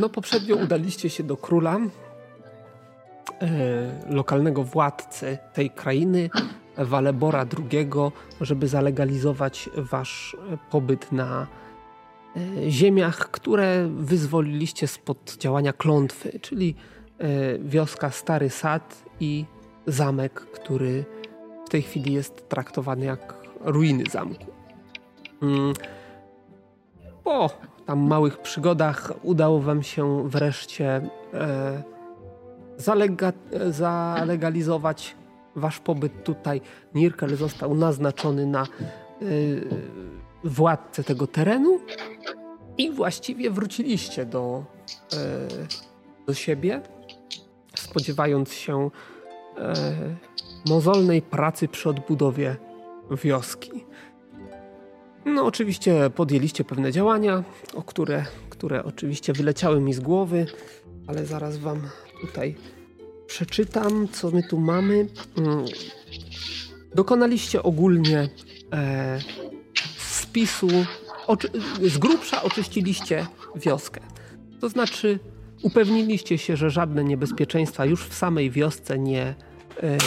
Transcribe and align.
no 0.00 0.08
poprzednio 0.08 0.56
udaliście 0.56 1.10
się 1.10 1.22
do 1.22 1.36
króla, 1.36 1.78
e, 3.42 4.14
lokalnego 4.14 4.64
władcy 4.64 5.38
tej 5.54 5.70
krainy, 5.70 6.30
Walebora 6.78 7.46
II, 7.72 7.90
żeby 8.40 8.68
zalegalizować 8.68 9.70
wasz 9.76 10.36
pobyt 10.70 11.12
na 11.12 11.46
e, 12.36 12.70
ziemiach, 12.70 13.30
które 13.30 13.88
wyzwoliliście 13.88 14.86
spod 14.86 15.36
działania 15.38 15.72
klątwy, 15.72 16.38
czyli 16.40 16.74
e, 17.18 17.58
wioska 17.58 18.10
Stary 18.10 18.50
Sad 18.50 19.02
i 19.20 19.44
zamek, 19.86 20.32
który 20.32 21.04
w 21.66 21.70
tej 21.70 21.82
chwili 21.82 22.12
jest 22.12 22.48
traktowany 22.48 23.04
jak 23.04 23.34
ruiny 23.60 24.04
zamku. 24.10 24.46
Mm. 25.42 25.72
Po 27.24 27.50
tam 27.90 28.06
małych 28.06 28.38
przygodach 28.38 29.12
udało 29.22 29.60
wam 29.60 29.82
się 29.82 30.28
wreszcie 30.28 30.86
e, 31.34 31.82
zalega, 32.76 33.32
zalegalizować 33.70 35.16
wasz 35.56 35.78
pobyt 35.78 36.24
tutaj. 36.24 36.60
Nirkel 36.94 37.36
został 37.36 37.74
naznaczony 37.74 38.46
na 38.46 38.66
y, 39.22 39.68
władcę 40.44 41.04
tego 41.04 41.26
terenu 41.26 41.80
i 42.78 42.90
właściwie 42.90 43.50
wróciliście 43.50 44.26
do, 44.26 44.64
y, 45.12 46.26
do 46.26 46.34
siebie, 46.34 46.82
spodziewając 47.76 48.52
się 48.52 48.86
y, 48.86 50.70
mozolnej 50.70 51.22
pracy 51.22 51.68
przy 51.68 51.88
odbudowie 51.88 52.56
wioski. 53.10 53.84
No, 55.24 55.44
oczywiście 55.44 56.10
podjęliście 56.10 56.64
pewne 56.64 56.92
działania, 56.92 57.44
o 57.74 57.82
które, 57.82 58.24
które 58.50 58.84
oczywiście 58.84 59.32
wyleciały 59.32 59.80
mi 59.80 59.94
z 59.94 60.00
głowy, 60.00 60.46
ale 61.06 61.26
zaraz 61.26 61.58
wam 61.58 61.80
tutaj 62.20 62.56
przeczytam, 63.26 64.08
co 64.08 64.30
my 64.30 64.42
tu 64.42 64.58
mamy. 64.58 65.06
Mm. 65.36 65.64
Dokonaliście 66.94 67.62
ogólnie 67.62 68.28
e, 68.72 69.20
spisu, 69.98 70.68
oczy, 71.26 71.48
z 71.82 71.98
grubsza 71.98 72.42
oczyściliście 72.42 73.26
wioskę. 73.56 74.00
To 74.60 74.68
znaczy, 74.68 75.18
upewniliście 75.62 76.38
się, 76.38 76.56
że 76.56 76.70
żadne 76.70 77.04
niebezpieczeństwa 77.04 77.84
już 77.84 78.04
w 78.04 78.14
samej 78.14 78.50
wiosce 78.50 78.98
nie, 78.98 79.34
e, 79.82 79.98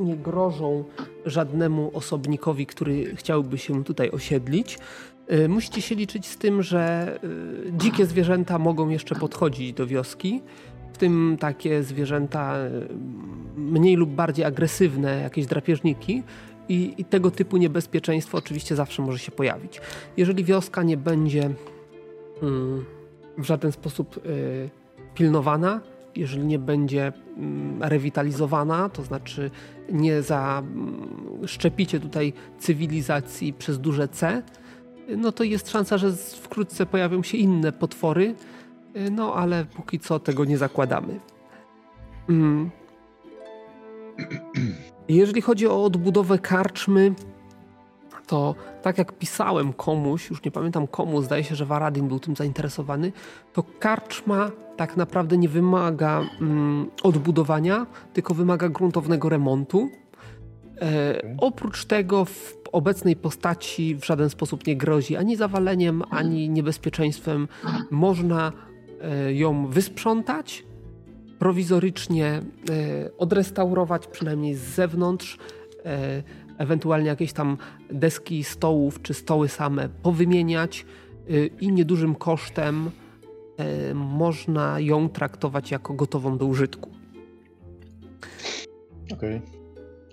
nie 0.00 0.16
grożą 0.16 0.84
żadnemu 1.26 1.90
osobnikowi, 1.94 2.66
który 2.66 3.16
chciałby 3.16 3.58
się 3.58 3.84
tutaj 3.84 4.10
osiedlić. 4.10 4.78
E, 5.26 5.48
musicie 5.48 5.82
się 5.82 5.94
liczyć 5.94 6.26
z 6.26 6.36
tym, 6.36 6.62
że 6.62 7.14
e, 7.14 7.28
dzikie 7.72 8.06
zwierzęta 8.06 8.58
mogą 8.58 8.88
jeszcze 8.88 9.14
podchodzić 9.14 9.72
do 9.72 9.86
wioski 9.86 10.42
tym 11.00 11.36
takie 11.40 11.82
zwierzęta 11.82 12.56
e, 12.56 12.70
mniej 13.56 13.96
lub 13.96 14.10
bardziej 14.10 14.44
agresywne, 14.44 15.20
jakieś 15.22 15.46
drapieżniki. 15.46 16.22
I, 16.68 16.94
I, 16.98 17.04
tego 17.04 17.30
typu 17.30 17.56
niebezpieczeństwo 17.56 18.38
oczywiście 18.38 18.76
zawsze 18.76 19.02
może 19.02 19.18
się 19.18 19.32
pojawić. 19.32 19.80
Jeżeli 20.16 20.44
wioska 20.44 20.82
nie 20.82 20.96
będzie 20.96 21.50
mm, 22.42 22.84
w 23.38 23.44
żaden 23.44 23.72
sposób 23.72 24.26
y, 24.26 24.70
pilnowana, 25.14 25.80
jeżeli 26.16 26.44
nie 26.44 26.58
będzie 26.58 27.12
mm, 27.36 27.82
rewitalizowana, 27.82 28.88
to 28.88 29.02
znaczy 29.02 29.50
nie 29.92 30.22
zaszczepicie 30.22 31.96
mm, 31.96 32.08
tutaj 32.08 32.32
cywilizacji 32.58 33.52
przez 33.52 33.78
duże 33.78 34.08
C, 34.08 34.42
no 35.16 35.32
to 35.32 35.44
jest 35.44 35.70
szansa, 35.70 35.98
że 35.98 36.12
wkrótce 36.16 36.86
pojawią 36.86 37.22
się 37.22 37.38
inne 37.38 37.72
potwory, 37.72 38.34
Y, 38.96 39.10
no, 39.10 39.34
ale 39.34 39.64
póki 39.64 39.98
co 39.98 40.18
tego 40.18 40.44
nie 40.44 40.58
zakładamy. 40.58 41.20
Mm. 42.28 42.70
Jeżeli 45.08 45.40
chodzi 45.40 45.66
o 45.66 45.84
odbudowę 45.84 46.38
karczmy, 46.38 47.14
to 48.30 48.54
tak 48.82 48.98
jak 48.98 49.12
pisałem 49.12 49.72
komuś, 49.72 50.30
już 50.30 50.44
nie 50.44 50.50
pamiętam 50.50 50.86
komu, 50.86 51.22
zdaje 51.22 51.44
się, 51.44 51.54
że 51.54 51.66
Varadin 51.66 52.08
był 52.08 52.18
tym 52.18 52.36
zainteresowany, 52.36 53.12
to 53.52 53.62
karczma 53.62 54.50
tak 54.76 54.96
naprawdę 54.96 55.38
nie 55.38 55.48
wymaga 55.48 56.22
mm, 56.40 56.90
odbudowania, 57.02 57.86
tylko 58.12 58.34
wymaga 58.34 58.68
gruntownego 58.68 59.28
remontu. 59.28 59.88
E, 60.80 61.22
oprócz 61.38 61.84
tego 61.84 62.24
w 62.24 62.54
obecnej 62.72 63.16
postaci 63.16 63.96
w 63.96 64.04
żaden 64.04 64.30
sposób 64.30 64.66
nie 64.66 64.76
grozi 64.76 65.16
ani 65.16 65.36
zawaleniem, 65.36 66.02
ani 66.10 66.50
niebezpieczeństwem. 66.50 67.48
Można 67.90 68.52
E, 69.00 69.34
ją 69.34 69.66
wysprzątać, 69.66 70.64
prowizorycznie 71.38 72.26
e, 72.26 72.42
odrestaurować, 73.18 74.06
przynajmniej 74.06 74.54
z 74.54 74.60
zewnątrz, 74.60 75.38
e, 75.84 76.22
ewentualnie 76.60 77.08
jakieś 77.08 77.32
tam 77.32 77.56
deski 77.90 78.44
stołów 78.44 79.02
czy 79.02 79.14
stoły 79.14 79.48
same 79.48 79.88
powymieniać 79.88 80.86
i 81.60 81.72
niedużym 81.72 82.14
kosztem 82.14 82.90
można 83.94 84.80
ją 84.80 85.08
traktować 85.08 85.70
jako 85.70 85.94
gotową 85.94 86.38
do 86.38 86.46
użytku. 86.46 86.90
Okej. 89.12 89.36
Okay 89.36 89.60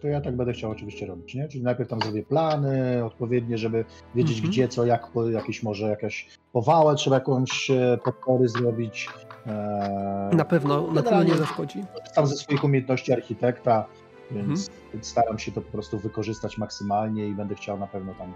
to 0.02 0.08
ja 0.08 0.22
tak 0.22 0.36
będę 0.36 0.54
chciał 0.54 0.72
oczywiście 0.72 1.06
robić, 1.06 1.36
nie? 1.36 1.48
Czyli 1.48 1.64
najpierw 1.64 1.90
tam 1.90 2.02
zrobię 2.02 2.24
plany 2.24 3.06
odpowiednie, 3.06 3.58
żeby 3.58 3.86
wiedzieć 4.16 4.38
mm 4.38 4.50
-hmm. 4.50 4.52
gdzie, 4.52 4.68
co, 4.68 4.86
jak, 4.86 5.10
jakiś 5.32 5.64
może 5.64 5.90
jakaś 5.90 6.28
powałę 6.52 6.96
trzeba 6.96 7.16
jakąś 7.16 7.72
e, 7.72 7.98
podpory 8.04 8.48
zrobić. 8.48 9.10
Eee, 9.46 10.36
na 10.36 10.46
pewno, 10.46 10.92
na 10.92 11.04
pewno 11.04 11.24
nie 11.24 11.36
zaszkodzi. 11.36 11.84
Tam 12.16 12.28
ze 12.28 12.36
swoich 12.36 12.64
umiejętności 12.64 13.14
architekta, 13.14 13.86
więc, 14.32 14.70
-hmm. 14.70 14.72
więc, 14.94 15.08
staram 15.08 15.40
się 15.40 15.52
to 15.52 15.62
po 15.62 15.72
prostu 15.72 16.00
wykorzystać 16.00 16.58
maksymalnie 16.58 17.28
i 17.28 17.36
będę 17.36 17.56
chciał 17.56 17.80
na 17.80 17.88
pewno 17.88 18.14
tam 18.14 18.34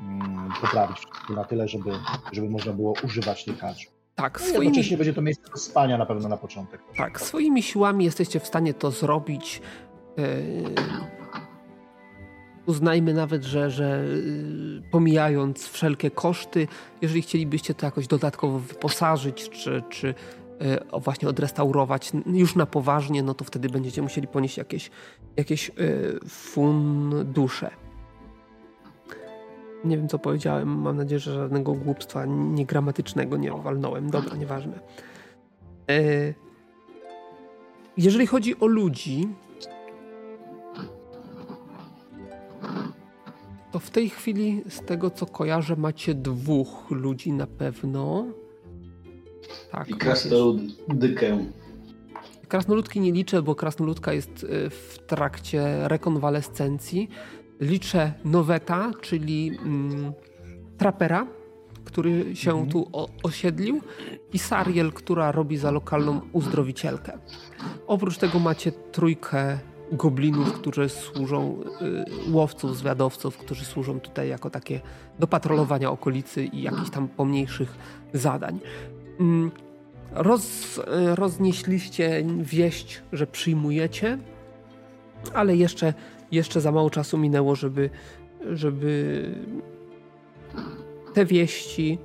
mm, 0.00 0.52
poprawić 0.60 1.06
na 1.30 1.44
tyle, 1.44 1.68
żeby, 1.68 1.90
żeby 2.32 2.50
można 2.50 2.72
było 2.72 2.94
używać 3.04 3.44
tych 3.44 3.58
kadr. 3.58 3.80
Tak, 4.14 4.40
no 4.40 4.46
swoimi... 4.46 4.96
będzie 4.96 5.14
to 5.14 5.22
miejsce 5.22 5.50
do 5.50 5.56
spania 5.56 5.98
na 5.98 6.06
pewno 6.06 6.28
na 6.28 6.36
początek. 6.36 6.80
Tak, 6.96 7.20
swoimi 7.20 7.62
siłami 7.62 8.04
jesteście 8.04 8.40
w 8.40 8.46
stanie 8.46 8.74
to 8.74 8.90
zrobić. 8.90 9.62
E, 10.18 10.22
uznajmy 12.66 13.14
nawet, 13.14 13.44
że, 13.44 13.70
że 13.70 14.04
y, 14.04 14.82
pomijając 14.90 15.68
wszelkie 15.68 16.10
koszty, 16.10 16.68
jeżeli 17.02 17.22
chcielibyście 17.22 17.74
to 17.74 17.86
jakoś 17.86 18.06
dodatkowo 18.06 18.58
wyposażyć, 18.58 19.50
czy, 19.50 19.82
czy 19.88 20.14
e, 20.60 21.00
właśnie 21.00 21.28
odrestaurować 21.28 22.12
już 22.26 22.54
na 22.54 22.66
poważnie, 22.66 23.22
no 23.22 23.34
to 23.34 23.44
wtedy 23.44 23.68
będziecie 23.68 24.02
musieli 24.02 24.28
ponieść 24.28 24.58
jakieś, 24.58 24.90
jakieś 25.36 25.70
e, 25.70 25.72
fundusze. 26.28 27.70
Nie 29.84 29.96
wiem, 29.96 30.08
co 30.08 30.18
powiedziałem. 30.18 30.68
Mam 30.68 30.96
nadzieję, 30.96 31.18
że 31.18 31.34
żadnego 31.34 31.72
głupstwa 31.72 32.24
niegramatycznego 32.26 33.36
nie 33.36 33.50
walnąłem. 33.50 34.10
Dobra, 34.10 34.36
nieważne. 34.36 34.80
Jeżeli 37.96 38.26
chodzi 38.26 38.60
o 38.60 38.66
ludzi, 38.66 39.28
To 43.76 43.80
w 43.80 43.90
tej 43.90 44.08
chwili, 44.10 44.62
z 44.68 44.80
tego 44.80 45.10
co 45.10 45.26
kojarzę, 45.26 45.76
macie 45.76 46.14
dwóch 46.14 46.90
ludzi 46.90 47.32
na 47.32 47.46
pewno. 47.46 48.26
Tak. 49.70 49.88
I 49.88 49.94
krasnoludkę. 49.94 51.38
Krasnoludki 52.48 53.00
nie 53.00 53.12
liczę, 53.12 53.42
bo 53.42 53.54
krasnoludka 53.54 54.12
jest 54.12 54.44
y, 54.44 54.70
w 54.70 54.98
trakcie 55.06 55.88
rekonwalescencji. 55.88 57.08
Liczę 57.60 58.12
Noweta, 58.24 58.90
czyli 59.00 59.58
mm, 59.62 60.12
trapera, 60.78 61.26
który 61.84 62.36
się 62.36 62.50
mhm. 62.50 62.70
tu 62.70 62.88
o, 62.92 63.08
osiedlił 63.22 63.80
i 64.32 64.38
Sariel, 64.38 64.92
która 64.92 65.32
robi 65.32 65.56
za 65.56 65.70
lokalną 65.70 66.20
uzdrowicielkę. 66.32 67.18
Oprócz 67.86 68.18
tego 68.18 68.38
macie 68.38 68.72
trójkę 68.72 69.58
goblinów, 69.92 70.52
którzy 70.52 70.88
służą, 70.88 71.56
y, 72.28 72.32
łowców, 72.32 72.76
zwiadowców, 72.76 73.36
którzy 73.36 73.64
służą 73.64 74.00
tutaj 74.00 74.28
jako 74.28 74.50
takie 74.50 74.80
do 75.18 75.26
patrolowania 75.26 75.90
okolicy 75.90 76.44
i 76.44 76.62
jakichś 76.62 76.90
tam 76.90 77.08
pomniejszych 77.08 77.76
zadań. 78.12 78.58
Mm, 79.20 79.50
roz, 80.16 80.80
roznieśliście 81.14 82.24
wieść, 82.38 83.02
że 83.12 83.26
przyjmujecie, 83.26 84.18
ale 85.34 85.56
jeszcze, 85.56 85.94
jeszcze 86.30 86.60
za 86.60 86.72
mało 86.72 86.90
czasu 86.90 87.18
minęło, 87.18 87.56
żeby, 87.56 87.90
żeby 88.50 89.24
te 91.14 91.26
wieści 91.26 91.98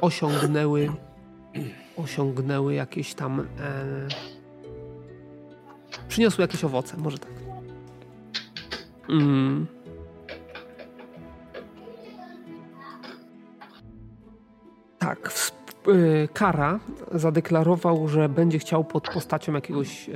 osiągnęły 0.00 0.88
osiągnęły 1.96 2.74
jakieś 2.74 3.14
tam 3.14 3.40
e, 3.40 3.44
przyniosły 6.08 6.42
jakieś 6.42 6.64
owoce, 6.64 6.96
może 6.96 7.18
tak. 7.18 7.32
Mm. 9.08 9.66
Kara 16.32 16.80
zadeklarował, 17.12 18.08
że 18.08 18.28
będzie 18.28 18.58
chciał 18.58 18.84
pod 18.84 19.08
postacią 19.08 19.52
jakiegoś 19.52 20.10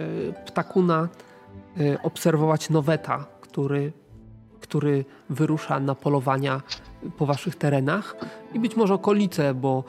ptakuna 0.47 1.09
obserwować 2.03 2.71
Noweta, 2.71 3.27
który, 3.41 3.93
który 4.61 5.05
wyrusza 5.31 5.81
na 5.81 5.95
polowania 5.95 6.63
po 7.19 7.27
waszych 7.27 7.57
terenach 7.57 8.17
i 8.55 8.61
być 8.61 8.77
może 8.77 8.95
okolice, 8.95 9.55
bo 9.55 9.85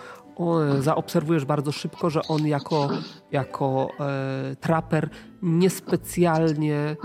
zaobserwujesz 0.80 1.46
bardzo 1.46 1.72
szybko, 1.72 2.10
że 2.10 2.22
on 2.28 2.48
jako, 2.48 2.90
jako 3.32 3.90
e, 4.00 4.56
traper 4.56 5.10
niespecjalnie. 5.42 6.76
E, 6.76 6.96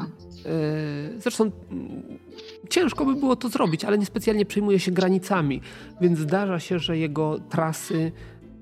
zresztą 1.18 1.50
ciężko 2.70 3.04
by 3.04 3.14
było 3.14 3.36
to 3.36 3.48
zrobić, 3.48 3.84
ale 3.84 3.98
niespecjalnie 3.98 4.46
przejmuje 4.46 4.80
się 4.80 4.90
granicami, 4.90 5.60
więc 6.00 6.18
zdarza 6.18 6.60
się, 6.60 6.78
że 6.78 6.98
jego 6.98 7.38
trasy, 7.38 8.12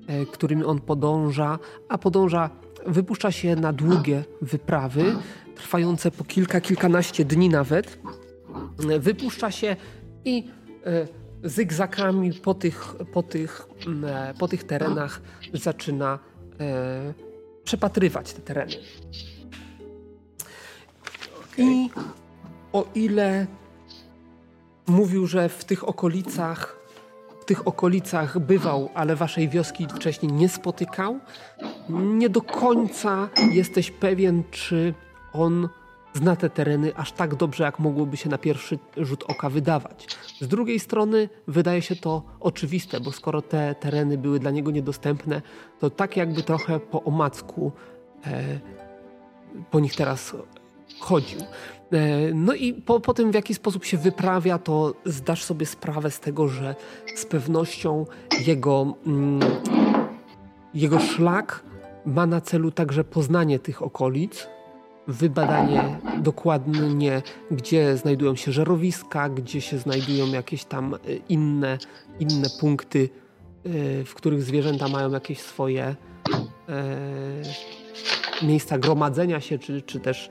e, 0.07 0.25
którymi 0.25 0.63
on 0.63 0.81
podąża, 0.81 1.59
a 1.89 1.97
podąża, 1.97 2.49
wypuszcza 2.87 3.31
się 3.31 3.55
na 3.55 3.73
długie 3.73 4.23
wyprawy, 4.41 5.15
trwające 5.55 6.11
po 6.11 6.23
kilka, 6.23 6.61
kilkanaście 6.61 7.25
dni 7.25 7.49
nawet. 7.49 7.99
Wypuszcza 8.99 9.51
się 9.51 9.75
i 10.25 10.47
e, 10.85 11.07
zygzakami 11.43 12.33
po 12.33 12.53
tych, 12.53 12.95
po 13.13 13.23
tych, 13.23 13.67
e, 14.05 14.33
po 14.39 14.47
tych 14.47 14.63
terenach 14.63 15.21
zaczyna 15.53 16.19
e, 16.59 17.13
przepatrywać 17.63 18.33
te 18.33 18.41
tereny. 18.41 18.73
I 21.57 21.89
o 22.73 22.85
ile 22.95 23.47
mówił, 24.87 25.27
że 25.27 25.49
w 25.49 25.65
tych 25.65 25.89
okolicach 25.89 26.81
w 27.41 27.45
tych 27.45 27.67
okolicach 27.67 28.39
bywał, 28.39 28.89
ale 28.93 29.15
waszej 29.15 29.49
wioski 29.49 29.87
wcześniej 29.95 30.31
nie 30.31 30.49
spotykał, 30.49 31.19
nie 31.89 32.29
do 32.29 32.41
końca 32.41 33.29
jesteś 33.51 33.91
pewien, 33.91 34.43
czy 34.51 34.93
on 35.33 35.69
zna 36.13 36.35
te 36.35 36.49
tereny 36.49 36.95
aż 36.95 37.11
tak 37.11 37.35
dobrze, 37.35 37.63
jak 37.63 37.79
mogłoby 37.79 38.17
się 38.17 38.29
na 38.29 38.37
pierwszy 38.37 38.79
rzut 38.97 39.23
oka 39.27 39.49
wydawać. 39.49 40.07
Z 40.41 40.47
drugiej 40.47 40.79
strony 40.79 41.29
wydaje 41.47 41.81
się 41.81 41.95
to 41.95 42.23
oczywiste, 42.39 42.99
bo 42.99 43.11
skoro 43.11 43.41
te 43.41 43.75
tereny 43.75 44.17
były 44.17 44.39
dla 44.39 44.51
niego 44.51 44.71
niedostępne, 44.71 45.41
to 45.79 45.89
tak 45.89 46.17
jakby 46.17 46.43
trochę 46.43 46.79
po 46.79 47.03
omacku 47.03 47.71
e, 48.25 48.59
po 49.71 49.79
nich 49.79 49.95
teraz 49.95 50.35
chodził. 50.99 51.39
E, 51.91 52.33
no 52.33 52.53
i 52.53 52.73
po, 52.73 52.99
po 52.99 53.13
tym, 53.13 53.31
w 53.31 53.35
jaki 53.35 53.53
sposób 53.53 53.85
się 53.85 53.97
wyprawia, 53.97 54.57
to 54.57 54.93
zdasz 55.05 55.43
sobie 55.43 55.65
sprawę 55.65 56.11
z 56.11 56.19
tego, 56.19 56.47
że 56.47 56.75
z 57.15 57.25
pewnością 57.25 58.05
jego, 58.45 58.93
mm, 59.05 59.39
jego 60.73 60.99
szlak 60.99 61.63
ma 62.05 62.25
na 62.25 62.41
celu 62.41 62.71
także 62.71 63.03
poznanie 63.03 63.59
tych 63.59 63.81
okolic, 63.81 64.47
wybadanie 65.07 65.99
dokładnie, 66.17 67.21
gdzie 67.51 67.97
znajdują 67.97 68.35
się 68.35 68.51
żerowiska, 68.51 69.29
gdzie 69.29 69.61
się 69.61 69.77
znajdują 69.77 70.27
jakieś 70.27 70.63
tam 70.63 70.93
e, 70.93 70.97
inne, 71.29 71.77
inne 72.19 72.47
punkty, 72.59 73.09
e, 73.65 74.03
w 74.03 74.13
których 74.15 74.43
zwierzęta 74.43 74.87
mają 74.87 75.11
jakieś 75.11 75.39
swoje 75.39 75.95
miejsca 78.41 78.77
gromadzenia 78.77 79.41
się, 79.41 79.59
czy, 79.59 79.81
czy 79.81 79.99
też 79.99 80.29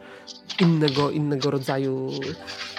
innego, 0.61 1.11
innego 1.11 1.51
rodzaju, 1.51 2.11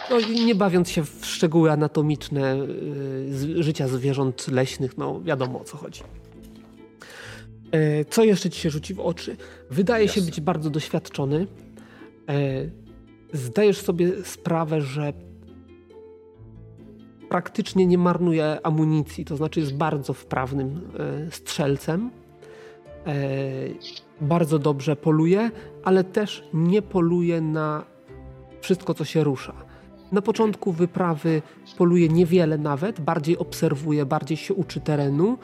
no, 0.09 0.19
nie 0.45 0.55
bawiąc 0.55 0.89
się 0.89 1.03
w 1.05 1.25
szczegóły 1.25 1.71
anatomiczne 1.71 2.57
życia 3.55 3.87
zwierząt 3.87 4.47
leśnych, 4.47 4.97
no 4.97 5.21
wiadomo 5.21 5.61
o 5.61 5.63
co 5.63 5.77
chodzi. 5.77 6.01
Co 8.09 8.23
jeszcze 8.23 8.49
ci 8.49 8.59
się 8.61 8.69
rzuci 8.69 8.93
w 8.93 8.99
oczy? 8.99 9.37
Wydaje 9.69 10.07
się 10.07 10.21
być 10.21 10.41
bardzo 10.41 10.69
doświadczony. 10.69 11.47
E, 12.29 12.35
zdajesz 13.33 13.77
sobie 13.77 14.11
sprawę, 14.23 14.81
że 14.81 15.13
praktycznie 17.29 17.85
nie 17.85 17.97
marnuje 17.97 18.59
amunicji, 18.63 19.25
to 19.25 19.37
znaczy 19.37 19.59
jest 19.59 19.75
bardzo 19.75 20.13
wprawnym 20.13 20.91
e, 21.27 21.31
strzelcem. 21.31 22.11
Bardzo 24.21 24.59
dobrze 24.59 24.95
poluje, 24.95 25.51
ale 25.83 26.03
też 26.03 26.43
nie 26.53 26.81
poluje 26.81 27.41
na 27.41 27.83
wszystko, 28.61 28.93
co 28.93 29.05
się 29.05 29.23
rusza. 29.23 29.53
Na 30.11 30.21
początku 30.21 30.71
wyprawy 30.71 31.41
poluje 31.77 32.09
niewiele 32.09 32.57
nawet, 32.57 32.99
bardziej 32.99 33.37
obserwuje, 33.37 34.05
bardziej 34.05 34.37
się 34.37 34.53
uczy 34.53 34.79
terenu 34.79 35.37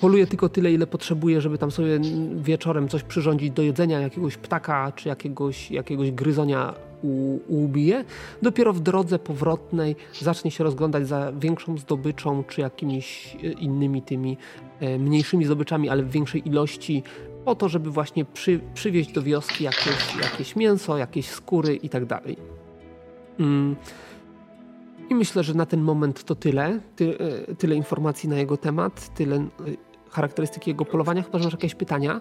poluje 0.00 0.26
tylko 0.26 0.48
tyle, 0.48 0.72
ile 0.72 0.86
potrzebuje, 0.86 1.40
żeby 1.40 1.58
tam 1.58 1.70
sobie 1.70 2.00
wieczorem 2.36 2.88
coś 2.88 3.02
przyrządzić 3.02 3.50
do 3.50 3.62
jedzenia, 3.62 4.00
jakiegoś 4.00 4.36
ptaka 4.36 4.92
czy 4.96 5.08
jakiegoś, 5.08 5.70
jakiegoś 5.70 6.10
gryzonia 6.10 6.74
ubije. 7.48 8.04
Dopiero 8.42 8.72
w 8.72 8.80
drodze 8.80 9.18
powrotnej 9.18 9.96
zacznie 10.20 10.50
się 10.50 10.64
rozglądać 10.64 11.08
za 11.08 11.32
większą 11.32 11.78
zdobyczą 11.78 12.44
czy 12.44 12.60
jakimiś 12.60 13.36
e, 13.36 13.52
innymi 13.52 14.02
tymi 14.02 14.36
e, 14.80 14.98
mniejszymi 14.98 15.44
zdobyczami, 15.44 15.88
ale 15.88 16.02
w 16.02 16.10
większej 16.10 16.48
ilości 16.48 17.02
po 17.44 17.54
to, 17.54 17.68
żeby 17.68 17.90
właśnie 17.90 18.24
przy, 18.24 18.60
przywieźć 18.74 19.12
do 19.12 19.22
wioski 19.22 19.64
jakieś, 19.64 20.16
jakieś 20.22 20.56
mięso, 20.56 20.98
jakieś 20.98 21.28
skóry 21.28 21.76
i 21.76 21.88
tak 21.88 22.06
dalej. 22.06 22.36
Mm. 23.38 23.76
I 25.10 25.14
myślę, 25.14 25.42
że 25.42 25.54
na 25.54 25.66
ten 25.66 25.80
moment 25.80 26.24
to 26.24 26.34
tyle. 26.34 26.80
Ty, 26.96 27.18
e, 27.18 27.54
tyle 27.54 27.74
informacji 27.74 28.28
na 28.28 28.36
jego 28.36 28.56
temat, 28.56 29.14
tyle 29.14 29.48
charakterystyki 30.10 30.70
jego 30.70 30.84
polowania, 30.84 31.22
chyba 31.22 31.38
że 31.38 31.44
masz 31.44 31.52
jakieś 31.52 31.74
pytania. 31.74 32.20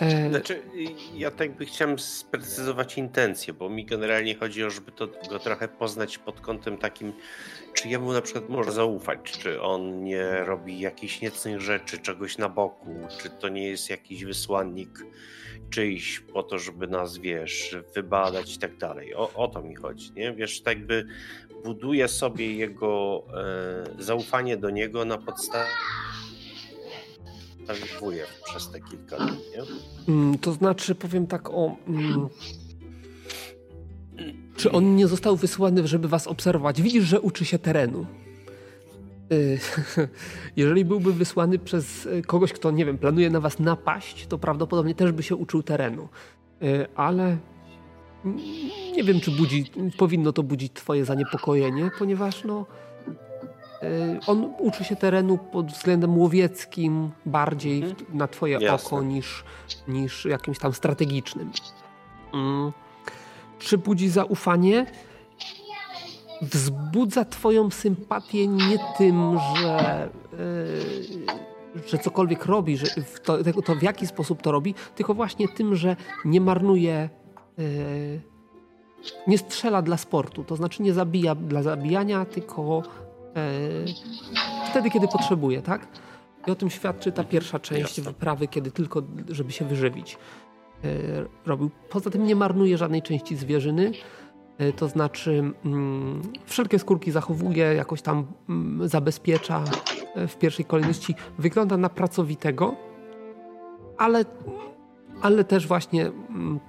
E... 0.00 0.30
Znaczy, 0.30 0.62
ja 1.14 1.30
tak 1.30 1.56
by 1.56 1.66
chciałem 1.66 1.98
sprecyzować 1.98 2.98
intencje, 2.98 3.54
bo 3.54 3.68
mi 3.68 3.84
generalnie 3.84 4.34
chodzi 4.34 4.64
o, 4.64 4.70
żeby 4.70 4.92
to 4.92 5.08
go 5.30 5.38
trochę 5.38 5.68
poznać 5.68 6.18
pod 6.18 6.40
kątem 6.40 6.78
takim, 6.78 7.12
czy 7.74 7.88
jemu 7.88 8.12
na 8.12 8.22
przykład 8.22 8.48
może 8.48 8.72
zaufać, 8.72 9.18
czy 9.22 9.62
on 9.62 10.04
nie 10.04 10.44
robi 10.44 10.80
jakichś 10.80 11.20
niecnych 11.20 11.60
rzeczy, 11.60 11.98
czegoś 11.98 12.38
na 12.38 12.48
boku, 12.48 12.94
czy 13.22 13.30
to 13.30 13.48
nie 13.48 13.68
jest 13.68 13.90
jakiś 13.90 14.24
wysłannik 14.24 15.04
czyjś 15.70 16.20
po 16.20 16.42
to, 16.42 16.58
żeby 16.58 16.86
nas, 16.86 17.18
wiesz, 17.18 17.76
wybadać 17.94 18.56
i 18.56 18.58
tak 18.58 18.76
dalej. 18.76 19.14
O, 19.14 19.32
o 19.34 19.48
to 19.48 19.62
mi 19.62 19.74
chodzi, 19.74 20.12
nie? 20.12 20.32
Wiesz, 20.32 20.62
tak 20.62 20.78
jakby 20.78 21.06
buduje 21.64 22.08
sobie 22.08 22.54
jego 22.54 23.22
e, 23.98 24.02
zaufanie 24.02 24.56
do 24.56 24.70
niego 24.70 25.04
na 25.04 25.18
podstawie 25.18 25.70
wuje 28.00 28.24
przez 28.44 28.70
te 28.70 28.80
kilka 28.80 29.16
dni, 29.16 29.38
nie? 29.50 30.14
Mm, 30.14 30.38
to 30.38 30.52
znaczy, 30.52 30.94
powiem 30.94 31.26
tak 31.26 31.50
o... 31.50 31.76
Mm, 31.88 32.28
czy 34.56 34.72
on 34.72 34.96
nie 34.96 35.06
został 35.06 35.36
wysłany, 35.36 35.88
żeby 35.88 36.08
was 36.08 36.26
obserwować? 36.26 36.82
Widzisz, 36.82 37.04
że 37.04 37.20
uczy 37.20 37.44
się 37.44 37.58
terenu. 37.58 38.06
Y, 39.32 39.58
jeżeli 40.56 40.84
byłby 40.84 41.12
wysłany 41.12 41.58
przez 41.58 42.08
kogoś, 42.26 42.52
kto, 42.52 42.70
nie 42.70 42.84
wiem, 42.84 42.98
planuje 42.98 43.30
na 43.30 43.40
was 43.40 43.58
napaść, 43.58 44.26
to 44.26 44.38
prawdopodobnie 44.38 44.94
też 44.94 45.12
by 45.12 45.22
się 45.22 45.36
uczył 45.36 45.62
terenu. 45.62 46.08
Y, 46.62 46.86
ale 46.94 47.36
nie 48.96 49.04
wiem, 49.04 49.20
czy 49.20 49.30
budzi, 49.30 49.64
powinno 49.98 50.32
to 50.32 50.42
budzić 50.42 50.72
twoje 50.72 51.04
zaniepokojenie, 51.04 51.90
ponieważ 51.98 52.44
no, 52.44 52.66
on 54.26 54.54
uczy 54.58 54.84
się 54.84 54.96
terenu 54.96 55.38
pod 55.38 55.72
względem 55.72 56.18
łowieckim 56.18 57.10
bardziej 57.26 57.82
mhm. 57.82 58.18
na 58.18 58.28
twoje 58.28 58.58
Jasne. 58.60 58.88
oko 58.88 59.02
niż, 59.02 59.44
niż 59.88 60.24
jakimś 60.24 60.58
tam 60.58 60.72
strategicznym. 60.72 61.50
Mm. 62.34 62.72
Czy 63.58 63.78
budzi 63.78 64.08
zaufanie? 64.08 64.86
Wzbudza 66.42 67.24
twoją 67.24 67.70
sympatię 67.70 68.46
nie 68.46 68.78
tym, 68.98 69.38
że, 69.56 70.08
yy, 71.74 71.88
że 71.88 71.98
cokolwiek 71.98 72.46
robi, 72.46 72.76
że 72.76 72.86
to, 73.24 73.38
to, 73.64 73.74
w 73.74 73.82
jaki 73.82 74.06
sposób 74.06 74.42
to 74.42 74.52
robi, 74.52 74.74
tylko 74.94 75.14
właśnie 75.14 75.48
tym, 75.48 75.76
że 75.76 75.96
nie 76.24 76.40
marnuje 76.40 77.08
yy, 77.58 78.20
nie 79.26 79.38
strzela 79.38 79.82
dla 79.82 79.96
sportu, 79.96 80.44
to 80.44 80.56
znaczy 80.56 80.82
nie 80.82 80.92
zabija 80.92 81.34
dla 81.34 81.62
zabijania, 81.62 82.24
tylko 82.24 82.82
wtedy, 84.70 84.90
kiedy 84.90 85.08
potrzebuje, 85.08 85.62
tak? 85.62 85.86
I 86.46 86.50
o 86.50 86.54
tym 86.54 86.70
świadczy 86.70 87.12
ta 87.12 87.24
pierwsza 87.24 87.58
część 87.58 88.00
wyprawy, 88.00 88.48
kiedy 88.48 88.70
tylko, 88.70 89.02
żeby 89.28 89.52
się 89.52 89.64
wyżywić, 89.64 90.18
e, 90.84 90.88
robił. 91.46 91.70
Poza 91.90 92.10
tym 92.10 92.24
nie 92.24 92.36
marnuje 92.36 92.78
żadnej 92.78 93.02
części 93.02 93.36
zwierzyny, 93.36 93.92
e, 94.58 94.72
to 94.72 94.88
znaczy 94.88 95.52
mm, 95.64 96.22
wszelkie 96.46 96.78
skórki 96.78 97.10
zachowuje, 97.10 97.64
jakoś 97.64 98.02
tam 98.02 98.26
mm, 98.48 98.88
zabezpiecza 98.88 99.64
w 100.28 100.36
pierwszej 100.36 100.64
kolejności. 100.64 101.14
Wygląda 101.38 101.76
na 101.76 101.88
pracowitego, 101.88 102.76
ale, 103.98 104.24
ale 105.22 105.44
też 105.44 105.66
właśnie 105.66 106.06
mm, 106.06 106.60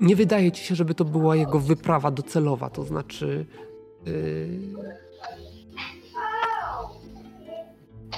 nie 0.00 0.16
wydaje 0.16 0.52
ci 0.52 0.64
się, 0.64 0.74
żeby 0.74 0.94
to 0.94 1.04
była 1.04 1.36
jego 1.36 1.60
wyprawa 1.60 2.10
docelowa, 2.10 2.70
to 2.70 2.84
znaczy 2.84 3.46
yy, 4.06 4.96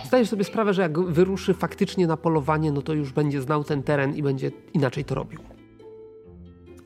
zdajesz 0.09 0.29
sobie 0.29 0.45
sprawę, 0.45 0.75
że 0.75 0.83
jak 0.83 1.01
wyruszy 1.01 1.55
faktycznie 1.55 2.07
na 2.07 2.17
polowanie, 2.17 2.73
no 2.73 2.83
to 2.83 2.95
już 2.95 3.13
będzie 3.13 3.43
znał 3.43 3.65
ten 3.65 3.83
teren 3.83 4.17
i 4.17 4.23
będzie 4.23 4.51
inaczej 4.75 5.05
to 5.05 5.15
robił. 5.15 5.41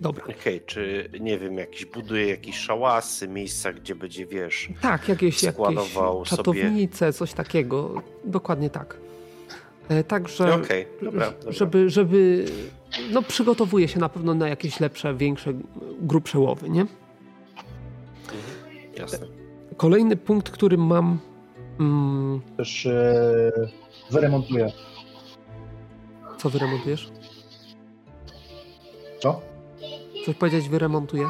Dobra. 0.01 0.25
Okej, 0.25 0.37
okay, 0.37 0.61
czy 0.67 1.11
nie 1.21 1.39
wiem, 1.39 1.59
jakiś 1.59 1.85
buduje 1.85 2.29
jakieś 2.29 2.57
szałasy, 2.57 3.29
miejsca, 3.29 3.73
gdzie 3.73 3.95
będzie, 3.95 4.27
wiesz, 4.27 4.69
tak, 4.81 5.09
jakieś, 5.09 5.43
jakieś 5.43 5.93
czatownice, 6.25 6.99
sobie... 6.99 7.13
coś 7.13 7.33
takiego. 7.33 8.03
Dokładnie 8.25 8.71
tak. 8.71 8.97
E, 9.89 10.05
także, 10.05 10.55
okay, 10.55 10.87
dobra, 11.03 11.31
dobra. 11.31 11.53
żeby, 11.53 11.91
żeby 11.91 12.45
no, 13.13 13.23
przygotowuje 13.23 13.89
się 13.89 14.01
na 14.01 14.09
pewno 14.09 14.35
na 14.35 14.49
jakieś 14.49 14.81
lepsze, 14.81 15.15
większe, 15.15 15.53
grubsze 16.01 16.39
łowy, 16.39 16.71
nie? 16.71 16.81
Mhm, 16.81 16.91
jasne. 18.99 19.27
Kolejny 19.77 20.17
punkt, 20.17 20.51
który 20.51 20.79
mam. 20.79 21.19
Mm, 21.81 22.41
Też 22.57 22.87
e, 22.87 23.53
wyremontuję. 24.11 24.73
Co 26.39 26.51
wyremontujesz? 26.51 27.11
Co? 29.21 29.41
Coś 30.27 30.35
powiedzieć 30.37 30.69
wyremontuję? 30.69 31.27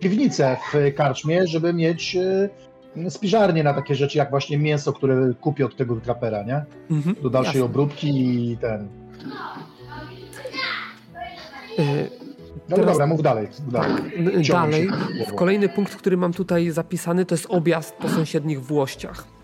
Piwnicę 0.00 0.56
w 0.72 0.94
karczmie, 0.94 1.46
żeby 1.46 1.72
mieć 1.74 2.16
e, 2.96 3.10
spiżarnię 3.10 3.62
na 3.62 3.74
takie 3.74 3.94
rzeczy, 3.94 4.18
jak 4.18 4.30
właśnie 4.30 4.58
mięso, 4.58 4.92
które 4.92 5.32
kupię 5.40 5.66
od 5.66 5.76
tego 5.76 5.96
trapera, 5.96 6.42
nie? 6.42 6.64
Mhm, 6.90 7.16
Do 7.22 7.30
dalszej 7.30 7.48
jasne. 7.60 7.64
obróbki 7.64 8.08
i 8.52 8.56
ten. 8.56 8.88
E, 11.78 11.82
no 12.68 12.76
Teraz, 12.76 12.92
dobra, 12.92 13.06
mów 13.06 13.22
dalej. 13.22 13.48
Mów 13.64 13.72
dalej, 13.72 13.96
tak, 13.96 14.46
dalej. 14.48 14.88
Kolejny 15.36 15.68
punkt, 15.68 15.96
który 15.96 16.16
mam 16.16 16.32
tutaj 16.32 16.70
zapisany, 16.70 17.24
to 17.24 17.34
jest 17.34 17.46
objazd 17.48 17.94
po 17.94 18.08
sąsiednich 18.08 18.62
Włościach. 18.62 19.38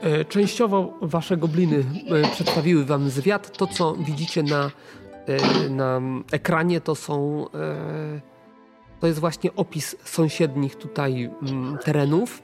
E, 0.00 0.24
częściowo 0.24 0.98
wasze 1.02 1.36
gobliny 1.36 1.84
e, 2.08 2.28
przedstawiły 2.28 2.84
wam 2.84 3.10
zwiat. 3.10 3.58
To, 3.58 3.66
co 3.66 3.94
widzicie 3.94 4.42
na, 4.42 4.70
e, 5.26 5.68
na 5.68 6.00
ekranie, 6.32 6.80
to 6.80 6.94
są 6.94 7.46
to 9.00 9.06
jest 9.06 9.18
właśnie 9.18 9.54
opis 9.54 9.96
sąsiednich 10.04 10.76
tutaj 10.76 11.30
mm, 11.42 11.78
terenów. 11.84 12.42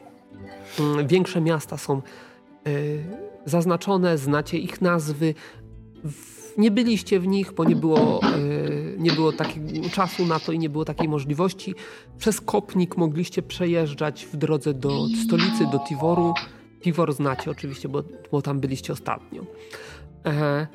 Mm, 0.80 1.06
większe 1.06 1.40
miasta 1.40 1.76
są 1.76 2.02
zaznaczone, 3.44 4.18
znacie 4.18 4.58
ich 4.58 4.80
nazwy 4.80 5.34
nie 6.58 6.70
byliście 6.70 7.20
w 7.20 7.26
nich, 7.26 7.52
bo 7.52 7.64
nie 7.64 7.76
było, 7.76 8.20
e, 8.22 8.28
nie 8.98 9.12
było 9.12 9.32
takiego 9.32 9.90
czasu 9.90 10.26
na 10.26 10.40
to 10.40 10.52
i 10.52 10.58
nie 10.58 10.68
było 10.68 10.84
takiej 10.84 11.08
możliwości. 11.08 11.74
Przez 12.18 12.40
Kopnik 12.40 12.96
mogliście 12.96 13.42
przejeżdżać 13.42 14.26
w 14.32 14.36
drodze 14.36 14.74
do 14.74 15.06
stolicy, 15.26 15.66
do 15.72 15.78
Tiworu. 15.78 16.34
Tiwor 16.80 17.12
znacie 17.12 17.50
oczywiście, 17.50 17.88
bo, 17.88 18.02
bo 18.32 18.42
tam 18.42 18.60
byliście 18.60 18.92
ostatnio. 18.92 19.42
E, 20.26 20.66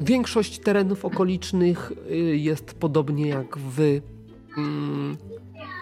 większość 0.00 0.58
terenów 0.58 1.04
okolicznych 1.04 1.92
e, 2.10 2.14
jest 2.16 2.74
podobnie 2.74 3.28
jak 3.28 3.58
wy, 3.58 4.02
mm, 4.58 5.16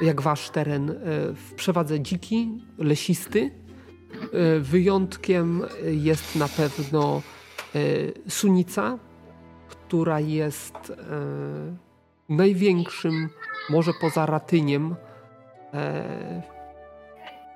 jak 0.01 0.21
wasz 0.21 0.51
teren 0.51 0.95
w 1.35 1.55
przewadze 1.57 2.01
dziki, 2.01 2.49
lesisty. 2.79 3.51
Wyjątkiem 4.61 5.63
jest 5.93 6.37
na 6.37 6.49
pewno 6.49 7.23
E, 7.23 7.36
sunica, 8.29 8.99
która 9.69 10.21
jest 10.21 10.75
e, 10.91 10.95
największym, 12.29 13.29
może 13.71 13.93
poza 14.01 14.27
Ratyniem, 14.27 14.97
e, 15.75 16.43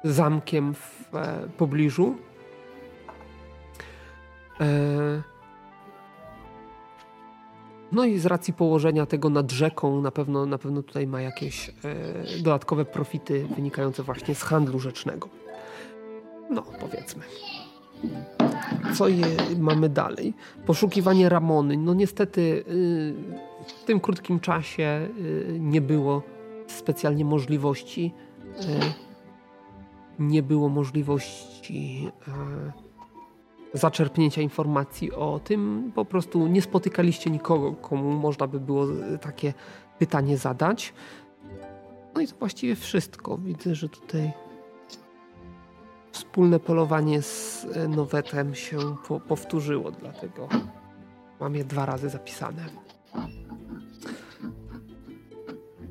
zamkiem 0.05 0.75
w 0.75 1.11
pobliżu. 1.57 2.17
No 7.93 8.05
i 8.05 8.19
z 8.19 8.27
racji 8.27 8.55
położenia 8.55 9.07
tego 9.07 9.31
nad 9.31 9.53
rzeką, 9.53 10.01
na 10.01 10.11
pewno, 10.11 10.47
na 10.47 10.59
pewno 10.59 10.83
tutaj 10.83 11.07
ma 11.07 11.21
jakieś 11.21 11.71
dodatkowe 12.43 12.85
profity 12.85 13.47
wynikające 13.57 14.03
właśnie 14.03 14.35
z 14.35 14.43
handlu 14.43 14.81
rzecznego. 14.81 15.29
No, 16.51 16.63
powiedzmy. 16.81 17.25
Co 18.95 19.09
je 19.09 19.27
mamy 19.59 19.89
dalej? 19.89 20.35
Poszukiwanie 20.67 21.29
Ramony. 21.29 21.77
No 21.77 21.95
niestety 21.95 22.41
y, 22.41 23.15
w 23.67 23.85
tym 23.85 24.01
krótkim 24.01 24.41
czasie 24.41 25.09
y, 25.19 25.59
nie 25.61 25.81
było 25.81 26.23
specjalnie 26.67 27.25
możliwości 27.25 28.13
y, 28.61 29.11
nie 30.19 30.43
było 30.43 30.69
możliwości 30.69 32.09
zaczerpnięcia 33.75 34.43
informacji 34.43 35.13
o 35.13 35.41
tym. 35.45 35.93
Po 35.95 36.05
prostu 36.05 36.47
nie 36.47 36.63
spotykaliście 36.63 37.31
nikogo, 37.31 37.73
komu 37.73 38.11
można 38.11 38.47
by 38.47 38.61
było 38.61 38.87
takie 39.21 39.55
pytanie 39.99 40.37
zadać. 40.37 40.93
No 42.15 42.21
i 42.21 42.27
to 42.27 42.37
właściwie 42.39 42.77
wszystko. 42.77 43.39
Widzę, 43.39 43.75
że 43.75 43.89
tutaj 43.89 44.33
wspólne 46.13 46.61
polowanie 46.61 47.23
z 47.23 47.67
e, 47.73 47.89
Nowetem 47.89 48.55
się 48.55 48.79
po 49.09 49.21
powtórzyło, 49.21 49.91
dlatego 49.91 50.49
mam 51.41 51.55
je 51.55 51.65
dwa 51.65 51.87
razy 51.87 52.09
zapisane. 52.09 52.65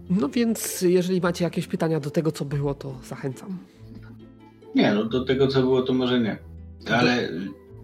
No 0.09 0.29
więc, 0.29 0.81
jeżeli 0.81 1.21
macie 1.21 1.43
jakieś 1.43 1.67
pytania 1.67 1.99
do 1.99 2.09
tego, 2.09 2.31
co 2.31 2.45
było, 2.45 2.73
to 2.73 2.95
zachęcam. 3.03 3.57
Nie, 4.75 4.93
no 4.93 5.05
do 5.05 5.25
tego, 5.25 5.47
co 5.47 5.61
było, 5.61 5.81
to 5.81 5.93
może 5.93 6.19
nie. 6.19 6.37
Ale 6.87 7.29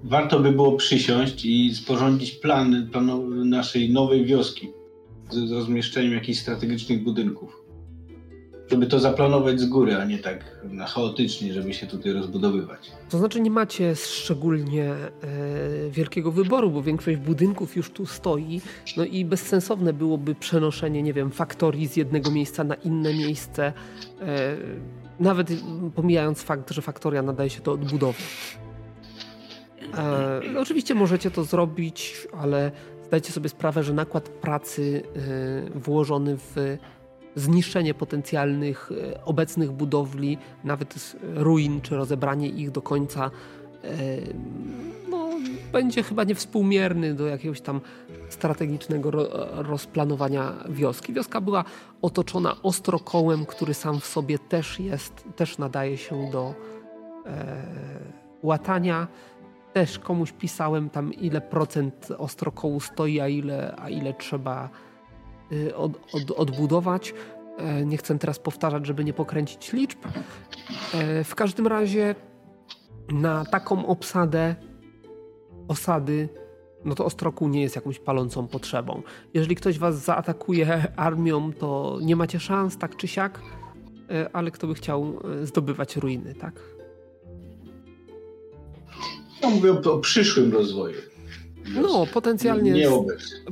warto 0.04 0.40
by 0.40 0.52
było 0.52 0.78
przysiąść 0.78 1.46
i 1.46 1.76
sporządzić 1.76 2.32
plan, 2.32 2.90
plan 2.92 3.50
naszej 3.50 3.94
nowej 3.94 4.26
wioski 4.26 4.70
z 5.30 5.52
rozmieszczeniem 5.52 6.14
jakichś 6.14 6.40
strategicznych 6.40 7.04
budynków 7.04 7.65
żeby 8.72 8.88
to 8.88 9.00
zaplanować 9.00 9.60
z 9.60 9.66
góry, 9.66 9.96
a 9.96 10.06
nie 10.06 10.20
tak 10.20 10.46
na 10.64 10.88
chaotycznie, 10.88 11.54
żeby 11.54 11.74
się 11.74 11.88
tutaj 11.88 12.14
rozbudowywać. 12.14 12.92
To 13.10 13.18
znaczy 13.18 13.42
nie 13.42 13.52
macie 13.52 13.96
szczególnie 13.96 14.92
e, 14.92 15.10
wielkiego 15.90 16.32
wyboru, 16.32 16.72
bo 16.72 16.84
większość 16.84 17.18
budynków 17.18 17.76
już 17.76 17.90
tu 17.90 18.06
stoi, 18.06 18.62
no 18.98 19.06
i 19.06 19.26
bezsensowne 19.26 19.94
byłoby 19.94 20.36
przenoszenie, 20.36 21.04
nie 21.04 21.14
wiem, 21.14 21.32
faktorii 21.32 21.88
z 21.88 21.96
jednego 21.96 22.32
miejsca 22.32 22.64
na 22.64 22.76
inne 22.76 23.14
miejsce, 23.14 23.74
e, 24.22 24.58
nawet 25.20 25.52
pomijając 25.96 26.42
fakt, 26.42 26.72
że 26.72 26.82
faktoria 26.82 27.22
nadaje 27.22 27.50
się 27.50 27.62
do 27.62 27.72
odbudowy. 27.72 28.20
E, 29.98 30.42
no 30.54 30.60
oczywiście 30.60 30.96
możecie 30.96 31.32
to 31.32 31.44
zrobić, 31.44 32.28
ale 32.42 32.72
zdajcie 33.06 33.32
sobie 33.32 33.50
sprawę, 33.50 33.84
że 33.84 33.94
nakład 33.94 34.30
pracy 34.30 35.04
e, 35.76 35.80
włożony 35.80 36.38
w 36.38 36.78
zniszczenie 37.36 37.94
potencjalnych 37.94 38.92
e, 38.92 39.26
obecnych 39.26 39.72
budowli, 39.72 40.38
nawet 40.64 41.16
ruin, 41.36 41.82
czy 41.82 41.96
rozebranie 41.96 42.50
ich 42.50 42.72
do 42.72 42.82
końca, 42.82 43.32
e, 43.84 43.90
no, 45.10 45.30
będzie 45.72 46.04
chyba 46.04 46.24
niewspółmierny 46.24 47.14
do 47.14 47.28
jakiegoś 47.28 47.62
tam 47.62 47.82
strategicznego 48.30 49.12
rozplanowania 49.54 50.54
wioski. 50.70 51.14
Wioska 51.14 51.42
była 51.42 51.64
otoczona 52.02 52.56
ostrokołem, 52.64 53.46
który 53.46 53.74
sam 53.74 54.00
w 54.00 54.06
sobie 54.06 54.40
też 54.40 54.80
jest, 54.80 55.24
też 55.36 55.58
nadaje 55.58 55.98
się 55.98 56.30
do 56.32 56.54
e, 57.26 57.56
łatania. 58.44 59.08
Też 59.74 60.00
komuś 60.00 60.32
pisałem 60.32 60.90
tam, 60.90 61.14
ile 61.14 61.42
procent 61.42 62.08
ostrokołu 62.18 62.80
stoi, 62.80 63.20
a 63.20 63.28
ile, 63.28 63.76
a 63.78 63.90
ile 63.90 64.14
trzeba 64.14 64.70
od, 65.76 65.92
od, 66.14 66.32
odbudować. 66.32 67.14
E, 67.58 67.86
nie 67.86 67.98
chcę 67.98 68.20
teraz 68.20 68.40
powtarzać, 68.40 68.86
żeby 68.86 69.04
nie 69.04 69.14
pokręcić 69.14 69.74
liczb. 69.74 70.00
E, 70.94 71.24
w 71.24 71.36
każdym 71.36 71.68
razie 71.68 72.16
na 73.10 73.46
taką 73.46 73.86
obsadę 73.86 74.56
osady, 75.68 76.30
no 76.86 76.96
to 76.96 77.06
Ostroku 77.06 77.48
nie 77.48 77.62
jest 77.62 77.76
jakąś 77.76 78.00
palącą 78.00 78.48
potrzebą. 78.48 79.02
Jeżeli 79.34 79.56
ktoś 79.56 79.80
was 79.80 80.04
zaatakuje 80.04 80.94
armią, 80.96 81.54
to 81.54 82.00
nie 82.02 82.16
macie 82.16 82.40
szans, 82.40 82.78
tak 82.78 82.96
czy 82.96 83.08
siak, 83.08 83.42
e, 84.10 84.30
ale 84.36 84.52
kto 84.52 84.68
by 84.68 84.74
chciał 84.74 85.20
zdobywać 85.44 85.96
ruiny, 85.96 86.36
tak? 86.36 86.62
Ja 89.42 89.50
mówię 89.50 89.72
o 89.72 90.00
przyszłym 90.00 90.54
rozwoju. 90.54 91.15
No, 91.74 92.06
potencjalnie, 92.14 92.72
nie 92.72 92.90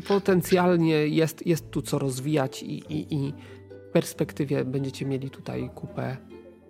potencjalnie 0.07 1.07
jest, 1.07 1.47
jest 1.47 1.71
tu 1.71 1.81
co 1.81 1.99
rozwijać 1.99 2.63
i, 2.63 2.93
i, 2.93 3.13
i 3.15 3.33
w 3.89 3.91
perspektywie 3.91 4.65
będziecie 4.65 5.05
mieli 5.05 5.29
tutaj 5.29 5.69
kupę, 5.75 6.17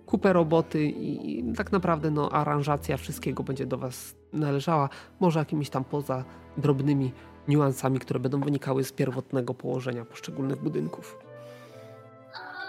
kupę 0.06 0.32
roboty 0.32 0.84
i, 0.84 1.38
i, 1.38 1.54
tak 1.54 1.72
naprawdę 1.72 2.10
no, 2.10 2.32
aranżacja 2.32 2.96
wszystkiego 2.96 3.42
będzie 3.42 3.66
do 3.66 3.78
Was 3.78 4.14
należała. 4.32 4.88
Może 5.20 5.38
jakimiś 5.38 5.70
tam 5.70 5.84
poza 5.84 6.24
drobnymi 6.56 7.12
niuansami, 7.48 7.98
które 7.98 8.20
będą 8.20 8.40
wynikały 8.40 8.84
z 8.84 8.92
pierwotnego 8.92 9.54
położenia 9.54 10.04
poszczególnych 10.04 10.62
budynków. 10.62 11.18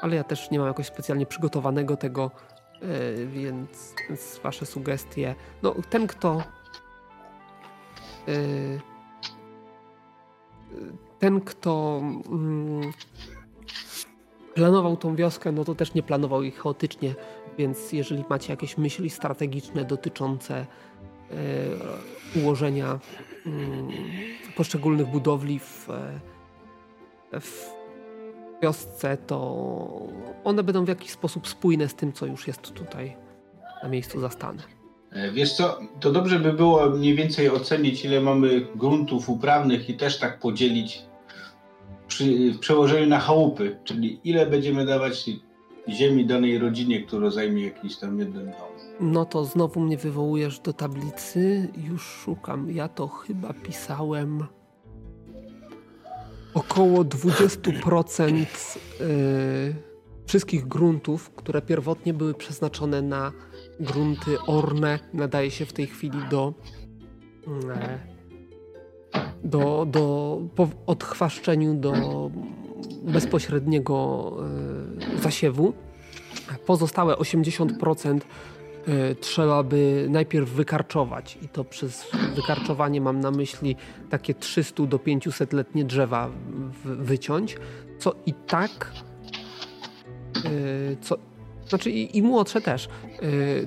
Ale 0.01 0.15
ja 0.15 0.23
też 0.23 0.51
nie 0.51 0.59
mam 0.59 0.67
jakoś 0.67 0.85
specjalnie 0.85 1.25
przygotowanego 1.25 1.97
tego 1.97 2.31
więc, 3.27 3.93
więc 4.09 4.39
wasze 4.43 4.65
sugestie. 4.65 5.35
No, 5.63 5.75
ten, 5.89 6.07
kto. 6.07 6.43
Ten, 11.19 11.41
kto 11.41 12.01
mm, 12.29 12.91
planował 14.53 14.97
tą 14.97 15.15
wioskę, 15.15 15.51
no 15.51 15.63
to 15.65 15.75
też 15.75 15.93
nie 15.93 16.03
planował 16.03 16.43
ich 16.43 16.57
chaotycznie, 16.57 17.15
więc 17.57 17.91
jeżeli 17.93 18.25
macie 18.29 18.53
jakieś 18.53 18.77
myśli 18.77 19.09
strategiczne 19.09 19.85
dotyczące 19.85 20.65
ułożenia 22.35 22.99
mm, 23.45 23.87
poszczególnych 24.55 25.07
budowli 25.07 25.59
w, 25.59 25.87
w 27.31 27.69
wiosce, 28.63 29.17
to 29.17 29.67
one 30.43 30.63
będą 30.63 30.85
w 30.85 30.87
jakiś 30.87 31.11
sposób 31.11 31.47
spójne 31.47 31.87
z 31.87 31.95
tym, 31.95 32.13
co 32.13 32.25
już 32.25 32.47
jest 32.47 32.61
tutaj 32.61 33.15
na 33.83 33.89
miejscu 33.89 34.19
zastane. 34.19 34.74
E, 35.15 35.31
wiesz 35.31 35.53
co, 35.53 35.79
to 35.99 36.11
dobrze 36.11 36.39
by 36.39 36.53
było 36.53 36.89
mniej 36.89 37.15
więcej 37.15 37.49
ocenić, 37.49 38.05
ile 38.05 38.21
mamy 38.21 38.67
gruntów 38.75 39.29
uprawnych 39.29 39.89
i 39.89 39.93
też 39.93 40.19
tak 40.19 40.39
podzielić 40.39 41.01
przy, 42.07 42.51
w 42.53 42.59
przełożeniu 42.59 43.07
na 43.07 43.19
chałupy, 43.19 43.77
czyli 43.83 44.19
ile 44.23 44.45
będziemy 44.45 44.85
dawać 44.85 45.29
ziemi 45.89 46.25
danej 46.25 46.59
rodzinie, 46.59 47.03
która 47.03 47.29
zajmie 47.29 47.63
jakiś 47.63 47.97
tam 47.97 48.19
jeden 48.19 48.45
dom. 48.45 48.75
No 48.99 49.25
to 49.25 49.45
znowu 49.45 49.79
mnie 49.79 49.97
wywołujesz 49.97 50.59
do 50.59 50.73
tablicy. 50.73 51.67
Już 51.89 52.03
szukam. 52.03 52.71
Ja 52.71 52.87
to 52.87 53.07
chyba 53.07 53.53
pisałem 53.53 54.47
około 56.53 57.03
20% 57.03 58.45
y, 59.01 59.75
wszystkich 60.25 60.67
gruntów, 60.67 61.29
które 61.29 61.61
pierwotnie 61.61 62.13
były 62.13 62.33
przeznaczone 62.33 63.01
na 63.01 63.31
grunty 63.79 64.37
orne, 64.47 64.99
nadaje 65.13 65.51
się 65.51 65.65
w 65.65 65.73
tej 65.73 65.87
chwili 65.87 66.19
do 66.29 66.53
e, 67.71 67.99
do, 69.43 69.85
do 69.89 70.39
po 70.55 70.69
odchwaszczeniu 70.85 71.73
do 71.73 71.93
bezpośredniego 73.03 74.31
e, 75.17 75.21
zasiewu. 75.21 75.73
Pozostałe 76.65 77.15
80% 77.15 78.19
e, 78.87 79.15
trzeba 79.15 79.63
by 79.63 80.07
najpierw 80.09 80.49
wykarczować 80.49 81.37
i 81.41 81.49
to 81.49 81.63
przez 81.63 82.11
wykarczowanie 82.35 83.01
mam 83.01 83.19
na 83.19 83.31
myśli 83.31 83.75
takie 84.09 84.33
300 84.33 84.85
do 84.85 84.99
500 84.99 85.53
letnie 85.53 85.85
drzewa 85.85 86.29
wyciąć, 86.83 87.57
co 87.99 88.15
i 88.25 88.33
tak 88.33 88.91
co, 91.01 91.17
znaczy 91.67 91.91
i, 91.91 92.17
i 92.17 92.21
młodsze 92.21 92.61
też, 92.61 92.89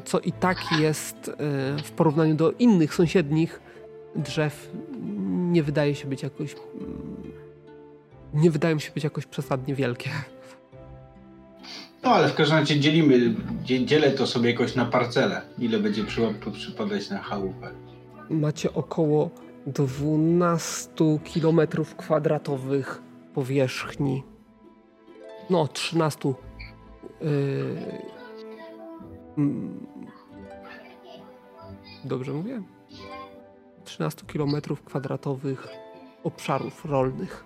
co 0.05 0.21
i 0.21 0.33
tak 0.33 0.59
jest 0.81 1.31
w 1.85 1.91
porównaniu 1.91 2.35
do 2.35 2.53
innych 2.53 2.95
sąsiednich 2.95 3.61
drzew 4.17 4.71
nie 5.51 5.63
wydaje 5.63 5.95
się 5.95 6.09
być 6.09 6.23
jakoś. 6.23 6.55
Mm, 6.55 7.33
nie 8.35 8.51
wydają 8.51 8.79
się 8.79 8.93
być 8.93 9.05
jakoś 9.05 9.27
przesadnie 9.27 9.75
wielkie. 9.75 10.11
No 12.03 12.11
ale 12.11 12.29
w 12.29 12.35
każdym 12.35 12.59
razie 12.59 12.81
dzielimy, 12.81 13.35
dzielę 13.65 14.11
to 14.11 14.27
sobie 14.27 14.51
jakoś 14.51 14.75
na 14.75 14.85
parcele. 14.85 15.43
Ile 15.59 15.79
będzie 15.79 16.05
przypadać 16.53 17.11
na 17.11 17.19
chałupę? 17.19 17.71
Macie 18.31 18.75
około 18.75 19.31
12 19.67 20.91
km 21.35 21.61
kwadratowych 21.97 23.03
powierzchni. 23.35 24.23
No, 25.51 25.69
13. 25.69 26.35
Yy... 27.21 27.29
Mm. 29.39 29.87
Dobrze 32.05 32.33
mówię? 32.33 32.63
13 33.85 34.23
km 34.27 34.57
kwadratowych 34.85 35.69
obszarów 36.25 36.85
rolnych. 36.85 37.45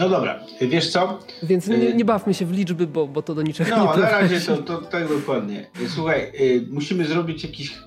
No 0.00 0.08
dobra, 0.08 0.40
wiesz 0.60 0.90
co? 0.90 1.18
Więc 1.42 1.66
nie, 1.66 1.94
nie 1.94 2.04
bawmy 2.04 2.34
się 2.34 2.46
w 2.46 2.52
liczby, 2.52 2.86
bo, 2.86 3.06
bo 3.06 3.22
to 3.22 3.34
do 3.34 3.42
niczego 3.42 3.70
no, 3.70 3.76
nie. 3.76 3.90
No, 3.90 3.96
na 3.96 4.10
razie 4.10 4.40
to, 4.40 4.56
to 4.56 4.78
tak 4.78 5.08
dokładnie. 5.08 5.66
Słuchaj, 5.88 6.32
y, 6.40 6.66
musimy 6.70 7.04
zrobić 7.04 7.44
jakiś 7.44 7.78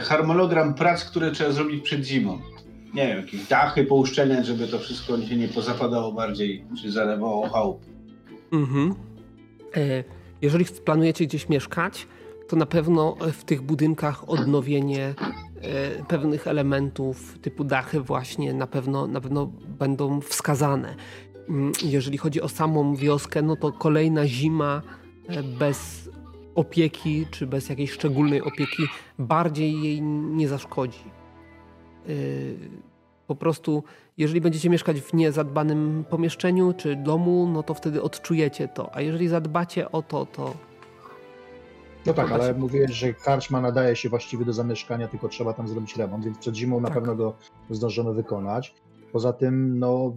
harmonogram 0.00 0.74
prac, 0.74 1.04
które 1.04 1.32
trzeba 1.32 1.52
zrobić 1.52 1.84
przed 1.84 2.04
zimą. 2.04 2.38
Nie 2.94 3.06
wiem, 3.06 3.16
jakieś 3.16 3.46
dachy 3.46 3.84
pouszczelniać, 3.84 4.46
żeby 4.46 4.68
to 4.68 4.78
wszystko 4.78 5.22
się 5.22 5.36
nie 5.36 5.48
pozapadało 5.48 6.12
bardziej, 6.12 6.64
czy 6.82 6.92
zalewało 6.92 7.48
chałup. 7.48 7.84
Mhm. 8.52 8.94
E, 9.76 10.04
jeżeli 10.42 10.64
planujecie 10.64 11.26
gdzieś 11.26 11.48
mieszkać, 11.48 12.06
to 12.48 12.56
na 12.56 12.66
pewno 12.66 13.16
w 13.32 13.44
tych 13.44 13.62
budynkach 13.62 14.28
odnowienie 14.28 15.14
E, 15.64 16.04
pewnych 16.04 16.46
elementów 16.46 17.38
typu 17.38 17.64
dachy 17.64 18.00
właśnie 18.00 18.54
na 18.54 18.66
pewno, 18.66 19.06
na 19.06 19.20
pewno 19.20 19.50
będą 19.78 20.20
wskazane. 20.20 20.94
Mm, 21.48 21.72
jeżeli 21.84 22.18
chodzi 22.18 22.40
o 22.40 22.48
samą 22.48 22.96
wioskę, 22.96 23.42
no 23.42 23.56
to 23.56 23.72
kolejna 23.72 24.26
zima 24.26 24.82
e, 25.28 25.42
bez 25.42 26.10
opieki 26.54 27.26
czy 27.30 27.46
bez 27.46 27.68
jakiejś 27.68 27.92
szczególnej 27.92 28.42
opieki 28.42 28.82
bardziej 29.18 29.82
jej 29.82 30.02
nie 30.02 30.48
zaszkodzi. 30.48 31.04
Po 33.26 33.34
prostu, 33.34 33.84
jeżeli 34.18 34.40
będziecie 34.40 34.70
mieszkać 34.70 35.00
w 35.00 35.14
niezadbanym 35.14 36.04
pomieszczeniu 36.10 36.72
czy 36.72 36.96
domu, 36.96 37.48
no 37.52 37.62
to 37.62 37.74
wtedy 37.74 38.02
odczujecie 38.02 38.68
to. 38.68 38.94
A 38.94 39.00
jeżeli 39.00 39.28
zadbacie 39.28 39.90
o 39.92 40.02
to, 40.02 40.26
to 40.26 40.54
no 42.06 42.14
tak, 42.14 42.32
ale 42.32 42.54
mówiłeś, 42.54 42.90
że 42.90 43.14
karczma 43.14 43.60
nadaje 43.60 43.96
się 43.96 44.08
właściwie 44.08 44.44
do 44.44 44.52
zamieszkania, 44.52 45.08
tylko 45.08 45.28
trzeba 45.28 45.52
tam 45.52 45.68
zrobić 45.68 45.96
remont, 45.96 46.24
więc 46.24 46.38
przed 46.38 46.54
zimą 46.54 46.80
na 46.80 46.88
tak. 46.88 46.94
pewno 46.94 47.14
go 47.14 47.34
zdążymy 47.70 48.14
wykonać. 48.14 48.74
Poza 49.14 49.32
tym, 49.32 49.78
no, 49.78 50.14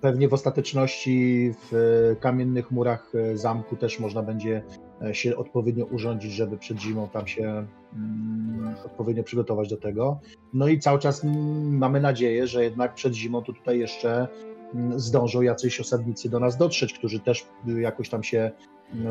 pewnie 0.00 0.28
w 0.28 0.34
ostateczności 0.34 1.52
w 1.70 2.16
kamiennych 2.20 2.70
murach 2.70 3.12
zamku 3.34 3.76
też 3.76 4.00
można 4.00 4.22
będzie 4.22 4.62
e, 5.02 5.14
się 5.14 5.36
odpowiednio 5.36 5.84
urządzić, 5.84 6.32
żeby 6.32 6.58
przed 6.58 6.80
zimą 6.80 7.08
tam 7.08 7.26
się 7.26 7.66
mm, 7.94 8.74
odpowiednio 8.86 9.22
przygotować 9.22 9.68
do 9.68 9.76
tego. 9.76 10.20
No 10.54 10.68
i 10.68 10.78
cały 10.78 10.98
czas 10.98 11.24
mm, 11.24 11.78
mamy 11.78 12.00
nadzieję, 12.00 12.46
że 12.46 12.64
jednak 12.64 12.94
przed 12.94 13.14
zimą 13.14 13.42
to 13.42 13.52
tutaj 13.52 13.78
jeszcze 13.78 14.28
mm, 14.74 15.00
zdążą 15.00 15.42
jacyś 15.42 15.80
osadnicy 15.80 16.28
do 16.28 16.40
nas 16.40 16.56
dotrzeć, 16.56 16.92
którzy 16.92 17.20
też 17.20 17.46
jakoś 17.66 18.08
tam 18.08 18.22
się 18.22 18.50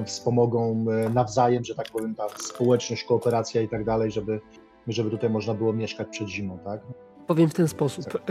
wspomogą 0.05 0.85
e, 0.91 1.09
nawzajem, 1.09 1.63
że 1.63 1.75
tak 1.75 1.91
powiem, 1.91 2.15
ta 2.15 2.27
społeczność, 2.29 3.03
kooperacja 3.03 3.61
i 3.61 3.69
tak 3.69 3.83
dalej, 3.83 4.11
żeby, 4.11 4.41
żeby 4.87 5.09
tutaj 5.09 5.29
można 5.29 5.53
było 5.53 5.73
mieszkać 5.73 6.07
przed 6.11 6.27
zimą, 6.27 6.59
tak? 6.65 6.81
Powiem 7.27 7.49
w 7.49 7.53
ten 7.53 7.67
sposób. 7.67 8.05
Tak. 8.05 8.21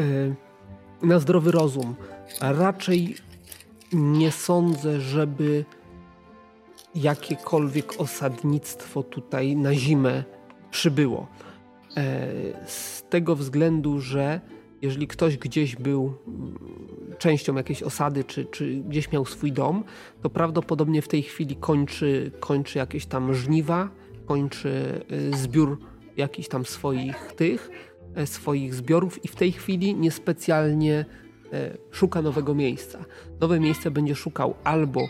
E, 1.03 1.07
na 1.07 1.19
zdrowy 1.19 1.51
rozum. 1.51 1.95
Raczej 2.41 3.15
nie 3.93 4.31
sądzę, 4.31 5.01
żeby 5.01 5.65
jakiekolwiek 6.95 8.01
osadnictwo 8.01 9.03
tutaj 9.03 9.57
na 9.57 9.75
zimę 9.75 10.25
przybyło. 10.71 11.27
E, 11.97 12.27
z 12.67 13.03
tego 13.03 13.37
względu, 13.37 14.01
że 14.01 14.41
jeżeli 14.83 15.07
ktoś 15.07 15.37
gdzieś 15.39 15.77
był 15.77 16.15
częścią 17.19 17.55
jakiejś 17.55 17.83
osady, 17.83 18.25
czy, 18.25 18.45
czy 18.45 18.77
gdzieś 18.77 19.13
miał 19.13 19.25
swój 19.25 19.53
dom, 19.53 19.85
to 20.23 20.31
prawdopodobnie 20.31 21.03
w 21.03 21.09
tej 21.09 21.23
chwili 21.23 21.57
kończy, 21.57 22.31
kończy 22.41 22.79
jakieś 22.79 23.07
tam 23.07 23.35
żniwa, 23.35 23.89
kończy 24.27 25.05
y, 25.33 25.37
zbiór 25.37 25.79
jakichś 26.17 26.49
tam 26.49 26.65
swoich 26.65 27.33
tych, 27.37 27.71
e, 27.71 27.92
swoich 28.25 28.75
zbiorów 28.75 29.25
i 29.25 29.29
w 29.29 29.37
tej 29.37 29.53
chwili 29.53 29.95
niespecjalnie 29.95 31.05
e, 31.53 31.77
szuka 31.91 32.23
nowego 32.23 32.55
miejsca. 32.55 33.05
Nowe 33.41 33.61
miejsce 33.61 33.91
będzie 33.91 34.15
szukał 34.15 34.55
albo 34.65 35.01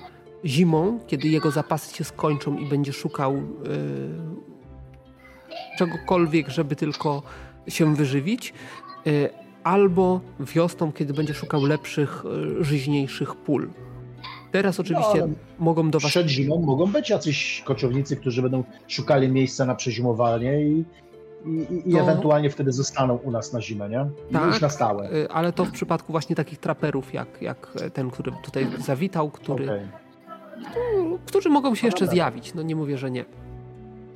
zimą, 0.45 1.01
kiedy 1.07 1.29
jego 1.29 1.51
zapasy 1.51 1.97
się 1.97 2.05
skończą 2.05 2.59
i 2.59 2.67
będzie 2.67 2.93
szukał 2.93 3.35
yy, 3.35 3.43
czegokolwiek, 5.79 6.49
żeby 6.49 6.77
tylko 6.77 7.23
się 7.69 7.95
wyżywić, 7.95 8.55
yy, 9.05 9.31
albo 9.65 10.21
wiosną, 10.41 10.93
kiedy 10.93 11.15
będzie 11.15 11.35
szukał 11.35 11.65
lepszych, 11.65 12.25
e, 12.61 12.65
żyźniejszych 12.65 13.35
pól. 13.35 13.71
Teraz 14.53 14.81
oczywiście 14.81 15.19
no, 15.19 15.29
mogą 15.59 15.91
do 15.91 16.01
was... 16.01 16.11
Przed 16.11 16.29
zimą 16.29 16.63
mogą 16.63 16.87
być 16.87 17.11
jacyś 17.11 17.63
koczownicy, 17.65 18.17
którzy 18.17 18.43
będą 18.43 18.65
szukali 18.89 19.29
miejsca 19.29 19.67
na 19.67 19.75
przezimowanie 19.75 20.63
i, 20.63 20.85
i, 21.47 21.91
i 21.91 21.99
ewentualnie 21.99 22.51
wtedy 22.51 22.73
zostaną 22.73 23.17
u 23.17 23.31
nas 23.31 23.53
na 23.53 23.61
zimę, 23.61 23.89
nie? 23.89 24.07
I 24.31 24.33
tak, 24.33 24.47
już 24.47 24.61
na 24.61 24.69
stałe. 24.69 25.11
E, 25.11 25.33
ale 25.33 25.53
to 25.53 25.65
w 25.65 25.71
przypadku 25.71 26.13
właśnie 26.13 26.37
takich 26.37 26.59
traperów, 26.59 27.15
jak, 27.15 27.43
jak 27.43 27.73
ten, 27.93 28.11
który 28.11 28.33
tutaj 28.43 28.67
zawitał, 28.79 29.31
który... 29.31 29.65
Okay. 29.65 29.89
No, 30.97 31.19
którzy 31.27 31.49
mogą 31.49 31.75
się 31.75 31.83
no 31.83 31.89
jeszcze 31.89 32.05
dobra. 32.05 32.15
zjawić, 32.15 32.55
no 32.55 32.63
nie 32.63 32.77
mówię, 32.77 32.99
że 32.99 33.11
nie. 33.11 33.25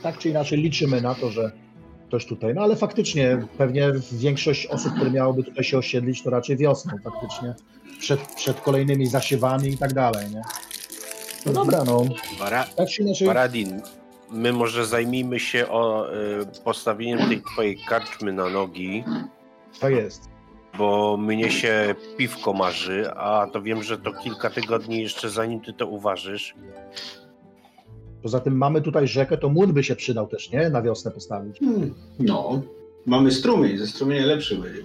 Tak 0.02 0.18
czy 0.18 0.28
inaczej 0.28 0.58
liczymy 0.58 1.00
na 1.00 1.14
to, 1.14 1.30
że 1.30 1.52
ktoś 2.08 2.26
tutaj. 2.26 2.54
No 2.54 2.62
ale 2.62 2.76
faktycznie 2.76 3.46
pewnie 3.58 3.92
większość 4.12 4.66
osób, 4.66 4.94
które 4.94 5.10
miałoby 5.10 5.44
tutaj 5.44 5.64
się 5.64 5.78
osiedlić, 5.78 6.22
to 6.22 6.30
raczej 6.30 6.56
wiosną 6.56 6.92
faktycznie, 7.04 7.54
przed, 7.98 8.20
przed 8.34 8.60
kolejnymi 8.60 9.06
zasiewami 9.06 9.68
i 9.68 9.78
tak 9.78 9.94
dalej, 9.94 10.30
nie? 10.30 10.42
No 11.46 11.52
dobra, 11.52 11.84
no. 11.84 12.04
Bara, 12.38 12.64
tak 12.76 12.88
czy 12.88 13.02
inaczej... 13.02 13.26
Baradin, 13.26 13.80
my 14.30 14.52
może 14.52 14.86
zajmijmy 14.86 15.40
się 15.40 15.68
o 15.68 16.14
y, 16.14 16.62
postawieniem 16.64 17.28
tej 17.28 17.42
twojej 17.42 17.78
karczmy 17.88 18.32
na 18.32 18.48
nogi. 18.48 19.04
To 19.80 19.88
jest. 19.88 20.28
Bo 20.78 21.16
mnie 21.16 21.50
się 21.50 21.94
piwko 22.16 22.52
marzy, 22.52 23.10
a 23.10 23.46
to 23.52 23.62
wiem, 23.62 23.82
że 23.82 23.98
to 23.98 24.12
kilka 24.12 24.50
tygodni 24.50 25.02
jeszcze 25.02 25.30
zanim 25.30 25.60
ty 25.60 25.72
to 25.72 25.86
uważysz. 25.86 26.54
Poza 28.22 28.40
tym 28.40 28.56
mamy 28.56 28.80
tutaj 28.80 29.08
rzekę, 29.08 29.38
to 29.38 29.48
młyn 29.48 29.72
by 29.72 29.84
się 29.84 29.96
przydał 29.96 30.26
też, 30.26 30.50
nie? 30.50 30.70
Na 30.70 30.82
wiosnę 30.82 31.10
postawić. 31.10 31.58
Hmm. 31.58 31.94
No, 32.18 32.62
mamy 33.06 33.30
strumień, 33.30 33.78
ze 33.78 33.86
strumienia 33.86 34.26
lepszy 34.26 34.56
będzie 34.56 34.82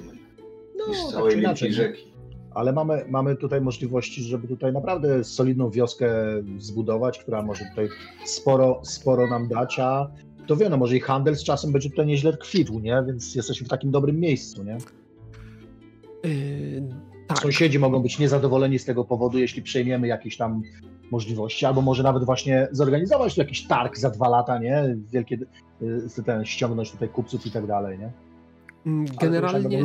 no, 0.76 0.88
niż 0.88 0.98
z 0.98 1.12
całej 1.12 1.34
tak 1.34 1.42
wielkiej 1.42 1.74
rzeki. 1.74 2.11
Ale 2.54 2.74
mamy, 2.74 3.06
mamy 3.10 3.36
tutaj 3.36 3.62
możliwości, 3.62 4.24
żeby 4.24 4.48
tutaj 4.48 4.74
naprawdę 4.74 5.24
solidną 5.24 5.70
wioskę 5.70 6.14
zbudować, 6.58 7.20
która 7.20 7.42
może 7.42 7.66
tutaj 7.66 7.90
sporo, 8.26 8.80
sporo 8.84 9.28
nam 9.28 9.48
dać, 9.48 9.80
a 9.80 10.12
to 10.48 10.56
wie, 10.56 10.70
no 10.70 10.78
może 10.78 10.98
i 10.98 11.00
handel 11.00 11.36
z 11.36 11.44
czasem 11.44 11.72
będzie 11.72 11.90
tutaj 11.90 12.06
nieźle 12.06 12.38
kwitł, 12.38 12.80
nie? 12.80 13.04
Więc 13.08 13.36
jesteśmy 13.36 13.68
w 13.68 13.70
takim 13.70 13.92
dobrym 13.92 14.20
miejscu, 14.20 14.64
nie? 14.64 14.78
Yy, 16.24 16.90
tak. 17.28 17.38
Sąsiedzi 17.40 17.80
mogą 17.80 18.00
być 18.00 18.20
niezadowoleni 18.20 18.80
z 18.80 18.86
tego 18.86 19.06
powodu, 19.06 19.40
jeśli 19.40 19.62
przejmiemy 19.62 20.08
jakieś 20.08 20.38
tam 20.38 20.62
możliwości, 21.12 21.66
albo 21.66 21.82
może 21.82 22.04
nawet 22.04 22.24
właśnie 22.24 22.68
zorganizować 22.72 23.36
tu 23.36 23.42
jakiś 23.42 23.68
targ 23.68 23.98
za 23.98 24.10
dwa 24.10 24.30
lata, 24.30 24.60
nie? 24.60 24.96
Wielkie, 25.12 25.38
y, 25.82 26.24
ten, 26.26 26.46
ściągnąć 26.46 26.92
tutaj 26.92 27.10
kupców 27.10 27.46
i 27.46 27.52
tak 27.52 27.68
dalej, 27.68 28.00
nie? 28.00 28.12
Mm, 28.86 29.06
generalnie, 29.20 29.84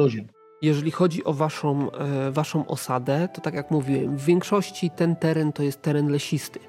jeżeli 0.62 0.90
chodzi 0.90 1.24
o 1.24 1.32
waszą, 1.32 1.92
e, 1.92 2.30
waszą 2.30 2.66
osadę, 2.66 3.28
to 3.34 3.40
tak 3.40 3.54
jak 3.54 3.70
mówiłem, 3.70 4.16
w 4.16 4.24
większości 4.24 4.90
ten 4.90 5.16
teren 5.16 5.52
to 5.52 5.62
jest 5.62 5.82
teren 5.82 6.08
lesisty. 6.08 6.60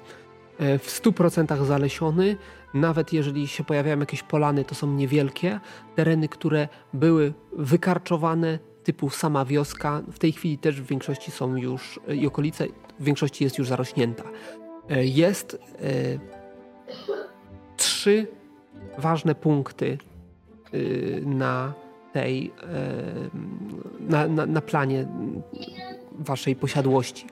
E, 0.58 0.78
w 0.78 0.86
100% 0.86 1.64
zalesiony, 1.64 2.36
nawet 2.74 3.12
jeżeli 3.12 3.48
się 3.48 3.64
pojawiają 3.64 4.00
jakieś 4.00 4.22
polany, 4.22 4.64
to 4.64 4.74
są 4.74 4.86
niewielkie. 4.94 5.60
Tereny, 5.96 6.28
które 6.28 6.68
były 6.92 7.32
wykarczowane, 7.52 8.58
typu 8.84 9.10
sama 9.10 9.44
wioska, 9.44 10.02
w 10.12 10.18
tej 10.18 10.32
chwili 10.32 10.58
też 10.58 10.80
w 10.80 10.86
większości 10.86 11.30
są 11.30 11.56
już 11.56 12.00
i 12.14 12.26
okolice 12.26 12.66
w 12.98 13.04
większości 13.04 13.44
jest 13.44 13.58
już 13.58 13.68
zarośnięta. 13.68 14.24
E, 14.90 15.06
jest 15.06 15.54
e, 15.54 15.58
trzy 17.76 18.26
ważne 18.98 19.34
punkty 19.34 19.98
e, 20.72 20.78
na 21.20 21.74
tej, 22.20 22.52
na, 24.00 24.28
na, 24.28 24.46
na 24.46 24.60
planie 24.60 25.06
waszej 26.18 26.56
posiadłości. 26.56 27.26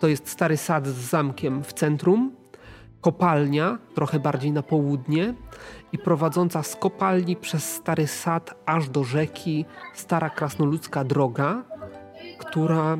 To 0.00 0.08
jest 0.08 0.28
stary 0.28 0.56
sad 0.56 0.86
z 0.86 1.10
zamkiem 1.10 1.62
w 1.62 1.72
centrum, 1.72 2.32
kopalnia 3.00 3.78
trochę 3.94 4.18
bardziej 4.18 4.52
na 4.52 4.62
południe 4.62 5.34
i 5.92 5.98
prowadząca 5.98 6.62
z 6.62 6.76
kopalni 6.76 7.36
przez 7.36 7.72
stary 7.74 8.06
sad 8.06 8.54
aż 8.66 8.88
do 8.88 9.04
rzeki 9.04 9.64
stara 9.94 10.30
krasnoludzka 10.30 11.04
droga, 11.04 11.62
która 12.38 12.98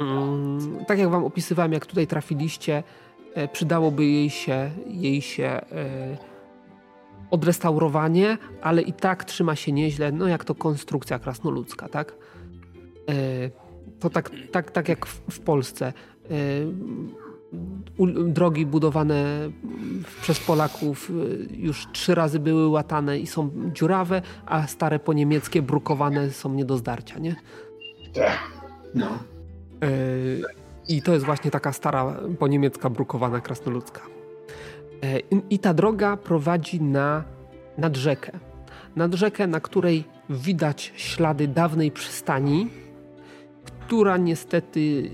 Mm, 0.00 0.84
tak 0.86 0.98
jak 0.98 1.08
wam 1.08 1.24
opisywałem, 1.24 1.72
jak 1.72 1.86
tutaj 1.86 2.06
trafiliście, 2.06 2.82
e, 3.34 3.48
przydałoby 3.48 4.04
jej 4.04 4.30
się, 4.30 4.70
jej 4.86 5.22
się 5.22 5.44
e, 5.44 5.60
odrestaurowanie, 7.30 8.38
ale 8.62 8.82
i 8.82 8.92
tak 8.92 9.24
trzyma 9.24 9.56
się 9.56 9.72
nieźle, 9.72 10.12
no 10.12 10.28
jak 10.28 10.44
to 10.44 10.54
konstrukcja 10.54 11.18
krasnoludzka, 11.18 11.88
tak? 11.88 12.14
E, 13.08 13.14
to 14.00 14.10
tak, 14.10 14.30
tak, 14.52 14.70
tak 14.70 14.88
jak 14.88 15.06
w, 15.06 15.40
Polsce. 15.40 15.92
Drogi 18.26 18.66
budowane 18.66 19.24
przez 20.22 20.40
Polaków 20.40 21.12
już 21.50 21.86
trzy 21.92 22.14
razy 22.14 22.38
były 22.38 22.68
łatane 22.68 23.18
i 23.18 23.26
są 23.26 23.50
dziurawe, 23.72 24.22
a 24.46 24.66
stare 24.66 24.98
po 24.98 25.12
niemieckie 25.12 25.62
brukowane 25.62 26.30
są 26.30 26.54
nie 26.54 26.64
do 26.64 26.76
zdarcia, 26.76 27.18
nie? 27.18 27.36
Tak. 28.14 28.38
No. 28.94 29.06
E, 29.06 29.88
I 30.88 31.02
to 31.02 31.12
jest 31.12 31.24
właśnie 31.24 31.50
taka 31.50 31.72
stara 31.72 32.16
po 32.38 32.48
niemiecka 32.48 32.90
brukowana 32.90 33.40
krasnoludzka. 33.40 34.15
E, 35.06 35.20
I 35.50 35.58
ta 35.58 35.74
droga 35.74 36.16
prowadzi 36.16 36.82
na, 36.82 37.24
nad 37.78 37.96
rzekę. 37.96 38.32
Nad 38.96 39.14
rzekę, 39.14 39.46
na 39.46 39.60
której 39.60 40.04
widać 40.30 40.92
ślady 40.96 41.48
dawnej 41.48 41.90
przystani, 41.90 42.68
która 43.80 44.16
niestety 44.16 45.10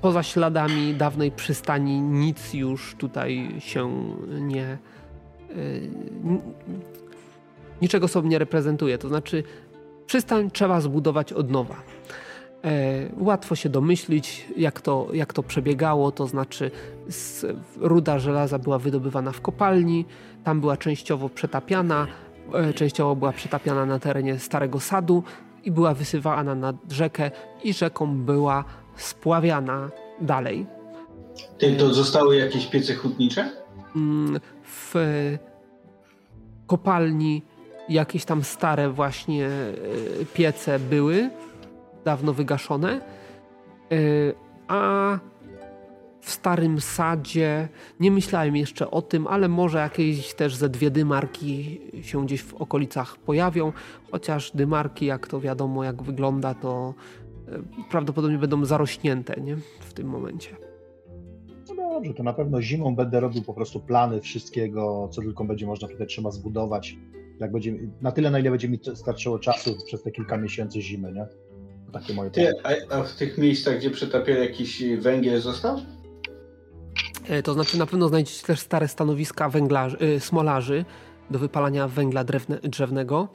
poza 0.00 0.22
śladami 0.22 0.94
dawnej 0.94 1.30
przystani 1.30 2.00
nic 2.00 2.54
już 2.54 2.94
tutaj 2.94 3.54
się 3.58 4.14
nie. 4.40 4.64
E, 4.64 4.78
niczego 7.82 8.08
sobie 8.08 8.28
nie 8.28 8.38
reprezentuje. 8.38 8.98
To 8.98 9.08
znaczy, 9.08 9.42
przystań 10.06 10.50
trzeba 10.50 10.80
zbudować 10.80 11.32
od 11.32 11.50
nowa. 11.50 11.76
E, 12.64 13.08
łatwo 13.18 13.56
się 13.56 13.68
domyślić, 13.68 14.46
jak 14.56 14.80
to, 14.80 15.08
jak 15.12 15.32
to 15.32 15.42
przebiegało, 15.42 16.12
to 16.12 16.26
znaczy 16.26 16.70
ruda 17.76 18.18
żelaza 18.18 18.58
była 18.58 18.78
wydobywana 18.78 19.32
w 19.32 19.40
kopalni, 19.40 20.04
tam 20.44 20.60
była 20.60 20.76
częściowo 20.76 21.28
przetapiana, 21.28 22.06
e, 22.54 22.74
częściowo 22.74 23.16
była 23.16 23.32
przetapiana 23.32 23.86
na 23.86 23.98
terenie 23.98 24.38
Starego 24.38 24.80
Sadu 24.80 25.22
i 25.64 25.70
była 25.70 25.94
wysyłana 25.94 26.54
na 26.54 26.72
rzekę 26.90 27.30
i 27.64 27.72
rzeką 27.72 28.16
była 28.24 28.64
spławiana 28.96 29.90
dalej. 30.20 30.66
Ty, 31.58 31.76
to 31.76 31.94
zostały 31.94 32.36
jakieś 32.36 32.66
piece 32.66 32.94
hutnicze? 32.94 33.50
Mm, 33.96 34.40
w 34.62 34.94
kopalni 36.66 37.42
jakieś 37.88 38.24
tam 38.24 38.44
stare 38.44 38.90
właśnie 38.90 39.46
e, 39.46 39.70
piece 40.34 40.78
były, 40.78 41.30
dawno 42.08 42.32
wygaszone. 42.32 43.00
Y, 43.92 44.34
a 44.68 45.18
w 46.20 46.30
starym 46.30 46.80
sadzie 46.80 47.68
nie 48.00 48.10
myślałem 48.10 48.56
jeszcze 48.56 48.90
o 48.90 49.02
tym, 49.02 49.26
ale 49.26 49.48
może 49.48 49.78
jakieś 49.78 50.34
też 50.34 50.54
ze 50.54 50.68
dwie 50.68 50.90
dymarki 50.90 51.80
się 52.02 52.24
gdzieś 52.24 52.42
w 52.42 52.54
okolicach 52.54 53.16
pojawią. 53.16 53.72
Chociaż 54.10 54.50
dymarki, 54.54 55.06
jak 55.06 55.26
to 55.26 55.40
wiadomo, 55.40 55.84
jak 55.84 56.02
wygląda, 56.02 56.54
to 56.54 56.94
y, 57.48 57.90
prawdopodobnie 57.90 58.38
będą 58.38 58.64
zarośnięte 58.64 59.40
nie? 59.40 59.56
w 59.80 59.92
tym 59.92 60.06
momencie. 60.08 60.56
No 61.76 61.90
dobrze, 61.90 62.14
to 62.14 62.22
na 62.22 62.32
pewno 62.32 62.62
zimą 62.62 62.94
będę 62.96 63.20
robił 63.20 63.42
po 63.42 63.54
prostu 63.54 63.80
plany 63.80 64.20
wszystkiego, 64.20 65.08
co 65.12 65.22
tylko 65.22 65.44
będzie 65.44 65.66
można 65.66 65.88
tutaj 65.88 66.06
trzeba 66.06 66.30
zbudować. 66.30 66.96
Jak 67.40 67.52
będzie, 67.52 67.74
na 68.00 68.12
tyle, 68.12 68.30
na 68.30 68.38
ile 68.38 68.50
będzie 68.50 68.68
mi 68.68 68.78
starczyło 68.94 69.38
czasu 69.38 69.76
przez 69.86 70.02
te 70.02 70.10
kilka 70.10 70.36
miesięcy 70.36 70.80
zimy, 70.82 71.12
nie? 71.12 71.47
Takie 71.92 72.14
moje 72.14 72.30
Ty, 72.30 72.52
a, 72.64 72.94
a, 72.94 73.02
w 73.02 73.12
tych 73.12 73.38
miejscach, 73.38 73.78
gdzie 73.78 73.90
przetapiali 73.90 74.40
jakiś 74.40 74.82
węgiel 74.98 75.40
został? 75.40 75.80
E, 77.28 77.42
to 77.42 77.54
znaczy 77.54 77.78
na 77.78 77.86
pewno 77.86 78.08
znajdziecie 78.08 78.46
też 78.46 78.60
stare 78.60 78.88
stanowiska 78.88 79.48
węglarzy, 79.48 79.96
y, 80.02 80.20
smolarzy 80.20 80.84
do 81.30 81.38
wypalania 81.38 81.88
węgla 81.88 82.24
drewne, 82.24 82.58
drzewnego. 82.62 83.28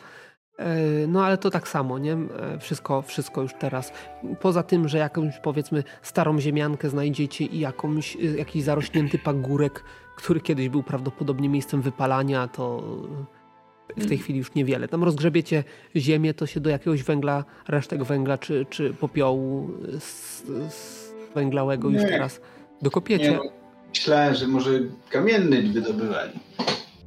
E, 0.57 0.77
no 1.07 1.25
ale 1.25 1.37
to 1.37 1.49
tak 1.49 1.67
samo, 1.67 1.99
nie? 1.99 2.17
Wszystko, 2.59 3.01
wszystko 3.01 3.41
już 3.41 3.51
teraz. 3.59 3.91
Poza 4.39 4.63
tym, 4.63 4.87
że 4.87 4.97
jakąś 4.97 5.39
powiedzmy 5.39 5.83
starą 6.01 6.39
ziemiankę 6.39 6.89
znajdziecie 6.89 7.45
i 7.45 7.59
jakąś, 7.59 8.15
jakiś 8.15 8.63
zarośnięty 8.63 9.19
pagórek, 9.19 9.83
który 10.15 10.41
kiedyś 10.41 10.69
był 10.69 10.83
prawdopodobnie 10.83 11.49
miejscem 11.49 11.81
wypalania, 11.81 12.47
to 12.47 12.83
w 13.97 14.07
tej 14.07 14.17
chwili 14.17 14.39
już 14.39 14.53
niewiele. 14.53 14.87
Tam 14.87 15.03
rozgrzebiecie 15.03 15.63
ziemię, 15.95 16.33
to 16.33 16.45
się 16.45 16.59
do 16.59 16.69
jakiegoś 16.69 17.03
węgla, 17.03 17.45
resztek 17.67 18.03
węgla 18.03 18.37
czy, 18.37 18.65
czy 18.69 18.93
popiołu 18.93 19.69
z, 19.99 20.43
z 20.73 21.13
węglałego 21.35 21.89
już 21.89 22.01
teraz 22.01 22.41
dokopiecie. 22.81 23.31
Nie, 23.31 23.37
no, 23.37 23.43
myślałem, 23.89 24.35
że 24.35 24.47
może 24.47 24.71
kamienny 25.09 25.61
wydobywali. 25.73 26.39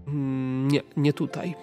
Mm, 0.08 0.68
nie, 0.68 0.80
nie 0.96 1.12
tutaj. 1.12 1.54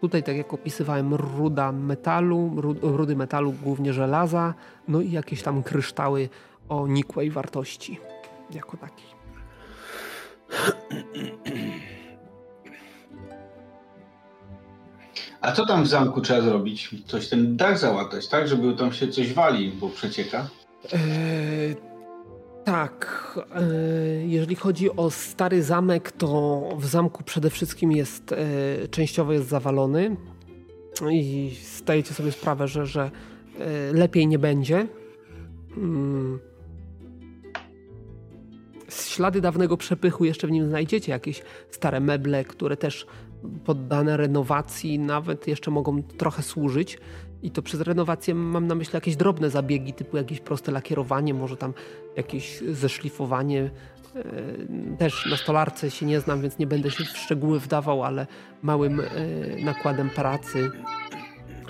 Tutaj, 0.00 0.22
tak 0.22 0.36
jak 0.36 0.54
opisywałem, 0.54 1.14
ruda 1.14 1.72
metalu, 1.72 2.52
rudy 2.82 3.16
metalu, 3.16 3.52
głównie 3.62 3.92
żelaza, 3.92 4.54
no 4.88 5.00
i 5.00 5.10
jakieś 5.10 5.42
tam 5.42 5.62
kryształy 5.62 6.28
o 6.68 6.86
nikłej 6.86 7.30
wartości, 7.30 8.00
jako 8.50 8.76
taki. 8.76 9.04
A 15.40 15.52
co 15.52 15.66
tam 15.66 15.84
w 15.84 15.86
zamku 15.86 16.20
trzeba 16.20 16.40
zrobić? 16.40 16.90
Coś 17.06 17.28
ten 17.28 17.56
dach 17.56 17.78
załatać, 17.78 18.28
tak? 18.28 18.48
Żeby 18.48 18.74
tam 18.74 18.92
się 18.92 19.08
coś 19.08 19.32
wali, 19.32 19.68
bo 19.68 19.88
przecieka? 19.88 20.48
Eee, 20.92 21.76
tak. 22.64 23.34
Eee, 23.54 24.30
jeżeli 24.30 24.54
chodzi 24.54 24.96
o 24.96 25.10
stary 25.10 25.62
zamek, 25.62 26.12
to 26.12 26.62
w 26.78 26.86
zamku 26.86 27.22
przede 27.24 27.50
wszystkim 27.50 27.92
jest 27.92 28.32
e, 28.32 28.36
częściowo 28.88 29.32
jest 29.32 29.48
zawalony 29.48 30.16
i 31.10 31.56
zdajecie 31.76 32.14
sobie 32.14 32.32
sprawę, 32.32 32.68
że, 32.68 32.86
że 32.86 33.10
e, 33.60 33.92
lepiej 33.92 34.26
nie 34.26 34.38
będzie. 34.38 34.86
Mm. 35.76 36.38
ślady 38.90 39.40
dawnego 39.40 39.76
przepychu 39.76 40.24
jeszcze 40.24 40.46
w 40.46 40.50
nim 40.50 40.68
znajdziecie. 40.68 41.12
Jakieś 41.12 41.42
stare 41.70 42.00
meble, 42.00 42.44
które 42.44 42.76
też 42.76 43.06
poddane 43.64 44.16
renowacji 44.16 44.98
nawet 44.98 45.46
jeszcze 45.46 45.70
mogą 45.70 46.02
trochę 46.02 46.42
służyć. 46.42 46.98
I 47.42 47.50
to 47.50 47.62
przez 47.62 47.80
renowację 47.80 48.34
mam 48.34 48.66
na 48.66 48.74
myśli 48.74 48.94
jakieś 48.94 49.16
drobne 49.16 49.50
zabiegi, 49.50 49.92
typu 49.92 50.16
jakieś 50.16 50.40
proste 50.40 50.72
lakierowanie, 50.72 51.34
może 51.34 51.56
tam 51.56 51.74
jakieś 52.16 52.62
zeszlifowanie. 52.70 53.70
E, 54.14 54.96
też 54.96 55.26
na 55.30 55.36
stolarce 55.36 55.90
się 55.90 56.06
nie 56.06 56.20
znam, 56.20 56.40
więc 56.40 56.58
nie 56.58 56.66
będę 56.66 56.90
się 56.90 57.04
w 57.04 57.18
szczegóły 57.18 57.60
wdawał, 57.60 58.02
ale 58.02 58.26
małym 58.62 59.00
e, 59.00 59.04
nakładem 59.64 60.10
pracy 60.10 60.70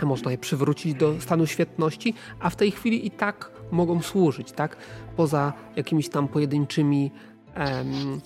można 0.03 0.31
je 0.31 0.39
przywrócić 0.39 0.95
do 0.95 1.21
stanu 1.21 1.47
świetności, 1.47 2.15
a 2.41 2.51
w 2.51 2.57
tej 2.57 2.71
chwili 2.71 3.07
i 3.07 3.11
tak 3.11 3.51
mogą 3.71 4.03
służyć, 4.03 4.53
tak? 4.53 4.77
Poza 5.17 5.53
jakimiś 5.77 6.09
tam 6.09 6.29
pojedynczymi 6.29 7.11
em, 7.55 8.21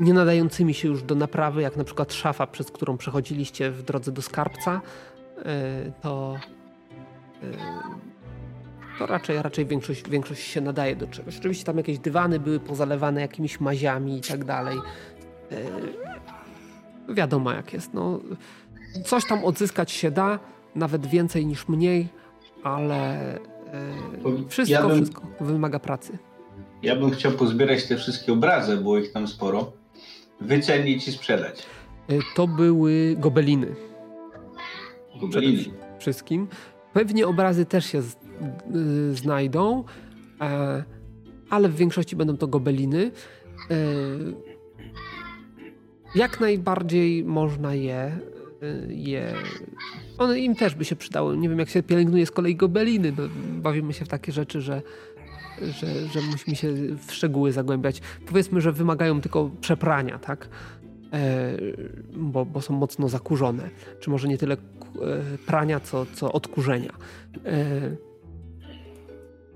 nie 0.00 0.12
nadającymi 0.12 0.74
się 0.74 0.88
już 0.88 1.02
do 1.02 1.14
naprawy, 1.14 1.62
jak 1.62 1.76
na 1.76 1.84
przykład 1.84 2.12
szafa, 2.12 2.46
przez 2.46 2.70
którą 2.70 2.96
przechodziliście 2.96 3.70
w 3.70 3.82
drodze 3.82 4.12
do 4.12 4.22
skarbca, 4.22 4.80
e, 5.38 5.92
to, 6.02 6.36
e, 7.42 7.46
to 8.98 9.06
raczej, 9.06 9.42
raczej 9.42 9.66
większość, 9.66 10.08
większość 10.10 10.42
się 10.42 10.60
nadaje 10.60 10.96
do 10.96 11.06
czegoś. 11.06 11.38
Oczywiście 11.38 11.64
tam 11.64 11.76
jakieś 11.76 11.98
dywany 11.98 12.40
były 12.40 12.60
pozalewane 12.60 13.20
jakimiś 13.20 13.60
maziami 13.60 14.18
i 14.18 14.20
tak 14.20 14.44
dalej. 14.44 14.78
E, 15.52 17.14
wiadomo 17.14 17.52
jak 17.52 17.72
jest. 17.72 17.94
No, 17.94 18.20
coś 19.04 19.26
tam 19.26 19.44
odzyskać 19.44 19.90
się 19.90 20.10
da, 20.10 20.38
nawet 20.74 21.06
więcej 21.06 21.46
niż 21.46 21.68
mniej, 21.68 22.08
ale 22.62 23.20
wszystko, 24.48 24.72
ja 24.72 24.88
bym, 24.88 24.96
wszystko 24.96 25.22
wymaga 25.40 25.78
pracy. 25.78 26.18
Ja 26.82 26.96
bym 26.96 27.10
chciał 27.10 27.32
pozbierać 27.32 27.86
te 27.86 27.96
wszystkie 27.96 28.32
obrazy, 28.32 28.76
było 28.76 28.98
ich 28.98 29.12
tam 29.12 29.28
sporo 29.28 29.72
wycenić 30.40 31.08
i 31.08 31.12
sprzedać? 31.12 31.66
E, 32.08 32.14
to 32.36 32.46
były 32.46 33.16
gobeliny. 33.18 33.74
Gobeliny. 35.20 35.62
Przede 35.62 35.98
wszystkim. 35.98 36.48
Pewnie 36.92 37.26
obrazy 37.26 37.66
też 37.66 37.86
się 37.86 38.02
z, 38.02 38.16
y, 38.74 39.14
znajdą, 39.14 39.84
e, 40.40 40.84
ale 41.50 41.68
w 41.68 41.76
większości 41.76 42.16
będą 42.16 42.36
to 42.36 42.46
gobeliny. 42.46 43.10
Jak 46.14 46.40
najbardziej 46.40 47.24
można 47.24 47.74
je, 47.74 48.18
je. 48.88 49.34
One 50.18 50.40
im 50.40 50.54
też 50.54 50.74
by 50.74 50.84
się 50.84 50.96
przydały. 50.96 51.36
Nie 51.36 51.48
wiem, 51.48 51.58
jak 51.58 51.68
się 51.68 51.82
pielęgnuje 51.82 52.26
z 52.26 52.30
kolei 52.30 52.56
gobeliny. 52.56 53.12
No, 53.18 53.22
bawimy 53.62 53.92
się 53.92 54.04
w 54.04 54.08
takie 54.08 54.32
rzeczy, 54.32 54.60
że 54.60 54.82
że, 55.62 56.06
że 56.06 56.20
musimy 56.30 56.56
się 56.56 56.72
w 57.06 57.12
szczegóły 57.12 57.52
zagłębiać. 57.52 58.00
Powiedzmy, 58.26 58.60
że 58.60 58.72
wymagają 58.72 59.20
tylko 59.20 59.50
przeprania, 59.60 60.18
tak? 60.18 60.48
E, 61.12 61.52
bo, 62.12 62.44
bo, 62.44 62.60
są 62.60 62.74
mocno 62.74 63.08
zakurzone. 63.08 63.70
Czy 64.00 64.10
może 64.10 64.28
nie 64.28 64.38
tyle 64.38 64.54
e, 64.54 64.58
prania, 65.46 65.80
co, 65.80 66.06
co 66.14 66.32
odkurzenia. 66.32 66.92
E, 67.44 67.80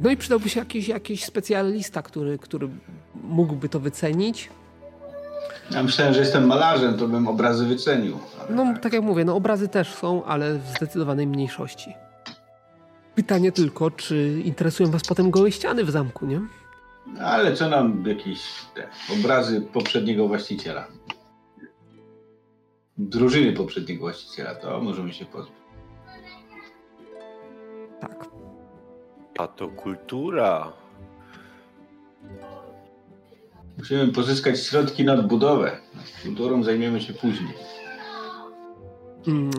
no 0.00 0.10
i 0.10 0.16
przydałby 0.16 0.48
się 0.48 0.60
jakiś, 0.60 0.88
jakiś 0.88 1.24
specjalista, 1.24 2.02
który, 2.02 2.38
który 2.38 2.68
mógłby 3.14 3.68
to 3.68 3.80
wycenić. 3.80 4.50
Ja 5.70 5.82
myślałem, 5.82 6.14
że 6.14 6.20
jestem 6.20 6.46
malarzem, 6.46 6.98
to 6.98 7.08
bym 7.08 7.28
obrazy 7.28 7.66
wycenił. 7.66 8.18
No, 8.50 8.74
tak 8.82 8.92
jak 8.92 9.02
mówię, 9.02 9.24
no 9.24 9.36
obrazy 9.36 9.68
też 9.68 9.94
są, 9.94 10.24
ale 10.24 10.58
w 10.58 10.66
zdecydowanej 10.76 11.26
mniejszości. 11.26 11.94
Pytanie 13.20 13.52
tylko, 13.52 13.90
czy 13.90 14.42
interesują 14.44 14.90
was 14.90 15.02
potem 15.02 15.30
gołe 15.30 15.52
ściany 15.52 15.84
w 15.84 15.90
zamku, 15.90 16.26
nie? 16.26 16.40
Ale 17.20 17.56
co 17.56 17.68
nam 17.68 18.04
jakieś 18.06 18.40
te, 18.74 18.88
obrazy 19.12 19.60
poprzedniego 19.60 20.28
właściciela? 20.28 20.86
Drużyny 22.98 23.52
poprzedniego 23.52 24.00
właściciela, 24.00 24.54
to 24.54 24.80
możemy 24.80 25.12
się 25.12 25.24
pozbyć. 25.24 25.54
Tak. 28.00 28.28
A 29.38 29.48
to 29.48 29.68
kultura. 29.68 30.72
Musimy 33.78 34.12
pozyskać 34.12 34.60
środki 34.66 35.04
na 35.04 35.12
odbudowę. 35.12 35.80
Kulturą 36.22 36.62
zajmiemy 36.62 37.00
się 37.00 37.12
później. 37.12 37.54
Mm, 39.26 39.50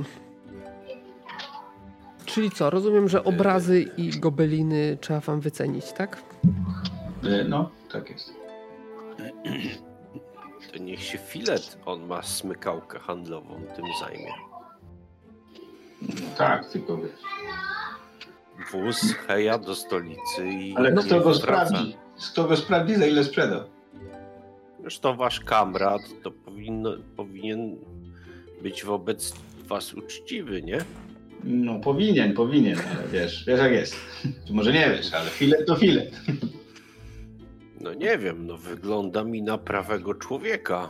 Czyli 2.32 2.52
co, 2.52 2.70
rozumiem, 2.70 3.10
że 3.10 3.24
obrazy 3.24 3.82
i 3.98 4.20
gobeliny 4.20 4.98
trzeba 5.02 5.20
wam 5.20 5.39
wycenić, 5.39 5.91
tak? 5.91 6.24
E, 7.24 7.44
no, 7.44 7.70
tak 7.91 8.10
jest. 8.10 8.34
To 10.74 10.78
niech 10.80 11.04
się 11.04 11.17
filet, 11.17 11.78
on 11.86 12.08
ma 12.08 12.24
smykałkę 12.24 13.00
handlową, 13.00 13.62
tym 13.76 13.86
zajmie. 14.00 14.32
Tak, 16.38 16.70
tylko 16.70 16.98
wiesz. 16.98 17.12
Wóz 18.72 19.13
heja 19.13 19.58
do 19.58 19.76
stolicy 19.76 20.48
i... 20.48 20.76
Ale 20.76 20.91
kto 20.94 21.22
go 21.22 21.34
sprawdzi? 21.34 21.98
Kto 22.32 22.44
go 22.44 22.58
sprawdzi, 22.58 22.96
za 22.96 23.06
ile 23.06 23.24
sprzedał? 23.24 23.63
Zresztą 24.82 25.15
wasz 25.15 25.39
kamrat 25.39 26.02
to 26.24 26.32
powinno, 26.32 26.91
powinien 27.15 27.78
być 28.62 28.84
wobec 28.84 29.34
was 29.67 29.94
uczciwy, 29.94 30.62
nie? 30.62 30.86
No 31.43 31.80
powinien, 31.80 32.34
powinien, 32.34 32.80
ale 32.80 33.08
wiesz, 33.08 33.45
wiesz 33.47 33.60
jak 33.60 33.71
jest. 33.71 33.95
Może 34.51 34.73
nie 34.73 34.89
wiesz, 34.89 35.13
ale 35.13 35.30
filet 35.30 35.67
to 35.67 35.75
filet. 35.75 36.21
No 37.82 37.93
nie 37.93 38.17
wiem, 38.17 38.47
no 38.47 38.58
wygląda 38.58 39.23
mi 39.23 39.41
na 39.41 39.58
prawego 39.58 40.13
człowieka. 40.13 40.89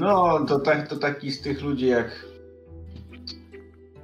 No, 0.00 0.44
to, 0.48 0.58
tak, 0.58 0.88
to 0.88 0.96
taki 0.96 1.30
z 1.30 1.40
tych 1.40 1.62
ludzi 1.62 1.86
jak 1.86 2.26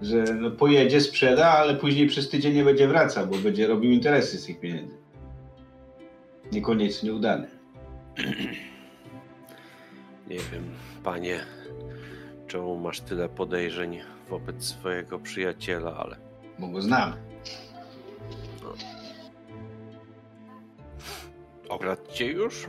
że 0.03 0.25
no, 0.35 0.51
pojedzie, 0.51 1.01
sprzeda, 1.01 1.49
ale 1.49 1.75
później 1.75 2.07
przez 2.07 2.29
tydzień 2.29 2.55
nie 2.55 2.65
będzie 2.65 2.89
wracał, 2.89 3.27
bo 3.27 3.37
będzie 3.37 3.67
robił 3.67 3.91
interesy 3.91 4.39
z 4.39 4.47
tych 4.47 4.61
pieniędzy. 4.61 4.97
Niekoniecznie 6.53 7.15
udane. 7.15 7.47
Nie 10.29 10.37
wiem, 10.37 10.65
panie, 11.05 11.41
czemu 12.47 12.77
masz 12.77 13.01
tyle 13.01 13.29
podejrzeń 13.29 14.01
wobec 14.29 14.65
swojego 14.65 15.19
przyjaciela, 15.19 15.97
ale. 15.97 16.17
Bo 16.59 16.69
go 16.69 16.83
znam. 16.83 17.13
No. 18.63 18.73
Okradł 21.69 22.13
cię 22.13 22.27
już? 22.27 22.67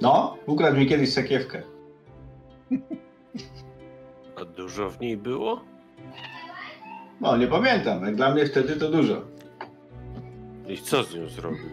No, 0.00 0.36
ukradł 0.46 0.76
mi 0.76 0.86
kiedyś 0.86 1.12
sakiewkę. 1.12 1.62
A 4.40 4.44
dużo 4.44 4.90
w 4.90 5.00
niej 5.00 5.16
było? 5.16 5.60
No, 7.20 7.36
nie 7.36 7.46
pamiętam. 7.46 8.04
Jak 8.04 8.16
dla 8.16 8.34
mnie 8.34 8.46
wtedy 8.46 8.76
to 8.76 8.90
dużo. 8.90 9.22
I 10.68 10.78
co 10.78 11.02
z 11.04 11.14
nią 11.14 11.28
zrobił? 11.28 11.68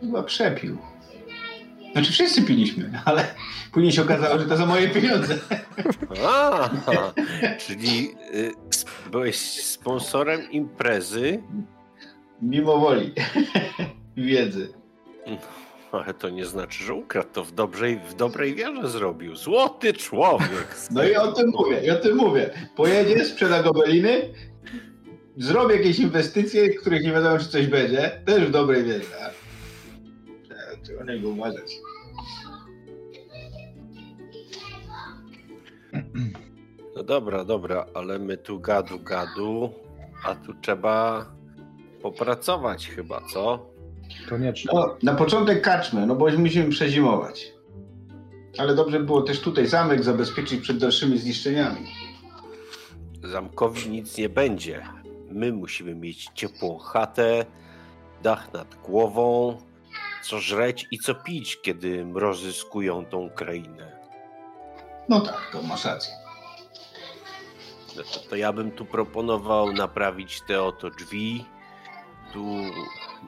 Chyba 0.00 0.22
przepił. 0.22 0.78
Znaczy 1.92 2.12
wszyscy 2.12 2.42
piliśmy, 2.42 3.02
ale 3.04 3.34
później 3.72 3.92
się 3.92 4.02
okazało, 4.02 4.38
że 4.38 4.46
to 4.46 4.56
za 4.56 4.66
moje 4.66 4.88
pieniądze. 4.88 5.38
A, 6.24 6.70
czyli 7.58 8.14
y, 8.34 8.52
byłeś 9.10 9.36
sponsorem 9.64 10.50
imprezy? 10.50 11.42
Mimo 12.42 12.78
woli. 12.78 13.12
Wiedzy. 14.16 14.72
Ale 15.92 16.14
to 16.14 16.28
nie 16.28 16.46
znaczy, 16.46 16.84
że 16.84 16.94
ukradł 16.94 17.28
to 17.32 17.44
w 17.44 17.52
dobrej, 17.52 18.00
w 18.08 18.14
dobrej 18.14 18.54
wierze 18.54 18.88
zrobił. 18.88 19.36
Złoty 19.36 19.92
człowiek. 19.92 20.76
No 20.90 21.04
i 21.04 21.16
o 21.16 21.32
tym 21.32 21.50
mówię, 21.50 21.80
i 21.86 21.90
o 21.90 21.96
tym 21.96 22.16
mówię. 22.16 22.50
Pojedzie, 22.76 23.24
sprzeda 23.24 23.62
gobeliny, 23.62 24.34
zrobię 25.36 25.76
jakieś 25.76 25.98
inwestycje, 25.98 26.68
których 26.74 27.02
nie 27.04 27.12
wiadomo, 27.12 27.38
czy 27.38 27.48
coś 27.48 27.66
będzie, 27.66 28.22
też 28.26 28.44
w 28.44 28.50
dobrej 28.50 28.84
wierze. 28.84 29.32
Trzeba 31.00 31.12
niego 31.12 31.28
uważać. 31.28 31.80
No 36.96 37.02
dobra, 37.02 37.44
dobra, 37.44 37.86
ale 37.94 38.18
my 38.18 38.36
tu 38.36 38.60
gadu 38.60 38.98
gadu, 38.98 39.70
a 40.24 40.34
tu 40.34 40.54
trzeba 40.54 41.26
popracować 42.02 42.88
chyba, 42.88 43.20
co? 43.32 43.66
Koniecznie. 44.28 44.70
No, 44.74 44.96
na 45.02 45.14
początek 45.14 45.62
kaczmy, 45.62 46.06
no 46.06 46.16
bo 46.16 46.28
musimy 46.38 46.70
przezimować. 46.70 47.52
Ale 48.58 48.74
dobrze 48.74 49.00
było 49.00 49.22
też 49.22 49.40
tutaj 49.40 49.66
zamek 49.66 50.04
zabezpieczyć 50.04 50.60
przed 50.60 50.78
dalszymi 50.78 51.18
zniszczeniami. 51.18 51.86
Zamkowi 53.22 53.90
nic 53.90 54.18
nie 54.18 54.28
będzie. 54.28 54.82
My 55.30 55.52
musimy 55.52 55.94
mieć 55.94 56.28
ciepłą 56.34 56.78
chatę, 56.78 57.44
dach 58.22 58.52
nad 58.52 58.74
głową, 58.74 59.58
co 60.22 60.38
żreć 60.40 60.86
i 60.90 60.98
co 60.98 61.14
pić, 61.14 61.60
kiedy 61.62 62.04
mrozy 62.04 62.52
skują 62.52 63.04
tą 63.06 63.30
krainę. 63.30 64.00
No 65.08 65.20
tak, 65.20 65.48
to 65.52 65.62
masz 65.62 65.84
rację. 65.84 66.12
No 67.96 68.02
to, 68.02 68.20
to 68.30 68.36
ja 68.36 68.52
bym 68.52 68.70
tu 68.72 68.84
proponował 68.84 69.72
naprawić 69.72 70.40
te 70.48 70.62
oto 70.62 70.90
drzwi. 70.90 71.44
Tu 72.32 72.46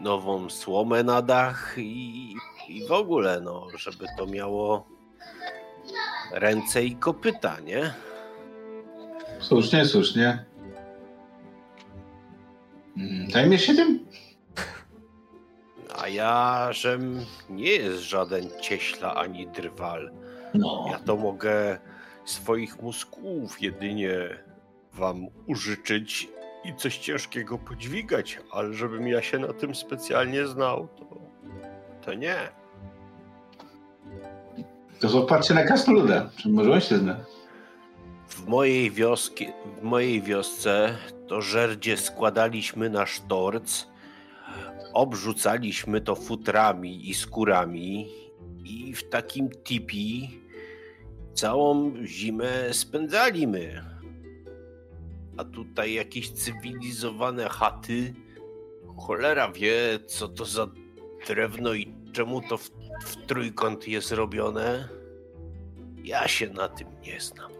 nową 0.00 0.50
słomę 0.50 1.02
na 1.04 1.22
dach 1.22 1.74
i, 1.78 2.34
i 2.68 2.86
w 2.86 2.92
ogóle, 2.92 3.40
no, 3.40 3.66
żeby 3.76 4.06
to 4.18 4.26
miało 4.26 4.86
ręce 6.32 6.84
i 6.84 6.96
kopyta, 6.96 7.60
nie? 7.60 7.94
Słusznie, 9.40 9.84
słusznie. 9.84 10.44
Mm, 12.96 13.30
Zajmiesz 13.30 13.62
się 13.66 13.74
tym? 13.74 14.06
A 16.02 16.08
ja, 16.08 16.68
żem 16.72 17.20
nie 17.50 17.70
jest 17.70 18.02
żaden 18.02 18.50
cieśla 18.60 19.14
ani 19.14 19.46
drwal. 19.46 20.10
No. 20.54 20.86
Ja 20.90 20.98
to 20.98 21.16
mogę 21.16 21.78
swoich 22.24 22.82
mózgów 22.82 23.62
jedynie 23.62 24.12
wam 24.92 25.26
użyczyć 25.46 26.28
i 26.64 26.74
coś 26.74 26.98
ciężkiego 26.98 27.58
podźwigać, 27.58 28.40
ale 28.52 28.74
żebym 28.74 29.08
ja 29.08 29.22
się 29.22 29.38
na 29.38 29.52
tym 29.52 29.74
specjalnie 29.74 30.46
znał, 30.46 30.88
to, 30.88 31.04
to 32.04 32.14
nie. 32.14 32.36
To 35.00 35.08
zobaczcie 35.08 35.54
na 35.54 35.64
Krasnoluda. 35.64 36.30
Czy 36.36 36.48
może 36.48 36.72
on 36.72 36.80
się 36.80 36.98
zna? 36.98 37.16
W 38.28 38.46
mojej, 38.48 38.90
wioski, 38.90 39.48
w 39.80 39.82
mojej 39.82 40.22
wiosce 40.22 40.96
to 41.28 41.40
żerdzie 41.40 41.96
składaliśmy 41.96 42.90
na 42.90 43.06
sztorc, 43.06 43.91
obrzucaliśmy 44.92 46.00
to 46.00 46.16
futrami 46.16 47.10
i 47.10 47.14
skórami 47.14 48.08
i 48.64 48.94
w 48.94 49.08
takim 49.08 49.50
tipi 49.50 50.40
całą 51.34 51.92
zimę 52.04 52.52
spędzaliśmy. 52.72 53.84
A 55.36 55.44
tutaj 55.44 55.92
jakieś 55.92 56.30
cywilizowane 56.30 57.48
chaty. 57.48 58.14
Cholera 58.96 59.52
wie, 59.52 59.98
co 60.06 60.28
to 60.28 60.44
za 60.44 60.66
drewno 61.26 61.74
i 61.74 61.94
czemu 62.12 62.40
to 62.40 62.58
w, 62.58 62.70
w 63.04 63.26
trójkąt 63.26 63.88
jest 63.88 64.12
robione. 64.12 64.88
Ja 66.04 66.28
się 66.28 66.50
na 66.50 66.68
tym 66.68 66.88
nie 67.06 67.20
znam. 67.20 67.52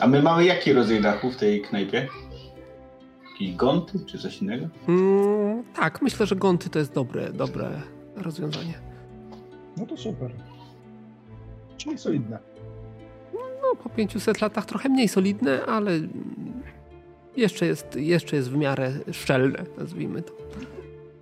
A 0.00 0.06
my 0.06 0.22
mamy 0.22 0.44
jaki 0.44 0.72
rodzaj 0.72 1.00
dachu 1.00 1.30
w 1.30 1.36
tej 1.36 1.62
knajpie? 1.62 2.08
Jakieś 3.40 3.56
gonty 3.56 3.98
czy 4.06 4.18
coś 4.18 4.42
innego? 4.42 4.66
Mm, 4.88 5.62
tak, 5.76 6.02
myślę, 6.02 6.26
że 6.26 6.36
gonty 6.36 6.70
to 6.70 6.78
jest 6.78 6.92
dobre, 6.92 7.32
dobre 7.32 7.70
rozwiązanie. 8.16 8.74
No 9.76 9.86
to 9.86 9.96
super. 9.96 10.30
Czyli 11.76 11.98
solidne. 11.98 12.38
No, 13.34 13.76
po 13.82 13.88
500 13.88 14.40
latach 14.40 14.66
trochę 14.66 14.88
mniej 14.88 15.08
solidne, 15.08 15.64
ale 15.66 15.92
jeszcze 17.36 17.66
jest, 17.66 17.96
jeszcze 17.96 18.36
jest 18.36 18.50
w 18.50 18.56
miarę 18.56 18.92
szczelne, 19.12 19.64
nazwijmy 19.78 20.22
to. 20.22 20.32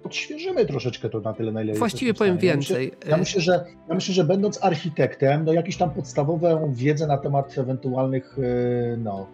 Odświeżymy 0.05 0.67
troszeczkę 0.67 1.09
to 1.09 1.21
na 1.21 1.33
tyle, 1.33 1.53
na 1.53 1.63
ile 1.63 1.75
Właściwie 1.75 2.15
powiem 2.15 2.37
stanie. 2.37 2.53
więcej. 2.53 2.93
Ja 3.09 3.17
myślę, 3.17 3.41
że, 3.41 3.65
ja 3.89 3.95
myślę, 3.95 4.15
że 4.15 4.25
będąc 4.25 4.65
architektem, 4.65 5.45
no 5.45 5.53
jakąś 5.53 5.77
tam 5.77 5.91
podstawową 5.91 6.73
wiedzę 6.75 7.07
na 7.07 7.19
temat 7.19 7.59
ewentualnych 7.59 8.37
yy, 8.39 8.97
no, 8.97 9.27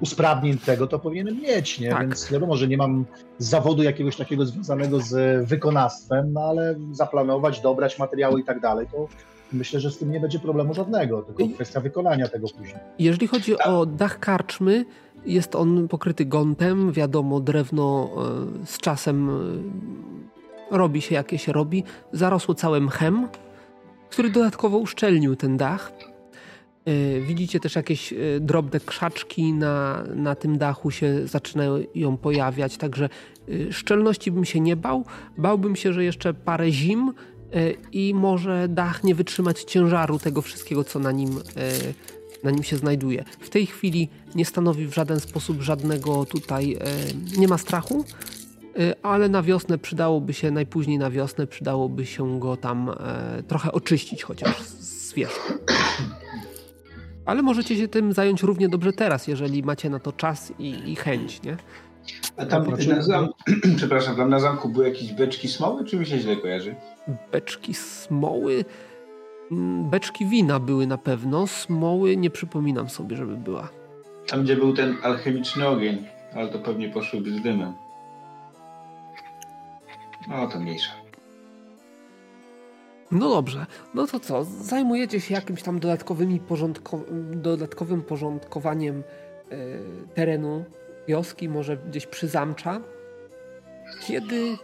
usprawnień 0.00 0.58
tego, 0.58 0.86
to 0.86 0.98
powinienem 0.98 1.40
mieć, 1.40 1.80
nie? 1.80 1.90
Tak. 1.90 2.00
Więc 2.00 2.30
wiadomo, 2.32 2.56
że 2.56 2.68
nie 2.68 2.76
mam 2.76 3.04
zawodu 3.38 3.82
jakiegoś 3.82 4.16
takiego 4.16 4.46
związanego 4.46 5.00
z 5.00 5.46
wykonawstwem, 5.48 6.32
no 6.32 6.40
ale 6.40 6.74
zaplanować, 6.92 7.60
dobrać 7.60 7.98
materiały 7.98 8.40
i 8.40 8.44
tak 8.44 8.60
dalej, 8.60 8.86
to 8.92 9.08
myślę, 9.52 9.80
że 9.80 9.90
z 9.90 9.98
tym 9.98 10.12
nie 10.12 10.20
będzie 10.20 10.38
problemu 10.38 10.74
żadnego, 10.74 11.22
tylko 11.22 11.54
kwestia 11.54 11.80
wykonania 11.80 12.28
tego 12.28 12.46
później. 12.48 12.78
Jeżeli 12.98 13.26
chodzi 13.26 13.58
o 13.58 13.86
dach 13.86 14.20
karczmy, 14.20 14.84
jest 15.26 15.54
on 15.54 15.88
pokryty 15.88 16.24
gontem. 16.24 16.92
Wiadomo, 16.92 17.40
drewno 17.40 18.10
e, 18.62 18.66
z 18.66 18.78
czasem 18.78 19.30
e, 19.30 20.76
robi 20.76 21.00
się 21.00 21.14
jakie 21.14 21.38
się 21.38 21.52
robi. 21.52 21.84
Zarosło 22.12 22.54
całe 22.54 22.80
mchem, 22.80 23.28
który 24.10 24.30
dodatkowo 24.30 24.78
uszczelnił 24.78 25.36
ten 25.36 25.56
dach. 25.56 25.92
E, 26.86 27.20
Widzicie 27.20 27.60
też 27.60 27.76
jakieś 27.76 28.12
e, 28.12 28.16
drobne 28.40 28.80
krzaczki 28.80 29.52
na, 29.52 30.04
na 30.14 30.34
tym 30.34 30.58
dachu 30.58 30.90
się 30.90 31.26
zaczynają 31.26 32.16
pojawiać, 32.22 32.76
także 32.76 33.08
e, 33.68 33.72
szczelności 33.72 34.32
bym 34.32 34.44
się 34.44 34.60
nie 34.60 34.76
bał. 34.76 35.04
Bałbym 35.38 35.76
się, 35.76 35.92
że 35.92 36.04
jeszcze 36.04 36.34
parę 36.34 36.70
zim 36.70 37.12
i 37.92 38.14
może 38.14 38.68
dach 38.68 39.04
nie 39.04 39.14
wytrzymać 39.14 39.62
ciężaru 39.62 40.18
tego 40.18 40.42
wszystkiego, 40.42 40.84
co 40.84 40.98
na 40.98 41.12
nim, 41.12 41.40
na 42.44 42.50
nim 42.50 42.62
się 42.62 42.76
znajduje. 42.76 43.24
W 43.40 43.48
tej 43.48 43.66
chwili 43.66 44.08
nie 44.34 44.44
stanowi 44.44 44.86
w 44.86 44.94
żaden 44.94 45.20
sposób 45.20 45.62
żadnego 45.62 46.24
tutaj, 46.24 46.78
nie 47.38 47.48
ma 47.48 47.58
strachu, 47.58 48.04
ale 49.02 49.28
na 49.28 49.42
wiosnę 49.42 49.78
przydałoby 49.78 50.34
się, 50.34 50.50
najpóźniej 50.50 50.98
na 50.98 51.10
wiosnę 51.10 51.46
przydałoby 51.46 52.06
się 52.06 52.40
go 52.40 52.56
tam 52.56 52.90
trochę 53.48 53.72
oczyścić 53.72 54.22
chociaż 54.22 54.62
z 54.62 55.14
wierzchu. 55.14 55.52
Ale 57.26 57.42
możecie 57.42 57.76
się 57.76 57.88
tym 57.88 58.12
zająć 58.12 58.42
równie 58.42 58.68
dobrze 58.68 58.92
teraz, 58.92 59.26
jeżeli 59.28 59.62
macie 59.62 59.90
na 59.90 59.98
to 59.98 60.12
czas 60.12 60.52
i, 60.58 60.92
i 60.92 60.96
chęć, 60.96 61.42
nie? 61.42 61.56
A 62.36 62.46
tam 62.46 62.66
na 62.88 63.02
zamku, 63.02 63.34
przepraszam, 63.76 64.16
tam 64.16 64.30
na 64.30 64.40
zamku 64.40 64.68
były 64.68 64.88
jakieś 64.88 65.12
beczki 65.12 65.48
smoły, 65.48 65.84
czy 65.84 65.96
mi 65.96 66.06
się 66.06 66.18
źle 66.18 66.36
kojarzy? 66.36 66.74
Beczki 67.32 67.74
smoły. 67.74 68.64
mm, 69.52 69.90
Beczki 69.90 70.26
wina 70.26 70.60
były 70.60 70.86
na 70.86 70.98
pewno. 70.98 71.46
Smoły 71.46 72.16
nie 72.16 72.30
przypominam 72.30 72.88
sobie, 72.88 73.16
żeby 73.16 73.36
była. 73.36 73.68
Tam, 74.26 74.42
gdzie 74.42 74.56
był 74.56 74.72
ten 74.72 74.96
alchemiczny 75.02 75.68
ogień, 75.68 76.06
ale 76.34 76.48
to 76.48 76.58
pewnie 76.58 76.88
poszłyby 76.88 77.30
z 77.30 77.42
dymem. 77.42 77.72
No, 80.28 80.46
to 80.48 80.60
mniejsza. 80.60 80.92
No 83.10 83.28
dobrze, 83.28 83.66
no 83.94 84.06
to 84.06 84.20
co? 84.20 84.44
Zajmujecie 84.44 85.20
się 85.20 85.34
jakimś 85.34 85.62
tam 85.62 85.80
dodatkowymi 85.80 86.40
porządko 86.40 87.00
dodatkowym 87.32 88.02
porządkowaniem 88.02 89.02
e, 89.50 89.56
terenu 90.14 90.64
wioski, 91.08 91.48
może 91.48 91.76
gdzieś 91.76 92.06
przy 92.06 92.28
zamcza. 92.28 92.80
Kiedy 94.00 94.56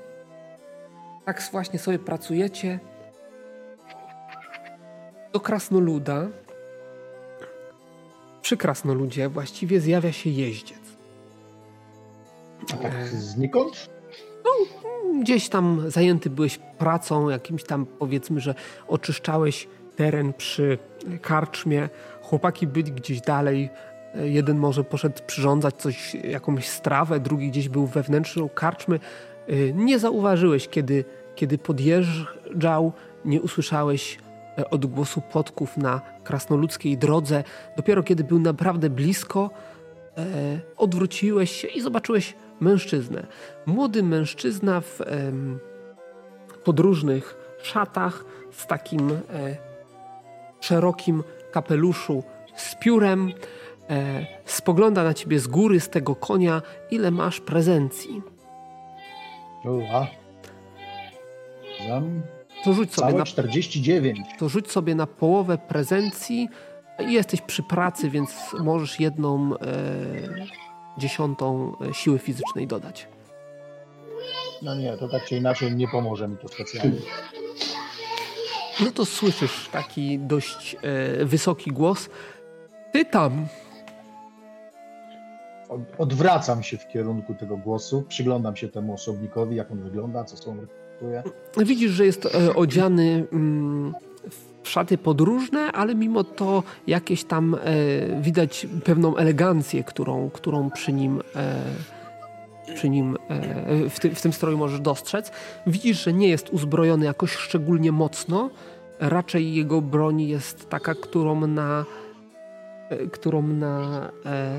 tak 1.25 1.43
właśnie 1.53 1.79
sobie 1.79 1.99
pracujecie, 1.99 2.81
do 5.33 5.41
krasnoluda, 5.41 6.29
przy 8.43 8.57
krasnoludzie 8.57 9.29
właściwie 9.29 9.81
zjawia 9.81 10.13
się 10.13 10.31
jeździec. 10.31 10.79
A 12.75 12.77
tak 12.77 12.93
E. 12.95 13.07
znikąd? 13.07 13.91
Gdzieś 15.23 15.49
tam 15.49 15.91
zajęty 15.91 16.31
byłeś 16.31 16.59
pracą, 16.79 17.29
jakimś 17.29 17.65
tam 17.65 17.87
powiedzmy, 17.87 18.41
że 18.41 18.55
oczyszczałeś 18.89 19.69
teren 19.97 20.33
przy 20.33 20.79
karczmie, 21.23 21.89
chłopaki 22.23 22.67
byli 22.67 22.93
gdzieś 22.93 23.21
dalej, 23.21 23.71
jeden 24.15 24.59
może 24.59 24.85
poszedł 24.85 25.23
przyrządzać 25.27 25.75
coś, 25.75 26.15
jakąś 26.15 26.69
strawę, 26.69 27.21
drugi 27.21 27.51
gdzieś 27.51 27.69
był 27.69 27.87
wewnętrzną 27.87 28.49
karczmy. 28.49 29.01
Nie 29.75 29.99
zauważyłeś, 29.99 30.69
kiedy, 30.69 31.05
kiedy 31.35 31.59
podjeżdżał, 31.59 32.93
nie 33.25 33.43
usłyszałeś 33.43 34.19
odgłosu 34.71 35.21
podków 35.33 35.77
na 35.77 36.01
krasnoludzkiej 36.25 36.99
drodze. 36.99 37.45
Dopiero 37.77 38.03
kiedy 38.03 38.25
był 38.25 38.39
naprawdę 38.39 38.91
blisko, 38.91 39.51
e, 40.19 40.25
odwróciłeś 40.77 41.51
się 41.51 41.69
i 41.69 41.81
zobaczyłeś 41.81 42.35
mężczyznę. 42.63 43.27
Młody 43.67 44.03
mężczyzna 44.03 44.81
w 44.81 45.01
em, 45.01 45.59
podróżnych 46.65 47.57
szatach 47.63 48.25
z 48.51 48.67
takim 48.67 49.11
e, 49.11 49.57
szerokim 50.61 51.25
kapeluszu 51.53 52.23
z 52.57 52.75
piórem. 52.75 53.33
E, 53.91 54.27
spogląda 54.45 55.05
na 55.05 55.15
ciebie 55.15 55.39
z 55.39 55.47
góry, 55.47 55.81
z 55.81 55.89
tego 55.89 56.15
konia, 56.17 56.63
ile 56.91 57.11
masz 57.11 57.41
prezencji. 57.41 58.23
Uła. 59.65 60.07
Zam 61.89 62.23
To 62.65 62.73
rzuć 62.73 62.95
sobie 62.95 63.13
na 63.13 63.25
49. 63.25 64.21
to 64.39 64.49
rzuć 64.49 64.71
sobie 64.71 64.95
na 64.95 65.07
połowę 65.07 65.59
prezencji 65.59 66.49
jesteś 66.99 67.41
przy 67.41 67.63
pracy, 67.63 68.11
więc 68.11 68.31
możesz 68.61 69.01
jedną 69.01 69.55
e, 69.55 69.59
dziesiątą 70.99 71.73
e, 71.91 71.95
siły 71.95 72.19
fizycznej 72.19 72.67
dodać. 72.67 73.09
No 74.63 74.75
nie, 74.75 74.97
to 74.97 75.09
tak 75.09 75.25
czy 75.25 75.37
inaczej 75.37 75.77
nie 75.77 75.89
pomoże 75.89 76.29
mi 76.29 76.37
to 76.37 76.49
specjalnie. 76.49 76.99
No 78.81 78.91
to 78.91 79.05
słyszysz 79.05 79.69
taki 79.69 80.19
dość 80.19 80.77
e, 80.83 81.25
wysoki 81.25 81.71
głos. 81.71 82.09
Ty 82.93 83.05
tam! 83.05 83.47
Od, 85.69 85.81
odwracam 85.99 86.63
się 86.63 86.79
w 86.79 86.89
kierunku 86.89 87.35
tego 87.35 87.57
głosu, 87.57 88.05
przyglądam 88.09 88.57
się 88.57 88.69
temu 88.69 88.95
osobnikowi, 88.95 89.57
jak 89.57 89.71
on 89.71 89.83
wygląda, 89.83 90.25
co 90.25 90.37
są. 90.37 90.67
Widzisz, 91.57 91.91
że 91.91 92.07
jest 92.07 92.27
e, 92.27 92.55
odziany 92.55 93.27
mm, 93.33 93.95
szaty 94.63 94.99
podróżne, 94.99 95.73
ale 95.73 95.95
mimo 95.95 96.25
to 96.25 96.63
jakieś 96.87 97.25
tam 97.25 97.55
e, 97.55 97.59
widać 98.21 98.67
pewną 98.85 99.17
elegancję, 99.17 99.85
którą, 99.85 100.31
którą 100.31 100.71
przy 100.71 100.93
nim 100.93 101.23
e, 101.37 101.63
przy 102.75 102.89
nim, 102.89 103.17
e, 103.29 103.91
w, 103.91 104.01
ty, 104.01 104.15
w 104.15 104.23
tym 104.23 104.33
stroju 104.33 104.59
możesz 104.59 104.81
dostrzec. 104.81 105.33
Widzisz, 105.67 106.05
że 106.05 106.13
nie 106.13 106.29
jest 106.29 106.51
uzbrojony 106.51 107.05
jakoś 107.05 107.33
szczególnie 107.33 107.93
mocno. 107.93 108.51
Raczej 109.01 109.55
jego 109.55 109.81
broń 109.81 110.23
jest 110.23 110.69
taka, 110.69 110.95
którą 110.95 111.47
na 111.47 111.85
e, 112.89 112.97
którą 113.07 113.43
na 113.43 114.09
e, 114.27 114.59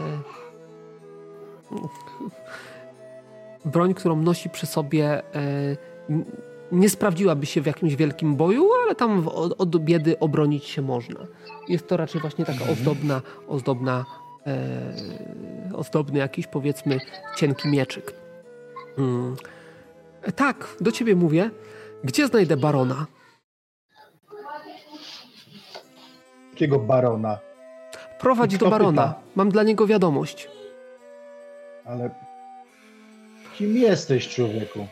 broń, 3.65 3.93
którą 3.93 4.15
nosi 4.15 4.49
przy 4.49 4.65
sobie 4.65 5.05
e, 5.07 5.23
nie 6.73 6.89
sprawdziłaby 6.89 7.45
się 7.45 7.61
w 7.61 7.65
jakimś 7.65 7.95
wielkim 7.95 8.35
boju, 8.35 8.69
ale 8.85 8.95
tam 8.95 9.27
od, 9.27 9.61
od 9.61 9.77
biedy 9.77 10.19
obronić 10.19 10.65
się 10.65 10.81
można. 10.81 11.19
Jest 11.67 11.87
to 11.87 11.97
raczej 11.97 12.21
właśnie 12.21 12.45
taka 12.45 12.59
mhm. 12.59 12.71
ozdobna, 12.71 13.21
ozdobna 13.47 14.05
e, 14.47 14.93
ozdobny 15.73 16.19
jakiś 16.19 16.47
powiedzmy 16.47 16.99
cienki 17.35 17.67
mieczyk. 17.67 18.13
Hmm. 18.95 19.35
Tak, 20.35 20.75
do 20.81 20.91
ciebie 20.91 21.15
mówię. 21.15 21.49
Gdzie 22.03 22.27
znajdę 22.27 22.57
barona? 22.57 23.05
Jakiego 26.51 26.79
barona? 26.79 27.39
Prowadź 28.19 28.57
do 28.57 28.69
barona. 28.69 29.07
Pyta? 29.07 29.21
Mam 29.35 29.49
dla 29.49 29.63
niego 29.63 29.87
wiadomość. 29.87 30.49
Ale 31.85 32.09
kim 33.57 33.77
jesteś, 33.77 34.27
człowieku? 34.29 34.87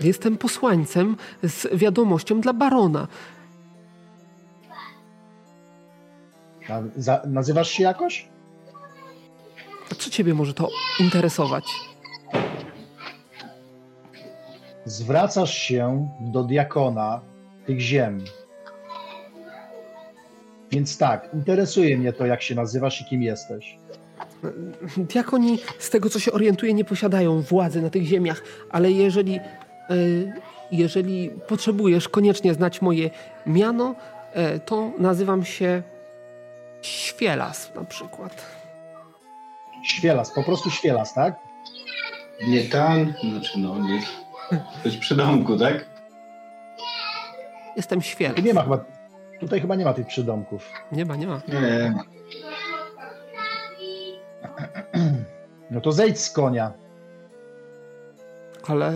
Jestem 0.00 0.38
posłańcem 0.38 1.16
z 1.42 1.76
wiadomością 1.76 2.40
dla 2.40 2.52
barona. 2.52 3.08
Za, 6.96 7.22
nazywasz 7.26 7.70
się 7.70 7.82
jakoś? 7.82 8.28
A 9.92 9.94
co 9.94 10.10
ciebie 10.10 10.34
może 10.34 10.54
to 10.54 10.68
interesować? 11.00 11.64
Zwracasz 14.84 15.54
się 15.54 16.08
do 16.20 16.44
diakona 16.44 17.20
tych 17.66 17.80
ziem. 17.80 18.24
Więc 20.70 20.98
tak, 20.98 21.28
interesuje 21.34 21.98
mnie 21.98 22.12
to, 22.12 22.26
jak 22.26 22.42
się 22.42 22.54
nazywasz 22.54 23.00
i 23.00 23.04
kim 23.04 23.22
jesteś. 23.22 23.78
Diakoni, 24.96 25.58
z 25.78 25.90
tego 25.90 26.10
co 26.10 26.18
się 26.18 26.32
orientuję, 26.32 26.74
nie 26.74 26.84
posiadają 26.84 27.42
władzy 27.42 27.82
na 27.82 27.90
tych 27.90 28.04
ziemiach, 28.04 28.42
ale 28.70 28.92
jeżeli, 28.92 29.40
jeżeli 30.72 31.30
potrzebujesz 31.30 32.08
koniecznie 32.08 32.54
znać 32.54 32.82
moje 32.82 33.10
miano, 33.46 33.94
e, 34.32 34.58
to 34.58 34.90
nazywam 34.98 35.44
się 35.44 35.82
Świelas 36.82 37.74
na 37.74 37.84
przykład. 37.84 38.46
Świelas, 39.84 40.30
po 40.30 40.42
prostu 40.42 40.70
świelas, 40.70 41.14
tak? 41.14 41.34
Nie 42.48 42.64
tan, 42.64 43.14
znaczy 43.30 43.58
no 43.58 43.78
nie. 43.78 44.02
Coś 44.82 44.96
przydomku, 44.96 45.58
tak? 45.58 45.86
Jestem 47.76 48.02
świelas. 48.02 48.44
nie 48.44 48.54
ma 48.54 48.62
chyba, 48.62 48.84
tutaj 49.40 49.60
chyba 49.60 49.74
nie 49.74 49.84
ma 49.84 49.92
tych 49.92 50.06
przydomków. 50.06 50.70
Nie 50.92 51.04
ma, 51.04 51.16
nie 51.16 51.26
ma. 51.26 51.40
Nie. 51.48 51.94
No 55.70 55.80
to 55.80 55.92
zejdź 55.92 56.20
z 56.20 56.30
konia. 56.30 56.72
Ale 58.68 58.92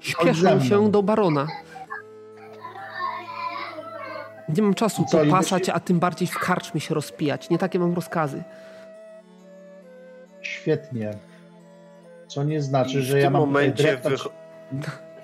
śpieszę 0.00 0.60
się 0.60 0.90
do 0.90 1.02
barona. 1.02 1.46
Nie 4.48 4.62
mam 4.62 4.74
czasu 4.74 5.04
tu 5.10 5.18
pasać, 5.30 5.68
a 5.68 5.80
tym 5.80 5.98
bardziej 5.98 6.28
w 6.28 6.38
karczmie 6.38 6.80
się 6.80 6.94
rozpijać. 6.94 7.50
Nie 7.50 7.58
takie 7.58 7.78
mam 7.78 7.94
rozkazy. 7.94 8.42
Świetnie. 10.40 11.10
Co 12.26 12.44
nie 12.44 12.62
znaczy, 12.62 13.02
że 13.02 13.20
ja 13.20 13.30
mam 13.30 13.40
momencie 13.40 13.82
dreptać, 13.82 14.28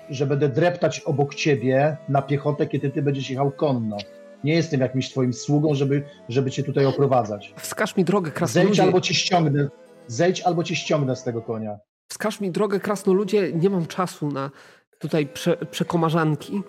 że 0.09 0.25
będę 0.25 0.49
dreptać 0.49 0.99
obok 0.99 1.35
ciebie 1.35 1.97
na 2.09 2.21
piechotę, 2.21 2.67
kiedy 2.67 2.89
ty 2.89 3.01
będziesz 3.01 3.29
jechał 3.29 3.51
konno. 3.51 3.97
Nie 4.43 4.53
jestem 4.53 4.81
jakimś 4.81 5.09
twoim 5.11 5.33
sługą, 5.33 5.73
żeby, 5.73 6.03
żeby 6.29 6.51
cię 6.51 6.63
tutaj 6.63 6.85
oprowadzać. 6.85 7.53
Wskaż 7.57 7.95
mi 7.95 8.03
drogę, 8.03 8.31
krasnoludzie. 8.31 8.75
Zejdź 8.75 8.87
albo 8.87 9.01
cię 9.01 9.13
ściągnę. 9.13 9.67
Zejdź 10.07 10.41
albo 10.41 10.63
cię 10.63 10.75
ściągnę 10.75 11.15
z 11.15 11.23
tego 11.23 11.41
konia. 11.41 11.77
Wskaż 12.07 12.41
mi 12.41 12.51
drogę, 12.51 12.79
krasnoludzie. 12.79 13.53
Nie 13.53 13.69
mam 13.69 13.85
czasu 13.85 14.27
na 14.27 14.51
tutaj 14.99 15.27
prze, 15.27 15.57
przekomarzanki. 15.57 16.63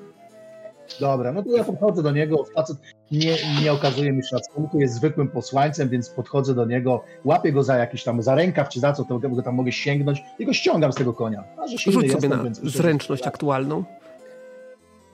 Dobra, 1.01 1.32
no 1.32 1.43
to 1.43 1.51
ja 1.57 1.64
podchodzę 1.64 2.03
do 2.03 2.11
niego, 2.11 2.45
facet 2.45 2.76
nie, 3.11 3.37
nie 3.62 3.72
okazuje 3.72 4.12
mi 4.12 4.22
szacunku, 4.22 4.80
jest 4.80 4.95
zwykłym 4.95 5.28
posłańcem, 5.28 5.89
więc 5.89 6.11
podchodzę 6.11 6.55
do 6.55 6.64
niego, 6.64 7.05
łapię 7.24 7.53
go 7.53 7.62
za 7.62 7.76
jakiś 7.76 8.05
tam, 8.05 8.22
za 8.22 8.34
rękaw 8.34 8.68
czy 8.68 8.80
za 8.80 8.93
co, 8.93 9.05
to 9.05 9.18
go 9.18 9.43
tam 9.43 9.55
mogę 9.55 9.72
sięgnąć 9.72 10.22
i 10.39 10.47
go 10.47 10.53
ściągam 10.53 10.93
z 10.93 10.97
tego 10.97 11.12
konia. 11.12 11.45
A, 11.57 11.68
że 11.68 11.78
Rzuć 11.78 11.95
sobie 11.95 12.07
jestem, 12.07 12.30
na 12.30 12.43
więc 12.43 12.61
zręczność 12.61 13.20
myślę, 13.20 13.32
aktualną. 13.32 13.84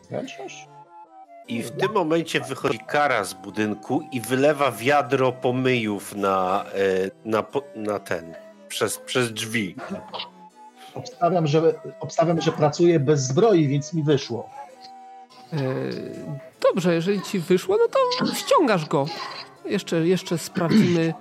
Zręczność? 0.09 0.69
I 1.49 1.63
w 1.63 1.71
tym 1.71 1.93
momencie 1.93 2.41
wychodzi 2.41 2.79
kara 2.79 3.25
z 3.25 3.35
budynku 3.35 4.03
i 4.13 4.21
wylewa 4.21 4.73
wiadro 4.73 5.33
pomyjów 5.33 6.17
na, 6.17 6.65
e, 6.75 7.11
na, 7.25 7.45
na 7.77 7.99
ten, 7.99 8.35
przez, 8.73 8.99
przez 8.99 9.33
drzwi. 9.33 9.77
Obstawiam 10.95 11.47
że, 11.47 11.75
obstawiam, 12.01 12.41
że 12.41 12.53
pracuję 12.53 13.01
bez 13.01 13.21
zbroi, 13.21 13.69
więc 13.69 13.93
mi 13.93 14.03
wyszło. 14.03 14.51
E, 15.53 15.59
dobrze, 16.61 16.95
jeżeli 16.95 17.23
ci 17.23 17.39
wyszło, 17.39 17.77
no 17.77 17.89
to 17.89 18.35
ściągasz 18.35 18.87
go. 18.87 19.07
Jeszcze, 19.65 20.07
jeszcze 20.07 20.39
sprawdzimy, 20.39 21.15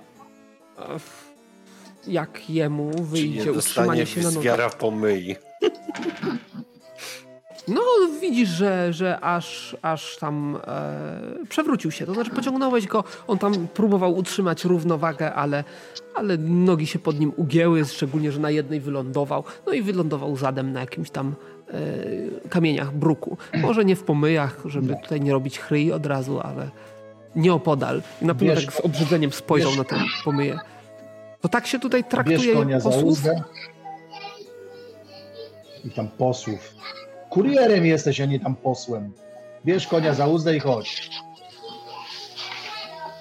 jak 2.06 2.50
jemu 2.50 3.02
wyjdzie 3.02 3.52
utrzymanie 3.52 4.06
się 4.06 4.20
na 4.20 4.28
nogach. 4.30 4.44
wiara 4.44 4.70
pomyj. 4.70 5.36
No, 7.68 7.80
widzisz, 8.20 8.48
że, 8.48 8.92
że 8.92 9.20
aż, 9.20 9.76
aż 9.82 10.16
tam 10.16 10.58
e, 10.66 11.46
przewrócił 11.48 11.90
się. 11.90 12.06
To 12.06 12.14
znaczy, 12.14 12.30
pociągnąłeś 12.30 12.86
go, 12.86 13.04
on 13.26 13.38
tam 13.38 13.68
próbował 13.68 14.16
utrzymać 14.16 14.64
równowagę, 14.64 15.34
ale, 15.34 15.64
ale 16.14 16.36
nogi 16.38 16.86
się 16.86 16.98
pod 16.98 17.20
nim 17.20 17.32
ugięły, 17.36 17.84
szczególnie, 17.84 18.32
że 18.32 18.40
na 18.40 18.50
jednej 18.50 18.80
wylądował. 18.80 19.44
No 19.66 19.72
i 19.72 19.82
wylądował 19.82 20.36
zadem 20.36 20.72
na 20.72 20.80
jakimś 20.80 21.10
tam 21.10 21.34
E, 21.72 22.48
kamieniach 22.48 22.92
bruku. 22.92 23.36
Może 23.54 23.84
nie 23.84 23.96
w 23.96 24.02
pomyjach, 24.02 24.60
żeby 24.64 24.96
tutaj 25.02 25.20
nie 25.20 25.32
robić 25.32 25.58
chryi 25.58 25.92
od 25.92 26.06
razu, 26.06 26.40
ale 26.40 26.70
nieopodal. 27.36 28.02
I 28.22 28.24
na 28.24 28.34
pewno 28.34 28.54
tak 28.54 28.72
z 28.72 28.80
obrzydzeniem 28.80 29.32
spojrzał 29.32 29.70
wiesz, 29.70 29.78
na 29.78 29.84
te 29.84 29.96
pomyje. 30.24 30.58
To 31.40 31.48
tak 31.48 31.66
się 31.66 31.78
tutaj 31.78 32.04
traktuje 32.04 32.80
posłów? 32.82 33.18
I 35.84 35.90
tam 35.90 36.08
posłów. 36.08 36.74
Kurierem 37.32 37.86
jesteś, 37.86 38.20
a 38.20 38.24
nie 38.24 38.40
tam 38.40 38.54
posłem. 38.56 39.12
Bierz 39.64 39.86
konia 39.86 40.14
za 40.14 40.26
uzdę 40.26 40.56
i 40.56 40.60
chodź. 40.60 41.10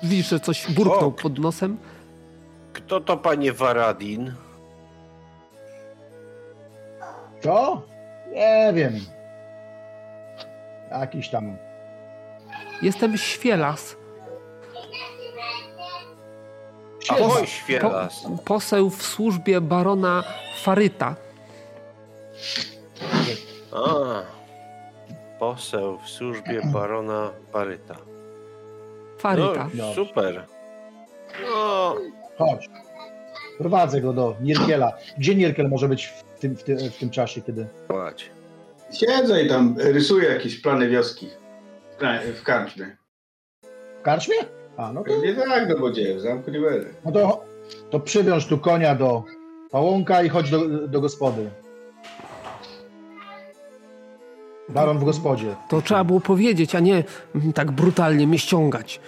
Widzisz, 0.04 0.30
że 0.30 0.40
coś 0.40 0.72
burknął 0.72 1.08
o. 1.10 1.12
pod 1.12 1.40
nosem? 1.40 1.78
Kto 2.74 3.02
to 3.02 3.18
panie 3.18 3.54
Varadin? 3.54 4.34
Co? 7.44 7.82
Nie 8.34 8.72
wiem. 8.74 9.00
Jakiś 10.92 11.30
tam. 11.30 11.58
Jestem 12.82 13.18
świelas. 13.18 13.96
Ahoj, 17.10 17.48
świelas. 17.48 18.24
Po, 18.24 18.30
poseł 18.30 18.90
w 18.90 19.04
służbie 19.04 19.62
barona 19.62 20.24
Faryta. 20.62 21.16
A, 23.72 24.22
poseł 25.40 25.98
w 25.98 26.10
służbie 26.10 26.62
barona 26.74 27.32
Faryta. 27.52 27.96
Faryta. 29.18 29.70
No, 29.74 29.94
super. 29.94 30.46
No. 31.50 31.96
Chodź. 32.38 32.70
Prowadzę 33.58 34.02
go 34.02 34.14
do 34.14 34.36
Nierkiela. 34.42 34.94
Gdzie 35.18 35.36
Nierkiel 35.36 35.70
może 35.70 35.88
być 35.88 36.06
w 36.06 36.40
tym, 36.40 36.56
w, 36.56 36.64
tym, 36.64 36.78
w 36.78 36.98
tym 36.98 37.10
czasie, 37.10 37.42
kiedy... 37.42 37.68
Chodź. 37.88 38.32
Siedzę 38.94 39.44
i 39.44 39.50
tam 39.50 39.76
rysuję 39.78 40.30
jakieś 40.30 40.62
plany 40.62 40.90
wioski. 40.90 41.30
W 42.36 42.44
karczmie. 42.44 42.98
W 44.00 44.02
karczmie? 44.02 44.36
A, 44.78 44.94
no 44.94 45.04
to... 45.04 45.18
Nie 45.18 45.36
tak, 45.36 45.70
no 45.70 45.78
bo 45.78 45.90
gdzie? 45.90 46.16
W 46.16 46.22
zamku 46.22 46.52
nie 46.52 46.60
będę. 46.60 46.90
No 47.06 47.12
to, 47.12 47.44
to 47.90 48.00
przywiąż 48.00 48.46
tu 48.46 48.58
konia 48.58 48.96
do 48.96 49.24
pałąka 49.72 50.24
i 50.24 50.30
chodź 50.30 50.50
do, 50.50 50.88
do 50.88 51.02
gospody. 51.02 51.50
Baron 54.74 55.00
w 55.00 55.04
gospodzie. 55.04 55.56
To 55.70 55.82
trzeba 55.82 56.04
było 56.04 56.20
powiedzieć, 56.20 56.76
a 56.76 56.80
nie 56.80 57.04
tak 57.56 57.72
brutalnie 57.72 58.28
mnie 58.28 58.40
ściągać. 58.40 59.00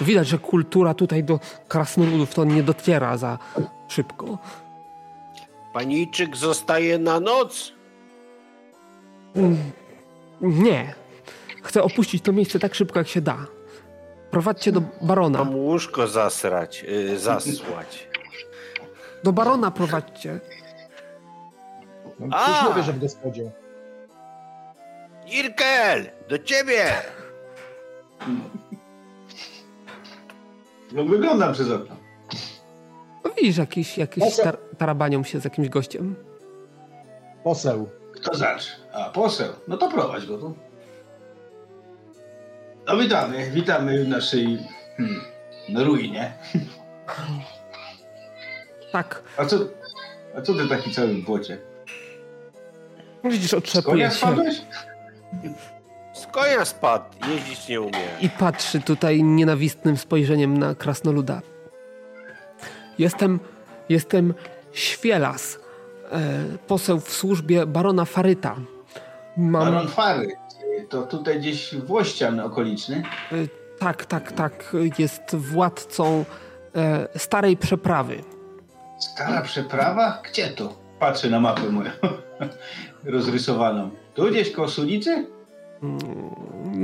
Widać, 0.00 0.28
że 0.28 0.38
kultura 0.38 0.94
tutaj 0.94 1.24
do 1.24 1.40
krasnoludów 1.68 2.34
to 2.34 2.44
nie 2.44 2.62
dociera 2.62 3.16
za 3.16 3.38
szybko. 3.88 4.38
Paniczyk 5.72 6.36
zostaje 6.36 6.98
na 6.98 7.20
noc? 7.20 7.72
Mm, 9.36 9.56
nie. 10.40 10.94
Chcę 11.62 11.82
opuścić 11.82 12.22
to 12.22 12.32
miejsce 12.32 12.58
tak 12.58 12.74
szybko, 12.74 12.98
jak 12.98 13.08
się 13.08 13.20
da. 13.20 13.36
Prowadźcie 14.30 14.72
do 14.72 14.82
barona. 15.02 15.38
Mam 15.38 15.56
łóżko 15.56 16.06
zasrać, 16.06 16.82
yy, 16.82 17.18
zasłać. 17.18 18.08
Do 19.24 19.32
barona 19.32 19.70
prowadźcie. 19.70 20.40
No, 22.20 22.36
A! 22.36 22.46
Cóż 22.46 22.68
mówię, 22.68 22.82
że 22.82 22.92
w 22.92 22.98
gospodzie. 22.98 23.50
Irkel, 25.32 26.10
do 26.28 26.38
ciebie! 26.38 26.84
No 30.92 31.04
wyglądam 31.04 31.52
przez 31.52 31.70
okno. 31.70 31.96
No 33.24 33.30
widzisz, 33.36 33.56
jakiś, 33.56 33.98
jakiś 33.98 34.24
Poseł. 34.24 34.44
tar 34.44 34.58
tarabanią 34.78 35.24
się 35.24 35.40
z 35.40 35.44
jakimś 35.44 35.68
gościem. 35.68 36.14
Poseł. 37.44 37.88
Kto 38.12 38.34
zacz? 38.34 38.76
A, 38.92 39.04
poseł. 39.10 39.52
No 39.68 39.76
to 39.76 39.90
prowadź 39.90 40.26
go 40.26 40.38
tu. 40.38 40.54
No 42.86 42.96
witamy, 42.96 43.50
witamy 43.50 44.04
w 44.04 44.08
naszej 44.08 44.58
hmm, 44.96 45.86
ruinie. 45.86 46.32
Tak. 48.92 49.22
A 49.36 49.44
co, 49.44 49.56
a 50.36 50.42
co 50.42 50.54
ty 50.54 50.68
taki 50.68 50.90
cały 50.94 51.08
w 51.14 51.24
błocie? 51.24 51.58
Widzisz, 53.24 53.54
otrzepuje 53.54 54.10
się 54.10 54.16
spadłeś? 54.16 54.62
Z 56.12 56.26
konia 56.26 56.64
spadł, 56.64 57.04
jeździć 57.28 57.68
nie 57.68 57.80
umie. 57.80 57.98
i 58.20 58.30
patrzy 58.30 58.80
tutaj 58.80 59.22
nienawistnym 59.22 59.96
spojrzeniem 59.96 60.58
na 60.58 60.74
krasnoluda. 60.74 61.40
Jestem, 62.98 63.40
jestem 63.88 64.34
Świelas, 64.72 65.58
e, 66.12 66.18
poseł 66.66 67.00
w 67.00 67.12
służbie 67.12 67.66
barona 67.66 68.04
Faryta. 68.04 68.56
Mam, 69.36 69.64
Baron 69.64 69.88
Fary. 69.88 70.28
To 70.88 71.02
tutaj 71.02 71.40
gdzieś 71.40 71.74
Włościan 71.74 72.40
okoliczny. 72.40 73.02
e, 73.32 73.34
tak, 73.78 74.04
tak, 74.06 74.32
tak, 74.32 74.76
jest 74.98 75.36
władcą 75.36 76.24
e, 76.76 77.08
starej 77.18 77.56
przeprawy. 77.56 78.24
Stara 78.98 79.42
przeprawa? 79.42 80.22
Gdzie 80.30 80.48
to? 80.48 80.74
Patrzę 80.98 81.30
na 81.30 81.40
mapę 81.40 81.62
moją. 81.70 81.90
Rozrysowaną. 83.04 83.90
Tu 84.18 84.30
gdzieś 84.30 84.52
koło 84.52 84.68
Sulicy? 84.68 85.26
Mm, 85.82 85.98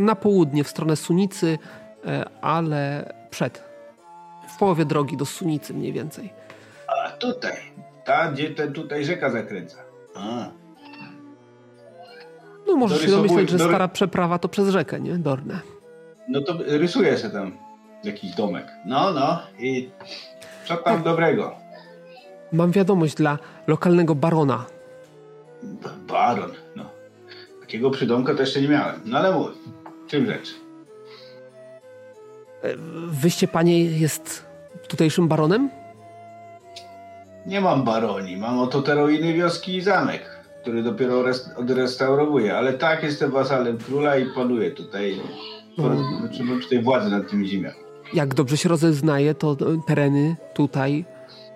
Na 0.06 0.14
południe, 0.14 0.64
w 0.64 0.68
stronę 0.68 0.96
Sunicy, 0.96 1.58
e, 2.06 2.24
ale 2.40 3.12
przed. 3.30 3.62
W 4.48 4.58
połowie 4.58 4.84
drogi 4.84 5.16
do 5.16 5.26
Sunicy 5.26 5.74
mniej 5.74 5.92
więcej. 5.92 6.32
A 6.88 7.10
tutaj. 7.10 7.56
Ta, 8.04 8.32
gdzie 8.32 8.50
ten 8.50 8.72
tutaj 8.72 9.04
rzeka 9.04 9.30
zakręca. 9.30 9.76
A. 10.16 10.46
No 12.66 12.76
możesz 12.76 13.00
się 13.02 13.10
domyśleć, 13.10 13.50
że 13.50 13.58
dory- 13.58 13.70
stara 13.70 13.88
przeprawa 13.88 14.38
to 14.38 14.48
przez 14.48 14.68
rzekę, 14.68 15.00
nie? 15.00 15.14
Dorne. 15.18 15.60
No 16.28 16.40
to 16.40 16.54
rysuję 16.66 17.18
sobie 17.18 17.32
tam 17.34 17.52
jakiś 18.04 18.34
domek. 18.34 18.66
No, 18.86 19.12
no. 19.12 19.38
I 19.58 19.90
co 20.68 20.76
tam 20.76 20.94
Tak. 20.94 21.02
dobrego? 21.02 21.54
Mam 22.52 22.70
wiadomość 22.70 23.14
dla 23.14 23.38
lokalnego 23.66 24.14
barona. 24.14 24.64
Baron. 26.08 26.50
No. 26.76 26.84
Takiego 27.64 27.90
przydomka 27.90 28.34
to 28.34 28.40
jeszcze 28.40 28.60
nie 28.60 28.68
miałem. 28.68 29.00
No 29.04 29.18
ale 29.18 29.32
mów. 29.32 29.48
Czym 30.08 30.26
rzecz? 30.26 30.54
E, 32.62 32.68
Wyście, 33.06 33.48
panie, 33.48 33.84
jest 33.84 34.44
tutejszym 34.88 35.28
baronem? 35.28 35.70
Nie 37.46 37.60
mam 37.60 37.84
baroni. 37.84 38.36
Mam 38.36 38.58
oto 38.58 38.82
te 38.82 38.94
ruiny 38.94 39.32
wioski 39.32 39.76
i 39.76 39.80
zamek, 39.80 40.22
który 40.62 40.82
dopiero 40.82 41.22
res- 41.22 41.50
odrestaurowuję. 41.56 42.56
Ale 42.56 42.72
tak, 42.72 43.02
jestem 43.02 43.30
wasalem 43.30 43.78
króla 43.78 44.16
i 44.16 44.26
panuję 44.34 44.70
tutaj. 44.70 45.20
Mm. 45.78 45.98
Znaczy, 46.20 46.62
tutaj 46.62 46.82
władzę 46.82 47.08
nad 47.10 47.30
tymi 47.30 47.48
ziemiami. 47.48 47.76
Jak 48.14 48.34
dobrze 48.34 48.56
się 48.56 48.68
rozeznaje, 48.68 49.34
to 49.34 49.56
tereny 49.86 50.36
tutaj 50.54 51.04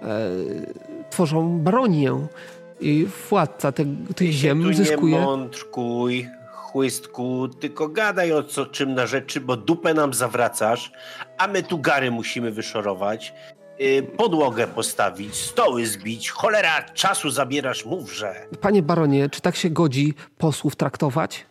e, 0.02 0.30
tworzą 1.10 1.58
baronię. 1.58 2.12
I 2.80 3.06
władca 3.30 3.72
te, 3.72 3.84
tych 4.16 4.30
ziem 4.30 4.62
tu 4.62 4.68
nie 4.68 4.74
zyskuje. 4.74 5.20
mądrkuj, 5.20 6.28
chłystku, 6.52 7.48
tylko 7.60 7.88
gadaj 7.88 8.32
o 8.32 8.42
co, 8.42 8.66
czym 8.66 8.94
na 8.94 9.06
rzeczy, 9.06 9.40
bo 9.40 9.56
dupę 9.56 9.94
nam 9.94 10.14
zawracasz, 10.14 10.92
a 11.38 11.48
my 11.48 11.62
tu 11.62 11.78
gary 11.78 12.10
musimy 12.10 12.50
wyszorować, 12.50 13.34
yy, 13.78 14.02
podłogę 14.02 14.66
postawić, 14.66 15.34
stoły 15.36 15.86
zbić, 15.86 16.30
cholera, 16.30 16.82
czasu 16.82 17.30
zabierasz, 17.30 17.84
mówże. 17.84 18.46
Panie 18.60 18.82
baronie, 18.82 19.30
czy 19.30 19.40
tak 19.40 19.56
się 19.56 19.70
godzi 19.70 20.14
posłów 20.38 20.76
traktować? 20.76 21.46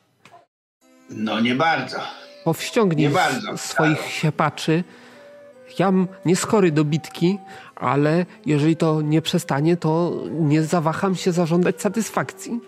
No 1.09 1.39
nie 1.39 1.55
bardzo. 1.55 1.97
Powściągnij 2.43 3.07
Nie 3.07 3.13
bardzo, 3.13 3.57
swoich 3.57 4.01
siepaczy. 4.11 4.83
Jam 5.79 6.07
nie 6.25 6.35
skory 6.35 6.71
do 6.71 6.83
bitki, 6.83 7.39
ale 7.79 8.25
jeżeli 8.45 8.75
to 8.75 9.01
nie 9.01 9.21
przestanie, 9.21 9.77
to 9.77 10.13
nie 10.31 10.63
zawaham 10.63 11.15
się 11.15 11.31
zażądać 11.31 11.81
satysfakcji. 11.81 12.59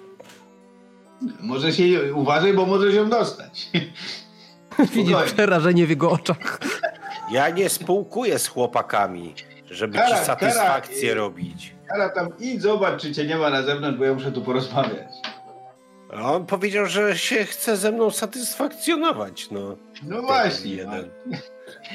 Może 1.42 1.74
się 1.74 2.14
uważaj, 2.16 2.54
bo 2.54 2.66
możesz 2.66 2.94
ją 2.96 3.10
dostać. 3.10 3.70
Widzi 4.80 5.10
Spokojnie. 5.10 5.34
przerażenie 5.34 5.86
w 5.86 5.90
jego 5.90 6.12
oczach. 6.12 6.60
Ja 7.32 7.50
nie 7.50 7.70
spółkuję 7.70 8.40
z 8.40 8.48
chłopakami, 8.48 9.36
żeby 9.70 9.94
Kara, 9.94 10.08
ci 10.08 10.14
kara, 10.14 10.26
satysfakcję 10.26 11.12
i- 11.12 11.14
robić. 11.14 11.76
Ale 11.94 12.10
tam 12.10 12.28
idź 12.40 12.62
zobacz, 12.62 13.02
czy 13.02 13.14
cię 13.14 13.26
nie 13.26 13.36
ma 13.38 13.50
na 13.50 13.64
zewnątrz, 13.64 13.98
bo 14.00 14.06
ja 14.06 14.14
muszę 14.14 14.32
tu 14.32 14.42
porozmawiać. 14.42 15.08
A 16.14 16.34
on 16.34 16.46
powiedział, 16.46 16.86
że 16.86 17.18
się 17.18 17.46
chce 17.46 17.78
ze 17.78 17.92
mną 17.92 18.12
satysfakcjonować, 18.12 19.52
no. 19.52 19.76
No 20.04 20.22
właśnie. 20.22 20.72
Jeden. 20.72 21.10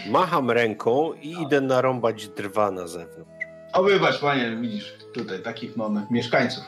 Macham 0.06 0.50
ręką 0.50 1.12
i 1.12 1.42
idę 1.42 1.60
narąbać 1.60 2.28
drwa 2.28 2.70
na 2.70 2.86
zewnątrz. 2.86 3.46
O 3.72 3.82
wybacz 3.82 4.20
panie, 4.20 4.56
widzisz, 4.60 4.94
tutaj 5.14 5.42
takich 5.42 5.76
mamy 5.76 6.06
mieszkańców. 6.10 6.64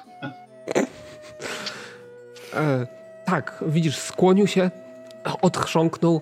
E, 2.54 2.86
tak, 3.24 3.64
widzisz, 3.66 3.98
skłonił 3.98 4.46
się, 4.46 4.70
odchrząknął. 5.42 6.20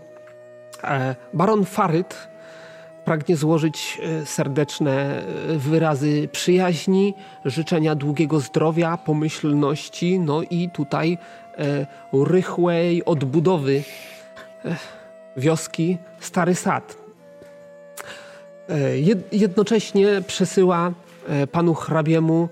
E, 0.85 1.17
baron 1.33 1.65
Faryt 1.65 2.29
pragnie 3.05 3.37
złożyć 3.37 4.01
e, 4.03 4.27
serdeczne 4.27 4.93
e, 4.93 5.23
wyrazy 5.59 6.29
przyjaźni, 6.33 7.15
życzenia 7.45 7.95
długiego 7.95 8.41
zdrowia, 8.41 8.97
pomyślności, 8.97 10.19
no 10.19 10.43
i 10.43 10.71
tutaj 10.71 11.19
e, 11.59 11.87
rychłej 12.13 13.05
odbudowy 13.05 13.83
e, 14.65 14.77
wioski 15.37 15.99
Stary 16.21 16.55
Sad. 16.55 16.97
E, 18.69 18.75
jed- 18.97 19.23
jednocześnie 19.33 20.23
przesyła 20.27 20.93
e, 21.29 21.47
panu 21.47 21.75
hrabiemu, 21.75 22.49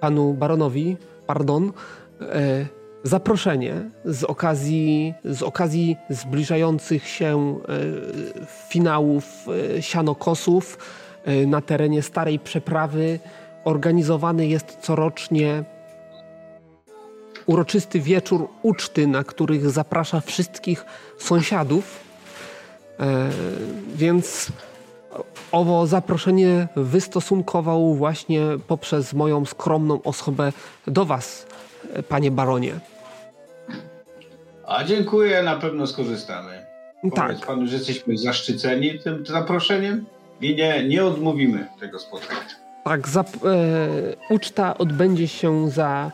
panu 0.00 0.34
baronowi, 0.34 0.96
pardon, 1.26 1.72
e, 2.20 2.66
zaproszenie 3.02 3.74
z 4.04 4.24
okazji, 4.24 5.14
z 5.24 5.42
okazji 5.42 5.96
zbliżających 6.10 7.08
się 7.08 7.58
finałów 8.68 9.46
sianokosów 9.80 10.78
na 11.46 11.60
terenie 11.60 12.02
Starej 12.02 12.38
Przeprawy. 12.38 13.18
Organizowany 13.64 14.46
jest 14.46 14.78
corocznie 14.80 15.64
uroczysty 17.46 18.00
wieczór 18.00 18.48
uczty, 18.62 19.06
na 19.06 19.24
których 19.24 19.70
zaprasza 19.70 20.20
wszystkich 20.20 20.84
sąsiadów. 21.18 22.00
E, 23.00 23.30
Więc 23.94 24.48
owo 25.52 25.86
zaproszenie 25.86 26.68
wystosunkował 26.76 27.94
właśnie 27.94 28.40
poprzez 28.66 29.12
moją 29.12 29.44
skromną 29.46 30.02
osobę 30.02 30.52
do 30.86 31.04
Was, 31.04 31.46
panie 32.08 32.30
baronie. 32.30 32.74
A 34.66 34.84
dziękuję, 34.84 35.42
na 35.42 35.56
pewno 35.56 35.86
skorzystamy. 35.86 36.66
Tak, 37.14 37.26
Powiedz 37.28 37.46
panu, 37.46 37.66
że 37.66 37.76
jesteśmy 37.76 38.18
zaszczyceni 38.18 38.98
tym 38.98 39.26
zaproszeniem 39.26 40.06
i 40.40 40.54
nie, 40.54 40.88
nie 40.88 41.04
odmówimy 41.04 41.66
tego 41.80 41.98
spotkania. 41.98 42.40
tak. 42.84 43.08
Zap- 43.08 43.46
e, 43.46 44.34
uczta 44.34 44.78
odbędzie 44.78 45.28
się 45.28 45.70
za 45.70 46.12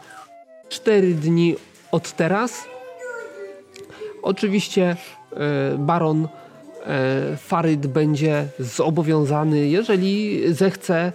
4 0.69 1.15
dni 1.15 1.57
od 1.93 2.13
teraz. 2.13 2.65
Oczywiście 4.23 4.97
e, 5.33 5.79
baron 5.79 6.29
e, 6.87 7.37
Faryd 7.37 7.87
będzie 7.87 8.49
zobowiązany, 8.59 9.69
jeżeli 9.69 10.43
zechce 10.55 11.13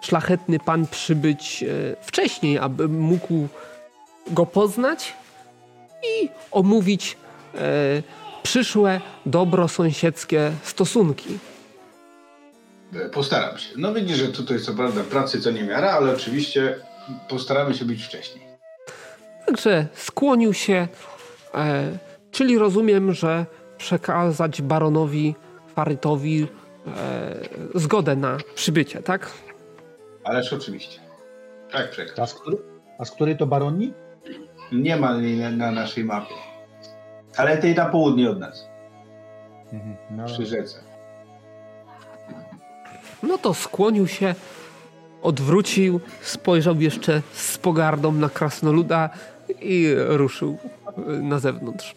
szlachetny 0.00 0.58
pan 0.58 0.86
przybyć 0.86 1.62
e, 1.62 1.96
wcześniej, 2.06 2.58
aby 2.58 2.88
mógł 2.88 3.48
go 4.30 4.46
poznać 4.46 5.14
i 6.02 6.28
omówić 6.50 7.16
przyszłe 8.42 9.00
dobrosąsiedzkie 9.26 10.52
stosunki. 10.62 11.38
Postaram 13.12 13.58
się. 13.58 13.74
No 13.76 13.94
widzisz, 13.94 14.16
że 14.16 14.28
tutaj 14.28 14.60
co 14.60 14.74
prawda 14.74 15.04
pracy 15.04 15.40
co 15.40 15.50
nie 15.50 15.64
miara, 15.64 15.90
ale 15.90 16.12
oczywiście 16.12 16.76
postaramy 17.28 17.74
się 17.74 17.84
być 17.84 18.02
wcześniej. 18.04 18.43
Także 19.46 19.86
skłonił 19.94 20.52
się, 20.52 20.88
e, 21.54 21.98
czyli 22.30 22.58
rozumiem, 22.58 23.12
że 23.12 23.46
przekazać 23.78 24.62
baronowi 24.62 25.34
Farytowi 25.74 26.46
e, 26.86 27.34
zgodę 27.74 28.16
na 28.16 28.38
przybycie, 28.54 29.02
tak? 29.02 29.30
Ależ 30.24 30.52
oczywiście. 30.52 31.00
Tak, 31.72 31.90
przekaz. 31.90 32.18
A 32.18 32.26
z, 32.26 32.34
który, 32.34 32.56
a 32.98 33.04
z 33.04 33.10
której 33.10 33.36
to 33.36 33.46
baronii? 33.46 33.94
Nie 34.72 34.96
ma 34.96 35.12
jej 35.12 35.38
na, 35.38 35.50
na 35.50 35.70
naszej 35.70 36.04
mapie. 36.04 36.34
Ale 37.36 37.58
tej 37.58 37.74
na 37.74 37.86
południe 37.86 38.30
od 38.30 38.38
nas, 38.38 38.66
Mhm. 39.72 39.96
No, 40.10 40.24
przy 40.24 40.46
rzece. 40.46 40.78
No 43.22 43.38
to 43.38 43.54
skłonił 43.54 44.06
się, 44.06 44.34
odwrócił, 45.22 46.00
spojrzał 46.22 46.80
jeszcze 46.80 47.22
z 47.32 47.58
pogardą 47.58 48.12
na 48.12 48.28
krasnoluda 48.28 49.10
i 49.60 49.94
ruszył 50.08 50.56
y, 50.98 51.22
na 51.22 51.38
zewnątrz. 51.38 51.94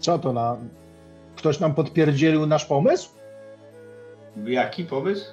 co 0.00 0.18
to 0.18 0.32
na... 0.32 0.56
Ktoś 1.36 1.60
nam 1.60 1.74
podpierdzielił 1.74 2.46
nasz 2.46 2.64
pomysł? 2.64 3.10
Jaki 4.44 4.84
pomysł? 4.84 5.24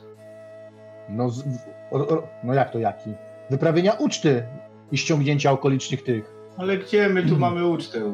No, 1.09 1.29
z, 1.29 1.43
o, 1.91 2.07
o, 2.07 2.27
no 2.43 2.53
jak 2.53 2.71
to 2.71 2.79
jaki? 2.79 3.13
Wyprawienia 3.49 3.93
uczty 3.93 4.43
i 4.91 4.97
ściągnięcia 4.97 5.51
okolicznych 5.51 6.03
tych. 6.03 6.31
Ale 6.57 6.77
gdzie 6.77 7.09
my 7.09 7.23
tu 7.23 7.38
mamy 7.38 7.67
ucztę? 7.67 8.13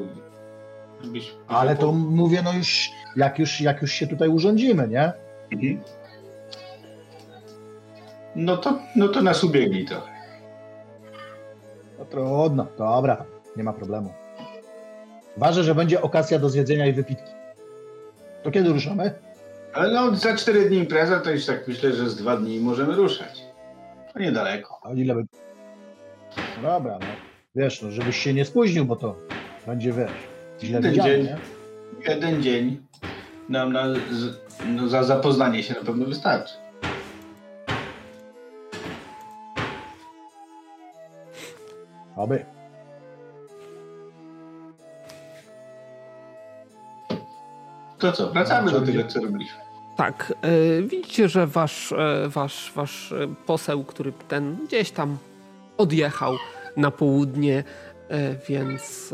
Żebyś- 1.02 1.34
Ale 1.48 1.76
to 1.76 1.92
mówię, 1.92 2.42
no 2.44 2.54
już 2.54 2.90
jak 3.16 3.40
już, 3.40 3.62
jak 3.62 3.82
już 3.82 3.92
się 3.92 4.08
tutaj 4.08 4.30
urządzimy, 4.30 4.88
nie? 4.88 5.14
Mhm. 5.52 5.82
No 8.36 8.58
to, 8.58 8.80
no 8.96 9.08
to 9.08 9.22
nas 9.22 9.44
ubiegli 9.44 9.86
trochę. 9.86 10.12
No 12.00 12.06
trudno, 12.06 12.68
dobra, 12.78 13.26
nie 13.58 13.64
ma 13.64 13.74
problemu. 13.74 14.14
Ważne, 15.38 15.64
że 15.64 15.76
będzie 15.76 16.02
okazja 16.02 16.40
do 16.40 16.50
zjedzenia 16.50 16.86
i 16.88 16.94
wypitki. 16.94 17.32
To 18.44 18.52
kiedy 18.52 18.70
ruszamy? 18.70 19.14
Ale 19.74 19.94
no 19.94 20.16
za 20.16 20.36
cztery 20.36 20.70
dni 20.70 20.78
impreza, 20.78 21.20
to 21.20 21.32
już 21.32 21.46
tak 21.46 21.68
myślę, 21.68 21.94
że 21.94 22.10
z 22.10 22.16
dwa 22.16 22.38
dni 22.38 22.60
możemy 22.60 22.96
ruszać. 22.96 23.46
To 24.14 24.20
niedaleko. 24.20 24.80
A 24.84 24.94
ile 24.94 25.16
by... 25.16 25.24
No 26.64 26.70
dobra, 26.70 26.98
no. 27.00 27.06
Wiesz, 27.56 27.82
no, 27.82 27.92
żebyś 27.92 28.18
się 28.18 28.34
nie 28.34 28.46
spóźnił, 28.46 28.86
bo 28.86 28.96
to 28.96 29.16
będzie, 29.68 29.92
wiesz, 29.94 30.12
źle 30.62 30.78
Jeden 30.78 30.92
widziane, 30.92 31.10
dzień. 31.10 31.24
nie? 31.26 31.38
Jeden 32.10 32.44
dzień 32.44 32.82
nam 33.50 33.74
na, 33.74 33.86
no, 34.68 34.88
za 34.90 35.04
zapoznanie 35.04 35.64
się 35.64 35.74
na 35.74 35.82
pewno 35.82 36.06
wystarczy. 36.06 36.54
Oby. 42.16 42.46
To 48.00 48.12
co, 48.12 48.32
wracamy 48.32 48.72
do 48.72 48.82
tego, 48.82 49.04
co 49.04 49.22
robiliśmy. 49.22 49.60
Tak, 49.98 50.34
y, 50.46 50.84
widzicie, 50.88 51.30
że 51.30 51.48
wasz, 51.48 51.92
y, 51.92 51.96
wasz, 52.30 52.72
wasz 52.76 53.12
y, 53.12 53.28
poseł, 53.46 53.84
który 53.84 54.14
ten 54.28 54.58
gdzieś 54.66 54.92
tam 54.92 55.18
odjechał 55.78 56.34
na 56.78 56.92
południe, 56.92 57.60
y, 57.60 58.36
więc 58.50 59.14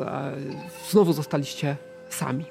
znowu 0.89 1.13
zostaliście 1.13 1.75
sami. 2.09 2.45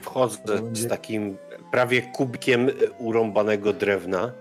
Wchodzę 0.00 0.58
z 0.72 0.88
takim 0.88 1.36
prawie 1.72 2.02
kubkiem 2.02 2.68
urąbanego 2.98 3.72
drewna 3.72 4.32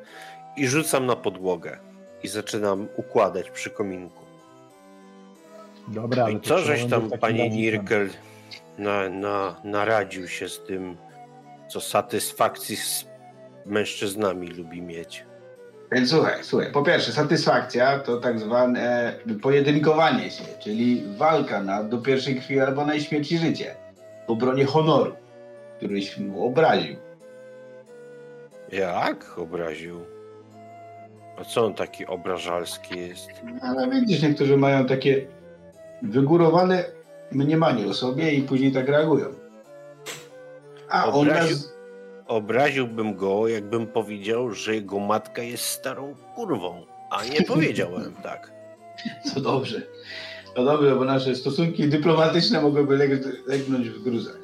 i 0.58 0.68
rzucam 0.68 1.06
na 1.06 1.16
podłogę. 1.16 1.91
I 2.24 2.28
zaczynam 2.28 2.88
układać 2.96 3.50
przy 3.50 3.70
kominku. 3.70 4.24
Dobra, 5.88 6.24
ale 6.24 6.34
i 6.34 6.42
co 6.42 6.58
żeś 6.60 6.86
tam, 6.86 7.10
panie 7.10 7.50
Nirkel, 7.50 8.10
na, 8.78 9.10
na, 9.10 9.56
naradził 9.64 10.28
się 10.28 10.50
z 10.50 10.64
tym, 10.64 10.98
co 11.68 11.82
satysfakcji 11.82 12.76
z 12.76 13.06
mężczyznami 13.66 14.48
lubi 14.48 14.82
mieć? 14.82 15.26
Więc 15.92 16.10
słuchaj, 16.10 16.44
słuchaj, 16.44 16.72
po 16.72 16.84
pierwsze, 16.84 17.12
satysfakcja 17.12 18.00
to 18.00 18.18
tak 18.18 18.40
zwane 18.40 19.14
pojedynkowanie 19.42 20.32
się, 20.32 20.44
czyli 20.64 21.04
walka 21.18 21.64
na, 21.64 21.84
do 21.84 21.98
pierwszej 21.98 22.36
krwi 22.36 22.60
albo 22.60 22.86
na 22.86 23.00
śmierć 23.00 23.32
i 23.32 23.38
życie. 23.38 23.76
W 24.28 24.32
obronie 24.32 24.66
honoru, 24.66 25.16
któryś 25.78 26.18
mu 26.18 26.46
obraził. 26.46 26.96
Jak 28.72 29.38
obraził? 29.38 30.11
A 31.42 31.46
co 31.46 31.66
on 31.66 31.74
taki 31.74 32.06
obrażalski 32.08 33.00
jest? 33.00 33.30
Ale 33.62 33.90
widzisz, 33.90 34.22
niektórzy 34.22 34.58
mają 34.58 34.86
takie 34.86 35.28
wygórowane 36.02 36.84
mniemanie 37.32 37.88
o 37.88 37.94
sobie 37.94 38.32
i 38.34 38.42
później 38.42 38.72
tak 38.72 38.88
reagują. 38.88 39.26
A 40.90 41.06
on 41.06 41.28
nas... 41.28 41.74
Obraziłbym 42.28 43.16
go, 43.16 43.48
jakbym 43.48 43.88
powiedział, 43.88 44.52
że 44.52 44.76
jego 44.76 45.00
matka 45.00 45.42
jest 45.42 45.64
starą 45.64 46.16
kurwą. 46.36 46.86
A 47.10 47.26
nie 47.26 47.42
powiedziałem 47.54 48.16
tak. 48.24 48.52
To 49.34 49.42
dobrze. 49.42 49.82
To 50.56 50.66
dobrze, 50.66 50.96
bo 50.96 51.06
nasze 51.06 51.36
stosunki 51.36 51.90
dyplomatyczne 51.90 52.62
mogłyby 52.62 52.98
leg 52.98 53.12
legnąć 53.48 53.90
w 53.90 54.04
gruzach. 54.04 54.38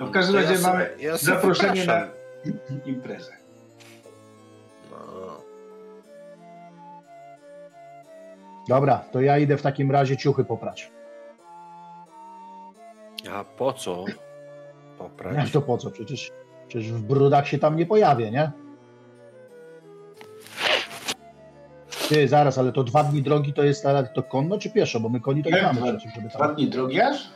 No 0.00 0.06
w 0.06 0.10
każdym 0.10 0.36
razie 0.36 0.54
ja 0.54 0.60
mamy 0.60 0.84
se- 0.84 1.02
ja 1.02 1.16
zaproszenie 1.16 1.84
na 1.84 2.08
imprezę. 2.92 3.39
Dobra, 8.70 8.98
to 9.12 9.20
ja 9.20 9.38
idę 9.38 9.56
w 9.56 9.62
takim 9.62 9.90
razie 9.90 10.16
ciuchy 10.16 10.44
poprać. 10.44 10.90
A 13.32 13.44
po 13.44 13.72
co? 13.72 14.04
Jak 14.08 14.16
Poprawić. 14.98 15.52
to 15.52 15.62
po 15.62 15.78
co? 15.78 15.90
Przecież, 15.90 16.30
przecież 16.68 16.92
w 16.92 17.02
brudach 17.02 17.48
się 17.48 17.58
tam 17.58 17.76
nie 17.76 17.86
pojawię, 17.86 18.30
nie? 18.30 18.50
Ty, 22.08 22.28
zaraz, 22.28 22.58
ale 22.58 22.72
to 22.72 22.84
dwa 22.84 23.04
dni 23.04 23.22
drogi 23.22 23.52
to 23.52 23.62
jest 23.62 23.86
ale 23.86 24.06
to 24.14 24.22
konno 24.22 24.58
czy 24.58 24.70
pieszo? 24.70 25.00
Bo 25.00 25.08
my 25.08 25.20
koni 25.20 25.42
to 25.44 25.50
nie 25.50 25.62
mamy 25.62 25.80
dwa- 25.80 25.92
przecież, 25.96 26.14
żeby 26.14 26.28
Dwa 26.28 26.38
tam... 26.38 26.54
dni 26.54 26.68
drogi 26.70 27.00
aż? 27.00 27.28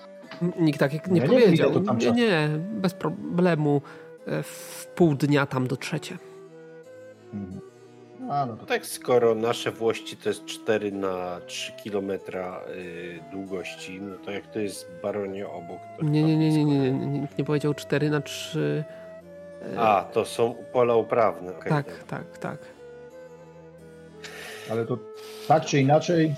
Nikt 0.61 0.81
tak 0.81 0.93
jak 0.93 1.11
nie 1.11 1.21
nie 1.21 1.27
powiedział. 1.29 1.81
tam 1.81 1.99
nie, 1.99 2.03
czasu. 2.05 2.15
nie, 2.17 2.49
bez 2.59 2.95
problemu. 2.95 3.83
e, 4.27 4.43
W 4.43 4.87
pół 4.95 5.15
dnia 5.15 5.47
tam 5.47 5.67
dotrzecie. 5.67 6.19
Mhm. 7.33 7.61
A, 8.31 8.47
no 8.47 8.53
to 8.57 8.61
No 8.61 8.67
tak, 8.67 8.87
skoro 8.87 9.35
nasze 9.35 9.71
Włości 9.71 10.17
to 10.17 10.29
jest 10.29 10.45
4 10.45 10.93
na 10.93 11.41
3 11.47 11.73
km 11.85 12.11
y, 12.11 13.21
długości, 13.33 14.01
no 14.01 14.17
to 14.25 14.31
jak 14.31 14.47
to 14.47 14.59
jest 14.59 14.91
baronie 15.03 15.49
obok, 15.49 15.79
to 15.99 16.05
Nie, 16.05 16.23
nie, 16.23 16.37
nie, 16.37 16.51
nie, 16.51 16.65
nie, 16.65 16.91
blisko. 16.91 17.07
nie, 17.07 17.21
nikt 17.21 17.39
nie 17.39 17.45
powiedział 17.45 17.75
4 17.75 18.11
na 18.11 18.21
3. 18.21 18.85
A, 19.79 20.05
to 20.13 20.25
są 20.25 20.55
pola 20.73 20.95
uprawne. 20.97 21.51
okej, 21.59 21.73
tak, 21.73 21.87
dobra. 21.87 22.05
tak, 22.07 22.39
tak. 22.39 22.59
Ale 24.71 24.85
to 24.87 24.99
tak 25.49 25.65
czy 25.65 25.81
inaczej, 25.81 26.35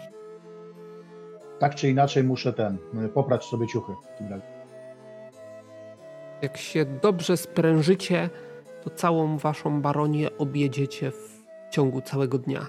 tak 1.58 1.74
czy 1.74 1.88
inaczej 1.90 2.24
muszę 2.24 2.52
ten, 2.52 2.78
y, 3.04 3.08
poprać 3.08 3.44
sobie 3.44 3.66
ciuchy. 3.66 3.92
w 4.14 4.18
tym 4.18 4.28
razie. 4.30 4.42
Jak 6.42 6.56
się 6.56 6.84
dobrze 6.84 7.36
sprężycie, 7.36 8.30
to 8.84 8.90
całą 8.90 9.38
waszą 9.38 9.82
baronię 9.82 10.38
objedziecie 10.38 11.10
w 11.10 11.35
ciągu 11.70 12.00
całego 12.00 12.38
dnia. 12.38 12.66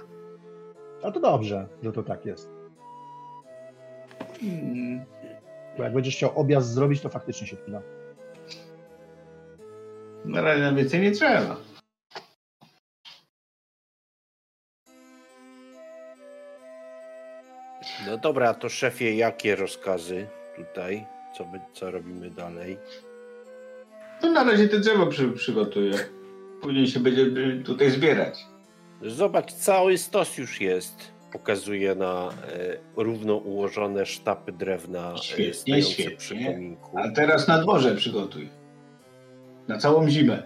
A 1.04 1.12
to 1.12 1.20
dobrze, 1.20 1.68
że 1.84 1.92
to 1.92 2.04
tak 2.04 2.26
jest. 2.26 2.50
Hmm. 4.40 5.06
Bo 5.78 5.84
jak 5.84 5.94
będziesz 5.94 6.16
chciał 6.16 6.32
objazd 6.36 6.70
zrobić, 6.70 7.02
to 7.02 7.10
faktycznie 7.10 7.48
się 7.48 7.56
chwila. 7.56 7.82
Na 10.26 10.42
razie 10.42 10.62
na 10.62 10.74
więcej 10.74 11.02
nie 11.02 11.12
trzeba. 11.12 11.58
No 18.08 18.18
dobra, 18.18 18.54
to 18.54 18.70
szefie, 18.70 19.16
jakie 19.16 19.56
rozkazy 19.56 20.28
tutaj? 20.56 21.06
Co, 21.38 21.46
my, 21.46 21.60
co 21.74 21.92
robimy 21.92 22.30
dalej? 22.30 22.78
To 24.22 24.32
na 24.32 24.44
razie 24.44 24.68
te 24.68 24.80
drzewo 24.80 25.08
przy, 25.08 25.32
przygotuję. 25.32 25.94
Później 26.62 26.88
się 26.88 27.00
będzie 27.00 27.26
tutaj 27.64 27.92
zbierać. 27.92 28.46
Zobacz, 29.02 29.54
cały 29.54 29.98
stos 29.98 30.38
już 30.38 30.62
jest. 30.62 31.12
Pokazuje 31.32 31.96
na 31.96 32.30
e, 32.30 33.02
równo 33.04 33.36
ułożone 33.36 34.06
sztapy 34.06 34.52
drewna 34.52 35.14
e, 35.14 35.18
Świetnie, 35.18 35.54
stojące 35.54 35.92
świetnie. 35.92 36.18
przy 36.18 36.36
kominku. 36.46 36.98
A 37.00 37.12
teraz 37.12 37.48
na 37.48 37.60
dworze 37.62 37.96
przygotuj. 37.96 38.50
Na 39.68 39.78
całą 39.78 40.10
zimę. 40.10 40.44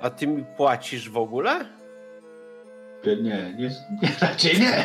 A 0.00 0.10
ty 0.10 0.26
mi 0.26 0.44
płacisz 0.56 1.10
w 1.10 1.16
ogóle? 1.16 1.64
Nie, 3.06 3.16
nie, 3.16 3.54
nie, 3.58 3.70
raczej 4.20 4.60
nie. 4.60 4.84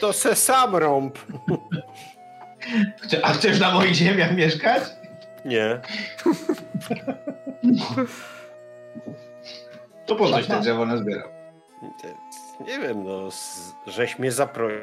To 0.00 0.12
se 0.12 0.34
sam 0.36 0.76
rąb. 0.76 1.18
A 3.22 3.32
chcesz 3.32 3.60
na 3.60 3.74
moich 3.74 3.94
ziemiach 3.94 4.36
mieszkać? 4.36 4.82
Nie. 5.44 5.80
To 10.06 10.16
po 10.16 10.28
coś 10.30 10.46
te 10.46 10.60
drzewo 10.60 10.86
nazbierał. 10.86 11.28
Nie 12.66 12.78
wiem, 12.78 13.04
no, 13.04 13.30
z- 13.30 13.72
żeś 13.86 14.18
mnie 14.18 14.32
zaprosił. 14.32 14.78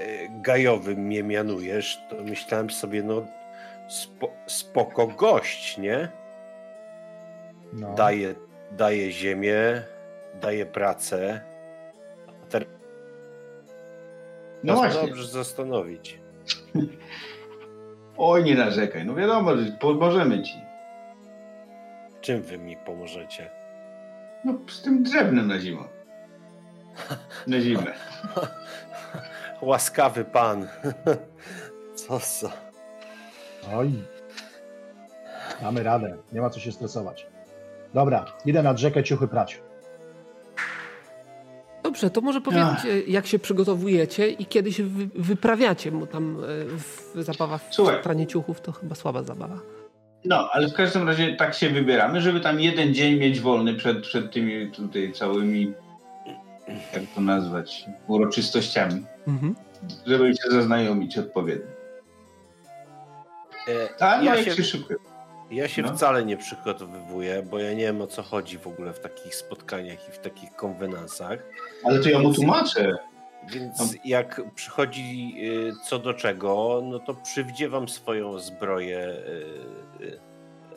e, 0.00 0.28
gajowym 0.28 0.98
mnie 0.98 1.22
mianujesz, 1.22 2.00
to 2.10 2.16
myślałem 2.16 2.70
sobie, 2.70 3.02
no 3.02 3.26
spo, 3.88 4.30
spoko 4.46 5.06
gość, 5.06 5.78
nie? 5.78 6.08
No. 7.72 7.94
Daje, 7.94 8.34
daje 8.70 9.12
ziemię, 9.12 9.82
daje 10.40 10.66
pracę. 10.66 11.40
A 12.28 12.46
teraz 12.50 12.68
No 14.64 14.74
właśnie. 14.74 15.00
dobrze 15.08 15.26
zastanowić. 15.28 16.18
Oj, 18.16 18.44
nie 18.44 18.54
narzekaj. 18.54 19.04
No 19.06 19.14
wiadomo, 19.14 19.56
że 19.56 19.72
pomożemy 19.72 20.42
ci. 20.42 20.60
Czym 22.20 22.42
wy 22.42 22.58
mi 22.58 22.76
pomożecie? 22.76 23.50
No 24.44 24.54
z 24.68 24.82
tym 24.82 25.02
drewnem 25.02 25.48
na 25.48 25.58
zimę. 25.58 25.84
Na 27.46 27.60
zimę. 27.60 27.92
Łaskawy 29.62 30.24
pan. 30.24 30.68
Co 31.94 32.18
za... 32.18 32.52
Oj. 33.74 33.90
Mamy 35.62 35.82
radę. 35.82 36.16
Nie 36.32 36.40
ma 36.40 36.50
co 36.50 36.60
się 36.60 36.72
stresować. 36.72 37.26
Dobra, 37.94 38.24
idę 38.44 38.62
nad 38.62 38.78
rzekę 38.78 39.02
ciuchy 39.04 39.28
prać. 39.28 39.60
Dobrze, 41.92 42.10
to 42.10 42.20
może 42.20 42.40
powiedzcie, 42.40 43.00
jak 43.00 43.26
się 43.26 43.38
przygotowujecie 43.38 44.28
i 44.28 44.46
kiedy 44.46 44.72
się 44.72 44.84
wy, 44.84 45.08
wyprawiacie, 45.14 45.92
bo 45.92 46.06
tam 46.06 46.36
e, 46.36 46.46
w 46.78 47.12
zabawa 47.16 47.58
w 47.58 47.66
Słuchaj. 47.74 48.02
pranie 48.02 48.26
ciuchów 48.26 48.60
to 48.60 48.72
chyba 48.72 48.94
słaba 48.94 49.22
zabawa. 49.22 49.58
No, 50.24 50.48
ale 50.52 50.68
w 50.68 50.72
każdym 50.74 51.08
razie 51.08 51.36
tak 51.36 51.54
się 51.54 51.68
wybieramy, 51.70 52.20
żeby 52.20 52.40
tam 52.40 52.60
jeden 52.60 52.94
dzień 52.94 53.18
mieć 53.18 53.40
wolny 53.40 53.74
przed, 53.74 54.02
przed 54.02 54.32
tymi 54.32 54.70
tutaj 54.70 55.12
całymi, 55.12 55.72
jak 56.92 57.02
to 57.14 57.20
nazwać, 57.20 57.84
uroczystościami, 58.08 59.04
Mhm. 59.26 59.54
żeby 60.06 60.34
się 60.36 60.50
zaznajomić 60.50 61.18
odpowiednio. 61.18 61.66
E, 63.68 64.02
A 64.04 64.16
no 64.18 64.22
ja 64.24 64.36
jak 64.36 64.44
się, 64.44 64.54
się 64.54 64.64
szybko. 64.64 64.94
Ja 65.52 65.68
się 65.68 65.82
no. 65.82 65.94
wcale 65.96 66.24
nie 66.24 66.36
przygotowywuję, 66.36 67.42
bo 67.50 67.58
ja 67.58 67.70
nie 67.72 67.84
wiem 67.84 68.02
o 68.02 68.06
co 68.06 68.22
chodzi 68.22 68.58
w 68.58 68.66
ogóle 68.66 68.92
w 68.92 69.00
takich 69.00 69.34
spotkaniach 69.34 70.08
i 70.08 70.12
w 70.12 70.18
takich 70.18 70.52
konwenansach. 70.56 71.38
Ale 71.84 71.98
to 72.00 72.08
ja 72.08 72.18
mu 72.18 72.34
tłumaczę. 72.34 72.98
Więc 73.52 73.78
No. 73.78 73.86
jak 74.04 74.40
przychodzi 74.54 75.34
y, 75.42 75.72
co 75.88 75.98
do 75.98 76.14
czego, 76.14 76.80
no 76.84 76.98
to 76.98 77.14
przywdziewam 77.14 77.88
swoją 77.88 78.38
zbroję 78.38 78.98
y, 80.00 80.04
y, 80.04 80.18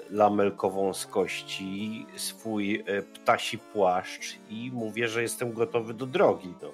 lamelkową 0.10 0.94
z 0.94 1.06
kości, 1.06 2.06
swój 2.16 2.84
ptasi 3.14 3.58
płaszcz 3.58 4.36
i 4.50 4.72
mówię, 4.74 5.08
że 5.08 5.22
jestem 5.22 5.54
gotowy 5.54 5.94
do 5.94 6.06
drogi. 6.06 6.54
No. 6.62 6.70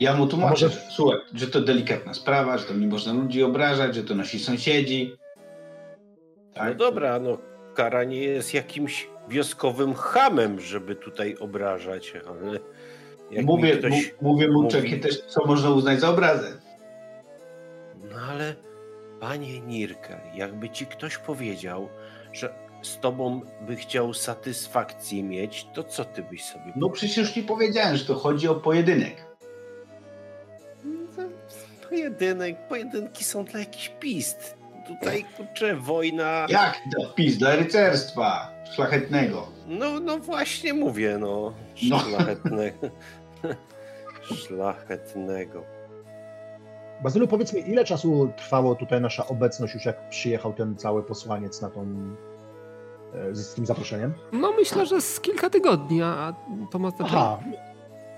Ja 0.00 0.16
mu 0.16 0.26
tłumaczę, 0.26 0.66
może- 0.66 0.80
słuchaj, 0.90 1.18
że 1.34 1.46
to 1.46 1.60
delikatna 1.60 2.14
sprawa, 2.14 2.58
że 2.58 2.64
to 2.64 2.74
nie 2.74 2.86
można 2.86 3.12
ludzi 3.12 3.42
obrażać, 3.42 3.94
że 3.94 4.04
to 4.04 4.14
nasi 4.14 4.38
sąsiedzi. 4.40 5.16
Tak? 6.58 6.68
No 6.68 6.74
dobra, 6.74 7.18
no 7.18 7.38
kara 7.74 8.04
nie 8.04 8.22
jest 8.22 8.54
jakimś 8.54 9.08
wioskowym 9.28 9.94
hamem, 9.94 10.60
żeby 10.60 10.94
tutaj 10.94 11.36
obrażać, 11.40 12.12
ale 12.28 12.58
jak 13.30 13.44
mówię, 13.44 13.76
ktoś... 13.76 14.14
mówię 14.20 14.48
mu, 14.48 14.62
mówi- 14.62 15.00
też, 15.00 15.20
co 15.20 15.46
można 15.46 15.70
uznać 15.70 16.00
za 16.00 16.10
obrazę. 16.10 16.52
No 18.10 18.16
ale 18.30 18.54
panie 19.20 19.60
Nirkel, 19.60 20.20
jakby 20.34 20.70
ci 20.70 20.86
ktoś 20.86 21.18
powiedział, 21.18 21.88
że 22.32 22.54
z 22.82 22.98
tobą 23.00 23.40
by 23.60 23.76
chciał 23.76 24.14
satysfakcję 24.14 25.22
mieć, 25.22 25.66
to 25.74 25.84
co 25.84 26.04
ty 26.04 26.22
byś 26.22 26.44
sobie 26.44 26.72
No 26.76 26.90
przecież 26.90 27.32
ci 27.32 27.42
powiedziałem, 27.42 27.96
że 27.96 28.04
to 28.04 28.14
chodzi 28.14 28.48
o 28.48 28.54
pojedynek. 28.54 29.28
Pojedynek, 31.88 32.68
pojedynki 32.68 33.24
są 33.24 33.44
dla 33.44 33.60
jakichś 33.60 33.88
pist. 33.88 34.57
Tutaj 34.88 35.24
kurczę 35.36 35.76
wojna. 35.76 36.46
Jak 36.48 36.80
to 36.96 37.06
pis 37.14 37.38
dla 37.38 37.56
rycerstwa 37.56 38.50
szlachetnego. 38.74 39.48
No, 39.66 40.00
no 40.00 40.18
właśnie 40.18 40.74
mówię, 40.74 41.18
no. 41.20 41.52
No. 41.90 41.98
Szlachetnego. 41.98 42.78
Szlachetnego. 44.46 45.64
Bazylu, 47.02 47.28
powiedz 47.28 47.52
mi, 47.52 47.70
ile 47.70 47.84
czasu 47.84 48.32
trwało 48.36 48.74
tutaj 48.74 49.00
nasza 49.00 49.26
obecność, 49.26 49.74
już 49.74 49.84
jak 49.84 50.08
przyjechał 50.08 50.52
ten 50.52 50.76
cały 50.76 51.02
posłaniec 51.02 51.62
na 51.62 51.70
tą, 51.70 51.86
e, 53.14 53.34
z, 53.34 53.50
z 53.50 53.54
tym 53.54 53.66
zaproszeniem? 53.66 54.14
No 54.32 54.52
myślę, 54.52 54.86
że 54.86 55.00
z 55.00 55.20
kilka 55.20 55.50
tygodni, 55.50 56.02
a 56.02 56.34
to 56.70 56.78
ma 56.78 56.90
znaczenie. 56.90 57.18
Aha. 57.18 57.38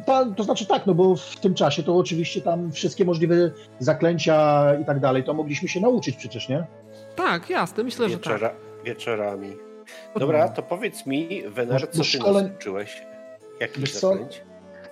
Ta, 0.07 0.25
to 0.37 0.45
znaczy 0.45 0.67
tak, 0.67 0.87
no 0.87 0.95
bo 0.95 1.17
w 1.17 1.37
tym 1.37 1.55
czasie 1.55 1.83
to 1.83 1.97
oczywiście 1.97 2.41
tam 2.41 2.73
wszystkie 2.73 3.05
możliwe 3.05 3.51
zaklęcia 3.79 4.65
i 4.75 4.85
tak 4.85 5.01
dalej, 5.01 5.25
to 5.25 5.35
mogliśmy 5.35 5.69
się 5.69 5.81
nauczyć 5.81 6.17
przecież, 6.17 6.49
nie? 6.49 6.65
Tak, 7.17 7.51
jasne, 7.51 7.85
myślę, 7.85 8.09
że 8.09 8.19
tak. 8.19 8.25
Wieczora, 8.33 8.55
wieczorami. 8.85 9.57
Dobra, 10.19 10.49
to 10.49 10.63
powiedz 10.63 11.07
mi, 11.07 11.43
Wener, 11.49 11.81
co 11.91 12.03
ty 12.03 12.05
szkole- 12.05 12.43
nas 12.43 12.53
uczyłeś? 12.57 13.03
Jakich 13.61 13.89
zaklęć? 13.89 14.43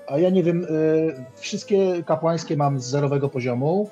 A 0.09 0.19
ja 0.19 0.31
nie 0.31 0.43
wiem, 0.43 0.65
y, 0.65 1.25
wszystkie 1.37 2.03
kapłańskie 2.07 2.57
mam 2.57 2.81
z 2.81 2.85
zerowego 2.87 3.29
poziomu. 3.29 3.91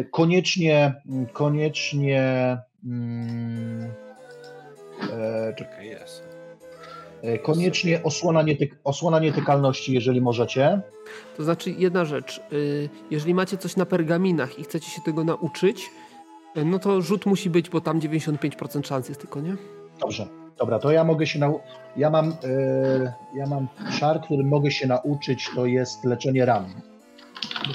Y, 0.00 0.08
koniecznie, 0.10 0.94
koniecznie. 1.32 2.58
Mm, 2.84 3.92
czekaj, 5.00 5.54
Czekaj, 5.56 5.88
jest. 5.88 6.33
E, 7.24 7.38
koniecznie 7.38 8.02
osłona, 8.02 8.42
nietyk, 8.42 8.78
osłona 8.84 9.18
nietykalności, 9.18 9.94
jeżeli 9.94 10.20
możecie. 10.20 10.80
To 11.36 11.44
znaczy 11.44 11.70
jedna 11.70 12.04
rzecz, 12.04 12.40
y, 12.52 12.88
jeżeli 13.10 13.34
macie 13.34 13.56
coś 13.56 13.76
na 13.76 13.86
pergaminach 13.86 14.58
i 14.58 14.64
chcecie 14.64 14.90
się 14.90 15.00
tego 15.04 15.24
nauczyć, 15.24 15.90
y, 16.56 16.64
no 16.64 16.78
to 16.78 17.00
rzut 17.02 17.26
musi 17.26 17.50
być, 17.50 17.70
bo 17.70 17.80
tam 17.80 18.00
95% 18.00 18.86
szans 18.86 19.08
jest 19.08 19.20
tylko, 19.20 19.40
nie? 19.40 19.56
Dobrze, 20.00 20.26
dobra, 20.58 20.78
to 20.78 20.92
ja 20.92 21.04
mogę 21.04 21.26
się 21.26 21.38
nauczyć. 21.38 21.66
Ja 21.96 22.10
mam, 22.10 22.28
e, 22.28 23.12
ja 23.36 23.46
mam 23.46 23.68
czar, 24.00 24.20
którym 24.20 24.48
mogę 24.48 24.70
się 24.70 24.86
nauczyć, 24.86 25.50
to 25.54 25.66
jest 25.66 26.04
leczenie 26.04 26.44
ran. 26.46 26.66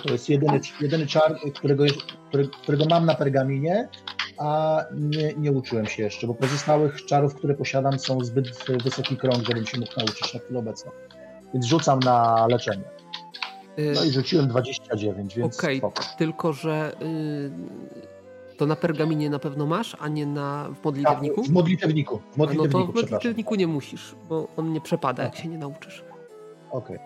To 0.04 0.12
jest 0.14 0.30
jedyny, 0.30 0.60
jedyny 0.82 1.08
czar, 1.08 1.36
którego, 1.56 1.84
jest- 1.84 2.02
którego 2.64 2.86
mam 2.89 3.06
na 3.06 3.16
pergaminie, 3.16 3.88
a 4.40 4.84
nie, 4.94 5.34
nie 5.34 5.52
uczyłem 5.52 5.86
się 5.86 6.04
jeszcze, 6.04 6.28
bo 6.28 6.34
pozostałych 6.34 7.06
czarów, 7.06 7.36
które 7.36 7.54
posiadam, 7.54 8.00
są 8.00 8.24
zbyt 8.24 8.48
wysoki 8.84 9.18
krąg, 9.18 9.44
żebym 9.48 9.66
się 9.66 9.80
mógł 9.80 9.92
nauczyć 9.98 10.34
na 10.34 10.40
chwilę 10.40 10.60
obecną. 10.60 10.92
Więc 11.54 11.66
rzucam 11.66 12.00
na 12.00 12.48
leczenie. 12.48 12.84
Y, 13.80 13.92
No 13.96 14.04
i 14.04 14.12
rzuciłem 14.12 14.48
29, 14.48 15.36
więc 15.36 15.60
Okej, 15.60 15.78
spoko. 15.78 16.04
tylko 16.18 16.54
że 16.54 16.92
y, 17.02 17.52
to 18.58 18.66
na 18.66 18.76
pergaminie 18.76 19.30
na 19.30 19.40
pewno 19.40 19.66
masz, 19.66 19.98
a 20.00 20.08
nie 20.08 20.26
na, 20.26 20.70
w 20.70 20.76
Tak, 20.76 20.84
modlitewniku? 20.86 21.44
w 21.44 21.50
modlitewniku. 21.50 22.18
W 22.18 22.22
A 22.22 22.24
no 22.38 22.46
to 22.46 22.54
modlitewniku, 22.54 22.92
w 22.92 22.96
modlitewniku 22.96 23.56
nie 23.56 23.68
musisz, 23.68 24.16
bo 24.30 24.48
on 24.58 24.74
nie 24.74 24.82
przepada, 24.82 25.24
jak 25.24 25.36
się 25.36 25.48
nie 25.48 25.58
nauczysz. 25.58 26.04
Okej. 26.72 27.00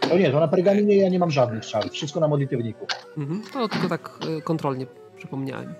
To 0.00 0.18
nie, 0.18 0.30
to 0.30 0.40
na 0.40 0.48
pergaminie 0.48 0.96
ja 0.96 1.08
nie 1.08 1.18
mam 1.18 1.30
żadnych 1.30 1.66
czarów. 1.66 1.92
Wszystko 1.92 2.20
na 2.20 2.28
modlitewniku. 2.28 2.86
Mhm. 3.18 3.42
To 3.52 3.68
tylko 3.68 3.88
tak 3.88 4.18
y, 4.38 4.42
kontrolnie 4.42 4.86
przypomniałem. 5.16 5.74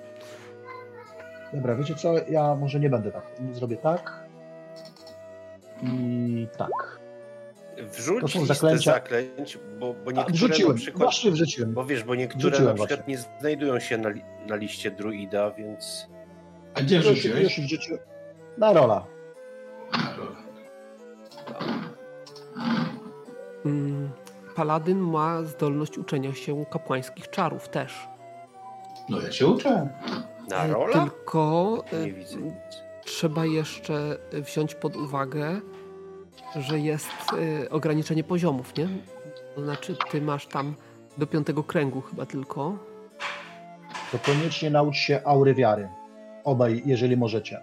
Dobra, 1.53 1.74
wiecie 1.76 1.94
co? 1.94 2.14
Ja 2.30 2.55
może 2.55 2.80
nie 2.80 2.90
będę 2.90 3.12
tak. 3.12 3.22
Zrobię 3.53 3.76
tak. 3.76 4.24
I 5.82 6.48
tak. 6.59 7.00
Wrzuć 7.78 8.20
To 8.20 8.28
są 8.28 8.46
zaklęcia. 8.46 8.92
zaklęć, 8.92 9.59
bo, 9.80 9.94
bo 9.94 10.11
A, 10.11 10.12
niektóre 10.12 10.32
wrzuciłem, 10.32 10.72
na 10.72 10.78
przykład... 10.78 11.03
właśnie 11.03 11.30
wrzuciłem. 11.30 11.72
Bo 11.72 11.84
wiesz, 11.84 12.05
bo 12.05 12.14
niektóre 12.14 12.50
Wrzuciłem 12.50 12.76
na 12.76 12.86
przykład 12.86 13.09
nie 13.09 13.18
znajdują 13.40 13.80
się 13.80 13.98
na, 13.98 14.09
li, 14.09 14.22
na 14.48 14.57
liście 14.57 14.90
druida, 14.90 15.50
więc... 15.50 16.09
A 16.74 16.80
gdzie 16.80 17.00
wrzuciłeś? 17.00 17.59
już 17.59 17.66
wrzuciłem. 17.66 18.00
Na 18.59 18.72
rola. 18.72 19.07
Mm, 23.64 24.11
Paladyn 24.55 24.98
ma 24.98 25.42
zdolność 25.42 25.98
uczenia 25.98 26.34
się 26.34 26.64
kapłańskich 26.70 27.30
czarów 27.30 27.68
też. 27.68 28.09
No 29.09 29.20
ja 29.20 29.32
się 29.32 29.46
uczę. 29.46 29.88
Na 30.49 30.66
Y, 30.66 30.72
rola? 30.72 30.93
Tylko 30.93 31.84
Nie 32.05 32.12
widzę 32.12 32.36
nic. 32.36 32.55
trzeba 33.05 33.45
jeszcze 33.47 34.18
wziąć 34.32 34.74
pod 34.74 34.97
uwagę, 34.97 35.61
że 36.57 36.78
jest 36.78 37.09
ograniczenie 37.70 38.24
poziomów, 38.24 38.76
nie? 38.76 38.88
To 39.55 39.62
znaczy, 39.64 39.97
ty 40.11 40.22
masz 40.22 40.47
tam 40.47 40.74
do 41.18 41.26
piątego 41.26 41.62
kręgu 41.64 42.01
chyba 42.01 42.26
tylko. 42.26 42.78
To 44.12 44.18
koniecznie 44.18 44.70
naucz 44.70 44.97
się 44.97 45.20
aury 45.24 45.55
wiary. 45.55 45.88
Obaj, 46.45 46.82
jeżeli 46.86 47.16
możecie. 47.16 47.61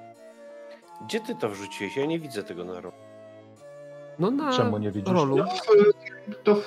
Gdzie 1.05 1.19
ty 1.19 1.35
to 1.35 1.49
wrzuciłeś? 1.49 1.97
Ja 1.97 2.05
nie 2.05 2.19
widzę 2.19 2.43
tego 2.43 2.63
na 2.65 2.81
rola. 2.81 2.95
No 4.19 4.31
na 4.31 4.57
Czemu 4.57 4.77
nie 4.77 4.91
widzisz? 4.91 5.13
rolu, 5.13 5.37
No, 5.37 5.45
to 6.43 6.55
w 6.55 6.63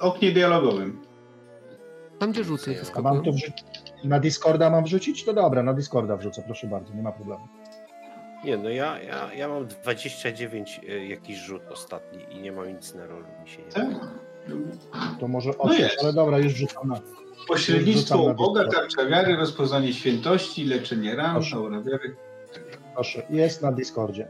oknie 0.00 0.32
dialogowym. 0.32 1.02
tam 2.18 2.32
gdzie 2.32 2.44
rzuty 2.44 2.76
A 2.94 3.00
mam 3.00 3.22
to 3.24 3.32
wrzucić? 3.32 3.64
Na 4.04 4.20
Discorda 4.20 4.70
mam 4.70 4.84
wrzucić? 4.84 5.24
To 5.24 5.32
dobra, 5.32 5.62
na 5.62 5.74
Discorda 5.74 6.16
wrzucę, 6.16 6.42
proszę 6.46 6.66
bardzo, 6.66 6.94
nie 6.94 7.02
ma 7.02 7.12
problemu. 7.12 7.48
Nie, 8.44 8.56
no 8.56 8.68
ja, 8.68 9.02
ja, 9.02 9.34
ja 9.34 9.48
mam 9.48 9.66
29 9.66 10.80
y, 10.88 11.06
jakiś 11.06 11.38
rzut 11.38 11.62
ostatni 11.70 12.26
i 12.30 12.40
nie 12.40 12.52
mam 12.52 12.68
nic 12.76 12.94
na 12.94 13.06
rolu. 13.06 13.24
Mi 13.44 13.50
się 13.50 13.62
nie 13.62 13.72
Tak? 13.72 13.86
To 15.20 15.28
może 15.28 15.58
osiem, 15.58 15.82
jest. 15.82 16.02
ale 16.02 16.12
dobra, 16.12 16.38
już 16.38 16.52
rzucam 16.52 16.88
na... 16.88 17.00
Pośrednictwo 17.48 18.14
Rzucam 18.16 18.26
na 18.26 18.32
u 18.32 18.34
Boga, 18.34 18.68
tarcza 18.68 19.06
wiary, 19.06 19.36
rozpoznanie 19.36 19.92
świętości, 19.92 20.64
leczenie 20.64 21.16
ran, 21.16 21.34
Proszę. 21.34 21.56
aura 21.56 21.80
wiary. 21.80 22.16
Proszę, 22.94 23.22
jest 23.30 23.62
na 23.62 23.72
Discordzie. 23.72 24.28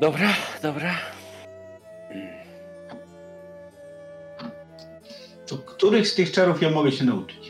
Dobra, 0.00 0.28
dobra. 0.62 0.94
To 5.46 5.58
których 5.58 6.08
z 6.08 6.14
tych 6.14 6.32
czarów 6.32 6.62
ja 6.62 6.70
mogę 6.70 6.92
się 6.92 7.04
nauczyć? 7.04 7.41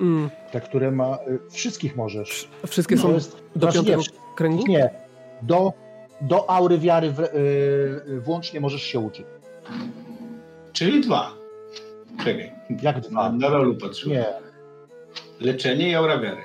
Mm, 0.00 0.30
Te, 0.52 0.60
które 0.60 0.90
ma... 0.90 1.18
y, 1.28 1.50
Wszystkich 1.50 1.96
możesz. 1.96 2.48
wszystkie 2.66 2.96
To 2.96 3.02
są 3.02 3.14
jest... 3.14 3.42
do 3.56 3.60
znaczy 3.60 3.76
piątego 3.76 4.00
nie, 4.02 4.34
kręgu? 4.36 4.64
Nie. 4.66 4.90
Do, 5.42 5.72
do 6.20 6.50
aury 6.50 6.78
wiary 6.78 7.10
w, 7.10 7.20
y, 7.20 8.20
włącznie 8.20 8.60
możesz 8.60 8.82
się 8.82 8.98
uczyć. 9.00 9.26
Czyli 10.72 11.00
dwa. 11.00 11.30
Czekaj. 12.18 12.52
Jak 12.82 13.00
dwa? 13.00 13.32
na 13.32 13.48
rolu 13.48 13.76
patrzyłem. 13.76 14.18
Nie. 14.18 14.26
Leczenie 15.46 15.90
i 15.90 15.94
aura 15.94 16.18
wiary. 16.20 16.42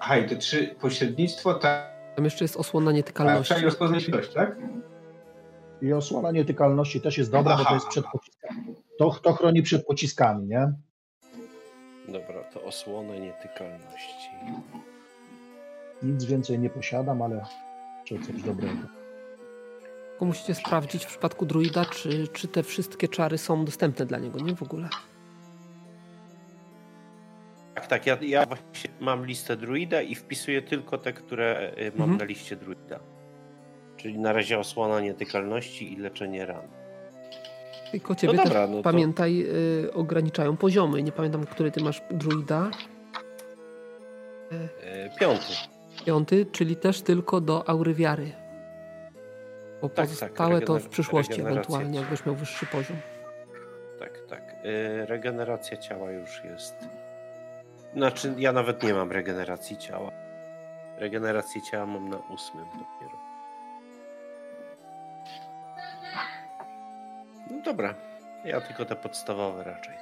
Aha, 0.00 0.16
i 0.18 0.28
te 0.28 0.36
trzy 0.36 0.74
pośrednictwo, 0.80 1.54
ta, 1.54 1.90
Tam 2.16 2.24
jeszcze 2.24 2.44
jest 2.44 2.56
osłona 2.56 2.92
nietykalności. 2.92 3.54
ta 3.54 3.60
i 3.60 3.64
rozpoznanie 3.64 4.00
świętości, 4.00 4.34
tak? 4.34 4.56
I 5.82 5.92
osłona 5.92 6.30
nietykalności 6.30 7.00
też 7.00 7.18
jest 7.18 7.30
dobra, 7.32 7.54
bo 7.56 7.60
Aha. 7.60 7.68
to 7.68 7.74
jest 7.74 7.86
przed 7.88 8.04
pociskami. 8.12 8.74
To, 8.98 9.10
to 9.22 9.32
chroni 9.32 9.62
przed 9.62 9.86
pociskami, 9.86 10.46
nie? 10.46 10.72
Dobra, 12.08 12.44
to 12.44 12.62
osłona 12.62 13.14
nietykalności. 13.14 14.30
Nic 16.02 16.24
więcej 16.24 16.58
nie 16.58 16.70
posiadam, 16.70 17.22
ale 17.22 17.44
czy 18.04 18.18
coś 18.18 18.42
dobrego. 18.42 18.88
Tylko 20.10 20.24
musicie 20.24 20.54
sprawdzić 20.54 21.04
w 21.04 21.08
przypadku 21.08 21.46
druida, 21.46 21.84
czy, 21.84 22.28
czy 22.28 22.48
te 22.48 22.62
wszystkie 22.62 23.08
czary 23.08 23.38
są 23.38 23.64
dostępne 23.64 24.06
dla 24.06 24.18
niego, 24.18 24.40
nie 24.40 24.54
w 24.56 24.62
ogóle. 24.62 24.88
Tak, 27.74 27.86
tak, 27.86 28.06
ja, 28.06 28.18
ja 28.22 28.46
właśnie 28.46 28.90
mam 29.00 29.26
listę 29.26 29.56
druida 29.56 30.02
i 30.02 30.14
wpisuję 30.14 30.62
tylko 30.62 30.98
te, 30.98 31.12
które 31.12 31.72
y, 31.78 31.90
mam 31.96 32.00
Mhm. 32.10 32.18
na 32.18 32.24
liście 32.24 32.56
druida. 32.56 33.00
Czyli 33.96 34.18
na 34.18 34.32
razie 34.32 34.58
osłona 34.58 35.00
nietykalności 35.00 35.92
i 35.92 35.96
leczenie 35.96 36.46
ran. 36.46 36.68
Tylko 37.90 38.14
ciebie 38.14 38.32
No 38.32 38.38
też, 38.42 38.48
dobra, 38.52 38.66
no 38.66 38.76
to- 38.76 38.82
pamiętaj, 38.82 39.46
y, 39.84 39.92
ograniczają 39.94 40.56
poziomy. 40.56 41.02
Nie 41.02 41.12
pamiętam, 41.12 41.46
który 41.46 41.70
ty 41.70 41.82
masz 41.82 42.02
druida. 42.10 42.70
E, 44.82 45.10
Piąty. 45.20 45.52
Piąty, 46.06 46.46
czyli 46.52 46.76
też 46.76 47.02
tylko 47.02 47.40
do 47.40 47.68
aury 47.68 47.94
wiary. 47.94 48.32
Bo 49.82 49.88
Tak, 49.88 50.06
pozostałe 50.08 50.58
tak, 50.58 50.66
to 50.66 50.78
w 50.78 50.88
przyszłości 50.88 51.40
ewentualnie, 51.40 51.98
jakbyś 51.98 52.26
miał 52.26 52.34
wyższy 52.34 52.66
poziom. 52.66 52.96
Tak, 53.98 54.20
tak. 54.28 54.54
E, 54.64 55.06
Regeneracja 55.06 55.76
ciała 55.76 56.10
już 56.12 56.44
jest. 56.44 56.74
Znaczy, 57.94 58.34
ja 58.38 58.52
nawet 58.52 58.82
nie 58.82 58.94
mam 58.94 59.12
regeneracji 59.12 59.76
ciała. 59.76 60.10
Regenerację 60.98 61.62
ciała 61.62 61.86
mam 61.86 62.08
na 62.08 62.16
ósmym 62.16 62.64
dopiero. 62.64 63.17
No 67.50 67.62
dobra. 67.64 67.94
Ja 68.44 68.60
tylko 68.60 68.84
te 68.84 68.96
podstawowe 68.96 69.64
raczej. 69.64 69.94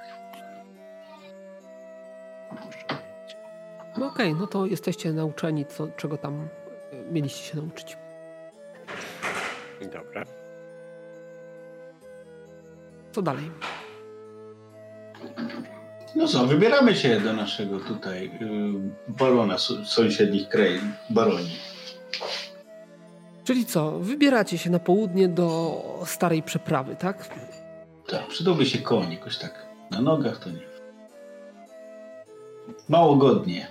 No 3.99 4.07
okej, 4.07 4.35
no 4.35 4.47
to 4.47 4.67
jesteście 4.67 5.13
nauczeni, 5.13 5.67
co, 5.67 5.89
czego 5.89 6.19
tam 6.19 6.49
y, 6.93 7.13
mieliście 7.13 7.43
się 7.43 7.57
nauczyć. 7.57 7.97
Dobra. 9.93 10.25
Co 13.13 13.23
dalej? 13.23 13.51
No 16.17 16.29
co, 16.29 16.47
wybieramy 16.47 16.95
się 16.95 17.21
do 17.21 17.33
naszego 17.33 17.81
tutaj 17.81 18.27
y, 18.27 19.13
barona 19.13 19.59
sąsiednich 19.85 20.49
krain, 20.49 20.93
baroni. 21.11 21.57
Czyli 23.47 23.67
co, 23.67 23.91
wybieracie 23.99 24.59
się 24.59 24.71
na 24.71 24.79
południe 24.79 25.29
do 25.29 25.83
starej 26.07 26.43
przeprawy, 26.43 26.97
tak? 26.97 27.29
Tak, 28.09 28.27
przydałby 28.29 28.67
się 28.67 28.79
koń 28.79 29.13
jakoś 29.13 29.39
tak. 29.39 29.67
Na 29.91 30.01
nogach 30.01 30.39
to 30.39 30.51
nie. 30.51 30.61
Mało 32.89 33.17
godnie. 33.17 33.67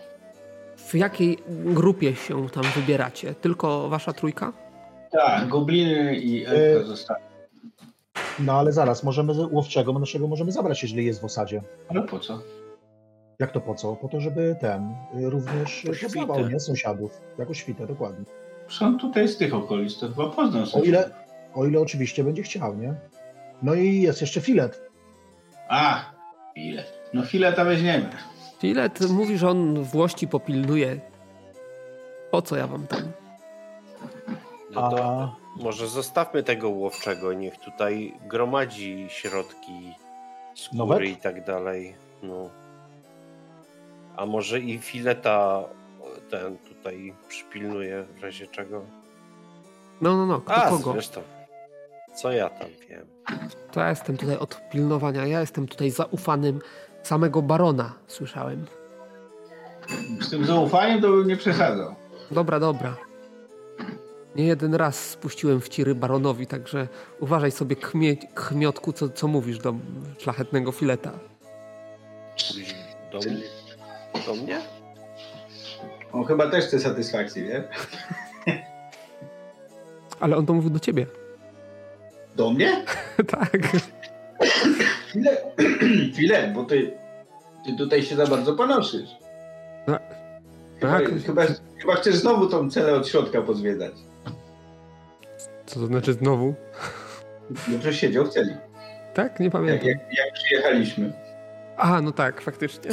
W 0.77 0.95
jakiej 0.95 1.37
grupie 1.49 2.15
się 2.15 2.49
tam 2.49 2.63
wybieracie? 2.75 3.33
Tylko 3.33 3.89
wasza 3.89 4.13
trójka? 4.13 4.53
Tak, 5.11 5.47
gobliny 5.47 6.15
i 6.15 6.45
elfka 6.45 6.81
Y- 6.81 6.85
zostały. 6.85 7.19
No 8.39 8.53
ale 8.53 8.71
zaraz, 8.71 9.03
możemy 9.03 9.33
z- 9.33 9.51
łowczego 9.51 9.93
naszego 9.99 10.27
możemy 10.27 10.51
zabrać, 10.51 10.83
jeżeli 10.83 11.05
jest 11.05 11.21
w 11.21 11.25
osadzie. 11.25 11.61
Ale 11.89 12.01
po 12.03 12.19
co? 12.19 12.39
Jak 13.39 13.51
to 13.51 13.61
po 13.61 13.75
co? 13.75 13.95
Po 13.95 14.07
to, 14.07 14.19
żeby 14.19 14.55
ten 14.61 14.95
y, 15.19 15.29
również 15.29 15.87
poznawał, 16.03 16.49
nie? 16.49 16.59
Sąsiadów. 16.59 17.21
Jako 17.37 17.53
świtę, 17.53 17.87
dokładnie. 17.87 18.25
Są 18.69 18.97
tutaj 18.97 19.27
z 19.27 19.37
tych 19.37 19.53
okolic, 19.53 19.99
to 19.99 20.07
chyba 20.07 20.29
poznam 20.29 20.63
O 20.63 20.65
sobie. 20.65 20.85
ile, 20.87 21.09
o 21.53 21.65
ile 21.65 21.79
oczywiście 21.79 22.23
będzie 22.23 22.43
chciał, 22.43 22.75
nie? 22.75 22.93
No 23.63 23.73
i 23.73 24.01
jest 24.01 24.21
jeszcze 24.21 24.41
filet. 24.41 24.81
A, 25.69 26.05
ile? 26.55 26.83
No 27.13 27.23
fileta 27.25 27.65
weźmiemy. 27.65 28.09
Filet 28.59 29.09
mówi, 29.09 29.37
że 29.37 29.49
on 29.49 29.83
włości 29.83 30.27
popilnuje. 30.27 30.99
Po 32.31 32.41
co 32.41 32.55
ja 32.55 32.67
wam 32.67 32.87
tam? 32.87 33.01
No 34.71 34.89
to 34.89 35.03
A 35.05 35.35
może 35.63 35.87
zostawmy 35.87 36.43
tego 36.43 36.69
łowczego. 36.69 37.33
Niech 37.33 37.57
tutaj 37.59 38.13
gromadzi 38.27 39.05
środki, 39.09 39.93
skóry 40.55 40.77
Nowek? 40.77 41.09
i 41.09 41.15
tak 41.15 41.45
dalej. 41.45 41.95
No. 42.23 42.49
A 44.17 44.25
może 44.25 44.59
i 44.59 44.77
fileta 44.79 45.63
ten 46.31 46.57
tutaj 46.85 47.13
przypilnuje 47.27 48.05
w 48.19 48.23
razie 48.23 48.47
czego. 48.47 48.81
No, 50.01 50.17
no, 50.17 50.25
no, 50.25 50.41
kto 50.41 50.55
A, 50.55 50.69
kogo? 50.69 50.91
zresztą. 50.91 51.21
Co 52.15 52.31
ja 52.31 52.49
tam 52.49 52.67
wiem? 52.89 53.05
To 53.71 53.79
ja 53.79 53.89
jestem 53.89 54.17
tutaj 54.17 54.37
od 54.37 54.69
pilnowania. 54.71 55.25
Ja 55.25 55.39
jestem 55.39 55.67
tutaj 55.67 55.91
zaufanym 55.91 56.59
samego 57.03 57.41
barona, 57.41 57.93
słyszałem. 58.07 58.65
Z 60.21 60.29
tym 60.29 60.45
zaufaniem 60.45 61.01
to 61.01 61.07
bym 61.09 61.27
nie 61.27 61.37
przesadzał. 61.37 61.95
Dobra, 62.31 62.59
dobra. 62.59 62.97
Nie 64.35 64.45
jeden 64.45 64.75
raz 64.75 65.09
spuściłem 65.09 65.61
w 65.61 65.69
ciry 65.69 65.95
baronowi, 65.95 66.47
także 66.47 66.87
uważaj 67.19 67.51
sobie, 67.51 67.75
kmie, 67.75 68.17
kmiotku, 68.17 68.93
co, 68.93 69.09
co 69.09 69.27
mówisz 69.27 69.59
do 69.59 69.75
szlachetnego 70.17 70.71
fileta. 70.71 71.11
Do, 73.11 73.19
do 74.27 74.35
mnie? 74.35 74.74
On 76.15 76.25
chyba 76.25 76.49
też 76.49 76.65
chce 76.65 76.79
satysfakcji, 76.79 77.43
nie? 77.43 77.63
Ale 80.19 80.37
on 80.37 80.45
to 80.45 80.53
mówił 80.53 80.69
do 80.69 80.79
ciebie. 80.79 81.05
Do 82.35 82.51
mnie? 82.51 82.85
tak. 83.31 83.57
Chwilę, 85.07 85.37
chwilę, 86.13 86.51
bo 86.55 86.63
ty, 86.63 86.91
ty 87.65 87.75
tutaj 87.77 88.03
się 88.03 88.15
za 88.15 88.27
bardzo 88.27 88.55
panoszysz. 88.55 89.09
No, 89.87 89.99
Chyba, 90.79 90.99
tak. 90.99 91.09
chyba, 91.25 91.41
chyba 91.77 91.95
chcesz 91.95 92.15
znowu 92.15 92.47
tą 92.47 92.69
celę 92.71 92.93
od 92.93 93.07
środka 93.07 93.41
pozwiedzać. 93.41 93.93
Co 95.65 95.79
to 95.79 95.85
znaczy 95.85 96.13
znowu? 96.13 96.55
No 97.49 97.79
przecież 97.79 97.99
siedział 97.99 98.25
w 98.25 98.29
celi, 98.29 98.55
Tak? 99.13 99.39
Nie 99.39 99.45
jak, 99.45 99.53
pamiętam. 99.53 99.87
jak, 99.87 99.97
jak 99.97 100.33
przyjechaliśmy. 100.33 101.13
A, 101.77 102.01
no 102.01 102.11
tak, 102.11 102.41
faktycznie. 102.41 102.91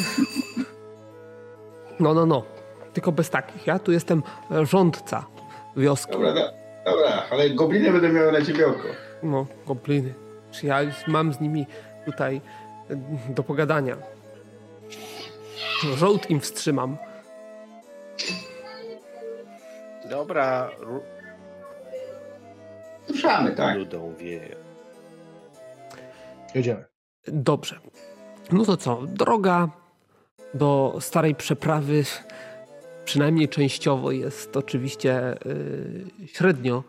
No, 2.00 2.14
no, 2.14 2.26
no. 2.26 2.44
Tylko 2.92 3.12
bez 3.12 3.30
takich. 3.30 3.66
Ja 3.66 3.78
tu 3.78 3.92
jestem 3.92 4.22
rządca 4.62 5.26
wioski. 5.76 6.12
Dobra, 6.12 6.34
da, 6.34 6.52
dobra, 6.84 7.22
ale 7.30 7.50
gobliny 7.50 7.92
będę 7.92 8.08
miały 8.08 8.32
na 8.32 8.44
ciebie 8.44 8.66
oko. 8.66 8.88
No, 9.22 9.46
gobliny. 9.66 10.14
Czy 10.50 10.66
ja 10.66 10.78
mam 11.06 11.32
z 11.32 11.40
nimi 11.40 11.66
tutaj 12.04 12.40
e, 12.90 12.96
do 13.34 13.42
pogadania? 13.42 13.96
Żołd 15.96 16.30
im 16.30 16.40
wstrzymam. 16.40 16.96
Dobra, 20.10 20.70
ru- 20.80 21.02
Ruszamy, 23.08 23.52
tak. 23.52 23.76
ludą 23.76 24.14
wieje. 24.18 24.56
jedziemy. 26.54 26.84
Dobrze. 27.28 27.78
No 28.52 28.64
to 28.64 28.76
co? 28.76 29.02
Droga 29.06 29.68
do 30.54 30.96
starej 31.00 31.34
przeprawy, 31.34 32.04
przynajmniej 33.12 33.48
częściowo, 33.48 34.12
jest 34.12 34.56
oczywiście 34.56 35.34
y, 35.46 36.26
średnio, 36.26 36.84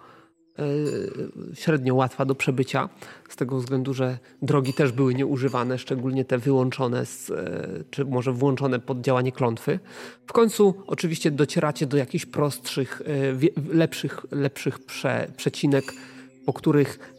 y, 0.59 1.55
średnio 1.55 1.95
łatwa 1.95 2.25
do 2.25 2.35
przebycia, 2.35 2.89
z 3.29 3.35
tego 3.35 3.57
względu, 3.57 3.93
że 3.93 4.17
drogi 4.41 4.73
też 4.73 4.91
były 4.91 5.13
nieużywane, 5.13 5.77
szczególnie 5.77 6.25
te 6.25 6.37
wyłączone, 6.37 7.05
z, 7.05 7.29
y, 7.29 7.33
czy 7.89 8.05
może 8.05 8.31
włączone 8.31 8.79
pod 8.79 9.01
działanie 9.01 9.31
klątwy. 9.31 9.79
W 10.27 10.33
końcu 10.33 10.73
oczywiście 10.87 11.31
docieracie 11.31 11.85
do 11.85 11.97
jakichś 11.97 12.25
prostszych, 12.25 13.01
lepszych, 13.73 14.25
lepszych 14.31 14.79
prze, 14.79 15.27
przecinek, 15.37 15.93
po 16.45 16.53
których 16.53 17.15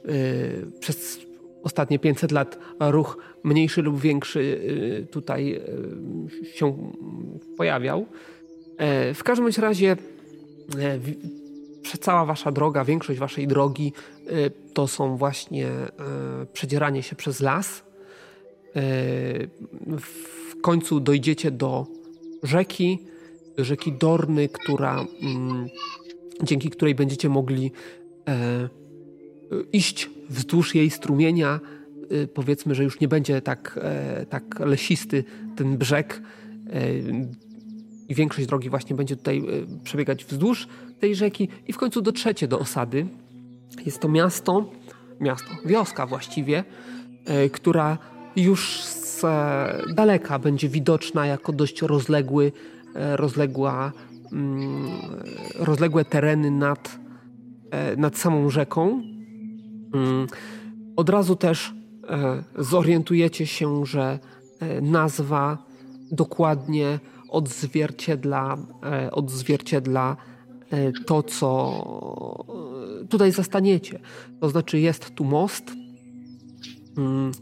przez 0.81 1.19
ostatnie 1.63 1.99
500 1.99 2.33
lat 2.33 2.59
ruch 2.81 3.19
mniejszy 3.43 3.83
lub 3.83 4.01
większy 4.01 4.61
tutaj 5.11 5.61
się 6.55 6.93
pojawiał. 7.57 8.07
W 9.15 9.21
każdym 9.25 9.49
razie 9.59 9.97
cała 12.01 12.25
wasza 12.25 12.53
droga, 12.53 12.85
większość 12.85 13.21
waszej 13.21 13.47
drogi 13.47 13.93
to 14.75 14.89
są 14.89 15.17
właśnie 15.17 15.69
przedzieranie 16.53 17.03
się 17.03 17.17
przez 17.17 17.41
las. 17.41 17.83
W 20.01 20.61
końcu 20.63 21.01
dojdziecie 21.01 21.51
do 21.51 21.87
rzeki, 22.43 22.99
rzeki 23.59 23.93
Dorny, 23.93 24.49
która, 24.49 25.07
mm, 25.23 25.69
dzięki 26.43 26.71
której 26.71 26.95
będziecie 26.95 27.29
mogli 27.29 27.73
e, 28.29 28.69
iść 29.73 30.11
wzdłuż 30.31 30.75
jej 30.75 30.91
strumienia. 30.91 31.61
E, 32.11 32.27
powiedzmy, 32.27 32.75
że 32.75 32.85
już 32.85 33.01
nie 33.01 33.09
będzie 33.09 33.43
tak, 33.43 33.81
e, 33.83 34.27
tak 34.27 34.61
lesisty 34.61 35.25
ten 35.57 35.79
brzeg 35.79 36.23
i 38.09 38.15
większość 38.15 38.47
drogi 38.47 38.71
właśnie 38.71 38.97
będzie 38.97 39.17
tutaj 39.17 39.43
przebiegać 39.85 40.25
wzdłuż 40.25 40.69
tej 41.01 41.15
rzeki 41.15 41.49
i 41.69 41.73
w 41.73 41.79
końcu 41.79 42.03
dotrzecie 42.03 42.49
do 42.49 42.59
osady. 42.59 43.07
Jest 43.87 44.01
to 44.01 44.09
miasto, 44.09 44.71
miasto, 45.21 45.49
wioska 45.65 46.07
właściwie, 46.07 46.65
która 47.53 47.99
już 48.37 48.83
z 48.83 49.23
daleka 49.95 50.39
będzie 50.39 50.69
widoczna 50.69 51.27
jako 51.27 51.53
dość 51.53 51.83
rozległy 51.83 52.53
E, 52.95 53.17
rozległa, 53.17 53.93
mm, 54.33 54.91
rozległe 55.59 56.05
tereny 56.05 56.51
nad, 56.51 56.99
e, 57.71 57.97
nad 57.97 58.19
samą 58.19 58.51
rzeką. 58.51 59.03
Mm, 59.95 60.27
od 60.97 61.09
razu 61.09 61.37
też 61.37 61.75
e, 62.09 62.45
zorientujecie 62.59 63.47
się, 63.47 63.87
że 63.87 64.19
nazwa 64.83 65.59
dokładnie 66.11 67.01
odzwierciedla, 67.35 68.57
odzwierciedla 69.13 70.17
to, 71.07 71.23
co 71.23 71.49
tutaj 73.11 73.33
zastaniecie. 73.33 73.99
To 74.41 74.49
znaczy, 74.49 74.81
jest 74.81 75.15
tu 75.15 75.25
most, 75.25 75.73
mm, 76.99 77.33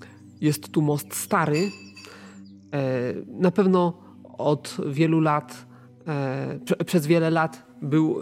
jest 0.40 0.68
tu 0.68 0.82
most 0.82 1.14
stary. 1.14 1.70
Na 3.26 3.50
pewno 3.50 4.02
od 4.38 4.76
wielu 4.86 5.20
lat, 5.20 5.66
e, 6.06 6.84
przez 6.84 7.06
wiele 7.06 7.30
lat 7.30 7.62
był, 7.82 8.20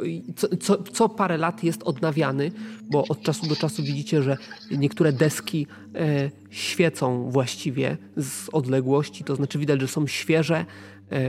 co, 0.60 0.82
co, 0.82 1.08
parę 1.08 1.36
lat 1.36 1.64
jest 1.64 1.82
odnawiany, 1.82 2.52
bo 2.90 3.04
od 3.08 3.22
czasu 3.22 3.46
do 3.46 3.56
czasu 3.56 3.82
widzicie, 3.82 4.22
że 4.22 4.36
niektóre 4.70 5.12
deski 5.12 5.66
e, 5.94 6.30
świecą 6.50 7.30
właściwie 7.30 7.96
z 8.16 8.48
odległości, 8.48 9.24
to 9.24 9.36
znaczy 9.36 9.58
widać, 9.58 9.80
że 9.80 9.88
są 9.88 10.06
świeże, 10.06 10.56
e, 10.56 10.64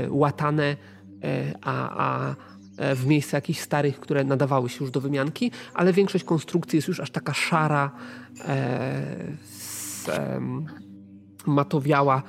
łatane, 0.10 0.78
e, 1.24 1.54
a, 1.62 2.06
a 2.06 2.36
e, 2.78 2.96
w 2.96 3.06
miejsce 3.06 3.38
jakichś 3.38 3.60
starych, 3.60 4.00
które 4.00 4.24
nadawały 4.24 4.70
się 4.70 4.78
już 4.84 4.92
do 4.92 5.02
wymianki, 5.02 5.52
ale 5.74 5.94
większość 5.94 6.24
konstrukcji 6.24 6.78
jest 6.78 6.88
już 6.88 7.00
aż 7.00 7.12
taka 7.12 7.34
szara, 7.34 7.92
e, 8.48 9.38
z, 9.44 10.10
matowiała, 11.46 12.24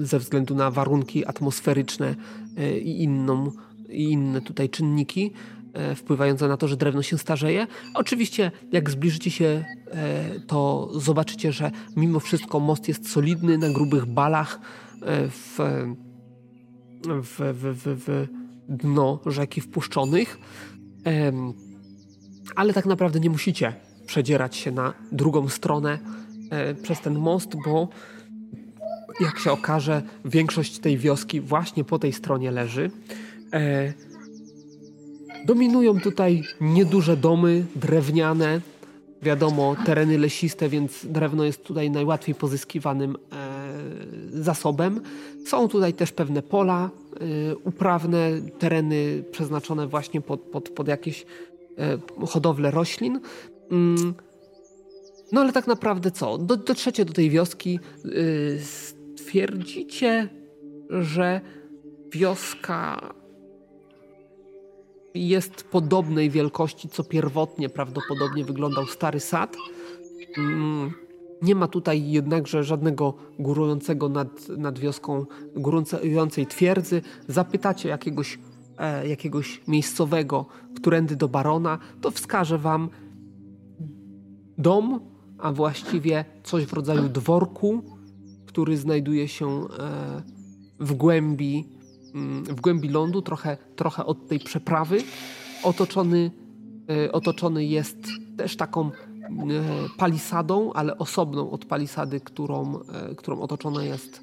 ze 0.00 0.18
względu 0.18 0.54
na 0.54 0.70
warunki 0.70 1.26
atmosferyczne 1.26 2.14
e, 2.56 2.78
i, 2.78 3.02
inną, 3.02 3.52
i 3.88 4.02
inne 4.02 4.40
tutaj 4.40 4.70
czynniki 4.70 5.32
e, 5.72 5.94
wpływające 5.94 6.48
na 6.48 6.56
to, 6.56 6.68
że 6.68 6.76
drewno 6.76 7.02
się 7.02 7.18
starzeje. 7.18 7.66
Oczywiście, 7.94 8.50
jak 8.72 8.90
zbliżycie 8.90 9.30
się, 9.30 9.64
e, 9.90 10.40
to 10.40 10.90
zobaczycie, 11.00 11.52
że 11.52 11.70
mimo 11.96 12.20
wszystko 12.20 12.60
most 12.60 12.88
jest 12.88 13.10
solidny 13.10 13.58
na 13.58 13.68
grubych 13.68 14.06
balach 14.06 14.60
w, 15.30 15.58
w, 17.04 17.38
w, 17.38 17.74
w, 17.82 18.04
w 18.06 18.26
dno 18.68 19.20
rzeki 19.26 19.60
wpuszczonych. 19.60 20.38
Ale 22.56 22.72
tak 22.72 22.86
naprawdę 22.86 23.20
nie 23.20 23.30
musicie 23.30 23.74
przedzierać 24.06 24.56
się 24.56 24.70
na 24.70 24.94
drugą 25.12 25.48
stronę 25.48 25.98
przez 26.82 27.00
ten 27.00 27.18
most, 27.18 27.56
bo 27.64 27.88
jak 29.20 29.38
się 29.38 29.52
okaże, 29.52 30.02
większość 30.24 30.78
tej 30.78 30.98
wioski 30.98 31.40
właśnie 31.40 31.84
po 31.84 31.98
tej 31.98 32.12
stronie 32.12 32.50
leży. 32.50 32.90
E, 33.52 33.92
dominują 35.46 36.00
tutaj 36.00 36.42
nieduże 36.60 37.16
domy 37.16 37.64
drewniane, 37.76 38.60
wiadomo, 39.22 39.76
tereny 39.86 40.18
lesiste, 40.18 40.68
więc 40.68 41.06
drewno 41.06 41.44
jest 41.44 41.64
tutaj 41.64 41.90
najłatwiej 41.90 42.34
pozyskiwanym 42.34 43.16
e, 43.32 44.38
zasobem. 44.42 45.00
Są 45.46 45.68
tutaj 45.68 45.94
też 45.94 46.12
pewne 46.12 46.42
pola 46.42 46.90
e, 47.50 47.56
uprawne, 47.56 48.30
tereny 48.58 49.24
przeznaczone 49.30 49.86
właśnie 49.86 50.20
pod, 50.20 50.40
pod, 50.40 50.68
pod 50.68 50.88
jakieś 50.88 51.26
e, 51.78 51.98
hodowlę 52.26 52.70
roślin. 52.70 53.20
Mm. 53.70 54.14
No 55.32 55.40
ale 55.40 55.52
tak 55.52 55.66
naprawdę 55.66 56.10
co? 56.10 56.38
Do, 56.38 56.56
dotrzecie 56.56 57.04
do 57.04 57.12
tej 57.12 57.30
wioski, 57.30 57.80
y, 58.04 58.60
twierdzicie, 59.16 60.28
że 60.90 61.40
wioska 62.12 63.14
jest 65.14 65.62
podobnej 65.62 66.30
wielkości, 66.30 66.88
co 66.88 67.04
pierwotnie 67.04 67.68
prawdopodobnie 67.68 68.44
wyglądał 68.44 68.86
stary 68.86 69.20
sad. 69.20 69.56
Mm, 70.38 70.92
nie 71.42 71.54
ma 71.54 71.68
tutaj 71.68 72.10
jednakże 72.10 72.64
żadnego 72.64 73.14
górującego 73.38 74.08
nad, 74.08 74.48
nad 74.48 74.78
wioską, 74.78 75.26
górującej 75.56 76.46
twierdzy. 76.46 77.02
Zapytacie 77.28 77.88
jakiegoś, 77.88 78.38
e, 78.78 79.08
jakiegoś 79.08 79.62
miejscowego, 79.68 80.46
którędy 80.76 81.16
do 81.16 81.28
barona, 81.28 81.78
to 82.00 82.10
wskaże 82.10 82.58
wam 82.58 82.88
dom, 84.58 85.00
a 85.38 85.52
właściwie 85.52 86.24
coś 86.42 86.66
w 86.66 86.72
rodzaju 86.72 87.08
dworku, 87.08 87.82
który 88.46 88.76
znajduje 88.76 89.28
się 89.28 89.46
e, 89.48 90.22
w 90.80 90.94
głębi, 90.94 91.77
w 92.44 92.60
głębi 92.60 92.88
lądu, 92.88 93.22
trochę, 93.22 93.56
trochę 93.76 94.06
od 94.06 94.28
tej 94.28 94.38
przeprawy. 94.38 94.98
Otoczony, 95.62 96.30
e, 96.90 97.12
otoczony 97.12 97.64
jest 97.64 97.98
też 98.36 98.56
taką 98.56 98.86
e, 98.86 98.90
palisadą, 99.98 100.72
ale 100.72 100.98
osobną 100.98 101.50
od 101.50 101.64
palisady, 101.64 102.20
którą, 102.20 102.78
którą 103.16 103.40
otoczona 103.40 103.84
jest 103.84 104.22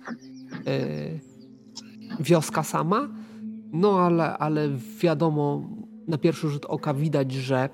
wioska 2.19 2.63
sama. 2.63 3.09
No 3.71 3.99
ale, 3.99 4.37
ale 4.37 4.69
wiadomo, 4.99 5.61
na 6.07 6.17
pierwszy 6.17 6.49
rzut 6.49 6.65
oka 6.65 6.93
widać, 6.93 7.31
że 7.31 7.69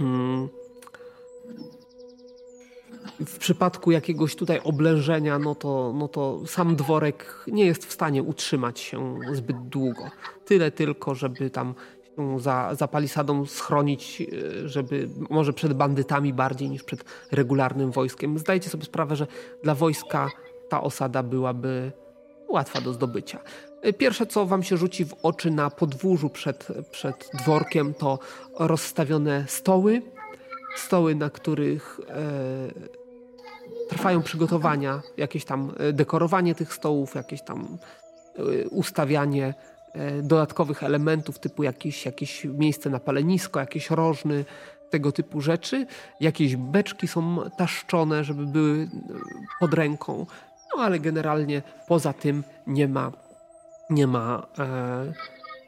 mm, 0.00 0.48
w 3.20 3.38
przypadku 3.38 3.90
jakiegoś 3.90 4.36
tutaj 4.36 4.60
oblężenia, 4.64 5.38
no 5.38 5.54
to, 5.54 5.92
no 5.96 6.08
to 6.08 6.46
sam 6.46 6.76
dworek 6.76 7.44
nie 7.46 7.66
jest 7.66 7.86
w 7.86 7.92
stanie 7.92 8.22
utrzymać 8.22 8.80
się 8.80 9.18
zbyt 9.32 9.68
długo. 9.68 10.10
Tyle 10.44 10.70
tylko, 10.70 11.14
żeby 11.14 11.50
tam 11.50 11.74
się 12.16 12.40
za, 12.40 12.74
za 12.74 12.88
palisadą 12.88 13.46
schronić, 13.46 14.22
e, 14.22 14.68
żeby 14.68 15.08
może 15.30 15.52
przed 15.52 15.72
bandytami 15.72 16.32
bardziej 16.32 16.70
niż 16.70 16.82
przed 16.82 17.04
regularnym 17.32 17.90
wojskiem. 17.90 18.38
Zdajcie 18.38 18.70
sobie 18.70 18.84
sprawę, 18.84 19.16
że 19.16 19.26
dla 19.62 19.74
wojska 19.74 20.30
ta 20.68 20.82
osada 20.82 21.22
byłaby 21.22 21.92
łatwa 22.48 22.80
do 22.80 22.92
zdobycia. 22.92 23.38
E, 23.82 23.92
pierwsze, 23.92 24.26
co 24.26 24.46
wam 24.46 24.62
się 24.62 24.76
rzuci 24.76 25.04
w 25.04 25.14
oczy 25.22 25.50
na 25.50 25.70
podwórzu 25.70 26.30
przed, 26.30 26.68
przed 26.90 27.30
dworkiem, 27.34 27.94
to 27.94 28.18
rozstawione 28.58 29.44
stoły. 29.48 30.02
Stoły, 30.76 31.14
na 31.14 31.30
których 31.30 32.00
e, 32.08 33.03
trwają 33.88 34.22
przygotowania, 34.22 35.02
jakieś 35.16 35.44
tam 35.44 35.72
e, 35.78 35.92
dekorowanie 35.92 36.54
tych 36.54 36.74
stołów, 36.74 37.14
jakieś 37.14 37.42
tam 37.42 37.78
e, 38.38 38.68
ustawianie 38.68 39.54
e, 39.92 40.22
dodatkowych 40.22 40.82
elementów, 40.82 41.38
typu 41.38 41.62
jakieś, 41.62 42.06
jakieś 42.06 42.44
miejsce 42.44 42.90
na 42.90 43.00
palenisko, 43.00 43.60
jakieś 43.60 43.90
rożny, 43.90 44.44
tego 44.94 45.12
typu 45.12 45.40
rzeczy. 45.40 45.86
Jakieś 46.20 46.56
beczki 46.56 47.08
są 47.08 47.50
taszczone, 47.58 48.24
żeby 48.24 48.46
były 48.46 48.88
pod 49.60 49.74
ręką, 49.74 50.26
no 50.76 50.82
ale 50.82 50.98
generalnie 50.98 51.62
poza 51.88 52.12
tym 52.12 52.44
nie 52.66 52.88
ma, 52.88 53.12
nie 53.90 54.06
ma 54.06 54.46
e, 54.58 55.12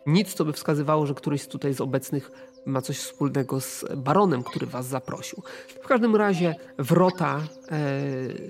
nic, 0.07 0.35
co 0.35 0.45
by 0.45 0.53
wskazywało, 0.53 1.07
że 1.07 1.15
któryś 1.15 1.47
tutaj 1.47 1.75
z 1.75 1.81
obecnych 1.81 2.31
ma 2.67 2.83
coś 2.83 2.99
wspólnego 2.99 3.61
z 3.61 3.85
baronem, 3.97 4.43
który 4.43 4.67
was 4.67 4.87
zaprosił. 4.87 5.43
W 5.83 5.87
każdym 5.87 6.17
razie 6.17 6.55
wrota 6.79 7.37
e, 7.39 7.79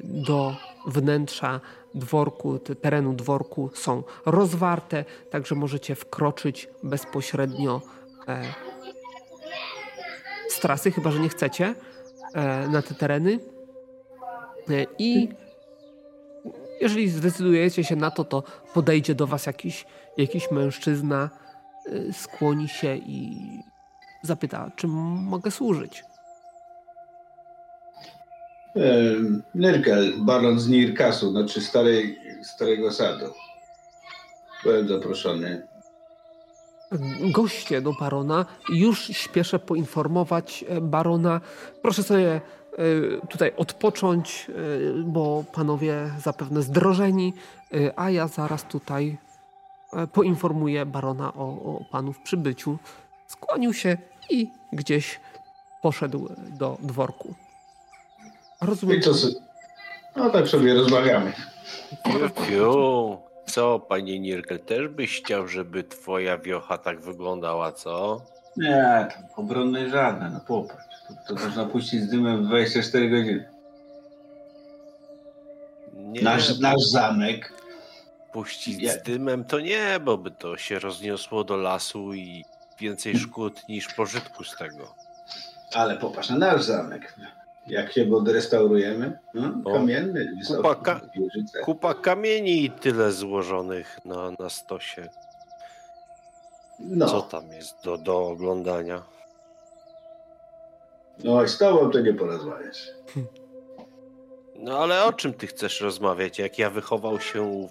do 0.05 0.57
wnętrza 0.87 1.61
dworku, 1.95 2.59
terenu 2.59 3.12
dworku 3.12 3.71
są 3.75 4.03
rozwarte, 4.27 5.05
także 5.31 5.55
możecie 5.55 5.95
wkroczyć 5.95 6.69
bezpośrednio 6.83 7.83
e, 8.29 8.43
z 10.49 10.61
trasy, 10.61 10.91
chyba 10.91 11.11
że 11.11 11.21
nie 11.21 11.29
chcecie. 11.29 11.75
na 12.71 12.83
te 12.83 12.95
tereny. 12.95 13.39
I 14.99 15.29
jeżeli 16.81 17.09
zdecydujecie 17.09 17.85
się 17.85 17.97
na 17.97 18.11
to, 18.11 18.25
to 18.25 18.43
podejdzie 18.75 19.14
do 19.14 19.27
was 19.27 19.47
jakiś, 19.47 19.87
jakiś 20.17 20.51
mężczyzna, 20.51 21.31
skłoni 22.12 22.69
się 22.69 22.97
i 22.97 23.41
zapyta, 24.27 24.70
czym 24.77 24.91
mogę 25.24 25.51
służyć. 25.51 26.05
Nyrkel, 29.55 30.12
baron 30.18 30.59
z 30.61 30.68
Nirkasu, 30.68 31.31
znaczy 31.31 31.61
starej, 31.61 32.18
starego 32.43 32.93
sadu. 32.93 33.27
Byłem 34.64 34.89
zaproszony. 34.89 35.66
Goście 37.20 37.81
do 37.81 37.93
barona. 37.93 38.47
Już 38.68 39.07
śpieszę 39.07 39.59
poinformować 39.59 40.64
e, 40.68 40.81
barona. 40.81 41.41
Proszę 41.83 42.03
sobie 42.03 42.35
e, 42.35 42.41
tutaj 43.29 43.53
odpocząć, 43.57 44.47
e, 44.49 44.53
bo 45.03 45.45
panowie 45.53 46.11
zapewne 46.18 46.62
zdrożeni, 46.62 47.33
a 47.97 48.11
ja 48.11 48.29
zaraz 48.29 48.64
tutaj 48.64 49.18
poinformuję 50.12 50.87
barona 50.87 51.33
o, 51.35 51.47
o 51.47 51.85
panów 51.91 52.18
przybyciu. 52.18 52.79
Skłonił 53.27 53.72
się 53.72 53.99
i 54.31 54.51
gdzieś 54.72 55.20
poszedł 55.83 56.29
do 56.59 56.77
dworku. 56.83 57.35
Rozumiem. 58.61 58.99
I 58.99 59.03
co? 59.03 59.12
No 60.16 60.31
tak 60.31 60.49
sobie 60.49 60.74
rozmawiamy. 60.74 61.33
Fiu, 62.47 63.18
co, 63.47 63.81
panie 63.81 64.20
Nirkel, 64.20 64.61
też 64.61 64.89
byś 64.89 65.22
chciał, 65.22 65.49
żeby 65.49 65.85
twoja 65.85 66.39
wiocha 66.39 66.79
tak 66.79 67.01
wyglądała, 67.01 67.72
co? 67.72 68.22
Nie, 68.57 69.09
tam 69.14 69.24
obronnej 69.37 69.91
żadne, 69.91 70.31
no 70.31 70.41
popatrz. 70.41 70.85
To, 71.09 71.35
to 71.35 71.45
można 71.45 71.64
puścić 71.66 72.03
z 72.03 72.09
dymem 72.09 72.45
w 72.45 72.47
24 72.47 73.11
godziny. 73.11 73.49
Nie, 75.95 76.22
nasz, 76.22 76.59
nasz 76.59 76.83
zamek. 76.93 77.53
Puścić 78.33 78.79
nie. 78.79 78.91
z 78.91 79.03
dymem 79.03 79.45
to 79.45 79.61
nie, 79.61 80.01
bo 80.05 80.18
by 80.18 80.31
to 80.31 80.57
się 80.57 80.79
rozniosło 80.79 81.45
do 81.45 81.57
lasu 81.57 82.14
i 82.14 82.45
więcej 82.79 83.18
szkód 83.18 83.68
niż 83.68 83.95
pożytku 83.95 84.45
z 84.45 84.57
tego. 84.57 84.95
Ale 85.74 85.97
popatrz 85.97 86.31
na 86.31 86.39
nasz 86.39 86.62
zamek. 86.62 87.14
Jak 87.66 87.93
się 87.93 88.07
go 88.07 88.16
odrestaurujemy? 88.16 89.18
No, 89.35 89.72
kamienny, 89.72 90.33
kupa, 90.47 90.74
ka 90.74 91.01
kupa 91.64 91.95
kamieni 91.95 92.64
i 92.64 92.70
tyle 92.70 93.12
złożonych 93.12 93.99
na, 94.05 94.31
na 94.39 94.51
stosie. 94.51 95.09
No. 96.79 97.07
Co 97.07 97.22
tam 97.22 97.53
jest 97.53 97.85
do, 97.85 97.99
do 97.99 98.27
oglądania? 98.27 99.03
No 101.24 101.45
i 101.45 101.49
z 101.49 101.59
tobą 101.59 101.91
to 101.91 102.01
nie 102.01 102.14
porozmawiasz. 102.14 102.89
No 104.55 104.79
ale 104.79 105.05
o 105.05 105.12
czym 105.12 105.35
ty 105.35 105.47
chcesz 105.47 105.81
rozmawiać? 105.81 106.39
Jak 106.39 106.59
ja 106.59 106.70
wychował 106.70 107.20
się 107.20 107.68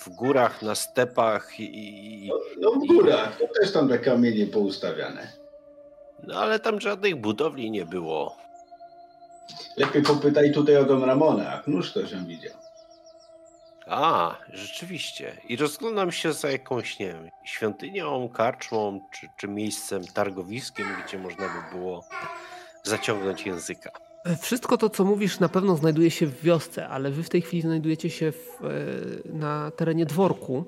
w 0.00 0.08
górach, 0.08 0.62
na 0.62 0.74
stepach 0.74 1.60
i... 1.60 2.28
No, 2.28 2.38
no 2.60 2.80
w 2.80 2.86
górach, 2.86 3.38
to 3.38 3.48
też 3.60 3.72
tam 3.72 3.88
te 3.88 3.98
kamienie 3.98 4.46
poustawiane. 4.46 5.32
No 6.22 6.34
ale 6.34 6.60
tam 6.60 6.80
żadnych 6.80 7.16
budowli 7.16 7.70
nie 7.70 7.86
było. 7.86 8.36
Lepiej 9.76 10.02
popytaj 10.02 10.52
tutaj 10.52 10.76
o 10.76 10.84
dom 10.84 11.04
Ramona, 11.04 11.52
a 11.52 11.70
nóż 11.70 11.92
to 11.92 12.06
się 12.06 12.26
widział. 12.26 12.52
A, 13.86 14.36
rzeczywiście. 14.52 15.36
I 15.48 15.56
rozglądam 15.56 16.12
się 16.12 16.32
za 16.32 16.50
jakąś, 16.50 16.98
nie 16.98 17.06
wiem, 17.06 17.30
świątynią, 17.44 18.28
karczmą, 18.28 19.00
czy, 19.12 19.28
czy 19.36 19.48
miejscem, 19.48 20.06
targowiskiem, 20.06 20.86
gdzie 21.06 21.18
można 21.18 21.44
by 21.44 21.78
było 21.78 22.04
zaciągnąć 22.82 23.46
języka. 23.46 23.90
Wszystko 24.40 24.78
to, 24.78 24.90
co 24.90 25.04
mówisz, 25.04 25.40
na 25.40 25.48
pewno 25.48 25.76
znajduje 25.76 26.10
się 26.10 26.26
w 26.26 26.42
wiosce, 26.42 26.88
ale 26.88 27.10
wy 27.10 27.22
w 27.22 27.28
tej 27.28 27.42
chwili 27.42 27.62
znajdujecie 27.62 28.10
się 28.10 28.32
w, 28.32 28.64
e, 28.64 28.68
na 29.32 29.70
terenie 29.70 30.06
dworku, 30.06 30.64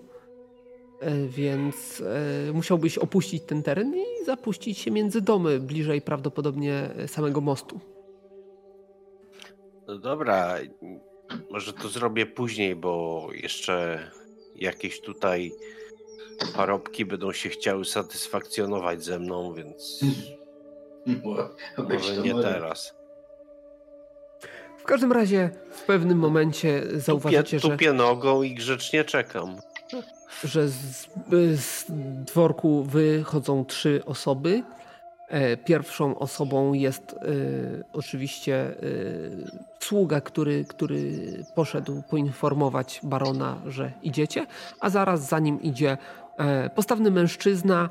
e, 1.00 1.26
więc 1.26 2.02
e, 2.48 2.52
musiałbyś 2.52 2.98
opuścić 2.98 3.42
ten 3.42 3.62
teren 3.62 3.94
i 3.96 4.24
zapuścić 4.24 4.78
się 4.78 4.90
między 4.90 5.20
domy, 5.20 5.60
bliżej 5.60 6.02
prawdopodobnie 6.02 6.90
samego 7.06 7.40
mostu. 7.40 7.80
No 9.86 9.98
dobra, 9.98 10.58
może 11.50 11.72
to 11.72 11.88
zrobię 11.88 12.26
później, 12.26 12.76
bo 12.76 13.28
jeszcze 13.32 13.98
jakieś 14.56 15.00
tutaj 15.00 15.52
parobki 16.56 17.04
będą 17.04 17.32
się 17.32 17.48
chciały 17.48 17.84
satysfakcjonować 17.84 19.04
ze 19.04 19.18
mną, 19.18 19.54
więc 19.54 20.00
może 21.92 22.16
nie 22.16 22.34
teraz. 22.34 23.01
W 24.82 24.84
każdym 24.84 25.12
razie 25.12 25.50
w 25.70 25.82
pewnym 25.82 26.18
momencie 26.18 26.82
zauważycie, 26.94 27.60
tupię, 27.60 27.72
tupię 27.72 27.92
nogą 27.92 28.42
i 28.42 28.54
grzecznie 28.54 29.04
czekam. 29.04 29.56
Że 30.44 30.68
z, 30.68 31.08
z 31.54 31.84
dworku 32.24 32.84
wychodzą 32.84 33.64
trzy 33.64 34.02
osoby. 34.06 34.62
E, 35.28 35.56
pierwszą 35.56 36.18
osobą 36.18 36.72
jest 36.72 37.12
y, 37.12 37.84
oczywiście 37.92 38.74
y, 38.82 39.50
sługa, 39.80 40.20
który, 40.20 40.64
który 40.64 41.22
poszedł 41.54 42.02
poinformować 42.10 43.00
barona, 43.02 43.62
że 43.66 43.92
idziecie, 44.02 44.46
a 44.80 44.90
zaraz 44.90 45.28
za 45.28 45.38
nim 45.38 45.62
idzie 45.62 45.98
y, 46.66 46.70
postawny 46.70 47.10
mężczyzna, 47.10 47.90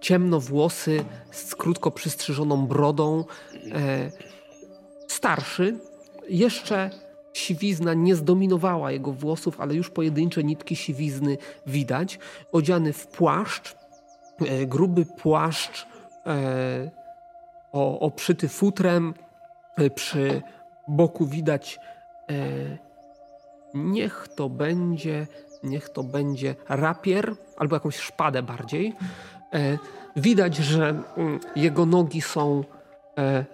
ciemnowłosy, 0.00 1.04
z 1.30 1.54
krótko 1.54 1.90
przystrzyżoną 1.90 2.66
brodą, 2.66 3.24
starszy. 5.12 5.78
Jeszcze 6.28 6.90
siwizna 7.32 7.94
nie 7.94 8.16
zdominowała 8.16 8.92
jego 8.92 9.12
włosów, 9.12 9.60
ale 9.60 9.74
już 9.74 9.90
pojedyncze 9.90 10.44
nitki 10.44 10.76
siwizny 10.76 11.38
widać. 11.66 12.18
Odziany 12.52 12.92
w 12.92 13.06
płaszcz, 13.06 13.76
gruby 14.66 15.06
płaszcz 15.06 15.86
E, 16.26 16.90
o, 17.72 18.00
oprzyty 18.00 18.48
futrem. 18.48 19.14
E, 19.76 19.90
przy 19.90 20.42
boku 20.88 21.26
widać 21.26 21.78
e, 22.30 22.34
niech 23.74 24.28
to 24.36 24.48
będzie, 24.48 25.26
niech 25.62 25.88
to 25.88 26.02
będzie 26.02 26.54
rapier 26.68 27.34
albo 27.56 27.76
jakąś 27.76 27.96
szpadę 27.96 28.42
bardziej. 28.42 28.94
Widać, 30.16 30.56
że 30.56 31.02
mm, 31.16 31.40
jego 31.56 31.86
nogi 31.86 32.20
są 32.20 32.64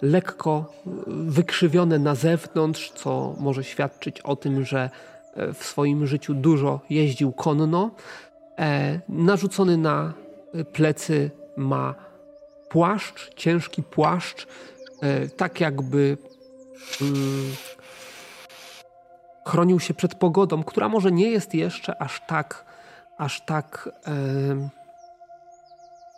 lekko 0.01 0.73
wykrzywione 1.07 1.99
na 1.99 2.15
zewnątrz, 2.15 2.91
co 2.91 3.35
może 3.39 3.63
świadczyć 3.63 4.21
o 4.21 4.35
tym, 4.35 4.65
że 4.65 4.89
w 5.53 5.63
swoim 5.63 6.07
życiu 6.07 6.33
dużo 6.33 6.79
jeździł 6.89 7.31
konno. 7.31 7.91
Narzucony 9.09 9.77
na 9.77 10.13
plecy 10.73 11.31
ma 11.57 11.95
płaszcz, 12.69 13.33
ciężki 13.35 13.83
płaszcz, 13.83 14.47
e, 15.01 15.27
tak 15.27 15.61
jakby 15.61 16.17
mm, 17.01 17.55
chronił 19.47 19.79
się 19.79 19.93
przed 19.93 20.15
pogodą, 20.15 20.63
która 20.63 20.89
może 20.89 21.11
nie 21.11 21.31
jest 21.31 21.53
jeszcze 21.53 22.01
aż 22.01 22.21
tak, 22.27 22.65
aż 23.17 23.41
tak 23.41 23.89
e, 24.07 24.69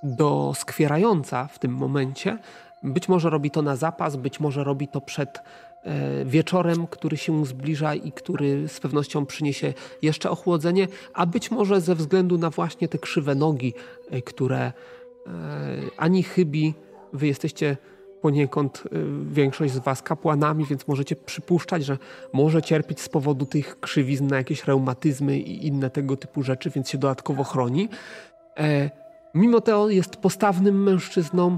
doskwierająca 0.03 1.47
w 1.47 1.59
tym 1.59 1.73
momencie. 1.73 2.37
Być 2.83 3.09
może 3.09 3.29
robi 3.29 3.51
to 3.51 3.61
na 3.61 3.75
zapas, 3.75 4.15
być 4.15 4.39
może 4.39 4.63
robi 4.63 4.87
to 4.87 5.01
przed 5.01 5.39
e, 5.83 6.25
wieczorem, 6.25 6.87
który 6.87 7.17
się 7.17 7.45
zbliża 7.45 7.95
i 7.95 8.11
który 8.11 8.67
z 8.67 8.79
pewnością 8.79 9.25
przyniesie 9.25 9.73
jeszcze 10.01 10.29
ochłodzenie, 10.29 10.87
a 11.13 11.25
być 11.25 11.51
może 11.51 11.81
ze 11.81 11.95
względu 11.95 12.37
na 12.37 12.49
właśnie 12.49 12.87
te 12.87 12.97
krzywe 12.97 13.35
nogi, 13.35 13.73
e, 14.11 14.21
które 14.21 14.71
E, 15.27 15.31
ani 15.97 16.23
chybi. 16.23 16.73
Wy 17.13 17.27
jesteście 17.27 17.77
poniekąd 18.21 18.83
większość 19.31 19.73
z 19.73 19.79
was 19.79 20.01
kapłanami, 20.01 20.65
więc 20.65 20.87
możecie 20.87 21.15
przypuszczać, 21.15 21.85
że 21.85 21.97
może 22.33 22.61
cierpieć 22.61 23.01
z 23.01 23.09
powodu 23.09 23.45
tych 23.45 23.79
krzywizn 23.79 24.27
na 24.27 24.37
jakieś 24.37 24.63
reumatyzmy 24.63 25.39
i 25.39 25.67
inne 25.67 25.89
tego 25.89 26.17
typu 26.17 26.43
rzeczy, 26.43 26.69
więc 26.69 26.89
się 26.89 26.97
dodatkowo 26.97 27.43
chroni. 27.43 27.89
Mimo 29.33 29.61
to 29.61 29.89
jest 29.89 30.15
postawnym 30.15 30.83
mężczyzną. 30.83 31.57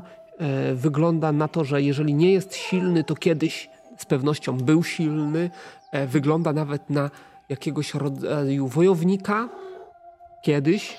Wygląda 0.74 1.32
na 1.32 1.48
to, 1.48 1.64
że 1.64 1.82
jeżeli 1.82 2.14
nie 2.14 2.32
jest 2.32 2.56
silny, 2.56 3.04
to 3.04 3.16
kiedyś 3.16 3.70
z 3.98 4.06
pewnością 4.06 4.58
był 4.58 4.84
silny. 4.84 5.50
Wygląda 6.08 6.54
nawet 6.54 6.90
na 6.90 7.10
jakiegoś 7.50 7.94
rodzaju 7.94 8.68
wojownika. 8.68 9.50
Kiedyś 10.44 10.98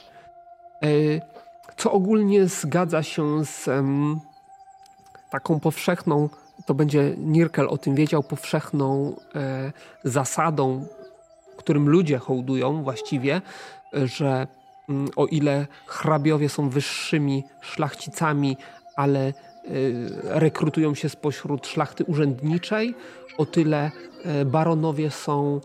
co 1.77 1.93
ogólnie 1.93 2.47
zgadza 2.47 3.03
się 3.03 3.45
z 3.45 3.69
taką 5.31 5.61
powszechną, 5.61 6.29
to 6.66 6.75
będzie 6.75 7.15
Nirkel 7.19 7.69
o 7.69 7.79
tym 7.79 7.95
wiedział, 7.95 8.23
powszechną 8.23 9.16
e, 9.35 9.73
zasadą, 10.05 10.87
którym 11.57 11.89
ludzie 11.89 12.19
hołdują 12.19 12.83
właściwie, 12.83 13.43
że 13.93 14.47
um, 14.89 15.09
o 15.16 15.27
ile 15.27 15.66
hrabiowie 15.87 16.49
są 16.49 16.69
wyższymi 16.69 17.45
szlachcicami, 17.61 18.57
ale 18.97 19.33
rekrutują 20.23 20.95
się 20.95 21.09
spośród 21.09 21.66
szlachty 21.66 22.05
urzędniczej, 22.05 22.95
o 23.39 23.47
tyle 23.47 23.91
baronowie 24.47 25.11
są 25.11 25.61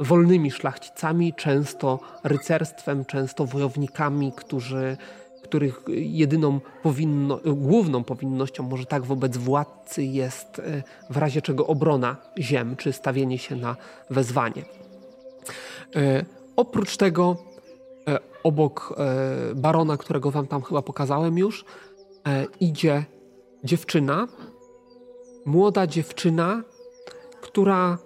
wolnymi 0.00 0.50
szlachcicami, 0.50 1.34
często 1.34 2.00
rycerstwem, 2.24 3.04
często 3.04 3.46
wojownikami, 3.46 4.32
którzy, 4.36 4.96
których 5.42 5.80
jedyną 5.88 6.60
powinno, 6.82 7.40
główną 7.44 8.04
powinnością, 8.04 8.62
może 8.62 8.86
tak 8.86 9.04
wobec 9.04 9.36
władcy, 9.36 10.04
jest 10.04 10.62
w 11.10 11.16
razie 11.16 11.42
czego 11.42 11.66
obrona 11.66 12.16
ziem, 12.38 12.76
czy 12.76 12.92
stawienie 12.92 13.38
się 13.38 13.56
na 13.56 13.76
wezwanie. 14.10 14.64
Oprócz 16.56 16.96
tego, 16.96 17.36
obok 18.42 18.96
barona, 19.54 19.96
którego 19.96 20.30
wam 20.30 20.46
tam 20.46 20.62
chyba 20.62 20.82
pokazałem 20.82 21.38
już, 21.38 21.64
idzie 22.60 23.04
dziewczyna, 23.64 24.28
młoda 25.44 25.86
dziewczyna, 25.86 26.62
która 27.40 27.98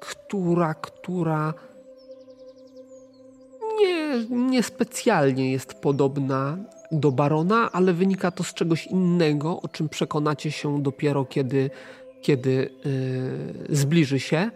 która, 0.00 0.74
która 0.74 1.54
nie, 3.80 4.24
nie 4.30 4.62
specjalnie 4.62 5.52
jest 5.52 5.74
podobna 5.74 6.56
do 6.92 7.12
barona, 7.12 7.72
ale 7.72 7.92
wynika 7.92 8.30
to 8.30 8.44
z 8.44 8.54
czegoś 8.54 8.86
innego, 8.86 9.62
o 9.62 9.68
czym 9.68 9.88
przekonacie 9.88 10.50
się 10.50 10.82
dopiero 10.82 11.24
kiedy, 11.24 11.70
kiedy 12.22 12.70
yy, 13.68 13.76
zbliży 13.76 14.20
się. 14.20 14.50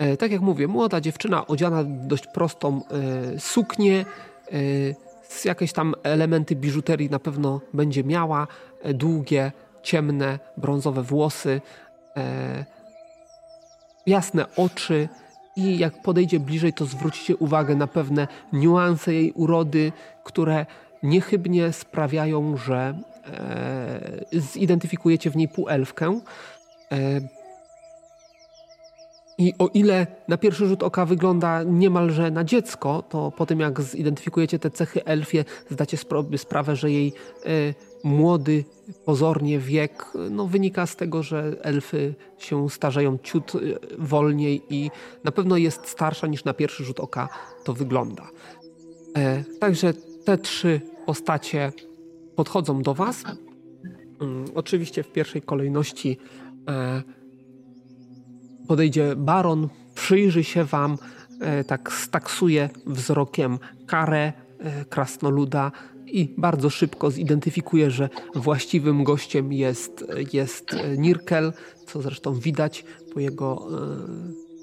Yy, 0.00 0.16
tak 0.16 0.32
jak 0.32 0.40
mówię, 0.40 0.68
młoda 0.68 1.00
dziewczyna 1.00 1.46
odziana 1.46 1.84
dość 1.84 2.26
prostą 2.34 2.80
yy, 3.32 3.40
suknię, 3.40 4.04
jakieś 5.44 5.72
tam 5.72 5.94
elementy 6.02 6.56
biżuterii 6.56 7.10
na 7.10 7.18
pewno 7.18 7.60
będzie 7.74 8.04
miała, 8.04 8.46
długie, 8.94 9.52
ciemne, 9.82 10.38
brązowe 10.56 11.02
włosy. 11.02 11.60
Jasne 14.06 14.44
oczy. 14.56 15.08
I 15.56 15.78
jak 15.78 16.02
podejdzie 16.02 16.40
bliżej, 16.40 16.72
to 16.72 16.86
zwrócicie 16.86 17.36
uwagę 17.36 17.76
na 17.76 17.86
pewne 17.86 18.28
niuanse 18.52 19.14
jej 19.14 19.32
urody, 19.32 19.92
które 20.24 20.66
niechybnie 21.02 21.72
sprawiają, 21.72 22.56
że 22.56 22.98
e, 23.26 24.40
zidentyfikujecie 24.40 25.30
w 25.30 25.36
niej 25.36 25.48
półelfkę. 25.48 26.20
I 29.38 29.54
o 29.58 29.68
ile 29.74 30.06
na 30.28 30.36
pierwszy 30.36 30.66
rzut 30.66 30.82
oka 30.82 31.06
wygląda 31.06 31.62
niemalże 31.62 32.30
na 32.30 32.44
dziecko, 32.44 33.02
to 33.08 33.30
po 33.30 33.46
tym 33.46 33.60
jak 33.60 33.82
zidentyfikujecie 33.82 34.58
te 34.58 34.70
cechy 34.70 35.04
elfie, 35.04 35.44
zdacie 35.70 35.96
sprawę, 36.36 36.76
że 36.76 36.90
jej 36.90 37.12
e, 37.44 37.48
młody 38.04 38.64
pozornie 39.04 39.58
wiek 39.58 40.12
no, 40.30 40.46
wynika 40.46 40.86
z 40.86 40.96
tego, 40.96 41.22
że 41.22 41.56
elfy 41.62 42.14
się 42.38 42.70
starzeją 42.70 43.18
ciut 43.22 43.52
e, 43.54 43.58
wolniej 43.98 44.62
i 44.70 44.90
na 45.24 45.32
pewno 45.32 45.56
jest 45.56 45.88
starsza 45.88 46.26
niż 46.26 46.44
na 46.44 46.54
pierwszy 46.54 46.84
rzut 46.84 47.00
oka 47.00 47.28
to 47.64 47.72
wygląda. 47.72 48.28
E, 49.16 49.44
także 49.60 49.92
te 50.24 50.38
trzy 50.38 50.80
postacie 51.06 51.72
podchodzą 52.36 52.82
do 52.82 52.94
Was. 52.94 53.24
Mm, 54.20 54.44
oczywiście 54.54 55.02
w 55.02 55.12
pierwszej 55.12 55.42
kolejności 55.42 56.18
podejdzie 58.66 59.16
baron, 59.16 59.68
przyjrzy 59.94 60.44
się 60.44 60.64
wam, 60.64 60.98
e, 61.40 61.64
tak 61.64 61.92
staksuje 61.92 62.70
wzrokiem 62.86 63.58
karę 63.86 64.32
e, 64.58 64.84
krasnoluda 64.84 65.72
i 66.06 66.34
bardzo 66.38 66.70
szybko 66.70 67.10
zidentyfikuje, 67.10 67.90
że 67.90 68.08
właściwym 68.34 69.04
gościem 69.04 69.52
jest, 69.52 70.04
jest 70.32 70.74
e, 70.74 70.98
Nirkel, 70.98 71.52
co 71.86 72.02
zresztą 72.02 72.34
widać 72.34 72.84
po 73.14 73.20
jego, 73.20 73.68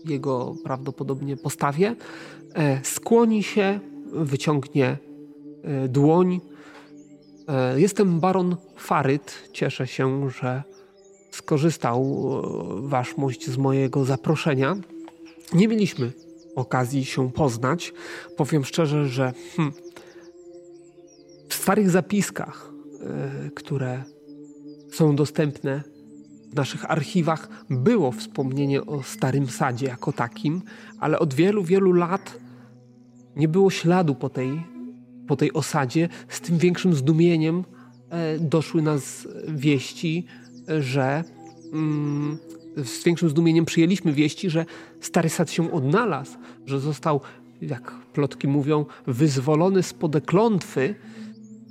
jego 0.05 0.55
prawdopodobnie 0.63 1.37
postawie. 1.37 1.95
Skłoni 2.83 3.43
się, 3.43 3.79
wyciągnie 4.11 4.97
dłoń. 5.89 6.41
Jestem 7.75 8.19
baron 8.19 8.55
Faryt. 8.77 9.49
Cieszę 9.53 9.87
się, 9.87 10.29
że 10.29 10.63
skorzystał 11.35 12.01
e, 12.03 12.89
waszmość 12.89 13.49
z 13.49 13.57
mojego 13.57 14.05
zaproszenia. 14.05 14.75
Nie 15.53 15.67
mieliśmy 15.67 16.11
okazji 16.55 17.05
się 17.05 17.31
poznać. 17.31 17.93
Powiem 18.37 18.65
szczerze, 18.65 19.07
że 19.07 19.33
hmm, 19.55 19.73
w 21.49 21.53
starych 21.53 21.89
zapiskach, 21.89 22.71
y, 23.47 23.51
które 23.51 24.03
są 24.91 25.15
dostępne 25.15 25.83
w 26.51 26.55
naszych 26.55 26.91
archiwach, 26.91 27.49
było 27.69 28.11
wspomnienie 28.11 28.85
o 28.85 29.03
Starym 29.03 29.47
Sadzie 29.47 29.85
jako 29.85 30.13
takim, 30.13 30.61
ale 30.99 31.19
od 31.19 31.33
wielu, 31.33 31.63
wielu 31.63 31.93
lat 31.93 32.37
nie 33.35 33.47
było 33.47 33.69
śladu 33.69 34.15
po 34.15 34.29
tej, 34.29 34.63
po 35.27 35.35
tej 35.35 35.53
osadzie. 35.53 36.09
Z 36.29 36.41
tym 36.41 36.57
większym 36.57 36.93
zdumieniem 36.93 37.59
y, 37.59 38.39
doszły 38.39 38.81
nas 38.81 39.27
wieści, 39.47 40.25
że 40.79 41.23
mm, 41.73 42.37
z 42.77 43.03
większym 43.03 43.29
zdumieniem 43.29 43.65
przyjęliśmy 43.65 44.13
wieści, 44.13 44.49
że 44.49 44.65
Stary 45.01 45.29
Sad 45.29 45.51
się 45.51 45.71
odnalazł, 45.71 46.37
że 46.65 46.79
został, 46.79 47.21
jak 47.61 47.91
plotki 48.13 48.47
mówią, 48.47 48.85
wyzwolony 49.07 49.83
spod 49.83 50.25
klątwy, 50.25 50.95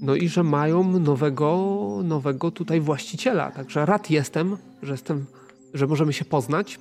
no 0.01 0.15
i 0.15 0.29
że 0.29 0.43
mają 0.43 0.99
nowego, 0.99 2.01
nowego 2.05 2.51
tutaj 2.51 2.81
właściciela. 2.81 3.51
Także 3.51 3.87
rad 3.87 4.11
jestem, 4.11 4.57
że 4.83 4.93
jestem, 4.93 5.27
że 5.75 5.87
możemy 5.87 6.13
się 6.13 6.25
poznać. 6.25 6.79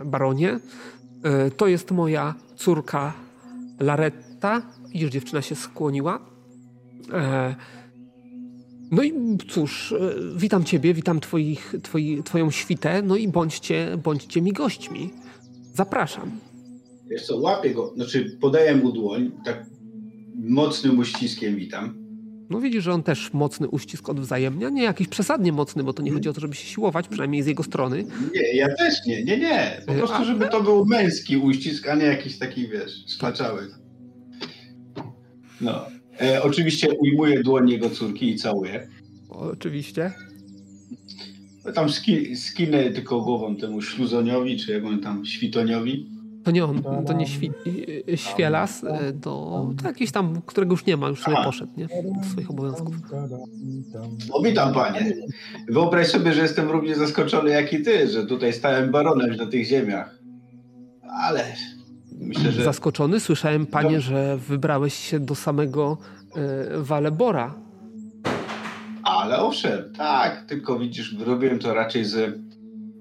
E, 0.00 0.04
baronie. 0.04 0.60
E, 1.22 1.50
to 1.50 1.66
jest 1.66 1.90
moja 1.90 2.34
córka 2.56 3.12
Laretta. 3.80 4.62
Widzisz, 4.88 5.10
dziewczyna 5.10 5.42
się 5.42 5.54
skłoniła. 5.54 6.20
E, 8.92 8.96
no 8.96 9.02
i 9.02 9.12
cóż, 9.48 9.92
e, 9.92 10.14
witam 10.36 10.64
Ciebie, 10.64 10.94
witam 10.94 11.20
twoich, 11.20 11.74
twoi, 11.82 12.22
Twoją 12.24 12.50
świtę, 12.50 13.02
no 13.02 13.16
i 13.16 13.28
bądźcie, 13.28 13.98
bądźcie 14.04 14.42
mi 14.42 14.52
gośćmi. 14.52 15.10
Zapraszam. 15.74 16.30
Wiesz 17.10 17.26
co, 17.26 17.36
łapię 17.36 17.70
go, 17.70 17.92
znaczy 17.96 18.36
podaję 18.40 18.76
mu 18.76 18.92
dłoń, 18.92 19.30
tak 19.44 19.66
mocnym 20.34 20.98
uściskiem 20.98 21.56
witam. 21.56 22.00
No 22.50 22.60
widzisz, 22.60 22.84
że 22.84 22.92
on 22.92 23.02
też 23.02 23.32
mocny 23.32 23.68
uścisk 23.68 24.08
odwzajemnia, 24.08 24.68
nie 24.68 24.82
jakiś 24.82 25.08
przesadnie 25.08 25.52
mocny, 25.52 25.84
bo 25.84 25.92
to 25.92 26.02
nie 26.02 26.12
chodzi 26.12 26.28
o 26.28 26.32
to, 26.32 26.40
żeby 26.40 26.54
się 26.54 26.66
siłować, 26.66 27.08
przynajmniej 27.08 27.42
z 27.42 27.46
jego 27.46 27.62
strony. 27.62 28.04
Nie, 28.34 28.56
ja 28.56 28.74
też 28.74 28.94
nie, 29.06 29.24
nie, 29.24 29.38
nie. 29.38 29.82
Po 29.86 29.92
prostu, 29.94 30.24
żeby 30.24 30.48
to 30.48 30.62
był 30.62 30.84
męski 30.86 31.36
uścisk, 31.36 31.88
a 31.88 31.94
nie 31.94 32.04
jakiś 32.04 32.38
taki, 32.38 32.68
wiesz, 32.68 33.04
szklaczały. 33.08 33.68
No. 35.60 35.86
E, 36.22 36.42
oczywiście 36.42 36.88
ujmuję 36.92 37.42
dłoń 37.42 37.70
jego 37.70 37.90
córki 37.90 38.30
i 38.30 38.36
całuję. 38.36 38.88
Oczywiście. 39.28 40.12
No 41.64 41.72
tam 41.72 41.88
ski, 41.90 42.36
skinę 42.36 42.90
tylko 42.90 43.20
głową 43.20 43.56
temu 43.56 43.82
śluzoniowi, 43.82 44.58
czy 44.58 44.72
jak 44.72 44.84
on 44.84 45.00
tam, 45.00 45.26
świtoniowi. 45.26 46.10
To 46.44 46.50
nie 46.50 46.64
on, 46.64 46.82
to 47.06 47.12
nie 47.12 47.26
świ, 47.26 47.50
świelas, 48.14 48.84
e, 48.84 49.12
to, 49.12 49.70
to 49.82 49.88
jakiś 49.88 50.12
tam, 50.12 50.42
którego 50.46 50.72
już 50.72 50.86
nie 50.86 50.96
ma, 50.96 51.08
już 51.08 51.22
sobie 51.22 51.36
Aha. 51.36 51.46
poszedł, 51.46 51.72
nie? 51.76 51.86
Do 51.86 52.28
swoich 52.28 52.50
obowiązków. 52.50 52.94
O, 54.32 54.42
witam 54.42 54.74
panie. 54.74 55.12
Wyobraź 55.68 56.06
sobie, 56.06 56.32
że 56.32 56.42
jestem 56.42 56.70
równie 56.70 56.94
zaskoczony 56.94 57.50
jak 57.50 57.72
i 57.72 57.82
ty, 57.82 58.08
że 58.08 58.26
tutaj 58.26 58.52
stałem 58.52 58.90
baronem 58.90 59.36
na 59.36 59.46
tych 59.46 59.66
ziemiach. 59.66 60.18
Ale 61.10 61.44
Myślę, 62.20 62.52
że... 62.52 62.64
Zaskoczony 62.64 63.20
słyszałem, 63.20 63.66
panie, 63.66 63.94
no. 63.96 64.00
że 64.00 64.36
wybrałeś 64.36 64.94
się 64.94 65.20
do 65.20 65.34
samego 65.34 65.98
y, 66.76 66.82
Walebora. 66.82 67.54
Ale 69.02 69.38
owszem, 69.38 69.92
tak, 69.96 70.44
tylko 70.48 70.78
widzisz, 70.78 71.16
robiłem 71.18 71.58
to 71.58 71.74
raczej 71.74 72.04
z 72.04 72.38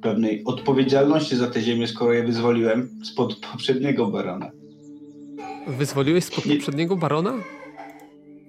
pewnej 0.01 0.43
odpowiedzialności 0.45 1.35
za 1.35 1.47
tę 1.47 1.61
ziemię, 1.61 1.87
skoro 1.87 2.13
je 2.13 2.23
wyzwoliłem 2.23 2.89
spod 3.03 3.35
poprzedniego 3.51 4.07
barona. 4.07 4.51
Wyzwoliłeś 5.67 6.23
spod 6.23 6.45
Nie... 6.45 6.55
poprzedniego 6.55 6.95
barona? 6.95 7.33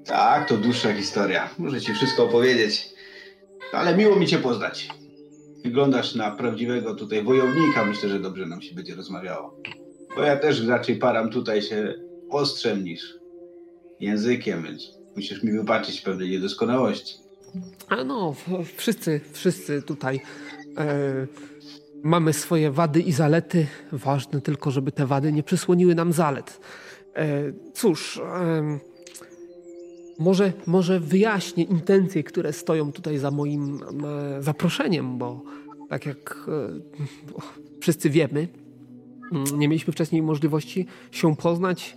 Tak, 0.06 0.48
to 0.48 0.56
dłuższa 0.56 0.92
historia. 0.94 1.51
Muszę 1.59 1.80
ci 1.80 1.94
wszystko 1.94 2.24
opowiedzieć. 2.24 2.88
Ale 3.72 3.97
miło 3.97 4.16
mi 4.16 4.26
cię 4.26 4.38
poznać. 4.38 4.88
Wyglądasz 5.64 6.14
na 6.14 6.30
prawdziwego 6.30 6.94
tutaj 6.94 7.22
wojownika. 7.22 7.84
Myślę, 7.84 8.09
że 8.09 8.20
dobrze 8.20 8.47
nam 8.47 8.62
się 8.62 8.74
będzie 8.74 8.94
rozmawiało. 8.94 9.56
Bo 10.16 10.22
ja 10.22 10.36
też 10.36 10.66
raczej 10.66 10.96
param 10.96 11.30
tutaj 11.30 11.62
się 11.62 11.94
ostrzem 12.30 12.84
niż 12.84 13.18
językiem, 14.00 14.62
więc 14.62 14.98
musisz 15.16 15.42
mi 15.42 15.52
wybaczyć 15.52 16.00
pewne 16.00 16.28
niedoskonałości. 16.28 17.14
A 17.88 18.04
no, 18.04 18.34
wszyscy, 18.76 19.20
wszyscy 19.32 19.82
tutaj 19.82 20.20
e, 20.78 21.26
mamy 22.02 22.32
swoje 22.32 22.70
wady 22.70 23.00
i 23.00 23.12
zalety. 23.12 23.66
Ważne 23.92 24.40
tylko, 24.40 24.70
żeby 24.70 24.92
te 24.92 25.06
wady 25.06 25.32
nie 25.32 25.42
przysłoniły 25.42 25.94
nam 25.94 26.12
zalet. 26.12 26.60
E, 27.16 27.52
cóż, 27.74 28.18
e, 28.18 28.78
może, 30.18 30.52
może 30.66 31.00
wyjaśnię 31.00 31.64
intencje, 31.64 32.24
które 32.24 32.52
stoją 32.52 32.92
tutaj 32.92 33.18
za 33.18 33.30
moim 33.30 33.80
e, 34.38 34.42
zaproszeniem, 34.42 35.18
bo 35.18 35.42
tak 35.88 36.06
jak 36.06 36.48
e, 36.48 37.80
wszyscy 37.80 38.10
wiemy, 38.10 38.48
nie 39.57 39.69
mieliśmy 39.69 39.93
wcześniej 39.93 40.23
możliwości 40.23 40.86
się 41.11 41.36
poznać, 41.36 41.97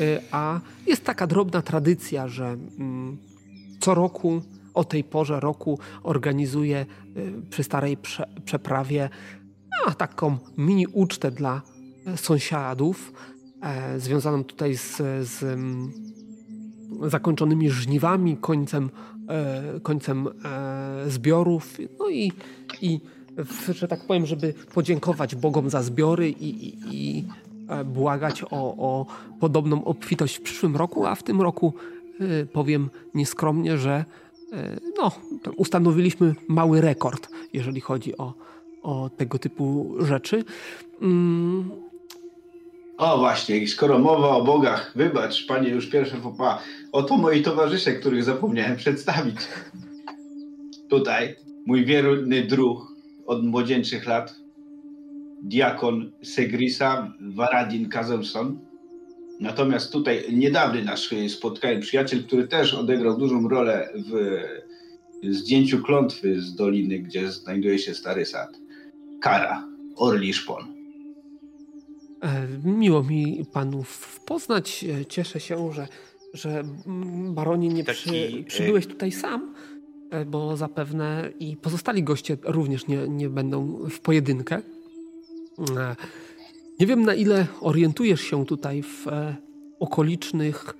e, 0.00 0.20
a 0.30 0.60
jest 0.86 1.04
taka 1.04 1.26
drobna 1.26 1.62
tradycja, 1.62 2.28
że 2.28 2.46
mm, 2.78 3.16
co 3.80 3.94
roku 3.94 4.42
o 4.74 4.84
tej 4.84 5.04
porze 5.04 5.40
roku 5.40 5.78
organizuję 6.02 6.86
przy 7.50 7.62
starej 7.62 7.96
prze, 7.96 8.28
przeprawie 8.44 9.08
a, 9.86 9.94
taką 9.94 10.38
mini 10.58 10.86
ucztę 10.86 11.30
dla 11.30 11.62
sąsiadów, 12.16 13.12
e, 13.62 14.00
związaną 14.00 14.44
tutaj 14.44 14.76
z, 14.76 14.96
z 15.28 15.42
mm, 15.42 15.92
zakończonymi 17.02 17.70
żniwami, 17.70 18.36
końcem, 18.36 18.90
e, 19.28 19.80
końcem 19.80 20.28
e, 20.44 21.10
zbiorów, 21.10 21.78
no 21.98 22.08
i, 22.10 22.32
i 22.80 23.00
że 23.74 23.88
tak 23.88 24.00
powiem, 24.00 24.26
żeby 24.26 24.54
podziękować 24.74 25.34
Bogom 25.34 25.70
za 25.70 25.82
zbiory 25.82 26.30
i, 26.30 26.66
i, 26.66 26.78
i 26.90 27.24
e, 27.68 27.84
błagać 27.84 28.42
o, 28.44 28.48
o 28.76 29.06
podobną 29.40 29.84
obfitość 29.84 30.36
w 30.36 30.42
przyszłym 30.42 30.76
roku, 30.76 31.06
a 31.06 31.14
w 31.14 31.22
tym 31.22 31.40
roku 31.40 31.74
e, 32.20 32.46
powiem 32.46 32.90
nieskromnie, 33.14 33.78
że 33.78 34.04
e, 34.52 34.76
no, 34.98 35.12
ustanowiliśmy 35.56 36.34
mały 36.48 36.80
rekord, 36.80 37.28
jeżeli 37.52 37.80
chodzi 37.80 38.16
o, 38.16 38.34
o 38.82 39.10
tego 39.16 39.38
typu 39.38 39.94
rzeczy. 40.00 40.44
Mm. 41.02 41.70
O 42.98 43.18
właśnie, 43.18 43.68
skoro 43.68 43.98
mowa 43.98 44.28
o 44.28 44.44
bogach, 44.44 44.92
wybacz, 44.96 45.46
panie, 45.46 45.68
już 45.68 45.86
pierwsze 45.86 46.16
fopa. 46.16 46.58
Oto 46.92 47.16
moi 47.16 47.42
towarzysze, 47.42 47.92
których 47.92 48.24
zapomniałem 48.24 48.76
przedstawić. 48.76 49.36
Tutaj 50.90 51.36
mój 51.66 51.84
wierny 51.84 52.42
druh 52.42 52.91
od 53.32 53.44
młodzieńczych 53.44 54.06
lat, 54.06 54.36
diakon 55.42 56.12
Segrisa 56.22 57.12
Varadin 57.20 57.88
Kazemson. 57.88 58.58
Natomiast 59.40 59.92
tutaj 59.92 60.24
niedawny 60.32 60.84
nasz 60.84 61.10
spotkanie 61.28 61.80
przyjaciel, 61.80 62.24
który 62.24 62.48
też 62.48 62.74
odegrał 62.74 63.18
dużą 63.18 63.48
rolę 63.48 63.88
w 63.94 64.42
zdjęciu 65.30 65.82
klątwy 65.82 66.40
z 66.40 66.54
doliny, 66.54 66.98
gdzie 66.98 67.32
znajduje 67.32 67.78
się 67.78 67.94
stary 67.94 68.26
sad. 68.26 68.58
Kara, 69.20 69.68
Orli 69.96 70.32
Szpon. 70.34 70.74
E, 72.22 72.46
miło 72.64 73.02
mi 73.02 73.44
panów 73.52 74.20
poznać. 74.26 74.84
E, 74.84 75.06
cieszę 75.06 75.40
się, 75.40 75.72
że, 75.72 75.88
że 76.34 76.62
baronie 77.30 77.68
nie 77.68 77.84
Taki... 77.84 77.98
przy, 78.00 78.38
e, 78.40 78.44
przybyłeś 78.44 78.86
tutaj 78.86 79.12
sam, 79.12 79.51
bo 80.26 80.56
zapewne 80.56 81.30
i 81.40 81.56
pozostali 81.56 82.02
goście 82.02 82.36
również 82.44 82.86
nie, 82.86 83.08
nie 83.08 83.28
będą 83.28 83.88
w 83.90 84.00
pojedynkę. 84.00 84.62
Nie 86.80 86.86
wiem, 86.86 87.02
na 87.02 87.14
ile 87.14 87.46
orientujesz 87.60 88.20
się 88.20 88.46
tutaj 88.46 88.82
w 88.82 89.06
okolicznych, 89.80 90.76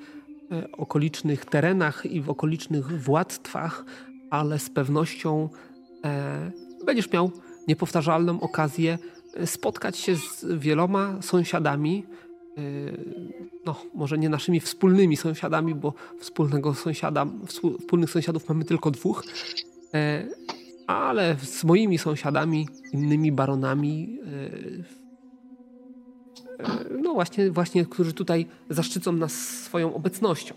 okolicznych 0.72 1.44
terenach 1.44 2.06
i 2.06 2.20
w 2.20 2.30
okolicznych 2.30 3.02
władztwach, 3.02 3.84
ale 4.30 4.58
z 4.58 4.70
pewnością 4.70 5.48
będziesz 6.84 7.12
miał 7.12 7.30
niepowtarzalną 7.68 8.40
okazję 8.40 8.98
e, 9.34 9.46
spotkać 9.46 9.98
się 9.98 10.16
z 10.16 10.44
wieloma 10.58 11.22
sąsiadami. 11.22 12.04
E, 12.58 12.62
no, 13.66 13.76
może 13.94 14.18
nie 14.18 14.28
naszymi 14.28 14.60
wspólnymi 14.60 15.16
sąsiadami, 15.16 15.74
bo 15.74 15.94
wspólnego 16.20 16.74
sąsiada, 16.74 17.26
wspólnych 17.78 18.10
sąsiadów 18.10 18.48
mamy 18.48 18.64
tylko 18.64 18.90
dwóch, 18.90 19.24
e, 19.94 20.26
ale 20.86 21.36
z 21.42 21.64
moimi 21.64 21.98
sąsiadami, 21.98 22.68
innymi 22.92 23.32
baronami, 23.32 24.18
no 27.02 27.14
właśnie, 27.14 27.50
właśnie, 27.50 27.86
którzy 27.86 28.12
tutaj 28.12 28.46
zaszczycą 28.70 29.12
nas 29.12 29.32
swoją 29.32 29.94
obecnością. 29.94 30.54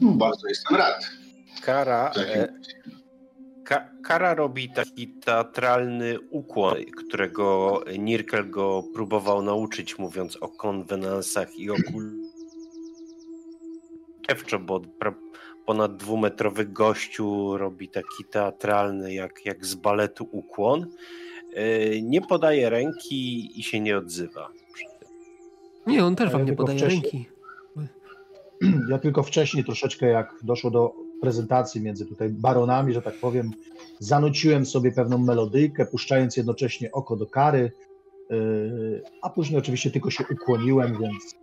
Bardzo 0.00 0.48
jestem 0.48 0.76
rad. 0.76 1.10
Kara, 1.62 2.12
Ka 3.64 3.88
Kara 4.02 4.34
robi 4.34 4.68
taki 4.70 5.08
teatralny 5.08 6.20
ukłon, 6.30 6.74
którego 6.96 7.80
Nirkel 7.98 8.50
go 8.50 8.84
próbował 8.94 9.42
nauczyć, 9.42 9.98
mówiąc 9.98 10.36
o 10.36 10.48
konwenansach 10.48 11.58
i 11.58 11.70
o 11.70 11.74
kulturze, 11.74 12.28
bo 14.58 14.80
ponad 15.66 15.96
dwumetrowy 15.96 16.64
gościu 16.64 17.56
robi 17.56 17.88
taki 17.88 18.24
teatralny, 18.30 19.14
jak, 19.14 19.46
jak 19.46 19.66
z 19.66 19.74
baletu 19.74 20.28
ukłon. 20.30 20.86
E, 21.54 22.00
nie 22.02 22.20
podaje 22.20 22.70
ręki 22.70 23.50
i 23.60 23.62
się 23.62 23.80
nie 23.80 23.98
odzywa. 23.98 24.48
Nie, 25.86 26.04
on 26.04 26.16
też 26.16 26.30
wam 26.30 26.44
nie 26.44 26.52
podaje 26.52 26.80
ręki. 26.80 27.26
Ja 28.90 28.98
tylko 28.98 29.22
wcześniej 29.22 29.64
troszeczkę, 29.64 30.06
jak 30.06 30.34
doszło 30.42 30.70
do 30.70 31.03
prezentacji 31.24 31.80
między 31.80 32.06
tutaj 32.06 32.28
baronami, 32.30 32.92
że 32.92 33.02
tak 33.02 33.14
powiem, 33.14 33.50
zanuciłem 33.98 34.66
sobie 34.66 34.92
pewną 34.92 35.18
melodyjkę, 35.18 35.86
puszczając 35.86 36.36
jednocześnie 36.36 36.92
oko 36.92 37.16
do 37.16 37.26
kary, 37.26 37.72
yy, 38.30 39.02
a 39.22 39.30
później 39.30 39.58
oczywiście 39.58 39.90
tylko 39.90 40.10
się 40.10 40.24
ukłoniłem, 40.32 40.98
więc 41.00 41.36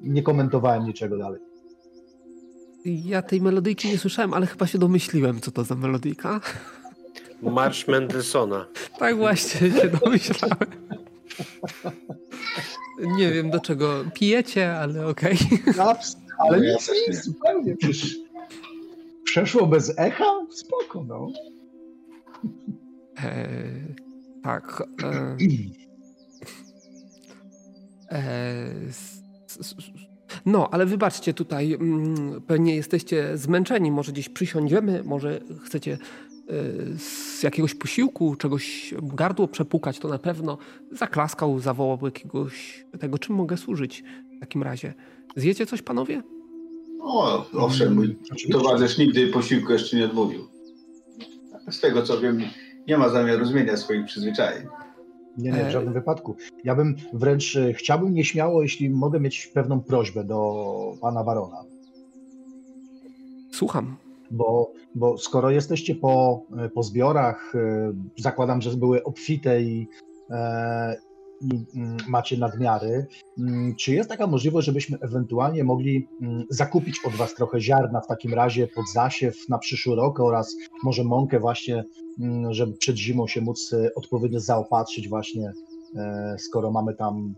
nie 0.00 0.22
komentowałem 0.22 0.86
niczego 0.86 1.18
dalej. 1.18 1.40
Ja 2.84 3.22
tej 3.22 3.40
melodyjki 3.40 3.88
nie 3.88 3.98
słyszałem, 3.98 4.34
ale 4.34 4.46
chyba 4.46 4.66
się 4.66 4.78
domyśliłem, 4.78 5.40
co 5.40 5.50
to 5.50 5.64
za 5.64 5.74
melodyjka. 5.74 6.40
Marsz 7.42 7.88
Mendelssohna. 7.88 8.66
Tak 8.98 9.16
właśnie 9.16 9.70
się 9.70 9.88
domyślałem. 9.88 10.70
Nie 12.98 13.32
wiem 13.32 13.50
do 13.50 13.60
czego 13.60 14.04
pijecie, 14.14 14.76
ale 14.78 15.06
okej. 15.06 15.38
Okay. 15.70 15.94
Ale 16.38 16.60
nie, 16.60 16.76
nie, 17.08 17.14
zupełnie. 17.16 17.76
Przecież 17.76 18.16
przeszło 19.30 19.66
bez 19.66 19.98
echa? 19.98 20.24
Spoko, 20.50 21.04
no. 21.04 21.28
E, 23.22 23.48
tak. 24.42 24.82
E, 25.02 25.36
e, 28.16 28.74
no, 30.46 30.68
ale 30.70 30.86
wybaczcie 30.86 31.34
tutaj, 31.34 31.72
mm, 31.72 32.42
pewnie 32.42 32.76
jesteście 32.76 33.38
zmęczeni, 33.38 33.90
może 33.90 34.12
gdzieś 34.12 34.28
przysiądziemy, 34.28 35.02
może 35.04 35.40
chcecie 35.64 35.92
e, 35.92 35.98
z 36.98 37.42
jakiegoś 37.42 37.74
posiłku, 37.74 38.36
czegoś 38.36 38.94
gardło 39.02 39.48
przepukać, 39.48 39.98
to 39.98 40.08
na 40.08 40.18
pewno 40.18 40.58
zaklaskał, 40.92 41.60
zawołał 41.60 41.98
jakiegoś 42.02 42.86
tego, 43.00 43.18
czym 43.18 43.34
mogę 43.34 43.56
służyć 43.56 44.04
w 44.36 44.40
takim 44.40 44.62
razie. 44.62 44.94
Zjecie 45.36 45.66
coś, 45.66 45.82
panowie? 45.82 46.22
O, 47.02 47.46
owszem, 47.58 47.94
mój 47.94 48.18
towarzysz 48.52 48.98
nigdy 48.98 49.26
posiłku 49.26 49.72
jeszcze 49.72 49.96
nie 49.96 50.04
odmówił. 50.04 50.48
Z 51.70 51.80
tego 51.80 52.02
co 52.02 52.20
wiem, 52.20 52.40
nie 52.88 52.98
ma 52.98 53.08
zamiaru 53.08 53.44
zmieniać 53.44 53.78
swoich 53.78 54.06
przyzwyczajeń. 54.06 54.66
Nie, 55.38 55.50
nie, 55.50 55.64
w 55.64 55.70
żadnym 55.70 55.94
wypadku. 55.94 56.36
Ja 56.64 56.74
bym 56.74 56.96
wręcz 57.12 57.56
e, 57.56 57.72
chciałbym 57.72 58.14
nieśmiało, 58.14 58.62
jeśli 58.62 58.90
mogę 58.90 59.20
mieć 59.20 59.46
pewną 59.46 59.80
prośbę 59.80 60.24
do 60.24 60.64
pana 61.00 61.24
barona. 61.24 61.56
Słucham. 63.52 63.96
Bo, 64.30 64.72
bo 64.94 65.18
skoro 65.18 65.50
jesteście 65.50 65.94
po, 65.94 66.42
e, 66.58 66.68
po 66.68 66.82
zbiorach, 66.82 67.52
e, 67.54 67.92
zakładam, 68.18 68.62
że 68.62 68.70
były 68.70 69.04
obfite 69.04 69.62
i, 69.62 69.88
i 71.40 71.66
mm, 71.76 71.96
macie 72.08 72.38
nadmiary, 72.38 73.06
mm, 73.38 73.74
czy 73.74 73.94
jest 73.94 74.08
taka 74.08 74.26
możliwość, 74.26 74.66
żebyśmy 74.66 74.98
ewentualnie 75.00 75.64
mogli 75.64 76.08
mm, 76.22 76.44
zakupić 76.50 77.00
od 77.04 77.12
Was 77.12 77.34
trochę 77.34 77.60
ziarna 77.60 78.00
w 78.00 78.06
takim 78.06 78.34
razie 78.34 78.66
pod 78.66 78.84
zasiew 78.94 79.48
na 79.48 79.58
przyszły 79.58 79.96
rok 79.96 80.20
oraz 80.20 80.56
może 80.84 81.04
mąkę 81.04 81.40
właśnie, 81.40 81.84
żeby 82.50 82.72
przed 82.72 82.96
zimą 82.96 83.26
się 83.26 83.40
móc 83.40 83.72
e, 83.72 83.94
odpowiednio 83.94 84.40
zaopatrzyć 84.40 85.08
właśnie, 85.08 85.52
e, 85.96 86.36
skoro 86.38 86.70
mamy 86.70 86.94
tam 86.94 87.34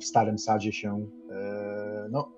w 0.00 0.04
starym 0.04 0.38
sadzie 0.38 0.72
się 0.72 1.06
e, 1.30 2.08
no, 2.10 2.28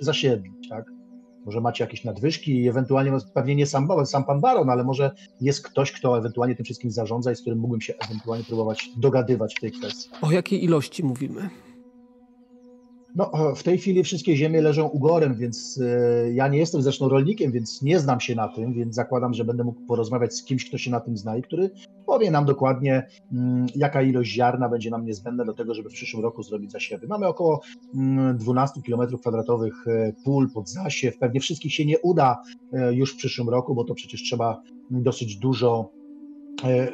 zasiedlić, 0.00 0.68
tak? 0.68 0.99
Może 1.44 1.60
macie 1.60 1.84
jakieś 1.84 2.04
nadwyżki 2.04 2.62
i 2.62 2.68
ewentualnie, 2.68 3.12
pewnie 3.34 3.56
nie 3.56 3.66
sam, 3.66 3.88
sam 4.04 4.24
pan 4.24 4.40
baron, 4.40 4.70
ale 4.70 4.84
może 4.84 5.10
jest 5.40 5.62
ktoś, 5.62 5.92
kto 5.92 6.18
ewentualnie 6.18 6.54
tym 6.54 6.64
wszystkim 6.64 6.90
zarządza 6.90 7.32
i 7.32 7.36
z 7.36 7.40
którym 7.40 7.58
mógłbym 7.58 7.80
się 7.80 7.94
ewentualnie 7.98 8.44
próbować 8.44 8.90
dogadywać 8.96 9.54
w 9.56 9.60
tej 9.60 9.72
kwestii. 9.72 10.10
O 10.22 10.30
jakiej 10.30 10.64
ilości 10.64 11.04
mówimy? 11.04 11.50
No, 13.16 13.30
w 13.56 13.62
tej 13.62 13.78
chwili 13.78 14.02
wszystkie 14.02 14.36
ziemie 14.36 14.62
leżą 14.62 14.86
ugorem, 14.86 15.34
więc 15.34 15.80
e, 15.82 16.32
ja 16.32 16.48
nie 16.48 16.58
jestem 16.58 16.82
zresztą 16.82 17.08
rolnikiem, 17.08 17.52
więc 17.52 17.82
nie 17.82 17.98
znam 17.98 18.20
się 18.20 18.34
na 18.34 18.48
tym, 18.48 18.72
więc 18.72 18.94
zakładam, 18.94 19.34
że 19.34 19.44
będę 19.44 19.64
mógł 19.64 19.80
porozmawiać 19.80 20.34
z 20.34 20.44
kimś, 20.44 20.68
kto 20.68 20.78
się 20.78 20.90
na 20.90 21.00
tym 21.00 21.16
zna 21.16 21.36
i 21.36 21.42
który 21.42 21.70
powie 22.06 22.30
nam 22.30 22.44
dokładnie, 22.44 23.06
mm, 23.32 23.66
jaka 23.76 24.02
ilość 24.02 24.32
ziarna 24.32 24.68
będzie 24.68 24.90
nam 24.90 25.04
niezbędna 25.04 25.44
do 25.44 25.54
tego, 25.54 25.74
żeby 25.74 25.90
w 25.90 25.92
przyszłym 25.92 26.22
roku 26.22 26.42
zrobić 26.42 26.72
zasiewy. 26.72 27.06
Mamy 27.06 27.26
około 27.26 27.60
12 28.34 28.80
km 28.86 29.18
kwadratowych 29.18 29.74
pól 30.24 30.50
pod 30.54 30.70
zasiew. 30.70 31.18
Pewnie 31.18 31.40
wszystkich 31.40 31.74
się 31.74 31.86
nie 31.86 31.98
uda 31.98 32.42
e, 32.72 32.94
już 32.94 33.14
w 33.14 33.16
przyszłym 33.16 33.48
roku, 33.48 33.74
bo 33.74 33.84
to 33.84 33.94
przecież 33.94 34.22
trzeba 34.22 34.62
dosyć 34.90 35.36
dużo 35.36 35.90
e, 35.94 35.99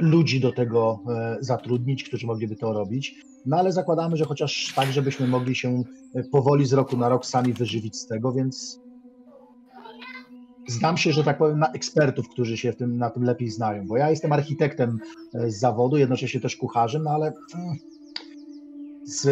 ludzi 0.01 0.41
do 0.41 0.53
tego 0.53 1.01
zatrudnić, 1.41 2.05
którzy 2.05 2.27
mogliby 2.27 2.57
to 2.57 2.73
robić. 2.73 3.15
No 3.47 3.57
ale 3.57 3.73
zakładamy, 3.73 4.17
że 4.17 4.25
chociaż 4.25 4.73
tak, 4.77 4.93
żebyśmy 4.93 5.29
mogli 5.29 5.55
się 5.55 5.83
e, 6.15 6.25
powoli 6.25 6.67
z 6.67 6.73
roku 6.73 6.97
na 6.97 7.09
rok 7.09 7.27
sami 7.27 7.53
wyżywić 7.53 7.97
z 7.97 8.07
tego, 8.07 8.33
więc 8.33 8.81
zdam 10.69 10.97
się, 10.97 11.13
że 11.13 11.25
tak 11.25 11.39
powiem, 11.39 11.59
na 11.59 11.73
ekspertów, 11.73 12.29
którzy 12.29 12.57
się 12.57 12.73
tym, 12.73 12.99
na 12.99 13.11
tym 13.11 13.25
lepiej 13.25 13.51
znają, 13.51 13.87
bo 13.87 13.97
ja 13.97 14.11
jestem 14.11 14.33
architektem 14.33 14.99
e, 15.35 15.51
z 15.51 15.59
zawodu, 15.59 15.97
jednocześnie 15.97 16.41
też 16.41 16.57
kucharzem, 16.57 17.03
no 17.03 17.11
ale 17.11 17.33
mm, 17.55 17.77
z, 19.05 19.23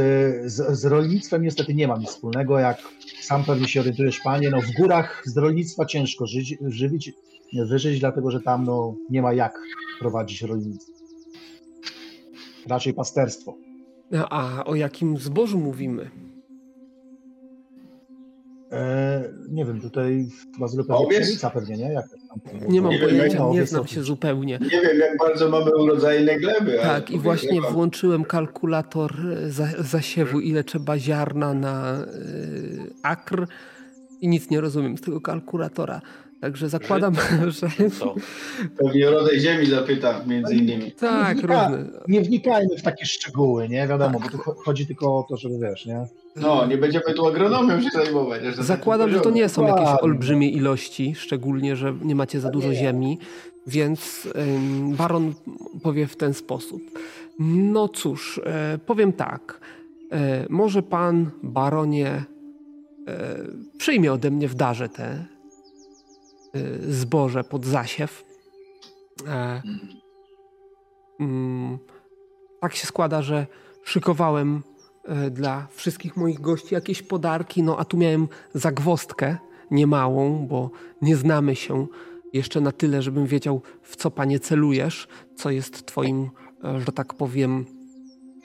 z, 0.52 0.78
z, 0.78 0.84
rolnictwem 0.84 1.42
niestety 1.42 1.74
nie 1.74 1.88
mam 1.88 2.00
nic 2.00 2.08
wspólnego. 2.08 2.58
Jak 2.58 2.78
sam 3.20 3.44
pewnie 3.44 3.68
się 3.68 3.80
orientujesz, 3.80 4.20
panie, 4.20 4.50
no 4.50 4.60
w 4.60 4.72
górach 4.80 5.22
z 5.26 5.36
rolnictwa 5.36 5.86
ciężko 5.86 6.24
żywić, 6.68 7.12
wyżyć, 7.52 8.00
dlatego 8.00 8.30
że 8.30 8.40
tam 8.40 8.64
no, 8.64 8.94
nie 9.10 9.22
ma 9.22 9.32
jak 9.32 9.60
prowadzić 10.00 10.42
rolnictwo. 10.42 10.92
Raczej 12.68 12.94
pasterstwo. 12.94 13.56
A 14.30 14.64
o 14.64 14.74
jakim 14.74 15.18
zbożu 15.18 15.58
mówimy? 15.58 16.10
E, 18.72 19.24
nie 19.48 19.64
wiem, 19.64 19.80
tutaj 19.80 20.26
chyba 20.54 20.68
zwykle 20.68 20.96
pszenica 21.10 21.50
pewnie, 21.50 21.76
nie? 21.76 21.92
Jak 21.92 22.06
tam, 22.08 22.68
nie 22.68 22.82
mam 22.82 22.92
nie 22.92 22.98
pojęcia, 22.98 23.38
wiem, 23.38 23.52
nie 23.52 23.66
znam 23.66 23.86
się 23.86 24.02
zupełnie. 24.02 24.58
Nie 24.62 24.80
wiem, 24.80 24.98
jak 24.98 25.18
bardzo 25.18 25.48
mamy 25.48 25.76
urodzajne 25.76 26.36
gleby. 26.36 26.78
Tak, 26.82 27.10
i 27.10 27.18
właśnie 27.18 27.60
włączyłem 27.60 28.24
kalkulator 28.24 29.14
za, 29.48 29.66
zasiewu, 29.78 30.40
ile 30.40 30.64
trzeba 30.64 30.98
ziarna 30.98 31.54
na 31.54 32.00
y, 32.00 32.92
akr 33.02 33.46
i 34.20 34.28
nic 34.28 34.50
nie 34.50 34.60
rozumiem 34.60 34.98
z 34.98 35.00
tego 35.00 35.20
kalkulatora. 35.20 36.00
Także 36.44 36.68
zakładam, 36.68 37.14
że... 37.48 37.68
Co? 37.98 38.14
Pewnie 38.78 39.10
rodzaj 39.10 39.40
ziemi 39.40 39.66
zapyta 39.66 40.24
między 40.26 40.54
innymi. 40.54 40.92
Tak, 40.92 41.36
nie, 41.36 41.42
wnika, 41.42 41.70
nie 42.08 42.20
wnikajmy 42.20 42.76
w 42.78 42.82
takie 42.82 43.06
szczegóły, 43.06 43.68
nie? 43.68 43.88
Wiadomo, 43.88 44.20
tak. 44.20 44.32
bo 44.32 44.38
tu 44.38 44.54
chodzi 44.64 44.86
tylko 44.86 45.18
o 45.18 45.26
to, 45.28 45.36
żeby 45.36 45.58
wiesz, 45.58 45.86
nie? 45.86 46.06
No, 46.36 46.66
nie 46.66 46.78
będziemy 46.78 47.14
tu 47.14 47.26
agronomią 47.26 47.80
się 47.80 47.88
zajmować. 47.90 48.42
Zakładam, 48.58 49.10
że 49.10 49.20
to 49.20 49.30
nie 49.30 49.48
są 49.48 49.66
jakieś 49.66 49.88
olbrzymie 50.02 50.48
ilości, 50.48 51.14
szczególnie, 51.14 51.76
że 51.76 51.94
nie 52.02 52.14
macie 52.14 52.40
za 52.40 52.50
dużo 52.50 52.74
ziemi, 52.74 53.18
więc 53.66 54.28
Baron 54.98 55.34
powie 55.82 56.06
w 56.06 56.16
ten 56.16 56.34
sposób. 56.34 56.82
No 57.38 57.88
cóż, 57.88 58.40
e, 58.44 58.78
powiem 58.86 59.12
tak. 59.12 59.60
E, 60.12 60.46
może 60.48 60.82
pan, 60.82 61.30
Baronie, 61.42 62.24
e, 63.08 63.36
przyjmie 63.78 64.12
ode 64.12 64.30
mnie 64.30 64.48
w 64.48 64.54
darze 64.54 64.88
te 64.88 65.33
zboże 66.88 67.44
pod 67.44 67.66
zasiew. 67.66 68.24
E, 69.26 69.62
mm, 71.20 71.78
tak 72.60 72.74
się 72.74 72.86
składa, 72.86 73.22
że 73.22 73.46
szykowałem 73.84 74.62
e, 75.04 75.30
dla 75.30 75.66
wszystkich 75.70 76.16
moich 76.16 76.40
gości 76.40 76.74
jakieś 76.74 77.02
podarki, 77.02 77.62
no 77.62 77.78
a 77.78 77.84
tu 77.84 77.96
miałem 77.96 78.28
zagwostkę 78.54 79.36
niemałą, 79.70 80.46
bo 80.46 80.70
nie 81.02 81.16
znamy 81.16 81.56
się 81.56 81.86
jeszcze 82.32 82.60
na 82.60 82.72
tyle, 82.72 83.02
żebym 83.02 83.26
wiedział, 83.26 83.62
w 83.82 83.96
co 83.96 84.10
panie 84.10 84.40
celujesz, 84.40 85.08
co 85.36 85.50
jest 85.50 85.86
twoim, 85.86 86.30
e, 86.64 86.80
że 86.80 86.92
tak 86.92 87.14
powiem, 87.14 87.64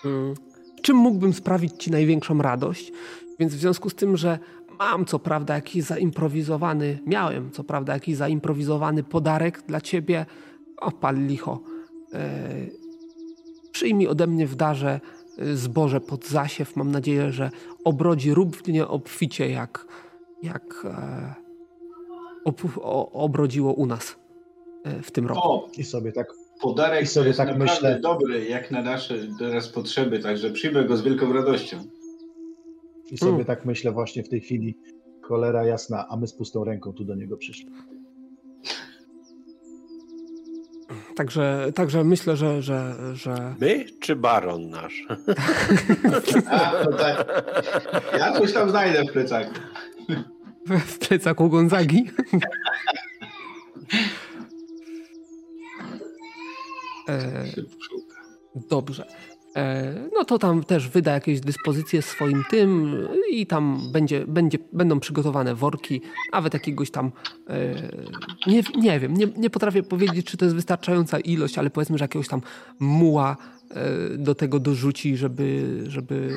mm, 0.05 0.33
czym 0.81 0.97
mógłbym 0.97 1.33
sprawić 1.33 1.83
ci 1.83 1.91
największą 1.91 2.41
radość. 2.41 2.91
Więc 3.39 3.55
w 3.55 3.59
związku 3.59 3.89
z 3.89 3.95
tym, 3.95 4.17
że 4.17 4.39
Mam 4.79 5.05
co 5.05 5.19
prawda 5.19 5.55
jakiś 5.55 5.83
zaimprowizowany, 5.83 6.99
miałem 7.05 7.51
co 7.51 7.63
prawda 7.63 7.93
jakiś 7.93 8.15
zaimprowizowany 8.15 9.03
podarek 9.03 9.61
dla 9.67 9.81
ciebie. 9.81 10.25
O, 10.77 10.91
pal 10.91 11.15
licho. 11.27 11.59
E, 12.13 12.39
przyjmij 13.71 14.07
ode 14.07 14.27
mnie 14.27 14.47
w 14.47 14.55
darze 14.55 14.99
e, 15.37 15.55
zboże 15.55 16.01
pod 16.01 16.27
zasiew. 16.27 16.75
Mam 16.75 16.91
nadzieję, 16.91 17.31
że 17.31 17.51
obrodzi 17.83 18.33
równie 18.33 18.87
obficie 18.87 19.49
jak, 19.49 19.85
jak 20.43 20.85
e, 20.85 21.33
ob, 22.45 22.61
o, 22.81 23.11
obrodziło 23.11 23.73
u 23.73 23.85
nas 23.85 24.15
e, 24.83 25.01
w 25.01 25.11
tym 25.11 25.27
roku. 25.27 25.41
O, 25.43 25.67
i 25.77 25.83
sobie 25.83 26.11
tak 26.11 26.27
podarek 26.61 27.03
I 27.03 27.07
sobie 27.07 27.27
jest 27.27 27.37
tak 27.37 27.47
naprawdę 27.47 27.73
myślę. 27.73 27.99
dobry, 27.99 28.45
jak 28.45 28.71
na 28.71 28.81
nasze 28.81 29.15
teraz 29.39 29.69
potrzeby, 29.69 30.19
także 30.19 30.49
przyjmę 30.49 30.85
go 30.85 30.97
z 30.97 31.01
wielką 31.01 31.33
radością. 31.33 31.77
I 33.11 33.17
sobie 33.17 33.33
mm. 33.33 33.45
tak 33.45 33.65
myślę 33.65 33.91
właśnie 33.91 34.23
w 34.23 34.29
tej 34.29 34.41
chwili, 34.41 34.77
cholera 35.21 35.65
jasna, 35.65 36.07
a 36.09 36.17
my 36.17 36.27
z 36.27 36.33
pustą 36.33 36.63
ręką 36.63 36.93
tu 36.93 37.03
do 37.03 37.15
niego 37.15 37.37
przyszli. 37.37 37.71
Także, 41.15 41.71
także 41.75 42.03
myślę, 42.03 42.37
że, 42.37 42.61
że, 42.61 42.95
że... 43.13 43.55
My 43.59 43.85
czy 43.99 44.15
baron 44.15 44.69
nasz? 44.69 45.07
A, 46.51 46.73
no 46.85 46.97
tak. 46.97 47.43
Ja 48.17 48.33
coś 48.33 48.53
tam 48.53 48.69
znajdę 48.69 49.03
w 49.03 49.11
plecaku. 49.11 49.53
W 50.67 50.97
plecaku 51.07 51.49
Gonzagi? 51.49 52.09
e, 57.09 57.45
dobrze. 58.69 59.05
E, 59.59 59.93
no 60.13 60.25
to 60.25 60.39
tam 60.39 60.63
też 60.63 60.87
wyda 60.87 61.11
jakieś 61.11 61.39
dyspozycje 61.39 62.01
swoim 62.01 62.43
tym 62.49 62.97
i 63.31 63.47
tam 63.47 63.91
będzie, 63.91 64.27
będzie, 64.27 64.57
będą 64.73 64.99
przygotowane 64.99 65.55
worki, 65.55 66.01
nawet 66.33 66.53
jakiegoś 66.53 66.91
tam, 66.91 67.11
e, 67.49 67.73
nie, 68.47 68.63
nie 68.75 68.99
wiem, 68.99 69.13
nie, 69.13 69.27
nie 69.37 69.49
potrafię 69.49 69.83
powiedzieć, 69.83 70.27
czy 70.27 70.37
to 70.37 70.45
jest 70.45 70.55
wystarczająca 70.55 71.19
ilość, 71.19 71.57
ale 71.57 71.69
powiedzmy, 71.69 71.97
że 71.97 72.03
jakiegoś 72.03 72.27
tam 72.27 72.41
muła 72.79 73.37
e, 73.71 74.17
do 74.17 74.35
tego 74.35 74.59
dorzuci, 74.59 75.17
żeby, 75.17 75.79
żeby 75.87 76.29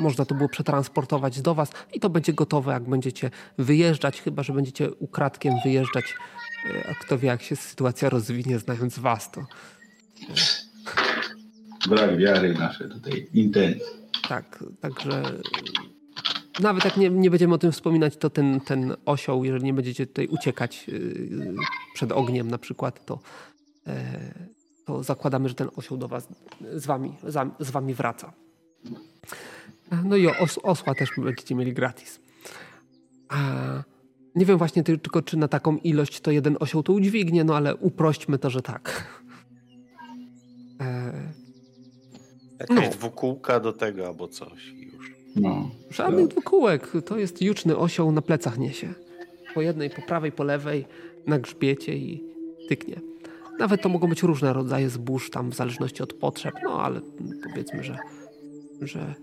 można 0.00 0.24
to 0.24 0.34
było 0.34 0.48
przetransportować 0.48 1.40
do 1.40 1.54
was 1.54 1.70
i 1.94 2.00
to 2.00 2.10
będzie 2.10 2.32
gotowe, 2.32 2.72
jak 2.72 2.88
będziecie 2.88 3.30
wyjeżdżać, 3.58 4.22
chyba, 4.22 4.42
że 4.42 4.52
będziecie 4.52 4.90
ukradkiem 4.90 5.54
wyjeżdżać, 5.64 6.14
a 6.90 6.94
kto 6.94 7.18
wie, 7.18 7.28
jak 7.28 7.42
się 7.42 7.56
sytuacja 7.56 8.08
rozwinie, 8.08 8.58
znając 8.58 8.98
was, 8.98 9.30
to 9.30 9.46
brak 11.88 12.16
wiary 12.16 12.54
nasze 12.54 12.88
tutaj 12.88 13.26
intencji. 13.34 14.00
Tak, 14.28 14.64
także 14.80 15.22
nawet 16.60 16.84
jak 16.84 16.96
nie, 16.96 17.10
nie 17.10 17.30
będziemy 17.30 17.54
o 17.54 17.58
tym 17.58 17.72
wspominać, 17.72 18.16
to 18.16 18.30
ten, 18.30 18.60
ten 18.60 18.96
osioł, 19.06 19.44
jeżeli 19.44 19.64
nie 19.64 19.74
będziecie 19.74 20.06
tutaj 20.06 20.26
uciekać 20.26 20.88
yy, 20.88 21.54
przed 21.94 22.12
ogniem 22.12 22.50
na 22.50 22.58
przykład, 22.58 23.04
to, 23.04 23.18
e, 23.86 24.34
to 24.84 25.02
zakładamy, 25.02 25.48
że 25.48 25.54
ten 25.54 25.68
osioł 25.76 25.98
do 25.98 26.08
was 26.08 26.28
z 26.74 26.86
wami, 26.86 27.12
z 27.60 27.70
wami 27.70 27.94
wraca. 27.94 28.32
No 30.04 30.16
i 30.16 30.26
os, 30.26 30.58
osła 30.62 30.94
też 30.94 31.10
będziecie 31.18 31.54
mieli 31.54 31.72
gratis. 31.72 32.20
A 33.28 33.38
nie 34.34 34.46
wiem 34.46 34.58
właśnie 34.58 34.82
tylko, 34.82 35.22
czy 35.22 35.36
na 35.36 35.48
taką 35.48 35.76
ilość 35.76 36.20
to 36.20 36.30
jeden 36.30 36.56
osioł 36.60 36.82
to 36.82 36.92
udźwignie, 36.92 37.44
no 37.44 37.56
ale 37.56 37.76
uprośćmy 37.76 38.38
to, 38.38 38.50
że 38.50 38.62
tak. 38.62 39.06
E, 40.80 41.12
Jakaś 42.60 42.84
no. 42.84 42.90
dwukółka 42.90 43.60
do 43.60 43.72
tego 43.72 44.06
albo 44.06 44.28
coś 44.28 44.72
już. 44.76 45.12
No. 45.36 45.70
Żadnych 45.90 46.28
dwukółek. 46.28 46.92
To 47.06 47.18
jest 47.18 47.42
juczny 47.42 47.76
osioł 47.76 48.12
na 48.12 48.22
plecach 48.22 48.58
niesie. 48.58 48.94
Po 49.54 49.62
jednej, 49.62 49.90
po 49.90 50.02
prawej, 50.02 50.32
po 50.32 50.44
lewej, 50.44 50.84
na 51.26 51.38
grzbiecie 51.38 51.96
i 51.96 52.24
tyknie. 52.68 53.00
Nawet 53.58 53.82
to 53.82 53.88
mogą 53.88 54.08
być 54.08 54.22
różne 54.22 54.52
rodzaje 54.52 54.90
zbóż, 54.90 55.30
tam 55.30 55.50
w 55.50 55.54
zależności 55.54 56.02
od 56.02 56.12
potrzeb, 56.12 56.54
no 56.64 56.82
ale 56.82 57.00
powiedzmy, 57.50 57.84
że, 57.84 57.98
że 58.80 59.14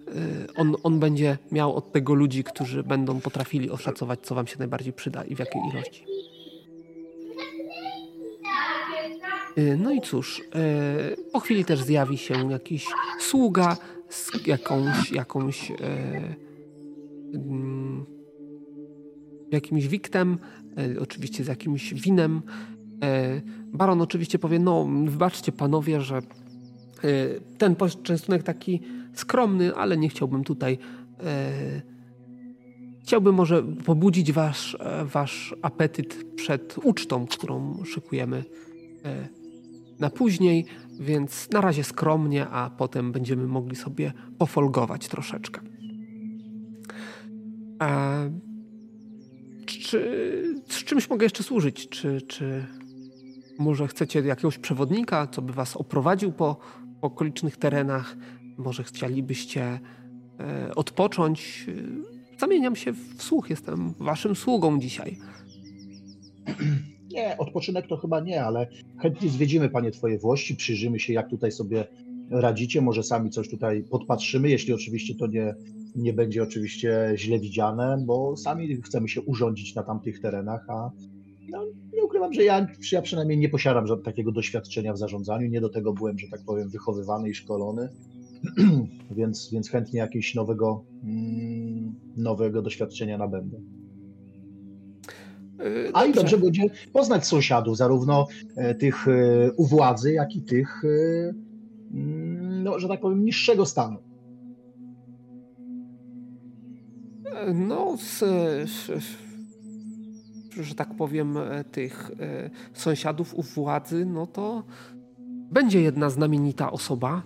y, 0.47 0.53
on, 0.55 0.75
on 0.83 0.99
będzie 0.99 1.37
miał 1.51 1.75
od 1.75 1.91
tego 1.91 2.13
ludzi, 2.13 2.43
którzy 2.43 2.83
będą 2.83 3.21
potrafili 3.21 3.69
oszacować, 3.69 4.19
co 4.21 4.35
wam 4.35 4.47
się 4.47 4.55
najbardziej 4.59 4.93
przyda 4.93 5.23
i 5.23 5.35
w 5.35 5.39
jakiej 5.39 5.61
ilości. 5.73 6.05
No 9.77 9.91
i 9.91 10.01
cóż, 10.01 10.39
y, 10.39 11.31
po 11.31 11.39
chwili 11.39 11.65
też 11.65 11.83
zjawi 11.83 12.17
się 12.17 12.51
jakiś 12.51 12.87
sługa 13.19 13.77
z 14.09 14.47
jakąś, 14.47 15.11
jakąś 15.11 15.71
y, 15.71 15.75
mm, 17.33 18.05
jakimś 19.51 19.87
wiktem, 19.87 20.37
oczywiście 21.01 21.43
z 21.43 21.47
jakimś 21.47 21.93
winem. 21.93 22.41
Baron 23.65 24.01
oczywiście 24.01 24.39
powie, 24.39 24.59
no 24.59 24.87
wybaczcie 25.05 25.51
panowie, 25.51 26.01
że 26.01 26.21
ten 27.57 27.75
poczęstunek 27.75 28.43
taki 28.43 28.81
skromny, 29.13 29.75
ale 29.75 29.97
nie 29.97 30.09
chciałbym 30.09 30.43
tutaj 30.43 30.77
chciałbym 33.03 33.35
może 33.35 33.63
pobudzić 33.63 34.31
wasz, 34.31 34.77
wasz 35.03 35.55
apetyt 35.61 36.25
przed 36.35 36.75
ucztą, 36.83 37.27
którą 37.27 37.83
szykujemy 37.85 38.43
na 39.99 40.09
później, 40.09 40.65
więc 40.99 41.49
na 41.51 41.61
razie 41.61 41.83
skromnie, 41.83 42.47
a 42.47 42.69
potem 42.69 43.11
będziemy 43.11 43.47
mogli 43.47 43.75
sobie 43.75 44.13
pofolgować 44.37 45.07
troszeczkę. 45.07 45.61
A 47.79 48.15
czy 49.65 50.55
z 50.69 50.83
czymś 50.83 51.09
mogę 51.09 51.25
jeszcze 51.25 51.43
służyć? 51.43 51.89
Czy, 51.89 52.21
czy 52.21 52.65
może 53.59 53.87
chcecie 53.87 54.19
jakiegoś 54.19 54.57
przewodnika, 54.57 55.27
co 55.27 55.41
by 55.41 55.53
was 55.53 55.77
oprowadził 55.77 56.31
po, 56.31 56.57
okolicznych 57.01 57.57
terenach? 57.57 58.17
Może 58.57 58.83
chcielibyście 58.83 59.79
e, 60.39 60.75
odpocząć? 60.75 61.65
Zamieniam 62.39 62.75
się 62.75 62.91
w 62.93 63.23
słuch, 63.23 63.49
jestem 63.49 63.93
waszym 63.99 64.35
sługą 64.35 64.79
dzisiaj. 64.79 65.17
Nie, 67.17 67.37
odpoczynek 67.37 67.87
to 67.87 67.97
chyba 67.97 68.19
nie, 68.19 68.43
ale 68.43 68.67
chętnie 69.01 69.29
zwiedzimy 69.29 69.69
Panie 69.69 69.91
Twoje 69.91 70.19
włości, 70.19 70.55
przyjrzymy 70.55 70.99
się, 70.99 71.13
jak 71.13 71.29
tutaj 71.29 71.51
sobie 71.51 71.87
radzicie, 72.29 72.81
może 72.81 73.03
sami 73.03 73.29
coś 73.29 73.49
tutaj 73.49 73.83
podpatrzymy, 73.83 74.49
jeśli 74.49 74.73
oczywiście 74.73 75.15
to 75.15 75.27
nie, 75.27 75.55
nie 75.95 76.13
będzie 76.13 76.43
oczywiście 76.43 77.13
źle 77.15 77.39
widziane, 77.39 78.03
bo 78.05 78.37
sami 78.37 78.81
chcemy 78.81 79.09
się 79.09 79.21
urządzić 79.21 79.75
na 79.75 79.83
tamtych 79.83 80.21
terenach, 80.21 80.65
a 80.69 80.91
no, 81.49 81.65
nie 81.93 82.03
ukrywam, 82.03 82.33
że 82.33 82.43
ja, 82.43 82.67
ja 82.91 83.01
przynajmniej 83.01 83.37
nie 83.37 83.49
posiadam 83.49 83.85
takiego 84.03 84.31
doświadczenia 84.31 84.93
w 84.93 84.97
zarządzaniu, 84.97 85.47
nie 85.47 85.61
do 85.61 85.69
tego 85.69 85.93
byłem, 85.93 86.19
że 86.19 86.27
tak 86.31 86.41
powiem, 86.45 86.69
wychowywany 86.69 87.29
i 87.29 87.33
szkolony, 87.33 87.89
więc, 89.17 89.49
więc 89.51 89.69
chętnie 89.69 89.99
jakiegoś 89.99 90.35
nowego, 90.35 90.83
mm, 91.03 91.95
nowego 92.17 92.61
doświadczenia 92.61 93.17
nabędę. 93.17 93.57
Yy, 95.59 95.91
A 95.93 96.05
i 96.05 96.13
dobrze 96.13 96.37
będzie 96.37 96.63
poznać 96.93 97.27
sąsiadów, 97.27 97.77
zarówno 97.77 98.27
e, 98.55 98.75
tych 98.75 99.07
e, 99.07 99.51
u 99.51 99.65
władzy, 99.65 100.13
jak 100.13 100.35
i 100.35 100.41
tych, 100.41 100.83
e, 100.85 101.33
mm, 101.93 102.63
no, 102.63 102.79
że 102.79 102.87
tak 102.87 103.01
powiem, 103.01 103.25
niższego 103.25 103.65
stanu. 103.65 103.97
No, 107.55 107.97
z, 107.97 108.23
że 110.61 110.75
tak 110.75 110.95
powiem, 110.95 111.37
tych 111.71 112.11
sąsiadów 112.73 113.35
u 113.35 113.41
władzy, 113.41 114.05
no 114.05 114.27
to 114.27 114.63
będzie 115.51 115.81
jedna 115.81 116.09
znamienita 116.09 116.71
osoba, 116.71 117.21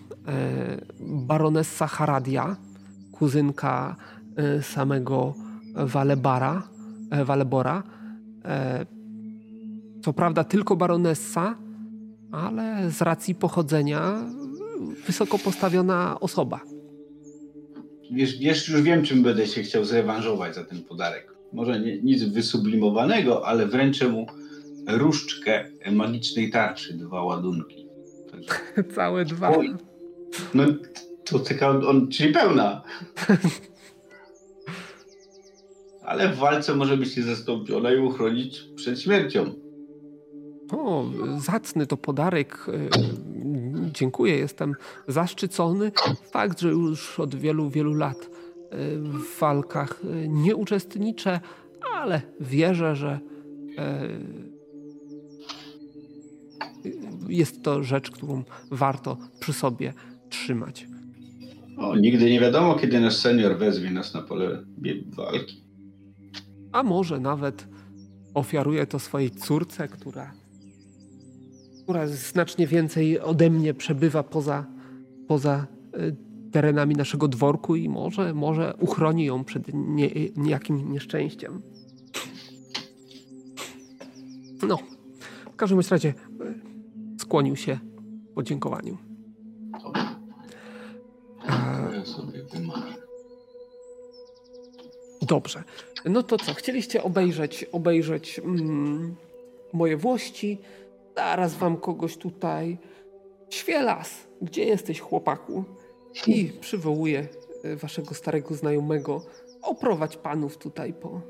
baronessa 1.00 1.88
Haradia, 1.88 2.56
kuzynka 3.12 3.96
samego 4.62 5.34
Walebara, 5.76 6.64
Walebora, 7.26 7.84
co 10.04 10.14
prawda 10.14 10.44
tylko 10.44 10.76
baronessa, 10.76 11.56
ale 12.32 12.92
z 12.92 13.02
racji 13.02 13.36
pochodzenia 13.36 14.24
wysoko 15.08 15.40
postawiona 15.40 16.20
osoba. 16.20 16.60
Wiesz, 18.12 18.38
wiesz, 18.38 18.70
już 18.70 18.82
wiem, 18.82 19.04
czym 19.04 19.24
będę 19.24 19.48
się 19.48 19.64
chciał 19.64 19.86
zrewanżować 19.86 20.56
za 20.56 20.64
ten 20.64 20.84
podarek. 20.84 21.34
Może 21.54 21.80
nie, 21.80 22.02
nic 22.02 22.24
wysublimowanego, 22.24 23.48
ale 23.48 23.68
wręczę 23.68 24.08
mu 24.08 24.26
różdżkę 24.88 25.66
magicznej 25.92 26.52
tarczy, 26.52 26.94
dwa 26.94 27.24
ładunki. 27.24 27.88
Całe 28.96 29.26
dwa. 29.26 29.58
Oj, 29.58 29.76
no 30.54 30.64
to 31.26 31.40
taka, 31.40 31.70
on, 31.70 32.08
czyli 32.08 32.34
pełna. 32.34 32.82
ale 36.12 36.30
w 36.30 36.38
walce 36.38 36.76
może 36.76 36.98
być 36.98 37.18
niezastąpiona 37.18 37.94
i 37.94 37.98
uchronić 37.98 38.64
przed 38.76 39.02
śmiercią. 39.02 39.54
O, 40.72 41.06
zacny 41.38 41.88
to 41.88 41.98
podarek. 41.98 42.66
E, 42.68 42.90
dziękuję, 43.94 44.38
jestem 44.38 44.76
zaszczycony. 45.08 45.92
Fakt, 46.32 46.60
że 46.60 46.70
już 46.70 47.20
od 47.20 47.36
wielu, 47.36 47.70
wielu 47.70 47.94
lat 47.94 48.30
e, 48.70 48.98
w 48.98 49.40
walkach 49.40 50.02
e, 50.04 50.28
nie 50.28 50.56
uczestniczę, 50.56 51.40
ale 51.94 52.22
wierzę, 52.40 52.96
że 52.96 53.20
jest 57.30 57.64
to 57.64 57.84
rzecz, 57.84 58.12
którą 58.12 58.44
warto 58.72 59.18
przy 59.40 59.54
sobie 59.54 59.94
trzymać. 60.30 60.88
O, 61.78 61.96
nigdy 61.96 62.32
nie 62.32 62.40
wiadomo, 62.40 62.76
kiedy 62.76 63.00
nasz 63.00 63.16
senior 63.16 63.58
wezwie 63.58 63.92
nas 63.92 64.14
na 64.14 64.22
pole 64.22 64.64
walki 65.16 65.71
a 66.72 66.84
może 66.84 67.20
nawet 67.20 67.68
ofiaruje 68.34 68.88
to 68.88 69.00
swojej 69.00 69.32
córce, 69.32 69.88
która, 69.88 70.34
która 71.84 72.08
znacznie 72.08 72.68
więcej 72.68 73.20
ode 73.20 73.50
mnie 73.50 73.74
przebywa 73.74 74.24
poza, 74.24 74.66
poza 75.28 75.68
y, 75.96 76.16
terenami 76.52 76.96
naszego 76.96 77.28
dworku 77.28 77.76
i 77.76 77.90
może, 77.90 78.34
może 78.34 78.74
uchroni 78.80 79.26
ją 79.26 79.44
przed 79.44 79.64
nie, 79.74 80.10
niejakim 80.36 80.92
nieszczęściem. 80.92 81.62
No, 84.68 84.78
w 85.54 85.56
każdym 85.56 85.80
razie 85.92 86.10
y, 86.10 87.20
skłonił 87.20 87.56
się 87.56 87.80
w 88.32 88.34
podziękowaniu. 88.34 88.98
Ja 91.94 92.06
sobie 92.06 92.44
wymarzę. 92.44 93.01
Dobrze. 95.32 95.64
No 96.06 96.24
to 96.24 96.38
co? 96.38 96.54
Chcieliście 96.54 97.04
obejrzeć, 97.04 97.66
obejrzeć 97.72 98.40
mm, 98.40 99.16
moje 99.74 99.98
włości? 99.98 100.58
Zaraz 101.16 101.56
wam 101.56 101.78
kogoś 101.78 102.18
tutaj. 102.18 102.78
Świelas, 103.50 104.28
gdzie 104.42 104.66
jesteś, 104.66 105.00
chłopaku? 105.00 105.64
I 106.28 106.52
przywołuję 106.62 107.28
e, 107.64 107.76
waszego 107.76 108.16
starego 108.16 108.56
znajomego. 108.56 109.22
Oprowadź 109.62 110.18
panów 110.18 110.58
tutaj 110.58 110.94
po 110.94 111.22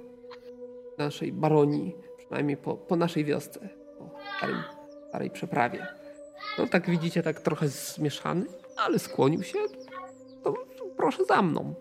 naszej 0.98 1.32
baronii, 1.32 1.95
przynajmniej 2.18 2.57
po, 2.57 2.76
po 2.76 2.95
naszej 2.95 3.26
wiosce, 3.26 3.69
po 3.98 4.10
starej 5.10 5.32
przeprawie. 5.32 5.88
No 6.57 6.68
tak 6.68 6.90
widzicie, 6.90 7.23
tak 7.23 7.40
trochę 7.40 7.68
zmieszany, 7.68 8.45
ale 8.78 8.99
skłonił 8.99 9.44
się. 9.44 9.60
To 10.44 10.53
proszę 10.98 11.26
za 11.26 11.41
mną. 11.41 11.73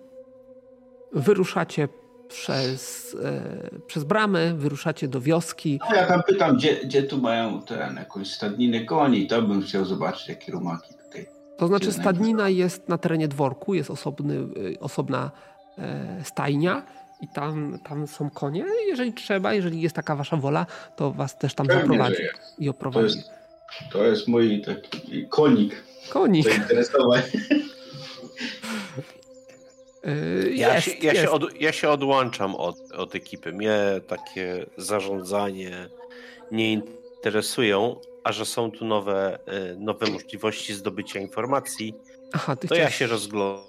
Wyruszacie 1.13 1.89
przez, 2.31 3.17
e, 3.25 3.81
przez 3.87 4.05
bramę, 4.05 4.55
wyruszacie 4.55 5.09
do 5.09 5.21
wioski. 5.21 5.81
No 5.91 5.97
ja 5.97 6.07
tam 6.07 6.23
pytam, 6.23 6.57
gdzie, 6.57 6.77
gdzie 6.85 7.03
tu 7.03 7.19
mają 7.19 7.63
ten, 7.63 7.97
jakąś 7.97 8.33
stadninę 8.33 8.85
koni, 8.85 9.27
to 9.27 9.43
bym 9.43 9.63
chciał 9.63 9.85
zobaczyć, 9.85 10.29
jakie 10.29 10.53
rumaki 10.53 10.95
tutaj. 11.05 11.27
To 11.59 11.67
znaczy 11.67 11.93
stadnina 11.93 12.49
jest 12.49 12.89
na 12.89 12.99
terenie 12.99 13.29
dworku, 13.29 13.75
jest 13.75 13.91
osobny, 13.91 14.35
e, 14.37 14.81
osobna 14.81 15.31
e, 15.79 16.25
stajnia 16.25 16.83
i 17.21 17.29
tam, 17.29 17.79
tam 17.89 18.07
są 18.07 18.31
konie. 18.31 18.65
Jeżeli 18.89 19.13
trzeba, 19.13 19.55
jeżeli 19.55 19.81
jest 19.81 19.97
taka 19.97 20.17
wasza 20.17 20.37
wola, 20.37 20.67
to 20.97 21.13
was 21.13 21.39
też 21.39 21.55
tam 21.55 21.67
Pewnie, 21.67 21.83
zaprowadzi 21.83 22.23
i 22.59 22.69
oprowadzi. 22.69 23.15
To 23.15 23.19
jest, 23.19 23.31
to 23.93 24.05
jest 24.05 24.29
mój 24.29 24.63
taki 24.63 25.27
konik. 25.29 25.83
Konik. 26.11 26.45
Zainteresowań. 26.45 27.23
Yy, 30.05 30.55
ja, 30.55 30.75
jest, 30.75 30.87
się, 30.87 30.93
ja, 31.01 31.13
jest. 31.13 31.25
Się 31.25 31.31
od, 31.31 31.61
ja 31.61 31.73
się 31.73 31.89
odłączam 31.89 32.55
od, 32.55 32.93
od 32.93 33.15
ekipy. 33.15 33.53
Mnie 33.53 33.81
takie 34.07 34.67
zarządzanie 34.77 35.89
nie 36.51 36.73
interesują, 36.73 37.97
a 38.25 38.33
że 38.33 38.47
są 38.47 38.71
tu 38.71 38.85
nowe, 38.85 39.39
yy, 39.47 39.77
nowe 39.79 40.11
możliwości 40.11 40.75
zdobycia 40.75 41.21
informacji, 41.21 41.95
Aha, 42.33 42.57
to 42.57 42.67
chciałeś... 42.67 42.85
ja 42.85 42.91
się 42.91 43.07
rozglądam 43.07 43.65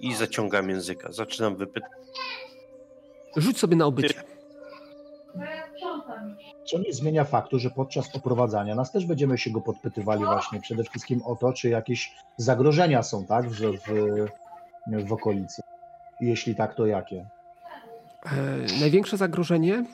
i 0.00 0.14
zaciągam 0.14 0.70
języka. 0.70 1.12
Zaczynam 1.12 1.56
wypytać. 1.56 1.90
Rzuć 3.36 3.58
sobie 3.58 3.76
na 3.76 3.86
obycie. 3.86 4.22
Co 6.64 6.78
nie 6.78 6.92
zmienia 6.92 7.24
faktu, 7.24 7.58
że 7.58 7.70
podczas 7.70 8.16
oprowadzania 8.16 8.74
nas 8.74 8.92
też 8.92 9.06
będziemy 9.06 9.38
się 9.38 9.50
go 9.50 9.60
podpytywali 9.60 10.24
właśnie 10.24 10.60
przede 10.60 10.84
wszystkim 10.84 11.22
o 11.22 11.36
to, 11.36 11.52
czy 11.52 11.68
jakieś 11.68 12.14
zagrożenia 12.36 13.02
są, 13.02 13.26
tak, 13.26 13.50
w, 13.50 13.60
w, 13.60 15.06
w 15.06 15.12
okolicy. 15.12 15.62
Jeśli 16.20 16.54
tak, 16.54 16.74
to 16.74 16.86
jakie? 16.86 17.26
E, 18.26 18.80
największe 18.80 19.16
zagrożenie 19.16 19.84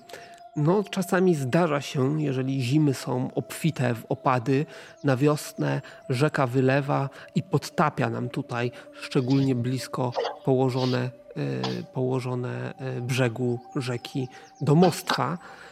no, 0.56 0.84
czasami 0.90 1.34
zdarza 1.34 1.80
się, 1.80 2.22
jeżeli 2.22 2.62
zimy 2.62 2.94
są 2.94 3.30
obfite 3.34 3.94
w 3.94 4.06
opady, 4.08 4.66
na 5.04 5.16
wiosnę 5.16 5.80
rzeka 6.08 6.46
wylewa 6.46 7.08
i 7.34 7.42
podtapia 7.42 8.10
nam 8.10 8.28
tutaj, 8.28 8.72
szczególnie 9.00 9.54
blisko 9.54 10.12
położone, 10.44 11.10
y, 11.36 11.84
położone 11.94 12.74
e, 12.78 13.00
brzegu 13.00 13.58
rzeki 13.76 14.28
domostwa. 14.60 15.34
Y, 15.34 15.69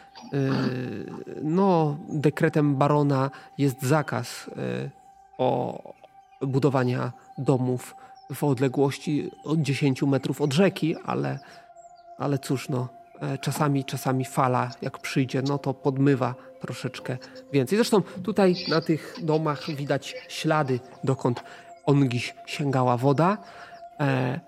no, 1.41 1.97
dekretem 2.09 2.75
barona 2.75 3.29
jest 3.57 3.81
zakaz 3.81 4.47
y, 4.47 4.89
o 5.37 5.81
budowania 6.41 7.11
domów 7.37 7.95
w 8.33 8.43
odległości 8.43 9.31
od 9.43 9.61
10 9.61 10.01
metrów 10.01 10.41
od 10.41 10.53
rzeki, 10.53 10.95
ale, 11.05 11.39
ale 12.17 12.39
cóż, 12.39 12.69
no, 12.69 12.87
e, 13.21 13.37
czasami, 13.37 13.85
czasami 13.85 14.25
fala, 14.25 14.71
jak 14.81 14.99
przyjdzie, 14.99 15.41
no 15.41 15.57
to 15.57 15.73
podmywa 15.73 16.35
troszeczkę 16.59 17.17
więcej. 17.53 17.77
Zresztą 17.77 18.01
tutaj 18.01 18.55
na 18.67 18.81
tych 18.81 19.15
domach 19.21 19.75
widać 19.75 20.15
ślady, 20.27 20.79
dokąd 21.03 21.43
ongiś 21.85 22.35
sięgała 22.45 22.97
woda. 22.97 23.37
E, 23.99 24.39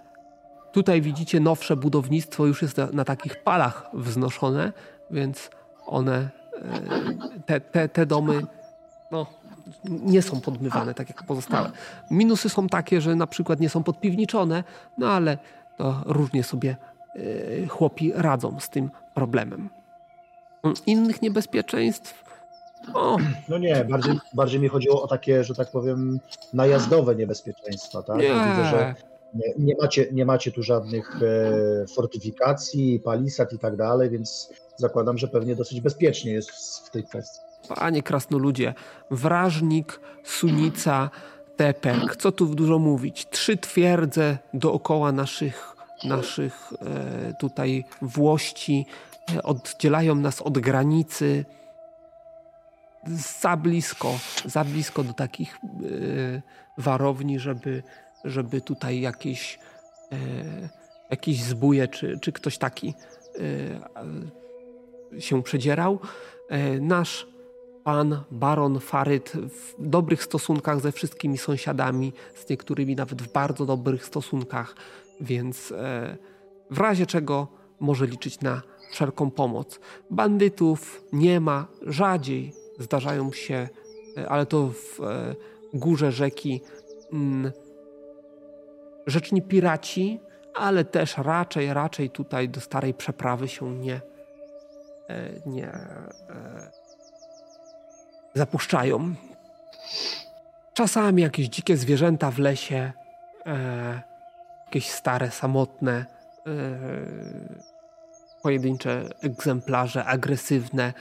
tutaj 0.71 1.01
widzicie 1.01 1.39
nowsze 1.39 1.75
budownictwo, 1.75 2.45
już 2.45 2.61
jest 2.61 2.77
na, 2.77 2.87
na 2.93 3.05
takich 3.05 3.43
palach 3.43 3.89
wznoszone, 3.93 4.73
więc 5.11 5.49
one, 5.91 6.29
e, 7.37 7.41
te, 7.45 7.61
te, 7.61 7.89
te 7.89 8.05
domy, 8.05 8.41
no, 9.11 9.25
nie 9.85 10.21
są 10.21 10.41
podmywane 10.41 10.93
tak 10.93 11.09
jak 11.09 11.23
pozostałe. 11.23 11.71
Minusy 12.11 12.49
są 12.49 12.67
takie, 12.67 13.01
że 13.01 13.15
na 13.15 13.27
przykład 13.27 13.59
nie 13.59 13.69
są 13.69 13.83
podpiwniczone, 13.83 14.63
no 14.97 15.09
ale 15.09 15.37
to 15.77 16.01
różnie 16.05 16.43
sobie 16.43 16.75
e, 17.15 17.67
chłopi 17.67 18.11
radzą 18.15 18.59
z 18.59 18.69
tym 18.69 18.89
problemem. 19.13 19.69
Innych 20.85 21.21
niebezpieczeństw 21.21 22.23
o. 22.93 23.17
No 23.49 23.57
nie, 23.57 23.85
bardziej, 23.85 24.19
bardziej 24.33 24.59
mi 24.59 24.67
chodziło 24.67 25.03
o 25.03 25.07
takie, 25.07 25.43
że 25.43 25.55
tak 25.55 25.71
powiem, 25.71 26.19
najazdowe 26.53 27.15
niebezpieczeństwa, 27.15 28.03
tak? 28.03 28.17
Nie. 28.17 28.23
Widzę, 28.23 28.65
że 28.71 28.95
nie, 29.33 29.53
nie, 29.57 29.75
macie, 29.81 30.07
nie 30.11 30.25
macie 30.25 30.51
tu 30.51 30.63
żadnych 30.63 31.19
e, 31.21 31.87
fortyfikacji, 31.87 32.99
palisad 32.99 33.53
i 33.53 33.59
tak 33.59 33.75
dalej, 33.75 34.09
więc 34.09 34.53
zakładam, 34.77 35.17
że 35.17 35.27
pewnie 35.27 35.55
dosyć 35.55 35.81
bezpiecznie 35.81 36.31
jest 36.31 36.51
w, 36.87 36.89
tej 36.89 37.03
kwestii. 37.03 37.39
Panie 37.75 38.03
krasnoludzie, 38.03 38.73
Wrażnik, 39.11 39.99
Sunica, 40.23 41.09
Tepek, 41.55 42.15
co 42.15 42.31
tu 42.31 42.45
dużo 42.45 42.79
mówić? 42.79 43.27
Trzy 43.29 43.57
twierdze 43.57 44.37
dookoła 44.53 45.11
naszych, 45.11 45.75
naszych 46.03 46.73
e, 46.81 47.33
tutaj 47.39 47.85
włości 48.01 48.85
e, 49.35 49.43
oddzielają 49.43 50.15
nas 50.15 50.41
od 50.41 50.59
granicy 50.59 51.45
za 53.41 53.57
blisko, 53.57 54.19
za 54.45 54.63
blisko 54.63 55.03
do 55.03 55.13
takich 55.13 55.57
y, 55.83 56.41
warowni, 56.77 57.39
żeby, 57.39 57.83
żeby 58.23 58.61
tutaj 58.61 59.01
jakieś, 59.01 59.59
y, 60.13 60.69
jakieś 61.09 61.43
zbóje 61.43 61.87
czy, 61.87 62.19
czy 62.19 62.31
ktoś 62.31 62.57
taki 62.57 62.93
y, 63.39 63.79
się 65.19 65.43
przedzierał. 65.43 65.99
nasz 66.81 67.27
pan 67.83 68.23
baron 68.31 68.79
Faryt 68.79 69.29
w 69.29 69.73
dobrych 69.77 70.23
stosunkach 70.23 70.79
ze 70.79 70.91
wszystkimi 70.91 71.37
sąsiadami, 71.37 72.13
z 72.35 72.49
niektórymi 72.49 72.95
nawet 72.95 73.21
w 73.21 73.31
bardzo 73.31 73.65
dobrych 73.65 74.05
stosunkach, 74.05 74.75
więc 75.21 75.73
w 76.71 76.77
razie 76.77 77.05
czego 77.05 77.47
może 77.79 78.07
liczyć 78.07 78.41
na 78.41 78.61
wszelką 78.91 79.31
pomoc. 79.31 79.79
Bandytów 80.09 81.03
nie 81.13 81.39
ma, 81.39 81.67
rzadziej 81.81 82.53
zdarzają 82.79 83.31
się, 83.31 83.69
e, 84.17 84.29
ale 84.29 84.45
to 84.45 84.67
w 84.67 84.99
e, 84.99 85.35
górze 85.73 86.11
rzeki, 86.11 86.61
mm, 87.13 87.51
rzeczni 89.07 89.41
piraci, 89.41 90.19
ale 90.53 90.85
też 90.85 91.17
raczej, 91.17 91.73
raczej 91.73 92.09
tutaj 92.09 92.49
do 92.49 92.61
starej 92.61 92.93
przeprawy 92.93 93.47
się 93.47 93.75
nie, 93.75 93.95
e, 93.95 94.01
nie 95.45 95.71
zapuszczają. 98.33 99.15
Czasami 100.73 101.21
jakieś 101.21 101.47
dzikie 101.47 101.77
zwierzęta 101.77 102.31
w 102.31 102.39
lesie, 102.39 102.91
jakieś 104.65 104.89
stare, 104.89 105.31
samotne, 105.31 106.05
pojedyncze 108.41 109.09
egzemplarze, 109.21 110.05
agresywne, 110.05 110.93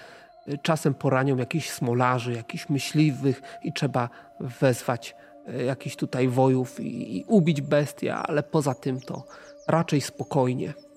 czasem 0.62 0.94
poranią 0.94 1.36
jakichś 1.36 1.70
smolarzy, 1.70 2.32
jakichś 2.32 2.68
myśliwych 2.68 3.42
i 3.62 3.72
trzeba 3.72 4.08
wezwać 4.40 5.16
e, 5.46 5.64
jakichś 5.64 5.96
tutaj 5.96 6.28
wojów 6.28 6.80
i, 6.80 7.18
i 7.18 7.24
ubić 7.24 7.60
bestię, 7.60 8.14
ale 8.14 8.42
poza 8.42 8.74
tym 8.74 9.00
to 9.00 9.24
raczej 9.68 10.00
No 10.00 10.89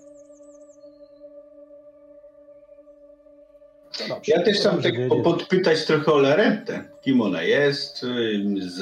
ja 4.28 4.44
też 4.44 4.58
chciałem 4.58 4.82
tak 4.82 4.94
podpytać 5.24 5.86
trochę 5.86 6.14
o 6.14 6.20
Larentę. 6.20 6.84
Kim 7.02 7.22
ona 7.22 7.42
jest, 7.42 8.06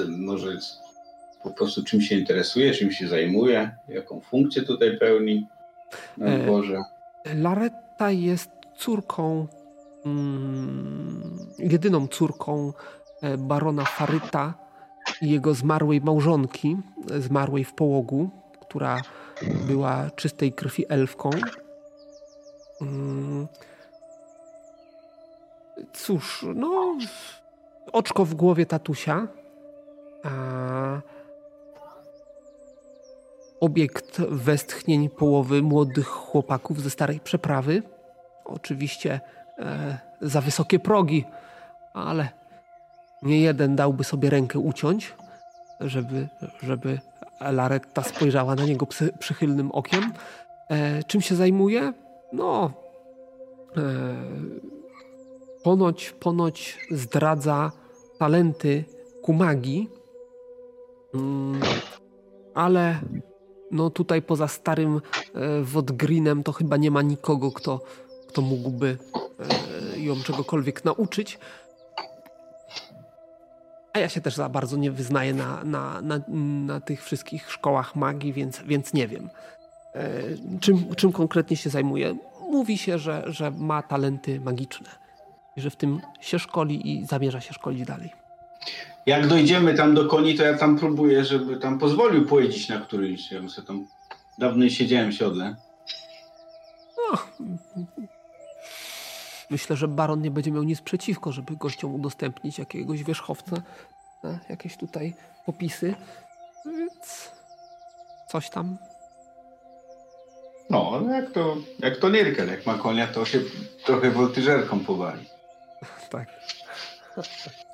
może 0.10 0.58
po 1.44 1.52
prostu 1.52 1.84
czym 1.84 2.02
się 2.02 2.16
interesuje, 2.16 2.74
czym 2.74 2.92
się 2.92 3.08
zajmuje, 3.08 3.76
jaką 3.88 4.22
funkcję 4.22 4.62
tutaj 4.62 4.98
pełni 4.98 5.48
na 6.18 6.38
dworze. 6.38 6.78
Laretta 7.36 8.12
jest 8.12 8.50
córką 8.78 9.48
mm, 10.06 11.40
jedyną 11.60 12.08
córką 12.08 12.74
e, 13.22 13.38
barona 13.38 13.86
Faryta 13.86 14.54
i 15.22 15.30
jego 15.30 15.54
zmarłej 15.54 16.02
małżonki, 16.02 16.78
zmarłej 17.20 17.64
w 17.64 17.74
połogu, 17.74 18.30
która 18.62 19.02
była 19.68 20.12
czystej 20.16 20.54
krwi 20.54 20.86
elfką. 20.90 21.30
Cóż, 25.94 26.45
no, 26.56 26.98
oczko 27.91 28.26
w 28.26 28.34
głowie 28.34 28.66
tatusia. 28.66 29.28
A 30.24 31.02
obiekt 33.60 34.22
westchnień 34.22 35.10
połowy 35.10 35.62
młodych 35.62 36.08
chłopaków 36.08 36.82
ze 36.82 36.90
starej 36.90 37.20
przeprawy. 37.20 37.84
Oczywiście 38.45 39.20
e, 39.60 39.98
za 40.22 40.41
wysokie 40.41 40.80
progi, 40.80 41.26
ale 41.94 42.30
nie 43.22 43.41
jeden 43.41 43.76
dałby 43.76 44.03
sobie 44.03 44.30
rękę 44.30 44.60
uciąć, 44.60 45.14
żeby, 45.80 46.28
żeby 46.64 46.99
Laretta 47.52 48.03
spojrzała 48.03 48.56
na 48.56 48.66
niego 48.66 48.86
psy, 48.86 49.14
przychylnym 49.20 49.72
okiem. 49.72 50.14
E, 50.70 51.03
czym 51.03 51.22
się 51.22 51.36
zajmuje? 51.36 51.94
No, 52.34 52.72
e, 53.78 53.82
ponoć, 55.64 56.12
ponoć 56.20 56.78
zdradza 56.92 57.72
talenty 58.18 58.86
ku 59.22 59.34
magii, 59.34 59.90
mm, 61.14 61.62
ale 62.54 63.00
no 63.72 63.90
tutaj 63.90 64.22
poza 64.22 64.48
starym 64.48 65.02
e, 65.36 65.62
Wodgrinem 65.62 66.44
to 66.44 66.52
chyba 66.52 66.78
nie 66.78 66.92
ma 66.92 67.02
nikogo, 67.02 67.52
kto, 67.52 67.82
kto 68.28 68.42
mógłby 68.42 68.98
e, 69.96 70.00
ją 70.00 70.16
czegokolwiek 70.16 70.86
nauczyć. 70.86 71.40
A 73.94 74.00
ja 74.00 74.10
się 74.10 74.22
też 74.22 74.36
za 74.36 74.50
bardzo 74.50 74.78
nie 74.78 74.92
wyznaję 74.92 75.34
na, 75.34 75.64
na, 75.64 76.02
na, 76.02 76.20
na 76.66 76.82
tych 76.82 77.04
wszystkich 77.04 77.52
szkołach 77.52 77.96
magii, 77.96 78.34
więc, 78.34 78.62
więc 78.62 78.94
nie 78.94 79.08
wiem, 79.08 79.30
e, 79.94 80.22
czym, 80.60 80.96
czym 80.96 81.12
konkretnie 81.12 81.58
się 81.58 81.70
zajmuje. 81.70 82.16
Mówi 82.50 82.78
się, 82.78 83.00
że, 83.00 83.24
że 83.28 83.52
ma 83.52 83.82
talenty 83.82 84.40
magiczne 84.40 85.01
i 85.56 85.61
że 85.61 85.69
w 85.69 85.76
tym 85.76 86.02
się 86.19 86.40
szkoli 86.40 86.91
i 86.91 87.06
zamierza 87.06 87.41
się 87.41 87.53
szkolić 87.53 87.86
dalej. 87.86 88.14
Jak 89.06 89.28
dojdziemy 89.28 89.73
tam 89.73 89.95
do 89.95 90.07
koni, 90.07 90.36
to 90.36 90.44
ja 90.44 90.57
tam 90.57 90.78
próbuję, 90.78 91.26
żeby 91.26 91.57
tam 91.57 91.80
pozwolił 91.80 92.26
pojeździć 92.26 92.69
na 92.69 92.80
którymś. 92.80 93.32
Ja 93.32 93.49
sobie 93.49 93.68
tam 93.68 93.88
dawno 94.38 94.69
siedziałem 94.69 95.11
w 95.11 95.15
siodle. 95.15 95.56
No, 96.98 97.18
myślę, 99.49 99.76
że 99.76 99.88
baron 99.88 100.22
nie 100.22 100.32
będzie 100.32 100.52
miał 100.52 100.64
nic 100.64 100.82
przeciwko, 100.82 101.32
żeby 101.32 101.56
gościom 101.56 101.95
udostępnić 101.95 102.60
jakiegoś 102.60 103.03
wierzchowca 103.03 103.61
jakieś 104.49 104.78
tutaj 104.78 105.14
popisy. 105.45 105.95
Więc 106.65 107.32
coś 108.28 108.49
tam. 108.49 108.78
No, 110.69 111.02
jak 111.11 111.32
to, 111.32 111.57
jak 111.80 111.98
to 111.98 112.10
Nierkel, 112.10 112.48
jak 112.48 112.65
ma 112.65 112.78
konia, 112.78 113.07
to 113.07 113.26
się 113.26 113.40
trochę 113.86 114.11
woltyżerką 114.11 114.80
powali. 114.80 115.31
Tak. 116.12 116.28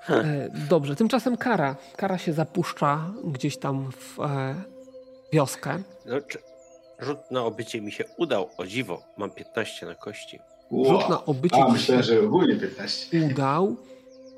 E, 0.09 0.49
dobrze, 0.69 0.95
tymczasem 0.95 1.37
Kara. 1.37 1.75
Kara 1.95 2.17
się 2.17 2.33
zapuszcza 2.33 3.13
gdzieś 3.23 3.57
tam 3.57 3.91
w 3.91 4.19
e, 4.19 4.55
wioskę. 5.33 5.83
No, 6.05 6.15
rzut 6.99 7.17
na 7.31 7.43
obycie 7.45 7.81
mi 7.81 7.91
się 7.91 8.03
udał, 8.17 8.49
o 8.57 8.65
dziwo. 8.65 9.01
Mam 9.17 9.31
15 9.31 9.85
na 9.85 9.95
kości. 9.95 10.39
Wow. 10.71 10.85
Rzut 10.85 11.09
na 11.09 11.25
obycie 11.25 11.63
A, 11.63 11.67
myślę, 11.67 12.03
że 12.03 12.19
ogólnie 12.19 12.55
15. 12.55 13.25
Udał. 13.31 13.75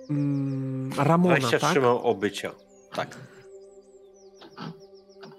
Mm, 0.09 0.91
Ramona, 0.97 1.37
23 1.37 1.73
tak? 1.73 1.83
mam 1.83 1.97
obycia. 1.97 2.51
Tak. 2.95 3.17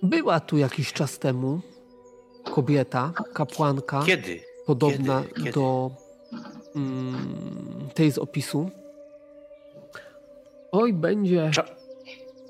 Była 0.03 0.41
tu 0.41 0.59
jakiś 0.59 0.93
czas 0.93 1.19
temu 1.19 1.61
kobieta, 2.45 3.12
kapłanka. 3.35 4.03
Kiedy? 4.07 4.41
Podobna 4.66 5.23
Kiedy? 5.23 5.35
Kiedy? 5.35 5.53
do 5.53 5.91
tej 7.94 8.12
z 8.12 8.18
opisu. 8.18 8.70
Oj, 10.72 10.92
będzie. 10.92 11.51
Cza 11.51 11.64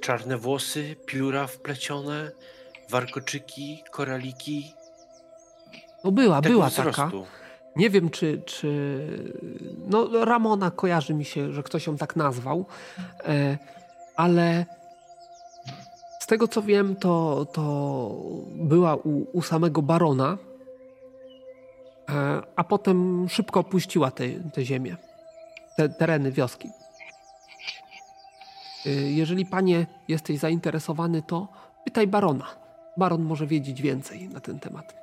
czarne 0.01 0.37
włosy, 0.37 0.97
pióra 1.07 1.47
wplecione, 1.47 2.31
warkoczyki, 2.91 3.83
koraliki. 3.91 4.75
No 6.05 6.13
była, 6.13 6.41
była 6.41 6.69
wzrostu. 6.69 7.03
taka. 7.03 7.11
Nie 7.77 7.91
wiem, 7.91 8.11
czy, 8.11 8.43
czy. 8.47 8.99
No, 9.87 10.25
Ramona 10.25 10.71
kojarzy 10.71 11.15
mi 11.15 11.25
się, 11.25 11.53
że 11.53 11.63
ktoś 11.63 11.87
ją 11.87 11.97
tak 11.97 12.17
nazwał, 12.17 12.67
e, 13.25 13.59
ale 14.17 14.67
z 16.21 16.27
tego 16.27 16.49
co 16.49 16.63
wiem, 16.63 16.97
to, 16.97 17.47
to 17.53 17.63
była 18.55 18.97
u, 18.97 19.27
u 19.33 19.43
samego 19.43 19.83
barona, 19.83 20.39
a 22.57 22.65
potem 22.65 23.29
szybko 23.29 23.61
opuściła 23.61 24.11
te, 24.11 24.25
te 24.53 24.65
ziemię, 24.65 24.97
te 25.77 25.89
tereny 25.89 26.33
wioski. 26.33 26.71
E, 28.87 28.91
jeżeli 28.91 29.47
panie 29.47 29.87
jesteś 30.09 30.39
zainteresowany, 30.39 31.23
to 31.23 31.49
pytaj 31.85 32.07
barona. 32.07 32.47
Baron 32.97 33.23
może 33.23 33.47
wiedzieć 33.47 33.83
więcej 33.83 34.29
na 34.29 34.41
ten 34.41 34.61
temat. 34.61 34.95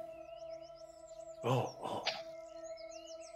O, 1.44 1.50
o. 1.82 2.04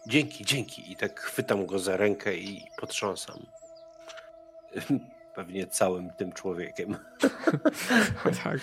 Dzięki, 0.08 0.46
dzięki. 0.46 0.92
I 0.92 0.96
tak 0.96 1.20
chwytam 1.20 1.66
go 1.66 1.80
za 1.80 1.98
rękę 1.98 2.36
i 2.36 2.68
potrząsam. 2.78 3.46
Pewnie 5.36 5.68
całym 5.68 6.10
tym 6.10 6.32
człowiekiem. 6.32 6.98
tak. 8.44 8.60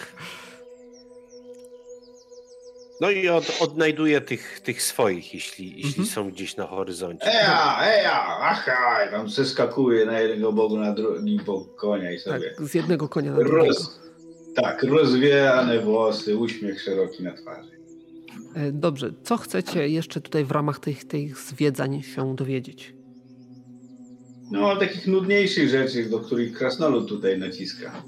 No 3.01 3.11
i 3.11 3.29
od, 3.29 3.57
odnajduję 3.61 4.21
tych, 4.21 4.61
tych 4.61 4.83
swoich, 4.83 5.35
jeśli, 5.35 5.67
jeśli 5.77 5.89
mhm. 5.89 6.07
są 6.09 6.31
gdzieś 6.31 6.57
na 6.57 6.67
horyzoncie. 6.67 7.27
Eja, 7.27 7.79
eja, 7.83 8.39
aha, 8.41 9.11
tam 9.11 9.31
zeskakuje 9.31 10.07
na 10.07 10.21
jednego 10.21 10.53
bogu, 10.53 10.79
na 10.79 10.93
drugi 10.93 11.41
bok 11.47 11.77
konia 11.77 12.13
i 12.13 12.19
sobie. 12.19 12.55
Tak, 12.57 12.69
z 12.69 12.75
jednego 12.75 13.09
konia 13.09 13.31
na 13.31 13.37
drugiego. 13.37 13.67
Roz, 13.67 14.01
tak, 14.55 14.83
rozwijane 14.83 15.81
włosy, 15.81 16.37
uśmiech 16.37 16.83
szeroki 16.83 17.23
na 17.23 17.33
twarzy. 17.33 17.71
E, 18.55 18.73
dobrze, 18.73 19.13
co 19.23 19.37
chcecie 19.37 19.89
jeszcze 19.89 20.21
tutaj 20.21 20.45
w 20.45 20.51
ramach 20.51 20.79
tych, 20.79 21.05
tych 21.05 21.39
zwiedzań 21.39 22.03
się 22.03 22.37
dowiedzieć? 22.37 22.95
No, 24.51 24.77
takich 24.77 25.07
nudniejszych 25.07 25.69
rzeczy, 25.69 26.05
do 26.05 26.21
których 26.21 26.53
krasnolud 26.53 27.09
tutaj 27.09 27.39
naciska. 27.39 28.03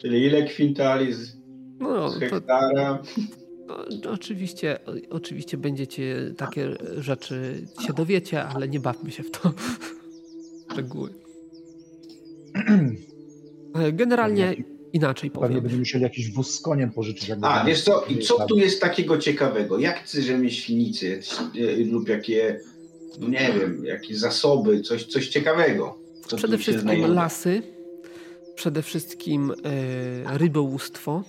Czyli 0.00 0.26
ile 0.26 0.42
kwintali 0.42 1.12
z, 1.12 1.36
no, 1.82 2.10
z 2.10 2.18
hektara? 2.18 3.02
No, 3.68 4.10
oczywiście, 4.10 4.78
oczywiście 5.10 5.56
będziecie 5.56 6.34
takie 6.36 6.74
rzeczy 6.98 7.66
się 7.86 7.92
dowiecie, 7.92 8.44
ale 8.44 8.68
nie 8.68 8.80
bawmy 8.80 9.10
się 9.10 9.22
w 9.22 9.30
to. 9.30 9.52
Szczegóły. 10.72 11.10
E, 13.74 13.92
generalnie 13.92 14.56
inaczej 14.92 15.30
powiem. 15.30 15.48
Pewnie 15.48 15.62
będziemy 15.62 15.80
musieli 15.80 16.04
jakiś 16.04 16.32
wóz 16.32 16.54
z 16.54 16.60
koniem 16.60 16.90
pożyczyć. 16.90 17.30
A, 17.42 17.64
wiesz 17.64 17.82
co, 17.82 18.04
i 18.08 18.18
co 18.18 18.46
tu 18.46 18.58
jest 18.58 18.80
takiego 18.80 19.18
ciekawego? 19.18 19.78
Jak 19.78 20.04
rzemieślnicy 20.20 21.20
e, 21.56 21.84
lub 21.84 22.08
jakie, 22.08 22.60
no 23.20 23.28
nie 23.28 23.52
wiem, 23.60 23.84
jakie 23.84 24.16
zasoby, 24.16 24.80
coś, 24.80 25.06
coś 25.06 25.28
ciekawego? 25.28 25.98
Przede 26.36 26.58
wszystkim 26.58 27.14
lasy, 27.14 27.62
przede 28.54 28.82
wszystkim 28.82 29.52
e, 29.64 30.38
rybołówstwo, 30.38 31.24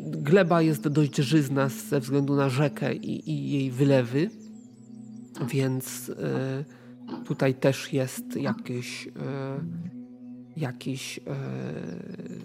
gleba 0.00 0.62
jest 0.62 0.88
dość 0.88 1.16
żyzna 1.16 1.68
ze 1.68 2.00
względu 2.00 2.36
na 2.36 2.48
rzekę 2.48 2.94
i, 2.94 3.30
i 3.30 3.52
jej 3.52 3.70
wylewy, 3.70 4.30
więc 5.50 6.10
e, 6.10 6.64
Tutaj 7.24 7.54
też 7.54 7.92
jest 7.92 8.36
jakiś, 8.36 9.06
e, 9.06 9.10
jakiś 10.56 11.18
e, 11.18 11.22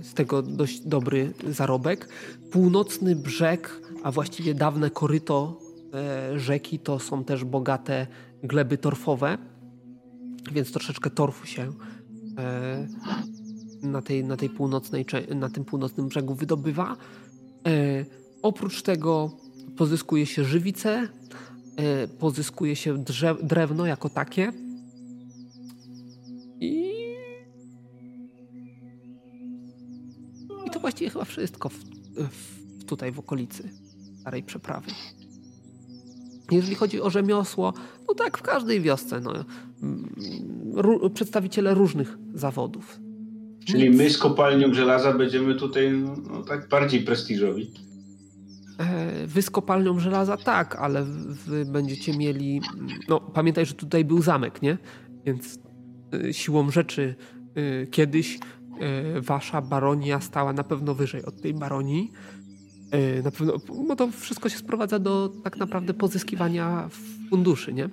z 0.04 0.14
tego 0.14 0.42
dość 0.42 0.80
dobry 0.80 1.34
zarobek. 1.50 2.10
Północny 2.52 3.16
brzeg, 3.16 3.82
a 4.04 4.12
właściwie 4.12 4.54
dawne 4.54 4.90
koryto 4.90 5.60
e, 5.94 6.40
rzeki 6.40 6.80
to 6.80 7.00
są 7.00 7.24
też 7.24 7.44
bogate 7.44 8.08
gleby 8.44 8.78
torfowe, 8.78 9.38
więc 10.52 10.72
troszeczkę 10.72 11.10
torfu 11.10 11.48
się 11.48 11.74
na, 13.84 14.02
tej, 14.02 14.24
na, 14.24 14.38
tej 14.38 14.50
północnej, 14.50 15.06
na 15.36 15.50
tym 15.50 15.66
północnym 15.66 16.08
brzegu 16.08 16.36
wydobywa. 16.36 16.98
Oprócz 18.42 18.82
tego 18.82 19.38
pozyskuje 19.78 20.26
się 20.26 20.44
żywice, 20.44 21.08
E, 21.76 22.08
pozyskuje 22.08 22.76
się 22.76 22.98
drzew, 22.98 23.38
drewno 23.44 23.86
jako 23.86 24.10
takie. 24.10 24.54
I... 26.60 26.92
I 30.66 30.70
to 30.72 30.80
właściwie 30.80 31.10
chyba 31.10 31.26
wszystko 31.26 31.70
w, 31.70 31.76
w, 32.16 32.84
tutaj 32.86 33.12
w 33.12 33.20
okolicy 33.20 33.70
starej 34.20 34.44
przeprawy. 34.44 34.92
Jeżeli 36.52 36.76
chodzi 36.76 37.02
o 37.02 37.10
rzemiosło, 37.10 37.74
no 38.08 38.14
tak 38.14 38.38
w 38.38 38.42
każdej 38.42 38.82
wiosce, 38.82 39.22
no, 39.22 39.34
przedstawiciele 41.14 41.74
różnych 41.74 42.18
zawodów. 42.34 43.00
Czyli 43.66 43.90
my 43.90 44.10
z 44.10 44.18
kopalnią 44.18 44.74
żelaza 44.74 45.14
będziemy 45.14 45.56
tutaj 45.56 45.92
no, 45.92 46.42
tak 46.42 46.70
bardziej 46.70 47.02
prestiżowi. 47.02 47.72
E, 48.78 49.28
wy 49.28 49.42
z 49.42 49.50
kopalnią 49.50 50.00
żelaza 50.00 50.38
tak, 50.38 50.76
ale 50.76 51.04
wy 51.48 51.66
będziecie 51.66 52.18
mieli. 52.18 52.62
No, 53.10 53.20
pamiętaj, 53.20 53.66
że 53.66 53.74
tutaj 53.74 54.06
był 54.06 54.22
zamek, 54.22 54.62
nie? 54.62 54.78
Więc 55.26 55.60
e, 56.14 56.34
siłą 56.34 56.72
rzeczy 56.72 57.16
e, 57.56 57.88
kiedyś 57.88 58.40
wasza 59.22 59.62
baronia 59.62 60.22
stała 60.22 60.54
na 60.54 60.64
pewno 60.64 60.96
wyżej 60.96 61.26
od 61.26 61.42
tej 61.42 61.54
baronii. 61.54 62.12
Na 63.24 63.32
pewno, 63.32 63.54
bo 63.88 63.96
to 63.96 64.12
wszystko 64.12 64.50
się 64.50 64.58
sprowadza 64.58 65.00
do 65.00 65.32
tak 65.44 65.58
naprawdę 65.58 65.94
pozyskiwania 65.94 66.90
funduszy, 67.30 67.74
nie? 67.74 67.90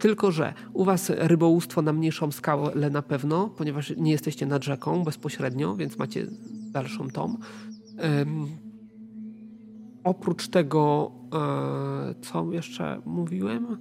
Tylko, 0.00 0.30
że 0.32 0.54
u 0.72 0.84
was 0.84 1.10
rybołówstwo 1.10 1.82
na 1.82 1.92
mniejszą 1.92 2.32
skalę 2.32 2.90
na 2.90 3.02
pewno, 3.02 3.48
ponieważ 3.48 3.92
nie 3.96 4.10
jesteście 4.12 4.46
nad 4.46 4.64
rzeką 4.64 5.04
bezpośrednio, 5.04 5.76
więc 5.76 5.98
macie 5.98 6.26
dalszą 6.72 7.10
tom. 7.10 7.38
Oprócz 10.04 10.48
tego, 10.48 11.12
e, 11.34 12.14
co 12.20 12.52
jeszcze 12.52 13.02
mówiłem? 13.04 13.76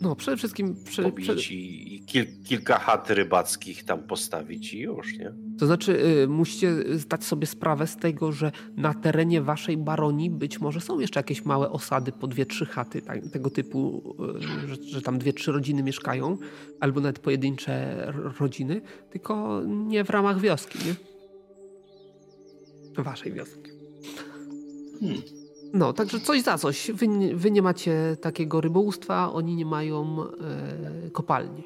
No, 0.00 0.16
przede 0.16 0.36
wszystkim... 0.36 0.76
Prze, 0.84 1.02
Pobić 1.02 1.50
i 1.50 2.02
kil, 2.06 2.26
kilka 2.44 2.78
chat 2.78 3.10
rybackich 3.10 3.84
tam 3.84 4.02
postawić 4.02 4.74
i 4.74 4.78
już, 4.78 5.18
nie? 5.18 5.32
To 5.58 5.66
znaczy, 5.66 6.04
y, 6.22 6.28
musicie 6.28 6.98
zdać 6.98 7.24
sobie 7.24 7.46
sprawę 7.46 7.86
z 7.86 7.96
tego, 7.96 8.32
że 8.32 8.52
na 8.76 8.94
terenie 8.94 9.42
waszej 9.42 9.76
baronii 9.76 10.30
być 10.30 10.60
może 10.60 10.80
są 10.80 11.00
jeszcze 11.00 11.20
jakieś 11.20 11.44
małe 11.44 11.70
osady 11.70 12.12
po 12.12 12.26
dwie, 12.26 12.46
trzy 12.46 12.66
chaty 12.66 13.02
tak, 13.02 13.28
tego 13.32 13.50
typu, 13.50 14.14
y, 14.38 14.68
że, 14.68 14.76
że, 14.82 15.02
tam 15.02 15.18
dwie, 15.18 15.32
trzy 15.32 15.52
rodziny 15.52 15.82
mieszkają, 15.82 16.36
albo 16.80 17.00
nawet 17.00 17.18
pojedyncze 17.18 18.06
rodziny, 18.40 18.80
tylko 19.10 19.62
nie 19.66 20.04
w 20.04 20.10
ramach 20.10 20.40
wioski, 20.40 20.78
nie? 20.86 20.94
Waszej 23.02 23.32
wioski. 23.32 23.70
Hmm. 25.00 25.39
No, 25.72 25.92
także 25.92 26.20
coś 26.20 26.42
za 26.42 26.58
coś. 26.58 26.90
Wy, 26.90 27.06
wy, 27.34 27.50
nie 27.50 27.62
macie 27.62 28.16
takiego 28.20 28.60
rybołówstwa, 28.60 29.32
oni 29.32 29.56
nie 29.56 29.66
mają 29.66 30.24
e, 31.04 31.10
kopalni. 31.10 31.62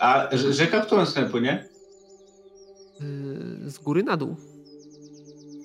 A 0.00 0.28
rzeka 0.36 0.82
w 0.82 0.86
którą 0.86 1.06
stronę 1.06 1.30
płynie? 1.30 1.68
E, 3.64 3.70
z 3.70 3.78
góry 3.78 4.02
na 4.02 4.16
dół. 4.16 4.36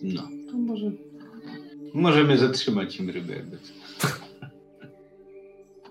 No, 0.02 0.22
to 0.52 0.58
może... 0.58 0.92
Możemy 1.94 2.38
zatrzymać 2.38 3.00
im 3.00 3.10
rybę 3.10 3.34
jakby. 3.34 3.58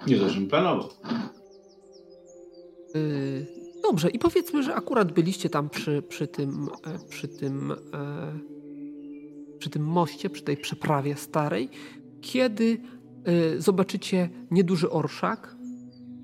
nie 0.06 0.16
żebym 0.16 0.48
planował. 0.48 0.88
E, 2.94 3.01
dobrze, 3.82 4.10
i 4.10 4.18
powiedzmy, 4.18 4.62
że 4.62 4.74
akurat 4.74 5.12
byliście 5.12 5.51
tam 5.51 5.70
przy, 5.70 6.02
przy 6.09 6.26
tym, 6.26 6.68
e, 6.86 7.09
przy 7.09 7.28
tym 7.28 7.72
e, 7.72 7.76
przy 9.61 9.70
tym 9.70 9.85
moście, 9.85 10.31
przy 10.31 10.43
tej 10.43 10.57
przeprawie 10.57 11.16
starej, 11.16 11.69
kiedy 12.20 12.78
y, 13.57 13.61
zobaczycie 13.61 14.28
nieduży 14.51 14.91
orszak, 14.91 15.57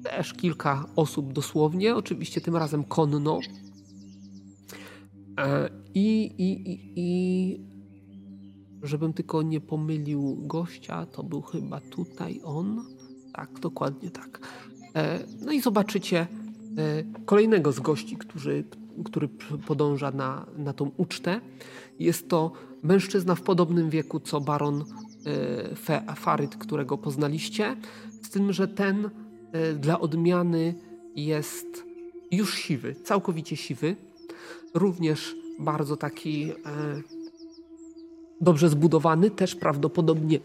też 0.03 0.35
kilka 0.35 0.85
osób 0.97 1.33
dosłownie, 1.33 1.97
oczywiście 1.97 2.41
tym 2.41 2.57
razem 2.57 2.85
konno. 2.85 3.41
E, 5.39 5.71
I, 5.95 6.33
i, 6.39 6.71
i, 6.71 6.93
i 6.97 7.61
żebym 8.83 9.13
tylko 9.13 9.43
nie 9.43 9.61
pomylił 9.61 10.37
gościa, 10.41 11.07
to 11.07 11.23
był 11.23 11.43
chyba 11.43 11.81
tutaj 11.81 12.41
on. 12.45 12.85
Tak, 13.33 13.61
dokładnie 13.61 14.11
tak. 14.11 14.41
E, 14.95 15.19
no 15.41 15.53
i 15.53 15.61
zobaczycie 15.61 16.19
e, 16.19 16.27
kolejnego 17.25 17.73
z 17.73 17.81
gości, 17.81 18.17
który, 18.17 18.65
który 19.05 19.29
podąża 19.67 20.11
na, 20.11 20.47
na 20.57 20.73
tą 20.73 20.91
ucztę. 20.97 21.41
Jest 21.99 22.29
to 22.29 22.53
mężczyzna 22.83 23.35
w 23.35 23.43
podobnym 23.43 23.91
wieku 23.91 24.21
co 24.21 24.41
baron 24.41 24.85
e, 25.89 26.15
Faryt, 26.17 26.57
którego 26.57 26.99
poznaliście, 26.99 27.77
z 28.23 28.31
tym, 28.31 28.53
że 28.53 28.69
ten 28.69 29.11
e, 29.53 29.73
dla 29.73 30.01
odmiany 30.01 30.75
jest 31.17 31.85
już 32.31 32.55
siwy, 32.55 32.95
całkowicie 32.95 33.57
siwy. 33.57 33.97
Również 34.75 35.37
bardzo 35.59 35.97
taki 35.97 36.45
e, 36.45 36.53
dobrze 38.41 38.69
zbudowany, 38.69 39.31
też 39.31 39.55
prawdopodobnie 39.55 40.41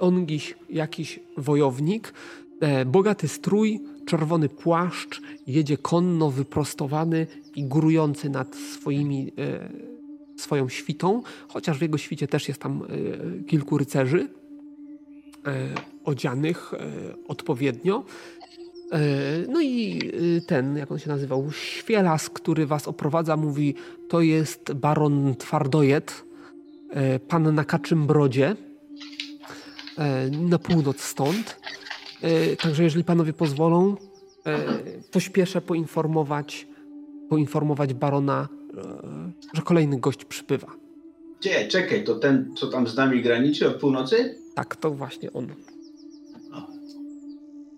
ongiś 0.00 0.54
jakiś 0.70 1.20
wojownik. 1.36 2.12
Bogaty 2.86 3.28
strój, 3.28 3.80
czerwony 4.06 4.48
płaszcz, 4.48 5.22
jedzie 5.46 5.76
konno, 5.76 6.30
wyprostowany 6.30 7.26
i 7.56 7.64
górujący 7.64 8.30
nad 8.30 8.56
swoimi, 8.56 9.32
swoją 10.40 10.68
świtą, 10.68 11.22
chociaż 11.48 11.78
w 11.78 11.82
jego 11.82 11.98
świcie 11.98 12.28
też 12.28 12.48
jest 12.48 12.60
tam 12.60 12.82
e, 12.82 13.44
kilku 13.44 13.78
rycerzy 13.78 14.28
e, 15.46 15.68
odzianych 16.04 16.74
e, 16.74 16.78
odpowiednio. 17.28 18.04
No 19.48 19.60
i 19.62 20.00
ten, 20.46 20.76
jak 20.76 20.92
on 20.92 20.98
się 20.98 21.08
nazywał, 21.08 21.52
Świelas, 21.52 22.30
który 22.30 22.66
was 22.66 22.88
oprowadza, 22.88 23.36
mówi, 23.36 23.74
to 24.08 24.20
jest 24.20 24.72
baron 24.72 25.34
Twardojet, 25.34 26.24
pan 27.28 27.54
na 27.54 27.64
Kaczym 27.64 28.06
Brodzie, 28.06 28.56
na 30.30 30.58
północ 30.58 31.00
stąd. 31.00 31.60
Także 32.62 32.84
jeżeli 32.84 33.04
panowie 33.04 33.32
pozwolą, 33.32 33.96
pośpieszę 35.12 35.60
poinformować, 35.60 36.66
poinformować 37.28 37.94
barona, 37.94 38.48
że 39.54 39.62
kolejny 39.62 40.00
gość 40.00 40.24
przybywa. 40.24 40.66
Gdzie? 41.40 41.68
Czekaj, 41.68 42.04
to 42.04 42.14
ten, 42.14 42.54
co 42.56 42.66
tam 42.66 42.86
z 42.86 42.96
nami 42.96 43.22
graniczy 43.22 43.68
od 43.68 43.76
północy? 43.76 44.34
Tak, 44.54 44.76
to 44.76 44.90
właśnie 44.90 45.32
on. 45.32 45.48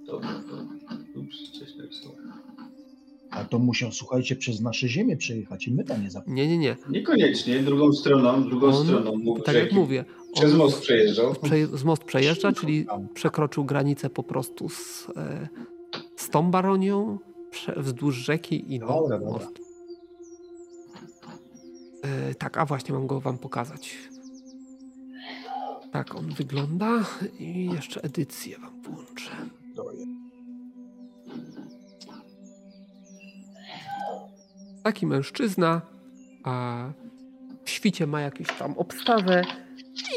Dobra, 0.06 0.42
Ups, 1.16 1.50
coś 1.58 1.68
A 3.30 3.44
to 3.44 3.58
musiał, 3.58 3.92
słuchajcie, 3.92 4.36
przez 4.36 4.60
nasze 4.60 4.88
ziemię 4.88 5.16
przejechać 5.16 5.68
i 5.68 5.74
my 5.74 5.84
tam 5.84 6.02
nie 6.02 6.10
zapomnieli. 6.10 6.48
Nie, 6.48 6.58
nie, 6.58 6.64
nie. 6.64 6.76
Niekoniecznie, 6.90 7.60
drugą 7.60 7.92
stroną, 7.92 8.44
drugą 8.44 8.66
On, 8.66 8.84
stroną. 8.84 9.16
Mógł 9.16 9.40
tak 9.40 9.54
jak 9.54 9.72
mówię. 9.72 10.04
Przez 10.34 10.54
most 10.54 10.80
przejeżdżał. 10.80 11.34
Prze, 11.42 11.66
z 11.66 11.84
most 11.84 12.04
przejeżdża, 12.04 12.52
czyli 12.52 12.86
przekroczył 13.14 13.64
granicę 13.64 14.10
po 14.10 14.22
prostu 14.22 14.68
z, 14.68 15.08
e, 15.16 15.48
z 16.16 16.30
tą 16.30 16.50
baronią 16.50 17.18
prze, 17.50 17.74
wzdłuż 17.76 18.14
rzeki 18.14 18.74
i 18.74 18.78
no, 18.78 18.86
Dobra, 18.86 19.18
dobra. 19.18 19.32
most. 19.32 19.59
E, 22.02 22.34
tak, 22.34 22.58
a 22.58 22.66
właśnie 22.66 22.94
mam 22.94 23.06
go 23.06 23.20
wam 23.20 23.38
pokazać. 23.38 23.96
Tak 25.92 26.14
on 26.14 26.34
wygląda 26.34 27.04
i 27.38 27.70
jeszcze 27.72 28.02
edycję 28.02 28.58
wam 28.58 28.82
włączę. 28.82 29.30
Taki 34.82 35.06
mężczyzna, 35.06 35.80
a 36.44 36.84
w 37.64 37.70
świcie 37.70 38.06
ma 38.06 38.20
jakąś 38.20 38.46
tam 38.58 38.78
obstawę 38.78 39.42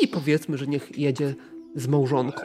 i 0.02 0.08
powiedzmy, 0.08 0.58
że 0.58 0.68
niech 0.68 0.98
jedzie 1.00 1.36
z 1.76 1.88
małżonką. 1.88 2.42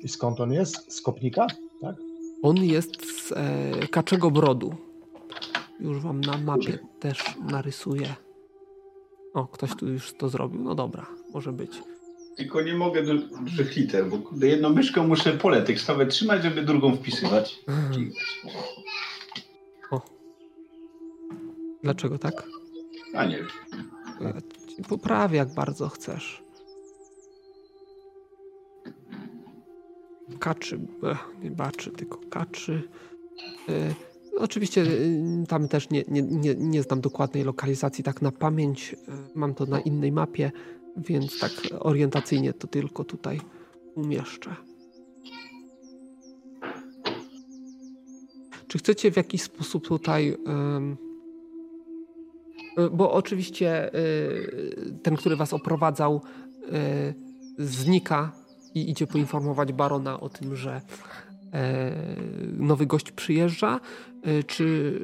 I 0.00 0.08
skąd 0.08 0.40
on 0.40 0.52
jest? 0.52 0.92
Z 0.92 1.00
Kopnika? 1.00 1.46
Tak? 1.80 1.96
On 2.42 2.56
jest 2.56 3.22
z 3.26 3.32
e, 3.32 3.88
Kaczego 3.88 4.30
Brodu. 4.30 4.74
Już 5.82 6.00
wam 6.00 6.20
na 6.20 6.38
mapie 6.38 6.78
też 7.00 7.24
narysuję. 7.50 8.14
O, 9.34 9.46
ktoś 9.46 9.76
tu 9.76 9.88
już 9.88 10.12
to 10.12 10.28
zrobił. 10.28 10.62
No 10.62 10.74
dobra, 10.74 11.06
może 11.34 11.52
być. 11.52 11.82
Tylko 12.36 12.62
nie 12.62 12.74
mogę 12.74 13.02
do 13.02 13.14
dużych 13.14 13.76
liter, 13.76 14.06
bo 14.08 14.46
jedną 14.46 14.70
myszką 14.70 15.08
muszę 15.08 15.32
pole 15.32 15.62
tekstowe 15.62 16.06
trzymać, 16.06 16.42
żeby 16.42 16.62
drugą 16.62 16.96
wpisywać. 16.96 17.64
O. 19.90 20.00
Dlaczego 21.82 22.18
tak? 22.18 22.46
A 23.14 23.24
nie 23.24 23.36
wiem. 23.36 23.48
Poprawię, 24.88 25.38
jak 25.38 25.54
bardzo 25.54 25.88
chcesz. 25.88 26.42
Kaczy, 30.38 30.80
ech, 31.02 31.28
nie 31.42 31.50
baczy, 31.50 31.90
tylko 31.90 32.18
kaczy. 32.30 32.88
E, 33.68 33.94
oczywiście 34.38 34.82
e, 34.82 34.86
tam 35.48 35.68
też 35.68 35.90
nie, 35.90 36.04
nie, 36.08 36.22
nie, 36.22 36.54
nie 36.54 36.82
znam 36.82 37.00
dokładnej 37.00 37.44
lokalizacji 37.44 38.04
tak 38.04 38.22
na 38.22 38.32
pamięć. 38.32 38.94
E, 38.94 39.12
mam 39.34 39.54
to 39.54 39.66
na 39.66 39.80
innej 39.80 40.12
mapie, 40.12 40.52
więc 40.96 41.38
tak 41.38 41.52
orientacyjnie 41.80 42.52
to 42.52 42.66
tylko 42.66 43.04
tutaj 43.04 43.40
umieszczę. 43.94 44.56
Czy 48.72 48.78
chcecie 48.78 49.12
w 49.12 49.16
jakiś 49.16 49.42
sposób 49.42 49.88
tutaj. 49.88 50.36
y, 52.78 52.90
bo 52.92 53.12
oczywiście 53.12 53.94
y, 53.94 54.94
ten, 55.02 55.16
który 55.16 55.36
was 55.36 55.52
oprowadzał, 55.52 56.20
y, 57.58 57.64
znika 57.64 58.32
i 58.74 58.90
idzie 58.90 59.06
poinformować 59.06 59.72
barona 59.72 60.20
o 60.20 60.28
tym, 60.28 60.56
że 60.56 60.80
nowy 62.58 62.86
gość 62.86 63.12
przyjeżdża. 63.12 63.80
Y, 64.26 64.44
Czy. 64.44 64.98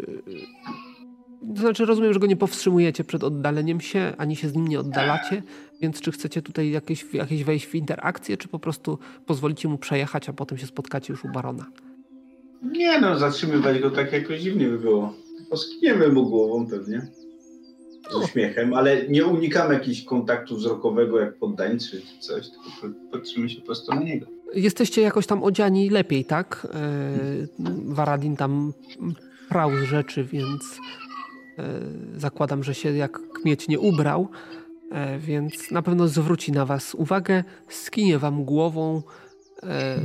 To 1.54 1.60
znaczy, 1.60 1.84
rozumiem, 1.84 2.12
że 2.12 2.20
go 2.20 2.26
nie 2.26 2.36
powstrzymujecie 2.36 3.04
przed 3.04 3.24
oddaleniem 3.24 3.80
się, 3.80 4.12
ani 4.18 4.36
się 4.36 4.48
z 4.48 4.54
nim 4.54 4.68
nie 4.68 4.80
oddalacie, 4.80 5.42
więc 5.80 6.00
czy 6.00 6.12
chcecie 6.12 6.42
tutaj 6.42 6.70
jakieś, 6.70 7.06
jakieś 7.12 7.44
wejść 7.44 7.66
w 7.66 7.74
interakcję, 7.74 8.36
czy 8.36 8.48
po 8.48 8.58
prostu 8.58 8.98
pozwolicie 9.26 9.68
mu 9.68 9.78
przejechać, 9.78 10.28
a 10.28 10.32
potem 10.32 10.58
się 10.58 10.66
spotkacie 10.66 11.12
już 11.12 11.24
u 11.24 11.28
barona? 11.28 11.66
Nie 12.62 13.00
no, 13.00 13.18
zatrzymywać 13.18 13.78
go 13.78 13.90
tak 13.90 14.12
jakoś 14.12 14.40
dziwnie 14.40 14.68
by 14.68 14.78
było. 14.78 15.14
Poskniemy 15.50 16.08
mu 16.08 16.30
głową 16.30 16.66
pewnie. 16.66 17.08
Z 18.10 18.14
uśmiechem, 18.14 18.74
ale 18.74 19.08
nie 19.08 19.26
unikamy 19.26 19.74
jakiegoś 19.74 20.04
kontaktu 20.04 20.56
wzrokowego 20.56 21.20
jak 21.20 21.38
poddańcy 21.38 22.00
czy 22.00 22.18
coś, 22.20 22.46
tylko 22.50 22.98
patrzymy 23.12 23.50
się 23.50 23.60
po 23.60 23.66
prostu 23.66 23.94
na 23.94 24.02
niego. 24.02 24.26
Jesteście 24.54 25.02
jakoś 25.02 25.26
tam 25.26 25.42
odziani 25.42 25.90
lepiej, 25.90 26.24
tak? 26.24 26.66
E, 26.74 26.78
Waradin 27.84 28.36
tam 28.36 28.72
prał 29.48 29.76
z 29.76 29.82
rzeczy, 29.82 30.24
więc 30.24 30.62
e, 31.58 31.80
zakładam, 32.16 32.64
że 32.64 32.74
się 32.74 32.96
jak 32.96 33.32
kmieć 33.32 33.68
nie 33.68 33.80
ubrał, 33.80 34.28
e, 34.92 35.18
więc 35.18 35.70
na 35.70 35.82
pewno 35.82 36.08
zwróci 36.08 36.52
na 36.52 36.66
was 36.66 36.94
uwagę, 36.94 37.44
skinie 37.68 38.18
wam 38.18 38.44
głową. 38.44 39.02
E, 39.62 39.98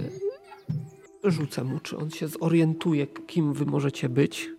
rzucę 1.23 1.63
mu, 1.63 1.79
czy 1.79 1.97
on 1.97 2.09
się 2.09 2.27
zorientuje, 2.27 3.07
kim 3.07 3.53
wy 3.53 3.65
możecie 3.65 4.09
być. 4.09 4.49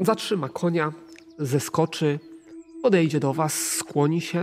Zatrzyma 0.00 0.48
konia, 0.48 0.92
zeskoczy, 1.38 2.18
podejdzie 2.82 3.20
do 3.20 3.34
was, 3.34 3.54
skłoni 3.54 4.20
się. 4.20 4.42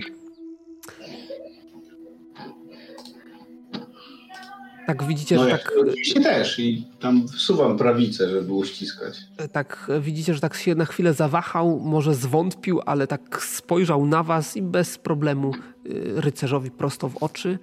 Tak 4.88 5.04
widzicie, 5.04 5.36
No 5.36 5.44
że 5.44 5.50
ja 5.50 5.58
tak, 5.58 5.72
oczywiście 5.82 6.22
też 6.22 6.60
i 6.60 6.88
tam 7.00 7.28
wsuwam 7.28 7.78
prawicę, 7.78 8.30
żeby 8.30 8.54
uściskać. 8.54 9.18
tak 9.52 9.88
widzicie, 10.02 10.34
że 10.34 10.40
tak 10.40 10.56
się 10.56 10.76
na 10.76 10.86
chwilę 10.86 11.14
zawahał, 11.14 11.80
może 11.80 12.16
zwątpił, 12.16 12.82
ale 12.86 13.08
tak 13.08 13.44
spojrzał 13.44 14.06
na 14.06 14.24
was 14.24 14.58
i 14.58 14.62
bez 14.62 14.98
problemu 14.98 15.52
y, 15.86 16.14
rycerzowi 16.22 16.72
prosto 16.72 17.10
w 17.10 17.18
oczy. 17.24 17.60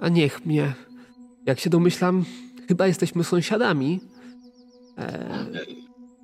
A 0.00 0.08
niech 0.08 0.46
mnie, 0.46 0.72
jak 1.46 1.60
się 1.60 1.70
domyślam, 1.70 2.24
chyba 2.68 2.86
jesteśmy 2.86 3.24
sąsiadami. 3.24 4.00
E, 4.98 5.28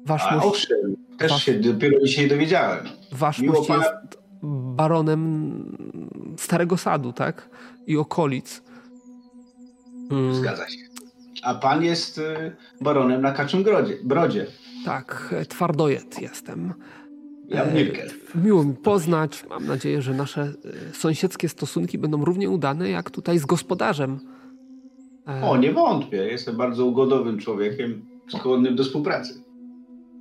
wasz 0.07 0.23
A 0.29 0.35
mość, 0.37 0.47
owszem, 0.47 0.97
też 1.19 1.33
wasz- 1.33 1.43
się 1.45 1.55
dopiero 1.55 2.01
dzisiaj 2.01 2.29
dowiedziałem. 2.29 2.85
wasz 3.13 3.39
miło 3.39 3.55
mość 3.55 3.69
pana- 3.69 3.85
jest 3.85 4.19
baronem 4.77 6.35
Starego 6.39 6.77
Sadu, 6.77 7.13
tak? 7.13 7.49
I 7.87 7.97
okolic. 7.97 8.63
Mm, 10.11 10.35
Zgadza 10.35 10.69
się. 10.69 10.79
A 11.43 11.55
pan 11.55 11.85
jest 11.85 12.19
y, 12.19 12.23
baronem 12.81 13.23
na 13.23 13.33
Kaczym 13.33 13.63
Grodzie, 13.63 13.97
Brodzie. 14.05 14.47
tak, 14.85 15.35
e, 15.37 15.47
twardojet 15.47 16.23
jestem. 16.23 16.75
Ja 17.49 17.63
E, 17.65 17.75
Mirkel. 17.75 18.11
Miło 18.35 18.65
mi 18.65 18.75
poznać. 18.75 19.45
Mam 19.49 19.67
nadzieję, 19.67 20.03
że 20.03 20.15
nasze 20.15 20.43
e, 20.43 20.95
sąsiedzkie 20.95 21.49
stosunki 21.49 21.99
będą 21.99 22.25
równie 22.25 22.51
udane 22.51 22.91
jak 22.91 23.11
tutaj 23.11 23.39
z 23.39 23.47
gospodarzem. 23.47 24.21
O, 25.43 25.57
nie 25.57 25.73
wątpię. 25.73 26.17
Jestem 26.17 26.57
bardzo 26.57 26.87
ugodowym 26.87 27.39
człowiekiem, 27.39 28.05
skłonnym 28.29 28.77
do 28.77 28.85
współpracy. 28.85 29.35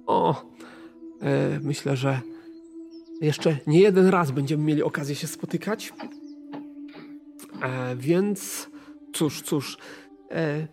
o 0.08 0.42
myślę, 1.62 1.98
że 1.98 2.20
jeszcze 3.22 3.58
nie 3.68 3.80
jeden 3.80 4.08
raz 4.08 4.32
będziemy 4.32 4.64
mieli 4.64 4.84
okazję 4.84 5.16
się 5.16 5.28
spotykać. 5.28 5.94
Więc 7.96 8.70
cóż, 9.14 9.42
cóż. 9.42 9.78
E, 10.32 10.68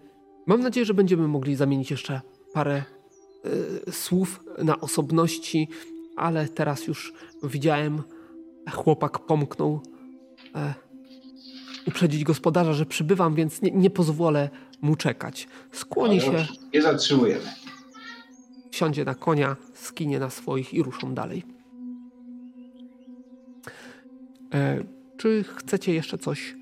mam 0.47 0.61
nadzieję, 0.61 0.87
że 0.87 0.95
będziemy 0.95 1.29
mogli 1.29 1.57
zamienić 1.57 1.91
jeszcze 1.91 2.21
parę 2.53 2.83
e, 3.87 3.93
słów 3.93 4.41
na 4.63 4.81
osobności, 4.81 5.69
ale 6.17 6.49
teraz 6.49 6.87
już 6.87 7.13
widziałem, 7.43 8.03
chłopak 8.73 9.19
pomknął. 9.19 9.81
E, 10.55 10.75
uprzedzić 11.87 12.25
gospodarza, 12.25 12.73
że 12.73 12.87
przybywam, 12.87 13.35
więc 13.35 13.63
nie, 13.63 13.71
nie 13.71 13.91
pozwolę 13.91 14.51
mu 14.81 14.97
czekać. 14.97 15.49
Skłoni 15.73 16.21
się. 16.21 16.47
Nie 16.75 16.83
zatrzymujemy. 16.83 17.45
Wsiądzie 18.71 19.05
na 19.05 19.15
konia, 19.15 19.57
skinie 19.75 20.19
na 20.19 20.31
swoich 20.31 20.75
i 20.75 20.83
ruszą 20.83 21.15
dalej. 21.15 21.45
E, 24.55 24.85
czy 25.17 25.45
chcecie 25.57 25.95
jeszcze 25.95 26.19
coś 26.19 26.51
e, 26.51 26.60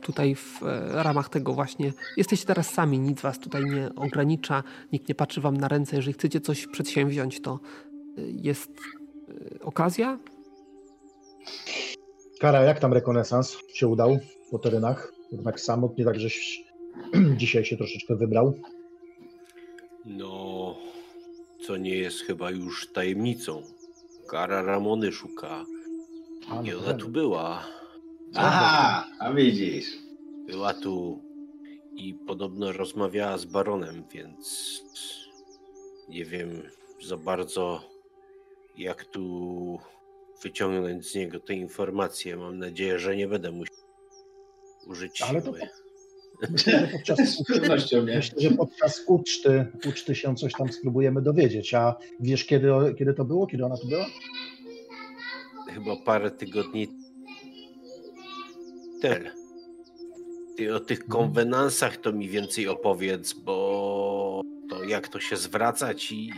tutaj 0.00 0.34
w 0.34 0.62
e, 0.62 1.02
ramach 1.02 1.28
tego 1.28 1.52
właśnie? 1.52 1.92
Jesteście 2.16 2.46
teraz 2.46 2.70
sami, 2.70 2.98
nic 2.98 3.20
was 3.20 3.38
tutaj 3.38 3.64
nie 3.64 3.90
ogranicza, 3.96 4.62
nikt 4.92 5.08
nie 5.08 5.14
patrzy 5.14 5.40
wam 5.40 5.56
na 5.56 5.68
ręce. 5.68 5.96
Jeżeli 5.96 6.12
chcecie 6.12 6.40
coś 6.40 6.66
przedsięwziąć, 6.66 7.40
to 7.40 7.60
e, 8.18 8.22
jest 8.26 8.70
e, 9.28 9.60
okazja. 9.60 10.18
Kara, 12.40 12.62
jak 12.62 12.80
tam 12.80 12.92
rekonesans 12.92 13.56
się 13.74 13.88
udał 13.88 14.18
po 14.50 14.58
terenach? 14.58 15.12
Jednak 15.32 15.60
samotnie, 15.60 16.04
tak 16.04 16.20
żeś 16.20 16.64
dzisiaj 17.36 17.64
się 17.64 17.76
troszeczkę 17.76 18.16
wybrał. 18.16 18.54
No, 20.04 20.76
co 21.66 21.76
nie 21.76 21.96
jest 21.96 22.20
chyba 22.20 22.50
już 22.50 22.92
tajemnicą. 22.92 23.62
Kara 24.28 24.62
Ramony 24.62 25.12
szuka. 25.12 25.64
A, 26.50 26.62
I 26.62 26.70
no 26.70 26.78
ona 26.78 26.88
wiem. 26.88 26.98
tu 26.98 27.08
była. 27.08 27.79
Aha, 28.34 29.06
a 29.18 29.32
widzisz. 29.32 29.86
Była 30.46 30.74
tu 30.74 31.22
i 31.96 32.14
podobno 32.14 32.72
rozmawiała 32.72 33.38
z 33.38 33.44
baronem, 33.44 34.04
więc 34.12 34.82
nie 36.08 36.24
wiem 36.24 36.62
za 37.02 37.16
bardzo, 37.16 37.84
jak 38.78 39.04
tu 39.04 39.78
wyciągnąć 40.42 41.06
z 41.10 41.14
niego 41.14 41.40
te 41.40 41.54
informacje. 41.54 42.36
Mam 42.36 42.58
nadzieję, 42.58 42.98
że 42.98 43.16
nie 43.16 43.28
będę 43.28 43.52
musiał 43.52 43.76
użyć 44.86 45.22
Ale 45.22 45.42
to. 45.42 45.52
Myślę, 46.50 46.80
że 46.80 46.86
podczas, 46.86 47.18
Z 47.36 47.44
pewnością 47.46 47.96
nie. 47.96 48.16
myślę, 48.16 48.40
że 48.40 48.50
podczas 48.50 49.04
uczty, 49.06 49.66
uczty 49.88 50.14
się 50.14 50.36
coś 50.36 50.52
tam 50.52 50.72
spróbujemy 50.72 51.22
dowiedzieć. 51.22 51.74
A 51.74 51.96
wiesz, 52.20 52.44
kiedy, 52.44 52.68
kiedy 52.98 53.14
to 53.14 53.24
było? 53.24 53.46
Kiedy 53.46 53.64
ona 53.64 53.76
tu 53.76 53.88
była? 53.88 54.06
Chyba 55.74 55.96
parę 55.96 56.30
tygodni 56.30 56.88
temu. 59.00 59.28
Ty 60.56 60.74
o 60.74 60.80
tych 60.80 61.06
konwenansach 61.06 61.96
to 61.96 62.12
mi 62.12 62.28
więcej 62.28 62.68
opowiedz, 62.68 63.32
bo 63.32 64.40
to 64.70 64.84
jak 64.84 65.08
to 65.08 65.20
się 65.20 65.36
zwracać 65.36 66.12
i, 66.12 66.16
i, 66.16 66.28
i 66.28 66.32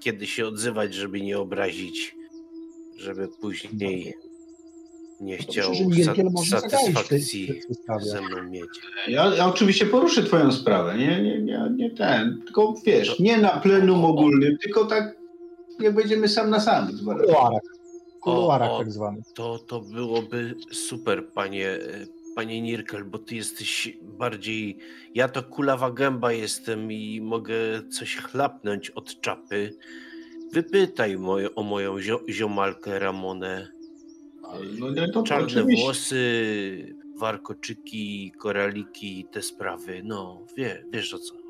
kiedy 0.00 0.26
się 0.26 0.46
odzywać, 0.46 0.94
żeby 0.94 1.20
nie 1.20 1.38
obrazić, 1.38 2.16
żeby 2.96 3.28
później 3.40 4.14
nie 5.20 5.36
chciał 5.36 5.70
Myślę, 5.70 6.14
tej, 6.14 6.44
satysfakcji 6.44 7.46
tej 7.46 8.08
ze 8.08 8.22
mną 8.22 8.42
mieć. 8.42 8.68
Ja, 9.08 9.34
ja 9.34 9.46
oczywiście 9.46 9.86
poruszę 9.86 10.22
twoją 10.22 10.52
sprawę, 10.52 10.98
nie, 10.98 11.22
nie, 11.22 11.42
nie, 11.42 11.70
nie 11.76 11.90
ten, 11.90 12.42
tylko 12.44 12.74
wiesz, 12.86 13.18
nie 13.18 13.38
na 13.38 13.50
plenum 13.50 14.04
ogólnym, 14.04 14.58
tylko 14.58 14.84
tak 14.84 15.16
jak 15.80 15.94
będziemy 15.94 16.28
sam 16.28 16.50
na 16.50 16.60
sam. 16.60 16.86
W 16.86 17.73
kuluarach. 18.24 18.70
O, 18.70 18.74
o. 18.74 18.78
tak 18.78 18.92
zwanych. 18.92 19.24
To, 19.34 19.58
to 19.58 19.80
byłoby 19.80 20.54
super, 20.72 21.32
panie, 21.32 21.78
panie 22.34 22.62
Nirkel, 22.62 23.04
bo 23.04 23.18
ty 23.18 23.36
jesteś 23.36 23.98
bardziej. 24.02 24.78
Ja 25.14 25.28
to 25.28 25.42
kulawa 25.42 25.90
gęba 25.90 26.32
jestem 26.32 26.92
i 26.92 27.20
mogę 27.20 27.54
coś 27.90 28.16
chlapnąć 28.16 28.90
od 28.90 29.20
czapy. 29.20 29.76
Wypytaj 30.52 31.18
moje, 31.18 31.54
o 31.54 31.62
moją 31.62 32.00
zio, 32.00 32.20
ziomalkę 32.28 32.98
Ramonę. 32.98 33.68
No, 34.78 34.90
nie, 34.90 35.08
to 35.08 35.22
Czarne 35.22 35.46
oczywiście. 35.46 35.84
włosy, 35.84 36.96
warkoczyki, 37.18 38.32
koraliki, 38.38 39.26
te 39.32 39.42
sprawy. 39.42 40.02
No, 40.04 40.46
wie, 40.56 40.84
wiesz 40.92 41.14
o 41.14 41.18
co. 41.18 41.34
chodzi. 41.34 41.44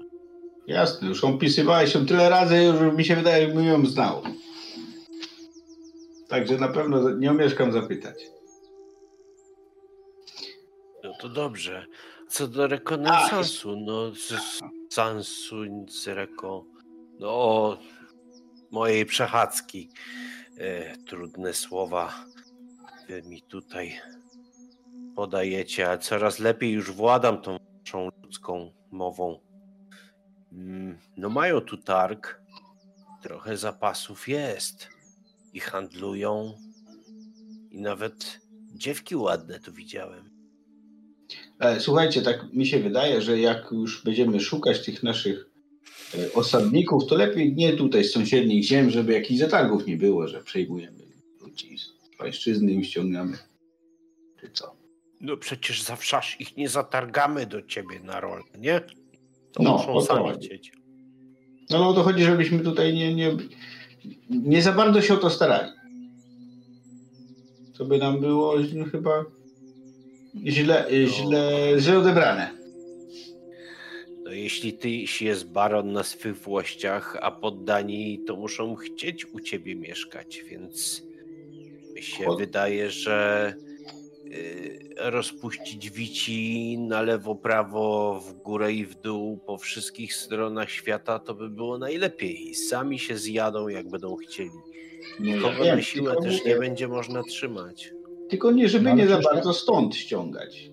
Jasne, 0.66 1.08
już 1.08 1.24
opisywałeś 1.24 1.94
ją 1.94 2.06
tyle 2.06 2.30
razy, 2.30 2.56
już 2.56 2.96
mi 2.96 3.04
się 3.04 3.16
wydaje, 3.16 3.44
jakbym 3.44 3.64
ją 3.64 3.86
znał. 3.86 4.22
Także 6.34 6.56
na 6.56 6.68
pewno 6.68 7.10
nie 7.10 7.30
omieszkam 7.30 7.72
zapytać. 7.72 8.24
No 11.04 11.12
to 11.20 11.28
dobrze. 11.28 11.86
Co 12.28 12.48
do 12.48 12.66
rekonesansu, 12.66 13.76
no 13.76 14.14
z 14.14 14.34
sansu, 14.90 15.56
reko, 16.06 16.64
no 17.20 17.78
mojej 18.70 19.06
przechadzki. 19.06 19.90
E, 20.58 20.96
trudne 20.96 21.54
słowa 21.54 22.24
wy 23.08 23.22
mi 23.22 23.42
tutaj 23.42 24.00
podajecie, 25.16 25.90
a 25.90 25.98
coraz 25.98 26.38
lepiej 26.38 26.72
już 26.72 26.92
władam 26.92 27.42
tą 27.42 27.58
waszą 27.84 28.08
ludzką 28.22 28.72
mową. 28.90 29.40
Mm, 30.52 30.98
No 31.16 31.28
mają 31.28 31.60
tu 31.60 31.76
targ, 31.76 32.42
trochę 33.22 33.56
zapasów 33.56 34.28
jest 34.28 34.93
i 35.54 35.60
handlują 35.60 36.52
i 37.70 37.80
nawet 37.80 38.40
dziewki 38.74 39.16
ładne 39.16 39.60
tu 39.60 39.72
widziałem. 39.72 40.30
E, 41.58 41.80
Słuchajcie, 41.80 42.22
tak 42.22 42.52
mi 42.52 42.66
się 42.66 42.80
wydaje, 42.80 43.22
że 43.22 43.38
jak 43.38 43.68
już 43.72 44.04
będziemy 44.04 44.40
szukać 44.40 44.84
tych 44.84 45.02
naszych 45.02 45.50
e, 46.14 46.32
osadników, 46.32 47.06
to 47.06 47.14
lepiej 47.14 47.54
nie 47.54 47.72
tutaj 47.72 48.04
z 48.04 48.12
sąsiednich 48.12 48.64
ziem, 48.64 48.90
żeby 48.90 49.12
jakichś 49.12 49.40
zatargów 49.40 49.86
nie 49.86 49.96
było, 49.96 50.28
że 50.28 50.42
przejmujemy 50.42 51.04
ludzi 51.40 51.78
z 51.78 52.16
pańszczyzny 52.18 52.72
i 52.72 52.84
ściągamy. 52.84 53.38
Czy 54.40 54.50
co? 54.52 54.76
No 55.20 55.36
przecież 55.36 55.82
zawsze 55.82 56.20
ich 56.38 56.56
nie 56.56 56.68
zatargamy 56.68 57.46
do 57.46 57.62
ciebie 57.62 58.00
na 58.00 58.20
rolę, 58.20 58.44
nie? 58.58 58.80
To 59.52 59.62
No, 59.62 59.72
muszą 59.72 60.00
sami 60.00 60.30
chcieć. 60.36 60.72
No, 61.70 61.78
no 61.78 61.92
to 61.94 62.02
chodzi, 62.02 62.24
żebyśmy 62.24 62.58
tutaj 62.58 62.94
nie, 62.94 63.14
nie, 63.14 63.36
nie 64.30 64.62
za 64.62 64.72
bardzo 64.72 65.02
się 65.02 65.14
o 65.14 65.16
to 65.16 65.30
starali. 65.30 65.72
To 67.78 67.84
by 67.84 67.98
nam 67.98 68.20
było 68.20 68.54
no, 68.74 68.84
chyba 68.84 69.24
źle, 70.46 70.86
źle, 71.06 71.72
źle 71.78 71.98
odebrane. 71.98 72.50
No 74.24 74.30
jeśli 74.32 74.72
tyś 74.72 75.22
jest 75.22 75.52
baron 75.52 75.92
na 75.92 76.02
swych 76.02 76.36
włościach, 76.38 77.16
a 77.20 77.30
poddani 77.30 78.20
to 78.26 78.36
muszą 78.36 78.74
chcieć 78.74 79.26
u 79.26 79.40
ciebie 79.40 79.74
mieszkać, 79.76 80.44
więc 80.50 81.02
mi 81.94 82.02
się 82.02 82.24
Chod- 82.24 82.38
wydaje, 82.38 82.90
że 82.90 83.54
rozpuścić 84.98 85.90
wici 85.90 86.78
na 86.78 87.02
lewo, 87.02 87.34
prawo, 87.34 88.20
w 88.20 88.42
górę 88.42 88.72
i 88.72 88.86
w 88.86 88.94
dół 88.94 89.38
po 89.46 89.58
wszystkich 89.58 90.14
stronach 90.14 90.70
świata 90.70 91.18
to 91.18 91.34
by 91.34 91.50
było 91.50 91.78
najlepiej. 91.78 92.50
I 92.50 92.54
sami 92.54 92.98
się 92.98 93.18
zjadą 93.18 93.68
jak 93.68 93.88
będą 93.88 94.16
chcieli. 94.16 94.50
Nikogo 95.20 95.64
na 95.64 95.82
siłę 95.82 96.16
też 96.22 96.44
nie 96.44 96.56
będzie 96.56 96.88
można 96.88 97.22
trzymać. 97.22 97.92
Tylko 98.28 98.52
nie, 98.52 98.68
żeby 98.68 98.84
No, 98.84 98.94
nie 98.94 99.06
za 99.06 99.20
bardzo 99.20 99.52
stąd 99.52 99.96
ściągać. 99.96 100.70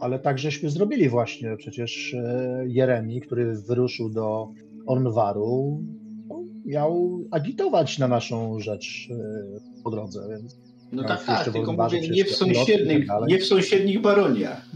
Ale 0.00 0.18
tak 0.18 0.38
żeśmy 0.38 0.70
zrobili 0.70 1.08
właśnie. 1.08 1.56
Przecież 1.56 2.14
e, 2.14 2.64
Jeremi, 2.66 3.20
który 3.20 3.54
wyruszył 3.68 4.10
do 4.10 4.48
Ornwaru, 4.86 5.82
no, 6.28 6.44
miał 6.64 7.20
agitować 7.30 7.98
na 7.98 8.08
naszą 8.08 8.60
rzecz 8.60 9.08
e, 9.10 9.82
po 9.84 9.90
drodze. 9.90 10.28
Więc 10.30 10.65
No 10.92 11.02
No, 11.02 11.08
tak, 11.08 11.24
tak, 11.24 11.52
tylko 11.52 11.72
mówię, 11.72 12.08
nie 12.08 12.24
w 12.24 12.30
sąsiednich, 12.30 13.06
tak 13.06 13.28
nie 13.28 13.38
w 13.38 13.44
sąsiednich 13.44 14.00
baroniach. 14.00 14.66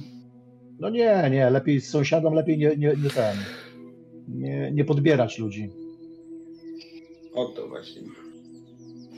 no 0.81 0.91
nie, 0.91 1.28
nie, 1.31 1.51
lepiej 1.51 1.81
z 1.81 1.89
sąsiadem, 1.91 2.35
lepiej 2.35 2.59
nie, 2.59 2.69
nie, 2.77 2.95
nie 3.03 3.11
ten. 3.11 3.37
Nie, 4.28 4.70
nie 4.73 4.85
podbierać 4.85 5.39
ludzi. 5.39 5.70
O 7.35 7.45
to 7.47 7.69
właśnie. 7.69 8.03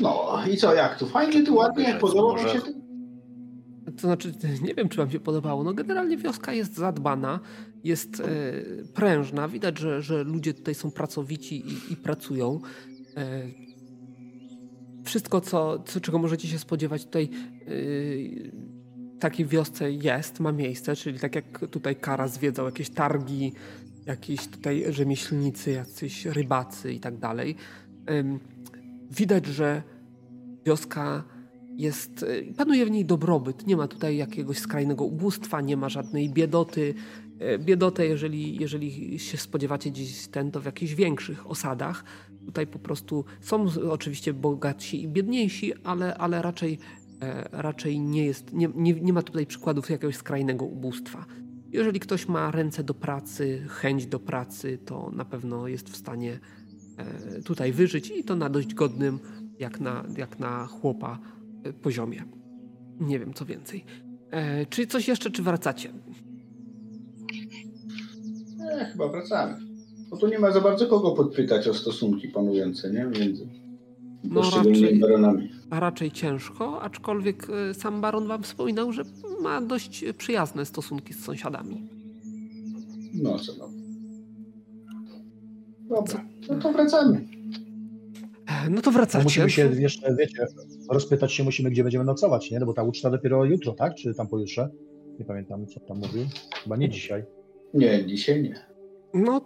No 0.01 0.39
i 0.53 0.57
co, 0.57 0.75
jak 0.75 0.99
tu? 0.99 1.07
Fajnie, 1.07 1.43
tu 1.45 1.55
ładnie, 1.55 1.85
Może- 1.85 1.99
podoba 1.99 2.35
mi 2.37 2.43
może- 2.43 2.55
się 2.55 2.61
to? 2.61 2.71
To 3.97 4.01
znaczy, 4.01 4.33
nie 4.67 4.75
wiem, 4.75 4.89
czy 4.89 4.97
Wam 4.99 5.11
się 5.11 5.21
podobało. 5.21 5.65
No, 5.65 5.73
generalnie 5.75 6.17
wioska 6.17 6.53
jest 6.53 6.75
zadbana, 6.75 7.41
jest 7.85 8.21
e, 8.21 8.25
prężna. 8.95 9.49
Widać, 9.49 9.79
że, 9.79 10.03
że 10.03 10.25
ludzie 10.25 10.55
tutaj 10.55 10.75
są 10.75 10.91
pracowici 10.91 11.63
i, 11.67 11.93
i 11.93 11.97
pracują. 11.97 12.61
E, 13.17 13.43
wszystko, 15.05 15.41
co, 15.41 15.79
co, 15.79 16.01
czego 16.01 16.19
możecie 16.19 16.49
się 16.49 16.59
spodziewać 16.59 17.05
tutaj 17.05 17.29
w 17.67 19.19
takiej 19.21 19.47
wiosce 19.47 19.93
jest, 19.93 20.41
ma 20.41 20.53
miejsce, 20.53 20.97
czyli 20.97 21.19
tak 21.19 21.35
jak 21.35 21.59
tutaj 21.71 21.97
Kara 21.97 22.29
zwiedzał, 22.29 22.67
jakieś 22.67 22.91
targi, 22.91 23.53
jakieś 24.07 24.49
tutaj 24.49 24.85
rzemieślnicy, 24.89 25.71
jacyś 25.71 26.27
rybacy 26.27 26.93
i 26.93 27.01
tak 27.01 27.19
dalej. 27.19 27.57
Widać, 29.11 29.47
że 29.47 29.83
wioska 30.67 31.25
jest, 31.77 32.23
y, 32.23 32.55
panuje 32.57 32.87
w 32.87 32.91
niej 32.91 33.05
dobrobyt. 33.05 33.67
Nie 33.67 33.77
ma 33.77 33.89
tutaj 33.89 34.17
jakiegoś 34.17 34.59
skrajnego 34.59 35.05
ubóstwa, 35.05 35.61
nie 35.61 35.77
ma 35.77 35.89
żadnej 35.89 36.31
biedoty. 36.31 36.95
E, 37.39 37.59
Biedotę, 37.59 38.07
jeżeli, 38.07 38.61
jeżeli 38.61 39.19
się 39.19 39.39
spodziewacie 39.39 39.91
gdzieś 39.91 40.29
ten, 40.29 40.51
to 40.51 40.61
w 40.61 40.65
jakichś 40.65 40.95
większych 40.95 41.51
osadach. 41.51 42.05
Tutaj 42.47 42.67
po 42.67 42.79
prostu 42.79 43.25
są 43.41 43.67
oczywiście 43.91 44.35
bogatsi 44.35 45.03
i 45.03 45.09
biedniejsi, 45.09 45.73
ale, 45.85 46.15
ale 46.15 46.43
raczej 46.43 46.79
raczej 47.53 48.01
nie 48.01 48.25
jest, 48.25 48.53
nie, 48.53 48.69
nie, 48.75 48.93
nie 48.93 49.13
ma 49.13 49.23
tutaj 49.23 49.47
przykładów 49.47 49.91
jakiegoś 49.91 50.17
skrajnego 50.17 50.65
ubóstwa. 50.65 51.25
Jeżeli 51.69 52.01
ktoś 52.01 52.29
ma 52.29 52.51
ręce 52.51 52.85
do 52.85 52.95
pracy, 52.95 53.67
chęć 53.69 54.07
do 54.07 54.21
pracy, 54.21 54.79
to 54.85 55.11
na 55.11 55.25
pewno 55.25 55.69
jest 55.69 55.91
w 55.91 55.97
stanie 55.97 56.41
tutaj 57.45 57.73
wyżyć 57.73 58.11
i 58.11 58.25
to 58.25 58.37
na 58.37 58.49
dość 58.51 58.75
godnym, 58.75 59.19
jak 59.59 59.81
na, 59.81 60.05
jak 60.17 60.39
na 60.39 60.67
chłopa, 60.67 61.19
poziomie. 61.83 62.25
Nie 63.01 63.19
wiem, 63.19 63.35
co 63.35 63.45
więcej. 63.45 63.85
E, 64.31 64.67
czy 64.67 64.87
coś 64.87 65.09
jeszcze, 65.09 65.31
czy 65.31 65.43
wracacie? 65.43 65.93
Nie, 68.57 68.85
chyba 68.85 69.09
wracamy. 69.09 69.72
Bo 70.13 70.19
tu 70.19 70.29
nie 70.29 70.39
ma 70.39 70.53
za 70.53 70.61
bardzo 70.61 70.87
kogo 70.87 71.11
podpytać 71.11 71.69
o 71.69 71.75
stosunki 71.75 72.29
panujące, 72.29 72.91
nie? 72.91 73.05
Między 73.05 73.49
no, 74.25 74.43
raczej, 74.57 74.99
baronami. 74.99 75.51
A 75.71 75.81
raczej 75.81 76.11
ciężko, 76.11 76.83
aczkolwiek 76.83 77.47
e, 77.51 77.75
sam 77.75 78.01
baron 78.01 78.29
wam 78.29 78.43
wspominał, 78.43 78.93
że 78.93 79.03
ma 79.41 79.61
dość 79.61 80.05
przyjazne 80.19 80.67
stosunki 80.67 81.15
z 81.15 81.25
sąsiadami. 81.25 81.89
No 83.15 83.39
co 83.39 83.53
no. 83.59 83.69
Dobra, 85.89 86.25
no 86.49 86.59
to 86.59 86.73
wracamy. 86.73 87.25
No 88.71 88.83
to 88.83 88.91
wracacie. 88.91 89.25
musimy 89.25 89.51
się 89.51 89.81
jeszcze, 89.81 90.17
wiecie, 90.17 90.47
rozpytać 90.91 91.33
się 91.33 91.45
musimy, 91.45 91.71
gdzie 91.71 91.83
będziemy 91.83 92.05
nocować, 92.05 92.51
nie? 92.51 92.61
No 92.61 92.67
bo 92.67 92.73
ta 92.73 92.83
uczta 92.83 93.11
dopiero 93.11 93.45
jutro, 93.45 93.73
tak? 93.73 93.95
Czy 93.95 94.15
tam 94.15 94.29
pojutrze? 94.29 94.69
Nie 95.19 95.25
pamiętam, 95.25 95.67
co 95.67 95.81
tam 95.81 95.99
mówił. 95.99 96.27
Chyba 96.63 96.77
nie 96.77 96.89
dzisiaj. 96.89 97.25
Nie, 97.75 98.07
dzisiaj 98.07 98.43
nie. 98.43 98.67
No, 99.15 99.41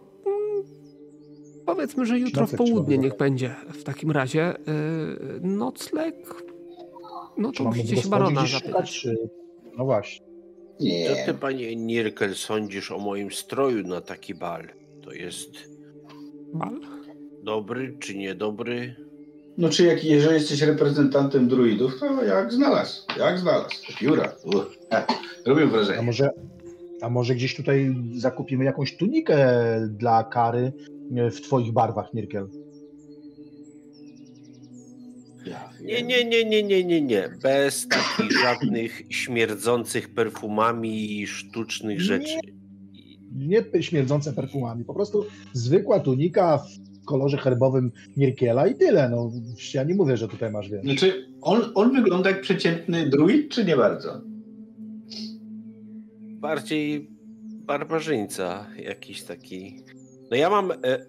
powiedzmy, 1.76 2.06
że 2.06 2.18
jutro 2.18 2.46
w 2.46 2.54
południe 2.54 2.98
niech 2.98 3.16
będzie 3.16 3.54
w 3.68 3.82
takim 3.82 4.10
razie. 4.10 4.54
Yy, 4.66 5.40
nocleg. 5.40 6.14
No 7.38 7.52
to 7.52 7.64
musicie 7.64 7.96
się 7.96 8.08
barona 8.08 8.46
zapytać. 8.46 9.00
Czy... 9.00 9.16
No 9.78 9.84
właśnie. 9.84 10.26
Nie. 10.80 11.08
Co 11.08 11.26
ty, 11.26 11.34
panie 11.34 11.76
Nirkel, 11.76 12.34
sądzisz 12.34 12.92
o 12.92 12.98
moim 12.98 13.32
stroju 13.32 13.86
na 13.86 14.00
taki 14.00 14.34
bal? 14.34 14.62
To 15.02 15.12
jest... 15.12 15.50
Bal? 16.54 16.80
Dobry 17.42 17.96
czy 17.98 18.16
niedobry? 18.16 18.96
No 19.58 19.68
czy 19.68 19.84
jak, 19.84 20.04
jeżeli 20.04 20.34
jesteś 20.34 20.62
reprezentantem 20.62 21.48
druidów, 21.48 22.00
to 22.00 22.24
jak 22.24 22.52
znalazł, 22.52 23.02
jak 23.18 23.38
znalazł. 23.38 23.74
Pióra. 23.98 24.32
Robię 25.46 25.66
wrażenie. 25.66 25.98
A 25.98 26.02
może, 26.02 26.30
a 27.02 27.10
może 27.10 27.34
gdzieś 27.34 27.56
tutaj 27.56 27.94
zakupimy 28.14 28.64
jakąś 28.64 28.96
tunikę 28.96 29.38
dla 29.88 30.24
kary 30.24 30.72
w 31.10 31.40
twoich 31.40 31.72
barwach, 31.72 32.14
Nirkel? 32.14 32.48
Nie, 35.82 36.02
nie, 36.02 36.24
nie, 36.24 36.44
nie, 36.44 36.62
nie, 36.62 36.84
nie, 36.84 37.00
nie. 37.00 37.28
Bez 37.42 37.88
takich 37.88 38.38
żadnych 38.44 39.02
śmierdzących 39.10 40.14
perfumami 40.14 41.20
i 41.20 41.26
sztucznych 41.26 42.00
rzeczy. 42.00 42.36
Nie, 43.36 43.64
nie 43.74 43.82
śmierdzące 43.82 44.32
perfumami, 44.32 44.84
po 44.84 44.94
prostu 44.94 45.26
zwykła 45.52 46.00
tunika 46.00 46.62
kolorze 47.06 47.36
herbowym 47.36 47.92
Nirkiela 48.16 48.66
i 48.66 48.74
tyle. 48.74 49.08
No, 49.08 49.30
ja 49.74 49.84
nie 49.84 49.94
mówię, 49.94 50.16
że 50.16 50.28
tutaj 50.28 50.50
masz 50.50 50.68
więcej. 50.70 50.98
Znaczy, 50.98 51.28
on, 51.40 51.62
on 51.74 51.92
wygląda 51.92 52.30
jak 52.30 52.40
przeciętny 52.40 53.08
druid, 53.08 53.48
czy 53.48 53.64
nie 53.64 53.76
bardzo? 53.76 54.20
Bardziej 56.40 57.10
barbarzyńca, 57.66 58.66
jakiś 58.78 59.22
taki. 59.22 59.76
No 60.30 60.36
ja 60.36 60.50
mam 60.50 60.70
e, 60.70 60.74
e, 60.74 61.06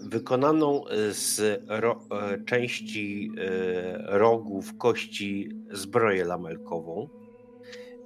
wykonaną 0.00 0.84
z 1.10 1.62
ro, 1.68 2.00
e, 2.12 2.44
części 2.44 3.30
e, 3.38 4.18
rogów 4.18 4.78
kości 4.78 5.48
zbroję 5.70 6.24
lamelkową. 6.24 7.08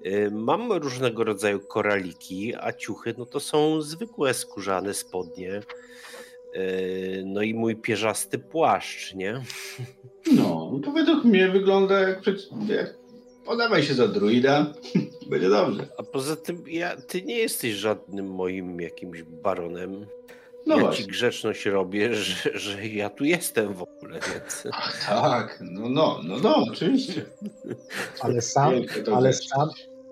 E, 0.04 0.30
mam 0.30 0.72
różnego 0.72 1.24
rodzaju 1.24 1.60
koraliki, 1.60 2.54
a 2.60 2.72
ciuchy 2.72 3.14
no 3.18 3.26
to 3.26 3.40
są 3.40 3.82
zwykłe 3.82 4.34
skórzane 4.34 4.94
spodnie 4.94 5.62
no 7.24 7.42
i 7.42 7.54
mój 7.54 7.76
pierzasty 7.76 8.38
płaszcz, 8.38 9.14
nie? 9.14 9.42
No, 10.36 10.80
to 10.84 10.92
według 10.92 11.24
mnie 11.24 11.48
wygląda 11.48 12.00
jak, 12.00 12.26
jak 12.68 12.94
podawaj 13.44 13.82
się 13.82 13.94
za 13.94 14.08
druida, 14.08 14.74
będzie 15.30 15.48
dobrze. 15.48 15.86
A 15.98 16.02
poza 16.02 16.36
tym 16.36 16.64
ja, 16.66 16.96
ty 16.96 17.22
nie 17.22 17.36
jesteś 17.36 17.72
żadnym 17.72 18.34
moim 18.34 18.80
jakimś 18.80 19.22
baronem. 19.22 20.06
No 20.66 20.76
ja 20.76 20.80
właśnie. 20.80 21.04
ci 21.04 21.10
grzeczność 21.10 21.66
robię, 21.66 22.14
że, 22.24 22.58
że 22.58 22.86
ja 22.86 23.10
tu 23.10 23.24
jestem 23.24 23.74
w 23.74 23.82
ogóle, 23.82 24.20
więc... 24.34 24.66
Ach, 24.72 25.06
tak, 25.08 25.58
no, 25.60 25.88
no, 25.88 26.20
no, 26.24 26.36
no, 26.38 26.56
oczywiście. 26.56 27.24
Ale 28.20 28.42
sam, 28.42 28.74
ale 29.12 29.32
sam, 29.32 29.68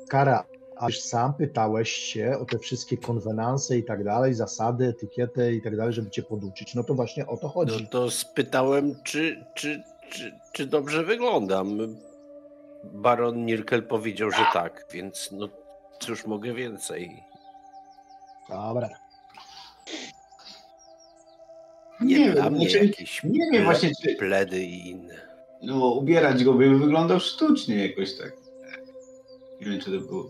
Kara, 0.08 0.44
aż 0.76 1.00
sam 1.00 1.34
pytałeś 1.34 1.90
się 1.90 2.38
o 2.40 2.44
te 2.44 2.58
wszystkie 2.58 2.96
konwenanse 2.96 3.78
i 3.78 3.84
tak 3.84 4.04
dalej, 4.04 4.34
zasady, 4.34 4.86
etykiety 4.86 5.54
i 5.54 5.62
tak 5.62 5.76
dalej, 5.76 5.92
żeby 5.92 6.10
cię 6.10 6.22
poduczyć. 6.22 6.74
No 6.74 6.84
to 6.84 6.94
właśnie 6.94 7.26
o 7.26 7.36
to 7.36 7.48
chodzi. 7.48 7.82
No 7.82 7.88
to 7.88 8.10
spytałem, 8.10 8.94
czy, 9.04 9.44
czy, 9.54 9.82
czy, 10.10 10.38
czy 10.52 10.66
dobrze 10.66 11.04
wyglądam. 11.04 11.96
Baron 12.84 13.44
Nirkel 13.44 13.82
powiedział, 13.82 14.30
że 14.30 14.44
tak, 14.52 14.86
więc 14.92 15.28
no 15.32 15.48
cóż 16.00 16.26
mogę 16.26 16.54
więcej. 16.54 17.22
Dobra. 18.48 18.88
Nie, 22.00 22.18
nie 22.18 22.32
dla 22.32 22.50
mnie 22.50 22.70
znaczy, 22.70 22.86
jakieś 22.86 23.24
nie 23.24 23.50
wiem 23.52 23.64
właśnie, 23.64 23.90
czy... 24.02 24.14
pledy 24.14 24.64
i 24.64 24.88
inne. 24.88 25.20
No, 25.62 25.86
ubierać 25.86 26.44
go 26.44 26.54
by 26.54 26.78
wyglądał 26.78 27.20
sztucznie 27.20 27.86
jakoś 27.88 28.16
tak. 28.16 28.32
Nie 29.60 29.66
wiem, 29.66 29.80
czy 29.80 29.90
to 29.90 30.06
było 30.06 30.28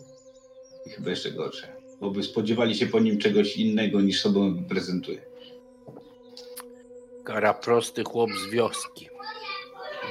chyba 0.96 1.10
jeszcze 1.10 1.30
gorsze, 1.30 1.68
bo 2.00 2.10
by 2.10 2.22
spodziewali 2.22 2.74
się 2.74 2.86
po 2.86 3.00
nim 3.00 3.18
czegoś 3.18 3.56
innego 3.56 4.00
niż 4.00 4.20
sobą 4.20 4.64
prezentuje. 4.64 5.20
Kara 7.24 7.54
prosty 7.54 8.04
chłop 8.04 8.30
z 8.30 8.50
wioski. 8.50 9.08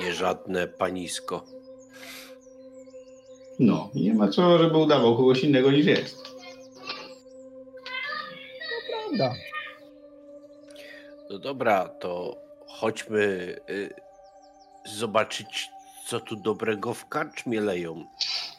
Nie 0.04 0.14
żadne 0.14 0.68
panisko. 0.68 1.46
No, 3.60 3.90
nie 3.96 4.14
ma 4.14 4.28
co, 4.28 4.58
żeby 4.58 4.78
udawał 4.78 5.18
kogoś 5.18 5.44
innego 5.44 5.72
niż 5.72 5.86
jest. 5.86 6.24
No 8.60 9.18
prawda. 9.18 9.36
No 11.30 11.40
dobra, 11.40 11.90
to 11.90 12.42
chodźmy 12.68 13.56
y, 13.70 13.94
zobaczyć, 14.86 15.70
co 16.06 16.20
tu 16.20 16.36
dobrego 16.36 16.94
w 16.94 17.08
karczmie 17.08 17.62
leją. 17.62 18.06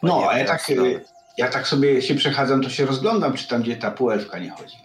No, 0.03 0.31
ale 0.31 0.45
tak, 0.45 0.71
y, 0.71 1.05
ja 1.39 1.49
tak 1.49 1.69
sobie 1.69 2.03
się 2.03 2.15
przechadzam, 2.15 2.63
to 2.63 2.71
się 2.71 2.87
rozglądam, 2.87 3.35
czy 3.35 3.49
tam 3.49 3.63
gdzie 3.63 3.77
ta 3.77 3.91
półelfka 3.91 4.39
nie 4.39 4.51
chodzi. 4.51 4.77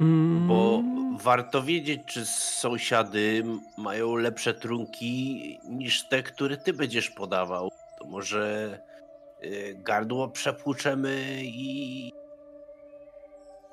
Mm. 0.00 0.48
Bo 0.48 0.82
warto 1.18 1.62
wiedzieć, 1.62 2.00
czy 2.06 2.26
sąsiady 2.26 3.44
mają 3.78 4.16
lepsze 4.16 4.54
trunki 4.54 5.58
niż 5.64 6.08
te, 6.08 6.22
które 6.22 6.56
ty 6.56 6.72
będziesz 6.72 7.10
podawał. 7.10 7.70
To 7.98 8.04
może 8.04 8.78
y, 9.44 9.76
gardło 9.78 10.28
przepłuczemy 10.28 11.40
i 11.42 12.12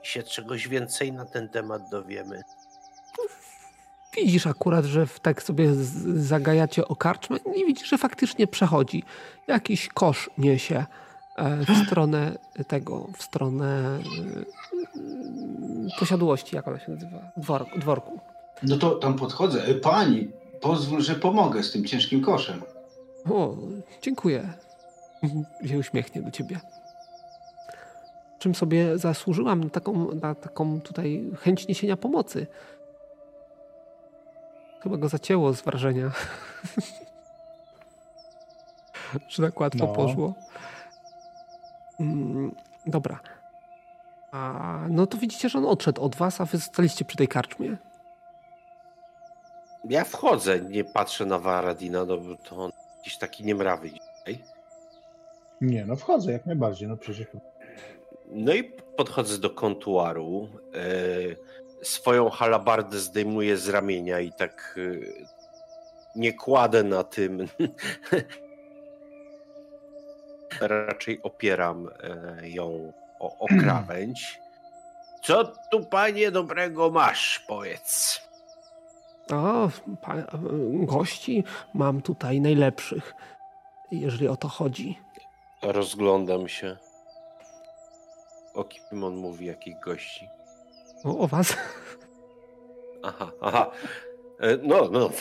się 0.03 0.23
czegoś 0.23 0.67
więcej 0.67 1.11
na 1.11 1.25
ten 1.25 1.49
temat 1.49 1.81
dowiemy. 1.91 2.41
Widzisz 4.17 4.47
akurat, 4.47 4.85
że 4.85 5.07
tak 5.21 5.43
sobie 5.43 5.69
zagajacie 6.15 6.87
o 6.87 6.95
karczmę 6.95 7.37
i 7.55 7.65
widzisz, 7.65 7.89
że 7.89 7.97
faktycznie 7.97 8.47
przechodzi. 8.47 9.03
Jakiś 9.47 9.89
kosz 9.89 10.29
niesie. 10.37 10.85
E, 11.37 11.65
w 11.65 11.85
stronę 11.85 12.37
tego, 12.67 13.07
w 13.17 13.23
stronę 13.23 13.99
e, 15.89 15.99
posiadłości, 15.99 16.55
jak 16.55 16.67
ona 16.67 16.79
się 16.79 16.91
nazywa, 16.91 17.31
dworku. 17.37 17.79
dworku. 17.79 18.19
No 18.63 18.77
to 18.77 18.91
tam 18.91 19.13
podchodzę. 19.13 19.63
E, 19.63 19.73
pani, 19.73 20.27
pozwól, 20.61 21.01
że 21.01 21.15
pomogę 21.15 21.63
z 21.63 21.71
tym 21.71 21.85
ciężkim 21.85 22.21
koszem. 22.21 22.61
O, 23.29 23.55
dziękuję. 24.01 24.53
Się 25.69 25.77
uśmiechnie 25.77 26.21
do 26.21 26.31
ciebie. 26.31 26.59
Czym 28.39 28.55
sobie 28.55 28.97
zasłużyłam 28.97 29.63
na 29.63 29.69
taką, 29.69 30.15
na 30.15 30.35
taką 30.35 30.81
tutaj 30.81 31.31
chęć 31.39 31.67
niesienia 31.67 31.97
pomocy. 31.97 32.47
Chyba 34.83 34.97
go 34.97 35.09
zacięło 35.09 35.53
z 35.53 35.61
wrażenia. 35.61 36.11
że 39.27 39.43
tak 39.43 39.59
łatwo 39.59 39.85
no. 39.85 39.93
poszło. 39.93 40.33
Mm, 41.99 42.55
dobra. 42.85 43.19
A, 44.31 44.79
no 44.89 45.07
to 45.07 45.17
widzicie, 45.17 45.49
że 45.49 45.57
on 45.57 45.65
odszedł 45.65 46.01
od 46.01 46.15
was, 46.15 46.41
a 46.41 46.45
wy 46.45 46.57
zostaliście 46.57 47.05
przy 47.05 47.17
tej 47.17 47.27
karczmie. 47.27 47.77
Ja 49.89 50.03
wchodzę, 50.03 50.59
nie 50.59 50.83
patrzę 50.83 51.25
na 51.25 51.39
Varadina, 51.39 52.05
no 52.05 52.17
to 52.49 52.57
on 52.57 52.71
jakiś 52.97 53.17
taki 53.17 53.43
niemrawy 53.43 53.91
dzisiaj. 53.91 54.43
Nie, 55.61 55.85
no 55.85 55.95
wchodzę 55.95 56.31
jak 56.31 56.45
najbardziej, 56.45 56.87
no 56.87 56.97
przecież. 56.97 57.27
No 58.31 58.53
i 58.53 58.63
podchodzę 58.97 59.37
do 59.37 59.49
kontuaru. 59.49 60.49
E, 60.73 60.79
swoją 61.87 62.29
halabardę 62.29 62.99
zdejmuję 62.99 63.57
z 63.57 63.69
ramienia 63.69 64.19
i 64.19 64.31
tak 64.31 64.79
e, 64.79 64.81
nie 66.15 66.33
kładę 66.33 66.83
na 66.83 67.03
tym 67.03 67.47
raczej 70.61 71.21
opieram 71.23 71.87
e, 71.87 72.49
ją 72.49 72.93
o, 73.19 73.37
o 73.39 73.47
krawędź. 73.61 74.39
Co 75.23 75.53
tu, 75.71 75.85
panie, 75.85 76.31
dobrego 76.31 76.89
masz, 76.89 77.39
powiedz? 77.47 78.21
O, 79.31 79.69
gości 80.73 81.43
mam 81.73 82.01
tutaj 82.01 82.41
najlepszych, 82.41 83.13
jeżeli 83.91 84.27
o 84.27 84.37
to 84.37 84.47
chodzi. 84.47 84.99
Rozglądam 85.61 86.47
się. 86.47 86.77
O 88.53 88.63
kim 88.63 89.03
on 89.03 89.15
mówi, 89.15 89.45
jakich 89.45 89.79
gości? 89.79 90.29
O, 91.03 91.17
o 91.17 91.27
was. 91.27 91.57
Aha, 93.03 93.31
aha. 93.41 93.71
E, 94.39 94.57
No, 94.63 94.89
no. 94.91 95.09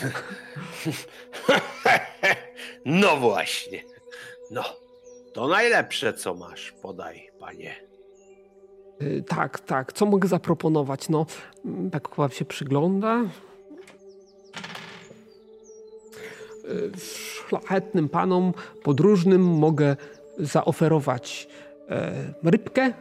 No 2.85 3.17
właśnie. 3.17 3.83
No. 4.51 4.63
To 5.33 5.49
najlepsze, 5.49 6.13
co 6.13 6.35
masz. 6.35 6.73
Podaj, 6.83 7.31
panie. 7.41 7.75
Y, 9.03 9.25
Tak, 9.29 9.61
tak. 9.61 9.93
Co 9.93 10.07
mogę 10.07 10.29
zaproponować? 10.29 11.09
No, 11.09 11.27
mm, 11.65 11.91
tak 11.91 12.17
wam 12.17 12.31
się 12.31 12.45
przygląda. 12.45 13.23
Y, 16.65 16.91
Szlachetnym 17.49 18.09
panom 18.09 18.53
podróżnym 18.83 19.43
mogę 19.43 19.97
zaoferować 20.39 21.49
e, 21.89 22.13
rybkę, 22.45 22.93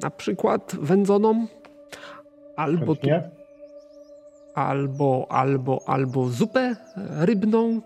na 0.00 0.10
przykład 0.10 0.76
wędzoną, 0.80 1.46
albo, 2.56 2.96
tu, 2.96 3.08
albo, 4.54 5.26
albo, 5.30 5.82
albo 5.86 6.28
zupę 6.28 6.76
rybną. 6.96 7.80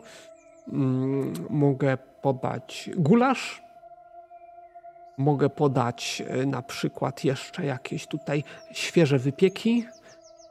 Mm, 0.73 1.33
Mogę 1.51 1.99
podać 2.23 2.91
gulasz. 2.97 3.63
Mogę 5.19 5.51
podać 5.51 6.23
e, 6.27 6.47
na 6.47 6.63
przykład 6.63 7.25
jeszcze 7.25 7.65
jakieś 7.65 8.07
tutaj 8.07 8.45
świeże 8.73 9.19
wypieki. 9.19 9.87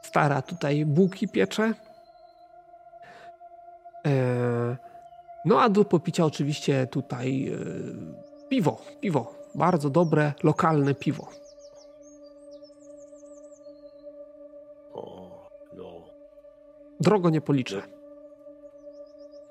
Stara 0.02 0.42
tutaj 0.42 0.84
bułki 0.86 1.28
piecze. 1.28 1.72
E, 4.06 4.76
No 5.44 5.60
a 5.62 5.68
do 5.68 5.84
popicia 5.84 6.24
oczywiście 6.24 6.86
tutaj 6.86 7.48
e, 7.48 8.48
piwo. 8.48 8.82
Piwo. 9.00 9.34
Bardzo 9.54 9.90
dobre, 9.90 10.32
lokalne 10.42 10.94
piwo. 10.94 11.28
Drogo 17.00 17.30
nie 17.30 17.40
policzę. 17.40 17.82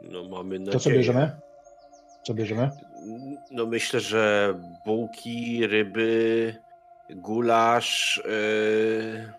No 0.02 0.24
mamy 0.24 0.60
nadzieję. 0.60 0.74
To 0.74 0.80
co 0.80 0.90
bierzemy? 0.90 1.40
Co 2.24 2.34
bierzemy? 2.34 2.72
No 3.52 3.65
myślę, 3.65 3.99
że 3.99 4.53
bułki, 4.86 5.68
ryby, 5.68 6.56
gulasz, 7.10 8.22
yy, 8.26 9.34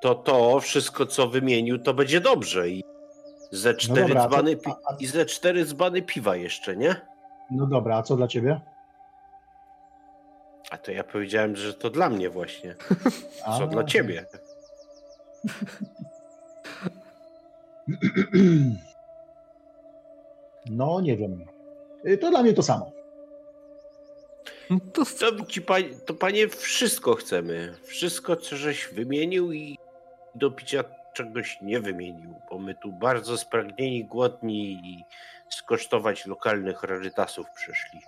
to 0.00 0.14
to 0.14 0.60
wszystko 0.60 1.06
co 1.06 1.28
wymienił, 1.28 1.78
to 1.78 1.94
będzie 1.94 2.20
dobrze 2.20 2.68
i 2.68 2.84
ze 3.50 3.74
cztery 3.74 4.00
dobra, 4.02 4.20
a 4.20 4.24
co- 4.24 4.30
dzbany, 4.30 4.56
pi- 4.56 4.70
a- 4.70 4.92
a- 4.92 4.96
i 5.00 5.06
ze 5.06 5.26
cztery 5.26 5.64
dzbany 5.64 6.02
piwa 6.02 6.36
jeszcze, 6.36 6.76
nie? 6.76 6.96
No 7.50 7.66
dobra, 7.66 7.96
a 7.96 8.02
co 8.02 8.16
dla 8.16 8.28
ciebie? 8.28 8.60
A 10.70 10.78
to 10.78 10.92
ja 10.92 11.04
powiedziałem, 11.04 11.56
że 11.56 11.74
to 11.74 11.90
dla 11.90 12.10
mnie 12.10 12.30
właśnie. 12.30 12.74
Co 13.58 13.62
A, 13.64 13.66
dla 13.66 13.84
ciebie? 13.84 14.26
No 20.70 21.00
nie 21.00 21.16
wiem. 21.16 21.44
Y, 22.06 22.18
To 22.18 22.30
dla 22.30 22.42
mnie 22.42 22.52
to 22.52 22.62
samo. 22.62 22.92
No 24.70 24.78
To 24.92 25.04
To, 25.04 25.44
ci 25.46 25.62
panie, 25.62 25.88
to 26.06 26.14
panie 26.14 26.48
wszystko 26.48 27.14
chcemy. 27.14 27.74
Wszystko, 27.82 28.36
co 28.36 28.56
żeś 28.56 28.88
wymienił 28.88 29.52
i 29.52 29.78
do 30.34 30.50
picia 30.50 30.84
czegoś 31.14 31.58
nie 31.62 31.80
wymienił, 31.80 32.34
bo 32.50 32.58
my 32.58 32.74
tu 32.74 32.92
bardzo 32.92 33.38
spragnieni, 33.38 34.04
głodni 34.04 34.72
i 34.72 35.04
skosztować 35.48 36.26
lokalnych 36.26 36.82
rarytasów 36.82 37.46
przyszli. 37.56 38.00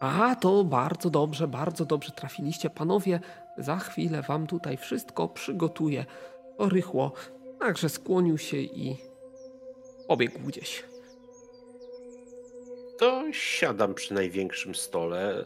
A, 0.00 0.36
to 0.36 0.64
bardzo 0.64 1.10
dobrze, 1.10 1.48
bardzo 1.48 1.84
dobrze 1.84 2.10
trafiliście. 2.10 2.70
Panowie, 2.70 3.20
za 3.58 3.76
chwilę 3.76 4.22
wam 4.22 4.46
tutaj 4.46 4.76
wszystko 4.76 5.28
przygotuję. 5.28 6.04
To 6.58 6.68
rychło. 6.68 7.12
Także 7.60 7.88
skłonił 7.88 8.38
się 8.38 8.56
i 8.56 8.96
pobiegł 10.08 10.38
gdzieś. 10.38 10.84
To 12.98 13.22
siadam 13.32 13.94
przy 13.94 14.14
największym 14.14 14.74
stole, 14.74 15.44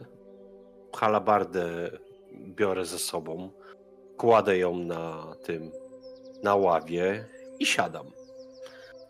halabardę 0.95 1.91
biorę 2.33 2.85
ze 2.85 2.99
sobą, 2.99 3.51
kładę 4.17 4.57
ją 4.57 4.75
na 4.75 5.35
tym, 5.43 5.71
na 6.43 6.55
ławie 6.55 7.25
i 7.59 7.65
siadam. 7.65 8.11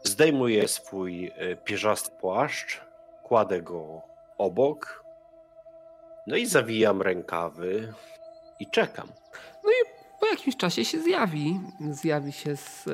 Zdejmuję 0.04 0.68
swój 0.68 1.32
e, 1.36 1.56
pierzasty 1.56 2.12
płaszcz, 2.22 2.82
kładę 3.24 3.62
go 3.62 4.02
obok, 4.38 5.04
no 6.28 6.36
i 6.36 6.46
zawijam 6.46 7.02
rękawy 7.02 7.94
i 8.60 8.68
czekam. 8.68 9.08
Po 10.28 10.32
jakimś 10.32 10.56
czasie 10.56 10.86
się 10.86 11.02
zjawi. 11.02 11.60
Zjawi 11.92 12.32
się 12.32 12.56
z 12.56 12.90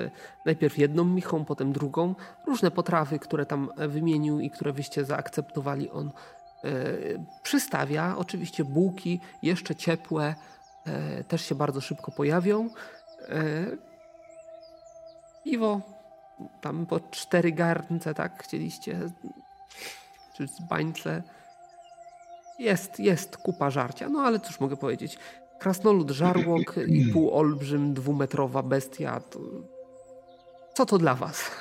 najpierw 0.45 0.77
jedną 0.77 1.03
michą, 1.05 1.45
potem 1.45 1.73
drugą. 1.73 2.15
Różne 2.47 2.71
potrawy, 2.71 3.19
które 3.19 3.45
tam 3.45 3.69
wymienił 3.77 4.39
i 4.39 4.49
które 4.49 4.73
wyście 4.73 5.05
zaakceptowali, 5.05 5.89
on 5.89 6.11
e, 6.63 6.71
przystawia. 7.43 8.15
Oczywiście 8.17 8.65
bułki, 8.65 9.19
jeszcze 9.41 9.75
ciepłe, 9.75 10.35
e, 10.85 11.23
też 11.23 11.45
się 11.45 11.55
bardzo 11.55 11.81
szybko 11.81 12.11
pojawią. 12.11 12.69
E, 13.29 13.65
piwo, 15.43 15.81
tam 16.61 16.85
po 16.85 16.99
cztery 16.99 17.51
garnce, 17.51 18.13
tak? 18.13 18.43
Chcieliście? 18.43 18.99
Czy 20.33 20.47
z 20.47 20.61
bańce? 20.61 21.23
Jest, 22.59 22.99
jest 22.99 23.37
kupa 23.37 23.69
żarcia, 23.69 24.09
no 24.09 24.19
ale 24.19 24.39
cóż 24.39 24.59
mogę 24.59 24.77
powiedzieć. 24.77 25.17
Krasnolud 25.67 26.11
żarłok 26.11 26.75
i 26.87 27.05
półolbrzym 27.05 27.93
dwumetrowa 27.93 28.63
bestia. 28.63 29.19
To... 29.19 29.39
Co 30.73 30.85
to 30.85 30.97
dla 30.97 31.15
was? 31.15 31.51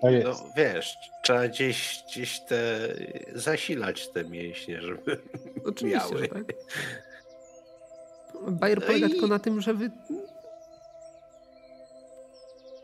To 0.00 0.10
jest. 0.10 0.26
No 0.26 0.46
wiesz, 0.56 0.96
trzeba 1.22 1.48
gdzieś, 1.48 2.04
gdzieś 2.08 2.40
te 2.40 2.88
zasilać 3.34 4.08
te 4.08 4.24
mięśnie, 4.24 4.80
żeby 4.80 5.20
Oczywiście, 5.70 6.08
miały. 6.14 6.22
że 6.22 6.28
tak. 6.28 6.44
Bajer 8.50 8.80
No 8.80 8.86
polega 8.86 9.06
i- 9.06 9.10
tylko 9.10 9.26
na 9.26 9.38
tym, 9.38 9.60
że 9.60 9.74
wy 9.74 9.90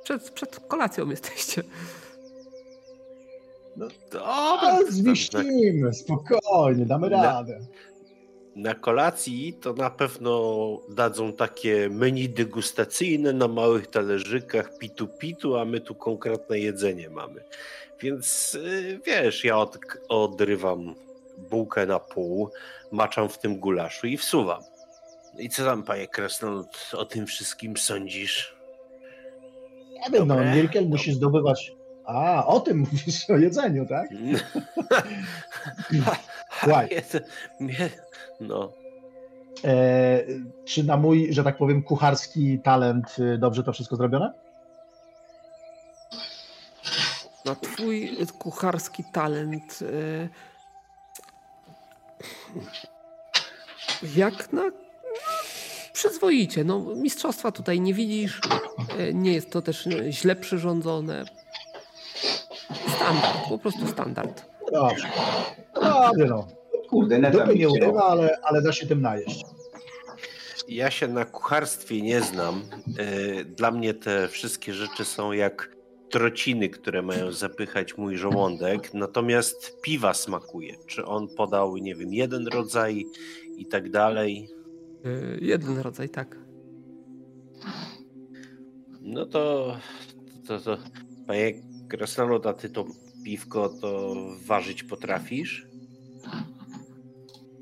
przed, 0.05 0.31
przed 0.31 0.61
kolacją 0.61 1.11
jesteście. 1.11 1.63
Dobra, 3.77 4.23
A, 4.25 4.59
to 4.81 4.93
zmieścimy, 4.93 5.95
spokojnie, 5.95 6.87
damy 6.87 7.11
Na- 7.11 7.23
radę. 7.23 7.61
Na 8.59 8.75
kolacji 8.75 9.53
to 9.53 9.73
na 9.73 9.91
pewno 9.91 10.33
dadzą 10.89 11.33
takie 11.33 11.89
menu 11.91 12.29
degustacyjne 12.29 13.33
na 13.33 13.49
małych 13.49 13.87
talerzykach 13.87 14.79
pitu-pitu, 14.79 15.57
a 15.57 15.65
my 15.65 15.81
tu 15.81 15.95
konkretne 15.95 16.59
jedzenie 16.59 17.11
mamy. 17.11 17.45
Więc 18.01 18.55
y, 18.55 19.01
wiesz, 19.07 19.45
ja 19.45 19.59
od, 19.59 19.79
odrywam 20.09 20.95
bułkę 21.51 21.87
na 21.87 21.99
pół, 21.99 22.51
maczam 22.93 23.29
w 23.29 23.39
tym 23.39 23.59
gulaszu 23.59 24.07
i 24.07 24.17
wsuwam. 24.17 24.63
I 25.39 25.49
co 25.49 25.65
tam, 25.65 25.83
panie 25.83 26.09
Krasnolud, 26.09 26.91
o 26.93 27.05
tym 27.05 27.27
wszystkim 27.27 27.77
sądzisz? 27.77 28.57
Nie 29.93 30.11
wiem, 30.13 30.29
no. 30.29 30.37
Mirkel 30.55 30.89
musi 30.89 31.13
zdobywać... 31.13 31.73
A, 32.05 32.47
o 32.47 32.61
tym 32.61 32.79
mówisz, 32.79 33.31
o 33.31 33.37
jedzeniu, 33.37 33.87
tak? 33.87 34.09
Słuchaj. 36.65 36.89
No, 38.41 38.73
E, 39.65 40.25
czy 40.65 40.85
na 40.85 40.97
mój, 40.97 41.33
że 41.33 41.45
tak 41.45 41.57
powiem, 41.57 41.83
kucharski 41.83 42.59
talent 42.59 43.17
y, 43.19 43.39
dobrze 43.39 43.63
to 43.65 43.73
wszystko 43.73 43.97
zrobione? 43.97 44.33
Na 47.45 47.55
twój 47.55 48.17
kucharski 48.39 49.05
talent. 49.13 49.79
e, 49.83 50.29
Jak 54.17 54.53
na. 54.53 54.63
Przyzwoicie. 55.93 56.65
No, 56.65 56.79
mistrzostwa 56.81 57.53
tutaj 57.53 57.81
nie 57.81 57.95
widzisz. 57.95 58.41
e, 58.99 59.13
Nie 59.15 59.33
jest 59.33 59.51
to 59.53 59.63
też 59.63 59.89
źle 60.11 60.37
przyrządzone. 60.37 61.25
Standard, 62.97 63.39
po 63.49 63.59
prostu 63.59 63.87
standard. 63.89 64.45
Dobrze. 64.73 65.07
Dobrze, 65.75 66.27
no. 66.27 66.49
Kurde, 66.91 67.19
neta 67.19 67.39
Dupy 67.39 67.59
nie 67.59 67.69
urywa, 67.69 68.05
ale, 68.05 68.39
ale 68.43 68.63
da 68.63 68.73
się 68.73 68.87
tym 68.87 69.03
najeść. 69.03 69.45
Ja 70.69 70.91
się 70.91 71.09
na 71.09 71.25
kucharstwie 71.25 72.03
nie 72.03 72.21
znam. 72.21 72.63
E, 72.99 73.45
Dla 73.45 73.71
mnie 73.71 73.95
te 73.95 74.29
wszystkie 74.29 74.75
rzeczy 74.75 75.05
są 75.05 75.33
jak 75.33 75.77
trociny, 76.11 76.69
które 76.69 77.03
mają 77.03 77.33
zapychać 77.33 77.97
mój 77.99 78.17
żołądek, 78.17 78.95
natomiast 78.95 79.81
piwa 79.83 80.15
smakuje. 80.15 80.75
Czy 80.87 81.05
on 81.05 81.29
podał, 81.37 81.77
nie 81.77 81.95
wiem, 81.95 82.15
jeden 82.15 82.47
rodzaj 82.47 83.07
i 83.57 83.67
tak 83.67 83.91
dalej? 83.91 84.49
Yy, 85.05 85.39
jeden 85.41 85.79
rodzaj, 85.79 86.09
tak. 86.09 86.37
No 89.01 89.27
to, 89.27 89.77
to, 90.47 90.61
to 90.61 90.79
panie 91.27 91.53
Krasnolud, 91.89 92.47
a 92.47 92.53
ty 92.55 92.71
to 92.71 92.85
piwko 93.25 93.69
to 93.69 94.15
ważyć 94.47 94.83
potrafisz? 94.83 95.67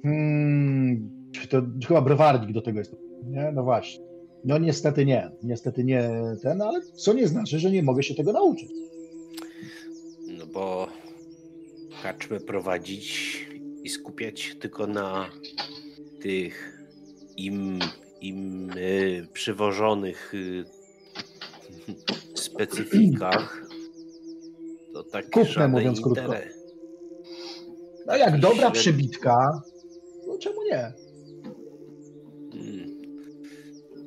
Hmm, 0.03 1.11
to 1.51 1.63
chyba 1.89 2.01
browarnik 2.01 2.53
do 2.53 2.63
tego 2.63 2.79
jest. 2.79 2.97
Nie? 3.25 3.53
No 3.53 3.63
właśnie. 3.63 4.05
No 4.45 4.59
niestety 4.59 5.07
nie. 5.07 5.31
Niestety 5.43 5.85
nie 5.85 6.11
ten, 6.43 6.63
ale 6.63 6.83
co 6.83 7.13
nie 7.13 7.29
znaczy, 7.29 7.59
że 7.59 7.71
nie 7.71 7.83
mogę 7.83 8.03
się 8.03 8.15
tego 8.15 8.33
nauczyć. 8.33 8.71
No 10.39 10.47
bo 10.47 10.89
kaczmy 12.03 12.41
prowadzić 12.41 13.47
i 13.83 13.89
skupiać 13.89 14.57
tylko 14.61 14.87
na 14.87 15.31
tych 16.21 16.83
im, 17.37 17.79
im 18.21 18.71
y, 18.71 19.27
przywożonych 19.33 20.35
y, 20.35 20.65
specyfikach, 22.35 23.66
to 24.97 25.05
tak 25.05 25.31
Kupne, 25.31 25.69
mówiąc 25.69 26.01
krótko. 26.01 26.35
No 28.07 28.17
jak 28.17 28.41
dobra 28.41 28.57
średni... 28.57 28.81
przebitka, 28.81 29.63
no 30.27 30.39
czemu 30.39 30.63
nie? 30.63 30.93
Hmm. 32.53 32.97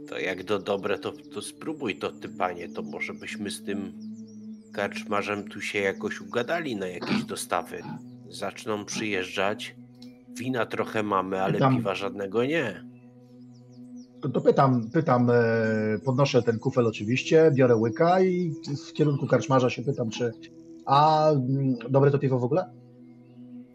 To 0.08 0.20
jak 0.20 0.44
do 0.44 0.60
dobre, 0.60 1.00
to, 1.00 1.12
to 1.34 1.42
spróbuj 1.42 1.96
to 1.96 2.12
ty, 2.12 2.30
panie, 2.30 2.70
to 2.70 2.82
może 2.82 3.14
byśmy 3.14 3.52
z 3.52 3.64
tym 3.64 3.94
karczmarzem 4.74 5.50
tu 5.50 5.62
się 5.62 5.80
jakoś 5.80 6.22
ugadali 6.22 6.76
na 6.76 6.88
jakieś 6.88 7.24
dostawy. 7.24 7.82
Zaczną 8.30 8.86
przyjeżdżać, 8.86 9.76
wina 10.40 10.66
trochę 10.66 11.04
mamy, 11.04 11.42
ale 11.42 11.60
Tam... 11.60 11.78
piwa 11.78 11.96
żadnego 11.96 12.46
nie. 12.46 12.90
To, 14.22 14.30
to, 14.30 14.42
pytam, 14.42 14.90
pytam, 14.94 15.30
e, 15.30 15.36
podnoszę 16.06 16.44
ten 16.44 16.60
kufel 16.60 16.88
oczywiście, 16.88 17.52
biorę 17.56 17.76
łyka 17.76 18.22
i 18.22 18.54
w 18.90 18.94
kierunku 18.94 19.28
karczmarza 19.28 19.70
się 19.70 19.82
pytam, 19.82 20.10
czy 20.10 20.32
a 20.90 21.32
mm, 21.32 21.76
dobre 21.90 22.12
to 22.12 22.20
piwo 22.20 22.40
w 22.40 22.44
ogóle? 22.44 22.66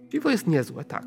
Piwo 0.09 0.31
jest 0.31 0.47
niezłe, 0.47 0.85
tak. 0.85 1.05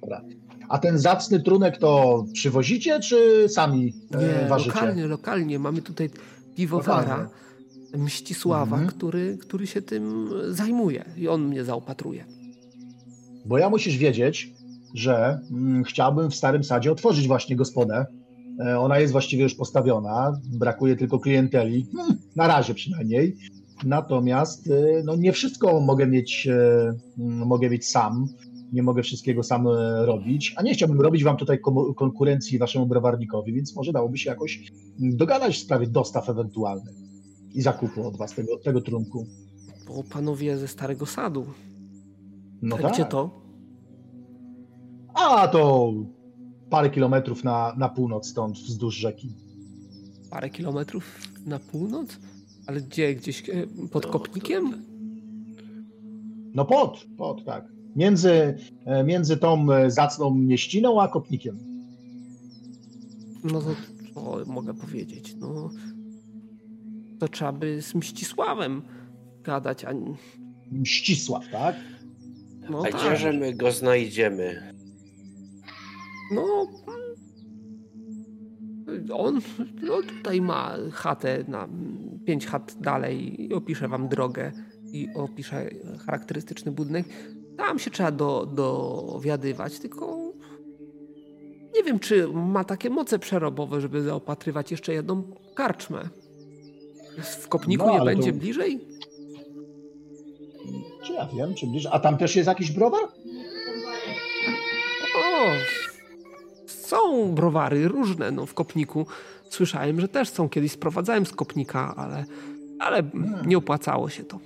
Dobra. 0.00 0.22
A 0.68 0.78
ten 0.78 0.98
zacny 0.98 1.42
trunek 1.42 1.78
to 1.78 2.24
przywozicie, 2.32 3.00
czy 3.00 3.48
sami 3.48 3.94
e, 4.14 4.18
Nie, 4.18 4.48
ważycie? 4.48 4.70
lokalnie, 4.70 5.06
lokalnie. 5.06 5.58
Mamy 5.58 5.82
tutaj 5.82 6.10
piwowara 6.54 7.16
lokalnie. 7.16 8.04
Mścisława, 8.04 8.76
mhm. 8.76 8.96
który, 8.96 9.38
który 9.38 9.66
się 9.66 9.82
tym 9.82 10.30
zajmuje 10.48 11.04
i 11.16 11.28
on 11.28 11.44
mnie 11.44 11.64
zaopatruje. 11.64 12.24
Bo 13.46 13.58
ja 13.58 13.70
musisz 13.70 13.96
wiedzieć, 13.96 14.52
że 14.94 15.40
mm, 15.50 15.84
chciałbym 15.84 16.30
w 16.30 16.34
Starym 16.34 16.64
Sadzie 16.64 16.92
otworzyć 16.92 17.28
właśnie 17.28 17.56
gospodę. 17.56 18.06
E, 18.66 18.78
ona 18.78 18.98
jest 18.98 19.12
właściwie 19.12 19.42
już 19.42 19.54
postawiona, 19.54 20.40
brakuje 20.52 20.96
tylko 20.96 21.18
klienteli, 21.18 21.86
hmm, 21.96 22.18
na 22.36 22.46
razie 22.46 22.74
przynajmniej. 22.74 23.36
Natomiast 23.84 24.70
e, 24.70 25.02
no, 25.04 25.16
nie 25.16 25.32
wszystko 25.32 25.80
mogę 25.80 26.06
mieć, 26.06 26.48
mogę 27.16 27.70
mieć 27.70 27.88
sam 27.88 28.28
nie 28.72 28.82
mogę 28.82 29.02
wszystkiego 29.02 29.42
sam 29.42 29.66
e, 29.66 30.06
robić, 30.06 30.54
a 30.56 30.62
nie 30.62 30.74
chciałbym 30.74 31.00
robić 31.00 31.24
wam 31.24 31.36
tutaj 31.36 31.58
konkurencji 31.96 32.58
waszemu 32.58 32.86
browarnikowi, 32.86 33.52
więc 33.52 33.76
może 33.76 33.92
dałoby 33.92 34.18
się 34.18 34.30
jakoś 34.30 34.72
dogadać 34.98 35.56
w 35.56 35.60
sprawie 35.60 35.86
dostaw 35.86 36.28
ewentualnych 36.28 36.94
i 37.54 37.62
zakupu 37.62 38.08
od 38.08 38.16
was 38.16 38.34
tego, 38.34 38.58
tego 38.58 38.80
trunku. 38.80 39.26
Bo 39.86 40.04
panowie 40.04 40.58
ze 40.58 40.68
Starego 40.68 41.06
Sadu. 41.06 41.46
No 42.62 42.78
tak. 42.78 42.92
Gdzie 42.92 43.04
to? 43.04 43.30
A 45.14 45.48
to 45.48 45.92
parę 46.70 46.90
kilometrów 46.90 47.44
na, 47.44 47.74
na 47.76 47.88
północ 47.88 48.28
stąd, 48.28 48.58
wzdłuż 48.58 48.94
rzeki. 48.94 49.32
Parę 50.30 50.50
kilometrów 50.50 51.04
na 51.46 51.58
północ? 51.58 52.18
Ale 52.68 52.80
gdzie? 52.80 53.14
Gdzieś 53.14 53.48
e, 53.48 53.66
pod 53.92 54.04
no, 54.04 54.10
Kopnikiem? 54.10 54.84
No 56.54 56.64
pod, 56.64 57.06
pod, 57.16 57.44
tak 57.44 57.64
między, 57.96 58.58
e, 58.84 59.04
między 59.04 59.36
tą 59.36 59.72
e, 59.72 59.90
zacną 59.90 60.34
mieściną 60.34 61.02
a 61.02 61.08
kopnikiem. 61.08 61.58
No 63.44 63.60
to 63.60 63.74
co 64.14 64.44
mogę 64.46 64.74
powiedzieć? 64.74 65.34
No 65.36 65.70
to 67.18 67.28
trzeba 67.28 67.52
by 67.52 67.82
z 67.82 67.94
Mścisławem 67.94 68.82
gadać, 69.42 69.84
a... 69.84 69.92
Mścisław, 70.70 71.44
tak? 71.52 71.76
No, 72.70 72.82
a 72.86 72.90
tak. 72.90 73.34
my 73.40 73.54
go 73.54 73.72
znajdziemy? 73.72 74.74
No 76.32 76.66
on 79.12 79.40
no, 79.82 80.02
tutaj 80.02 80.40
ma 80.40 80.74
chatę 80.92 81.44
na 81.48 81.68
pięć 82.24 82.46
chat 82.46 82.76
dalej 82.80 83.42
i 83.42 83.54
opiszę 83.54 83.88
wam 83.88 84.08
drogę 84.08 84.52
i 84.92 85.08
opiszę 85.14 85.70
charakterystyczny 86.06 86.72
budynek. 86.72 87.06
Tam 87.56 87.78
się 87.78 87.90
trzeba 87.90 88.10
do, 88.10 88.46
dowiadywać, 88.46 89.78
tylko 89.78 90.32
nie 91.74 91.82
wiem, 91.82 91.98
czy 91.98 92.28
ma 92.28 92.64
takie 92.64 92.90
moce 92.90 93.18
przerobowe, 93.18 93.80
żeby 93.80 94.02
zaopatrywać 94.02 94.70
jeszcze 94.70 94.92
jedną 94.92 95.22
karczmę. 95.54 96.08
W 97.18 97.48
Kopniku 97.48 97.86
no, 97.86 97.98
nie 97.98 98.04
będzie 98.04 98.32
to... 98.32 98.38
bliżej? 98.38 98.80
Czy 101.04 101.12
ja 101.12 101.26
wiem, 101.26 101.54
czy 101.54 101.66
bliżej. 101.66 101.92
A 101.94 101.98
tam 101.98 102.18
też 102.18 102.36
jest 102.36 102.48
jakiś 102.48 102.70
browar? 102.72 103.02
O, 105.16 105.46
są 106.88 107.32
browary 107.34 107.88
różne 107.88 108.30
no, 108.30 108.46
w 108.46 108.54
Kopniku. 108.54 109.06
Słyszałem, 109.50 110.00
że 110.00 110.08
też 110.08 110.28
są. 110.28 110.48
Kiedyś 110.48 110.72
sprowadzałem 110.72 111.26
z 111.26 111.32
Kopnika, 111.32 111.94
ale, 111.96 112.24
ale 112.78 113.02
hmm. 113.02 113.46
nie 113.46 113.58
opłacało 113.58 114.08
się 114.08 114.24
to. 114.24 114.38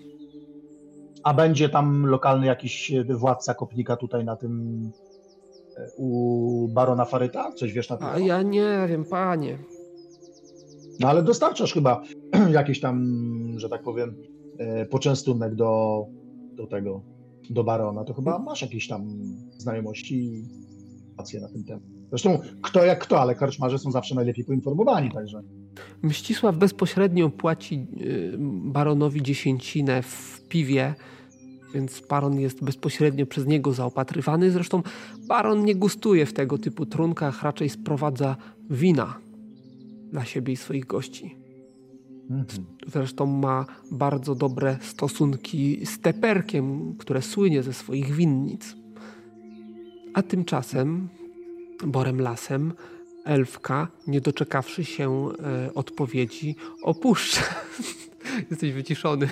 A 1.25 1.35
będzie 1.35 1.69
tam 1.69 2.07
lokalny 2.07 2.47
jakiś 2.47 2.93
e, 2.93 3.05
władca 3.05 3.55
kopnika 3.55 3.97
tutaj 3.97 4.25
na 4.25 4.37
tym 4.37 4.83
e, 5.77 5.91
u 5.97 6.69
barona 6.69 7.05
Faryta? 7.05 7.53
Coś 7.53 7.73
wiesz 7.73 7.89
na 7.89 7.97
temat? 7.97 8.17
A 8.17 8.19
ja 8.19 8.43
nie 8.43 8.87
wiem, 8.89 9.05
panie. 9.05 9.59
No 11.01 11.09
ale 11.09 11.23
dostarczasz 11.23 11.73
chyba 11.73 12.03
jakiś 12.51 12.81
tam, 12.81 13.05
że 13.57 13.69
tak 13.69 13.83
powiem, 13.83 14.17
e, 14.59 14.87
poczęstunek 14.87 15.55
do, 15.55 16.05
do 16.55 16.67
tego, 16.67 17.03
do 17.51 17.65
barona. 17.65 18.05
To 18.05 18.15
chyba 18.15 18.39
masz 18.39 18.63
jakieś 18.63 18.89
tam 18.89 19.09
znajomości 19.59 20.45
i 21.35 21.41
na 21.41 21.49
ten 21.49 21.65
temat. 21.65 22.02
Zresztą 22.13 22.39
kto 22.63 22.85
jak 22.85 22.99
kto, 22.99 23.21
ale 23.21 23.35
karczmarze 23.35 23.79
są 23.79 23.91
zawsze 23.91 24.15
najlepiej 24.15 24.45
poinformowani, 24.45 25.11
także. 25.11 25.43
Mścisław 26.03 26.57
bezpośrednio 26.57 27.31
płaci 27.31 27.87
baronowi 28.65 29.23
dziesięcinę 29.23 30.03
w 30.03 30.41
piwie 30.49 30.95
więc 31.75 32.03
baron 32.09 32.41
jest 32.41 32.65
bezpośrednio 32.65 33.27
przez 33.27 33.47
niego 33.47 33.73
zaopatrywany. 33.73 34.51
Zresztą 34.51 34.83
baron 35.29 35.65
nie 35.65 35.75
gustuje 35.75 36.27
w 36.27 36.33
tego 36.33 36.59
typu 36.59 36.87
trunkach, 36.87 37.43
raczej 37.43 37.69
sprowadza 37.69 38.37
wina 38.71 39.19
dla 40.11 40.25
siebie 40.25 40.53
i 40.53 40.57
swoich 40.57 40.87
gości. 40.87 41.37
Mhm. 42.31 42.65
Zresztą 42.87 43.27
ma 43.27 43.67
bardzo 43.91 44.35
dobre 44.35 44.77
stosunki 44.81 45.87
z 45.87 46.01
Teperkiem, 46.01 46.95
które 46.99 47.23
słynie 47.23 47.63
ze 47.63 47.73
swoich 47.73 48.13
winnic. 48.13 48.77
A 50.15 50.23
tymczasem 50.23 51.09
Borem 51.83 52.21
Lasem 52.21 52.73
elfka, 53.25 53.89
nie 54.07 54.21
doczekawszy 54.21 54.85
się 54.85 55.29
e, 55.67 55.75
odpowiedzi, 55.75 56.57
opuszcza. 56.83 57.43
Jesteś 58.51 58.73
wyciszony. 58.73 59.29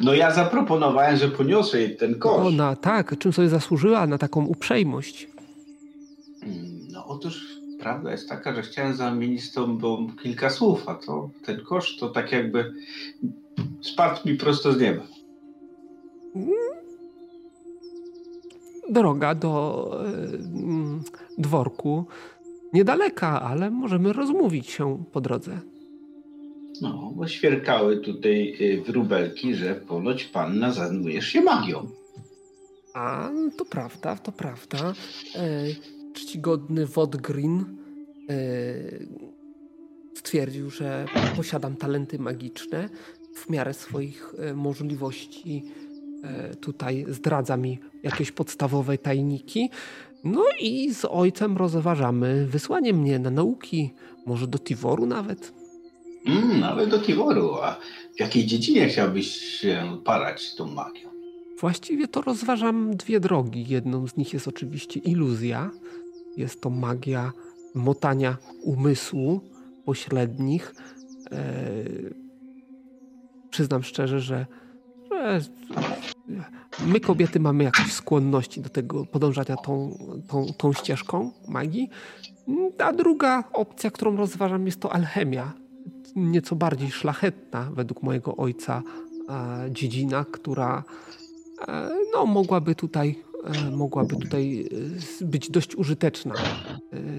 No 0.00 0.14
ja 0.14 0.30
zaproponowałem, 0.34 1.16
że 1.16 1.28
poniosę 1.28 1.80
jej 1.80 1.96
ten 1.96 2.18
kosz. 2.18 2.46
Ona, 2.46 2.76
tak, 2.76 3.18
czym 3.18 3.32
sobie 3.32 3.48
zasłużyła 3.48 4.06
na 4.06 4.18
taką 4.18 4.46
uprzejmość? 4.46 5.28
No 6.92 7.06
otóż 7.06 7.46
prawda 7.80 8.10
jest 8.12 8.28
taka, 8.28 8.54
że 8.54 8.62
chciałem 8.62 8.94
zamienić 8.96 9.44
z 9.44 9.52
tobą 9.52 10.08
kilka 10.22 10.50
słów, 10.50 10.88
a 10.88 10.94
to 10.94 11.30
ten 11.44 11.60
kosz 11.64 11.96
to 11.96 12.08
tak 12.08 12.32
jakby 12.32 12.74
spadł 13.80 14.28
mi 14.28 14.34
prosto 14.34 14.72
z 14.72 14.80
nieba. 14.80 15.02
Droga 18.88 19.34
do 19.34 19.90
dworku 21.38 22.04
niedaleka, 22.72 23.42
ale 23.42 23.70
możemy 23.70 24.12
rozmówić 24.12 24.70
się 24.70 25.04
po 25.12 25.20
drodze. 25.20 25.60
No, 26.82 27.12
bo 27.16 27.28
świerkały 27.28 28.00
tutaj 28.00 28.56
y, 28.60 28.82
wróbelki, 28.82 29.54
że 29.54 29.74
ponoć 29.74 30.24
panna 30.24 30.72
zajmujesz 30.72 31.26
się 31.26 31.40
magią. 31.40 31.86
A, 32.94 33.30
to 33.56 33.64
prawda, 33.64 34.16
to 34.16 34.32
prawda. 34.32 34.94
E, 35.34 35.64
czcigodny 36.14 36.86
Wodgrin 36.86 37.64
e, 38.30 38.34
stwierdził, 40.14 40.70
że 40.70 41.06
posiadam 41.36 41.76
talenty 41.76 42.18
magiczne. 42.18 42.88
W 43.34 43.50
miarę 43.50 43.74
swoich 43.74 44.34
e, 44.38 44.54
możliwości 44.54 45.64
tutaj 46.60 47.04
zdradza 47.08 47.56
mi 47.56 47.78
jakieś 48.02 48.32
podstawowe 48.32 48.98
tajniki. 48.98 49.70
No 50.24 50.44
i 50.60 50.94
z 50.94 51.04
ojcem 51.04 51.56
rozważamy 51.56 52.46
wysłanie 52.46 52.92
mnie 52.92 53.18
na 53.18 53.30
nauki, 53.30 53.90
może 54.26 54.46
do 54.46 54.58
Tiworu 54.58 55.06
nawet. 55.06 55.52
Mm, 56.26 56.60
nawet 56.60 56.90
do 56.90 56.98
Tiworu. 56.98 57.54
A 57.54 57.76
w 58.16 58.20
jakiej 58.20 58.46
dziedzinie 58.46 58.88
chciałbyś 58.88 59.34
się 59.36 59.98
parać 60.04 60.54
tą 60.54 60.66
magią? 60.66 61.08
Właściwie 61.60 62.08
to 62.08 62.22
rozważam 62.22 62.96
dwie 62.96 63.20
drogi. 63.20 63.66
Jedną 63.68 64.08
z 64.08 64.16
nich 64.16 64.32
jest 64.32 64.48
oczywiście 64.48 65.00
iluzja. 65.00 65.70
Jest 66.36 66.60
to 66.60 66.70
magia 66.70 67.32
motania 67.74 68.36
umysłu 68.62 69.40
pośrednich. 69.84 70.74
Eee, 71.30 72.14
przyznam 73.50 73.82
szczerze, 73.82 74.20
że, 74.20 74.26
że 74.26 74.46
my 76.86 77.00
kobiety 77.00 77.40
mamy 77.40 77.64
jakieś 77.64 77.92
skłonności 77.92 78.60
do 78.60 78.68
tego 78.68 79.06
podążania 79.06 79.56
tą, 79.56 79.98
tą, 80.28 80.46
tą 80.58 80.72
ścieżką 80.72 81.30
magii. 81.48 81.90
A 82.78 82.92
druga 82.92 83.44
opcja, 83.52 83.90
którą 83.90 84.16
rozważam, 84.16 84.66
jest 84.66 84.80
to 84.80 84.92
alchemia. 84.92 85.52
Nieco 86.16 86.56
bardziej 86.56 86.90
szlachetna, 86.90 87.70
według 87.74 88.02
mojego 88.02 88.36
ojca, 88.36 88.82
e, 89.28 89.70
dziedzina, 89.70 90.24
która 90.32 90.84
e, 91.68 91.90
no, 92.14 92.26
mogłaby 92.26 92.74
tutaj 92.74 93.22
e, 93.44 93.70
mogłaby 93.70 94.16
tutaj 94.16 94.68
być 95.20 95.50
dość 95.50 95.76
użyteczna 95.76 96.34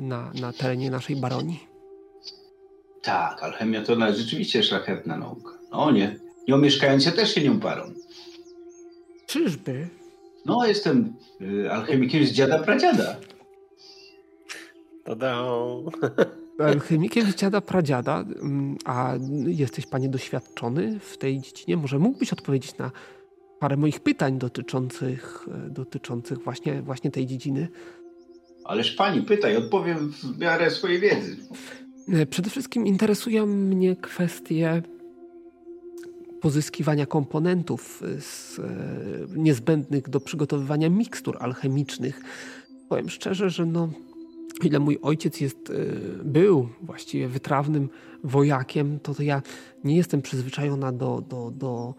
na, 0.01 0.31
na 0.41 0.53
terenie 0.53 0.91
naszej 0.91 1.15
baronii. 1.15 1.69
Tak, 3.01 3.43
alchemia 3.43 3.83
to 3.83 4.13
rzeczywiście 4.13 4.63
szlachetna 4.63 5.17
nauka. 5.17 5.51
No 5.71 5.91
nie, 5.91 6.19
nie 6.49 6.57
mieszkający 6.57 7.11
też 7.11 7.35
się 7.35 7.43
nią 7.43 7.59
parą. 7.59 7.93
Czyżby? 9.27 9.87
No, 10.45 10.67
jestem 10.67 11.13
y, 11.41 11.71
alchemikiem 11.71 12.25
z 12.25 12.31
dziada 12.31 12.59
pradziada. 12.59 13.15
Tada. 15.03 15.45
Alchemikiem 16.59 17.31
z 17.31 17.35
dziada 17.35 17.61
pradziada, 17.61 18.25
a 18.85 19.13
jesteś 19.47 19.85
panie 19.85 20.09
doświadczony 20.09 20.99
w 20.99 21.17
tej 21.17 21.41
dziedzinie? 21.41 21.77
Może 21.77 21.99
mógłbyś 21.99 22.33
odpowiedzieć 22.33 22.77
na 22.77 22.91
parę 23.59 23.77
moich 23.77 23.99
pytań 23.99 24.37
dotyczących, 24.37 25.47
dotyczących 25.69 26.43
właśnie, 26.43 26.81
właśnie 26.81 27.11
tej 27.11 27.25
dziedziny? 27.27 27.67
Ależ 28.65 28.91
pani, 28.91 29.21
pytaj, 29.21 29.55
odpowiem 29.57 30.11
w 30.11 30.39
miarę 30.39 30.71
swojej 30.71 30.99
wiedzy. 30.99 31.37
Przede 32.29 32.49
wszystkim 32.49 32.85
interesują 32.85 33.45
mnie 33.45 33.95
kwestie 33.95 34.81
pozyskiwania 36.41 37.05
komponentów 37.05 38.03
z, 38.19 38.59
e, 38.59 38.63
niezbędnych 39.35 40.09
do 40.09 40.19
przygotowywania 40.19 40.89
mikstur 40.89 41.37
alchemicznych. 41.39 42.21
Powiem 42.89 43.09
szczerze, 43.09 43.49
że 43.49 43.65
no, 43.65 43.89
ile 44.63 44.79
mój 44.79 44.99
ojciec 45.01 45.41
jest, 45.41 45.69
e, 45.69 45.73
był 46.23 46.69
właściwie 46.81 47.27
wytrawnym 47.27 47.89
wojakiem, 48.23 48.99
to, 48.99 49.15
to 49.15 49.23
ja 49.23 49.41
nie 49.83 49.95
jestem 49.95 50.21
przyzwyczajona 50.21 50.91
do, 50.91 51.23
do, 51.29 51.51
do 51.51 51.95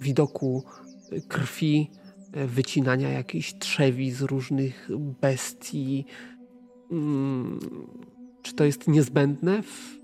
widoku 0.00 0.64
krwi, 1.28 1.90
wycinania 2.46 3.08
jakiejś 3.08 3.58
trzewi 3.58 4.10
z 4.10 4.22
różnych 4.22 4.88
bestii. 5.20 6.04
Hmm, 6.90 7.58
czy 8.42 8.54
to 8.54 8.64
jest 8.64 8.88
niezbędne 8.88 9.62
w 9.62 9.95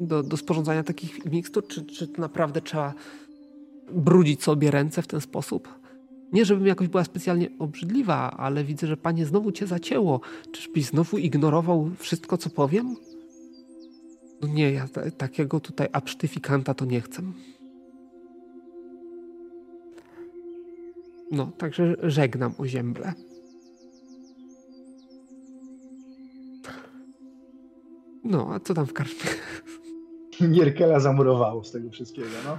do, 0.00 0.22
do 0.22 0.36
sporządzania 0.36 0.82
takich 0.82 1.24
mikstur? 1.24 1.66
Czy, 1.66 1.84
czy 1.84 2.08
naprawdę 2.18 2.60
trzeba 2.60 2.94
brudzić 3.92 4.42
sobie 4.42 4.70
ręce 4.70 5.02
w 5.02 5.06
ten 5.06 5.20
sposób? 5.20 5.80
Nie, 6.32 6.44
żebym 6.44 6.66
jakoś 6.66 6.88
była 6.88 7.04
specjalnie 7.04 7.48
obrzydliwa, 7.58 8.30
ale 8.30 8.64
widzę, 8.64 8.86
że 8.86 8.96
panie 8.96 9.26
znowu 9.26 9.52
cię 9.52 9.66
zacięło. 9.66 10.20
Czyżbyś 10.52 10.84
znowu 10.84 11.18
ignorował 11.18 11.90
wszystko, 11.98 12.38
co 12.38 12.50
powiem? 12.50 12.96
No 14.42 14.48
nie, 14.48 14.72
ja 14.72 14.88
takiego 15.16 15.60
tutaj 15.60 15.88
absztyfikanta 15.92 16.74
to 16.74 16.84
nie 16.84 17.00
chcę. 17.00 17.22
No, 21.30 21.52
także 21.58 21.96
żegnam 22.02 22.54
o 22.58 22.66
ziemble. 22.66 23.12
No, 28.24 28.48
a 28.54 28.60
co 28.60 28.74
tam 28.74 28.86
w 28.86 28.92
karczmie? 28.92 29.30
Nierkela 30.48 31.00
zamurowało 31.00 31.64
z 31.64 31.72
tego 31.72 31.90
wszystkiego, 31.90 32.28
no. 32.44 32.58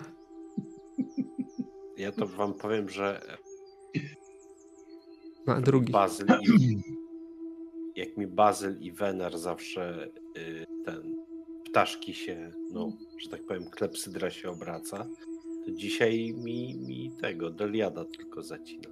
Ja 1.98 2.12
to 2.12 2.28
wam 2.28 2.54
powiem, 2.54 2.90
że 2.90 3.22
A 5.46 5.62
drugi. 5.62 5.92
Bazyl 5.92 6.28
i, 6.60 6.82
jak 7.96 8.18
mi 8.18 8.28
Bazyl 8.28 8.78
i 8.80 8.92
Wenar 8.92 9.38
zawsze 9.38 10.08
y, 10.38 10.66
ten 10.86 11.16
ptaszki 11.66 12.14
się, 12.14 12.52
no, 12.72 12.92
że 13.18 13.30
tak 13.30 13.46
powiem, 13.46 13.70
klepsydra 13.70 14.30
się 14.30 14.50
obraca, 14.50 15.08
to 15.66 15.72
dzisiaj 15.72 16.34
mi, 16.34 16.76
mi 16.76 17.12
tego 17.22 17.50
Deliada 17.50 18.06
tylko 18.06 18.44
zacina. 18.44 18.90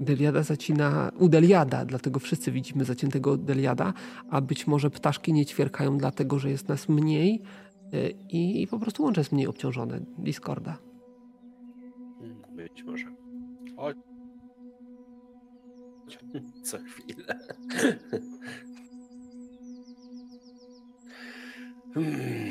Deliada 0.00 0.42
zacina 0.42 1.12
u 1.18 1.28
Deliada, 1.28 1.84
dlatego 1.84 2.20
wszyscy 2.20 2.52
widzimy 2.52 2.84
zaciętego 2.84 3.36
Deliada, 3.36 3.92
a 4.30 4.40
być 4.40 4.66
może 4.66 4.90
ptaszki 4.90 5.32
nie 5.32 5.46
ćwierkają 5.46 5.98
dlatego, 5.98 6.38
że 6.38 6.50
jest 6.50 6.68
nas 6.68 6.88
mniej, 6.88 7.42
Y, 7.94 8.14
i, 8.28 8.66
po 8.66 8.78
prostu 8.78 9.02
łącze 9.02 9.20
jest 9.20 9.32
mniej 9.32 9.46
obciążone 9.46 10.00
Discorda. 10.18 10.78
Być 12.52 12.84
może. 12.84 13.06
Chodź. 13.76 13.96
Co 16.62 16.78
chwilę. 16.78 17.38
Hmm, 21.94 22.50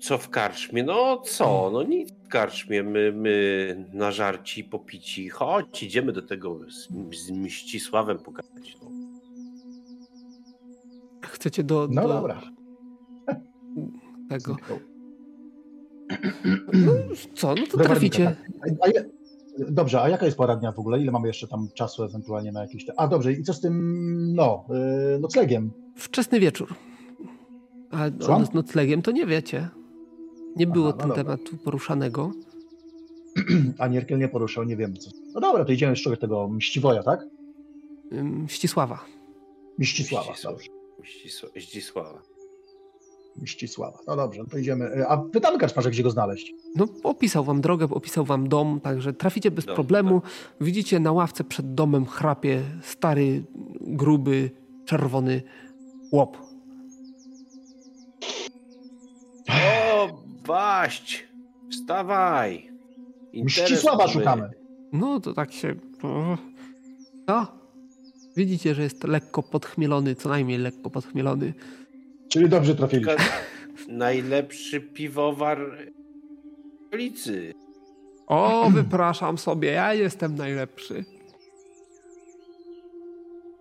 co 0.00 0.18
w 0.18 0.28
karczmie? 0.28 0.82
No 0.82 1.20
co? 1.20 1.70
No 1.72 1.82
nic 1.82 2.12
w 2.12 2.28
karczmie. 2.28 2.82
My, 2.82 3.12
my 3.12 3.88
na 3.92 4.12
żarci, 4.12 4.64
popici. 4.64 5.28
Chodź, 5.28 5.82
idziemy 5.82 6.12
do 6.12 6.22
tego 6.22 6.60
z, 6.70 6.88
z 7.16 7.30
Mścisławem 7.30 8.18
pogadać. 8.18 8.76
No. 8.82 8.90
Chcecie 11.22 11.64
do... 11.64 11.88
No 11.90 12.02
do... 12.02 12.08
dobra 12.08 12.61
tego. 14.32 14.56
No, 16.72 16.92
co, 17.34 17.54
no 17.54 17.66
to 17.70 17.78
traficie. 17.78 18.36
A, 18.80 18.86
a, 18.86 18.90
dobrze, 19.68 20.02
a 20.02 20.08
jaka 20.08 20.26
jest 20.26 20.36
pora 20.36 20.56
dnia 20.56 20.72
w 20.72 20.78
ogóle? 20.78 21.00
Ile 21.00 21.12
mamy 21.12 21.26
jeszcze 21.26 21.48
tam 21.48 21.68
czasu 21.74 22.04
ewentualnie 22.04 22.52
na 22.52 22.60
jakieś... 22.60 22.86
A 22.96 23.08
dobrze, 23.08 23.32
i 23.32 23.42
co 23.42 23.54
z 23.54 23.60
tym, 23.60 24.34
no, 24.34 24.64
yy, 25.12 25.18
noclegiem? 25.20 25.70
Wczesny 25.96 26.40
wieczór. 26.40 26.74
A 27.90 28.10
no, 28.18 28.46
z 28.46 28.52
noclegiem 28.52 29.02
to 29.02 29.10
nie 29.10 29.26
wiecie. 29.26 29.68
Nie 30.56 30.66
było 30.66 30.88
Aha, 30.88 30.96
no 30.96 31.00
ten 31.00 31.08
dobra. 31.08 31.24
tematu 31.24 31.56
poruszanego. 31.56 32.32
A 33.78 33.88
Nierkiel 33.88 34.18
nie 34.18 34.28
poruszał, 34.28 34.64
nie 34.64 34.76
wiem 34.76 34.96
co. 34.96 35.10
No 35.34 35.40
dobra, 35.40 35.64
to 35.64 35.72
idziemy 35.72 35.92
jeszcze 35.92 36.16
tego 36.16 36.48
Mściwoja, 36.48 37.02
tak? 37.02 37.26
Mścisława. 38.22 39.04
Mścisława, 39.78 40.32
dobrze. 40.44 40.68
Mścisława. 41.56 42.22
Ścisława. 43.44 43.98
No 44.06 44.16
dobrze, 44.16 44.42
no 44.42 44.48
to 44.48 44.58
idziemy. 44.58 44.84
E, 44.84 45.08
a 45.08 45.16
pytamy 45.16 45.58
Kaczmarza, 45.58 45.90
gdzie 45.90 46.02
go 46.02 46.10
znaleźć. 46.10 46.54
No 46.76 46.86
opisał 47.02 47.44
wam 47.44 47.60
drogę, 47.60 47.88
opisał 47.90 48.24
wam 48.24 48.48
dom, 48.48 48.80
także 48.80 49.12
traficie 49.12 49.50
bez 49.50 49.64
dom, 49.64 49.74
problemu. 49.74 50.20
Tak. 50.20 50.30
Widzicie 50.60 51.00
na 51.00 51.12
ławce 51.12 51.44
przed 51.44 51.74
domem 51.74 52.06
chrapie 52.06 52.62
stary, 52.82 53.44
gruby, 53.80 54.50
czerwony 54.84 55.42
łop. 56.12 56.36
O, 59.48 60.22
baść! 60.46 61.28
Wstawaj! 61.70 62.70
Ścisława 63.48 64.08
szukamy. 64.08 64.50
No 64.92 65.20
to 65.20 65.34
tak 65.34 65.52
się... 65.52 65.74
No. 67.26 67.46
Widzicie, 68.36 68.74
że 68.74 68.82
jest 68.82 69.04
lekko 69.04 69.42
podchmielony, 69.42 70.14
co 70.14 70.28
najmniej 70.28 70.58
lekko 70.58 70.90
podchmielony. 70.90 71.54
Czyli 72.32 72.48
dobrze 72.48 72.74
trafiliśmy. 72.74 73.16
Najlepszy 73.88 74.80
piwowar 74.80 75.88
ulicy. 76.92 77.54
O, 78.26 78.70
wypraszam 78.70 79.38
sobie, 79.38 79.70
ja 79.70 79.94
jestem 79.94 80.34
najlepszy. 80.34 81.04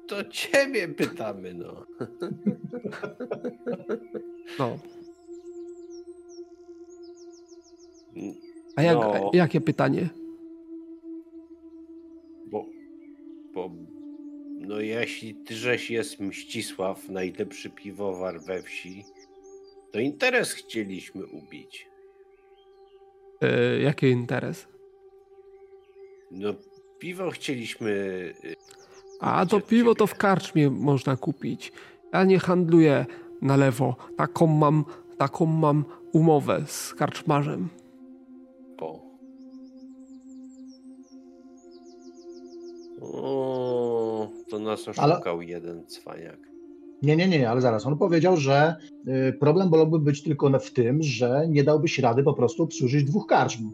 To 0.08 0.24
ciebie 0.24 0.88
pytamy, 0.88 1.54
no. 1.54 1.86
No. 4.60 4.78
A 8.76 8.82
jak, 8.82 8.96
no. 8.96 9.32
jakie 9.34 9.62
pytanie? 9.62 10.10
Bo, 12.46 12.66
bo 13.54 13.70
no 14.62 14.80
jeśli 14.80 15.36
tyżeś 15.36 15.92
jest 15.92 16.20
Mścisław, 16.20 17.10
najlepszy 17.10 17.70
piwowar 17.70 18.42
we 18.42 18.64
wsi, 18.64 19.06
To 19.92 20.00
interes 20.00 20.54
chcieliśmy 20.54 21.26
ubić. 21.26 21.88
E, 23.42 23.80
jaki 23.80 24.06
interes? 24.08 24.68
No, 26.32 26.54
piwo 27.00 27.30
chcieliśmy. 27.32 27.90
y, 28.44 28.56
A 29.20 29.46
to 29.46 29.62
piwo 29.62 29.96
to 29.96 30.08
w 30.08 30.16
karczmie 30.16 30.70
można 30.70 31.18
kupić. 31.18 31.72
Ja 32.14 32.24
nie 32.24 32.40
handluję 32.40 33.06
na 33.42 33.58
lewo. 33.58 33.96
Taką 34.18 34.48
mam, 34.48 34.86
taką 35.18 35.46
mam 35.46 35.86
umowę 36.14 36.64
z 36.68 36.94
karczmarzem. 36.94 37.70
Po. 38.78 39.02
O, 43.02 43.51
to 44.52 44.60
nas 44.60 44.86
Ale- 44.98 45.14
oszukał 45.14 45.42
jeden 45.42 45.86
cwaniak. 45.88 46.38
Nie, 47.02 47.16
nie, 47.16 47.28
nie, 47.28 47.50
ale 47.50 47.62
zaraz. 47.62 47.86
On 47.86 47.98
powiedział, 47.98 48.38
że 48.38 48.76
y, 49.30 49.34
problem 49.40 49.70
wolałby 49.70 50.00
być 50.00 50.24
tylko 50.24 50.60
w 50.60 50.72
tym, 50.72 51.04
że 51.04 51.46
nie 51.50 51.64
dałbyś 51.64 52.00
rady 52.00 52.24
po 52.24 52.34
prostu 52.34 52.64
obsłużyć 52.64 53.04
dwóch 53.04 53.28
karczm 53.28 53.72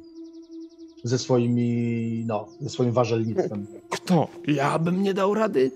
ze 1.04 1.18
swoimi, 1.20 2.24
no, 2.28 2.48
ze 2.60 2.70
swoim 2.70 2.91
warzelnictwem. 2.91 3.68
Kto? 3.90 4.28
Ja 4.48 4.80
bym 4.80 5.04
nie 5.04 5.14
dał 5.14 5.34
rady? 5.34 5.72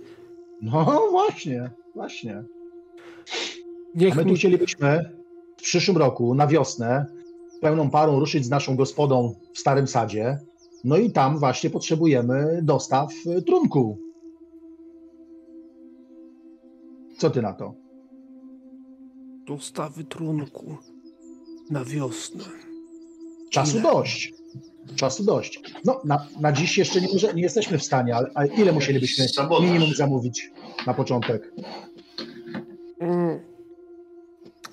No 0.61 1.01
właśnie, 1.11 1.69
właśnie. 1.95 2.37
A 2.37 2.43
Niech 3.95 4.15
my 4.15 4.23
tu 4.23 4.29
mi... 4.29 4.35
chcielibyśmy 4.35 5.09
w 5.57 5.61
przyszłym 5.61 5.97
roku 5.97 6.35
na 6.35 6.47
wiosnę 6.47 7.05
pełną 7.61 7.89
parą 7.89 8.19
ruszyć 8.19 8.45
z 8.45 8.49
naszą 8.49 8.75
gospodą 8.75 9.35
w 9.53 9.59
Starym 9.59 9.87
Sadzie. 9.87 10.39
No 10.83 10.97
i 10.97 11.11
tam 11.11 11.37
właśnie 11.37 11.69
potrzebujemy 11.69 12.59
dostaw 12.63 13.09
y, 13.37 13.41
trunku. 13.41 13.97
Co 17.21 17.29
ty 17.29 17.41
na 17.41 17.53
to? 17.53 17.75
Dostawy 19.45 20.03
trunku 20.03 20.77
na 21.69 21.85
wiosnę. 21.85 22.43
Czasu 23.49 23.77
Ile? 23.77 23.81
dość. 23.81 24.33
Czasu 24.95 25.23
dość. 25.23 25.61
No, 25.85 26.01
na, 26.05 26.27
na 26.39 26.51
dziś 26.51 26.77
jeszcze 26.77 27.01
nie, 27.01 27.07
może, 27.13 27.33
nie 27.33 27.41
jesteśmy 27.41 27.77
w 27.77 27.83
stanie, 27.83 28.15
ale, 28.15 28.31
ale 28.35 28.47
ile 28.47 28.71
musielibyśmy 28.71 29.27
Sabotaż. 29.27 29.65
minimum 29.65 29.93
zamówić 29.95 30.51
na 30.87 30.93
początek? 30.93 31.53
Mm. 32.99 33.39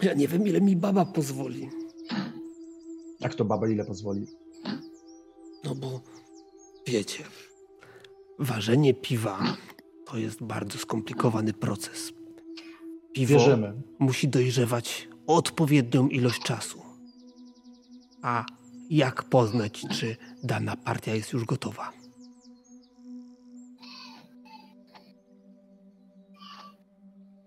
Ja 0.03 0.15
nie 0.15 0.29
wiem, 0.29 0.47
ile 0.47 0.61
mi 0.61 0.77
baba 0.77 1.05
pozwoli. 1.05 1.71
Jak 3.21 3.35
to 3.35 3.45
baba 3.45 3.69
ile 3.69 3.85
pozwoli? 3.85 4.27
No 5.65 5.75
bo 5.75 6.01
wiecie, 6.87 7.25
ważenie 8.39 8.95
piwa 8.95 9.57
to 10.05 10.19
jest 10.19 10.43
bardzo 10.43 10.79
skomplikowany 10.79 11.53
proces. 11.53 12.18
Piwo 13.19 13.35
Wierzymy. 13.39 13.73
musi 13.99 14.29
dojrzewać 14.29 15.09
odpowiednią 15.27 16.09
ilość 16.09 16.43
czasu. 16.43 16.83
A 18.23 18.45
jak 18.91 19.23
poznać, 19.23 19.83
czy 19.91 20.17
dana 20.43 20.77
partia 20.77 21.15
jest 21.15 21.33
już 21.33 21.45
gotowa? 21.45 21.93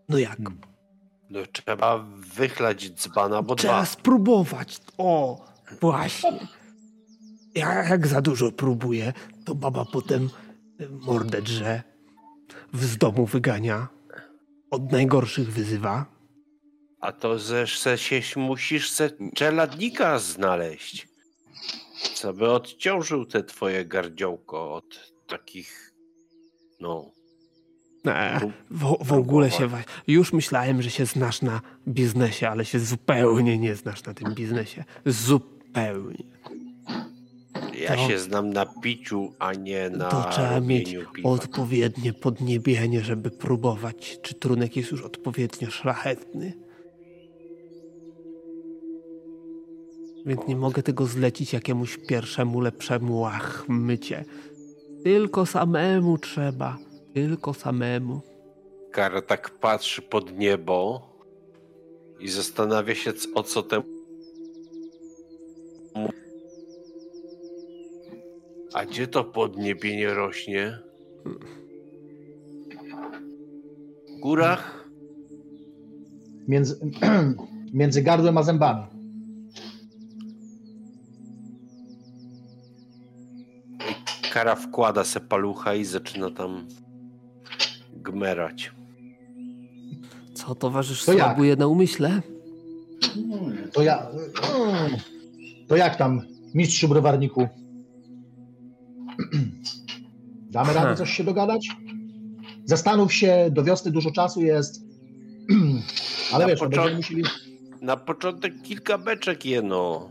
No 0.10 0.18
jak? 0.18 0.40
No, 1.30 1.40
trzeba 1.52 2.06
wychlać 2.36 2.90
dzbana, 2.92 3.42
bo 3.42 3.56
Trzeba 3.56 3.74
dwa. 3.74 3.86
spróbować. 3.86 4.80
O, 4.98 5.46
właśnie. 5.82 6.48
Ja 7.56 7.84
jak 7.84 8.08
za 8.08 8.22
dużo 8.22 8.52
próbuję, 8.52 9.14
to 9.46 9.56
baba 9.56 9.86
potem 9.86 10.30
y, 10.82 10.90
mordę 10.90 11.42
drze, 11.42 11.84
z 12.74 12.98
domu 12.98 13.26
wygania, 13.26 13.88
od 14.72 14.92
najgorszych 14.92 15.52
wyzywa. 15.54 16.06
A 17.02 17.12
to 17.12 17.40
ze, 17.40 17.68
se, 17.68 17.98
się 17.98 18.40
musisz 18.40 18.90
se 18.90 19.10
czeladnika 19.36 20.20
znaleźć. 20.20 21.08
Co 22.14 22.34
by 22.34 22.52
odciążył 22.52 23.26
te 23.26 23.44
twoje 23.44 23.86
gardziołko 23.86 24.74
od 24.74 25.14
takich. 25.28 25.94
No. 26.80 27.12
E, 28.08 28.40
w, 28.72 28.98
w 29.02 29.14
ogóle 29.14 29.52
się. 29.52 29.70
Już 30.08 30.34
myślałem, 30.34 30.82
że 30.82 30.90
się 30.90 31.06
znasz 31.06 31.42
na 31.42 31.62
biznesie, 31.88 32.50
ale 32.50 32.66
się 32.66 32.80
zupełnie 32.80 33.58
nie 33.58 33.76
znasz 33.76 34.04
na 34.04 34.14
tym 34.14 34.34
biznesie. 34.36 34.84
Zupełnie. 35.06 36.24
Ja 37.82 37.96
To- 37.96 38.08
się 38.08 38.20
znam 38.20 38.54
na 38.54 38.66
piciu, 38.66 39.34
a 39.40 39.54
nie 39.54 39.90
na 39.90 40.10
to 40.10 40.24
trzeba 40.32 40.60
mieć 40.60 40.96
piwa. 41.16 41.30
odpowiednie 41.30 42.14
podniebienie, 42.14 43.02
żeby 43.02 43.32
próbować, 43.32 44.20
czy 44.22 44.34
trunek 44.36 44.76
jest 44.76 44.92
już 44.92 45.02
odpowiednio 45.02 45.70
szlachetny. 45.72 46.54
Więc 50.26 50.48
nie 50.48 50.56
mogę 50.56 50.84
tego 50.84 51.06
zlecić 51.06 51.54
jakiemuś 51.54 51.98
pierwszemu, 51.98 52.60
lepszemu 52.60 53.20
łachmycie. 53.20 54.26
Tylko 55.04 55.46
samemu 55.46 56.18
trzeba. 56.18 56.78
Tylko 57.14 57.54
samemu. 57.54 58.22
Kara 58.92 59.22
tak 59.22 59.50
patrzy 59.50 60.02
pod 60.02 60.38
niebo 60.38 61.08
i 62.20 62.30
zastanawia 62.30 62.96
się, 62.96 63.14
o 63.36 63.44
co 63.44 63.64
temu. 63.64 63.86
A 68.74 68.86
gdzie 68.86 69.08
to 69.08 69.24
podniebienie 69.24 70.14
rośnie? 70.14 70.80
W 74.08 74.20
górach? 74.22 74.86
Między, 76.48 76.80
między 77.74 78.02
gardłem 78.02 78.38
a 78.38 78.44
zębami. 78.44 78.84
Kara 84.34 84.56
wkłada 84.56 85.04
se 85.04 85.20
palucha 85.20 85.76
i 85.76 85.86
zaczyna 85.86 86.32
tam 86.32 86.68
gmerać. 87.96 88.72
Co 90.34 90.56
towarzysz 90.56 91.06
To 91.06 91.14
jak? 91.14 91.22
słabuje 91.26 91.56
na 91.56 91.68
umyśle? 91.68 92.22
To 93.74 93.84
ja. 93.84 94.08
To 95.68 95.76
jak 95.76 95.96
tam, 95.96 96.22
mistrzu 96.54 96.88
browarniku? 96.88 97.48
Damy 100.52 100.74
radę 100.74 100.96
coś 100.96 101.10
się 101.10 101.24
dogadać? 101.24 101.68
Zastanów 102.66 103.14
się, 103.14 103.50
do 103.52 103.64
wiosny 103.64 103.92
dużo 103.92 104.12
czasu 104.12 104.42
jest. 104.42 104.84
Ale 106.34 106.46
Na 106.46 106.50
wiesz, 106.52 106.62
no 106.62 106.96
musieli. 106.96 107.24
Na 107.82 107.98
początek 107.98 108.62
kilka 108.62 108.98
beczek 108.98 109.46
jeno. 109.46 110.10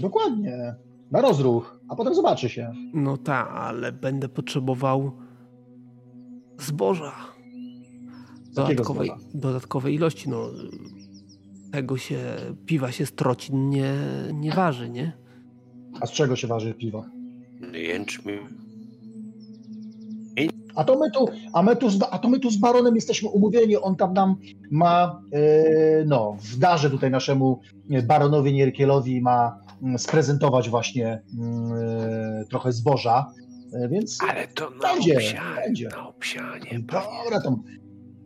Dokładnie. 0.00 0.74
Na 1.10 1.20
rozruch, 1.20 1.80
a 1.88 1.96
potem 1.96 2.14
zobaczy 2.14 2.48
się. 2.48 2.72
No 2.94 3.16
tak, 3.16 3.48
ale 3.52 3.92
będę 3.92 4.28
potrzebował 4.28 5.12
zboża. 6.58 7.12
Dodatkowej, 8.54 9.08
zboża? 9.08 9.24
dodatkowej 9.34 9.94
ilości. 9.94 10.30
No, 10.30 10.50
tego 11.72 11.96
się, 11.96 12.18
piwa 12.66 12.92
się 12.92 13.06
z 13.06 13.12
trocin 13.12 13.68
nie, 13.68 13.94
nie 14.34 14.52
waży, 14.52 14.90
nie? 14.90 15.12
A 16.00 16.06
z 16.06 16.12
czego 16.12 16.36
się 16.36 16.46
waży 16.46 16.74
piwo? 16.74 17.04
Jęczmień. 17.72 18.67
A 20.78 20.84
to 20.84 20.98
my 20.98 21.10
tu, 21.10 21.26
a 21.52 21.62
my 21.62 21.76
tu, 21.76 21.90
z, 21.90 21.98
a 22.10 22.18
to 22.18 22.28
my 22.28 22.38
tu 22.38 22.50
z 22.50 22.56
baronem 22.56 22.94
jesteśmy 22.94 23.28
umówieni. 23.28 23.76
On 23.76 23.96
tam 23.96 24.12
nam 24.14 24.36
ma, 24.70 25.22
e, 25.32 26.04
no, 26.06 26.36
w 26.40 26.56
darze 26.58 26.90
tutaj 26.90 27.10
naszemu 27.10 27.60
baronowi 28.06 28.52
Nierkielowi 28.52 29.20
ma 29.20 29.58
mm, 29.82 29.98
sprezentować 29.98 30.68
właśnie 30.70 31.06
e, 31.06 32.44
trochę 32.50 32.72
zboża. 32.72 33.32
E, 33.72 33.88
więc 33.88 34.18
Ale 34.30 34.48
to 34.48 34.70
na 34.70 34.94
Będzie, 34.94 35.16
obsianie. 35.16 35.60
będzie. 35.66 35.88
Na 35.88 36.08
obsianie. 36.08 36.80
dobra, 36.80 37.40
tam 37.44 37.62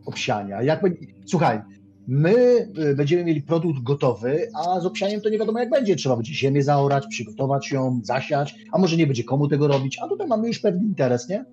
obsiania. 0.05 0.61
Jak, 0.61 0.81
słuchaj, 1.25 1.61
my 2.07 2.67
e, 2.77 2.95
będziemy 2.95 3.23
mieli 3.25 3.41
produkt 3.41 3.79
gotowy, 3.79 4.47
a 4.65 4.79
z 4.79 4.85
obsianiem 4.85 5.21
to 5.21 5.29
nie 5.29 5.37
wiadomo 5.37 5.59
jak 5.59 5.69
będzie. 5.69 5.95
Trzeba 5.95 6.15
będzie 6.15 6.33
ziemię 6.33 6.63
zaorać, 6.63 7.07
przygotować 7.09 7.71
ją, 7.71 7.99
zasiać, 8.03 8.55
a 8.71 8.77
może 8.77 8.97
nie 8.97 9.07
będzie 9.07 9.23
komu 9.23 9.47
tego 9.47 9.67
robić, 9.67 9.99
a 10.01 10.07
tutaj 10.07 10.27
mamy 10.27 10.47
już 10.47 10.59
pewny 10.59 10.83
interes, 10.83 11.29
nie? 11.29 11.45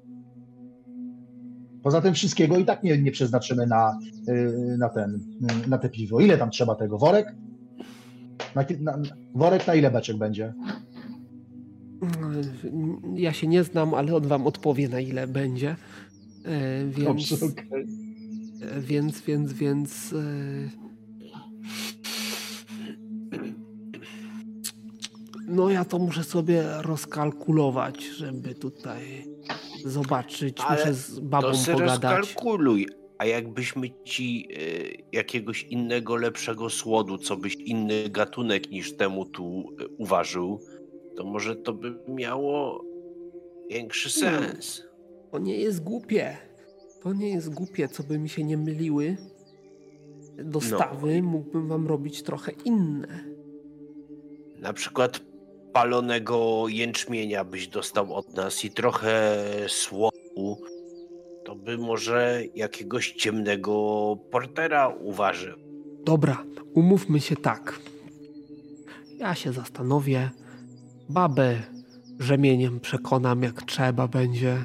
Poza 1.82 2.00
tym 2.00 2.14
wszystkiego 2.14 2.56
i 2.58 2.64
tak 2.64 2.82
nie, 2.82 2.98
nie 2.98 3.10
przeznaczymy 3.10 3.66
na, 3.66 3.98
y, 4.28 4.76
na 4.78 4.88
ten, 4.88 5.20
y, 5.64 5.68
na 5.68 5.78
te 5.78 5.88
piwo. 5.88 6.20
Ile 6.20 6.38
tam 6.38 6.50
trzeba 6.50 6.74
tego? 6.74 6.98
Worek? 6.98 7.34
Na, 8.54 8.64
na, 8.80 9.02
worek 9.34 9.66
na 9.66 9.74
ile 9.74 9.90
beczek 9.90 10.16
będzie? 10.16 10.54
Ja 13.14 13.32
się 13.32 13.46
nie 13.46 13.64
znam, 13.64 13.94
ale 13.94 14.16
on 14.16 14.26
wam 14.26 14.46
odpowie 14.46 14.88
na 14.88 15.00
ile 15.00 15.26
będzie. 15.26 15.76
Więc, 16.88 17.04
Dobrze, 17.04 17.36
e, 18.60 18.80
więc, 18.80 19.20
więc, 19.20 19.52
więc. 19.52 20.14
No 25.46 25.70
ja 25.70 25.84
to 25.84 25.98
muszę 25.98 26.24
sobie 26.24 26.64
rozkalkulować, 26.82 28.04
żeby 28.04 28.54
tutaj 28.54 29.26
zobaczyć. 29.84 30.56
Ale 30.60 30.78
muszę 30.78 30.94
z 30.94 31.20
babą 31.20 31.48
To 31.48 31.54
se 31.54 31.72
pogadać. 31.72 32.18
rozkalkuluj. 32.18 32.88
a 33.18 33.24
jakbyśmy 33.26 33.90
ci 34.04 34.48
y, 34.52 35.02
jakiegoś 35.12 35.62
innego, 35.62 36.16
lepszego 36.16 36.70
słodu, 36.70 37.18
co 37.18 37.36
byś 37.36 37.54
inny 37.54 38.08
gatunek 38.08 38.70
niż 38.70 38.96
temu 38.96 39.24
tu 39.24 39.64
y, 39.80 39.88
uważył, 39.88 40.60
to 41.16 41.24
może 41.24 41.56
to 41.56 41.72
by 41.72 41.94
miało 42.08 42.84
większy 43.70 44.20
Hmm. 44.20 44.42
sens. 44.52 44.82
To 45.32 45.38
nie 45.38 45.56
jest 45.56 45.82
głupie. 45.82 46.36
To 47.02 47.12
nie 47.12 47.28
jest 47.28 47.54
głupie, 47.54 47.88
co 47.88 48.02
by 48.02 48.18
mi 48.18 48.28
się 48.28 48.44
nie 48.44 48.56
myliły. 48.56 49.16
Dostawy 50.44 51.22
mógłbym 51.22 51.68
wam 51.68 51.86
robić 51.86 52.22
trochę 52.22 52.52
inne. 52.64 53.24
Na 54.58 54.72
przykład 54.72 55.20
palonego 55.72 56.64
jęczmienia 56.68 57.44
byś 57.44 57.68
dostał 57.68 58.14
od 58.14 58.36
nas 58.36 58.64
i 58.64 58.70
trochę 58.70 59.36
słodu, 59.68 60.56
to 61.44 61.54
by 61.56 61.78
może 61.78 62.42
jakiegoś 62.54 63.12
ciemnego 63.12 64.16
portera 64.30 64.88
uważył. 64.88 65.58
Dobra, 66.04 66.44
umówmy 66.74 67.20
się 67.20 67.36
tak. 67.36 67.80
Ja 69.18 69.34
się 69.34 69.52
zastanowię. 69.52 70.30
Babę 71.08 71.62
rzemieniem 72.18 72.80
przekonam, 72.80 73.42
jak 73.42 73.62
trzeba 73.62 74.08
będzie. 74.08 74.64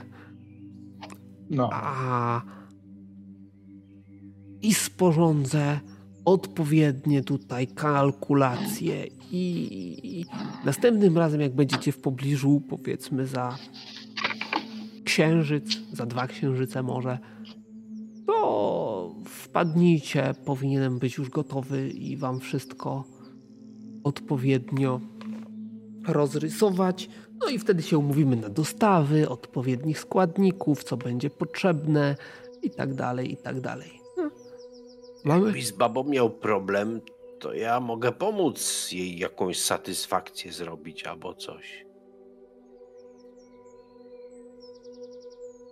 No, 1.50 1.70
A 1.74 2.42
i 4.62 4.74
sporządzę 4.74 5.80
odpowiednie 6.26 7.24
tutaj 7.24 7.68
kalkulacje 7.68 9.06
i 9.32 10.26
następnym 10.66 11.18
razem 11.18 11.42
jak 11.42 11.56
będziecie 11.56 11.92
w 11.92 11.98
pobliżu 11.98 12.62
powiedzmy 12.70 13.28
za 13.28 13.58
księżyc, 15.04 15.78
za 15.94 16.06
dwa 16.06 16.28
księżyce 16.28 16.84
może 16.84 17.20
to 18.28 19.16
wpadnijcie, 19.26 20.34
powinienem 20.46 21.00
być 21.00 21.18
już 21.18 21.30
gotowy 21.30 21.90
i 21.90 22.18
wam 22.18 22.40
wszystko 22.40 23.04
odpowiednio 24.04 25.00
rozrysować. 26.08 27.10
No 27.40 27.50
i 27.50 27.60
wtedy 27.60 27.84
się 27.84 27.98
umówimy 27.98 28.36
na 28.36 28.50
dostawy, 28.50 29.30
odpowiednich 29.30 30.00
składników, 30.00 30.84
co 30.84 30.98
będzie 30.98 31.30
potrzebne 31.30 32.16
i 32.62 32.70
tak 32.70 32.94
dalej, 32.94 33.32
i 33.32 33.38
tak 33.38 33.62
dalej. 33.62 33.92
No. 34.18 34.30
Mamy? 35.26 35.46
Jakbyś 35.46 35.68
z 35.68 35.72
babą 35.72 36.04
miał 36.04 36.30
problem, 36.30 37.02
to 37.40 37.54
ja 37.54 37.80
mogę 37.80 38.12
pomóc 38.12 38.92
jej 38.92 39.18
jakąś 39.18 39.60
satysfakcję 39.60 40.52
zrobić 40.52 41.04
albo 41.04 41.34
coś. 41.34 41.86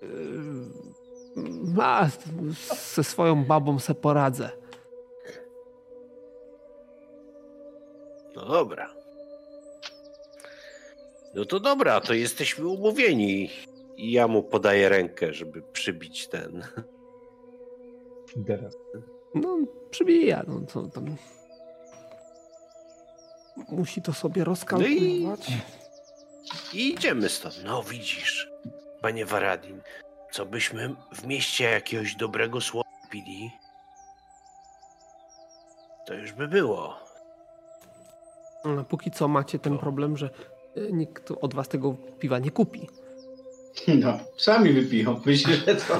Yy, 0.01 1.81
A, 1.81 2.09
ze 2.93 3.03
swoją 3.03 3.45
babą 3.45 3.79
se 3.79 3.95
poradzę. 3.95 4.49
No 8.35 8.45
dobra. 8.45 8.93
No 11.35 11.45
to 11.45 11.59
dobra, 11.59 12.01
to 12.01 12.13
jesteśmy 12.13 12.67
umówieni. 12.67 13.49
I 13.97 14.11
ja 14.11 14.27
mu 14.27 14.43
podaję 14.43 14.89
rękę, 14.89 15.33
żeby 15.33 15.61
przybić 15.61 16.27
ten. 16.27 16.63
teraz. 18.47 18.77
No, 19.35 19.57
przybija, 19.89 20.43
no 20.47 20.65
co 20.67 20.83
tam. 20.83 21.15
Musi 23.69 24.01
to 24.01 24.13
sobie 24.13 24.43
rozkalkulować. 24.43 25.47
I 26.73 26.93
idziemy 26.93 27.29
stąd. 27.29 27.61
No 27.65 27.83
widzisz, 27.83 28.49
panie 29.01 29.25
Varadin, 29.25 29.81
co 30.31 30.45
byśmy 30.45 30.95
w 31.15 31.25
mieście 31.27 31.63
jakiegoś 31.63 32.15
dobrego 32.15 32.61
słowa 32.61 32.89
pili, 33.11 33.51
to 36.07 36.13
już 36.13 36.31
by 36.31 36.47
było. 36.47 36.97
No, 38.65 38.83
póki 38.83 39.11
co 39.11 39.27
macie 39.27 39.59
ten 39.59 39.73
To. 39.73 39.79
problem, 39.79 40.17
że 40.17 40.29
y, 40.77 40.89
nikt 40.93 41.31
od 41.41 41.53
was 41.53 41.67
tego 41.69 41.93
piwa 42.19 42.39
nie 42.39 42.51
kupi. 42.51 42.89
No, 43.87 44.19
sami 44.37 44.73
wypiją. 44.73 45.21
Myślę, 45.25 45.55
że 45.55 45.75
to... 45.75 45.99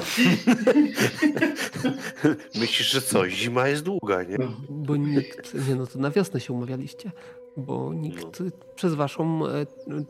Myślisz, 2.60 2.90
że 2.90 3.02
co, 3.02 3.28
zima 3.28 3.68
jest 3.68 3.82
długa, 3.82 4.22
nie? 4.22 4.36
No. 4.38 4.56
Bo 4.68 4.96
nikt, 4.96 5.54
nie 5.68 5.74
no 5.74 5.86
to 5.86 5.98
na 5.98 6.10
wiosnę 6.10 6.40
się 6.40 6.52
umawialiście, 6.52 7.10
bo 7.56 7.94
nikt 7.94 8.40
No. 8.40 8.46
przez 8.74 8.94
waszą 8.94 9.46
e, 9.46 9.66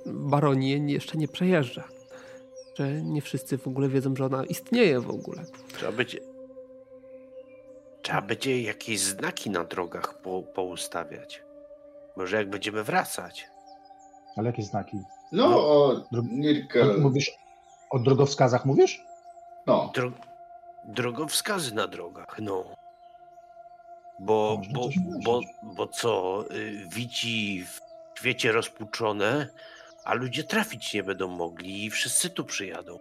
baronię 0.07 0.77
jeszcze 0.93 1.19
nie 1.19 1.29
przejeżdża. 1.29 1.85
Że 2.79 3.03
nie 3.03 3.23
wszyscy 3.23 3.59
w 3.59 3.69
ogóle 3.69 3.89
wiedzą, 3.89 4.17
że 4.17 4.27
ona 4.27 4.45
istnieje 4.45 5.01
w 5.01 5.11
ogóle. 5.11 5.45
Trzeba 5.77 5.93
będzie... 5.93 6.19
Trzeba 8.03 8.23
będzie 8.23 8.63
jakieś 8.63 9.01
znaki 9.01 9.51
na 9.51 9.65
drogach 9.65 10.23
po, 10.23 10.43
poustawiać. 10.43 11.43
Może 12.17 12.37
jak 12.37 12.51
będziemy 12.51 12.85
wracać. 12.85 13.47
Ale 14.37 14.47
jakie 14.47 14.63
znaki? 14.63 14.97
No, 15.33 15.47
o 15.47 15.95
Dro- 16.13 16.29
Nirkel. 16.33 17.01
Mówisz 17.01 17.31
o 17.91 17.99
drogowskazach, 17.99 18.65
mówisz? 18.67 19.03
No, 19.67 19.91
Dro... 19.95 20.11
Drogowskazy 20.85 21.75
na 21.75 21.89
drogach, 21.89 22.37
no. 22.43 22.65
Bo, 24.25 24.61
bo, 24.73 24.89
bo, 25.25 25.41
bo 25.63 25.87
co, 25.87 26.45
y, 26.51 26.87
wici 26.95 27.65
w 27.67 28.19
świecie 28.19 28.53
rozpuczone, 28.53 29.49
a 30.05 30.15
ludzie 30.15 30.45
trafić 30.45 30.95
nie 30.95 31.03
będą 31.03 31.29
mogli 31.29 31.85
i 31.85 31.91
wszyscy 31.91 32.31
tu 32.31 32.45
przyjadą. 32.45 32.99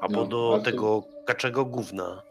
Albo 0.00 0.16
No, 0.20 0.26
do 0.26 0.60
tego 0.64 1.02
kaczego 1.26 1.64
gówna. 1.64 2.22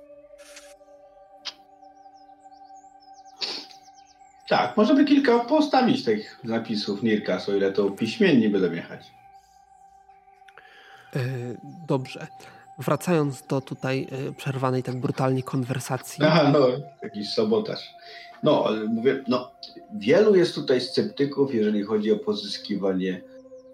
tak, 4.50 4.78
możemy 4.78 5.06
kilka 5.06 5.40
postawić 5.40 6.06
tych 6.06 6.40
zapisów 6.44 7.04
Nirkas, 7.04 7.50
o 7.50 7.56
ile 7.56 7.72
to 7.72 7.92
piśmiennie 7.92 8.50
będą 8.50 8.72
jechać. 8.72 9.12
E, 11.16 11.20
dobrze. 11.88 12.28
Wracając 12.80 13.42
do 13.42 13.62
tutaj 13.62 14.08
e, 14.30 14.32
przerwanej 14.34 14.84
tak 14.84 14.96
brutalnie 14.96 15.44
konwersacji. 15.44 16.24
Aha, 16.26 16.52
no, 16.54 16.68
jakiś 17.04 17.34
sabotaż. 17.34 17.94
No, 18.44 18.64
ale 18.68 18.86
mówię, 18.86 19.24
no, 19.28 19.52
wielu 19.94 20.36
jest 20.36 20.56
tutaj 20.56 20.82
sceptyków, 20.82 21.54
jeżeli 21.54 21.84
chodzi 21.84 22.12
o 22.12 22.18
pozyskiwanie 22.18 23.22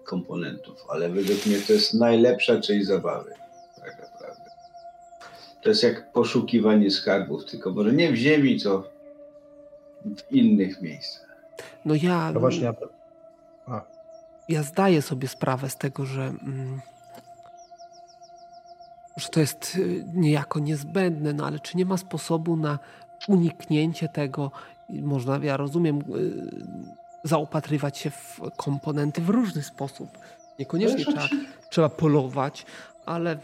komponentów, 0.04 0.84
ale 0.88 1.08
według 1.08 1.46
mnie 1.46 1.58
to 1.58 1.72
jest 1.72 1.94
najlepsza 1.94 2.60
część 2.60 2.86
zabawy, 2.86 3.30
tak 3.76 3.98
naprawdę. 4.02 4.50
To 5.62 5.68
jest 5.68 5.82
jak 5.82 6.12
poszukiwanie 6.12 6.90
skarbów, 6.90 7.44
tylko 7.44 7.70
może 7.70 7.92
nie 7.92 8.12
w 8.12 8.16
ziemi, 8.16 8.60
co 8.60 8.84
w 10.04 10.32
innych 10.32 10.82
miejscach. 10.82 11.26
No 11.84 11.94
ja, 11.94 12.30
To 12.34 12.40
właśnie. 12.40 12.72
A, 13.66 13.80
ja 14.48 14.62
zdaję 14.62 15.02
sobie 15.02 15.28
sprawę 15.28 15.70
z 15.70 15.76
tego, 15.76 16.06
że, 16.06 16.22
mm, 16.22 16.80
że 19.16 19.28
to 19.28 19.40
jest 19.40 19.76
y, 19.76 20.04
niejako 20.14 20.58
niezbędne, 20.58 21.32
no 21.32 21.46
ale 21.46 21.60
czy 21.60 21.76
nie 21.76 21.84
ma 21.86 21.96
sposobu 21.96 22.56
na 22.56 22.78
uniknięcie 23.28 24.08
tego? 24.08 24.50
Można, 24.90 25.38
ja 25.42 25.56
rozumiem, 25.56 25.98
y, 25.98 26.04
zaopatrywać 27.24 27.98
się 27.98 28.10
w 28.10 28.40
komponenty 28.56 29.20
w 29.20 29.28
różny 29.28 29.62
sposób. 29.62 30.08
Niekoniecznie 30.58 31.04
trzeba, 31.04 31.28
trzeba 31.70 31.88
polować, 31.88 32.66
ale 33.06 33.38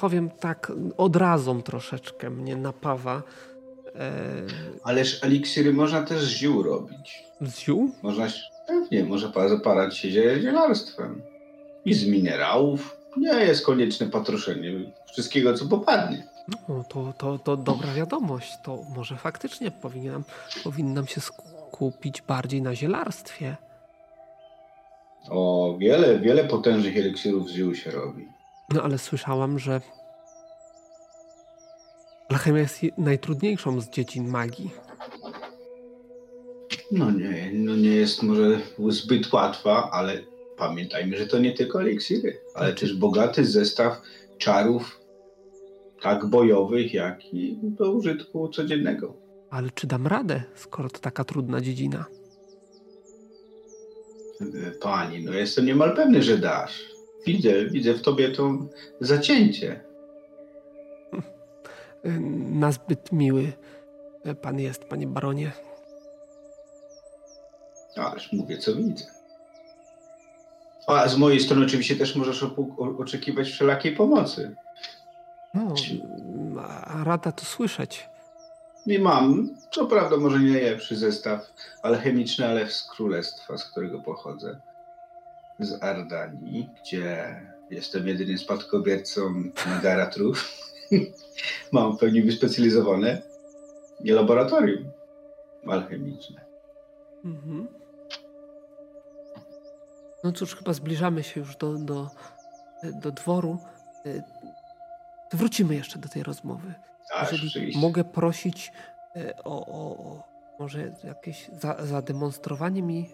powiem 0.00 0.30
tak, 0.30 0.72
odrazą 0.96 1.62
troszeczkę 1.62 2.30
mnie 2.30 2.56
napawa 2.56 3.22
e, 3.94 4.12
Ależ 4.84 5.24
eliksiry 5.24 5.72
można 5.72 6.02
też 6.02 6.22
z 6.24 6.28
ziół 6.28 6.62
robić. 6.62 7.24
z 7.40 7.58
ziół. 7.58 7.90
Można, 8.02 8.26
pewnie, 8.66 9.06
pa- 9.34 9.48
zaparać 9.48 9.96
się 9.98 10.08
zie- 10.08 10.40
zielarstwem. 10.40 11.22
I 11.84 11.94
z 11.94 12.06
minerałów. 12.06 12.96
Nie 13.16 13.28
jest 13.34 13.66
konieczne 13.66 14.06
patroszenie 14.06 14.92
wszystkiego, 15.12 15.54
co 15.54 15.66
popadnie. 15.66 16.26
No, 16.68 16.84
to, 16.88 17.12
to, 17.18 17.38
to 17.38 17.56
dobra 17.56 17.94
wiadomość. 17.94 18.52
To 18.64 18.78
może 18.96 19.16
faktycznie 19.16 19.70
powinienem, 19.70 20.24
powinnam 20.64 21.06
się 21.06 21.20
skupić 21.20 22.22
bardziej 22.22 22.62
na 22.62 22.74
zielarstwie. 22.74 23.56
O, 25.30 25.74
wiele, 25.78 26.18
wiele 26.18 26.44
potężnych 26.44 26.96
eliksirów 26.96 27.48
z 27.48 27.52
ziół 27.52 27.74
się 27.74 27.90
robi. 27.90 28.28
No 28.74 28.82
ale 28.82 28.98
słyszałam, 28.98 29.58
że 29.58 29.80
alchemia 32.28 32.60
jest 32.60 32.82
je- 32.82 32.90
najtrudniejszą 32.98 33.80
z 33.80 33.88
dziedzin 33.90 34.28
magii. 34.28 34.70
No 36.92 37.10
nie, 37.10 37.50
no 37.54 37.76
nie 37.76 37.90
jest 37.90 38.22
może 38.22 38.60
zbyt 38.88 39.32
łatwa, 39.32 39.90
ale 39.92 40.18
pamiętajmy, 40.68 41.16
że 41.16 41.26
to 41.26 41.38
nie 41.38 41.52
tylko 41.52 41.80
eliksiry, 41.80 42.40
ale 42.54 42.74
też 42.74 42.94
bogaty 42.94 43.44
zestaw 43.44 44.00
czarów, 44.38 45.00
tak 46.02 46.26
bojowych, 46.26 46.94
jak 46.94 47.34
i 47.34 47.58
do 47.62 47.92
użytku 47.92 48.48
codziennego. 48.48 49.14
Ale 49.50 49.70
czy 49.70 49.86
dam 49.86 50.06
radę, 50.06 50.42
skoro 50.54 50.88
to 50.90 50.98
taka 50.98 51.24
trudna 51.24 51.60
dziedzina? 51.60 52.04
E, 54.40 54.70
Pani, 54.70 55.24
no 55.24 55.32
jestem 55.32 55.66
niemal 55.66 55.96
pewny, 55.96 56.22
że 56.22 56.38
dasz. 56.38 56.84
Widzę, 57.26 57.66
widzę 57.66 57.94
w 57.94 58.02
tobie 58.02 58.28
to 58.28 58.58
zacięcie. 59.00 59.80
nazbyt 62.50 63.12
miły 63.12 63.52
pan 64.42 64.60
jest, 64.60 64.84
panie 64.84 65.06
baronie. 65.06 65.52
Ależ 67.96 68.32
mówię, 68.32 68.58
co 68.58 68.76
widzę. 68.76 69.21
A 70.86 71.08
z 71.08 71.16
mojej 71.16 71.40
strony 71.40 71.64
oczywiście 71.64 71.96
też 71.96 72.16
możesz 72.16 72.46
oczekiwać 72.98 73.50
wszelakiej 73.50 73.96
pomocy. 73.96 74.56
No, 75.54 75.74
rada 77.04 77.32
to 77.32 77.44
słyszeć. 77.44 78.08
I 78.86 78.98
mam, 78.98 79.48
co 79.70 79.86
prawda 79.86 80.16
może 80.16 80.38
nie 80.40 80.52
najlepszy 80.52 80.96
zestaw 80.96 81.52
alchemiczny, 81.82 82.46
ale 82.46 82.70
z 82.70 82.82
królestwa, 82.82 83.58
z 83.58 83.64
którego 83.64 84.00
pochodzę. 84.00 84.60
Z 85.58 85.82
Ardanii, 85.82 86.68
gdzie 86.82 87.40
jestem 87.70 88.08
jedynym 88.08 88.38
spadkobiercą 88.38 89.34
Nagaratrów. 89.66 90.50
mam 91.72 91.96
w 91.96 92.00
pełni 92.00 92.22
wyspecjalizowane 92.22 93.22
laboratorium 94.04 94.90
alchemiczne. 95.66 96.40
Mhm. 97.24 97.81
No 100.24 100.32
cóż, 100.32 100.56
chyba 100.56 100.72
zbliżamy 100.72 101.22
się 101.22 101.40
już 101.40 101.56
do, 101.56 101.74
do, 101.74 102.10
do 102.82 103.10
dworu. 103.12 103.58
E, 104.06 104.22
wrócimy 105.32 105.74
jeszcze 105.74 105.98
do 105.98 106.08
tej 106.08 106.22
rozmowy. 106.22 106.74
Tak, 107.12 107.32
Jeżeli 107.32 107.78
mogę 107.78 108.04
prosić 108.04 108.72
e, 109.16 109.44
o, 109.44 109.66
o, 109.66 109.96
o 109.96 110.32
może 110.58 110.92
jakieś 111.04 111.48
za, 111.48 111.86
zademonstrowanie 111.86 112.82
mi 112.82 113.10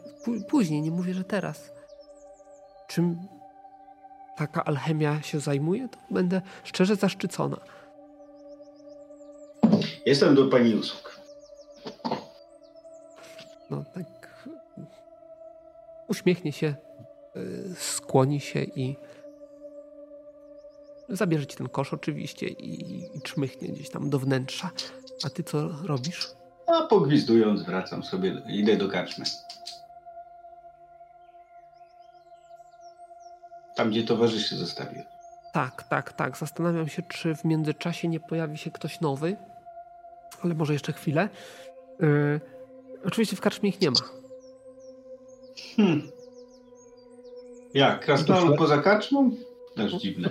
później, 0.48 0.82
nie 0.82 0.90
mówię, 0.90 1.14
że 1.14 1.24
teraz. 1.24 1.72
Czym 2.88 3.28
taka 4.36 4.64
alchemia 4.64 5.22
się 5.22 5.40
zajmuje, 5.40 5.88
to 5.88 5.98
będę 6.10 6.42
szczerze 6.64 6.96
zaszczycona. 6.96 7.56
Jestem 10.06 10.34
do 10.34 10.48
pani 10.48 10.74
usług. 10.74 11.20
No 13.70 13.84
tak. 13.94 14.38
Uśmiechnie 16.08 16.52
się, 16.52 16.74
skłoni 17.76 18.40
się 18.40 18.62
i 18.62 18.96
zabierze 21.08 21.46
ci 21.46 21.56
ten 21.56 21.68
kosz 21.68 21.94
oczywiście 21.94 22.46
i, 22.48 23.00
i 23.16 23.22
czmychnie 23.22 23.68
gdzieś 23.68 23.90
tam 23.90 24.10
do 24.10 24.18
wnętrza. 24.18 24.70
A 25.24 25.30
ty 25.30 25.42
co 25.44 25.68
robisz? 25.68 26.30
A 26.66 26.82
pogwizdując 26.82 27.62
wracam 27.62 28.02
sobie, 28.02 28.42
idę 28.48 28.76
do 28.76 28.88
karczmy. 28.88 29.24
Tam, 33.74 33.90
gdzie 33.90 34.04
towarzyszy 34.04 34.56
zostawił. 34.56 35.02
Tak, 35.52 35.82
tak, 35.82 36.12
tak. 36.12 36.36
Zastanawiam 36.36 36.88
się, 36.88 37.02
czy 37.02 37.34
w 37.34 37.44
międzyczasie 37.44 38.08
nie 38.08 38.20
pojawi 38.20 38.58
się 38.58 38.70
ktoś 38.70 39.00
nowy, 39.00 39.36
ale 40.42 40.54
może 40.54 40.72
jeszcze 40.72 40.92
chwilę. 40.92 41.28
Yy, 42.00 42.40
oczywiście 43.04 43.36
w 43.36 43.40
karczmie 43.40 43.68
ich 43.68 43.80
nie 43.80 43.90
ma. 43.90 43.96
Hmm. 45.76 46.10
Jak? 47.74 48.04
Krasnolud 48.04 48.58
poza 48.58 48.78
karczmą? 48.78 49.30
Też 49.76 49.92
dziwne. 49.92 50.30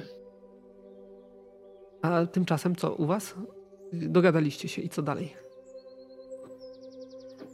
A 2.02 2.26
tymczasem 2.26 2.76
co 2.76 2.94
u 2.94 3.06
was? 3.06 3.36
Dogadaliście 3.94 4.68
się 4.68 4.82
i 4.82 4.90
co 4.90 5.02
dalej? 5.02 5.34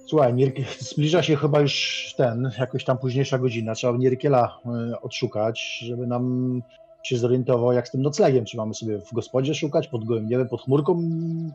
Słuchaj, 0.05 0.53
zbliża 0.79 1.23
się 1.23 1.35
chyba 1.35 1.59
już 1.59 2.13
ten, 2.17 2.51
jakoś 2.59 2.83
tam 2.83 2.97
późniejsza 2.97 3.39
godzina. 3.39 3.75
Trzeba 3.75 3.97
Nierkiela 3.97 4.59
e, 4.65 5.01
odszukać, 5.01 5.79
żeby 5.79 6.07
nam 6.07 6.61
się 7.03 7.17
zorientował, 7.17 7.73
jak 7.73 7.87
z 7.87 7.91
tym 7.91 8.01
noclegiem. 8.01 8.45
Czy 8.45 8.57
mamy 8.57 8.73
sobie 8.73 8.99
w 8.99 9.13
gospodzie 9.13 9.55
szukać, 9.55 9.87
pod 9.87 10.05
gołym 10.05 10.27
niebem, 10.27 10.49
pod 10.49 10.61
chmurką 10.61 11.01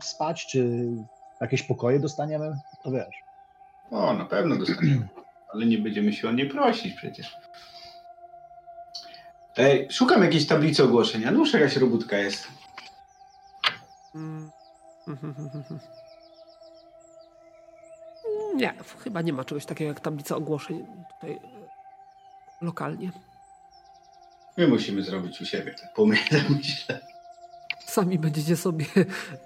spać, 0.01 0.47
czy 0.47 0.87
jakieś 1.41 1.63
pokoje 1.63 1.99
dostaniemy? 1.99 2.57
To 2.83 2.91
wiesz. 2.91 3.15
O, 3.91 4.13
na 4.13 4.25
pewno 4.25 4.55
dostaniemy. 4.55 5.07
Ale 5.53 5.65
nie 5.65 5.77
będziemy 5.77 6.13
się 6.13 6.29
o 6.29 6.31
nie 6.31 6.45
prosić 6.45 6.93
przecież. 6.93 7.35
Ej, 9.57 9.87
szukam 9.91 10.23
jakiejś 10.23 10.47
tablicy 10.47 10.83
ogłoszenia. 10.83 11.31
No, 11.31 11.43
jakaś 11.53 11.77
robótka 11.77 12.17
jest. 12.17 12.47
Mm. 14.15 14.51
Nie, 18.55 18.73
chyba 19.03 19.21
nie 19.21 19.33
ma 19.33 19.43
czegoś 19.43 19.65
takiego 19.65 19.89
jak 19.89 19.99
tablica 19.99 20.35
ogłoszeń 20.35 20.85
tutaj 21.15 21.31
e, 21.31 21.39
lokalnie. 22.61 23.11
My 24.57 24.67
musimy 24.67 25.03
zrobić 25.03 25.41
u 25.41 25.45
siebie, 25.45 25.73
tak 25.81 25.93
pomyślę, 25.93 26.43
myślę. 26.57 26.99
Sami 27.79 28.19
będziecie 28.19 28.57
sobie 28.57 28.85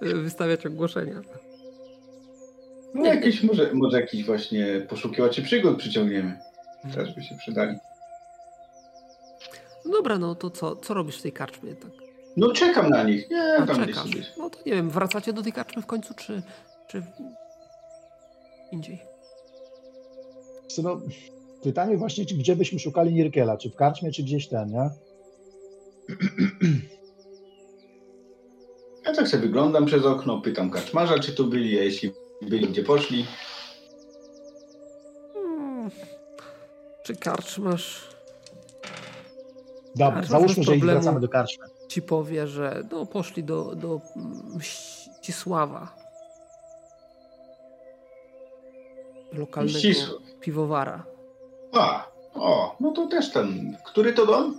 e, 0.01 0.15
wystawiać 0.15 0.65
ogłoszenia. 0.65 1.21
No 2.93 3.05
jakieś, 3.05 3.43
może, 3.43 3.73
może 3.73 4.01
jakiś 4.01 4.25
właśnie 4.25 4.65
poszukiwaczy 4.89 5.41
przygód 5.41 5.77
przyciągniemy. 5.77 6.39
Też 6.95 7.15
by 7.15 7.23
się 7.23 7.37
przydali. 7.37 7.77
No 9.85 9.91
dobra, 9.91 10.17
no 10.19 10.35
to 10.35 10.49
co, 10.49 10.75
co 10.75 10.93
robisz 10.93 11.17
w 11.19 11.21
tej 11.21 11.31
karczmie? 11.31 11.75
Tak? 11.75 11.91
No 12.37 12.51
czekam 12.51 12.89
na 12.89 13.03
nich. 13.03 13.29
Nie, 13.29 13.57
A, 13.57 13.65
tam 13.65 13.85
czekasz. 13.85 14.09
No 14.37 14.49
to 14.49 14.59
nie 14.65 14.71
wiem, 14.73 14.89
wracacie 14.89 15.33
do 15.33 15.41
tej 15.41 15.53
karczmy 15.53 15.81
w 15.81 15.85
końcu, 15.85 16.13
czy, 16.13 16.41
czy 16.87 17.03
indziej? 18.71 19.01
No, 20.83 21.01
pytanie 21.63 21.97
właśnie, 21.97 22.25
czy 22.25 22.35
gdzie 22.35 22.55
byśmy 22.55 22.79
szukali 22.79 23.13
Nirkela? 23.13 23.57
Czy 23.57 23.69
w 23.69 23.75
karczmie, 23.75 24.11
czy 24.11 24.23
gdzieś 24.23 24.47
ten, 24.47 24.69
nie? 24.69 24.89
Ja 29.05 29.13
tak 29.13 29.27
sobie 29.27 29.43
wyglądam 29.43 29.85
przez 29.85 30.05
okno, 30.05 30.41
pytam 30.41 30.69
kaczmarza, 30.71 31.19
czy 31.19 31.35
tu 31.35 31.47
byli, 31.47 31.79
a 31.79 31.83
jeśli 31.83 32.11
byli, 32.41 32.67
gdzie 32.67 32.83
poszli. 32.83 33.25
Hmm. 35.33 35.91
Czy 37.03 37.15
karczmarz... 37.15 38.12
Dobra, 39.95 40.23
załóżmy, 40.23 40.63
że 40.63 40.75
ich 40.75 40.85
wracamy 40.85 41.19
do 41.19 41.29
karczmy. 41.29 41.65
Ci 41.87 42.01
powie, 42.01 42.47
że 42.47 42.83
no, 42.91 43.05
poszli 43.05 43.43
do, 43.43 43.75
do 43.75 44.01
Ścisława. 44.59 45.95
Lokalnego 49.33 50.19
piwowara. 50.39 51.05
A, 51.73 52.07
o, 52.33 52.75
no 52.79 52.91
to 52.91 53.07
też 53.07 53.31
ten. 53.31 53.77
Który 53.85 54.13
to 54.13 54.25
dom? 54.25 54.57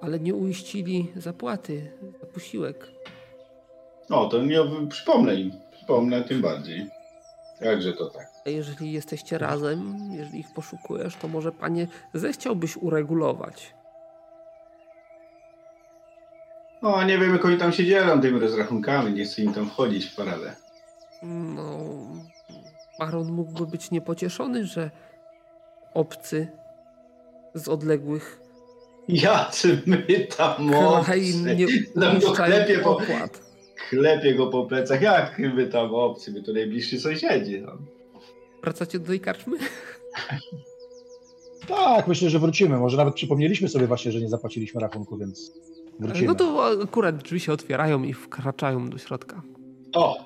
Ale 0.00 0.20
nie 0.20 0.34
uiścili 0.34 1.12
zapłaty 1.16 1.92
za 2.20 2.26
posiłek. 2.26 2.86
O, 4.10 4.26
to 4.26 4.42
nie 4.42 4.58
przypomnę 4.88 5.34
im. 5.34 5.52
Przypomnę 5.72 6.22
tym 6.22 6.42
bardziej. 6.42 6.97
Jakże 7.60 7.92
to 7.92 8.10
tak? 8.10 8.26
A 8.46 8.50
jeżeli 8.50 8.92
jesteście 8.92 9.38
razem, 9.38 10.10
jeżeli 10.12 10.40
ich 10.40 10.52
poszukujesz, 10.54 11.16
to 11.16 11.28
może 11.28 11.52
panie 11.52 11.86
zechciałbyś 12.14 12.76
uregulować. 12.76 13.74
No, 16.82 17.04
nie 17.04 17.18
wiem, 17.18 17.32
jak 17.32 17.44
oni 17.44 17.58
tam 17.58 17.72
się 17.72 17.84
dzielą 17.84 18.20
tymi 18.20 18.40
rozrachunkami. 18.40 19.12
Nie 19.12 19.24
chcę 19.24 19.42
im 19.42 19.54
tam 19.54 19.70
wchodzić 19.70 20.06
w 20.06 20.16
paradę. 20.16 20.56
No, 21.22 21.78
baron 22.98 23.32
mógłby 23.32 23.66
być 23.66 23.90
niepocieszony, 23.90 24.66
że 24.66 24.90
obcy 25.94 26.48
z 27.54 27.68
odległych 27.68 28.40
Jacy 29.08 29.82
my 29.86 30.26
tam 30.36 30.74
obcy. 30.74 31.20
nie 31.56 31.66
no, 31.96 32.32
klepie 32.32 32.78
po, 32.78 32.98
klepie 33.90 34.34
go 34.34 34.46
po 34.46 34.66
plecach. 34.66 35.02
Jak 35.02 35.38
my 35.38 35.66
tam 35.66 35.94
obcy? 35.94 36.32
My 36.32 36.42
to 36.42 36.52
najbliżsi 36.52 37.00
sąsiedzi. 37.00 37.60
No. 37.60 37.72
Wracacie 38.62 38.98
do 38.98 39.06
tej 39.06 39.20
karczmy? 39.20 39.56
Tak, 41.68 42.08
myślę, 42.08 42.30
że 42.30 42.38
wrócimy. 42.38 42.78
Może 42.78 42.96
nawet 42.96 43.14
przypomnieliśmy 43.14 43.68
sobie 43.68 43.86
właśnie, 43.86 44.12
że 44.12 44.20
nie 44.20 44.28
zapłaciliśmy 44.28 44.80
rachunku, 44.80 45.18
więc 45.18 45.52
wrócimy. 46.00 46.26
No 46.26 46.34
to 46.34 46.66
akurat 46.82 47.16
drzwi 47.22 47.40
się 47.40 47.52
otwierają 47.52 48.02
i 48.02 48.14
wkraczają 48.14 48.90
do 48.90 48.98
środka. 48.98 49.42
O, 49.94 50.24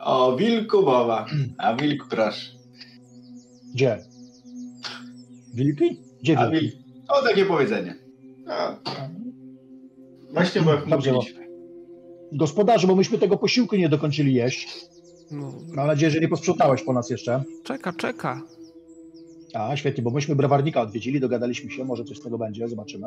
o 0.00 0.36
wilku 0.36 0.82
mowa. 0.82 1.26
A 1.58 1.74
wilk 1.74 2.06
proszę. 2.10 2.52
Gdzie? 3.74 3.98
Wilki? 5.54 6.00
Gdzie 6.22 6.36
wilki? 6.36 6.56
A 6.56 6.60
wilk. 6.60 6.74
O, 7.08 7.22
takie 7.22 7.44
powiedzenie. 7.44 7.94
A, 8.48 8.76
właśnie 10.32 10.62
bo 10.62 10.76
Dobrze, 10.76 11.12
Gospodarzu, 12.32 12.86
bo 12.86 12.96
myśmy 12.96 13.18
tego 13.18 13.36
posiłku 13.36 13.76
nie 13.76 13.88
dokończyli 13.88 14.34
jeść. 14.34 14.86
No. 15.30 15.52
Mam 15.72 15.86
nadzieję, 15.86 16.10
że 16.10 16.20
nie 16.20 16.28
posprzątałeś 16.28 16.82
po 16.82 16.92
nas 16.92 17.10
jeszcze. 17.10 17.42
Czeka, 17.64 17.92
czeka. 17.92 18.42
A, 19.54 19.76
świetnie, 19.76 20.02
bo 20.02 20.10
myśmy 20.10 20.36
browarnika 20.36 20.80
odwiedzili, 20.80 21.20
dogadaliśmy 21.20 21.70
się, 21.70 21.84
może 21.84 22.04
coś 22.04 22.18
z 22.18 22.22
tego 22.22 22.38
będzie, 22.38 22.68
zobaczymy. 22.68 23.06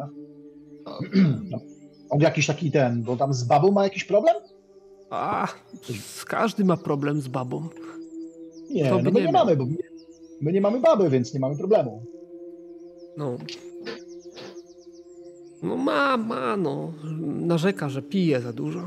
No. 1.49 1.59
On 2.09 2.21
jakiś 2.21 2.47
taki 2.47 2.71
ten, 2.71 3.03
bo 3.03 3.17
tam 3.17 3.33
z 3.33 3.43
babą 3.43 3.71
ma 3.71 3.83
jakiś 3.83 4.03
problem? 4.03 4.35
A, 5.09 5.47
każdy 6.25 6.65
ma 6.65 6.77
problem 6.77 7.21
z 7.21 7.27
babą. 7.27 7.69
Nie, 8.69 8.91
no 8.91 9.01
my 9.01 9.11
nie, 9.11 9.25
nie 9.25 9.31
mamy, 9.31 9.57
bo 9.57 9.65
my, 9.65 9.77
my 10.41 10.51
nie 10.53 10.61
mamy 10.61 10.79
baby, 10.79 11.09
więc 11.09 11.33
nie 11.33 11.39
mamy 11.39 11.57
problemu. 11.57 12.05
No. 13.17 13.37
No 15.63 15.77
ma, 15.77 16.17
ma, 16.17 16.57
no. 16.57 16.93
Narzeka, 17.21 17.89
że 17.89 18.01
pije 18.01 18.41
za 18.41 18.53
dużo. 18.53 18.81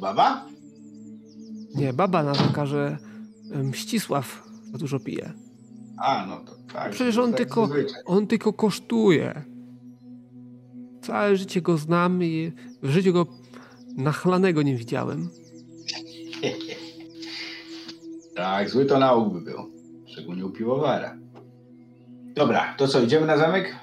Baba? 0.00 0.44
Nie, 1.74 1.92
baba 1.92 2.22
narzeka, 2.22 2.66
że 2.66 2.98
Mścisław 3.54 4.48
za 4.72 4.78
dużo 4.78 5.00
pije. 5.00 5.32
A, 5.98 6.26
no 6.26 6.40
to 6.40 6.52
tak. 6.72 6.92
Przecież 6.92 7.18
on, 7.18 7.30
tak 7.30 7.38
tylko, 7.38 7.68
on 8.06 8.26
tylko 8.26 8.52
kosztuje. 8.52 9.44
Całe 11.02 11.36
życie 11.36 11.62
go 11.62 11.78
znam 11.78 12.22
i 12.22 12.52
w 12.82 12.90
życiu 12.90 13.12
go 13.12 13.26
nachlanego 13.96 14.62
nie 14.62 14.76
widziałem. 14.76 15.28
tak, 18.36 18.70
zły 18.70 18.84
to 18.84 18.98
nauk 18.98 19.32
by 19.32 19.40
był. 19.40 19.58
Szczególnie 20.06 20.46
u 20.46 20.50
piwowara. 20.50 21.16
Dobra, 22.34 22.74
to 22.78 22.88
co, 22.88 23.02
idziemy 23.02 23.26
na 23.26 23.38
zamek? 23.38 23.76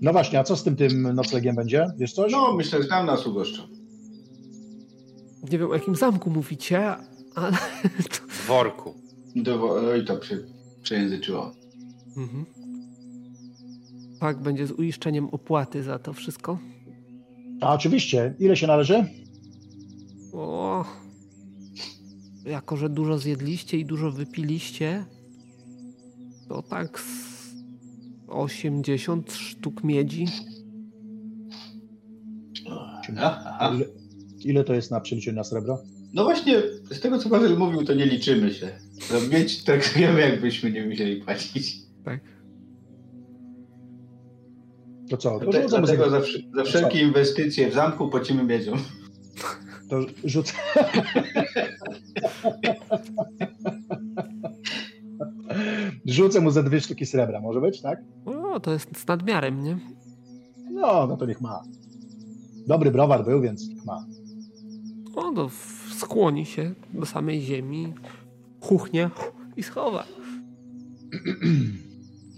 No 0.00 0.12
właśnie, 0.12 0.38
a 0.38 0.44
co 0.44 0.56
z 0.56 0.64
tym 0.64 0.76
tym 0.76 1.02
noclegiem 1.14 1.56
będzie? 1.56 1.86
Wiesz 1.98 2.12
coś? 2.12 2.32
No, 2.32 2.52
myślę, 2.52 2.82
że 2.82 2.88
tam 2.88 3.06
nas 3.06 3.26
ugoszczą. 3.26 3.62
Nie 5.42 5.58
wiem, 5.58 5.70
o 5.70 5.74
jakim 5.74 5.96
zamku 5.96 6.30
mówicie, 6.30 6.96
ale... 7.34 7.52
W 8.28 8.46
worku. 8.46 8.94
Do, 9.36 9.72
oj, 9.72 10.04
to 10.04 10.16
przy, 10.16 10.46
przejęzyczyło. 10.82 11.52
Mhm. 12.16 12.46
Tak, 14.20 14.42
będzie 14.42 14.66
z 14.66 14.72
uiszczeniem 14.72 15.28
opłaty 15.28 15.82
za 15.82 15.98
to 15.98 16.12
wszystko. 16.12 16.58
A 17.60 17.74
oczywiście. 17.74 18.34
Ile 18.38 18.56
się 18.56 18.66
należy? 18.66 19.06
O, 20.32 20.84
jako 22.44 22.76
że 22.76 22.88
dużo 22.88 23.18
zjedliście 23.18 23.78
i 23.78 23.84
dużo 23.84 24.10
wypiliście, 24.10 25.04
to 26.48 26.62
tak 26.62 27.00
z 27.00 27.54
80 28.28 29.32
sztuk 29.32 29.84
miedzi. 29.84 30.26
Ile, 33.08 33.84
ile 34.44 34.64
to 34.64 34.74
jest 34.74 34.90
na 34.90 35.00
przeliczeniu 35.00 35.36
na 35.36 35.44
srebro? 35.44 35.82
No 36.14 36.24
właśnie, 36.24 36.62
z 36.90 37.00
tego 37.00 37.18
co 37.18 37.28
Paweł 37.28 37.58
mówił, 37.58 37.84
to 37.84 37.94
nie 37.94 38.06
liczymy 38.06 38.54
się. 38.54 38.68
Za 39.08 39.36
mieć 39.36 39.64
traktujemy, 39.64 40.20
jakbyśmy 40.20 40.70
nie 40.70 40.86
musieli 40.86 41.22
płacić. 41.22 41.76
Tak. 42.04 42.20
To 45.10 45.16
co? 45.16 45.40
To 45.40 45.50
Dlatego, 45.50 45.68
za... 46.10 46.20
za, 46.20 46.20
za 46.54 46.64
wszelkie 46.64 47.00
inwestycje 47.00 47.70
w 47.70 47.74
zamku 47.74 48.08
płacimy 48.08 48.44
miedzią. 48.44 48.72
To 49.88 50.00
rzucę. 50.24 50.52
Rzucę 56.06 56.40
mu 56.40 56.50
ze 56.50 56.62
dwie 56.62 56.80
sztuki 56.80 57.06
srebra, 57.06 57.40
może 57.40 57.60
być, 57.60 57.80
tak? 57.80 58.02
O, 58.24 58.60
to 58.60 58.72
jest 58.72 58.98
z 58.98 59.06
nadmiarem, 59.06 59.62
nie? 59.62 59.78
No, 60.70 61.06
no 61.06 61.16
to 61.16 61.26
niech 61.26 61.40
ma. 61.40 61.62
Dobry 62.66 62.90
browar 62.90 63.24
był, 63.24 63.40
więc 63.40 63.84
ma. 63.84 64.06
O, 65.16 65.32
to 65.32 65.50
skłoni 65.98 66.46
się 66.46 66.74
do 66.94 67.06
samej 67.06 67.40
ziemi, 67.40 67.94
chuchnie 68.60 69.10
i 69.56 69.62
schowa. 69.62 70.04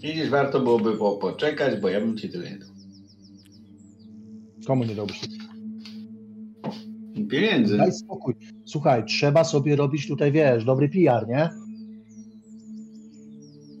Widzisz, 0.01 0.29
warto 0.29 0.59
byłoby 0.59 0.97
po, 0.97 1.17
poczekać, 1.17 1.81
bo 1.81 1.89
ja 1.89 1.99
bym 1.99 2.17
ci 2.17 2.29
tyle 2.29 2.51
nie 2.51 2.57
dał. 2.57 2.69
Komu 4.67 4.83
nie 4.83 4.95
dałbyś? 4.95 5.21
Pieniędzy. 7.29 7.77
Daj 7.77 7.91
spokój. 7.91 8.33
Słuchaj, 8.65 9.05
trzeba 9.05 9.43
sobie 9.43 9.75
robić 9.75 10.07
tutaj, 10.07 10.31
wiesz, 10.31 10.65
dobry 10.65 10.89
PR, 10.89 11.27
nie? 11.27 11.49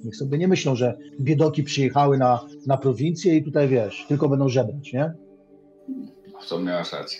Niech 0.03 0.15
sobie 0.15 0.37
nie 0.37 0.47
myślą, 0.47 0.75
że 0.75 0.97
biedoki 1.21 1.63
przyjechały 1.63 2.17
na, 2.17 2.45
na 2.67 2.77
prowincję 2.77 3.37
i 3.37 3.43
tutaj, 3.43 3.67
wiesz, 3.67 4.05
tylko 4.07 4.29
będą 4.29 4.49
żebrać, 4.49 4.93
nie? 4.93 5.13
W 6.41 6.45
co 6.45 6.59
miałaś 6.59 6.91
rację. 6.93 7.19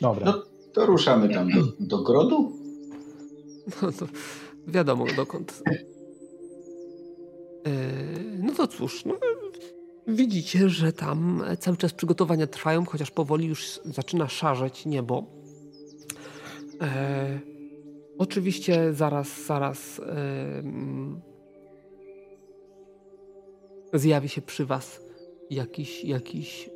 Dobra. 0.00 0.26
No, 0.26 0.42
to 0.78 0.86
ruszamy 0.86 1.28
tam 1.28 1.48
do, 1.50 1.62
do 1.80 1.98
grodu? 1.98 2.52
No 3.82 3.92
to 3.92 4.06
wiadomo 4.66 5.04
dokąd. 5.16 5.62
E, 7.66 7.70
no 8.38 8.54
to 8.54 8.66
cóż, 8.66 9.04
no, 9.04 9.14
widzicie, 10.06 10.68
że 10.68 10.92
tam 10.92 11.44
cały 11.58 11.76
czas 11.76 11.92
przygotowania 11.92 12.46
trwają, 12.46 12.84
chociaż 12.84 13.10
powoli 13.10 13.46
już 13.46 13.80
zaczyna 13.84 14.28
szarzeć 14.28 14.86
niebo. 14.86 15.24
E, 16.80 17.40
oczywiście 18.18 18.92
zaraz, 18.92 19.46
zaraz 19.46 20.00
e, 20.00 20.62
zjawi 23.94 24.28
się 24.28 24.42
przy 24.42 24.66
was 24.66 25.00
jakiś, 25.50 26.04
jakiś 26.04 26.70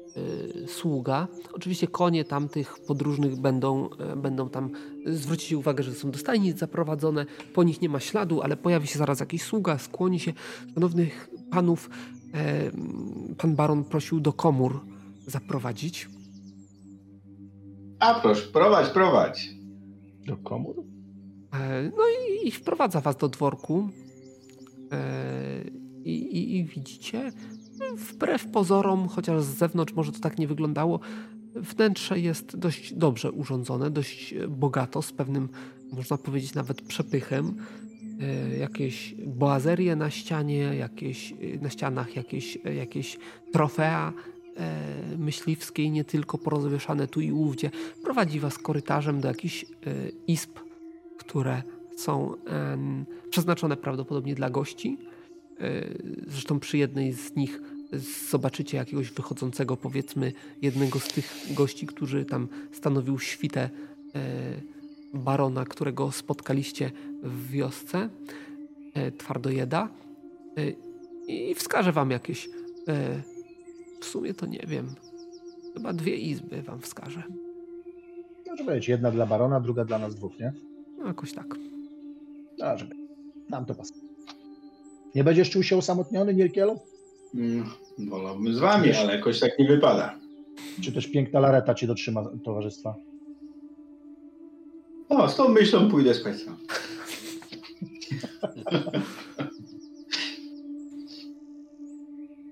sługa. 0.67 1.29
Oczywiście 1.53 1.87
konie 1.87 2.25
tamtych 2.25 2.79
podróżnych 2.87 3.37
będą, 3.37 3.89
y, 4.13 4.17
będą 4.17 4.49
tam, 4.49 4.71
zwrócicie 5.07 5.59
uwagę, 5.59 5.83
że 5.83 5.95
są 5.95 6.11
do 6.11 6.19
stajni 6.19 6.53
zaprowadzone, 6.53 7.27
po 7.55 7.63
nich 7.63 7.83
nie 7.83 7.89
ma 7.89 8.01
śladu, 8.01 8.43
ale 8.43 8.57
pojawi 8.57 8.87
się 8.87 8.99
zaraz 8.99 9.21
jakiś 9.21 9.43
sługa, 9.43 9.79
skłoni 9.79 10.21
się. 10.21 10.33
Szanownych 10.75 11.29
panów, 11.51 11.91
y, 13.31 13.37
pan 13.37 13.55
baron 13.55 13.85
prosił 13.85 14.21
do 14.21 14.33
komór 14.33 14.81
zaprowadzić. 15.27 16.09
A 17.99 18.21
proszę, 18.21 18.49
prowadź, 18.53 18.89
prowadź. 18.91 19.51
Do 20.27 20.37
komór? 20.37 20.85
No 21.97 22.03
i, 22.09 22.49
i 22.49 22.51
wprowadza 22.51 23.01
was 23.01 23.17
do 23.17 23.29
dworku. 23.29 23.89
I, 26.05 26.11
i, 26.11 26.57
i 26.57 26.65
widzicie, 26.65 27.33
wbrew 27.97 28.47
pozorom, 28.47 29.09
chociaż 29.09 29.43
z 29.43 29.47
zewnątrz 29.47 29.95
może 29.95 30.13
to 30.13 30.19
tak 30.19 30.39
nie 30.39 30.49
wyglądało, 30.49 31.01
wnętrze 31.55 32.21
jest 32.21 32.57
dość 32.57 32.95
dobrze 32.95 33.33
urządzone, 33.33 33.91
dość 33.91 34.35
bogato, 34.49 35.03
z 35.03 35.13
pewnym, 35.13 35.49
można 35.93 36.19
powiedzieć, 36.19 36.55
nawet 36.55 36.83
przepychem. 36.83 37.55
E, 38.21 38.57
jakieś 38.57 39.15
boazerie 39.27 39.97
na 39.97 40.11
ścianie, 40.11 40.59
jakieś, 40.59 41.35
na 41.61 41.71
ścianach 41.71 42.17
jakieś, 42.17 42.59
jakieś 42.77 43.19
trofea 43.53 44.13
e, 44.57 45.17
myśliwskie, 45.19 45.91
nie 45.91 46.05
tylko 46.05 46.39
porozwieszane 46.39 47.07
tu 47.07 47.21
i 47.21 47.33
ówdzie. 47.33 47.71
Prowadzi 48.03 48.41
was 48.41 48.59
korytarzem 48.59 49.21
do 49.21 49.29
jakichś 49.29 49.65
e, 49.65 49.67
izb, 50.27 50.59
które 51.19 51.63
są 51.97 52.35
przeznaczone 53.31 53.77
prawdopodobnie 53.77 54.35
dla 54.35 54.51
gości 54.51 54.99
E, 55.63 55.85
zresztą 56.27 56.61
przy 56.61 56.79
jednej 56.79 57.13
z 57.13 57.37
nich 57.37 57.61
zobaczycie 58.31 58.77
jakiegoś 58.77 59.11
wychodzącego, 59.11 59.77
powiedzmy, 59.77 60.33
jednego 60.63 60.99
z 60.99 61.09
tych 61.09 61.47
gości, 61.51 61.87
którzy 61.87 62.25
tam 62.25 62.49
stanowił 62.73 63.19
świtę 63.19 63.71
e, 64.15 64.21
barona, 65.15 65.65
którego 65.65 66.13
spotkaliście 66.13 66.91
w 67.23 67.51
wiosce, 67.51 68.09
e, 68.95 69.13
twardojeda. 69.13 69.89
I 71.29 71.55
wskażę 71.55 71.93
wam 71.93 72.11
jakieś. 72.11 72.49
W 74.01 74.05
sumie 74.05 74.35
to 74.35 74.47
nie 74.47 74.65
wiem. 74.67 74.95
Chyba 75.75 75.93
dwie 75.93 76.17
izby 76.17 76.63
wam 76.63 76.81
wskażę. 76.81 77.23
Może 78.51 78.65
być 78.65 78.89
jedna 78.89 79.11
dla 79.11 79.27
barona, 79.27 79.61
druga 79.61 79.85
dla 79.85 79.99
nas 79.99 80.15
dwóch, 80.15 80.39
nie? 80.39 80.53
No, 80.99 81.07
jakoś 81.07 81.33
tak. 81.33 81.57
Dobrze. 82.59 82.87
Nam 83.51 83.65
to 83.65 83.75
pasuje. 83.75 84.01
Nie 85.15 85.25
będziesz 85.25 85.51
czuł 85.51 85.63
się 85.63 85.77
osamotniony, 85.77 86.35
Nierkielu? 86.35 86.79
Mm, 87.35 87.65
wolałbym 87.99 88.55
z 88.55 88.59
wami, 88.59 88.85
Wiesz, 88.85 88.99
ale 88.99 89.17
jakoś 89.17 89.41
tak 89.41 89.59
nie 89.59 89.69
wypada. 89.69 90.19
Czy 90.81 90.93
też 90.93 91.07
piękna 91.07 91.41
lareta 91.41 91.75
ci 91.75 91.87
dotrzyma 91.87 92.25
towarzystwa? 92.45 92.95
O, 95.09 95.29
z 95.29 95.37
tą 95.37 95.49
myślą 95.49 95.91
pójdę 95.91 96.15
spać 96.15 96.37
sam. 96.41 96.57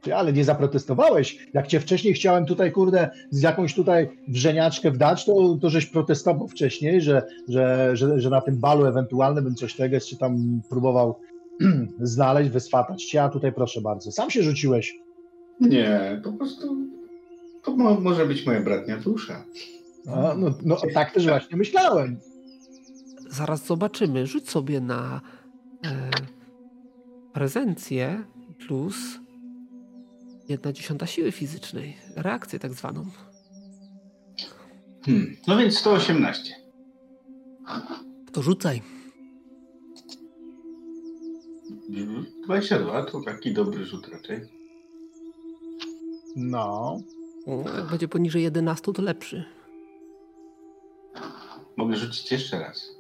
Ty, 0.03 0.15
ale 0.15 0.33
nie 0.33 0.45
zaprotestowałeś. 0.45 1.49
Jak 1.55 1.67
cię 1.67 1.81
wcześniej 1.81 2.15
chciałem 2.15 2.47
tutaj, 2.47 2.73
kurde, 2.73 3.11
z 3.31 3.43
jakąś 3.43 3.75
tutaj 3.75 4.09
wrzeniaczkę 4.29 4.91
wdać, 4.91 5.25
to, 5.25 5.59
to 5.61 5.71
żeś 5.71 5.87
protestował 5.87 6.49
wcześniej, 6.49 7.01
że, 7.01 7.23
że, 7.49 7.97
że, 7.97 8.21
że 8.21 8.31
na 8.31 8.41
tym 8.41 8.61
balu 8.61 8.87
ewentualnym 8.87 9.45
bym 9.45 9.55
coś 9.55 9.75
tego 9.75 10.01
czy 10.01 10.17
tam 10.17 10.61
próbował 10.69 11.17
znaleźć, 12.01 12.51
wyswatać 12.51 13.05
cię, 13.05 13.23
a 13.23 13.29
tutaj 13.29 13.53
proszę 13.53 13.81
bardzo. 13.81 14.13
Sam 14.13 14.31
się 14.31 14.43
rzuciłeś. 14.43 14.99
Nie, 15.61 16.21
po 16.25 16.33
prostu 16.33 16.77
to 17.63 17.77
mo 17.77 18.01
może 18.01 18.27
być 18.27 18.47
moja 18.47 18.61
bratnia 18.61 18.97
dusza. 18.97 19.45
A, 20.07 20.35
no, 20.35 20.55
no 20.63 20.77
tak 20.95 21.15
też 21.15 21.27
właśnie 21.27 21.57
myślałem. 21.57 22.21
Zaraz 23.31 23.67
zobaczymy. 23.67 24.27
Rzuć 24.27 24.51
sobie 24.51 24.81
na 24.81 25.21
e, 25.87 26.11
prezencję 27.33 28.25
plus 28.67 28.97
jedna 30.49 30.73
dziesiąta 30.73 31.07
siły 31.07 31.33
fizycznej. 31.33 31.97
Reakcję 32.17 32.59
tak 32.59 32.75
zwaną. 32.75 33.07
Hmm. 35.07 35.37
No 35.49 35.57
więc 35.57 35.79
118. 35.79 36.55
To 38.33 38.43
rzucaj. 38.43 38.83
22 42.45 43.05
to 43.05 43.21
taki 43.21 43.53
dobry 43.53 43.85
rzut 43.85 44.09
raczej. 44.09 44.41
No. 46.37 47.01
Jak 47.77 47.91
będzie 47.91 48.09
poniżej 48.09 48.43
11, 48.43 48.93
to 48.93 49.03
lepszy. 49.03 49.45
Mogę 51.77 51.97
rzucić 51.97 52.33
jeszcze 52.33 52.59
raz. 52.59 52.91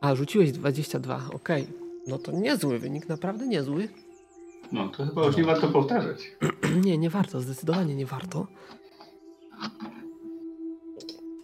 A, 0.00 0.14
rzuciłeś 0.14 0.52
22, 0.52 1.16
okej. 1.32 1.62
Okay. 1.62 1.74
No 2.06 2.18
to 2.18 2.32
niezły 2.32 2.78
wynik, 2.78 3.08
naprawdę 3.08 3.46
niezły. 3.46 3.88
No, 4.72 4.88
to 4.88 5.06
chyba 5.06 5.26
już 5.26 5.36
nie 5.36 5.44
warto 5.44 5.68
powtarzać. 5.68 6.36
nie, 6.84 6.98
nie 6.98 7.10
warto, 7.10 7.40
zdecydowanie 7.40 7.94
nie 7.94 8.06
warto. 8.06 8.46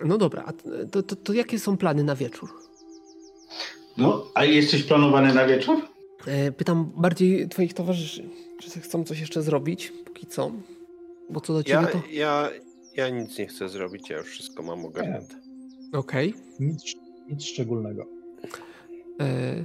No 0.05 0.19
dobra, 0.19 0.45
a 0.47 0.53
to, 0.91 1.03
to, 1.03 1.17
to 1.17 1.33
jakie 1.33 1.59
są 1.59 1.77
plany 1.77 2.05
na 2.05 2.17
wieczór? 2.17 2.49
No, 3.97 4.27
a 4.35 4.45
jest 4.45 4.71
coś 4.71 4.83
planowane 4.83 5.35
na 5.35 5.47
wieczór? 5.47 5.77
E, 6.27 6.53
pytam 6.53 6.93
bardziej 6.97 7.49
twoich 7.49 7.75
towarzyszy, 7.75 8.29
czy 8.59 8.81
chcą 8.81 9.05
coś 9.05 9.21
jeszcze 9.21 9.43
zrobić, 9.43 9.93
póki 10.05 10.27
co? 10.27 10.53
Bo 11.31 11.41
co 11.41 11.53
do 11.53 11.63
ciebie 11.63 11.83
ja, 11.83 11.87
to... 11.87 12.03
Ja, 12.11 12.51
ja 12.97 13.09
nic 13.09 13.39
nie 13.39 13.47
chcę 13.47 13.69
zrobić, 13.69 14.11
ja 14.11 14.19
już 14.19 14.29
wszystko 14.29 14.63
mam 14.63 14.85
ogarnięte. 14.85 15.35
Okej. 15.93 16.31
Okay. 16.31 16.43
Nic, 16.61 16.95
nic 17.29 17.45
szczególnego. 17.45 18.07
E, 19.21 19.65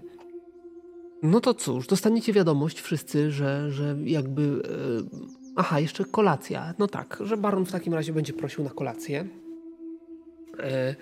no 1.24 1.40
to 1.40 1.54
cóż, 1.54 1.88
dostaniecie 1.88 2.34
wiadomość 2.34 2.82
wszyscy, 2.82 3.32
że, 3.32 3.72
że 3.72 3.98
jakby... 4.04 4.42
E, 4.42 5.20
aha, 5.56 5.80
jeszcze 5.80 6.06
kolacja. 6.06 6.74
No 6.80 6.88
tak, 6.88 7.20
że 7.24 7.38
baron 7.38 7.66
w 7.66 7.72
takim 7.72 7.94
razie 7.94 8.14
będzie 8.14 8.34
prosił 8.34 8.64
na 8.64 8.70
kolację. 8.70 9.28
E, 10.60 10.66
e, 10.66 10.96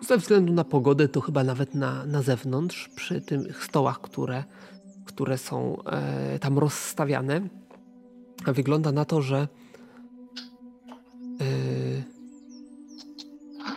ze 0.00 0.18
względu 0.18 0.52
na 0.52 0.64
pogodę, 0.64 1.08
to 1.08 1.20
chyba 1.20 1.44
nawet 1.44 1.74
na, 1.74 2.06
na 2.06 2.22
zewnątrz, 2.22 2.88
przy 2.88 3.20
tych 3.20 3.64
stołach, 3.64 4.00
które, 4.00 4.44
które 5.04 5.38
są 5.38 5.82
e, 5.84 6.38
tam 6.38 6.58
rozstawiane, 6.58 7.40
wygląda 8.46 8.92
na 8.92 9.04
to, 9.04 9.22
że 9.22 9.48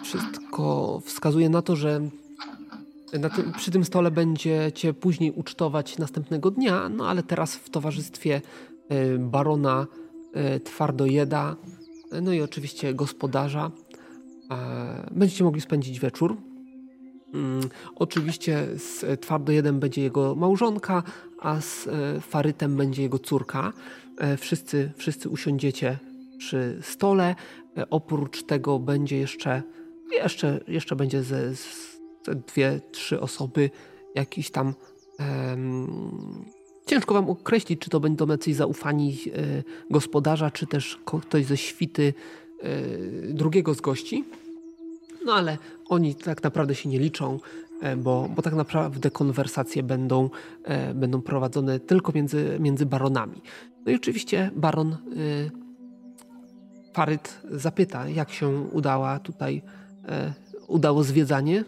wszystko 0.04 1.02
wskazuje 1.06 1.50
na 1.50 1.62
to, 1.62 1.76
że 1.76 2.10
tym, 3.36 3.52
przy 3.58 3.72
tym 3.72 3.86
stole 3.86 4.12
będziecie 4.12 4.94
później 4.94 5.32
ucztować 5.32 5.98
następnego 5.98 6.52
dnia, 6.52 6.90
no 6.90 7.10
ale 7.10 7.24
teraz 7.24 7.56
w 7.56 7.70
towarzystwie 7.70 8.42
barona 9.20 9.88
Twardojeda, 10.64 11.56
no 12.22 12.34
i 12.34 12.42
oczywiście 12.42 12.94
gospodarza. 12.94 13.72
Będziecie 15.12 15.44
mogli 15.44 15.62
spędzić 15.62 16.00
wieczór. 16.00 16.38
Mm, 17.34 17.70
oczywiście 17.96 18.68
z 18.76 19.22
Twardojedem 19.22 19.80
będzie 19.80 20.02
jego 20.02 20.36
małżonka, 20.36 21.04
a 21.40 21.62
z 21.62 21.88
e, 21.88 22.22
Farytem 22.22 22.78
będzie 22.78 23.02
jego 23.02 23.20
córka. 23.20 23.74
E, 24.18 24.38
wszyscy, 24.38 24.92
wszyscy 24.98 25.30
usiądziecie 25.30 25.98
przy 26.38 26.80
stole. 26.82 27.36
E, 27.78 27.90
oprócz 27.90 28.44
tego 28.44 28.80
będzie 28.80 29.18
jeszcze, 29.18 29.64
jeszcze, 30.12 30.60
jeszcze 30.68 30.96
będzie 30.96 31.24
ze, 31.24 31.56
ze 31.56 32.36
dwie, 32.48 32.82
trzy 32.92 33.20
osoby, 33.20 33.70
jakiś 34.16 34.52
tam 34.52 34.74
Ciężko 36.90 37.14
wam 37.14 37.30
określić, 37.30 37.80
czy 37.80 37.90
to 37.90 38.00
będą 38.00 38.28
jacyś 38.28 38.56
zaufani 38.56 39.18
e, 39.34 39.64
gospodarza, 39.90 40.52
czy 40.52 40.68
też 40.68 41.00
ktoś 41.06 41.46
ze 41.46 41.58
świty 41.58 42.14
e, 42.60 43.34
drugiego 43.34 43.74
z 43.74 43.82
gości. 43.82 44.24
No 45.26 45.34
ale 45.34 45.58
oni 45.86 46.16
tak 46.16 46.44
naprawdę 46.44 46.76
się 46.76 46.90
nie 46.90 47.00
liczą, 47.00 47.40
e, 47.82 47.96
bo, 47.96 48.30
bo 48.36 48.42
tak 48.42 48.54
naprawdę 48.54 49.12
konwersacje 49.12 49.84
będą, 49.84 50.30
będą 50.96 51.22
prowadzone 51.22 51.80
tylko 51.80 52.12
między, 52.12 52.58
między 52.60 52.86
baronami. 52.86 53.42
No 53.86 53.92
i 53.92 53.96
oczywiście 53.96 54.52
baron 54.56 54.98
Faryt 56.94 57.42
zapyta, 57.52 58.10
jak 58.10 58.32
się 58.32 58.50
udała 58.50 59.20
tutaj, 59.20 59.62
udało 60.68 61.04
zwiedzanie. 61.04 61.64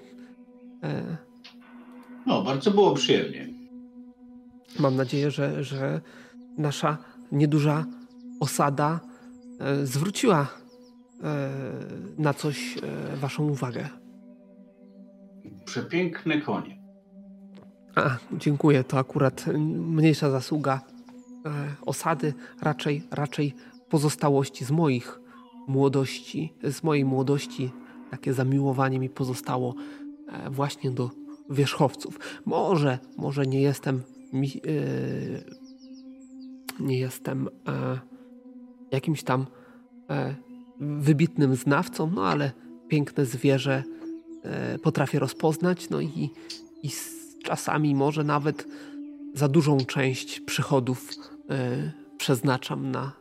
No, 2.26 2.42
bardzo 2.42 2.72
było 2.72 2.94
przyjemnie. 2.94 3.50
Mam 4.80 4.96
nadzieję, 4.96 5.32
że, 5.32 5.64
że 5.64 6.02
nasza 6.58 6.98
nieduża 7.32 7.86
osada 8.40 9.00
e, 9.60 9.86
zwróciła 9.86 10.42
e, 10.42 10.61
na 12.18 12.34
coś 12.34 12.78
e, 12.78 13.18
Waszą 13.18 13.50
uwagę. 13.50 13.90
Przepiękne 15.66 16.42
konie. 16.42 16.82
A, 17.96 18.18
dziękuję. 18.32 18.84
To 18.84 18.98
akurat 18.98 19.46
mniejsza 19.68 20.30
zasługa 20.30 20.82
osady, 21.82 22.34
raczej, 22.62 23.04
raczej 23.12 23.54
pozostałości 23.90 24.66
z 24.66 24.72
moich 24.72 25.20
młodości, 25.68 26.54
z 26.64 26.84
mojej 26.84 27.06
młodości. 27.06 27.72
Takie 28.12 28.34
zamiłowanie 28.34 29.00
mi 29.00 29.10
pozostało 29.10 29.76
właśnie 30.52 30.92
do 30.92 31.10
wierzchowców. 31.50 32.20
Może, 32.46 33.00
może 33.18 33.46
nie 33.46 33.62
jestem 33.62 34.02
mi, 34.34 34.62
nie 36.80 37.00
jestem 37.00 37.50
jakimś 38.92 39.24
tam 39.24 39.46
wybitnym 40.82 41.56
znawcą, 41.56 42.12
no 42.16 42.26
ale 42.26 42.52
piękne 42.88 43.26
zwierzę 43.26 43.84
potrafię 44.84 45.20
rozpoznać, 45.20 45.90
no 45.90 46.02
i, 46.02 46.30
i 46.84 46.90
z 46.90 47.38
czasami 47.44 47.96
może 47.96 48.24
nawet 48.24 48.68
za 49.34 49.48
dużą 49.48 49.78
część 49.78 50.40
przychodów 50.40 51.10
przeznaczam 52.18 52.92
na 52.92 53.12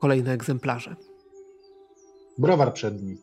kolejne 0.00 0.32
egzemplarze. 0.32 0.96
Browar 2.38 2.74
przedni. 2.74 3.16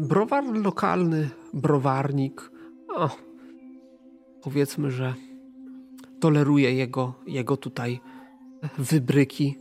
browar 0.00 0.44
lokalny, 0.44 1.30
browarnik. 1.54 2.50
O, 2.88 3.10
powiedzmy, 4.42 4.90
że 4.90 5.14
toleruje 6.20 6.74
jego, 6.74 7.14
jego 7.26 7.56
tutaj 7.56 8.00
wybryki 8.78 9.58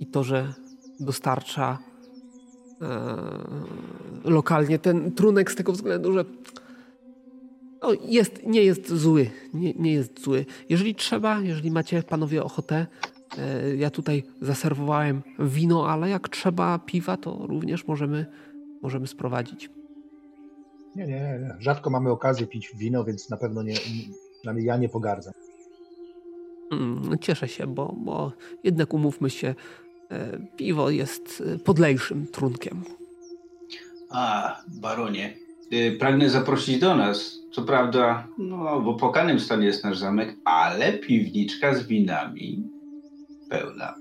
i 0.00 0.06
to, 0.06 0.24
że 0.24 0.54
dostarcza 1.00 1.78
e, 2.82 4.30
lokalnie 4.30 4.78
ten 4.78 5.12
trunek 5.12 5.52
z 5.52 5.54
tego 5.54 5.72
względu, 5.72 6.12
że 6.12 6.24
no 7.82 7.92
jest, 8.04 8.46
nie 8.46 8.64
jest 8.64 8.92
zły. 8.92 9.30
Nie, 9.54 9.74
nie 9.74 9.92
jest 9.92 10.20
zły. 10.24 10.46
Jeżeli 10.68 10.94
trzeba, 10.94 11.40
jeżeli 11.40 11.70
macie 11.70 12.02
panowie 12.02 12.44
ochotę, 12.44 12.86
e, 13.38 13.76
ja 13.76 13.90
tutaj 13.90 14.24
zaserwowałem 14.40 15.22
wino, 15.38 15.88
ale 15.90 16.08
jak 16.08 16.28
trzeba 16.28 16.78
piwa, 16.78 17.16
to 17.16 17.46
również 17.46 17.86
możemy, 17.86 18.26
możemy 18.82 19.06
sprowadzić. 19.06 19.70
Nie, 20.96 21.06
nie, 21.06 21.20
nie. 21.40 21.56
Rzadko 21.58 21.90
mamy 21.90 22.10
okazję 22.10 22.46
pić 22.46 22.70
wino, 22.74 23.04
więc 23.04 23.30
na 23.30 23.36
pewno 23.36 23.62
nie, 23.62 23.74
nie 24.54 24.64
ja 24.64 24.76
nie 24.76 24.88
pogardzam. 24.88 25.34
Mm, 26.72 27.18
cieszę 27.18 27.48
się, 27.48 27.66
bo, 27.66 27.94
bo 28.04 28.32
jednak 28.64 28.94
umówmy 28.94 29.30
się, 29.30 29.54
piwo 30.56 30.90
jest 30.90 31.42
e, 31.46 31.58
podlejszym 31.58 32.26
trunkiem. 32.26 32.84
A, 34.10 34.56
baronie, 34.68 35.36
e, 35.72 35.92
pragnę 35.92 36.30
zaprosić 36.30 36.78
do 36.78 36.96
nas. 36.96 37.38
Co 37.52 37.62
prawda, 37.62 38.28
no, 38.38 38.80
w 38.80 38.88
opłakanym 38.88 39.40
stanie 39.40 39.66
jest 39.66 39.84
nasz 39.84 39.98
zamek, 39.98 40.36
ale 40.44 40.92
piwniczka 40.92 41.74
z 41.74 41.86
winami 41.86 42.68
pełna. 43.50 43.94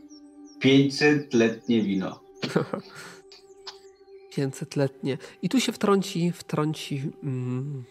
500-letnie 0.63 1.81
wino. 1.81 2.19
500-letnie. 4.37 5.17
I 5.41 5.49
tu 5.49 5.59
się 5.59 5.71
wtrąci, 5.71 6.31
wtrąci 6.31 7.11
mm, 7.23 7.83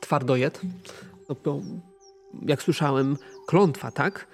twardojed. 0.00 0.60
No, 1.28 1.60
jak 2.46 2.62
słyszałem, 2.62 3.16
klątwa, 3.46 3.90
tak? 3.90 4.26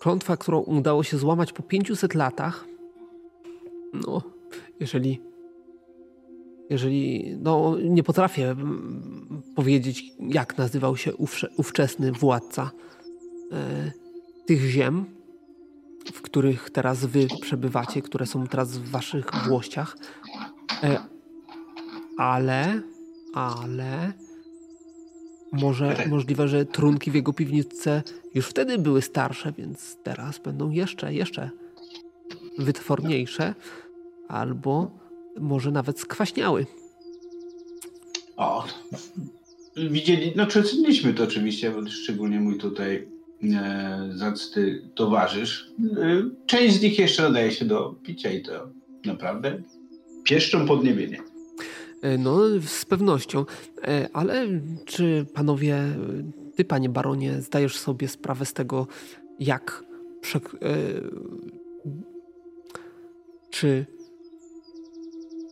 Klątwa, 0.00 0.36
którą 0.36 0.60
udało 0.60 1.02
się 1.02 1.18
złamać 1.18 1.52
po 1.52 1.62
500 1.62 2.14
latach. 2.14 2.64
No, 3.92 4.22
jeżeli. 4.80 5.20
Jeżeli. 6.70 7.36
No, 7.42 7.76
nie 7.82 8.02
potrafię 8.02 8.50
mm, 8.50 9.42
powiedzieć, 9.56 10.04
jak 10.18 10.58
nazywał 10.58 10.96
się 10.96 11.16
ówsze, 11.16 11.48
ówczesny 11.56 12.12
władca 12.12 12.70
e, 13.52 13.92
tych 14.46 14.60
ziem, 14.60 15.04
w 16.12 16.22
których 16.22 16.70
teraz 16.70 17.04
wy 17.04 17.26
przebywacie, 17.40 18.02
które 18.02 18.26
są 18.26 18.46
teraz 18.46 18.78
w 18.78 18.90
waszych 18.90 19.26
włościach. 19.48 19.96
E, 20.82 21.00
ale, 22.16 22.82
ale 23.34 24.12
może 25.52 25.96
możliwe, 26.08 26.48
że 26.48 26.64
trunki 26.64 27.10
w 27.10 27.14
jego 27.14 27.32
piwnicy 27.32 28.02
już 28.34 28.46
wtedy 28.46 28.78
były 28.78 29.02
starsze, 29.02 29.52
więc 29.58 29.96
teraz 30.02 30.38
będą 30.38 30.70
jeszcze, 30.70 31.14
jeszcze 31.14 31.50
wytworniejsze, 32.58 33.54
albo 34.28 34.90
może 35.40 35.70
nawet 35.70 36.00
skwaśniały. 36.00 36.66
O, 38.36 38.64
widzieli, 39.76 40.32
no 40.36 40.46
przeceniliśmy 40.46 41.14
to 41.14 41.24
oczywiście, 41.24 41.70
bo 41.70 41.88
szczególnie 41.88 42.40
mój 42.40 42.58
tutaj 42.58 43.08
e, 43.42 44.10
zacny 44.14 44.82
towarzysz. 44.94 45.72
E, 45.96 46.22
część 46.46 46.74
z 46.74 46.82
nich 46.82 46.98
jeszcze 46.98 47.22
nadaje 47.22 47.52
się 47.52 47.64
do 47.64 47.94
picia 48.02 48.30
i 48.30 48.42
to 48.42 48.70
naprawdę 49.04 49.62
pieszczą 50.24 50.66
podniebienie. 50.66 51.29
E, 52.02 52.18
no, 52.18 52.38
z 52.66 52.84
pewnością. 52.84 53.44
E, 53.82 54.08
ale 54.12 54.46
czy 54.84 55.26
panowie, 55.34 55.84
ty 56.54 56.64
panie 56.64 56.88
baronie, 56.88 57.40
zdajesz 57.40 57.78
sobie 57.78 58.08
sprawę 58.08 58.46
z 58.46 58.52
tego, 58.52 58.86
jak 59.38 59.84
prze... 60.20 60.38
E, 60.38 60.40
czy 63.50 63.86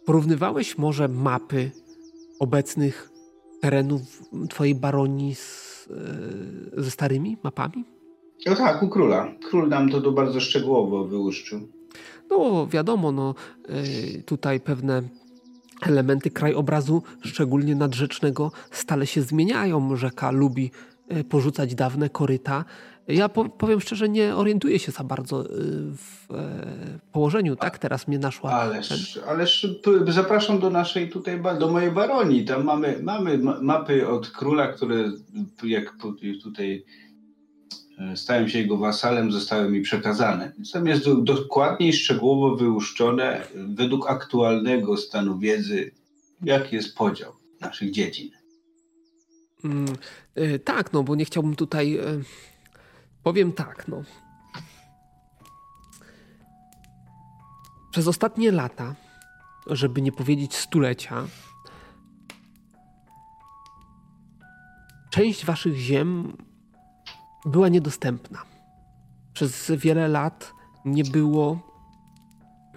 porównywałeś 0.04 0.78
może 0.78 1.08
mapy 1.08 1.70
obecnych 2.38 3.10
terenów 3.60 4.22
twojej 4.50 4.74
baronii 4.74 5.34
z, 5.34 5.88
ze 6.76 6.90
starymi 6.90 7.36
mapami? 7.42 7.84
No 8.46 8.54
tak, 8.54 8.82
u 8.82 8.88
króla. 8.88 9.32
Król 9.50 9.68
nam 9.68 9.90
to, 9.90 10.00
to 10.00 10.12
bardzo 10.12 10.40
szczegółowo 10.40 11.04
wyłuszczył. 11.04 11.60
No 12.30 12.66
wiadomo, 12.66 13.12
no 13.12 13.34
tutaj 14.26 14.60
pewne 14.60 15.02
elementy 15.82 16.30
krajobrazu, 16.30 17.02
szczególnie 17.20 17.74
nadrzecznego, 17.74 18.52
stale 18.70 19.06
się 19.06 19.22
zmieniają. 19.22 19.96
Rzeka 19.96 20.30
lubi 20.30 20.70
e, 21.08 21.24
porzucać 21.24 21.74
dawne 21.74 22.10
koryta. 22.10 22.64
Ja 23.08 23.28
powiem 23.28 23.80
szczerze, 23.80 24.08
nie 24.08 24.36
orientuję 24.36 24.78
się 24.78 24.92
za 24.92 25.04
bardzo 25.04 25.40
e, 25.40 25.46
w 25.96 26.30
e, 26.30 26.98
położeniu, 27.12 27.56
tak? 27.56 27.78
Teraz 27.78 28.08
mnie 28.08 28.18
naszła. 28.18 28.50
Ależ, 28.50 29.20
ależ 29.28 29.66
zapraszam 30.08 30.58
do 30.58 30.70
naszej 30.70 31.10
tutaj, 31.10 31.40
do 31.58 31.70
mojej 31.70 31.90
baronii. 31.90 32.44
Tam 32.44 32.64
mamy, 32.64 32.98
mamy 33.02 33.38
mapy 33.60 34.08
od 34.08 34.30
króla, 34.30 34.68
które 34.68 35.10
jak 35.62 35.92
tutaj 36.42 36.84
stałem 38.14 38.48
się 38.48 38.58
jego 38.58 38.76
wasalem, 38.76 39.32
zostały 39.32 39.70
mi 39.70 39.80
przekazane. 39.80 40.52
Tam 40.72 40.86
jest 40.86 41.04
dokładnie 41.22 41.88
i 41.88 41.92
szczegółowo 41.92 42.56
wyłuszczone 42.56 43.46
według 43.54 44.10
aktualnego 44.10 44.96
stanu 44.96 45.38
wiedzy, 45.38 45.90
jaki 46.42 46.76
jest 46.76 46.96
podział 46.96 47.32
naszych 47.60 47.90
dziedzin. 47.90 48.30
Mm, 49.64 49.86
y, 50.38 50.58
tak, 50.58 50.92
no 50.92 51.02
bo 51.02 51.14
nie 51.14 51.24
chciałbym 51.24 51.56
tutaj. 51.56 51.98
Y, 51.98 52.24
powiem 53.22 53.52
tak, 53.52 53.88
no. 53.88 54.02
Przez 57.90 58.08
ostatnie 58.08 58.52
lata, 58.52 58.94
żeby 59.66 60.02
nie 60.02 60.12
powiedzieć 60.12 60.56
stulecia, 60.56 61.26
część 65.10 65.44
waszych 65.44 65.76
ziem 65.76 66.36
była 67.46 67.68
niedostępna. 67.68 68.42
Przez 69.32 69.70
wiele 69.70 70.08
lat 70.08 70.52
nie 70.84 71.04
było 71.04 71.58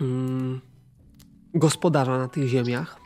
mm, 0.01 0.61
gospodarza 1.53 2.17
na 2.17 2.27
tych 2.27 2.47
ziemiach. 2.47 2.99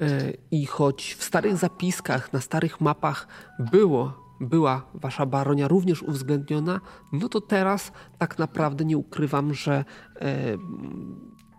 E, 0.00 0.32
I 0.50 0.66
choć 0.66 1.14
w 1.14 1.24
starych 1.24 1.56
zapiskach, 1.56 2.32
na 2.32 2.40
starych 2.40 2.80
mapach 2.80 3.28
było, 3.58 4.22
była 4.40 4.86
wasza 4.94 5.26
baronia 5.26 5.68
również 5.68 6.02
uwzględniona, 6.02 6.80
no 7.12 7.28
to 7.28 7.40
teraz 7.40 7.92
tak 8.18 8.38
naprawdę 8.38 8.84
nie 8.84 8.98
ukrywam, 8.98 9.54
że 9.54 9.84
e, 10.20 10.58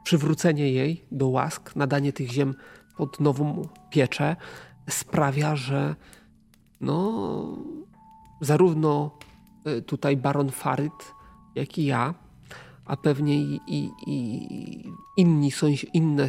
przywrócenie 0.04 0.72
jej 0.72 1.06
do 1.12 1.28
łask, 1.28 1.76
nadanie 1.76 2.14
tych 2.14 2.32
ziem 2.32 2.56
pod 2.98 3.20
nową 3.20 3.68
pieczę 3.90 4.36
sprawia, 4.90 5.56
że 5.56 5.96
no, 6.82 7.58
zarówno 8.44 9.12
y, 9.68 9.82
tutaj 9.82 10.18
baron 10.18 10.52
Faryt, 10.52 11.14
jak 11.56 11.78
i 11.78 11.86
ja, 11.86 12.14
a 12.86 12.98
pewnie 12.98 13.36
i, 13.36 13.62
i, 13.68 13.90
i 14.08 14.92
inni 15.18 15.52
inne 15.94 16.28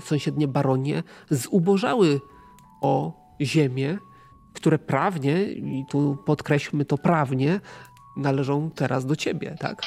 sąsiednie 0.00 0.48
baronie 0.48 1.02
zubożały 1.30 2.20
o 2.80 3.12
ziemię, 3.40 3.98
które 4.52 4.78
prawnie, 4.78 5.42
i 5.52 5.84
tu 5.90 6.18
podkreślmy 6.26 6.84
to 6.84 6.98
prawnie, 6.98 7.60
należą 8.16 8.70
teraz 8.70 9.06
do 9.06 9.16
ciebie, 9.16 9.56
tak? 9.60 9.82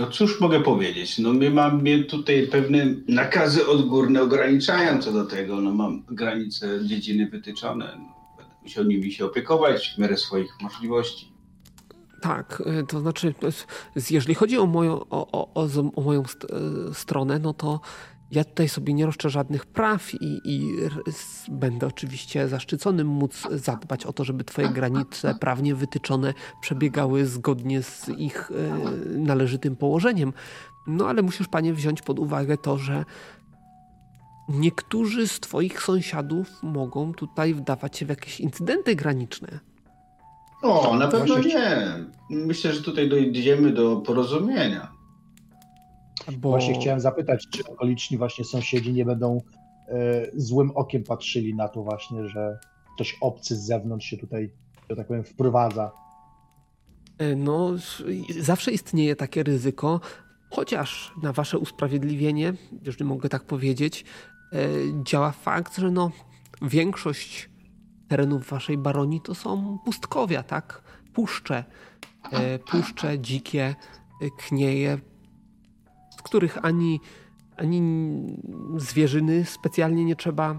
No 0.00 0.06
cóż 0.06 0.40
mogę 0.40 0.60
powiedzieć? 0.60 1.18
No 1.18 1.32
my 1.32 1.50
mamy 1.50 2.04
tutaj 2.04 2.46
pewne 2.46 2.86
nakazy 3.08 3.66
odgórne 3.66 4.22
ograniczają 4.22 5.02
co 5.02 5.12
do 5.12 5.24
tego. 5.24 5.60
No 5.60 5.72
mam 5.72 6.02
granice 6.10 6.84
dziedziny 6.84 7.26
wytyczone. 7.26 7.84
No, 7.98 8.14
będę 8.36 8.54
musiał 8.62 8.84
nimi 8.84 9.12
się 9.12 9.24
opiekować 9.24 9.94
w 9.94 9.98
miarę 9.98 10.16
swoich 10.16 10.60
możliwości. 10.60 11.32
Tak, 12.20 12.62
y, 12.80 12.86
to 12.86 13.00
znaczy, 13.00 13.34
jeżeli 14.10 14.34
chodzi 14.34 14.58
o 14.58 14.66
moją, 14.66 15.00
o, 15.10 15.48
o, 15.54 15.66
o 15.96 16.02
moją 16.02 16.24
st 16.24 16.44
y, 16.44 16.94
stronę, 16.94 17.38
no 17.38 17.54
to 17.54 17.80
ja 18.30 18.44
tutaj 18.44 18.68
sobie 18.68 18.94
nie 18.94 19.06
roszczę 19.06 19.30
żadnych 19.30 19.66
praw 19.66 20.14
i, 20.14 20.40
i, 20.44 20.76
będę 21.48 21.86
oczywiście 21.86 22.48
zaszczyconym 22.48 23.06
móc 23.06 23.48
zadbać 23.50 24.06
o 24.06 24.12
to, 24.12 24.24
żeby 24.24 24.44
Twoje 24.44 24.68
granice 24.68 25.34
prawnie 25.40 25.74
wytyczone 25.74 26.34
przebiegały 26.60 27.26
zgodnie 27.26 27.82
z 27.82 28.08
ich 28.08 28.50
e, 28.50 29.18
należytym 29.18 29.76
położeniem. 29.76 30.32
No 30.86 31.08
ale 31.08 31.22
musisz, 31.22 31.48
Panie, 31.48 31.74
wziąć 31.74 32.02
pod 32.02 32.18
uwagę 32.18 32.58
to, 32.58 32.78
że 32.78 33.04
niektórzy 34.48 35.28
z 35.28 35.40
Twoich 35.40 35.82
sąsiadów 35.82 36.62
mogą 36.62 37.14
tutaj 37.14 37.54
wdawać 37.54 37.98
się 37.98 38.06
w 38.06 38.08
jakieś 38.08 38.40
incydenty 38.40 38.96
graniczne. 38.96 39.60
O, 40.62 40.96
na 40.96 41.08
pewno 41.08 41.38
nie. 41.38 41.88
Myślę, 42.30 42.72
że 42.72 42.82
tutaj 42.82 43.08
dojdziemy 43.08 43.72
do 43.72 43.96
porozumienia. 43.96 44.99
Bo... 46.38 46.50
Właśnie 46.50 46.74
chciałem 46.74 47.00
zapytać, 47.00 47.46
czy 47.50 47.64
okoliczni 47.64 48.18
właśnie 48.18 48.44
sąsiedzi 48.44 48.92
nie 48.92 49.04
będą 49.04 49.40
e, 49.88 50.26
złym 50.34 50.70
okiem 50.70 51.04
patrzyli 51.04 51.54
na 51.54 51.68
to 51.68 51.82
właśnie, 51.82 52.28
że 52.28 52.58
ktoś 52.94 53.18
obcy 53.20 53.56
z 53.56 53.66
zewnątrz 53.66 54.06
się 54.06 54.16
tutaj, 54.16 54.50
że 54.90 54.96
tak 54.96 55.06
powiem, 55.06 55.24
wprowadza. 55.24 55.92
E, 57.18 57.36
no, 57.36 57.70
zawsze 58.40 58.72
istnieje 58.72 59.16
takie 59.16 59.42
ryzyko, 59.42 60.00
chociaż 60.50 61.12
na 61.22 61.32
wasze 61.32 61.58
usprawiedliwienie, 61.58 62.52
jeżeli 62.82 63.04
mogę 63.04 63.28
tak 63.28 63.44
powiedzieć, 63.44 64.04
e, 64.52 64.56
działa 65.04 65.32
fakt, 65.32 65.76
że 65.76 65.90
no, 65.90 66.10
większość 66.62 67.50
terenów 68.08 68.50
waszej 68.50 68.78
baronii 68.78 69.20
to 69.20 69.34
są 69.34 69.78
pustkowia, 69.84 70.42
tak? 70.42 70.82
Puszcze, 71.14 71.64
puszcze 72.70 73.18
dzikie, 73.18 73.74
knieje, 74.38 74.98
z 76.20 76.22
których 76.22 76.64
ani, 76.64 77.00
ani 77.56 77.82
zwierzyny 78.76 79.44
specjalnie 79.44 80.04
nie 80.04 80.16
trzeba 80.16 80.56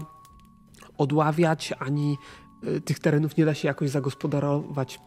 odławiać, 0.98 1.72
ani 1.78 2.18
y, 2.64 2.80
tych 2.80 2.98
terenów 2.98 3.36
nie 3.36 3.44
da 3.44 3.54
się 3.54 3.68
jakoś 3.68 3.90
zagospodarować 3.90 5.00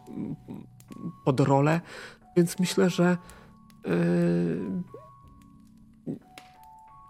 pod 1.24 1.40
rolę. 1.40 1.80
Więc 2.36 2.58
myślę, 2.58 2.90
że 2.90 3.16
yy, 3.84 4.82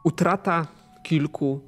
utrata 0.04 0.66
kilku 1.02 1.60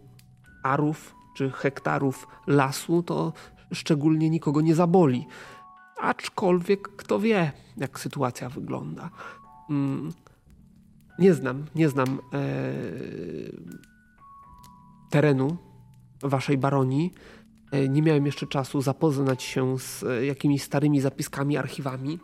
arów 0.63 1.15
czy 1.37 1.51
hektarów 1.51 2.29
lasu 2.47 3.03
to 3.03 3.33
szczególnie 3.73 4.31
nikogo 4.31 4.61
nie 4.61 4.75
zaboli. 4.75 5.27
Aczkolwiek 6.01 6.97
kto 6.97 7.21
wie, 7.21 7.53
jak 7.77 8.01
sytuacja 8.01 8.49
wygląda. 8.49 9.11
Mm, 9.71 10.13
nie 11.19 11.35
znam, 11.35 11.67
nie 11.75 11.89
znam 11.89 12.19
e, 12.33 12.73
terenu 15.11 15.57
waszej 16.23 16.59
baronii. 16.59 17.13
E, 17.71 17.89
nie 17.89 18.03
miałem 18.03 18.27
jeszcze 18.27 18.47
czasu 18.47 18.83
zapoznać 18.83 19.43
się 19.43 19.79
z 19.79 20.03
e, 20.03 20.27
jakimiś 20.27 20.63
starymi 20.63 21.01
zapiskami, 21.01 21.57
archiwami. 21.57 22.19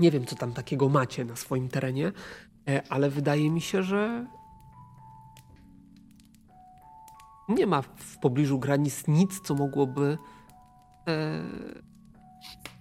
Nie 0.00 0.10
wiem, 0.10 0.26
co 0.26 0.36
tam 0.36 0.52
takiego 0.52 0.88
macie 0.88 1.24
na 1.24 1.36
swoim 1.36 1.68
terenie, 1.68 2.12
e, 2.68 2.82
ale 2.88 3.10
wydaje 3.10 3.50
mi 3.50 3.60
się, 3.60 3.82
że 3.82 4.26
nie 7.48 7.66
ma 7.66 7.82
w 7.82 8.18
pobliżu 8.18 8.58
granic 8.58 9.08
nic, 9.08 9.40
co 9.40 9.54
mogłoby. 9.54 10.18
E, 11.08 11.42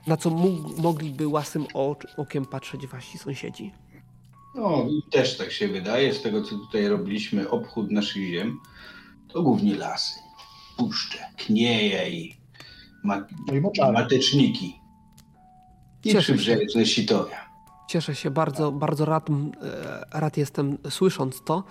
na 0.08 0.18
co 0.18 0.30
mógł, 0.30 0.82
mogliby 0.82 1.28
łasym 1.28 1.66
okiem 2.18 2.46
patrzeć 2.46 2.88
wasi 2.88 3.18
sąsiedzi. 3.18 3.72
No, 4.56 4.88
też 5.12 5.38
tak 5.38 5.52
się 5.52 5.68
wydaje, 5.68 6.14
z 6.14 6.22
tego 6.22 6.42
co 6.42 6.50
tutaj 6.50 6.88
robiliśmy, 6.88 7.50
obchód 7.50 7.92
naszych 7.92 8.28
ziem, 8.28 8.60
to 9.28 9.42
głównie 9.42 9.76
lasy, 9.76 10.20
puszcze, 10.78 11.18
knieje 11.38 12.10
i, 12.10 12.36
ma 13.04 13.28
no 13.48 13.54
i 13.54 13.92
mateczniki. 13.94 14.82
I 16.06 16.16
przybrzeżne 16.16 16.86
sitowia. 16.86 17.52
Cieszę 17.88 18.16
się 18.16 18.32
bardzo, 18.32 18.72
bardzo 18.72 19.06
rad, 19.06 19.30
e, 19.30 20.20
rad 20.20 20.38
jestem 20.38 20.78
słysząc 20.90 21.44
to, 21.44 21.64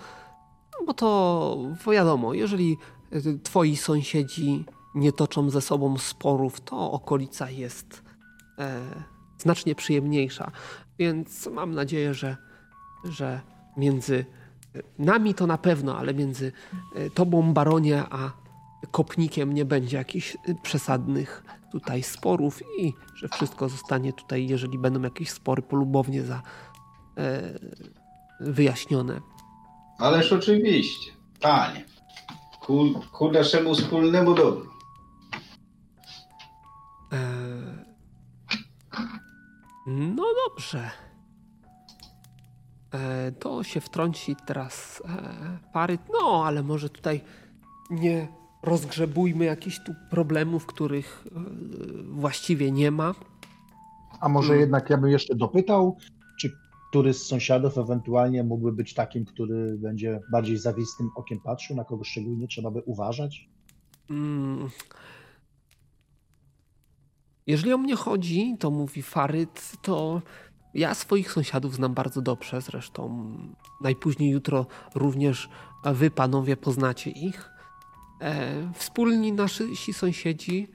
bo 0.85 0.93
to 0.93 1.57
wiadomo, 1.91 2.33
jeżeli 2.33 2.77
twoi 3.43 3.75
sąsiedzi 3.75 4.65
nie 4.95 5.11
toczą 5.11 5.49
ze 5.49 5.61
sobą 5.61 5.97
sporów, 5.97 6.61
to 6.61 6.91
okolica 6.91 7.49
jest 7.49 8.03
e, 8.59 8.81
znacznie 9.37 9.75
przyjemniejsza. 9.75 10.51
Więc 10.99 11.47
mam 11.47 11.75
nadzieję, 11.75 12.13
że, 12.13 12.37
że 13.03 13.41
między 13.77 14.25
nami 14.99 15.33
to 15.33 15.47
na 15.47 15.57
pewno, 15.57 15.97
ale 15.97 16.13
między 16.13 16.51
e, 16.95 17.09
tobą, 17.09 17.53
baronie, 17.53 18.03
a 18.09 18.31
kopnikiem 18.91 19.53
nie 19.53 19.65
będzie 19.65 19.97
jakichś 19.97 20.37
przesadnych 20.63 21.43
tutaj 21.71 22.03
sporów 22.03 22.61
i 22.79 22.93
że 23.15 23.27
wszystko 23.27 23.69
zostanie 23.69 24.13
tutaj, 24.13 24.47
jeżeli 24.47 24.79
będą 24.79 25.01
jakieś 25.01 25.29
spory, 25.29 25.61
polubownie 25.61 26.23
za 26.23 26.41
e, 27.17 27.59
wyjaśnione. 28.39 29.21
Ależ 29.97 30.33
oczywiście, 30.33 31.11
panie. 31.41 31.85
Ku, 32.59 33.01
ku 33.11 33.31
naszemu 33.31 33.75
wspólnemu 33.75 34.33
dobru. 34.33 34.67
E, 37.13 37.17
no 39.87 40.23
dobrze. 40.47 40.91
E, 42.93 43.31
to 43.31 43.63
się 43.63 43.81
wtrąci 43.81 44.35
teraz 44.45 45.03
e, 45.05 45.57
pary. 45.73 45.97
No, 46.13 46.43
ale 46.45 46.63
może 46.63 46.89
tutaj 46.89 47.21
nie 47.89 48.27
rozgrzebujmy 48.63 49.45
jakichś 49.45 49.79
tu 49.79 49.95
problemów, 50.09 50.65
których 50.65 51.27
e, 51.27 51.39
właściwie 52.03 52.71
nie 52.71 52.91
ma. 52.91 53.15
A 54.19 54.29
może 54.29 54.47
hmm. 54.47 54.61
jednak 54.61 54.89
ja 54.89 54.97
bym 54.97 55.09
jeszcze 55.09 55.35
dopytał, 55.35 55.97
czy 56.39 56.51
który 56.89 57.13
z 57.13 57.27
sąsiadów 57.27 57.77
ewentualnie 57.77 58.43
mógłby 58.43 58.71
być 58.71 58.93
takim, 58.93 59.25
który 59.25 59.77
będzie 59.77 60.19
bardziej 60.31 60.57
zawistym 60.57 61.09
okiem 61.15 61.39
patrzył, 61.39 61.75
na 61.75 61.83
kogo 61.83 62.03
szczególnie 62.03 62.47
trzeba 62.47 62.71
by 62.71 62.81
uważać? 62.81 63.49
Hmm. 64.07 64.69
Jeżeli 67.47 67.73
o 67.73 67.77
mnie 67.77 67.95
chodzi, 67.95 68.55
to 68.59 68.71
mówi 68.71 69.01
Faryt, 69.01 69.71
to 69.81 70.21
ja 70.73 70.93
swoich 70.93 71.31
sąsiadów 71.31 71.75
znam 71.75 71.93
bardzo 71.93 72.21
dobrze. 72.21 72.61
Zresztą 72.61 73.27
najpóźniej 73.81 74.29
jutro 74.29 74.65
również 74.95 75.49
wy, 75.83 76.11
panowie, 76.11 76.57
poznacie 76.57 77.09
ich. 77.11 77.49
E, 78.21 78.71
wspólni 78.73 79.31
nasi 79.33 79.93
sąsiedzi 79.93 80.67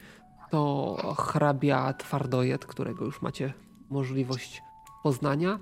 to 0.50 0.96
hrabia 1.18 1.92
Twardojet, 1.92 2.66
którego 2.66 3.04
już 3.04 3.22
macie 3.22 3.54
możliwość 3.90 4.62
poznania, 5.02 5.58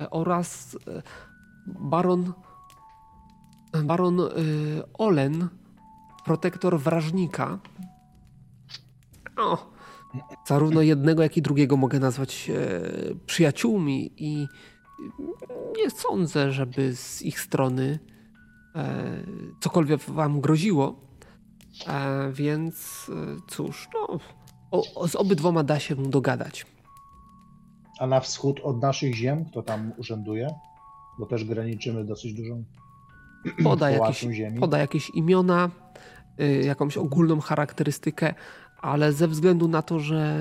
e, 0.00 0.10
oraz 0.10 0.78
e, 0.86 1.02
baron, 1.66 2.32
baron 3.84 4.20
Olen, 4.98 5.48
protektor 6.24 6.80
wrażnika. 6.80 7.58
O, 9.36 9.77
zarówno 10.46 10.82
jednego, 10.82 11.22
jak 11.22 11.36
i 11.36 11.42
drugiego 11.42 11.76
mogę 11.76 11.98
nazwać 11.98 12.50
przyjaciółmi 13.26 14.10
i 14.16 14.48
nie 15.76 15.90
sądzę, 15.90 16.52
żeby 16.52 16.96
z 16.96 17.22
ich 17.22 17.40
strony 17.40 17.98
cokolwiek 19.60 20.00
wam 20.00 20.40
groziło. 20.40 21.08
E, 21.86 22.32
więc 22.32 23.06
e, 23.10 23.36
cóż, 23.48 23.88
no, 23.94 24.18
o, 24.70 25.08
z 25.08 25.16
obydwoma 25.16 25.62
da 25.64 25.80
się 25.80 25.96
dogadać. 25.96 26.66
A 27.98 28.06
na 28.06 28.20
wschód 28.20 28.60
od 28.62 28.82
naszych 28.82 29.14
ziem, 29.14 29.44
kto 29.44 29.62
tam 29.62 29.92
urzęduje? 29.96 30.48
Bo 31.18 31.26
też 31.26 31.44
graniczymy 31.44 32.04
dosyć 32.04 32.34
dużą 32.34 32.64
poda 33.64 33.90
jakieś, 34.00 34.20
ziemi. 34.20 34.60
Poda 34.60 34.78
jakieś 34.78 35.10
imiona, 35.10 35.70
y, 36.40 36.62
jakąś 36.64 36.96
ogólną 36.96 37.40
charakterystykę, 37.40 38.34
ale 38.82 39.12
ze 39.12 39.28
względu 39.28 39.68
na 39.68 39.82
to, 39.82 40.00
że 40.00 40.38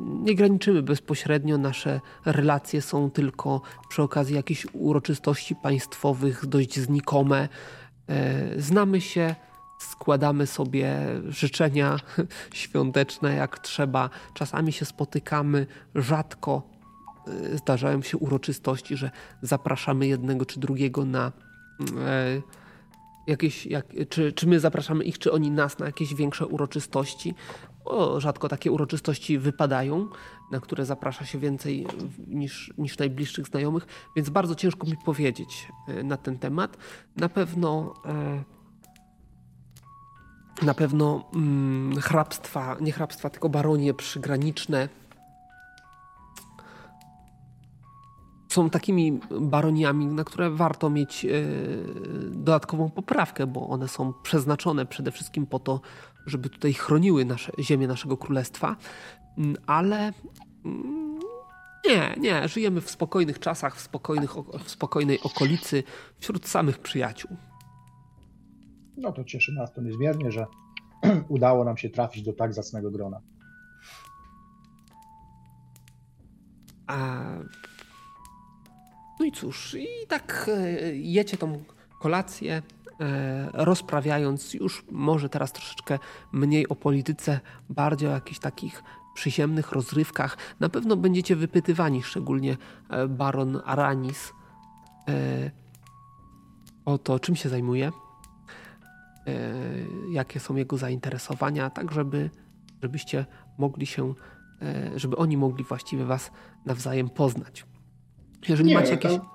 nie 0.00 0.34
graniczymy 0.34 0.82
bezpośrednio, 0.82 1.58
nasze 1.58 2.00
relacje 2.24 2.82
są 2.82 3.10
tylko 3.10 3.60
przy 3.88 4.02
okazji 4.02 4.34
jakichś 4.34 4.66
uroczystości 4.72 5.56
państwowych 5.56 6.46
dość 6.46 6.78
znikome. 6.78 7.48
E, 8.08 8.60
znamy 8.60 9.00
się, 9.00 9.34
składamy 9.78 10.46
sobie 10.46 11.06
życzenia 11.28 11.96
świąteczne 12.54 13.34
jak 13.34 13.58
trzeba. 13.58 14.10
Czasami 14.34 14.72
się 14.72 14.84
spotykamy, 14.84 15.66
rzadko 15.94 16.62
y, 17.28 17.58
zdarzają 17.58 18.02
się 18.02 18.16
uroczystości, 18.16 18.96
że 18.96 19.10
zapraszamy 19.42 20.06
jednego 20.06 20.46
czy 20.46 20.60
drugiego 20.60 21.04
na 21.04 21.32
e, 21.98 22.42
jakieś, 23.26 23.66
jak, 23.66 23.86
czy, 24.08 24.32
czy 24.32 24.46
my 24.46 24.60
zapraszamy 24.60 25.04
ich, 25.04 25.18
czy 25.18 25.32
oni 25.32 25.50
nas 25.50 25.78
na 25.78 25.86
jakieś 25.86 26.14
większe 26.14 26.46
uroczystości. 26.46 27.34
O, 27.84 28.20
rzadko 28.20 28.48
takie 28.48 28.72
uroczystości 28.72 29.38
wypadają, 29.38 30.08
na 30.50 30.60
które 30.60 30.86
zaprasza 30.86 31.26
się 31.26 31.38
więcej 31.38 31.86
niż, 32.26 32.72
niż 32.78 32.98
najbliższych 32.98 33.46
znajomych, 33.46 33.86
więc 34.16 34.30
bardzo 34.30 34.54
ciężko 34.54 34.86
mi 34.86 34.96
powiedzieć 35.04 35.68
e, 35.88 36.02
na 36.02 36.16
ten 36.16 36.38
temat. 36.38 36.76
Na 37.16 37.28
pewno 37.28 37.94
e, 38.06 38.44
na 40.62 40.74
pewno 40.74 41.24
mm, 41.34 42.00
hrabstwa, 42.00 42.76
nie 42.80 42.92
hrabstwa, 42.92 43.30
tylko 43.30 43.48
baronie 43.48 43.94
przygraniczne 43.94 44.88
są 48.54 48.70
takimi 48.70 49.20
baroniami, 49.40 50.06
na 50.06 50.24
które 50.24 50.50
warto 50.50 50.90
mieć 50.90 51.24
yy, 51.24 51.32
dodatkową 52.30 52.90
poprawkę, 52.90 53.46
bo 53.46 53.68
one 53.68 53.88
są 53.88 54.12
przeznaczone 54.22 54.86
przede 54.86 55.10
wszystkim 55.10 55.46
po 55.46 55.58
to, 55.58 55.80
żeby 56.26 56.48
tutaj 56.48 56.72
chroniły 56.72 57.24
nasze, 57.24 57.52
ziemię 57.60 57.86
naszego 57.86 58.16
królestwa, 58.16 58.76
yy, 59.38 59.54
ale 59.66 60.12
yy, 60.64 60.70
nie, 61.88 62.14
nie, 62.18 62.48
żyjemy 62.48 62.80
w 62.80 62.90
spokojnych 62.90 63.38
czasach, 63.38 63.76
w, 63.76 63.80
spokojnych, 63.80 64.34
w 64.64 64.70
spokojnej 64.70 65.20
okolicy, 65.20 65.82
wśród 66.18 66.48
samych 66.48 66.78
przyjaciół. 66.78 67.36
No 68.96 69.12
to 69.12 69.24
cieszy 69.24 69.52
nas 69.52 69.72
to 69.72 69.82
niezmiernie, 69.82 70.30
że 70.30 70.46
udało 71.28 71.64
nam 71.64 71.76
się 71.76 71.90
trafić 71.90 72.22
do 72.22 72.32
tak 72.32 72.54
zacnego 72.54 72.90
grona. 72.90 73.20
A... 76.86 77.20
No 79.20 79.26
i 79.26 79.32
cóż, 79.32 79.74
i 79.74 79.86
tak 80.08 80.50
e, 80.52 80.96
jecie 80.96 81.36
tą 81.36 81.64
kolację, 82.00 82.62
rozprawiając 83.52 84.54
już 84.54 84.84
może 84.90 85.28
teraz 85.28 85.52
troszeczkę 85.52 85.98
mniej 86.32 86.68
o 86.68 86.74
polityce, 86.74 87.40
bardziej 87.68 88.08
o 88.08 88.12
jakichś 88.12 88.38
takich 88.38 88.82
przyziemnych 89.14 89.72
rozrywkach. 89.72 90.36
Na 90.60 90.68
pewno 90.68 90.96
będziecie 90.96 91.36
wypytywani, 91.36 92.02
szczególnie 92.02 92.56
e, 92.90 93.08
baron 93.08 93.60
Aranis, 93.64 94.32
o 96.84 96.98
to, 96.98 97.18
czym 97.18 97.36
się 97.36 97.48
zajmuje. 97.48 97.92
E, 99.26 99.32
jakie 100.10 100.40
są 100.40 100.56
jego 100.56 100.78
zainteresowania, 100.78 101.70
tak 101.70 101.92
żeby, 101.92 102.30
żebyście 102.82 103.26
mogli 103.58 103.86
się, 103.86 104.14
e, 104.62 104.98
żeby 104.98 105.16
oni 105.16 105.36
mogli 105.36 105.64
właściwie 105.64 106.04
was 106.04 106.30
nawzajem 106.66 107.08
poznać. 107.08 107.66
Jeżeli 108.48 108.68
nie, 108.68 108.74
macie 108.74 108.90
jakieś... 108.90 109.12
Tam, 109.12 109.28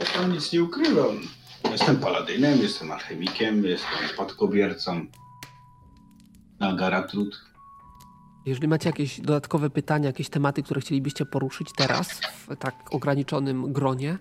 ja 0.00 0.06
tam 0.06 0.32
nic 0.32 0.52
nie 0.52 0.62
ukrywam. 0.62 1.16
Jestem 1.70 1.96
paladynem, 1.96 2.58
jestem 2.58 2.90
alchemikiem, 2.90 3.64
jestem 3.64 4.08
spadkobiercą 4.08 5.06
na 6.60 6.72
Garatrud. 6.72 7.40
Jeżeli 8.46 8.68
macie 8.68 8.88
jakieś 8.88 9.20
dodatkowe 9.20 9.70
pytania, 9.70 10.06
jakieś 10.06 10.28
tematy, 10.28 10.62
które 10.62 10.80
chcielibyście 10.80 11.26
poruszyć 11.26 11.68
teraz 11.76 12.20
w 12.20 12.56
tak 12.56 12.74
ograniczonym 12.90 13.72
gronie, 13.72 14.18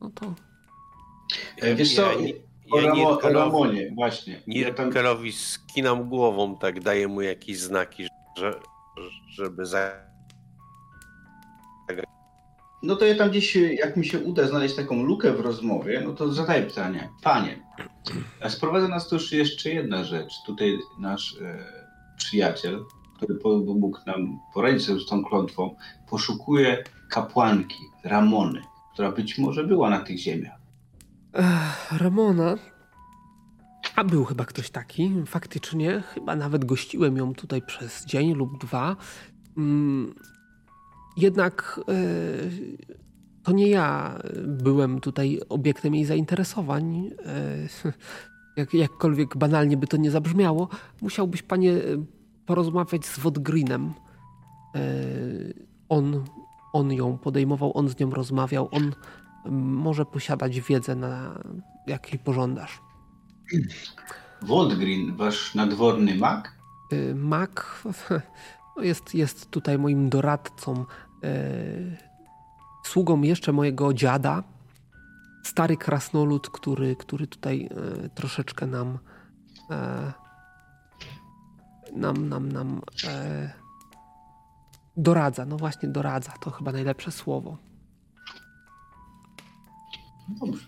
no 0.00 0.10
to... 0.10 0.34
Wiesz 1.74 1.94
co, 1.94 2.10
o, 2.70 2.80
ja 2.80 2.86
Ramo, 2.86 3.20
o 3.20 3.28
Ramonie, 3.28 3.90
właśnie. 3.94 4.42
Nirkelowi 4.46 5.28
ja 5.28 5.34
tam... 5.34 5.42
skinam 5.42 6.08
głową, 6.08 6.56
tak 6.58 6.82
daję 6.82 7.08
mu 7.08 7.20
jakieś 7.20 7.58
znaki, 7.58 8.06
że, 8.38 8.60
żeby 9.28 9.66
zagrać. 9.66 10.10
No 12.82 12.96
to 12.96 13.04
ja 13.04 13.14
tam 13.14 13.30
gdzieś, 13.30 13.56
jak 13.56 13.96
mi 13.96 14.06
się 14.06 14.18
uda 14.18 14.46
znaleźć 14.46 14.74
taką 14.74 15.02
lukę 15.02 15.32
w 15.32 15.40
rozmowie, 15.40 16.02
no 16.04 16.12
to 16.12 16.32
zadaję 16.32 16.62
pytanie. 16.62 17.08
Panie, 17.22 17.58
a 18.40 18.48
sprowadza 18.48 18.88
nas 18.88 19.08
tu 19.08 19.14
już 19.14 19.32
jeszcze 19.32 19.70
jedna 19.70 20.04
rzecz. 20.04 20.32
Tutaj 20.46 20.78
nasz 20.98 21.36
e, 21.40 21.64
przyjaciel, 22.16 22.84
który 23.16 23.38
mógł 23.74 23.98
nam 24.06 24.38
poradzić 24.54 24.86
sobie 24.86 25.00
z 25.00 25.06
tą 25.06 25.24
klątwą, 25.24 25.76
poszukuje 26.10 26.84
kapłanki, 27.10 27.84
Ramony, 28.04 28.62
która 28.92 29.12
być 29.12 29.38
może 29.38 29.64
była 29.64 29.90
na 29.90 30.00
tych 30.00 30.18
ziemiach. 30.18 30.60
Ech, 31.32 32.00
Ramona. 32.00 32.56
A 33.96 34.04
był 34.04 34.24
chyba 34.24 34.44
ktoś 34.44 34.70
taki, 34.70 35.12
faktycznie. 35.26 36.02
Chyba 36.14 36.36
nawet 36.36 36.64
gościłem 36.64 37.16
ją 37.16 37.34
tutaj 37.34 37.62
przez 37.62 38.04
dzień 38.04 38.34
lub 38.34 38.60
dwa. 38.60 38.96
Mm, 39.56 40.14
jednak 41.16 41.80
e, 41.88 41.92
to 43.42 43.52
nie 43.52 43.68
ja 43.68 44.18
byłem 44.46 45.00
tutaj 45.00 45.40
obiektem 45.48 45.94
jej 45.94 46.04
zainteresowań. 46.04 47.10
E, 47.26 47.92
jak, 48.56 48.74
jakkolwiek 48.74 49.36
banalnie 49.36 49.76
by 49.76 49.86
to 49.86 49.96
nie 49.96 50.10
zabrzmiało, 50.10 50.68
musiałbyś, 51.02 51.42
panie, 51.42 51.74
porozmawiać 52.46 53.06
z 53.06 53.18
Wodgrinem. 53.18 53.94
On, 55.88 56.24
on 56.72 56.92
ją 56.92 57.18
podejmował, 57.18 57.76
on 57.76 57.88
z 57.88 57.98
nią 57.98 58.10
rozmawiał, 58.10 58.68
on 58.70 58.92
może 59.50 60.04
posiadać 60.04 60.60
wiedzę, 60.60 60.94
na 60.94 61.38
jakiej 61.86 62.18
pożądasz. 62.18 62.80
Wodgrin, 64.42 65.16
wasz 65.16 65.54
nadworny 65.54 66.14
mak? 66.14 66.56
Mak 67.14 67.82
no 68.80 68.86
jest, 68.86 69.14
jest 69.14 69.50
tutaj 69.50 69.78
moim 69.78 70.08
doradcą, 70.08 70.84
sługą 72.86 73.22
jeszcze 73.22 73.52
mojego 73.52 73.94
dziada, 73.94 74.42
stary 75.42 75.76
krasnolud, 75.76 76.50
który, 76.50 76.96
który 76.96 77.26
tutaj 77.26 77.68
e, 78.04 78.08
troszeczkę 78.08 78.66
nam 78.66 78.98
e, 79.70 80.12
nam, 81.92 82.28
nam, 82.28 82.52
nam 82.52 82.82
e, 83.04 83.52
doradza. 84.96 85.44
No 85.44 85.56
właśnie, 85.56 85.88
doradza. 85.88 86.32
To 86.32 86.50
chyba 86.50 86.72
najlepsze 86.72 87.12
słowo. 87.12 87.56
Dobrze. 90.28 90.66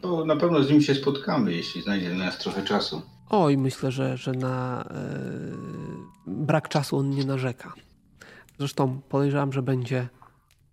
To 0.00 0.24
na 0.24 0.36
pewno 0.36 0.62
z 0.62 0.70
nim 0.70 0.80
się 0.80 0.94
spotkamy, 0.94 1.52
jeśli 1.52 1.82
znajdzie 1.82 2.14
nas 2.14 2.38
trochę 2.38 2.62
czasu. 2.62 3.02
Oj, 3.36 3.58
myślę, 3.58 3.92
że, 3.92 4.16
że 4.16 4.32
na 4.32 4.82
e, 4.82 4.86
brak 6.26 6.68
czasu 6.68 6.96
on 6.96 7.10
nie 7.10 7.24
narzeka. 7.24 7.72
Zresztą 8.58 9.00
podejrzewam, 9.08 9.52
że 9.52 9.62
będzie 9.62 10.08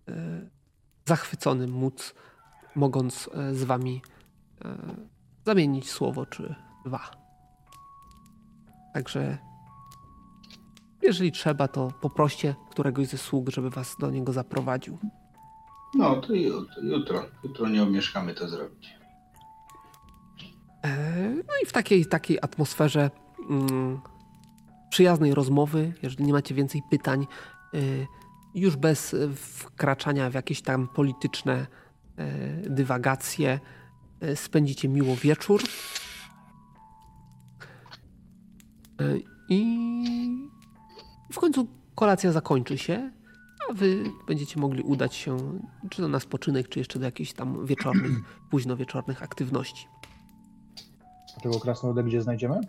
e, 0.08 0.48
zachwycony 1.04 1.66
móc, 1.66 2.14
mogąc 2.74 3.30
e, 3.34 3.54
z 3.54 3.64
wami 3.64 4.02
zamienić 5.46 5.90
słowo 5.90 6.26
czy 6.26 6.54
dwa. 6.84 7.10
Także 8.94 9.38
jeżeli 11.02 11.32
trzeba, 11.32 11.68
to 11.68 11.92
poproście 12.00 12.54
któregoś 12.70 13.06
ze 13.06 13.18
sług, 13.18 13.50
żeby 13.50 13.70
was 13.70 13.96
do 14.00 14.10
niego 14.10 14.32
zaprowadził. 14.32 14.98
No, 15.94 16.16
to 16.16 16.34
jutro. 16.82 17.24
Jutro 17.44 17.68
nie 17.68 17.82
omieszkamy 17.82 18.34
to 18.34 18.48
zrobić. 18.48 19.01
E, 20.82 21.30
no 21.34 21.52
i 21.62 21.66
w 21.66 21.72
takiej, 21.72 22.06
takiej 22.06 22.38
atmosferze 22.42 23.10
mm, 23.50 24.00
przyjaznej 24.90 25.34
rozmowy, 25.34 25.92
jeżeli 26.02 26.24
nie 26.24 26.32
macie 26.32 26.54
więcej 26.54 26.82
pytań, 26.90 27.26
już 28.54 28.76
bez 28.76 29.16
wkraczania 29.36 30.30
w 30.30 30.34
jakieś 30.34 30.62
tam 30.62 30.88
polityczne 30.88 31.66
dywagacje, 32.62 33.60
spędzicie 34.34 34.88
miło 34.88 35.16
wieczór. 35.16 35.62
I 39.48 39.62
w 41.32 41.38
końcu 41.38 41.68
kolacja 41.94 42.32
zakończy 42.32 42.78
się, 42.78 43.10
a 43.70 43.72
wy 43.72 44.04
będziecie 44.26 44.60
mogli 44.60 44.82
udać 44.82 45.14
się 45.14 45.36
czy 45.90 46.02
to 46.02 46.08
na 46.08 46.20
spoczynek, 46.20 46.68
czy 46.68 46.78
jeszcze 46.78 46.98
do 46.98 47.04
jakichś 47.04 47.32
tam 47.32 47.66
wieczornych, 47.66 48.12
późno 48.50 48.76
wieczornych 48.76 49.22
aktywności. 49.22 49.86
Tego 51.42 51.60
krasnoluda 51.60 52.02
gdzie 52.02 52.22
znajdziemy? 52.22 52.60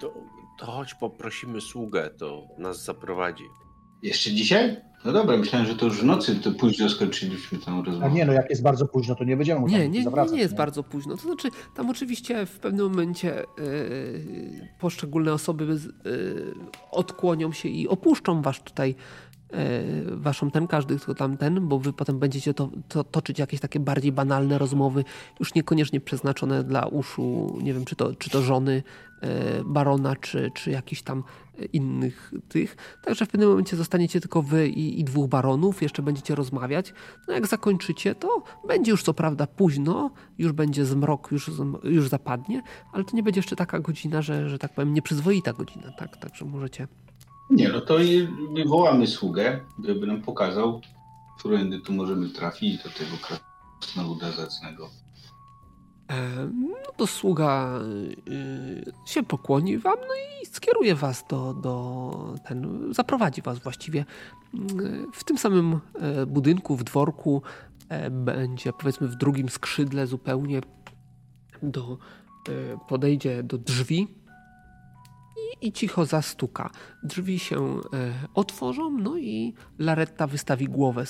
To, 0.00 0.14
to 0.58 0.66
chodź 0.66 0.94
poprosimy 0.94 1.60
sługę, 1.60 2.10
to 2.18 2.48
nas 2.58 2.84
zaprowadzi. 2.84 3.44
Jeszcze 4.02 4.30
dzisiaj? 4.30 4.76
No 5.04 5.12
dobra, 5.12 5.36
myślałem, 5.36 5.68
że 5.68 5.76
to 5.76 5.86
już 5.86 6.00
w 6.00 6.04
nocy 6.04 6.36
to 6.36 6.52
późno 6.52 6.88
skończyliśmy 6.88 7.58
tę 7.58 7.82
rozmowę. 7.86 8.06
A 8.06 8.08
nie, 8.08 8.24
no 8.24 8.32
jak 8.32 8.50
jest 8.50 8.62
bardzo 8.62 8.86
późno, 8.86 9.14
to 9.14 9.24
nie 9.24 9.36
będziemy 9.36 9.60
Nie, 9.60 9.78
nie, 9.78 10.04
nie, 10.04 10.04
nie 10.32 10.38
jest 10.38 10.52
nie? 10.52 10.58
bardzo 10.58 10.82
późno. 10.82 11.16
To 11.16 11.22
znaczy, 11.22 11.48
tam 11.76 11.90
oczywiście 11.90 12.46
w 12.46 12.58
pewnym 12.58 12.88
momencie 12.88 13.44
yy, 13.58 14.68
poszczególne 14.80 15.32
osoby 15.32 15.64
yy, 15.64 16.54
odkłonią 16.90 17.52
się 17.52 17.68
i 17.68 17.88
opuszczą 17.88 18.42
wasz 18.42 18.60
tutaj 18.62 18.94
waszą 20.12 20.50
ten, 20.50 20.66
każdy 20.66 20.98
kto 20.98 21.14
tam 21.14 21.36
ten, 21.36 21.68
bo 21.68 21.78
wy 21.78 21.92
potem 21.92 22.18
będziecie 22.18 22.54
to, 22.54 22.70
to, 22.88 23.04
toczyć 23.04 23.38
jakieś 23.38 23.60
takie 23.60 23.80
bardziej 23.80 24.12
banalne 24.12 24.58
rozmowy, 24.58 25.04
już 25.40 25.54
niekoniecznie 25.54 26.00
przeznaczone 26.00 26.64
dla 26.64 26.86
uszu, 26.86 27.58
nie 27.62 27.74
wiem, 27.74 27.84
czy 27.84 27.96
to, 27.96 28.14
czy 28.14 28.30
to 28.30 28.42
żony 28.42 28.82
e, 29.20 29.64
barona, 29.64 30.16
czy, 30.16 30.50
czy 30.54 30.70
jakichś 30.70 31.02
tam 31.02 31.24
innych 31.72 32.32
tych. 32.48 32.76
Także 33.04 33.26
w 33.26 33.28
pewnym 33.28 33.48
momencie 33.48 33.76
zostaniecie 33.76 34.20
tylko 34.20 34.42
wy 34.42 34.68
i, 34.68 35.00
i 35.00 35.04
dwóch 35.04 35.28
baronów, 35.28 35.82
jeszcze 35.82 36.02
będziecie 36.02 36.34
rozmawiać. 36.34 36.94
No 37.28 37.34
jak 37.34 37.46
zakończycie, 37.46 38.14
to 38.14 38.42
będzie 38.68 38.90
już 38.90 39.02
co 39.02 39.14
prawda 39.14 39.46
późno, 39.46 40.10
już 40.38 40.52
będzie 40.52 40.84
zmrok, 40.84 41.32
już, 41.32 41.50
już 41.84 42.08
zapadnie, 42.08 42.62
ale 42.92 43.04
to 43.04 43.16
nie 43.16 43.22
będzie 43.22 43.38
jeszcze 43.38 43.56
taka 43.56 43.80
godzina, 43.80 44.22
że, 44.22 44.48
że 44.48 44.58
tak 44.58 44.74
powiem, 44.74 44.94
nieprzyzwoita 44.94 45.52
godzina, 45.52 45.92
tak? 45.98 46.16
Także 46.16 46.44
możecie 46.44 46.88
nie, 47.52 47.68
no 47.68 47.80
to 47.80 47.96
wywołamy 48.54 49.06
sługę, 49.06 49.60
żeby 49.84 50.06
nam 50.06 50.22
pokazał, 50.22 50.80
którędy 51.38 51.80
tu 51.80 51.92
możemy 51.92 52.28
trafić 52.28 52.82
do 52.82 52.90
tego 52.90 53.16
krasnoluda 53.22 54.32
zacnego. 54.32 54.90
E, 56.10 56.50
no 56.54 56.92
to 56.96 57.06
sługa 57.06 57.80
y, 58.28 58.92
się 59.06 59.22
pokłoni 59.22 59.78
wam, 59.78 59.96
no 60.08 60.14
i 60.14 60.46
skieruje 60.46 60.94
was 60.94 61.24
do, 61.28 61.54
do 61.54 62.34
ten, 62.48 62.88
zaprowadzi 62.94 63.42
was 63.42 63.58
właściwie 63.58 64.00
y, 64.00 65.06
w 65.12 65.24
tym 65.24 65.38
samym 65.38 65.80
e, 65.94 66.26
budynku, 66.26 66.76
w 66.76 66.84
dworku, 66.84 67.42
e, 67.88 68.10
będzie 68.10 68.72
powiedzmy 68.72 69.08
w 69.08 69.16
drugim 69.16 69.48
skrzydle 69.48 70.06
zupełnie 70.06 70.60
do, 71.62 71.98
podejdzie 72.88 73.42
do 73.42 73.58
drzwi, 73.58 74.21
i, 75.60 75.72
cicho 75.72 76.06
zastuka. 76.06 76.70
Drzwi 77.02 77.38
się 77.38 77.76
e, 77.76 77.80
otworzą, 78.34 78.90
no 78.90 79.16
i 79.16 79.54
Laretta 79.78 80.26
wystawi 80.26 80.66
głowę 80.66 81.04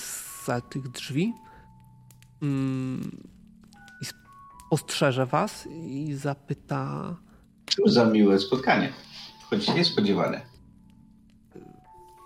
za 0.47 0.61
tych 0.61 0.89
drzwi. 0.89 1.33
Mm, 2.43 3.23
i 4.03 4.05
ostrzeże 4.71 5.27
was 5.27 5.69
i 5.71 6.15
zapyta... 6.15 7.15
Cóż 7.67 7.93
za 7.93 8.05
miłe 8.05 8.39
spotkanie, 8.39 8.93
choć 9.51 9.75
niespodziewane. 9.75 10.41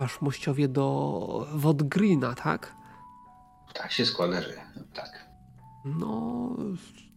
Wasz 0.00 0.20
mościowie 0.20 0.68
do 0.68 1.46
Wodgrina, 1.52 2.34
tak? 2.34 2.76
Tak 3.74 3.92
się 3.92 4.06
składa, 4.06 4.42
że 4.42 4.52
tak. 4.94 5.30
No, 5.84 6.50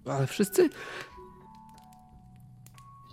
ale 0.06 0.28
wszyscy? 0.28 0.70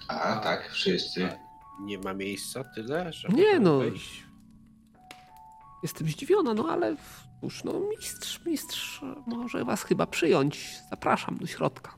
A 0.08 0.36
tak, 0.36 0.70
wszyscy 0.70 1.45
nie 1.80 1.98
ma 1.98 2.14
miejsca 2.14 2.64
tyle, 2.64 3.12
żeby 3.12 3.36
Nie 3.36 3.60
no. 3.60 3.78
Wejść? 3.78 4.26
Jestem 5.82 6.08
zdziwiona, 6.08 6.54
no 6.54 6.68
ale 6.68 6.96
cóż, 7.40 7.64
no 7.64 7.72
mistrz, 7.90 8.44
mistrz 8.46 9.00
może 9.26 9.64
was 9.64 9.82
chyba 9.82 10.06
przyjąć. 10.06 10.74
Zapraszam 10.90 11.36
do 11.38 11.46
środka. 11.46 11.94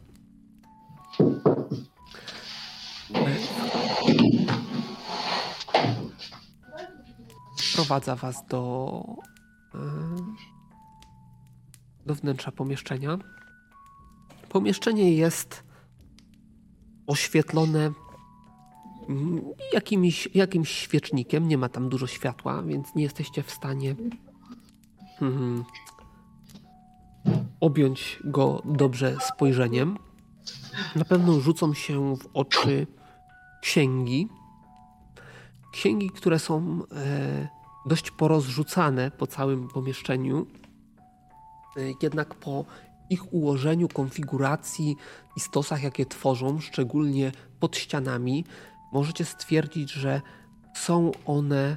Prowadza 7.74 8.16
was 8.16 8.47
do, 8.47 9.02
e, 9.74 9.78
do 12.07 12.15
wnętrza 12.15 12.52
pomieszczenia. 12.52 13.18
Pomieszczenie 14.48 15.15
jest 15.15 15.65
oświetlone 17.07 17.92
jakimś, 19.72 20.28
jakimś 20.34 20.68
świecznikiem. 20.68 21.48
Nie 21.48 21.58
ma 21.58 21.68
tam 21.68 21.88
dużo 21.88 22.06
światła, 22.06 22.62
więc 22.62 22.94
nie 22.94 23.02
jesteście 23.02 23.42
w 23.42 23.50
stanie 23.50 23.94
hmm, 25.18 25.64
objąć 27.60 28.18
go 28.24 28.62
dobrze 28.64 29.16
spojrzeniem. 29.20 29.98
Na 30.96 31.04
pewno 31.04 31.40
rzucą 31.40 31.74
się 31.74 32.16
w 32.16 32.28
oczy 32.34 32.86
księgi. 33.62 34.28
Księgi, 35.72 36.10
które 36.10 36.38
są 36.38 36.82
e, 36.92 37.48
dość 37.86 38.10
porozrzucane 38.10 39.10
po 39.10 39.26
całym 39.26 39.68
pomieszczeniu. 39.68 40.46
E, 41.76 41.80
jednak 42.02 42.34
po 42.34 42.64
ich 43.10 43.34
ułożeniu, 43.34 43.88
konfiguracji 43.88 44.96
i 45.36 45.40
stosach, 45.40 45.82
jakie 45.82 46.06
tworzą, 46.06 46.60
szczególnie 46.60 47.32
pod 47.60 47.76
ścianami, 47.76 48.44
możecie 48.92 49.25
stwierdzić, 49.25 49.92
że 49.92 50.23
są 50.75 51.10
one 51.26 51.76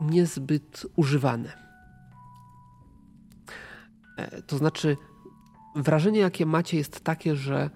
niezbyt 0.00 0.86
używane. 0.96 1.52
E, 4.16 4.42
to 4.42 4.58
znaczy, 4.58 4.96
wrażenie, 5.76 6.20
jakie 6.20 6.46
macie, 6.46 6.76
jest 6.76 7.00
takie, 7.00 7.36
że 7.36 7.70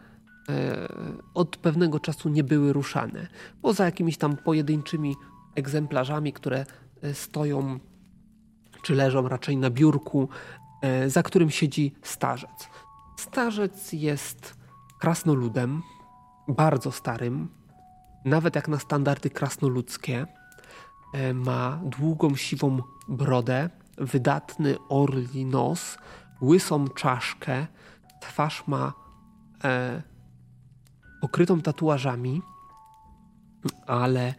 e, 0.49 0.89
od 1.35 1.57
pewnego 1.57 2.01
czasu 2.01 2.29
nie 2.29 2.45
były 2.45 2.73
ruszane. 2.73 3.27
Poza 3.63 3.85
jakimiś 3.85 4.17
tam 4.17 4.37
pojedynczymi 4.37 5.17
egzemplarzami, 5.55 6.33
które 6.33 6.67
e, 7.03 7.15
stoją 7.15 7.81
czy 8.83 8.95
leżą 8.95 9.29
raczej 9.29 9.57
na 9.57 9.71
biurku, 9.71 10.29
za 11.07 11.23
którym 11.23 11.51
siedzi 11.51 11.95
starzec. 12.03 12.69
Starzec 13.17 13.93
jest 13.93 14.55
krasnoludem, 15.01 15.83
bardzo 16.49 16.93
starym, 16.93 17.49
nawet 18.25 18.57
jak 18.57 18.69
na 18.69 18.79
standardy 18.79 19.31
krasnoludzkie. 19.31 20.27
E, 21.15 21.35
ma 21.35 21.81
długą, 21.85 22.37
siwą 22.37 22.83
brodę, 23.09 23.71
wydatny 23.99 24.77
orli 24.89 25.45
nos, 25.47 25.99
łysą 26.43 26.89
czaszkę, 26.89 27.67
twarz 28.21 28.67
ma 28.67 28.93
e, 29.65 30.03
pokrytą 31.21 31.61
tatuażami, 31.61 32.43
ale 33.87 34.35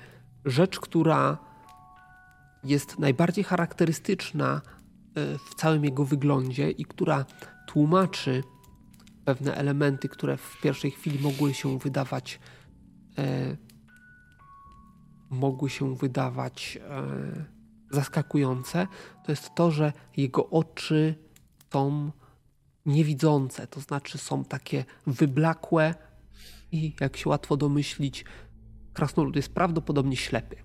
rzecz, 0.45 0.79
która 0.79 1.37
jest 2.63 2.99
najbardziej 2.99 3.43
charakterystyczna 3.43 4.61
e, 5.15 5.37
w 5.37 5.55
całym 5.55 5.85
jego 5.85 6.05
wyglądzie 6.05 6.71
i 6.71 6.85
która 6.85 7.25
tłumaczy 7.67 8.43
pewne 9.25 9.55
elementy, 9.55 10.09
które 10.09 10.37
w 10.37 10.61
pierwszej 10.61 10.91
chwili 10.91 11.19
mogły 11.19 11.53
się 11.53 11.79
wydawać 11.79 12.39
e, 13.17 13.57
mogły 15.35 15.69
się 15.69 15.95
wydawać 15.95 16.79
e, 16.81 17.45
zaskakujące, 17.91 18.87
to 19.25 19.31
jest 19.31 19.55
to, 19.55 19.71
że 19.71 19.93
jego 20.17 20.49
oczy 20.49 21.15
są 21.73 22.11
niewidzące, 22.85 23.67
to 23.67 23.79
znaczy 23.79 24.17
są 24.17 24.45
takie 24.45 24.85
wyblakłe 25.07 25.95
i 26.71 26.95
jak 26.99 27.17
się 27.17 27.29
łatwo 27.29 27.57
domyślić, 27.57 28.25
krasnolud 28.93 29.35
jest 29.35 29.53
prawdopodobnie 29.53 30.17
ślepy. 30.17 30.55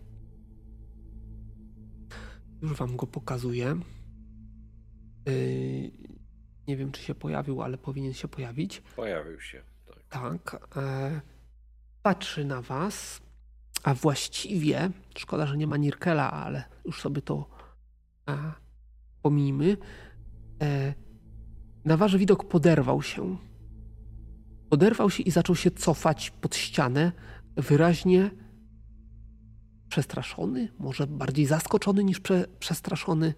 Już 2.62 2.72
wam 2.72 2.96
go 2.96 3.06
pokazuję. 3.06 3.80
Yy, 5.26 5.90
nie 6.68 6.76
wiem, 6.76 6.92
czy 6.92 7.02
się 7.02 7.14
pojawił, 7.14 7.62
ale 7.62 7.78
powinien 7.78 8.12
się 8.12 8.28
pojawić. 8.28 8.82
Pojawił 8.96 9.40
się. 9.40 9.62
Tak. 9.86 10.50
tak 10.50 10.76
e, 10.76 11.20
patrzy 12.02 12.44
na 12.44 12.62
was, 12.62 13.22
a 13.82 13.94
właściwie, 13.94 14.90
szkoda, 15.18 15.46
że 15.46 15.56
nie 15.56 15.66
ma 15.66 15.76
Nirkela, 15.76 16.30
ale 16.30 16.64
już 16.84 17.00
sobie 17.00 17.22
to 17.22 17.50
e, 18.28 18.52
pomijmy. 19.22 19.76
E, 20.62 20.94
na 21.84 21.96
wasz 21.96 22.16
widok 22.16 22.48
poderwał 22.48 23.02
się. 23.02 23.36
Poderwał 24.70 25.10
się 25.10 25.22
i 25.22 25.30
zaczął 25.30 25.56
się 25.56 25.70
cofać 25.70 26.30
pod 26.30 26.56
ścianę, 26.56 27.12
wyraźnie 27.56 28.30
przestraszony, 29.88 30.68
może 30.78 31.06
bardziej 31.06 31.46
zaskoczony 31.46 32.04
niż 32.04 32.20
prze, 32.20 32.46
przestraszony. 32.58 33.34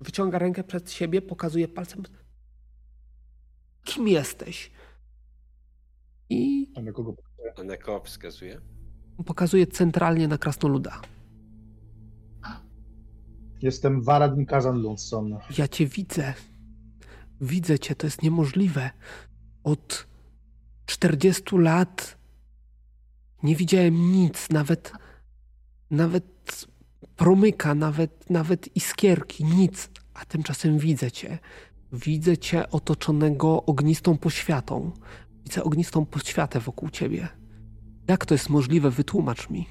Wyciąga 0.00 0.38
rękę 0.38 0.64
przed 0.64 0.92
siebie, 0.92 1.22
pokazuje 1.22 1.68
palcem. 1.68 2.02
Kim 3.84 4.08
jesteś? 4.08 4.70
I. 6.30 6.72
A 6.76 6.82
na 6.82 6.92
kogo 6.92 7.12
A 7.58 7.64
na 7.64 7.76
kogo 7.76 8.04
wskazuje? 8.04 8.60
Pokazuje 9.26 9.66
centralnie 9.66 10.28
na 10.28 10.38
krasnoluda. 10.38 11.00
Jestem 13.62 14.02
Varadin 14.02 14.46
Kazan 14.46 14.82
Lunson. 14.82 15.38
Ja 15.58 15.68
cię 15.68 15.86
widzę. 15.86 16.34
Widzę 17.40 17.78
cię, 17.78 17.94
to 17.94 18.06
jest 18.06 18.22
niemożliwe. 18.22 18.90
Od 19.64 20.06
40 20.86 21.56
lat 21.58 22.18
nie 23.42 23.56
widziałem 23.56 24.12
nic, 24.12 24.50
nawet 24.50 24.92
nawet 25.90 26.66
promyka, 27.16 27.74
nawet, 27.74 28.30
nawet 28.30 28.76
iskierki, 28.76 29.44
nic. 29.44 29.90
A 30.14 30.24
tymczasem 30.24 30.78
widzę 30.78 31.10
cię. 31.10 31.38
Widzę 31.92 32.38
cię 32.38 32.70
otoczonego 32.70 33.64
ognistą 33.64 34.18
poświatą. 34.18 34.92
Widzę 35.44 35.64
ognistą 35.64 36.06
poświatę 36.06 36.60
wokół 36.60 36.90
ciebie. 36.90 37.28
Jak 38.08 38.26
to 38.26 38.34
jest 38.34 38.50
możliwe? 38.50 38.90
Wytłumacz 38.90 39.50
mi. 39.50 39.66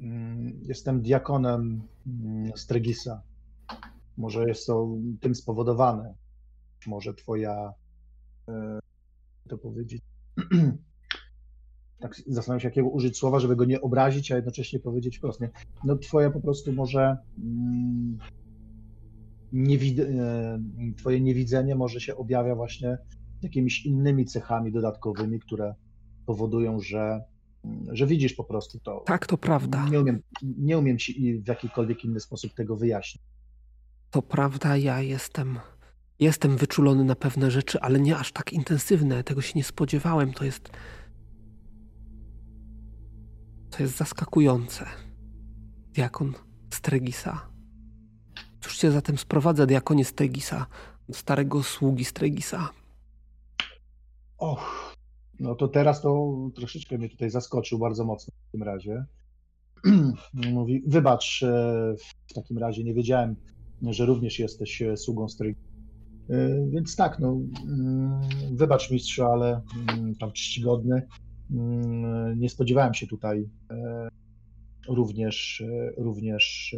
Mm, 0.00 0.60
jestem 0.62 1.02
diakonem 1.02 1.82
mm, 2.06 2.52
Stregisa. 2.56 3.22
Może 4.16 4.48
jest 4.48 4.66
to 4.66 4.88
tym 5.20 5.34
spowodowane. 5.34 6.14
Może 6.86 7.14
twoja, 7.14 7.72
e, 8.48 8.78
to 9.48 9.58
powiedzieć, 9.58 10.02
tak 12.00 12.16
zastanawiam 12.26 12.60
się, 12.60 12.68
jakiego 12.68 12.88
użyć 12.88 13.18
słowa, 13.18 13.40
żeby 13.40 13.56
go 13.56 13.64
nie 13.64 13.80
obrazić, 13.80 14.32
a 14.32 14.36
jednocześnie 14.36 14.78
powiedzieć 14.78 15.18
wprost. 15.18 15.40
Nie? 15.40 15.50
No 15.84 15.96
twoje 15.96 16.30
po 16.30 16.40
prostu 16.40 16.72
może 16.72 17.16
mm, 17.38 18.18
niewid 19.52 19.98
e, 19.98 20.62
twoje 20.96 21.20
niewidzenie 21.20 21.74
może 21.74 22.00
się 22.00 22.16
objawia 22.16 22.54
właśnie 22.54 22.98
jakimiś 23.42 23.86
innymi 23.86 24.24
cechami 24.24 24.72
dodatkowymi, 24.72 25.40
które 25.40 25.74
powodują, 26.26 26.80
że, 26.80 27.24
że 27.92 28.06
widzisz 28.06 28.34
po 28.34 28.44
prostu 28.44 28.80
to. 28.80 29.02
Tak, 29.06 29.26
to 29.26 29.38
prawda. 29.38 29.88
Nie 29.88 30.00
umiem, 30.00 30.22
nie 30.42 30.78
umiem 30.78 30.98
ci 30.98 31.42
w 31.42 31.48
jakikolwiek 31.48 32.04
inny 32.04 32.20
sposób 32.20 32.54
tego 32.54 32.76
wyjaśnić. 32.76 33.22
To 34.10 34.22
prawda, 34.22 34.76
ja 34.76 35.00
jestem. 35.00 35.58
Jestem 36.18 36.56
wyczulony 36.56 37.04
na 37.04 37.14
pewne 37.14 37.50
rzeczy, 37.50 37.80
ale 37.80 38.00
nie 38.00 38.16
aż 38.16 38.32
tak 38.32 38.52
intensywne. 38.52 39.24
Tego 39.24 39.42
się 39.42 39.52
nie 39.56 39.64
spodziewałem. 39.64 40.32
To 40.32 40.44
jest. 40.44 40.70
To 43.70 43.82
jest 43.82 43.96
zaskakujące. 43.96 44.86
Diakon 45.92 46.32
Stregisa. 46.74 47.52
Cóż 48.60 48.78
cię 48.78 48.90
zatem 48.90 49.18
sprowadza, 49.18 49.66
diakonie 49.66 50.04
Stregisa, 50.04 50.66
starego 51.12 51.62
sługi 51.62 52.04
Stregisa? 52.04 52.68
Och, 54.38 54.91
no 55.40 55.54
to 55.54 55.68
teraz 55.68 56.00
to 56.02 56.32
troszeczkę 56.54 56.98
mnie 56.98 57.08
tutaj 57.08 57.30
zaskoczył 57.30 57.78
bardzo 57.78 58.04
mocno 58.04 58.34
w 58.48 58.52
tym 58.52 58.62
razie. 58.62 59.04
Mówi, 60.52 60.82
wybacz, 60.86 61.42
e, 61.42 61.94
w 62.26 62.34
takim 62.34 62.58
razie 62.58 62.84
nie 62.84 62.94
wiedziałem, 62.94 63.36
że 63.82 64.06
również 64.06 64.38
jesteś 64.38 64.82
e, 64.82 64.96
sługą 64.96 65.28
stryj. 65.28 65.56
E, 66.30 66.66
więc 66.68 66.96
tak, 66.96 67.18
no, 67.18 67.40
mm, 67.64 68.20
wybacz 68.52 68.90
mistrzu, 68.90 69.24
ale 69.24 69.60
mm, 69.88 70.14
tam 70.14 70.32
czcigodny. 70.32 71.06
Mm, 71.50 72.38
nie 72.38 72.48
spodziewałem 72.48 72.94
się 72.94 73.06
tutaj 73.06 73.48
również, 74.88 75.64
również 75.96 76.76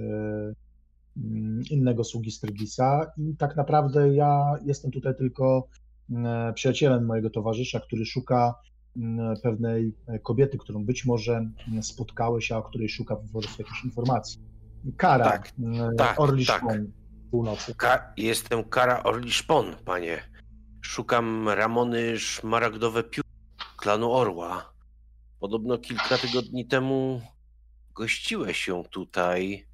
innego 1.70 2.04
sługi 2.04 2.30
Strygisa 2.30 3.12
i 3.18 3.36
tak 3.36 3.56
naprawdę 3.56 4.14
ja 4.14 4.54
jestem 4.64 4.90
tutaj 4.90 5.16
tylko 5.16 5.68
przyjacielem 6.54 7.06
mojego 7.06 7.30
towarzysza, 7.30 7.80
który 7.80 8.06
szuka 8.06 8.54
pewnej 9.42 9.94
kobiety, 10.22 10.58
którą 10.58 10.84
być 10.84 11.04
może 11.04 11.50
spotkałeś, 11.82 12.52
a 12.52 12.58
o 12.58 12.62
której 12.62 12.88
szuka 12.88 13.16
po 13.16 13.28
prostu 13.32 13.62
jakichś 13.62 13.84
informacji. 13.84 14.40
Kara 14.96 15.24
tak, 15.24 15.52
tak, 15.98 16.20
Orliszpon 16.20 16.68
tak. 16.68 16.80
północy. 17.30 17.74
Ka 17.74 18.12
jestem 18.16 18.64
Kara 18.64 19.02
Orliszpon, 19.02 19.76
panie. 19.84 20.22
Szukam 20.80 21.48
Ramony 21.48 22.18
Szmaragdowe 22.18 23.02
Piór 23.02 23.24
klanu 23.76 24.12
Orła. 24.12 24.72
Podobno 25.40 25.78
kilka 25.78 26.18
tygodni 26.18 26.66
temu 26.66 27.20
gościłeś 27.94 28.68
ją 28.68 28.84
tutaj. 28.84 29.66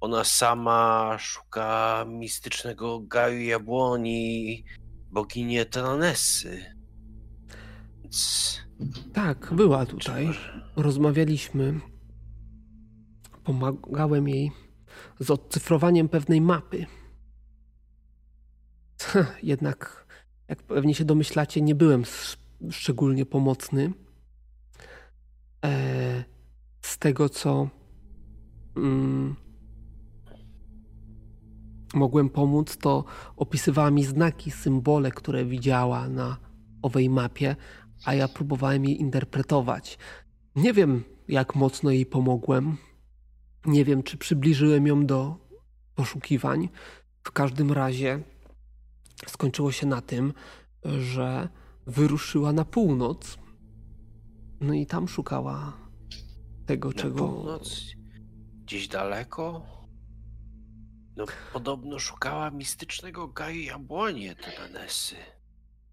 Ona 0.00 0.24
sama 0.24 1.16
szuka 1.18 2.04
mistycznego 2.08 3.00
Gaju 3.00 3.40
Jabłoni 3.40 4.64
boginię 5.10 5.64
Tranessy. 5.66 6.64
Więc... 8.02 8.58
Tak, 9.12 9.54
była 9.54 9.86
tutaj. 9.86 10.28
Rozmawialiśmy. 10.76 11.80
Pomagałem 13.44 14.28
jej 14.28 14.50
z 15.20 15.30
odcyfrowaniem 15.30 16.08
pewnej 16.08 16.40
mapy. 16.40 16.86
Jednak, 19.42 20.06
jak 20.48 20.62
pewnie 20.62 20.94
się 20.94 21.04
domyślacie, 21.04 21.60
nie 21.60 21.74
byłem 21.74 22.04
szczególnie 22.70 23.26
pomocny. 23.26 23.92
E, 25.64 26.24
z 26.80 26.98
tego, 26.98 27.28
co 27.28 27.68
mm, 28.76 29.36
mogłem 31.94 32.30
pomóc, 32.30 32.76
to 32.76 33.04
opisywała 33.36 33.90
mi 33.90 34.04
znaki, 34.04 34.50
symbole, 34.50 35.10
które 35.10 35.44
widziała 35.44 36.08
na 36.08 36.36
owej 36.82 37.10
mapie, 37.10 37.56
a 38.04 38.14
ja 38.14 38.28
próbowałem 38.28 38.84
je 38.84 38.94
interpretować. 38.94 39.98
Nie 40.56 40.72
wiem, 40.72 41.04
jak 41.28 41.54
mocno 41.54 41.90
jej 41.90 42.06
pomogłem. 42.06 42.76
Nie 43.66 43.84
wiem, 43.84 44.02
czy 44.02 44.16
przybliżyłem 44.16 44.86
ją 44.86 45.06
do 45.06 45.36
poszukiwań. 45.94 46.68
W 47.22 47.32
każdym 47.32 47.72
razie 47.72 48.22
skończyło 49.26 49.72
się 49.72 49.86
na 49.86 50.00
tym, 50.00 50.32
że 50.84 51.48
wyruszyła 51.86 52.52
na 52.52 52.64
północ. 52.64 53.38
No 54.60 54.74
i 54.74 54.86
tam 54.86 55.08
szukała 55.08 55.72
tego, 56.66 56.88
na 56.88 56.94
czego. 56.94 57.28
Północ? 57.28 57.82
Gdzieś 58.64 58.88
daleko? 58.88 59.77
No, 61.18 61.24
podobno 61.52 61.98
szukała 61.98 62.50
mistycznego 62.50 63.28
Gaju 63.28 63.60
Jabłonie, 63.60 64.34
te. 64.36 64.52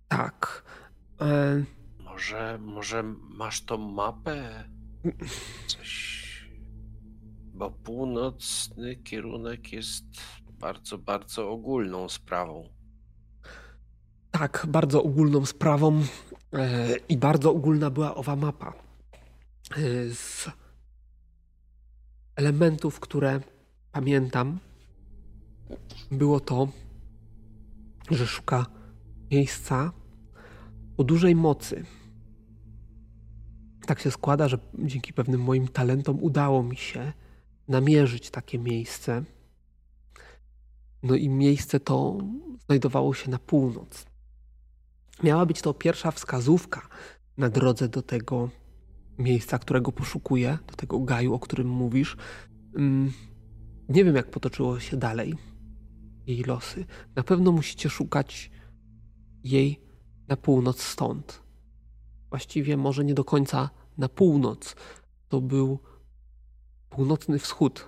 Tak. 0.08 0.64
E... 1.22 1.64
Może, 2.00 2.58
może 2.62 3.04
masz 3.30 3.62
tą 3.62 3.78
mapę? 3.78 4.64
Coś. 5.68 6.26
Bo 7.54 7.72
północny 7.72 8.96
kierunek 8.96 9.74
jest 9.74 10.06
bardzo, 10.52 10.98
bardzo 10.98 11.50
ogólną 11.50 12.10
sprawą. 12.10 12.70
Tak, 14.32 14.66
bardzo 14.70 15.04
ogólną 15.04 15.46
sprawą 15.46 16.02
e, 16.54 16.96
i 17.10 17.18
bardzo 17.18 17.52
ogólna 17.52 17.90
była 17.90 18.16
owa 18.16 18.36
mapa. 18.36 18.74
E, 19.72 20.10
z 20.10 20.50
elementów, 22.36 23.00
które 23.00 23.40
pamiętam, 23.92 24.60
było 26.12 26.40
to, 26.40 26.68
że 28.12 28.28
szuka 28.28 28.66
miejsca 29.32 29.92
o 30.98 31.04
dużej 31.04 31.36
mocy. 31.36 31.86
Tak 33.86 34.00
się 34.00 34.12
składa, 34.12 34.48
że 34.48 34.58
dzięki 34.74 35.14
pewnym 35.14 35.42
moim 35.42 35.68
talentom 35.68 36.24
udało 36.24 36.64
mi 36.64 36.78
się 36.78 37.14
namierzyć 37.68 38.30
takie 38.30 38.60
miejsce. 38.60 39.24
No 41.04 41.16
i 41.16 41.30
miejsce 41.30 41.80
to 41.80 42.18
znajdowało 42.66 43.14
się 43.14 43.32
na 43.32 43.40
północ. 43.40 44.06
Miała 45.24 45.46
być 45.46 45.62
to 45.62 45.74
pierwsza 45.74 46.12
wskazówka 46.12 46.82
na 47.38 47.50
drodze 47.50 47.90
do 47.90 48.02
tego 48.02 48.50
miejsca, 49.18 49.60
którego 49.60 49.92
poszukuję, 49.92 50.58
do 50.68 50.76
tego 50.76 51.00
gaju, 51.00 51.34
o 51.34 51.40
którym 51.40 51.68
mówisz. 51.68 52.18
Mm, 52.76 53.14
nie 53.90 54.04
wiem, 54.04 54.16
jak 54.16 54.32
potoczyło 54.32 54.80
się 54.80 54.98
dalej 54.98 55.36
jej 56.28 56.44
losy. 56.44 56.86
Na 57.16 57.24
pewno 57.24 57.52
musicie 57.52 57.90
szukać 57.90 58.52
jej 59.44 59.82
na 60.28 60.38
północ 60.38 60.82
stąd. 60.82 61.44
Właściwie 62.30 62.78
może 62.78 63.06
nie 63.06 63.14
do 63.14 63.24
końca 63.24 63.70
na 63.98 64.10
północ. 64.10 64.76
To 65.30 65.42
był 65.42 65.80
północny 66.90 67.40
wschód. 67.40 67.88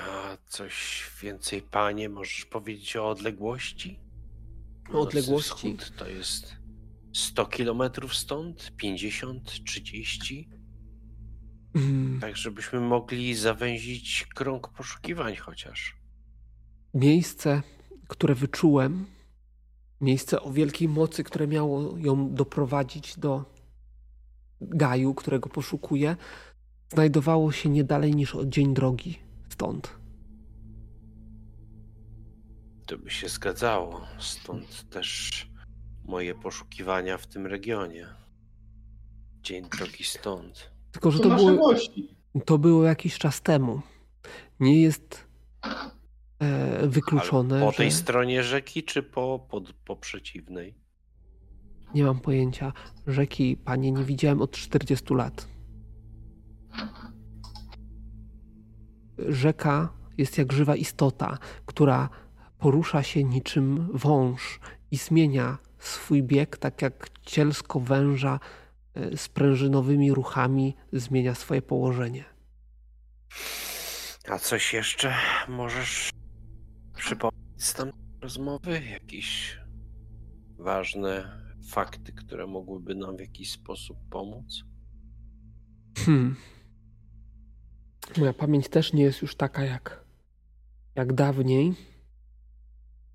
A 0.00 0.36
coś 0.46 1.06
więcej, 1.22 1.62
panie, 1.62 2.08
możesz 2.08 2.44
powiedzieć 2.44 2.96
o 2.96 3.08
odległości? 3.08 4.00
O 4.92 5.00
odległości? 5.00 5.76
Wschód 5.76 5.96
to 5.96 6.08
jest 6.08 6.56
100 7.12 7.46
kilometrów 7.46 8.14
stąd? 8.14 8.72
50? 8.76 9.64
30? 9.64 10.48
Mm. 11.74 12.20
Tak, 12.20 12.36
żebyśmy 12.36 12.80
mogli 12.80 13.34
zawęzić 13.34 14.26
krąg 14.34 14.68
poszukiwań 14.68 15.36
chociaż. 15.36 15.97
Miejsce, 16.94 17.62
które 18.08 18.34
wyczułem, 18.34 19.06
miejsce 20.00 20.42
o 20.42 20.52
wielkiej 20.52 20.88
mocy, 20.88 21.24
które 21.24 21.46
miało 21.46 21.98
ją 21.98 22.34
doprowadzić 22.34 23.18
do 23.18 23.44
gaju, 24.60 25.14
którego 25.14 25.48
poszukuję, 25.48 26.16
znajdowało 26.88 27.52
się 27.52 27.68
nie 27.68 27.84
dalej 27.84 28.14
niż 28.14 28.34
o 28.34 28.44
dzień 28.44 28.74
drogi 28.74 29.18
stąd. 29.48 29.98
To 32.86 32.98
by 32.98 33.10
się 33.10 33.28
zgadzało. 33.28 34.06
Stąd 34.18 34.90
też 34.90 35.46
moje 36.04 36.34
poszukiwania 36.34 37.18
w 37.18 37.26
tym 37.26 37.46
regionie. 37.46 38.06
Dzień 39.42 39.68
drogi 39.78 40.04
stąd. 40.04 40.70
Tylko, 40.92 41.10
że 41.10 41.18
to, 41.18 41.28
to 41.28 41.36
było, 41.36 41.74
to 42.44 42.58
było 42.58 42.84
jakiś 42.84 43.18
czas 43.18 43.42
temu. 43.42 43.80
Nie 44.60 44.82
jest 44.82 45.24
wykluczone. 46.82 47.56
Ale 47.56 47.64
po 47.64 47.70
że... 47.70 47.76
tej 47.76 47.90
stronie 47.90 48.42
rzeki, 48.42 48.82
czy 48.82 49.02
po, 49.02 49.46
po, 49.50 49.62
po 49.84 49.96
przeciwnej? 49.96 50.74
Nie 51.94 52.04
mam 52.04 52.20
pojęcia. 52.20 52.72
Rzeki, 53.06 53.56
panie, 53.56 53.92
nie 53.92 54.04
widziałem 54.04 54.42
od 54.42 54.50
40 54.50 55.14
lat. 55.14 55.48
Rzeka 59.18 59.92
jest 60.18 60.38
jak 60.38 60.52
żywa 60.52 60.76
istota, 60.76 61.38
która 61.66 62.08
porusza 62.58 63.02
się 63.02 63.24
niczym 63.24 63.88
wąż 63.94 64.60
i 64.90 64.96
zmienia 64.96 65.58
swój 65.78 66.22
bieg, 66.22 66.56
tak 66.56 66.82
jak 66.82 67.08
cielsko 67.22 67.80
węża 67.80 68.40
e, 68.94 69.16
sprężynowymi 69.16 70.12
ruchami 70.12 70.76
zmienia 70.92 71.34
swoje 71.34 71.62
położenie. 71.62 72.24
A 74.28 74.38
coś 74.38 74.74
jeszcze 74.74 75.14
możesz 75.48 76.10
przypomnieć 76.98 77.64
z 77.64 77.74
tam 77.74 77.92
rozmowy? 78.20 78.82
Jakieś 78.90 79.58
ważne 80.58 81.40
fakty, 81.68 82.12
które 82.12 82.46
mogłyby 82.46 82.94
nam 82.94 83.16
w 83.16 83.20
jakiś 83.20 83.50
sposób 83.50 83.98
pomóc? 84.10 84.64
Hmm. 85.96 86.36
Moja 88.18 88.32
pamięć 88.32 88.68
też 88.68 88.92
nie 88.92 89.02
jest 89.02 89.22
już 89.22 89.36
taka 89.36 89.64
jak, 89.64 90.04
jak 90.94 91.12
dawniej, 91.12 91.74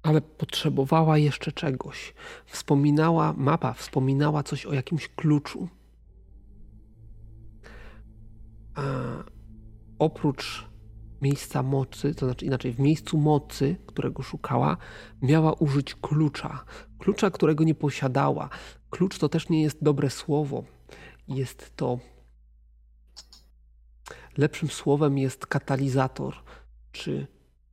ale 0.04 0.22
potrzebowała 0.22 1.18
jeszcze 1.18 1.52
czegoś. 1.52 2.14
Wspominała, 2.46 3.34
mapa 3.34 3.74
wspominała 3.74 4.44
coś 4.44 4.66
o 4.66 4.74
jakimś 4.74 5.08
kluczu. 5.08 5.68
A 8.76 8.84
oprócz 10.00 10.73
miejsca 11.24 11.64
mocy, 11.64 12.16
to 12.16 12.26
znaczy 12.26 12.46
inaczej, 12.46 12.74
w 12.74 12.80
miejscu 12.80 13.18
mocy, 13.18 13.76
którego 13.86 14.24
szukała, 14.24 14.78
miała 15.22 15.54
użyć 15.54 15.96
klucza. 15.96 16.66
Klucza, 17.00 17.32
którego 17.32 17.64
nie 17.64 17.76
posiadała. 17.76 18.50
Klucz 18.90 19.18
to 19.18 19.30
też 19.30 19.50
nie 19.50 19.62
jest 19.62 19.84
dobre 19.84 20.10
słowo. 20.10 20.64
Jest 21.28 21.76
to 21.76 22.00
Lepszym 24.38 24.70
słowem 24.70 25.18
jest 25.18 25.48
katalizator. 25.48 26.36
Czy 26.92 27.28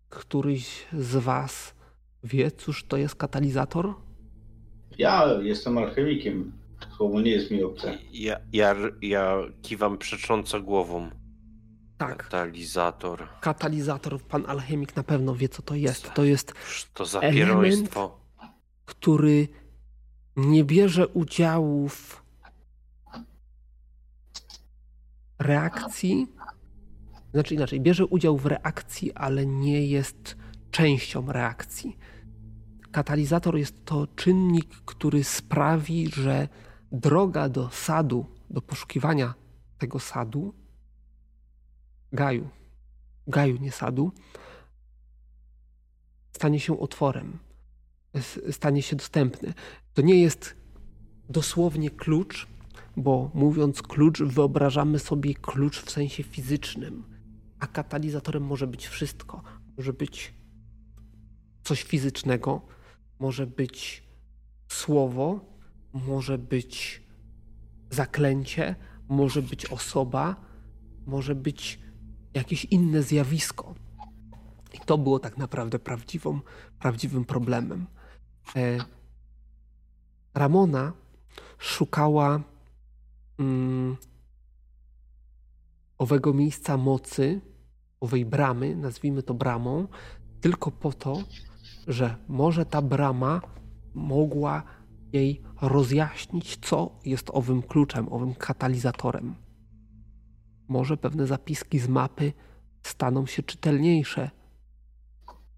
któryś 0.09 0.87
z 0.93 1.17
Was 1.17 1.75
wie, 2.25 2.51
cóż 2.51 2.85
to 2.85 2.97
jest 2.97 3.15
katalizator? 3.15 3.95
Ja 4.99 5.27
jestem 5.43 5.79
alchemikiem. 5.79 6.53
Słowo 6.97 7.21
nie 7.21 7.31
jest 7.31 7.51
mi 7.51 7.63
obce. 7.63 7.99
Ja, 8.13 8.41
ja, 8.53 8.77
ja 9.03 9.37
kiwam 9.63 9.99
przecząco 9.99 10.61
głową. 10.61 11.11
Tak. 12.01 12.17
Katalizator. 12.17 13.29
Katalizator, 13.41 14.23
pan 14.23 14.45
alchemik 14.47 14.97
na 14.97 15.03
pewno 15.03 15.35
wie, 15.35 15.49
co 15.49 15.63
to 15.63 15.75
jest. 15.75 16.15
To 16.15 16.25
jest 16.25 16.55
to 16.95 17.05
za 17.05 17.21
element, 17.21 17.95
który 18.87 19.49
nie 20.37 20.65
bierze 20.65 21.09
udziału 21.09 21.89
w 21.89 22.23
reakcji, 25.39 26.27
znaczy 27.33 27.55
inaczej, 27.55 27.81
bierze 27.81 28.07
udział 28.07 28.37
w 28.37 28.47
reakcji, 28.47 29.13
ale 29.13 29.47
nie 29.47 29.87
jest 29.87 30.37
częścią 30.71 31.33
reakcji. 31.33 31.99
Katalizator 32.93 33.57
jest 33.57 33.85
to 33.85 34.07
czynnik, 34.07 34.69
który 34.85 35.25
sprawi, 35.25 36.11
że 36.11 36.49
droga 36.93 37.49
do 37.49 37.71
sadu, 37.71 38.27
do 38.51 38.63
poszukiwania 38.63 39.35
tego 39.79 39.99
sadu, 39.99 40.60
gaju, 42.13 42.49
gaju, 43.27 43.57
nie 43.61 43.73
sadu, 43.73 44.13
stanie 46.33 46.61
się 46.61 46.81
otworem, 46.81 47.39
stanie 48.51 48.83
się 48.83 48.97
dostępny. 48.97 49.55
To 49.95 50.03
nie 50.03 50.21
jest 50.21 50.57
dosłownie 51.29 51.91
klucz, 51.91 52.47
bo 52.97 53.31
mówiąc 53.35 53.83
klucz, 53.83 54.23
wyobrażamy 54.23 54.99
sobie 54.99 55.35
klucz 55.35 55.81
w 55.83 55.91
sensie 55.91 56.23
fizycznym, 56.23 57.05
a 57.59 57.67
katalizatorem 57.67 58.43
może 58.45 58.67
być 58.67 58.87
wszystko. 58.87 59.43
Może 59.77 59.93
być 59.93 60.35
coś 61.63 61.83
fizycznego, 61.83 62.63
może 63.19 63.47
być 63.47 64.03
słowo, 64.69 65.41
może 65.93 66.39
być 66.39 67.03
zaklęcie, 67.91 68.75
może 69.09 69.43
być 69.43 69.67
osoba, 69.67 70.37
może 71.07 71.35
być 71.35 71.79
jakieś 72.35 72.65
inne 72.65 73.03
zjawisko. 73.03 73.75
I 74.75 74.79
to 74.79 74.99
było 74.99 75.19
tak 75.19 75.39
naprawdę 75.39 75.79
prawdziwą, 75.79 76.41
prawdziwym 76.79 77.25
problemem. 77.25 77.87
E, 78.57 78.79
Ramona 80.35 80.93
szukała 81.59 82.41
mm, 83.39 83.97
owego 85.99 86.33
miejsca 86.33 86.77
mocy, 86.77 87.41
owej 88.01 88.27
bramy, 88.27 88.77
nazwijmy 88.77 89.23
to 89.23 89.35
bramą, 89.35 89.87
tylko 90.41 90.71
po 90.71 90.93
to, 90.93 91.23
że 91.87 92.17
może 92.29 92.67
ta 92.67 92.83
brama 92.83 93.41
mogła 93.95 94.63
jej 95.13 95.43
rozjaśnić, 95.61 96.57
co 96.57 96.91
jest 97.05 97.31
owym 97.33 97.63
kluczem, 97.63 98.13
owym 98.13 98.35
katalizatorem. 98.35 99.35
Może 100.71 100.97
pewne 100.97 101.27
zapiski 101.27 101.79
z 101.79 101.89
mapy 101.89 102.33
staną 102.83 103.27
się 103.27 103.43
czytelniejsze 103.43 104.31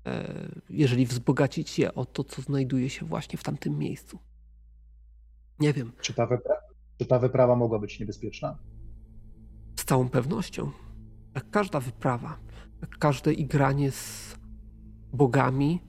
e, 0.07 0.49
jeżeli 0.70 1.07
wzbogacić 1.07 1.78
je 1.78 1.94
o 1.94 2.05
to, 2.05 2.24
co 2.24 2.42
znajduje 2.42 2.91
się 2.91 3.07
właśnie 3.07 3.39
w 3.39 3.42
tamtym 3.42 3.78
miejscu. 3.78 4.18
Nie 5.60 5.73
wiem. 5.73 5.92
Czy 6.00 6.15
ta, 6.15 6.26
wypra 6.26 6.55
czy 6.99 7.07
ta 7.07 7.18
wyprawa 7.18 7.57
mogła 7.57 7.78
być 7.78 8.00
niebezpieczna? 8.00 8.58
Z 9.76 9.84
całą 9.84 10.08
pewnością. 10.08 10.70
Jak 11.34 11.50
każda 11.50 11.81
wyprawa, 11.81 12.39
jak 12.81 12.99
każde 12.99 13.32
igranie 13.32 13.91
z 13.91 14.36
bogami 15.12 15.81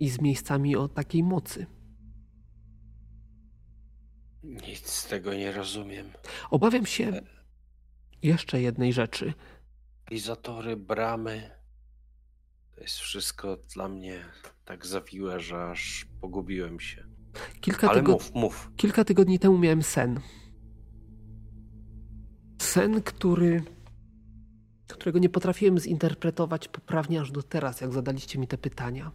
i 0.00 0.08
z 0.10 0.20
miejscami 0.20 0.76
o 0.76 0.88
takiej 0.88 1.22
mocy. 1.22 1.66
Nic 4.42 4.90
z 4.90 5.08
tego 5.08 5.34
nie 5.34 5.52
rozumiem. 5.52 6.06
Obawiam 6.50 6.86
się 6.86 7.22
jeszcze 8.22 8.60
jednej 8.60 8.92
rzeczy. 8.92 9.34
Izatory, 10.10 10.76
bramy. 10.76 11.50
To 12.74 12.80
jest 12.80 12.96
wszystko 12.98 13.56
dla 13.74 13.88
mnie 13.88 14.24
tak 14.64 14.86
zawiłe, 14.86 15.40
że 15.40 15.70
aż 15.70 16.06
pogubiłem 16.20 16.80
się. 16.80 17.04
Kilka, 17.60 17.88
Ale 17.88 18.00
tygo... 18.00 18.12
mów, 18.12 18.34
mów. 18.34 18.70
Kilka 18.76 19.04
tygodni 19.04 19.38
temu 19.38 19.58
miałem 19.58 19.82
sen. 19.82 20.20
Sen, 22.62 23.02
który, 23.02 23.62
którego 24.88 25.18
nie 25.18 25.28
potrafiłem 25.28 25.78
zinterpretować 25.78 26.68
poprawnie 26.68 27.20
aż 27.20 27.30
do 27.32 27.42
teraz, 27.42 27.80
jak 27.80 27.92
zadaliście 27.92 28.38
mi 28.38 28.46
te 28.46 28.58
pytania. 28.58 29.12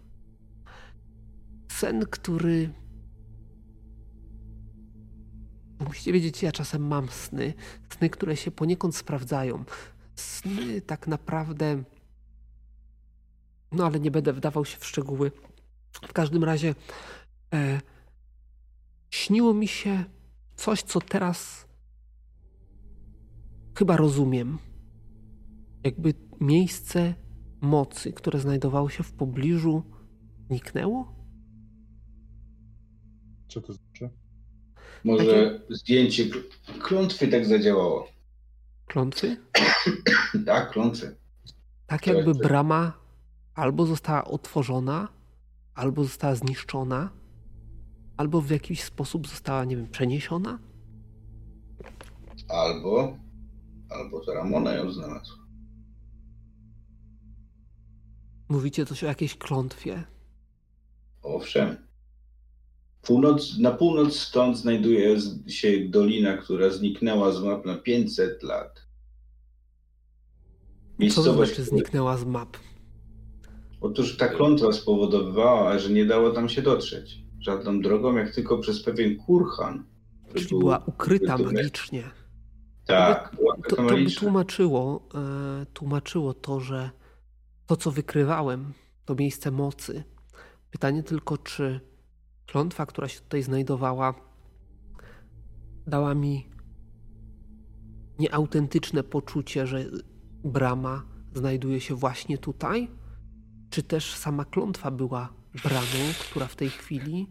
Sen, 1.71 2.05
który. 2.05 2.69
Musicie 5.87 6.13
wiedzieć, 6.13 6.43
ja 6.43 6.51
czasem 6.51 6.87
mam 6.87 7.09
sny. 7.09 7.53
Sny, 7.89 8.09
które 8.09 8.37
się 8.37 8.51
poniekąd 8.51 8.95
sprawdzają. 8.95 9.63
Sny 10.15 10.81
tak 10.81 11.07
naprawdę. 11.07 11.83
No 13.71 13.85
ale 13.85 13.99
nie 13.99 14.11
będę 14.11 14.33
wdawał 14.33 14.65
się 14.65 14.77
w 14.77 14.85
szczegóły. 14.85 15.31
W 15.91 16.13
każdym 16.13 16.43
razie. 16.43 16.75
E, 17.53 17.81
śniło 19.09 19.53
mi 19.53 19.67
się 19.67 20.03
coś, 20.55 20.81
co 20.83 21.01
teraz 21.01 21.67
chyba 23.77 23.97
rozumiem. 23.97 24.57
Jakby 25.83 26.13
miejsce 26.39 27.13
mocy, 27.61 28.13
które 28.13 28.39
znajdowało 28.39 28.89
się 28.89 29.03
w 29.03 29.13
pobliżu, 29.13 29.83
zniknęło? 30.47 31.15
Co 33.47 33.61
to 33.61 33.73
znaczy? 33.73 34.24
Może 35.05 35.25
Takie- 35.25 35.75
zdjęcie 35.75 36.25
kl- 36.25 36.43
klątwy 36.79 37.27
tak 37.27 37.45
zadziałało. 37.45 38.07
Klątwy? 38.85 39.37
Tak, 40.45 40.71
klątwy. 40.71 41.15
Tak 41.87 42.07
jakby 42.07 42.33
brama 42.35 42.93
albo 43.55 43.85
została 43.85 44.23
otworzona, 44.25 45.07
albo 45.75 46.03
została 46.03 46.35
zniszczona, 46.35 47.09
albo 48.17 48.41
w 48.41 48.49
jakiś 48.49 48.83
sposób 48.83 49.27
została, 49.27 49.65
nie 49.65 49.75
wiem, 49.77 49.87
przeniesiona? 49.87 50.59
Albo, 52.49 53.17
albo 53.89 54.19
to 54.19 54.33
Ramona 54.33 54.73
ją 54.73 54.91
znalazł. 54.91 55.37
Mówicie 58.49 58.85
coś 58.85 59.03
o 59.03 59.07
jakiejś 59.07 59.37
klątwie? 59.37 60.03
Owszem. 61.21 61.84
Północ, 63.05 63.57
na 63.59 63.71
północ 63.71 64.15
stąd 64.19 64.57
znajduje 64.57 65.15
się 65.47 65.89
dolina, 65.89 66.37
która 66.37 66.69
zniknęła 66.69 67.31
z 67.31 67.43
map 67.43 67.65
na 67.65 67.77
500 67.77 68.43
lat. 68.43 68.73
Co 68.75 68.81
to 68.81 68.85
Miejscowość, 70.99 71.55
znaczy 71.55 71.69
zniknęła 71.69 72.17
z 72.17 72.25
map? 72.25 72.57
Otóż 73.81 74.17
ta 74.17 74.27
klątwa 74.27 74.71
spowodowała, 74.71 75.79
że 75.79 75.89
nie 75.89 76.05
dało 76.05 76.31
tam 76.31 76.49
się 76.49 76.61
dotrzeć. 76.61 77.17
Żadną 77.39 77.81
drogą, 77.81 78.15
jak 78.15 78.35
tylko 78.35 78.57
przez 78.57 78.83
pewien 78.83 79.17
kurhan. 79.17 79.83
Czyli 80.33 80.47
był- 80.49 80.59
była 80.59 80.83
ukryta 80.85 81.33
który- 81.33 81.51
magicznie. 81.53 82.03
Tak, 82.85 83.31
była 83.35 83.55
To, 83.55 83.61
taka 83.61 83.75
to 83.89 83.95
by 83.95 84.11
tłumaczyło, 84.11 85.09
e, 85.61 85.65
tłumaczyło 85.73 86.33
to, 86.33 86.59
że 86.59 86.89
to, 87.67 87.77
co 87.77 87.91
wykrywałem, 87.91 88.73
to 89.05 89.15
miejsce 89.15 89.51
mocy. 89.51 90.03
Pytanie 90.71 91.03
tylko, 91.03 91.37
czy 91.37 91.79
klątwa, 92.47 92.85
która 92.85 93.07
się 93.07 93.19
tutaj 93.19 93.43
znajdowała, 93.43 94.13
dała 95.87 96.15
mi 96.15 96.49
nieautentyczne 98.19 99.03
poczucie, 99.03 99.67
że 99.67 99.85
brama 100.43 101.03
znajduje 101.33 101.81
się 101.81 101.95
właśnie 101.95 102.37
tutaj? 102.37 102.89
Czy 103.69 103.83
też 103.83 104.15
sama 104.15 104.45
klątwa 104.45 104.91
była 104.91 105.33
bramą, 105.63 106.13
która 106.29 106.47
w 106.47 106.55
tej 106.55 106.69
chwili 106.69 107.29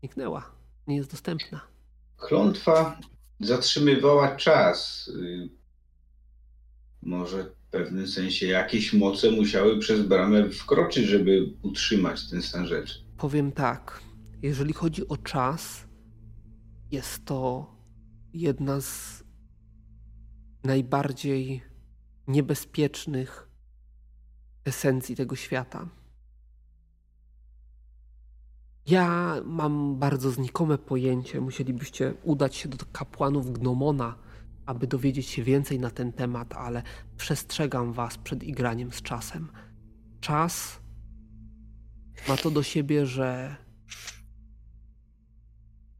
zniknęła, 0.00 0.50
nie 0.86 0.96
jest 0.96 1.10
dostępna? 1.10 1.60
Klątwa 2.16 2.98
zatrzymywała 3.40 4.36
czas. 4.36 5.10
Może 7.02 7.44
w 7.44 7.70
pewnym 7.70 8.08
sensie 8.08 8.46
jakieś 8.46 8.92
moce 8.92 9.30
musiały 9.30 9.78
przez 9.78 10.06
bramę 10.06 10.50
wkroczyć, 10.50 11.06
żeby 11.06 11.52
utrzymać 11.62 12.30
ten 12.30 12.42
stan 12.42 12.66
rzeczy. 12.66 12.94
Powiem 13.16 13.52
tak, 13.52 14.02
jeżeli 14.42 14.72
chodzi 14.72 15.08
o 15.08 15.16
czas, 15.16 15.86
jest 16.90 17.24
to 17.24 17.66
jedna 18.34 18.80
z 18.80 19.24
najbardziej 20.64 21.62
niebezpiecznych 22.28 23.48
esencji 24.64 25.16
tego 25.16 25.36
świata. 25.36 25.88
Ja 28.86 29.34
mam 29.44 29.98
bardzo 29.98 30.30
znikome 30.30 30.78
pojęcie. 30.78 31.40
Musielibyście 31.40 32.14
udać 32.22 32.56
się 32.56 32.68
do 32.68 32.76
kapłanów 32.92 33.52
Gnomona, 33.52 34.14
aby 34.68 34.86
dowiedzieć 34.86 35.26
się 35.26 35.42
więcej 35.42 35.78
na 35.78 35.90
ten 35.90 36.12
temat, 36.12 36.54
ale 36.54 36.82
przestrzegam 37.16 37.92
was 37.92 38.18
przed 38.18 38.42
igraniem 38.42 38.92
z 38.92 39.02
czasem. 39.02 39.48
Czas 40.20 40.80
ma 42.28 42.36
to 42.36 42.50
do 42.50 42.62
siebie, 42.62 43.06
że 43.06 43.56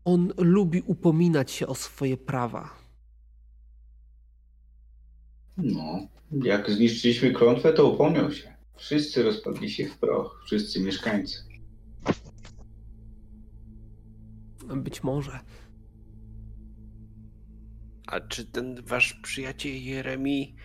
on 0.05 0.32
lubi 0.36 0.82
upominać 0.82 1.50
się 1.50 1.66
o 1.66 1.74
swoje 1.74 2.16
prawa. 2.16 2.70
No, 5.56 6.08
jak 6.44 6.70
zniszczyliśmy 6.70 7.32
klątwę, 7.32 7.72
to 7.72 7.90
upomniał 7.90 8.32
się. 8.32 8.55
Wszyscy 8.76 9.22
rozpadli 9.22 9.70
się 9.70 9.86
w 9.86 9.98
proch, 9.98 10.42
wszyscy 10.44 10.80
mieszkańcy. 10.80 11.44
Być 14.76 15.02
może. 15.02 15.40
A 18.08 18.20
czy 18.20 18.44
ten 18.44 18.82
wasz 18.84 19.14
przyjaciel 19.22 19.82
Jeremi 19.84 20.56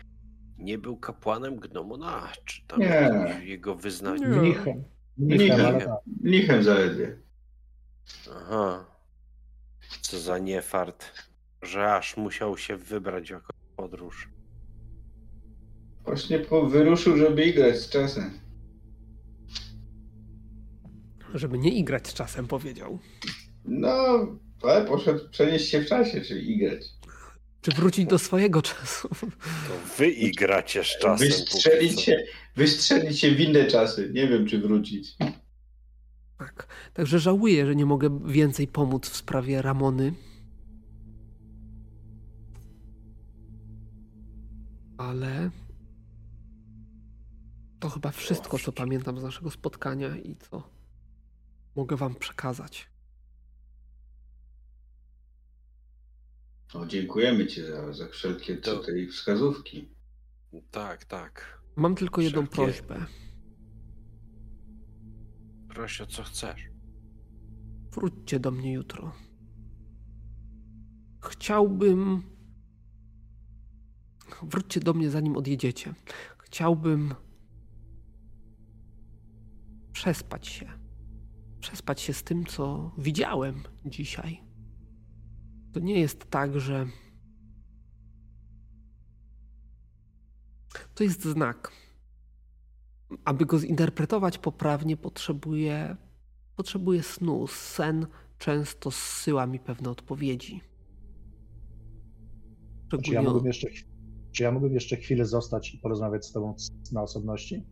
nie 0.57 0.77
był 0.77 0.97
kapłanem 0.97 1.55
Gnomona? 1.59 2.30
Czy 2.45 2.67
tam 2.67 2.80
Nie. 2.80 3.41
jego 3.43 3.75
wyznanie? 3.75 4.27
Nie. 4.27 4.38
Mnichem. 4.38 4.83
Mnichem, 5.17 5.81
Mnichem. 6.22 6.63
zaledwie. 6.63 7.17
Aha. 8.35 8.85
Co 10.01 10.19
za 10.19 10.38
niefart, 10.38 11.05
że 11.61 11.93
aż 11.93 12.17
musiał 12.17 12.57
się 12.57 12.77
wybrać 12.77 13.27
w 13.27 13.31
jakąś 13.31 13.55
podróż. 13.75 14.30
Właśnie 16.05 16.39
po 16.39 16.65
wyruszył, 16.69 17.17
żeby 17.17 17.45
igrać 17.45 17.77
z 17.77 17.89
czasem. 17.89 18.39
Żeby 21.33 21.57
nie 21.57 21.72
igrać 21.72 22.07
z 22.07 22.13
czasem, 22.13 22.47
powiedział. 22.47 22.99
No, 23.65 23.97
ale 24.61 24.85
poszedł 24.85 25.30
przenieść 25.30 25.69
się 25.69 25.81
w 25.81 25.85
czasie, 25.88 26.22
czyli 26.22 26.51
igrać. 26.51 26.83
Czy 27.64 27.72
wrócić 27.72 28.06
do 28.06 28.19
swojego 28.19 28.61
czasu? 28.61 29.09
To 29.09 29.98
wy 29.98 30.09
igracie 30.09 30.83
z 30.83 31.00
czasem. 31.00 31.27
Wystrzelić 32.56 33.19
się 33.19 33.32
w 33.32 33.40
inne 33.40 33.66
czasy. 33.66 34.11
Nie 34.14 34.27
wiem, 34.27 34.48
czy 34.48 34.59
wrócić. 34.59 35.16
Tak. 36.38 36.67
Także 36.93 37.19
żałuję, 37.19 37.66
że 37.66 37.75
nie 37.75 37.85
mogę 37.85 38.19
więcej 38.25 38.67
pomóc 38.67 39.09
w 39.09 39.16
sprawie 39.16 39.61
Ramony. 39.61 40.14
Ale 44.98 45.50
to 47.80 47.90
chyba 47.90 48.11
wszystko, 48.11 48.59
co 48.59 48.72
pamiętam 48.72 49.19
z 49.19 49.24
naszego 49.24 49.51
spotkania 49.51 50.17
i 50.17 50.35
co 50.35 50.69
mogę 51.75 51.95
wam 51.95 52.16
przekazać. 52.16 52.92
O, 56.74 56.85
dziękujemy 56.85 57.48
Ci 57.48 57.61
za, 57.64 57.93
za 57.93 58.08
wszelkie 58.08 58.58
To- 58.58 58.77
tutaj 58.77 59.08
wskazówki. 59.08 59.90
Tak, 60.72 61.06
tak. 61.06 61.64
Mam 61.76 61.95
tylko 61.95 62.22
jedną 62.22 62.42
Wszelkie- 62.45 62.56
prośbę. 62.56 63.06
Proś 65.69 66.02
o 66.02 66.06
co 66.06 66.24
chcesz. 66.24 66.69
Wróćcie 67.92 68.40
do 68.40 68.52
mnie 68.52 68.74
jutro. 68.74 69.11
Chciałbym. 71.24 72.24
Wróćcie 74.43 74.80
do 74.80 74.93
mnie, 74.93 75.10
zanim 75.10 75.38
odjedziecie. 75.38 75.93
Chciałbym 76.38 77.16
przespać 79.92 80.48
się. 80.48 80.69
Przespać 81.60 82.02
się 82.02 82.14
z 82.14 82.24
tym, 82.24 82.45
co 82.45 82.92
widziałem 82.98 83.64
dzisiaj. 83.85 84.43
To 85.74 85.80
nie 85.80 86.00
jest 86.00 86.30
tak, 86.30 86.60
że. 86.60 86.88
To 90.95 91.03
jest 91.03 91.24
znak. 91.24 91.72
Aby 93.26 93.45
go 93.45 93.60
zinterpretować 93.60 94.38
poprawnie, 94.38 94.98
potrzebuję, 94.98 95.95
potrzebuję 96.56 97.03
snu. 97.03 97.48
Sen 97.48 98.08
często 98.38 98.92
zsyła 98.92 99.48
mi 99.48 99.60
pewne 99.60 99.90
odpowiedzi. 99.90 100.61
Czy 103.03 103.14
ja, 103.14 103.22
mógłbym 103.22 103.48
jeszcze, 103.48 103.68
czy 104.32 104.43
ja 104.43 104.52
mógłbym 104.52 104.74
jeszcze 104.74 104.95
chwilę 104.95 105.26
zostać 105.26 105.74
i 105.74 105.77
porozmawiać 105.77 106.26
z 106.26 106.32
Tobą 106.32 106.56
na 106.92 107.02
osobności? 107.02 107.64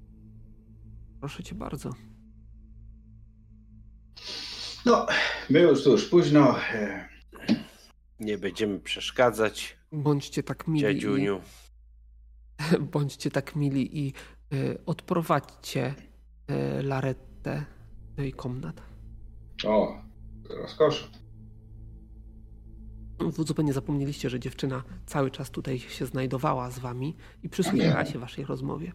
Proszę 1.19 1.43
Cię 1.43 1.55
bardzo. 1.55 1.89
No, 4.85 5.05
my 5.49 5.59
już 5.59 6.09
późno. 6.09 6.55
Nie 8.21 8.37
będziemy 8.37 8.79
przeszkadzać. 8.79 9.77
Bądźcie 9.91 10.43
tak 10.43 10.67
mili. 10.67 10.81
Dziadziuniu. 10.81 11.41
I, 12.75 12.79
bądźcie 12.93 13.31
tak 13.31 13.55
mili 13.55 13.99
i 13.99 14.13
y, 14.53 14.77
odprowadźcie 14.85 15.95
y, 16.79 16.83
Larettę 16.83 17.65
do 18.15 18.21
jej 18.21 18.33
komnat. 18.33 18.81
O, 19.65 20.01
rozkosz. 20.49 21.11
Wy 23.19 23.43
zupełnie 23.43 23.73
zapomnieliście, 23.73 24.29
że 24.29 24.39
dziewczyna 24.39 24.83
cały 25.05 25.31
czas 25.31 25.51
tutaj 25.51 25.79
się 25.79 26.05
znajdowała 26.05 26.71
z 26.71 26.79
wami 26.79 27.15
i 27.43 27.49
przysłuchiwała 27.49 28.05
się 28.05 28.19
waszej 28.19 28.45
rozmowie. 28.45 28.91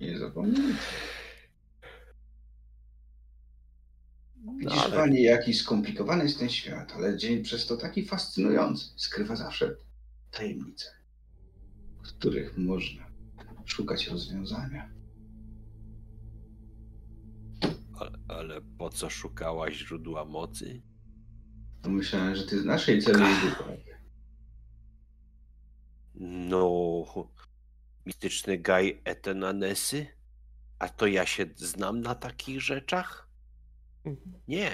Nie 0.00 0.18
zapomnieliście. 0.18 0.82
Widzisz, 4.56 4.76
No, 4.76 4.82
ale- 4.82 4.96
pani, 4.96 5.22
jaki 5.22 5.54
skomplikowany 5.54 6.22
jest 6.24 6.38
ten 6.38 6.48
świat, 6.50 6.92
ale 6.92 7.16
dzień 7.16 7.42
przez 7.42 7.66
to 7.66 7.76
taki 7.76 8.04
fascynujący. 8.04 8.84
Skrywa 8.96 9.36
zawsze 9.36 9.76
tajemnice, 10.30 10.86
w 12.04 12.08
których 12.08 12.58
można 12.58 13.06
szukać 13.64 14.08
rozwiązania. 14.08 14.90
Ale, 18.00 18.18
ale 18.28 18.60
po 18.78 18.90
co 18.90 19.10
szukałaś 19.10 19.74
źródła 19.76 20.24
mocy? 20.24 20.82
Pomyślałem, 21.82 22.36
że 22.36 22.46
ty 22.46 22.60
z 22.60 22.64
naszej 22.64 23.02
celi 23.02 23.24
No, 26.20 27.04
mityczny 28.06 28.58
gaj 28.58 29.00
Etenanesy? 29.04 30.06
A 30.78 30.88
to 30.88 31.06
ja 31.06 31.26
się 31.26 31.46
znam 31.56 32.00
na 32.00 32.14
takich 32.14 32.60
rzeczach? 32.62 33.27
Nie. 34.48 34.70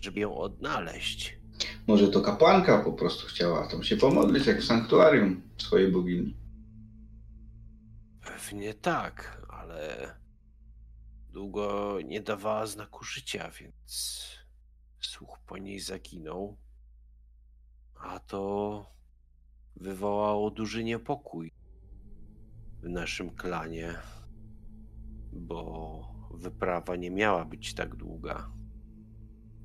Żeby 0.00 0.20
ją 0.20 0.36
odnaleźć. 0.36 1.38
Może 1.86 2.08
to 2.08 2.20
kapłanka 2.20 2.84
po 2.84 2.92
prostu 2.92 3.26
chciała 3.26 3.68
tam 3.68 3.82
się 3.82 3.96
pomodlić, 3.96 4.46
jak 4.46 4.60
w 4.60 4.64
sanktuarium 4.64 5.42
swojej 5.58 5.92
bogini. 5.92 6.36
Pewnie 8.20 8.74
tak, 8.74 9.46
ale 9.48 10.14
długo 11.30 11.98
nie 12.04 12.20
dawała 12.20 12.66
znaku 12.66 13.04
życia, 13.04 13.50
więc 13.60 14.22
słuch 15.00 15.38
po 15.46 15.58
niej 15.58 15.80
zaginął. 15.80 16.56
A 17.94 18.18
to 18.18 18.86
wywołało 19.76 20.50
duży 20.50 20.84
niepokój 20.84 21.52
w 22.82 22.88
naszym 22.88 23.30
klanie, 23.30 23.94
bo 25.32 26.15
wyprawa 26.30 26.96
nie 26.96 27.10
miała 27.10 27.44
być 27.44 27.74
tak 27.74 27.96
długa. 27.96 28.50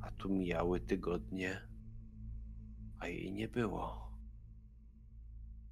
A 0.02 0.12
tu 0.12 0.30
mijały 0.30 0.80
tygodnie, 0.80 1.62
a 3.00 3.08
jej 3.08 3.32
nie 3.32 3.48
było. 3.48 4.12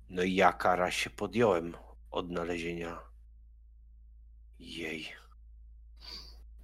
No 0.10 0.24
i 0.24 0.36
ja 0.36 0.54
kara 0.54 0.92
się 0.92 1.10
podjąłem 1.10 1.74
odnalezienia 2.12 3.00
jej. 4.60 5.06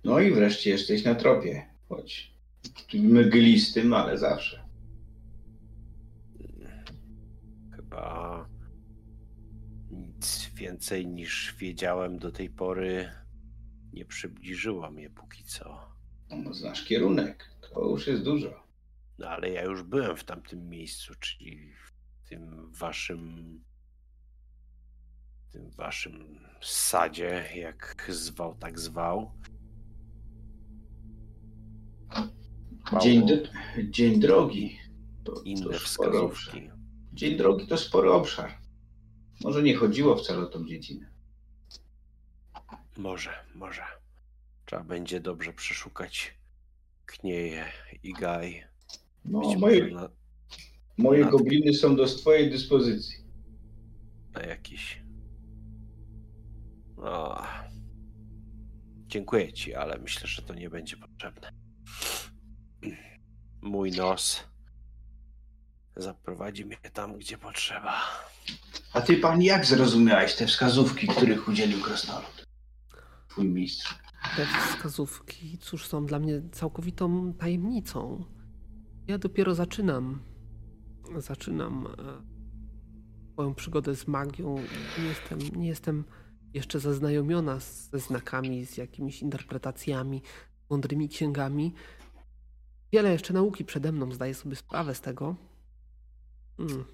No 0.03 0.19
i 0.19 0.33
wreszcie 0.33 0.69
jesteś 0.69 1.03
na 1.03 1.15
tropie. 1.15 1.65
Choć 1.89 2.35
mglistym, 2.93 3.93
ale 3.93 4.17
zawsze. 4.17 4.69
Chyba 7.75 8.49
nic 9.91 10.51
więcej 10.53 11.07
niż 11.07 11.55
wiedziałem 11.59 12.19
do 12.19 12.31
tej 12.31 12.49
pory 12.49 13.11
nie 13.95 14.05
przybliżyło 14.05 14.91
mnie 14.91 15.09
póki 15.09 15.43
co. 15.43 15.79
No, 16.29 16.53
znasz 16.53 16.83
kierunek. 16.85 17.49
To 17.73 17.89
już 17.89 18.07
jest 18.07 18.23
dużo. 18.23 18.63
No 19.17 19.29
ale 19.29 19.49
ja 19.49 19.63
już 19.63 19.83
byłem 19.83 20.17
w 20.17 20.23
tamtym 20.23 20.69
miejscu, 20.69 21.13
czyli 21.19 21.73
w 21.73 22.29
tym 22.29 22.71
waszym 22.71 23.61
tym 25.51 25.71
waszym 25.71 26.39
sadzie, 26.61 27.45
jak 27.55 28.05
zwał, 28.09 28.55
tak 28.55 28.79
zwał. 28.79 29.31
Dzień, 33.01 33.27
d- 33.27 33.49
dzień 33.89 34.19
drogi. 34.19 34.77
To, 35.23 35.41
Inne 35.41 35.63
to 35.65 35.79
wskazówki. 35.79 36.69
Dzień 37.13 37.37
drogi 37.37 37.67
to 37.67 37.77
spory 37.77 38.11
obszar. 38.11 38.57
Może 39.43 39.63
nie 39.63 39.75
chodziło 39.75 40.15
wcale 40.15 40.39
o 40.39 40.45
tą 40.45 40.65
dziedzinę. 40.65 41.11
Może, 42.97 43.29
może. 43.55 43.81
Trzeba 44.65 44.83
będzie 44.83 45.19
dobrze 45.19 45.53
przeszukać 45.53 46.33
Knieje 47.05 47.65
i 48.03 48.13
Gaj. 48.13 48.63
No, 49.25 49.39
Być 49.39 49.57
moje, 49.57 49.87
na, 49.93 50.09
moje 50.97 51.21
nad- 51.21 51.31
gobliny 51.31 51.73
są 51.73 51.95
do 51.95 52.05
twojej 52.05 52.51
dyspozycji. 52.51 53.25
na 54.33 54.41
jakiś. 54.41 55.01
O. 56.97 57.43
Dziękuję 59.07 59.53
ci, 59.53 59.75
ale 59.75 59.97
myślę, 59.97 60.27
że 60.27 60.41
to 60.41 60.53
nie 60.53 60.69
będzie 60.69 60.97
potrzebne. 60.97 61.49
Mój 63.61 63.91
nos 63.91 64.43
zaprowadzi 65.95 66.65
mnie 66.65 66.77
tam, 66.93 67.17
gdzie 67.17 67.37
potrzeba. 67.37 68.01
A 68.93 69.01
ty, 69.01 69.17
pani, 69.17 69.45
jak 69.45 69.65
zrozumiałeś 69.65 70.35
te 70.35 70.47
wskazówki, 70.47 71.07
których 71.07 71.47
udzielił 71.47 71.81
krasnolud? 71.81 72.34
Twój 73.35 73.49
mistrz. 73.49 73.99
Te 74.35 74.45
wskazówki, 74.45 75.57
cóż, 75.57 75.87
są 75.87 76.05
dla 76.05 76.19
mnie 76.19 76.41
całkowitą 76.51 77.33
tajemnicą. 77.33 78.25
Ja 79.07 79.17
dopiero 79.17 79.55
zaczynam. 79.55 80.19
Zaczynam 81.17 81.87
e, 81.87 83.31
swoją 83.33 83.55
przygodę 83.55 83.95
z 83.95 84.07
magią. 84.07 84.55
Nie 84.99 85.03
jestem, 85.03 85.39
nie 85.55 85.67
jestem 85.67 86.03
jeszcze 86.53 86.79
zaznajomiona 86.79 87.59
ze 87.59 87.99
znakami, 87.99 88.65
z 88.65 88.77
jakimiś 88.77 89.21
interpretacjami, 89.21 90.21
mądrymi 90.69 91.09
księgami. 91.09 91.73
Wiele 92.91 93.11
jeszcze 93.11 93.33
nauki 93.33 93.65
przede 93.65 93.91
mną, 93.91 94.11
zdaję 94.11 94.33
sobie 94.33 94.55
sprawę 94.55 94.95
z 94.95 95.01
tego. 95.01 95.35
Hmm. 96.57 96.85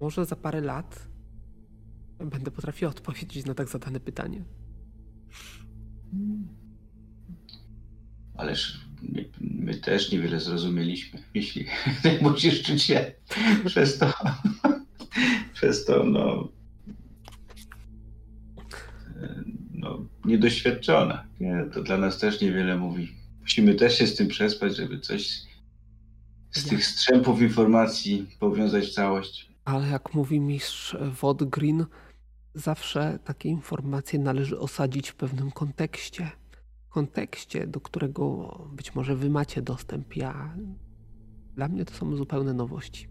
Może 0.00 0.24
za 0.24 0.36
parę 0.36 0.60
lat 0.60 1.13
będę 2.18 2.50
potrafiła 2.50 2.90
odpowiedzieć 2.90 3.46
na 3.46 3.54
tak 3.54 3.68
zadane 3.68 4.00
pytanie. 4.00 4.44
Ależ 8.36 8.80
my, 9.02 9.24
my 9.40 9.74
też 9.74 10.12
niewiele 10.12 10.40
zrozumieliśmy, 10.40 11.22
jeśli 11.34 11.66
musisz 12.22 12.62
czuć 12.62 12.82
się 12.82 13.12
przez 13.66 13.98
to, 13.98 14.12
przez 15.54 15.84
to, 15.84 16.04
no, 16.04 16.48
no, 19.72 20.04
niedoświadczona. 20.24 21.24
Nie, 21.40 21.64
to 21.74 21.82
dla 21.82 21.98
nas 21.98 22.18
też 22.18 22.40
niewiele 22.40 22.76
mówi. 22.76 23.12
Musimy 23.40 23.74
też 23.74 23.98
się 23.98 24.06
z 24.06 24.16
tym 24.16 24.28
przespać, 24.28 24.76
żeby 24.76 25.00
coś 25.00 25.42
z 26.50 26.64
tych 26.64 26.86
strzępów 26.86 27.42
informacji 27.42 28.26
powiązać 28.38 28.86
w 28.86 28.94
całość. 28.94 29.48
Ale 29.64 29.88
jak 29.88 30.14
mówi 30.14 30.40
mistrz 30.40 30.96
Wodgrin, 31.20 31.86
zawsze 32.54 33.18
takie 33.24 33.48
informacje 33.48 34.18
należy 34.18 34.58
osadzić 34.58 35.10
w 35.10 35.14
pewnym 35.14 35.50
kontekście. 35.50 36.30
Kontekście, 36.88 37.66
do 37.66 37.80
którego 37.80 38.48
być 38.72 38.94
może 38.94 39.16
wy 39.16 39.30
macie 39.30 39.62
dostęp. 39.62 40.16
Ja. 40.16 40.54
Dla 41.54 41.68
mnie 41.68 41.84
to 41.84 41.94
są 41.94 42.16
zupełne 42.16 42.54
nowości. 42.54 43.08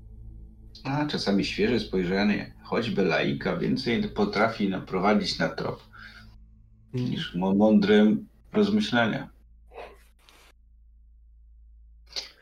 A 0.84 1.06
czasami 1.06 1.46
świeże 1.46 1.80
spojrzenie, 1.80 2.54
choćby 2.64 3.06
laika, 3.06 3.58
więcej 3.58 4.10
potrafi 4.10 4.70
naprowadzić 4.70 5.40
na 5.40 5.50
trop 5.50 5.84
niż 6.94 7.36
mo- 7.36 7.56
mądre 7.56 8.16
rozmyślania. 8.52 9.30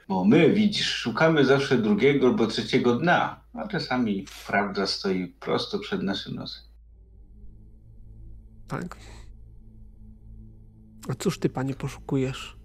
Bo 0.07 0.25
my, 0.25 0.53
widzisz, 0.53 0.87
szukamy 0.95 1.45
zawsze 1.45 1.77
drugiego 1.77 2.27
albo 2.27 2.47
trzeciego 2.47 2.95
dna, 2.95 3.41
a 3.53 3.67
czasami 3.67 4.25
prawda 4.47 4.87
stoi 4.87 5.27
prosto 5.27 5.79
przed 5.79 6.03
naszym 6.03 6.35
nosem. 6.35 6.63
Tak. 8.71 8.97
A 11.09 11.13
cóż 11.13 11.39
ty, 11.39 11.49
panie, 11.49 11.73
poszukujesz, 11.73 12.57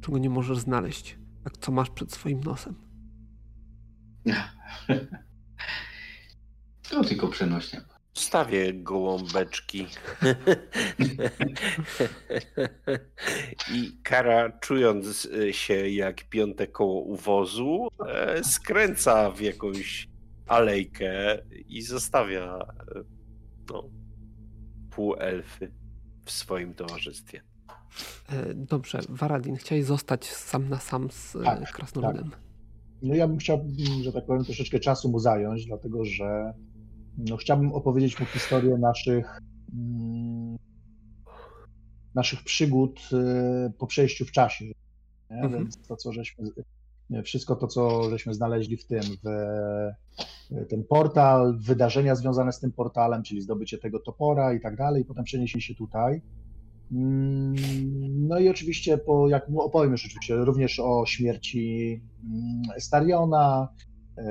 czego 0.00 0.18
nie 0.18 0.30
możesz 0.30 0.58
znaleźć? 0.58 1.18
Tak, 1.44 1.58
co 1.58 1.72
masz 1.72 1.90
przed 1.90 2.12
swoim 2.12 2.40
nosem? 2.44 2.74
To 6.90 7.04
tylko 7.04 7.28
przenośnie. 7.28 7.80
Wstawię 8.12 8.74
gołąbeczki. 8.74 9.86
I 13.74 13.98
kara, 14.02 14.58
czując 14.60 15.28
się 15.50 15.88
jak 15.88 16.28
piąte 16.28 16.66
koło 16.66 17.00
uwozu, 17.00 17.88
e, 18.08 18.44
skręca 18.44 19.30
w 19.30 19.40
jakąś 19.40 20.08
alejkę 20.46 21.38
i 21.66 21.82
zostawia 21.82 22.58
e, 22.96 23.02
no, 23.70 23.90
półelfy 24.94 25.72
w 26.24 26.30
swoim 26.30 26.74
towarzystwie. 26.74 27.40
E, 28.28 28.54
dobrze, 28.54 29.00
Waradin, 29.08 29.56
chciałeś 29.56 29.84
zostać 29.84 30.26
sam 30.26 30.68
na 30.68 30.80
sam 30.80 31.10
z 31.10 31.36
tak, 31.44 31.72
Krasnoludem. 31.72 32.30
Tak. 32.30 32.40
No 33.02 33.14
ja 33.14 33.28
bym 33.28 33.38
chciał, 33.38 33.64
że 34.02 34.12
tak 34.12 34.26
powiem, 34.26 34.44
troszeczkę 34.44 34.80
czasu 34.80 35.10
mu 35.10 35.18
zająć, 35.18 35.66
dlatego 35.66 36.04
że 36.04 36.54
no, 37.18 37.36
chciałbym 37.36 37.72
opowiedzieć 37.72 38.20
mu 38.20 38.26
historię 38.26 38.78
naszych, 38.78 39.40
mm, 39.72 40.58
naszych 42.14 42.44
przygód 42.44 43.00
y, 43.12 43.72
po 43.78 43.86
przejściu 43.86 44.24
w 44.24 44.32
czasie. 44.32 44.64
Mhm. 45.28 45.52
Więc 45.52 45.78
to, 45.88 45.96
co 45.96 46.12
żeśmy, 46.12 46.44
wszystko 47.24 47.56
to, 47.56 47.66
co 47.66 48.10
żeśmy 48.10 48.34
znaleźli 48.34 48.76
w 48.76 48.86
tym, 48.86 49.02
w, 49.02 49.28
ten 50.68 50.84
portal, 50.84 51.58
wydarzenia 51.58 52.14
związane 52.14 52.52
z 52.52 52.60
tym 52.60 52.72
portalem, 52.72 53.22
czyli 53.22 53.40
zdobycie 53.40 53.78
tego 53.78 53.98
topora 53.98 54.54
i 54.54 54.60
tak 54.60 54.76
dalej, 54.76 55.02
i 55.02 55.04
potem 55.04 55.24
przeniesienie 55.24 55.62
się 55.62 55.74
tutaj. 55.74 56.22
Mm, 56.92 57.54
no 58.28 58.38
i 58.38 58.48
oczywiście, 58.48 58.98
po, 58.98 59.28
jak 59.28 59.46
opowiem 59.56 59.92
już 59.92 60.06
oczywiście 60.06 60.36
również 60.36 60.80
o 60.80 61.06
śmierci 61.06 62.00
mm, 62.24 62.80
Stariona, 62.80 63.68
e, 64.18 64.24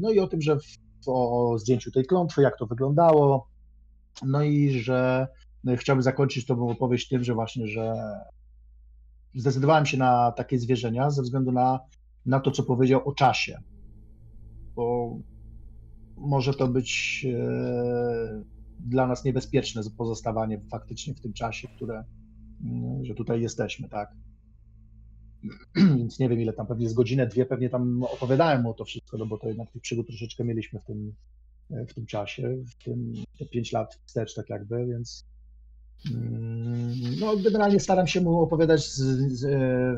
no 0.00 0.10
i 0.10 0.18
o 0.18 0.26
tym, 0.26 0.42
że 0.42 0.58
w 0.58 0.78
o 1.06 1.58
zdjęciu 1.58 1.90
tej 1.90 2.04
klątwy, 2.04 2.42
jak 2.42 2.58
to 2.58 2.66
wyglądało. 2.66 3.48
No 4.26 4.42
i 4.42 4.70
że 4.70 5.26
no 5.64 5.76
chciałbym 5.76 6.02
zakończyć 6.02 6.46
tą 6.46 6.68
opowieść 6.68 7.08
tym, 7.08 7.24
że 7.24 7.34
właśnie, 7.34 7.66
że 7.66 7.94
zdecydowałem 9.34 9.86
się 9.86 9.96
na 9.98 10.32
takie 10.32 10.58
zwierzenia 10.58 11.10
ze 11.10 11.22
względu 11.22 11.52
na, 11.52 11.80
na 12.26 12.40
to, 12.40 12.50
co 12.50 12.62
powiedział 12.62 13.08
o 13.08 13.14
czasie. 13.14 13.62
Bo 14.74 15.16
może 16.16 16.54
to 16.54 16.68
być 16.68 17.26
e, 17.34 18.42
dla 18.80 19.06
nas 19.06 19.24
niebezpieczne 19.24 19.82
pozostawanie 19.98 20.60
faktycznie 20.70 21.14
w 21.14 21.20
tym 21.20 21.32
czasie, 21.32 21.68
które, 21.68 22.04
mm, 22.64 23.04
że 23.04 23.14
tutaj 23.14 23.40
jesteśmy, 23.40 23.88
tak. 23.88 24.14
Więc 25.98 26.18
nie 26.18 26.28
wiem, 26.28 26.40
ile 26.40 26.52
tam, 26.52 26.66
pewnie 26.66 26.88
z 26.88 26.94
godzinę, 26.94 27.26
dwie 27.26 27.46
pewnie 27.46 27.70
tam 27.70 28.02
opowiadałem 28.02 28.66
o 28.66 28.74
to 28.74 28.84
wszystko, 28.84 29.18
no 29.18 29.26
bo 29.26 29.38
to 29.38 29.48
jednak 29.48 29.70
tych 29.70 29.82
przygód 29.82 30.06
troszeczkę 30.06 30.44
mieliśmy 30.44 30.80
w 30.80 30.84
tym, 30.84 31.14
w 31.88 31.94
tym 31.94 32.06
czasie, 32.06 32.56
w 32.66 32.84
tym 32.84 33.12
te 33.38 33.46
pięć 33.46 33.72
lat 33.72 33.98
wstecz 34.06 34.34
tak 34.34 34.50
jakby, 34.50 34.86
więc 34.86 35.29
no 37.20 37.36
generalnie 37.36 37.80
staram 37.80 38.06
się 38.06 38.20
mu 38.20 38.40
opowiadać 38.40 38.92
z, 38.92 38.98
z, 39.32 39.42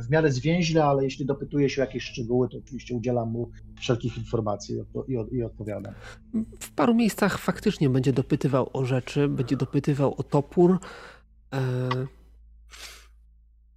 w 0.07 0.11
miarę 0.11 0.33
zwięźle, 0.33 0.85
ale 0.85 1.05
jeśli 1.05 1.27
dopytuje 1.27 1.71
się 1.71 1.83
o 1.83 1.85
jakieś 1.85 2.05
szczegóły, 2.05 2.49
to 2.49 2.59
oczywiście 2.59 2.95
udzielam 2.95 3.31
mu 3.31 3.51
wszelkich 3.81 4.19
informacji 4.19 4.77
i, 5.09 5.37
i, 5.37 5.43
odpowiadam. 5.43 5.95
W 6.61 6.71
paru 6.71 6.95
miejscach 6.95 7.39
faktycznie 7.39 7.91
będzie 7.91 8.13
dopytywał 8.13 8.71
o 8.73 8.85
rzeczy, 8.85 9.29
będzie 9.29 9.57
dopytywał 9.57 10.15
o 10.19 10.23
topór. 10.23 10.79
E, 11.55 11.61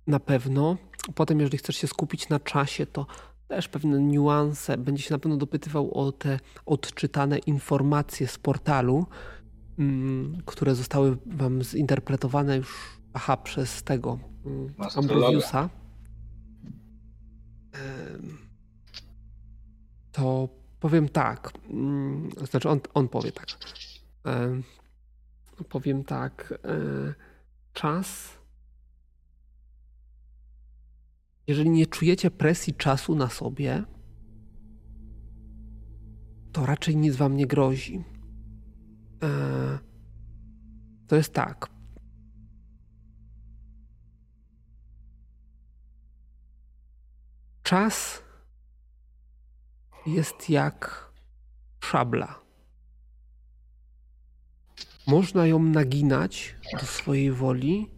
na 0.07 0.19
pewno. 0.19 0.77
Potem, 1.15 1.39
jeżeli 1.39 1.57
chcesz 1.57 1.75
się 1.75 1.87
skupić 1.87 2.29
na 2.29 2.39
czasie, 2.39 2.85
to 2.85 3.05
też 3.47 3.67
pewne 3.67 3.99
niuanse. 3.99 4.77
Będzie 4.77 5.03
się 5.03 5.13
na 5.13 5.19
pewno 5.19 5.37
dopytywał 5.37 5.93
o 5.93 6.11
te 6.11 6.39
odczytane 6.65 7.37
informacje 7.37 8.27
z 8.27 8.37
portalu, 8.37 8.95
mm, 8.95 9.05
które 10.45 10.75
zostały 10.75 11.17
wam 11.25 11.63
zinterpretowane 11.63 12.57
już 12.57 12.99
aha, 13.13 13.37
przez 13.37 13.83
tego 13.83 14.19
mm, 14.45 14.73
Ambrosiusa. 14.95 15.69
To 20.11 20.49
powiem 20.79 21.09
tak. 21.09 21.51
Mm, 21.69 22.29
znaczy, 22.51 22.69
on, 22.69 22.79
on 22.93 23.07
powie 23.07 23.31
tak. 23.31 23.47
Powiem 25.69 26.03
tak. 26.03 26.53
E, 26.63 27.13
czas 27.73 28.35
jeżeli 31.47 31.69
nie 31.69 31.85
czujecie 31.87 32.31
presji 32.31 32.73
czasu 32.73 33.15
na 33.15 33.29
sobie, 33.29 33.83
to 36.51 36.65
raczej 36.65 36.97
nic 36.97 37.15
wam 37.15 37.37
nie 37.37 37.47
grozi. 37.47 38.03
Eee, 39.25 39.79
to 41.07 41.15
jest 41.15 41.33
tak. 41.33 41.69
Czas 47.63 48.23
jest 50.05 50.49
jak 50.49 51.11
szabla. 51.79 52.41
Można 55.07 55.45
ją 55.45 55.63
naginać 55.63 56.55
do 56.79 56.85
swojej 56.85 57.31
woli, 57.31 57.91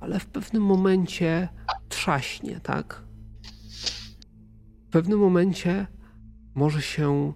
ale 0.00 0.20
w 0.20 0.26
pewnym 0.26 0.62
momencie 0.62 1.48
trzaśnie, 1.88 2.60
tak? 2.60 3.02
W 4.88 4.90
pewnym 4.90 5.18
momencie 5.18 5.86
może 6.54 6.82
się 6.82 7.32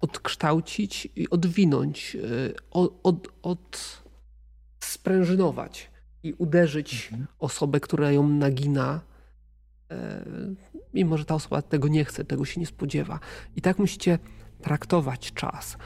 odkształcić 0.00 1.08
i 1.16 1.30
odwinąć, 1.30 2.14
y, 2.16 2.54
od, 2.70 3.00
od, 3.02 3.28
od 3.42 4.02
sprężynować 4.80 5.90
i 6.22 6.32
uderzyć 6.32 7.08
mhm. 7.12 7.26
osobę, 7.38 7.80
która 7.80 8.12
ją 8.12 8.28
nagina, 8.28 9.00
e, 9.90 10.24
mimo 10.94 11.18
że 11.18 11.24
ta 11.24 11.34
osoba 11.34 11.62
tego 11.62 11.88
nie 11.88 12.04
chce, 12.04 12.24
tego 12.24 12.44
się 12.44 12.60
nie 12.60 12.66
spodziewa. 12.66 13.20
I 13.56 13.60
tak 13.62 13.78
musicie 13.78 14.18
traktować 14.62 15.32
czas. 15.32 15.76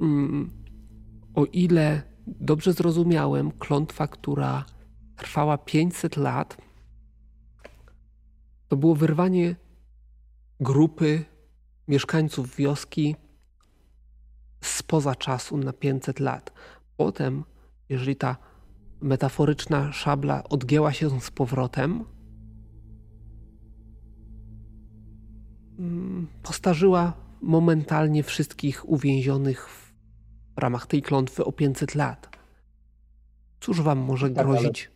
Mm, 0.00 0.50
o 1.34 1.44
ile 1.44 2.02
dobrze 2.26 2.72
zrozumiałem, 2.72 3.50
klątwa, 3.50 4.08
która 4.08 4.64
trwała 5.16 5.58
500 5.58 6.16
lat, 6.16 6.56
to 8.68 8.76
było 8.76 8.94
wyrwanie 8.94 9.56
grupy 10.60 11.24
mieszkańców 11.88 12.56
wioski 12.56 13.16
spoza 14.60 15.14
czasu 15.14 15.56
na 15.56 15.72
500 15.72 16.20
lat. 16.20 16.52
Potem, 16.96 17.44
jeżeli 17.88 18.16
ta 18.16 18.36
metaforyczna 19.00 19.92
szabla 19.92 20.44
odgięła 20.44 20.92
się 20.92 21.20
z 21.20 21.30
powrotem, 21.30 22.04
mm, 25.78 26.26
postarzyła 26.42 27.12
momentalnie 27.42 28.22
wszystkich 28.22 28.88
uwięzionych 28.88 29.68
w 29.68 29.92
ramach 30.56 30.86
tej 30.86 31.02
klątwy 31.02 31.44
o 31.44 31.52
500 31.52 31.94
lat. 31.94 32.38
Cóż 33.60 33.80
wam 33.80 33.98
może 33.98 34.30
tak, 34.30 34.46
grozić 34.46 34.90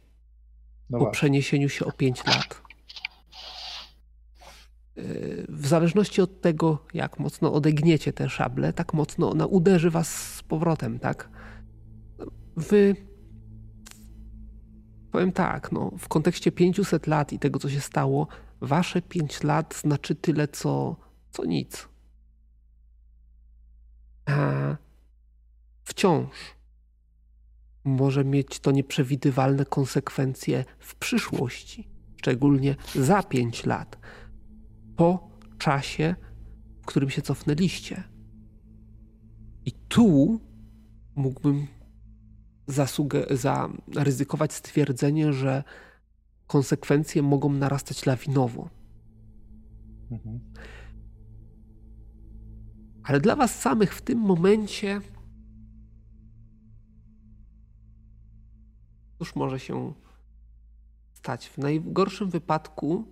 no 0.92 0.98
po 0.98 1.10
przeniesieniu 1.10 1.68
się 1.68 1.84
o 1.84 1.92
5 1.92 2.26
lat? 2.26 2.62
Yy, 4.96 5.46
w 5.48 5.66
zależności 5.66 6.22
od 6.22 6.40
tego, 6.40 6.86
jak 6.94 7.18
mocno 7.18 7.52
odegniecie 7.52 8.12
te 8.12 8.28
szable, 8.28 8.72
tak 8.72 8.94
mocno 8.94 9.30
ona 9.30 9.46
uderzy 9.46 9.90
was 9.90 10.34
z 10.34 10.42
powrotem, 10.42 10.98
tak? 10.98 11.28
Wy 12.56 12.96
powiem 15.12 15.32
tak, 15.32 15.72
no, 15.72 15.92
w 15.98 16.08
kontekście 16.08 16.52
500 16.52 17.06
lat 17.06 17.32
i 17.32 17.38
tego, 17.38 17.58
co 17.58 17.70
się 17.70 17.80
stało, 17.80 18.28
wasze 18.60 19.02
5 19.02 19.42
lat 19.42 19.74
znaczy 19.74 20.14
tyle, 20.14 20.48
co, 20.48 20.96
co 21.30 21.44
nic. 21.44 21.88
A 24.26 24.76
wciąż 25.84 26.36
może 27.84 28.24
mieć 28.24 28.60
to 28.60 28.70
nieprzewidywalne 28.70 29.64
konsekwencje 29.64 30.64
w 30.78 30.94
przyszłości, 30.94 31.88
szczególnie 32.16 32.76
za 32.94 33.22
pięć 33.22 33.66
lat, 33.66 33.98
po 35.02 35.28
czasie, 35.58 36.14
w 36.82 36.86
którym 36.86 37.10
się 37.10 37.22
cofnęliście. 37.22 38.04
I 39.64 39.72
tu 39.72 40.40
mógłbym 41.14 41.66
zaryzykować 43.88 44.52
stwierdzenie, 44.52 45.32
że 45.32 45.64
konsekwencje 46.46 47.22
mogą 47.22 47.52
narastać 47.52 48.06
lawinowo. 48.06 48.68
Mhm. 50.10 50.40
Ale 53.04 53.20
dla 53.20 53.36
Was 53.36 53.60
samych 53.60 53.94
w 53.94 54.02
tym 54.02 54.18
momencie 54.18 55.00
Cóż 59.18 59.34
może 59.36 59.60
się 59.60 59.92
stać? 61.12 61.48
W 61.48 61.58
najgorszym 61.58 62.30
wypadku 62.30 63.11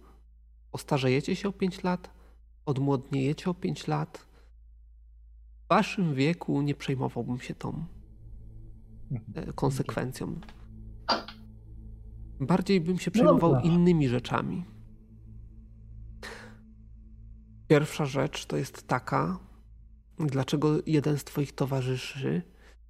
ostarzejecie 0.72 1.36
się 1.36 1.48
o 1.48 1.52
5 1.52 1.82
lat, 1.82 2.10
odmłodniejecie 2.66 3.50
o 3.50 3.54
5 3.54 3.86
lat. 3.86 4.18
W 5.64 5.68
waszym 5.68 6.14
wieku 6.14 6.62
nie 6.62 6.74
przejmowałbym 6.74 7.40
się 7.40 7.54
tą 7.54 7.84
e, 9.34 9.52
konsekwencją. 9.52 10.40
Bardziej 12.40 12.80
bym 12.80 12.98
się 12.98 13.10
przejmował 13.10 13.52
no 13.52 13.60
innymi 13.60 14.08
rzeczami. 14.08 14.64
Pierwsza 17.68 18.06
rzecz 18.06 18.46
to 18.46 18.56
jest 18.56 18.86
taka, 18.86 19.38
dlaczego 20.18 20.68
jeden 20.86 21.18
z 21.18 21.24
Twoich 21.24 21.52
towarzyszy 21.52 22.42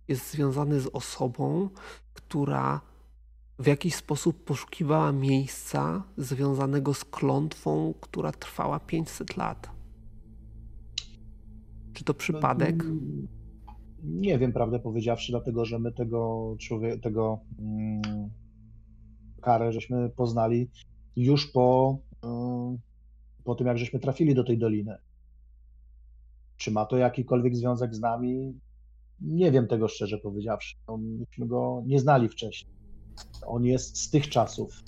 jest 0.08 0.30
związany 0.30 0.80
z 0.80 0.86
osobą, 0.86 1.68
która 2.14 2.80
w 3.60 3.66
jakiś 3.66 3.94
sposób 3.94 4.44
poszukiwała 4.44 5.12
miejsca 5.12 6.02
związanego 6.16 6.94
z 6.94 7.04
klątwą, 7.04 7.94
która 8.00 8.32
trwała 8.32 8.80
500 8.80 9.36
lat. 9.36 9.70
Czy 11.92 12.04
to 12.04 12.14
przypadek? 12.14 12.84
Nie 14.04 14.38
wiem, 14.38 14.52
prawdę 14.52 14.78
powiedziawszy, 14.78 15.32
dlatego 15.32 15.64
że 15.64 15.78
my 15.78 15.92
tego 15.92 16.54
człowieka, 16.58 17.02
tego 17.02 17.40
mm, 17.58 18.30
karę 19.40 19.72
żeśmy 19.72 20.10
poznali 20.10 20.70
już 21.16 21.46
po, 21.46 21.98
mm, 22.22 22.78
po 23.44 23.54
tym, 23.54 23.66
jak 23.66 23.78
żeśmy 23.78 24.00
trafili 24.00 24.34
do 24.34 24.44
tej 24.44 24.58
doliny. 24.58 24.96
Czy 26.56 26.70
ma 26.70 26.86
to 26.86 26.96
jakikolwiek 26.96 27.56
związek 27.56 27.94
z 27.94 28.00
nami? 28.00 28.60
Nie 29.20 29.52
wiem 29.52 29.66
tego 29.66 29.88
szczerze 29.88 30.18
powiedziawszy. 30.18 30.76
No, 30.88 30.96
myśmy 30.96 31.46
go 31.46 31.82
nie 31.86 32.00
znali 32.00 32.28
wcześniej. 32.28 32.79
On 33.46 33.64
jest 33.64 33.96
z 33.96 34.10
tych 34.10 34.28
czasów. 34.28 34.82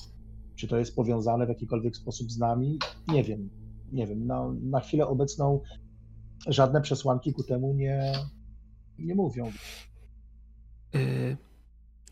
Czy 0.56 0.68
to 0.68 0.78
jest 0.78 0.96
powiązane 0.96 1.46
w 1.46 1.48
jakikolwiek 1.48 1.96
sposób 1.96 2.32
z 2.32 2.38
nami? 2.38 2.78
Nie 3.08 3.24
wiem. 3.24 3.50
Nie 3.92 4.06
wiem. 4.06 4.26
Na, 4.26 4.54
na 4.62 4.80
chwilę 4.80 5.06
obecną 5.06 5.60
żadne 6.46 6.80
przesłanki 6.80 7.32
ku 7.32 7.42
temu 7.42 7.74
nie, 7.74 8.12
nie 8.98 9.14
mówią. 9.14 9.52
Y, 10.94 11.36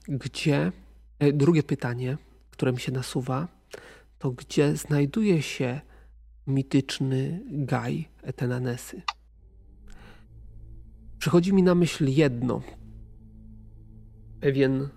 gdzie? 0.08 0.72
Y, 1.22 1.32
drugie 1.32 1.62
pytanie, 1.62 2.18
które 2.50 2.72
mi 2.72 2.80
się 2.80 2.92
nasuwa, 2.92 3.48
to 4.18 4.30
gdzie 4.30 4.76
znajduje 4.76 5.42
się 5.42 5.80
mityczny 6.46 7.44
Gaj 7.50 8.08
Etenanesy? 8.22 9.02
Przychodzi 11.18 11.52
mi 11.52 11.62
na 11.62 11.74
myśl 11.74 12.08
jedno. 12.08 12.62
Pewien 14.40 14.88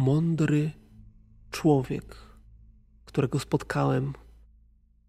mądry 0.00 0.70
człowiek, 1.50 2.16
którego 3.04 3.38
spotkałem 3.38 4.12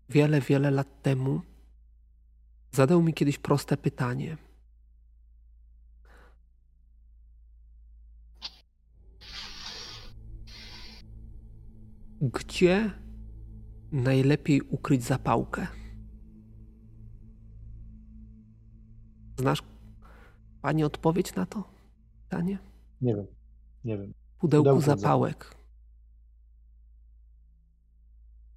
wiele, 0.10 0.42
wiele 0.42 0.72
lat 0.72 1.02
temu, 1.02 1.42
zadał 2.72 3.03
mi 3.03 3.14
kiedyś 3.14 3.38
proste 3.38 3.78
pytanie. 3.78 4.38
Gdzie 12.22 12.92
najlepiej 13.92 14.61
ukryć 14.61 15.03
zapałkę? 15.03 15.68
Znasz 19.40 19.64
Pani 20.61 20.84
odpowiedź 20.84 21.36
na 21.36 21.45
to 21.45 21.64
pytanie? 22.24 22.58
Nie 23.02 23.16
wiem, 23.16 23.28
nie 23.84 23.98
wiem. 23.98 24.20
Pudełku, 24.42 24.82
zapałek. 24.82 25.56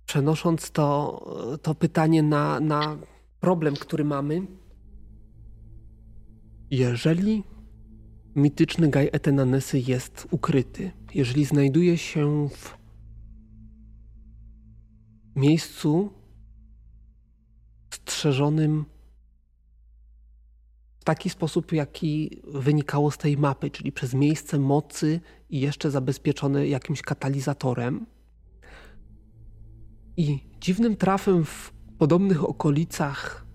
Przenosząc 0.07 0.71
to, 0.71 1.59
to 1.63 1.75
pytanie 1.75 2.23
na, 2.23 2.61
na 2.61 2.97
problem, 3.41 3.75
który 3.75 4.05
mamy, 4.05 4.47
jeżeli 6.71 7.45
mityczny 8.37 8.89
Gaj 8.89 9.09
Etenanesy 9.13 9.79
jest 9.79 10.29
ukryty, 10.31 10.91
jeżeli 11.15 11.45
znajduje 11.45 11.99
się 11.99 12.49
w 12.49 12.79
miejscu 15.37 16.11
strzeżonym 17.91 18.85
w 21.05 21.07
taki 21.07 21.31
sposób, 21.31 21.73
jaki 21.73 22.43
wynikało 22.45 23.11
z 23.11 23.19
tej 23.19 23.37
mapy, 23.37 23.71
czyli 23.71 23.93
przez 23.93 24.15
miejsce 24.15 24.59
mocy 24.59 25.21
i 25.51 25.61
jeszcze 25.61 25.91
zabezpieczone 25.91 26.67
jakimś 26.67 27.03
katalizatorem. 27.03 28.07
I 30.17 30.39
dziwnym 30.61 30.97
trafem 30.97 31.45
w 31.45 31.73
podobnych 31.99 32.45
okolicach 32.45 33.47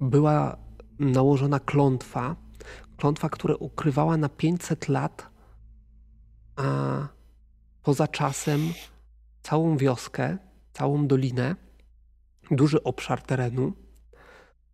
była 0.00 0.56
nałożona 0.98 1.60
klątwa. 1.60 2.36
Klątwa, 2.96 3.28
która 3.28 3.54
ukrywała 3.54 4.16
na 4.16 4.28
500 4.28 4.88
lat, 4.88 5.30
a 6.56 7.08
poza 7.82 8.08
czasem 8.08 8.60
całą 9.42 9.76
wioskę, 9.76 10.38
całą 10.72 11.06
dolinę, 11.06 11.56
duży 12.50 12.82
obszar 12.82 13.22
terenu 13.22 13.72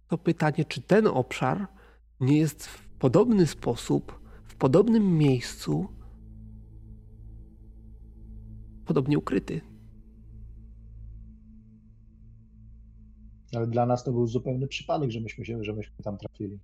to 0.08 0.18
pytanie, 0.18 0.64
czy 0.64 0.82
ten 0.82 1.06
obszar 1.06 1.66
nie 2.20 2.38
jest 2.38 2.66
w 2.66 2.88
podobny 2.88 3.46
sposób, 3.46 4.20
w 4.44 4.54
podobnym 4.54 5.18
miejscu, 5.18 5.88
podobnie 8.84 9.18
ukryty. 9.18 9.60
Ale 13.54 13.66
dla 13.66 13.86
nas 13.86 14.04
to 14.04 14.12
był 14.12 14.26
zupełny 14.26 14.66
przypadek, 14.66 15.10
że 15.10 15.20
myśmy, 15.20 15.44
się, 15.44 15.64
że 15.64 15.72
myśmy 15.72 16.04
tam 16.04 16.18
trafili. 16.18 16.58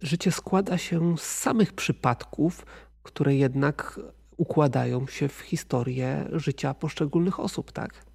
Życie 0.00 0.32
składa 0.32 0.78
się 0.78 1.18
z 1.18 1.22
samych 1.22 1.72
przypadków, 1.72 2.66
które 3.02 3.34
jednak 3.34 4.00
układają 4.36 5.06
się 5.06 5.28
w 5.28 5.40
historię 5.40 6.28
życia 6.32 6.74
poszczególnych 6.74 7.40
osób, 7.40 7.72
tak? 7.72 8.13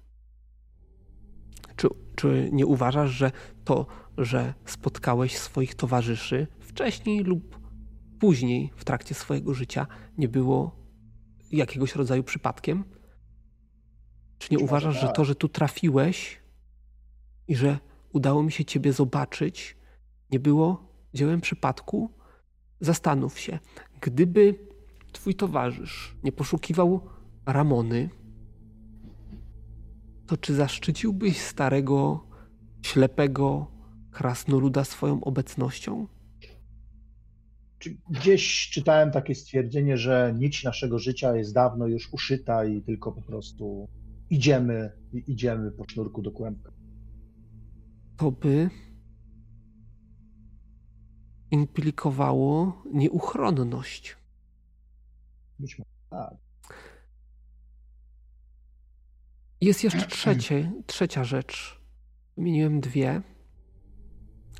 Czy, 1.80 1.88
czy 2.16 2.48
nie 2.52 2.66
uważasz, 2.66 3.10
że 3.10 3.32
to, 3.64 3.86
że 4.18 4.54
spotkałeś 4.64 5.38
swoich 5.38 5.74
towarzyszy 5.74 6.46
wcześniej 6.60 7.24
lub 7.24 7.58
później 8.18 8.72
w 8.76 8.84
trakcie 8.84 9.14
swojego 9.14 9.54
życia, 9.54 9.86
nie 10.18 10.28
było 10.28 10.76
jakiegoś 11.52 11.94
rodzaju 11.94 12.22
przypadkiem? 12.22 12.84
Czy 14.38 14.48
nie 14.54 14.58
uważasz, 14.58 15.00
że 15.00 15.06
tak. 15.06 15.16
to, 15.16 15.24
że 15.24 15.34
tu 15.34 15.48
trafiłeś 15.48 16.40
i 17.48 17.56
że 17.56 17.78
udało 18.12 18.42
mi 18.42 18.52
się 18.52 18.64
Ciebie 18.64 18.92
zobaczyć, 18.92 19.76
nie 20.30 20.40
było 20.40 20.92
dziełem 21.14 21.40
przypadku? 21.40 22.10
Zastanów 22.80 23.38
się, 23.38 23.58
gdyby 24.00 24.54
Twój 25.12 25.34
towarzysz 25.34 26.16
nie 26.22 26.32
poszukiwał 26.32 27.00
Ramony, 27.46 28.10
to 30.30 30.36
czy 30.36 30.54
zaszczyciłbyś 30.54 31.40
starego, 31.40 32.26
ślepego 32.82 33.66
krasnoluda 34.10 34.84
swoją 34.84 35.24
obecnością? 35.24 36.06
Gdzieś 38.10 38.70
czytałem 38.70 39.10
takie 39.10 39.34
stwierdzenie, 39.34 39.96
że 39.96 40.34
nić 40.38 40.64
naszego 40.64 40.98
życia 40.98 41.36
jest 41.36 41.54
dawno 41.54 41.86
już 41.86 42.12
uszyta 42.12 42.64
i 42.64 42.82
tylko 42.82 43.12
po 43.12 43.22
prostu 43.22 43.88
idziemy, 44.30 44.92
idziemy 45.12 45.70
po 45.70 45.84
sznurku 45.88 46.22
do 46.22 46.30
kłębka. 46.30 46.72
To 48.16 48.30
by 48.30 48.70
implikowało 51.50 52.82
nieuchronność. 52.92 54.16
Być 55.58 55.78
może 55.78 55.90
tak. 56.10 56.49
Jest 59.60 59.84
jeszcze 59.84 60.06
trzecie, 60.06 60.72
trzecia 60.86 61.24
rzecz. 61.24 61.80
Wymieniłem 62.36 62.80
dwie, 62.80 63.22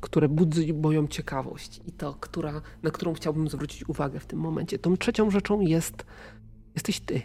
które 0.01 0.29
budzą 0.29 0.61
moją 0.81 1.07
ciekawość 1.07 1.81
i 1.85 1.91
to, 1.91 2.13
która, 2.13 2.61
na 2.83 2.91
którą 2.91 3.13
chciałbym 3.13 3.47
zwrócić 3.47 3.89
uwagę 3.89 4.19
w 4.19 4.25
tym 4.25 4.39
momencie. 4.39 4.79
Tą 4.79 4.97
trzecią 4.97 5.31
rzeczą 5.31 5.59
jest, 5.59 6.05
jesteś 6.75 6.99
ty. 6.99 7.21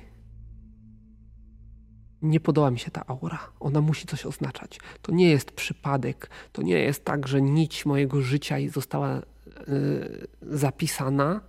Nie 2.23 2.41
podoba 2.41 2.71
mi 2.71 2.79
się 2.79 2.91
ta 2.91 3.07
aura. 3.07 3.39
Ona 3.61 3.81
musi 3.81 4.07
coś 4.07 4.27
oznaczać. 4.27 4.81
To 5.03 5.13
nie 5.13 5.31
jest 5.31 5.53
przypadek. 5.53 6.31
To 6.53 6.63
nie 6.63 6.79
jest 6.79 7.05
tak, 7.05 7.29
że 7.29 7.43
nić 7.43 7.87
mojego 7.87 8.23
życia 8.23 8.57
została 8.73 9.15
yy, 9.15 10.27
zapisana 10.43 11.41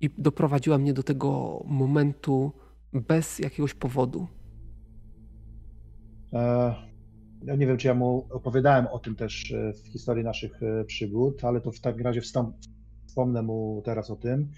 i 0.00 0.10
doprowadziła 0.18 0.78
mnie 0.78 0.92
do 0.92 1.02
tego 1.02 1.60
momentu 1.66 2.52
bez 2.92 3.38
jakiegoś 3.38 3.74
powodu. 3.74 4.28
E, 6.32 6.74
ja 7.44 7.56
nie 7.56 7.66
wiem, 7.66 7.76
czy 7.76 7.88
ja 7.88 7.94
mu 7.94 8.26
opowiadałem 8.30 8.86
o 8.86 8.98
tym 8.98 9.16
też 9.16 9.52
e, 9.52 9.72
w 9.72 9.88
historii 9.88 10.24
naszych 10.24 10.62
e, 10.62 10.84
przygód, 10.84 11.44
ale 11.44 11.60
to 11.60 11.72
w 11.72 11.80
takim 11.80 12.02
razie 12.02 12.20
wspomnę 13.06 13.42
mu 13.42 13.82
teraz 13.84 14.10
o 14.10 14.16
tym, 14.16 14.50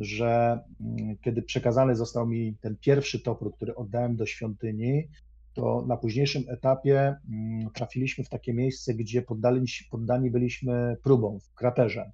że 0.00 0.60
mm, 0.80 1.16
kiedy 1.16 1.42
przekazany 1.42 1.96
został 1.96 2.26
mi 2.26 2.56
ten 2.60 2.76
pierwszy 2.76 3.20
topór, 3.20 3.54
który 3.54 3.74
oddałem 3.74 4.16
do 4.16 4.26
świątyni, 4.26 5.08
to 5.54 5.84
na 5.88 5.96
późniejszym 5.96 6.42
etapie 6.48 7.16
mm, 7.28 7.70
trafiliśmy 7.70 8.24
w 8.24 8.28
takie 8.28 8.54
miejsce, 8.54 8.94
gdzie 8.94 9.22
poddani, 9.22 9.66
poddani 9.90 10.30
byliśmy 10.30 10.96
próbom 11.02 11.40
w 11.40 11.54
kraterze. 11.54 12.10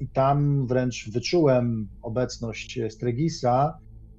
I 0.00 0.08
tam 0.08 0.66
wręcz 0.66 1.10
wyczułem 1.10 1.88
obecność 2.02 2.80
Stregisa 2.90 3.78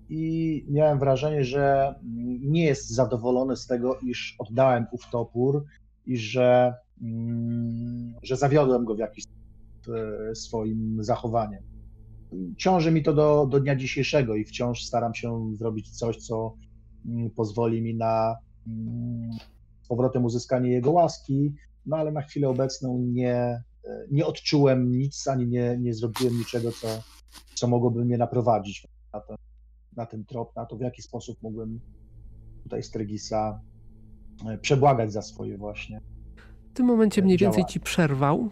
i 0.09 0.65
miałem 0.69 0.99
wrażenie, 0.99 1.43
że 1.43 1.87
mm, 1.87 2.51
nie 2.51 2.65
jest 2.65 2.89
zadowolony 2.89 3.55
z 3.55 3.67
tego, 3.67 3.99
iż 3.99 4.35
oddałem 4.39 4.85
ów 4.91 5.01
topór 5.11 5.65
i 6.05 6.17
że, 6.17 6.73
że 8.23 8.37
zawiodłem 8.37 8.85
go 8.85 8.95
w 8.95 8.99
jakiś 8.99 9.25
e, 9.25 10.35
swoim 10.35 10.97
zachowaniem. 11.03 11.63
Ciąży 12.57 12.91
mi 12.91 13.03
to 13.03 13.13
do, 13.13 13.47
do 13.51 13.59
dnia 13.59 13.75
dzisiejszego 13.75 14.35
i 14.35 14.45
wciąż 14.45 14.83
staram 14.83 15.13
się 15.13 15.51
zrobić 15.55 15.97
coś, 15.97 16.17
co 16.17 16.53
mm, 17.05 17.29
pozwoli 17.29 17.81
mi 17.81 17.95
na 17.95 18.35
mm, 18.67 19.31
z 19.81 19.87
powrotem 19.87 20.25
uzyskanie 20.25 20.71
jego 20.71 20.91
łaski, 20.91 21.53
no 21.85 21.97
ale 21.97 22.11
na 22.11 22.21
chwilę 22.21 22.49
obecną 22.49 22.99
nie, 22.99 23.33
e, 23.33 23.63
nie 24.11 24.25
odczułem 24.25 24.91
nic, 24.91 25.27
ani 25.27 25.47
nie, 25.47 25.77
nie 25.79 25.93
zrobiłem 25.93 26.37
niczego, 26.37 26.71
co, 26.71 26.87
co 27.55 27.67
mogłoby 27.67 28.05
mnie 28.05 28.17
naprowadzić 28.17 28.87
na 29.13 29.19
ten, 29.19 29.37
na 29.99 30.05
ten 30.05 30.25
trop, 30.25 30.55
na 30.55 30.65
to, 30.65 30.75
w 30.75 30.81
jaki 30.81 31.01
sposób 31.01 31.37
mógłbym 31.41 31.79
tutaj 32.63 32.83
Stregisa 32.83 33.61
e, 34.47 34.57
przebłagać 34.57 35.13
za 35.13 35.21
swoje 35.21 35.57
właśnie. 35.57 36.01
W 36.69 36.73
tym 36.73 36.85
momencie 36.85 37.21
mniej 37.21 37.37
więcej 37.37 37.65
ci 37.65 37.79
przerwał, 37.79 38.49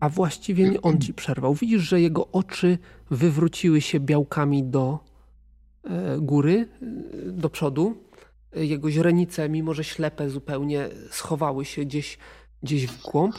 a 0.00 0.08
właściwie 0.08 0.70
nie 0.70 0.82
on 0.82 0.98
ci 0.98 1.14
przerwał. 1.14 1.54
Widzisz, 1.54 1.82
że 1.82 2.00
jego 2.00 2.28
oczy 2.28 2.78
wywróciły 3.10 3.80
się 3.80 4.00
białkami 4.00 4.64
do 4.64 4.98
e, 5.84 6.18
góry, 6.18 6.68
e, 7.28 7.32
do 7.32 7.50
przodu. 7.50 7.94
Jego 8.54 8.90
źrenice, 8.90 9.48
mimo 9.48 9.74
że 9.74 9.84
ślepe 9.84 10.30
zupełnie, 10.30 10.88
schowały 11.10 11.64
się 11.64 11.84
gdzieś, 11.84 12.18
gdzieś 12.62 12.86
w 12.86 13.02
głąb. 13.02 13.34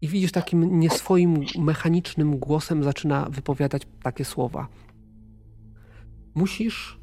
I 0.00 0.08
widzisz, 0.08 0.32
takim 0.32 0.80
nieswoim 0.80 1.44
mechanicznym 1.58 2.38
głosem 2.38 2.84
zaczyna 2.84 3.26
wypowiadać 3.30 3.82
takie 4.02 4.24
słowa. 4.24 4.68
Musisz 6.34 7.00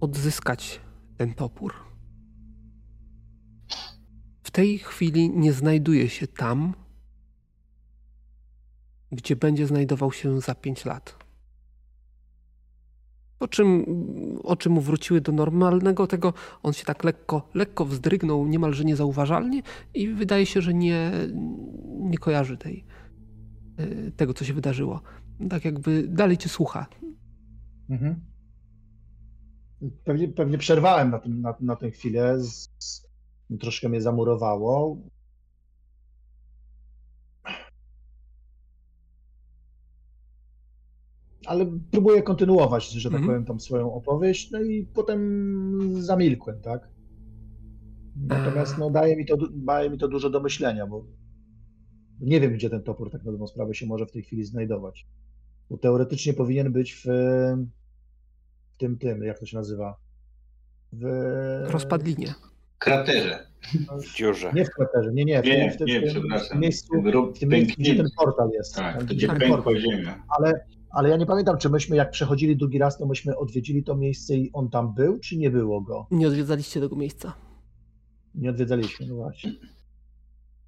odzyskać 0.00 0.80
ten 1.16 1.34
topór. 1.34 1.74
W 4.42 4.50
tej 4.50 4.78
chwili 4.78 5.30
nie 5.30 5.52
znajduje 5.52 6.08
się 6.08 6.26
tam, 6.26 6.74
gdzie 9.12 9.36
będzie 9.36 9.66
znajdował 9.66 10.12
się 10.12 10.40
za 10.40 10.54
pięć 10.54 10.84
lat. 10.84 11.26
Po 13.38 13.48
czym 13.48 13.84
oczy 14.44 14.70
mu 14.70 14.80
wróciły 14.80 15.20
do 15.20 15.32
normalnego 15.32 16.06
tego, 16.06 16.32
on 16.62 16.72
się 16.72 16.84
tak 16.84 17.04
lekko, 17.04 17.48
lekko 17.54 17.84
wzdrygnął, 17.84 18.46
niemalże 18.46 18.84
niezauważalnie 18.84 19.62
i 19.94 20.08
wydaje 20.08 20.46
się, 20.46 20.60
że 20.60 20.74
nie, 20.74 21.12
nie 22.00 22.18
kojarzy 22.18 22.56
tej, 22.56 22.84
e, 23.76 24.10
tego, 24.10 24.34
co 24.34 24.44
się 24.44 24.54
wydarzyło. 24.54 25.00
Tak 25.50 25.64
jakby 25.64 26.08
dalej 26.08 26.36
cię 26.36 26.48
słucha. 26.48 26.86
Mhm. 27.90 28.35
Pewnie, 30.04 30.28
pewnie 30.28 30.58
przerwałem 30.58 31.10
na, 31.10 31.18
tym, 31.18 31.40
na, 31.40 31.54
na 31.60 31.76
tę 31.76 31.90
chwilę. 31.90 32.40
Z, 32.40 32.68
troszkę 33.60 33.88
mnie 33.88 34.00
zamurowało. 34.00 34.98
ale 41.46 41.66
próbuję 41.90 42.22
kontynuować, 42.22 42.90
że 42.90 43.10
tak 43.10 43.18
mm 43.18 43.24
-hmm. 43.24 43.30
powiem, 43.30 43.44
tam 43.44 43.60
swoją 43.60 43.94
opowieść, 43.94 44.50
no 44.50 44.62
i 44.62 44.86
potem 44.94 46.02
zamilkłem, 46.02 46.60
tak? 46.60 46.88
Natomiast 48.16 48.78
no, 48.78 48.90
daje, 48.90 49.16
mi 49.16 49.26
to, 49.26 49.36
daje 49.52 49.90
mi 49.90 49.98
to 49.98 50.08
dużo 50.08 50.30
do 50.30 50.40
myślenia, 50.40 50.86
bo 50.86 51.06
nie 52.20 52.40
wiem, 52.40 52.52
gdzie 52.52 52.70
ten 52.70 52.82
topór 52.82 53.10
tak 53.10 53.24
na 53.24 53.32
dobrą 53.32 53.46
sprawę 53.46 53.74
się 53.74 53.86
może 53.86 54.06
w 54.06 54.12
tej 54.12 54.22
chwili 54.22 54.44
znajdować. 54.44 55.06
Bo 55.70 55.78
teoretycznie 55.78 56.34
powinien 56.34 56.72
być 56.72 56.94
w 56.94 57.06
tym, 58.76 58.98
tym, 58.98 59.22
jak 59.22 59.38
to 59.38 59.46
się 59.46 59.56
nazywa? 59.56 59.96
W 60.92 61.04
rozpadlinie. 61.66 62.34
Kraterze. 62.78 63.46
W 63.90 64.14
dziurze. 64.14 64.52
Nie 64.54 64.64
w 64.64 64.70
kraterze, 64.70 65.10
nie, 65.12 65.24
nie. 65.24 65.42
W, 65.42 65.44
nie, 65.44 65.70
w, 65.70 65.76
w, 65.76 65.80
nie, 65.80 66.00
w, 66.00 66.04
przepraszam. 66.04 66.60
miejscu, 66.60 67.02
w 67.34 67.38
tym 67.38 67.48
miejscu, 67.48 67.74
gdzie 67.78 67.96
ten 67.96 68.06
portal 68.16 68.50
jest. 68.50 68.74
Tak, 68.74 69.04
gdzie 69.04 69.28
pękła 69.28 69.80
ziemia. 69.80 70.24
Ale 70.38 70.66
ale 70.96 71.08
ja 71.08 71.16
nie 71.16 71.26
pamiętam, 71.26 71.58
czy 71.58 71.70
myśmy 71.70 71.96
jak 71.96 72.10
przechodzili 72.10 72.56
drugi 72.56 72.78
raz, 72.78 72.98
to 72.98 73.06
myśmy 73.06 73.36
odwiedzili 73.36 73.84
to 73.84 73.96
miejsce 73.96 74.36
i 74.36 74.50
on 74.52 74.70
tam 74.70 74.94
był, 74.94 75.18
czy 75.18 75.36
nie 75.36 75.50
było 75.50 75.80
go? 75.80 76.06
Nie 76.10 76.28
odwiedzaliście 76.28 76.80
tego 76.80 76.96
miejsca. 76.96 77.34
Nie 78.34 78.50
odwiedzaliśmy, 78.50 79.06
no 79.06 79.14
właśnie. 79.14 79.52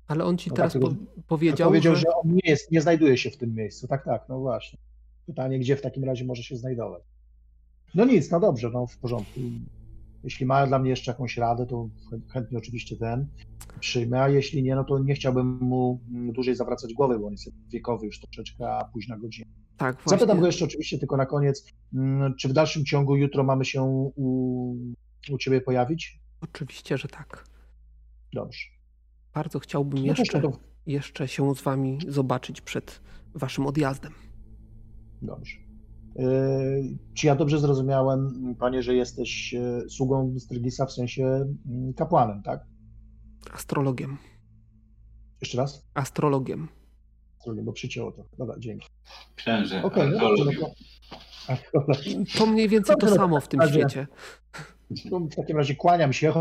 Ale 0.06 0.24
on 0.24 0.38
ci 0.38 0.50
no 0.50 0.56
teraz 0.56 0.72
dlatego, 0.72 0.96
po 1.16 1.22
powiedział, 1.22 1.68
powiedział 1.68 1.94
że... 1.94 2.00
że 2.00 2.08
on 2.08 2.34
nie, 2.34 2.50
jest, 2.50 2.70
nie 2.70 2.80
znajduje 2.80 3.16
się 3.16 3.30
w 3.30 3.36
tym 3.36 3.54
miejscu. 3.54 3.88
Tak, 3.88 4.04
tak, 4.04 4.24
no 4.28 4.38
właśnie. 4.38 4.78
Pytanie, 5.26 5.58
gdzie 5.58 5.76
w 5.76 5.82
takim 5.82 6.04
razie 6.04 6.24
może 6.24 6.42
się 6.42 6.56
znajdować? 6.56 7.02
No 7.94 8.04
nic, 8.04 8.30
no 8.30 8.40
dobrze, 8.40 8.70
no 8.70 8.86
w 8.86 8.98
porządku. 8.98 9.40
Jeśli 10.24 10.46
mają 10.46 10.66
dla 10.66 10.78
mnie 10.78 10.90
jeszcze 10.90 11.10
jakąś 11.10 11.36
radę, 11.36 11.66
to 11.66 11.88
chętnie 12.28 12.58
oczywiście 12.58 12.96
ten 12.96 13.26
przyjmę, 13.80 14.22
a 14.22 14.28
jeśli 14.28 14.62
nie, 14.62 14.74
no 14.74 14.84
to 14.84 14.98
nie 14.98 15.14
chciałbym 15.14 15.58
mu 15.58 16.00
dłużej 16.08 16.54
zawracać 16.54 16.94
głowy, 16.94 17.18
bo 17.18 17.26
on 17.26 17.32
jest 17.32 17.50
wiekowy 17.68 18.06
już 18.06 18.20
troszeczkę, 18.20 18.70
a 18.70 18.84
późna 18.84 19.18
godzina. 19.18 19.50
Tak, 19.76 19.96
właśnie. 19.96 20.10
Zapytam 20.10 20.40
go 20.40 20.46
jeszcze 20.46 20.64
oczywiście 20.64 20.98
tylko 20.98 21.16
na 21.16 21.26
koniec, 21.26 21.72
mm, 21.94 22.34
czy 22.34 22.48
w 22.48 22.52
dalszym 22.52 22.84
ciągu 22.84 23.16
jutro 23.16 23.44
mamy 23.44 23.64
się 23.64 23.82
u, 24.16 24.76
u 25.30 25.38
Ciebie 25.38 25.60
pojawić? 25.60 26.20
Oczywiście, 26.40 26.98
że 26.98 27.08
tak. 27.08 27.44
Dobrze. 28.32 28.60
Bardzo 29.34 29.58
chciałbym 29.58 30.00
no 30.00 30.06
jeszcze, 30.06 30.40
to... 30.40 30.52
jeszcze 30.86 31.28
się 31.28 31.54
z 31.54 31.62
Wami 31.62 31.98
zobaczyć 32.08 32.60
przed 32.60 33.00
Waszym 33.34 33.66
odjazdem. 33.66 34.12
Dobrze. 35.22 35.67
Czy 37.14 37.26
ja 37.26 37.34
dobrze 37.34 37.58
zrozumiałem, 37.58 38.54
Panie, 38.58 38.82
że 38.82 38.94
jesteś 38.94 39.54
e, 39.54 39.82
sługą 39.88 40.34
Strygisa 40.38 40.86
w 40.86 40.92
sensie 40.92 41.24
mm, 41.24 41.94
kapłanem, 41.94 42.42
tak? 42.42 42.66
Astrologiem. 43.52 44.16
Jeszcze 45.40 45.58
raz? 45.58 45.86
Astrologiem 45.94 46.68
bo 47.62 47.72
przycięło 47.72 48.12
to. 48.12 48.24
Dobra, 48.38 48.56
dzięki. 48.58 48.88
Księże, 49.34 49.82
okay, 49.82 50.10
no, 50.10 50.30
no, 51.74 51.94
to 52.38 52.46
mniej 52.46 52.68
więcej 52.68 52.96
to 52.96 53.14
samo 53.14 53.40
w 53.40 53.48
tym 53.48 53.60
świecie. 53.68 54.06
No, 55.10 55.20
w 55.20 55.36
takim 55.36 55.56
razie 55.56 55.74
kłaniam 55.74 56.12
się, 56.12 56.32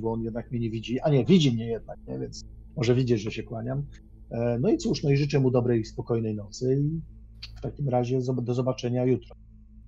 bo 0.00 0.12
on 0.12 0.22
jednak 0.22 0.50
mnie 0.50 0.60
nie 0.60 0.70
widzi, 0.70 1.00
a 1.00 1.10
nie, 1.10 1.24
widzi 1.24 1.52
mnie 1.52 1.66
jednak, 1.66 1.98
nie? 2.08 2.18
więc 2.18 2.44
może 2.76 2.94
widzieć, 2.94 3.20
że 3.20 3.30
się 3.30 3.42
kłaniam. 3.42 3.86
E, 4.30 4.58
no 4.60 4.68
i 4.68 4.78
cóż, 4.78 5.02
no 5.02 5.10
i 5.10 5.16
życzę 5.16 5.40
mu 5.40 5.50
dobrej, 5.50 5.84
spokojnej 5.84 6.34
nocy 6.34 6.78
i 6.80 7.00
w 7.56 7.60
takim 7.60 7.88
razie 7.88 8.20
do 8.42 8.54
zobaczenia 8.54 9.04
jutro. 9.04 9.36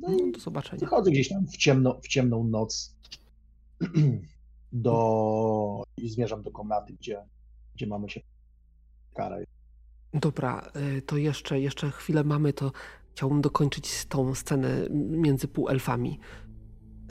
No 0.00 0.14
i 0.14 0.32
do 0.32 0.40
zobaczenia. 0.40 0.80
Wychodzę 0.80 1.10
gdzieś 1.10 1.28
tam 1.28 1.46
w, 1.46 1.56
ciemno, 1.56 2.00
w 2.02 2.08
ciemną 2.08 2.44
noc 2.44 2.96
do... 4.72 5.82
i 5.96 6.10
zmierzam 6.10 6.42
do 6.42 6.50
komnaty, 6.50 6.92
gdzie, 6.92 7.22
gdzie 7.74 7.86
mamy 7.86 8.10
się 8.10 8.20
karać. 9.14 9.46
Dobra, 10.14 10.72
y, 10.98 11.02
to 11.02 11.16
jeszcze, 11.16 11.60
jeszcze 11.60 11.90
chwilę 11.90 12.24
mamy, 12.24 12.52
to 12.52 12.72
chciałbym 13.12 13.40
dokończyć 13.40 14.04
tą 14.04 14.34
scenę 14.34 14.86
między 14.90 15.48
półelfami. 15.48 16.20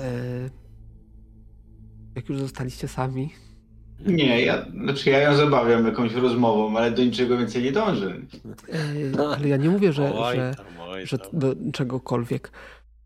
Y, 0.01 0.67
jak 2.15 2.29
już 2.29 2.39
zostaliście 2.39 2.87
sami. 2.87 3.29
Nie, 3.99 4.41
ja, 4.41 4.65
znaczy 4.83 5.09
ja 5.09 5.19
ją 5.19 5.35
zabawiam 5.35 5.85
jakąś 5.85 6.13
rozmową, 6.13 6.77
ale 6.77 6.91
do 6.91 7.03
niczego 7.03 7.37
więcej 7.37 7.63
nie 7.63 7.71
dążę. 7.71 8.15
Y, 8.69 9.11
ale 9.35 9.47
ja 9.47 9.57
nie 9.57 9.69
mówię, 9.69 9.93
że, 9.93 10.13
że, 10.33 10.55
że 11.03 11.17
do 11.33 11.55
czegokolwiek. 11.73 12.51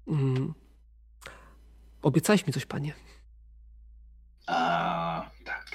Mm. 0.08 0.54
Obiecałeś 2.02 2.48
mi 2.48 2.54
coś, 2.54 2.66
panie. 2.66 2.94
A, 4.48 5.30
tak. 5.46 5.72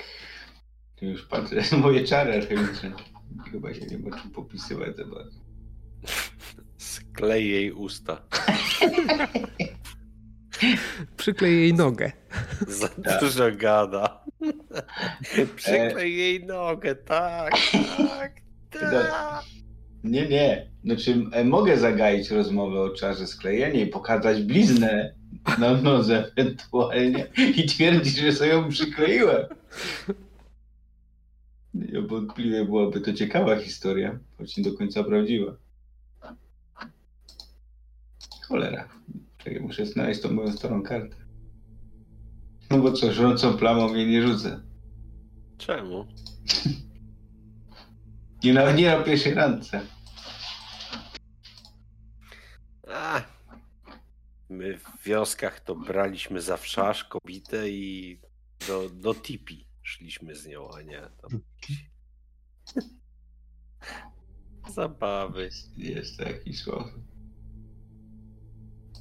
Tu 0.97 1.05
już 1.07 1.23
patrzę, 1.23 1.63
moje 1.77 2.05
czary 2.05 2.35
alchemiczne. 2.35 2.93
Chyba 3.53 3.75
się 3.75 3.87
nie 3.87 3.99
ma 3.99 4.21
czym 4.21 4.31
popisywać 4.31 4.97
za 4.97 5.05
bardzo. 5.05 5.39
Sklej 6.79 7.51
jej 7.51 7.73
usta. 7.73 8.23
Przyklej 11.17 11.57
jej 11.61 11.75
nogę. 11.75 12.13
Za 12.69 12.89
dużo 13.21 13.45
gada. 13.57 14.26
Przyklej 15.57 16.17
jej 16.17 16.45
nogę, 16.45 16.95
tak, 16.95 17.53
tak, 17.97 18.33
tak. 18.71 19.45
Nie, 20.05 20.29
nie. 20.29 20.71
Znaczy, 20.85 21.25
e, 21.33 21.45
mogę 21.45 21.79
zagaić 21.79 22.31
rozmowę 22.31 22.81
o 22.81 22.91
czarze 22.91 23.27
sklejenia 23.27 23.81
i 23.81 23.87
pokazać 23.87 24.43
bliznę 24.43 25.15
na 25.59 25.73
nodze 25.73 26.33
ewentualnie 26.37 27.27
i 27.57 27.67
twierdzić, 27.67 28.17
że 28.17 28.33
sobie 28.33 28.51
ją 28.51 28.69
przykleiłem. 28.69 29.47
Niewątpliwie 31.75 32.65
byłaby 32.65 33.01
to 33.01 33.13
ciekawa 33.13 33.57
historia, 33.57 34.19
choć 34.39 34.57
nie 34.57 34.65
do 34.65 34.73
końca 34.73 35.05
prawdziwa. 35.05 35.57
Cholera. 38.49 38.89
Czekaj, 39.39 39.61
muszę 39.61 39.87
znaleźć 39.87 40.21
tą 40.21 40.33
moją 40.33 40.53
starą 40.53 40.83
kartę. 40.83 41.26
No 42.71 42.79
bo 42.79 42.93
co, 42.93 43.13
żrącą 43.13 43.57
plamą 43.57 43.89
mnie 43.89 44.07
nie 44.07 44.23
rzucę. 44.23 44.61
Czemu? 45.59 46.07
Nie 48.45 48.55
na, 48.55 48.73
nie 48.73 48.97
na 48.97 49.03
pierwszej 49.03 49.35
randce. 49.35 49.81
A, 52.89 53.23
my 54.49 54.79
w 54.79 55.03
wioskach 55.05 55.61
to 55.61 55.75
braliśmy 55.75 56.41
za 56.41 56.57
wszasz 56.57 57.05
kobietę 57.05 57.71
i 57.71 58.21
do, 58.69 58.91
do 58.91 59.15
tipi 59.15 59.67
szliśmy 59.83 60.35
z 60.35 60.47
nią, 60.47 60.71
a 60.71 60.83
nie 60.83 61.01
tam. 61.01 61.41
Zabawy. 64.75 65.51
Jest 65.77 66.21
jakiś 66.21 66.63
sposób. 66.63 67.01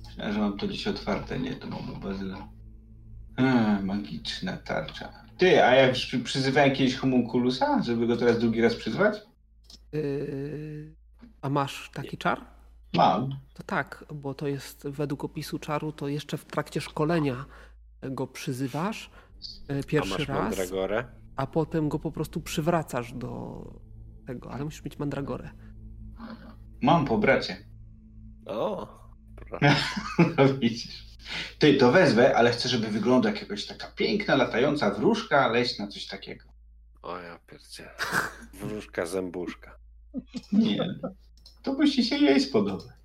Myślałem, 0.05 0.33
że 0.33 0.39
mam 0.39 0.57
to 0.57 0.67
dziś 0.67 0.87
otwarte, 0.87 1.39
nie, 1.39 1.55
to 1.55 1.67
mam 1.67 1.93
u 1.93 1.97
Bazyla. 1.97 2.49
A, 3.35 3.81
magiczna 3.81 4.57
tarcza. 4.57 5.25
Ty, 5.37 5.63
a 5.63 5.75
ja 5.75 5.93
przy, 5.93 6.19
przyzywałem 6.19 6.71
kiedyś 6.75 6.95
homunculusa, 6.95 7.83
żeby 7.83 8.07
go 8.07 8.17
teraz 8.17 8.39
drugi 8.39 8.61
raz 8.61 8.75
przyzwać? 8.75 9.17
Yy, 9.91 10.95
a 11.41 11.49
masz 11.49 11.89
taki 11.93 12.17
czar? 12.17 12.41
Mam. 12.93 13.29
To 13.53 13.63
tak, 13.63 14.05
bo 14.13 14.33
to 14.33 14.47
jest 14.47 14.87
według 14.87 15.23
opisu 15.23 15.59
czaru, 15.59 15.91
to 15.91 16.07
jeszcze 16.07 16.37
w 16.37 16.45
trakcie 16.45 16.81
szkolenia 16.81 17.45
go 18.01 18.27
przyzywasz 18.27 19.09
A 19.69 19.83
pierwszy 19.87 20.11
masz 20.19 20.27
raz, 20.27 20.39
mandragorę? 20.57 21.03
a 21.35 21.47
potem 21.47 21.89
go 21.89 21.99
po 21.99 22.11
prostu 22.11 22.41
przywracasz 22.41 23.13
do 23.13 23.61
tego, 24.27 24.51
ale 24.51 24.65
musisz 24.65 24.83
mieć 24.85 24.99
mandragorę. 24.99 25.49
Mam 26.81 27.05
po 27.05 27.17
bracie. 27.17 27.57
O, 28.45 28.87
No 30.37 30.53
widzisz. 30.59 31.05
Ty, 31.59 31.73
to 31.73 31.91
wezwę, 31.91 32.35
ale 32.35 32.51
chcę, 32.51 32.69
żeby 32.69 32.87
wyglądał 32.87 33.31
jak 33.31 33.41
jakaś 33.41 33.65
taka 33.65 33.87
piękna, 33.87 34.35
latająca 34.35 34.91
wróżka 34.91 35.47
leśna, 35.47 35.87
coś 35.87 36.07
takiego. 36.07 36.45
o 37.01 37.17
ja 37.17 37.39
pierdzie. 37.47 37.89
Wróżka 38.63 39.05
zębuszka. 39.05 39.77
Nie. 40.51 40.99
To 41.63 41.73
musi 41.73 42.03
się 42.03 42.15
jej 42.17 42.41
spodobać. 42.41 42.95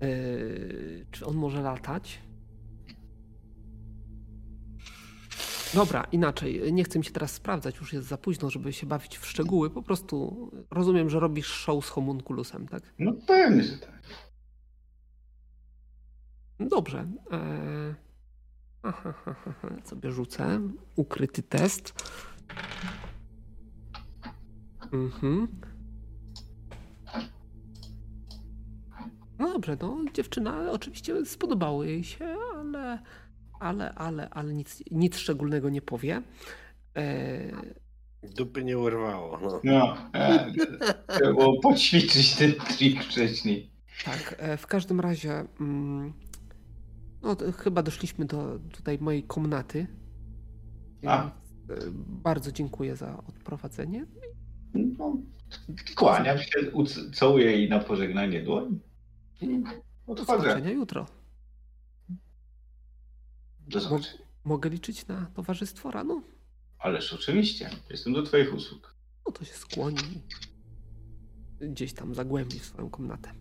Yy, 0.00 1.06
czy 1.10 1.26
on 1.26 1.36
może 1.36 1.62
latać? 1.62 2.18
Dobra, 5.74 6.04
inaczej. 6.12 6.72
Nie 6.72 6.84
chcę 6.84 6.98
mi 6.98 7.04
się 7.04 7.10
teraz 7.10 7.32
sprawdzać, 7.32 7.76
już 7.76 7.92
jest 7.92 8.08
za 8.08 8.16
późno, 8.18 8.50
żeby 8.50 8.72
się 8.72 8.86
bawić 8.86 9.18
w 9.18 9.26
szczegóły. 9.26 9.70
Po 9.70 9.82
prostu 9.82 10.50
rozumiem, 10.70 11.10
że 11.10 11.20
robisz 11.20 11.46
show 11.46 11.86
z 11.86 11.88
homunculusem, 11.88 12.68
tak? 12.68 12.82
No 12.98 13.12
pewnie, 13.26 13.62
że 13.62 13.78
tak. 13.78 14.02
Dobrze. 16.68 17.06
Eee... 17.30 17.94
Aha, 18.82 19.14
aha, 19.26 19.44
aha. 19.46 19.68
Sobie 19.84 20.10
rzucę. 20.10 20.60
Ukryty 20.96 21.42
test. 21.42 21.94
Mhm. 24.92 25.48
No 29.38 29.52
dobrze, 29.52 29.76
no 29.80 30.04
dziewczyna 30.14 30.70
oczywiście 30.70 31.26
spodobało 31.26 31.84
jej 31.84 32.04
się, 32.04 32.36
ale, 32.56 32.98
ale, 33.60 33.94
ale, 33.94 34.30
ale 34.30 34.54
nic, 34.54 34.82
nic 34.90 35.16
szczególnego 35.16 35.70
nie 35.70 35.82
powie. 35.82 36.22
Eee, 36.94 37.52
Dupy 38.22 38.64
nie 38.64 38.78
urwało. 38.78 39.38
No. 39.42 39.60
No, 39.64 39.96
e, 40.14 40.52
trzeba 41.08 41.32
było 41.32 41.60
poćwiczyć 41.60 42.34
ten 42.34 42.52
trik 42.52 43.04
wcześniej. 43.04 43.70
Tak, 44.04 44.34
e, 44.38 44.56
w 44.56 44.66
każdym 44.66 45.00
razie 45.00 45.44
mm, 45.60 46.12
no, 47.22 47.36
chyba 47.58 47.82
doszliśmy 47.82 48.24
do 48.24 48.58
tutaj 48.72 48.98
mojej 48.98 49.22
komnaty. 49.22 49.86
A. 51.06 51.26
E, 51.26 51.30
Bardzo 52.06 52.52
dziękuję 52.52 52.96
za 52.96 53.16
odprowadzenie. 53.26 54.06
No, 54.74 55.16
kłaniam 55.96 56.38
się, 56.38 56.50
całuję 57.14 57.46
jej 57.52 57.68
na 57.68 57.78
pożegnanie 57.78 58.42
dłoń. 58.42 58.80
Do 60.06 60.12
odchodzę. 60.12 60.42
zobaczenia 60.42 60.70
jutro. 60.70 61.06
Do 63.68 63.80
zobaczenia. 63.80 64.22
Mogę 64.44 64.70
liczyć 64.70 65.06
na 65.06 65.26
towarzystwo 65.34 65.90
rano? 65.90 66.22
Ależ 66.78 67.12
oczywiście, 67.12 67.70
jestem 67.90 68.12
do 68.12 68.22
twoich 68.22 68.54
usług. 68.54 68.94
No 69.26 69.32
to 69.32 69.44
się 69.44 69.54
skłoni. 69.54 70.22
Gdzieś 71.60 71.92
tam 71.92 72.14
zagłębi 72.14 72.58
w 72.58 72.64
swoją 72.66 72.90
komnatę. 72.90 73.34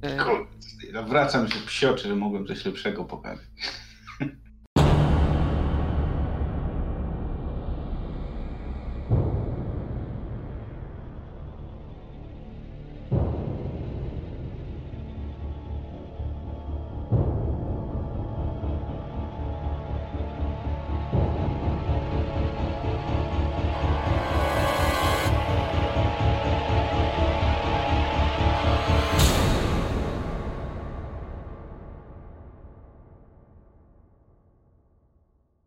Kurde, 0.00 0.92
no 0.92 1.02
wracam 1.02 1.48
się 1.48 1.60
psioczy, 1.66 2.08
że 2.08 2.16
mogłem 2.16 2.46
coś 2.46 2.64
lepszego 2.64 3.04
pokazać. 3.04 3.46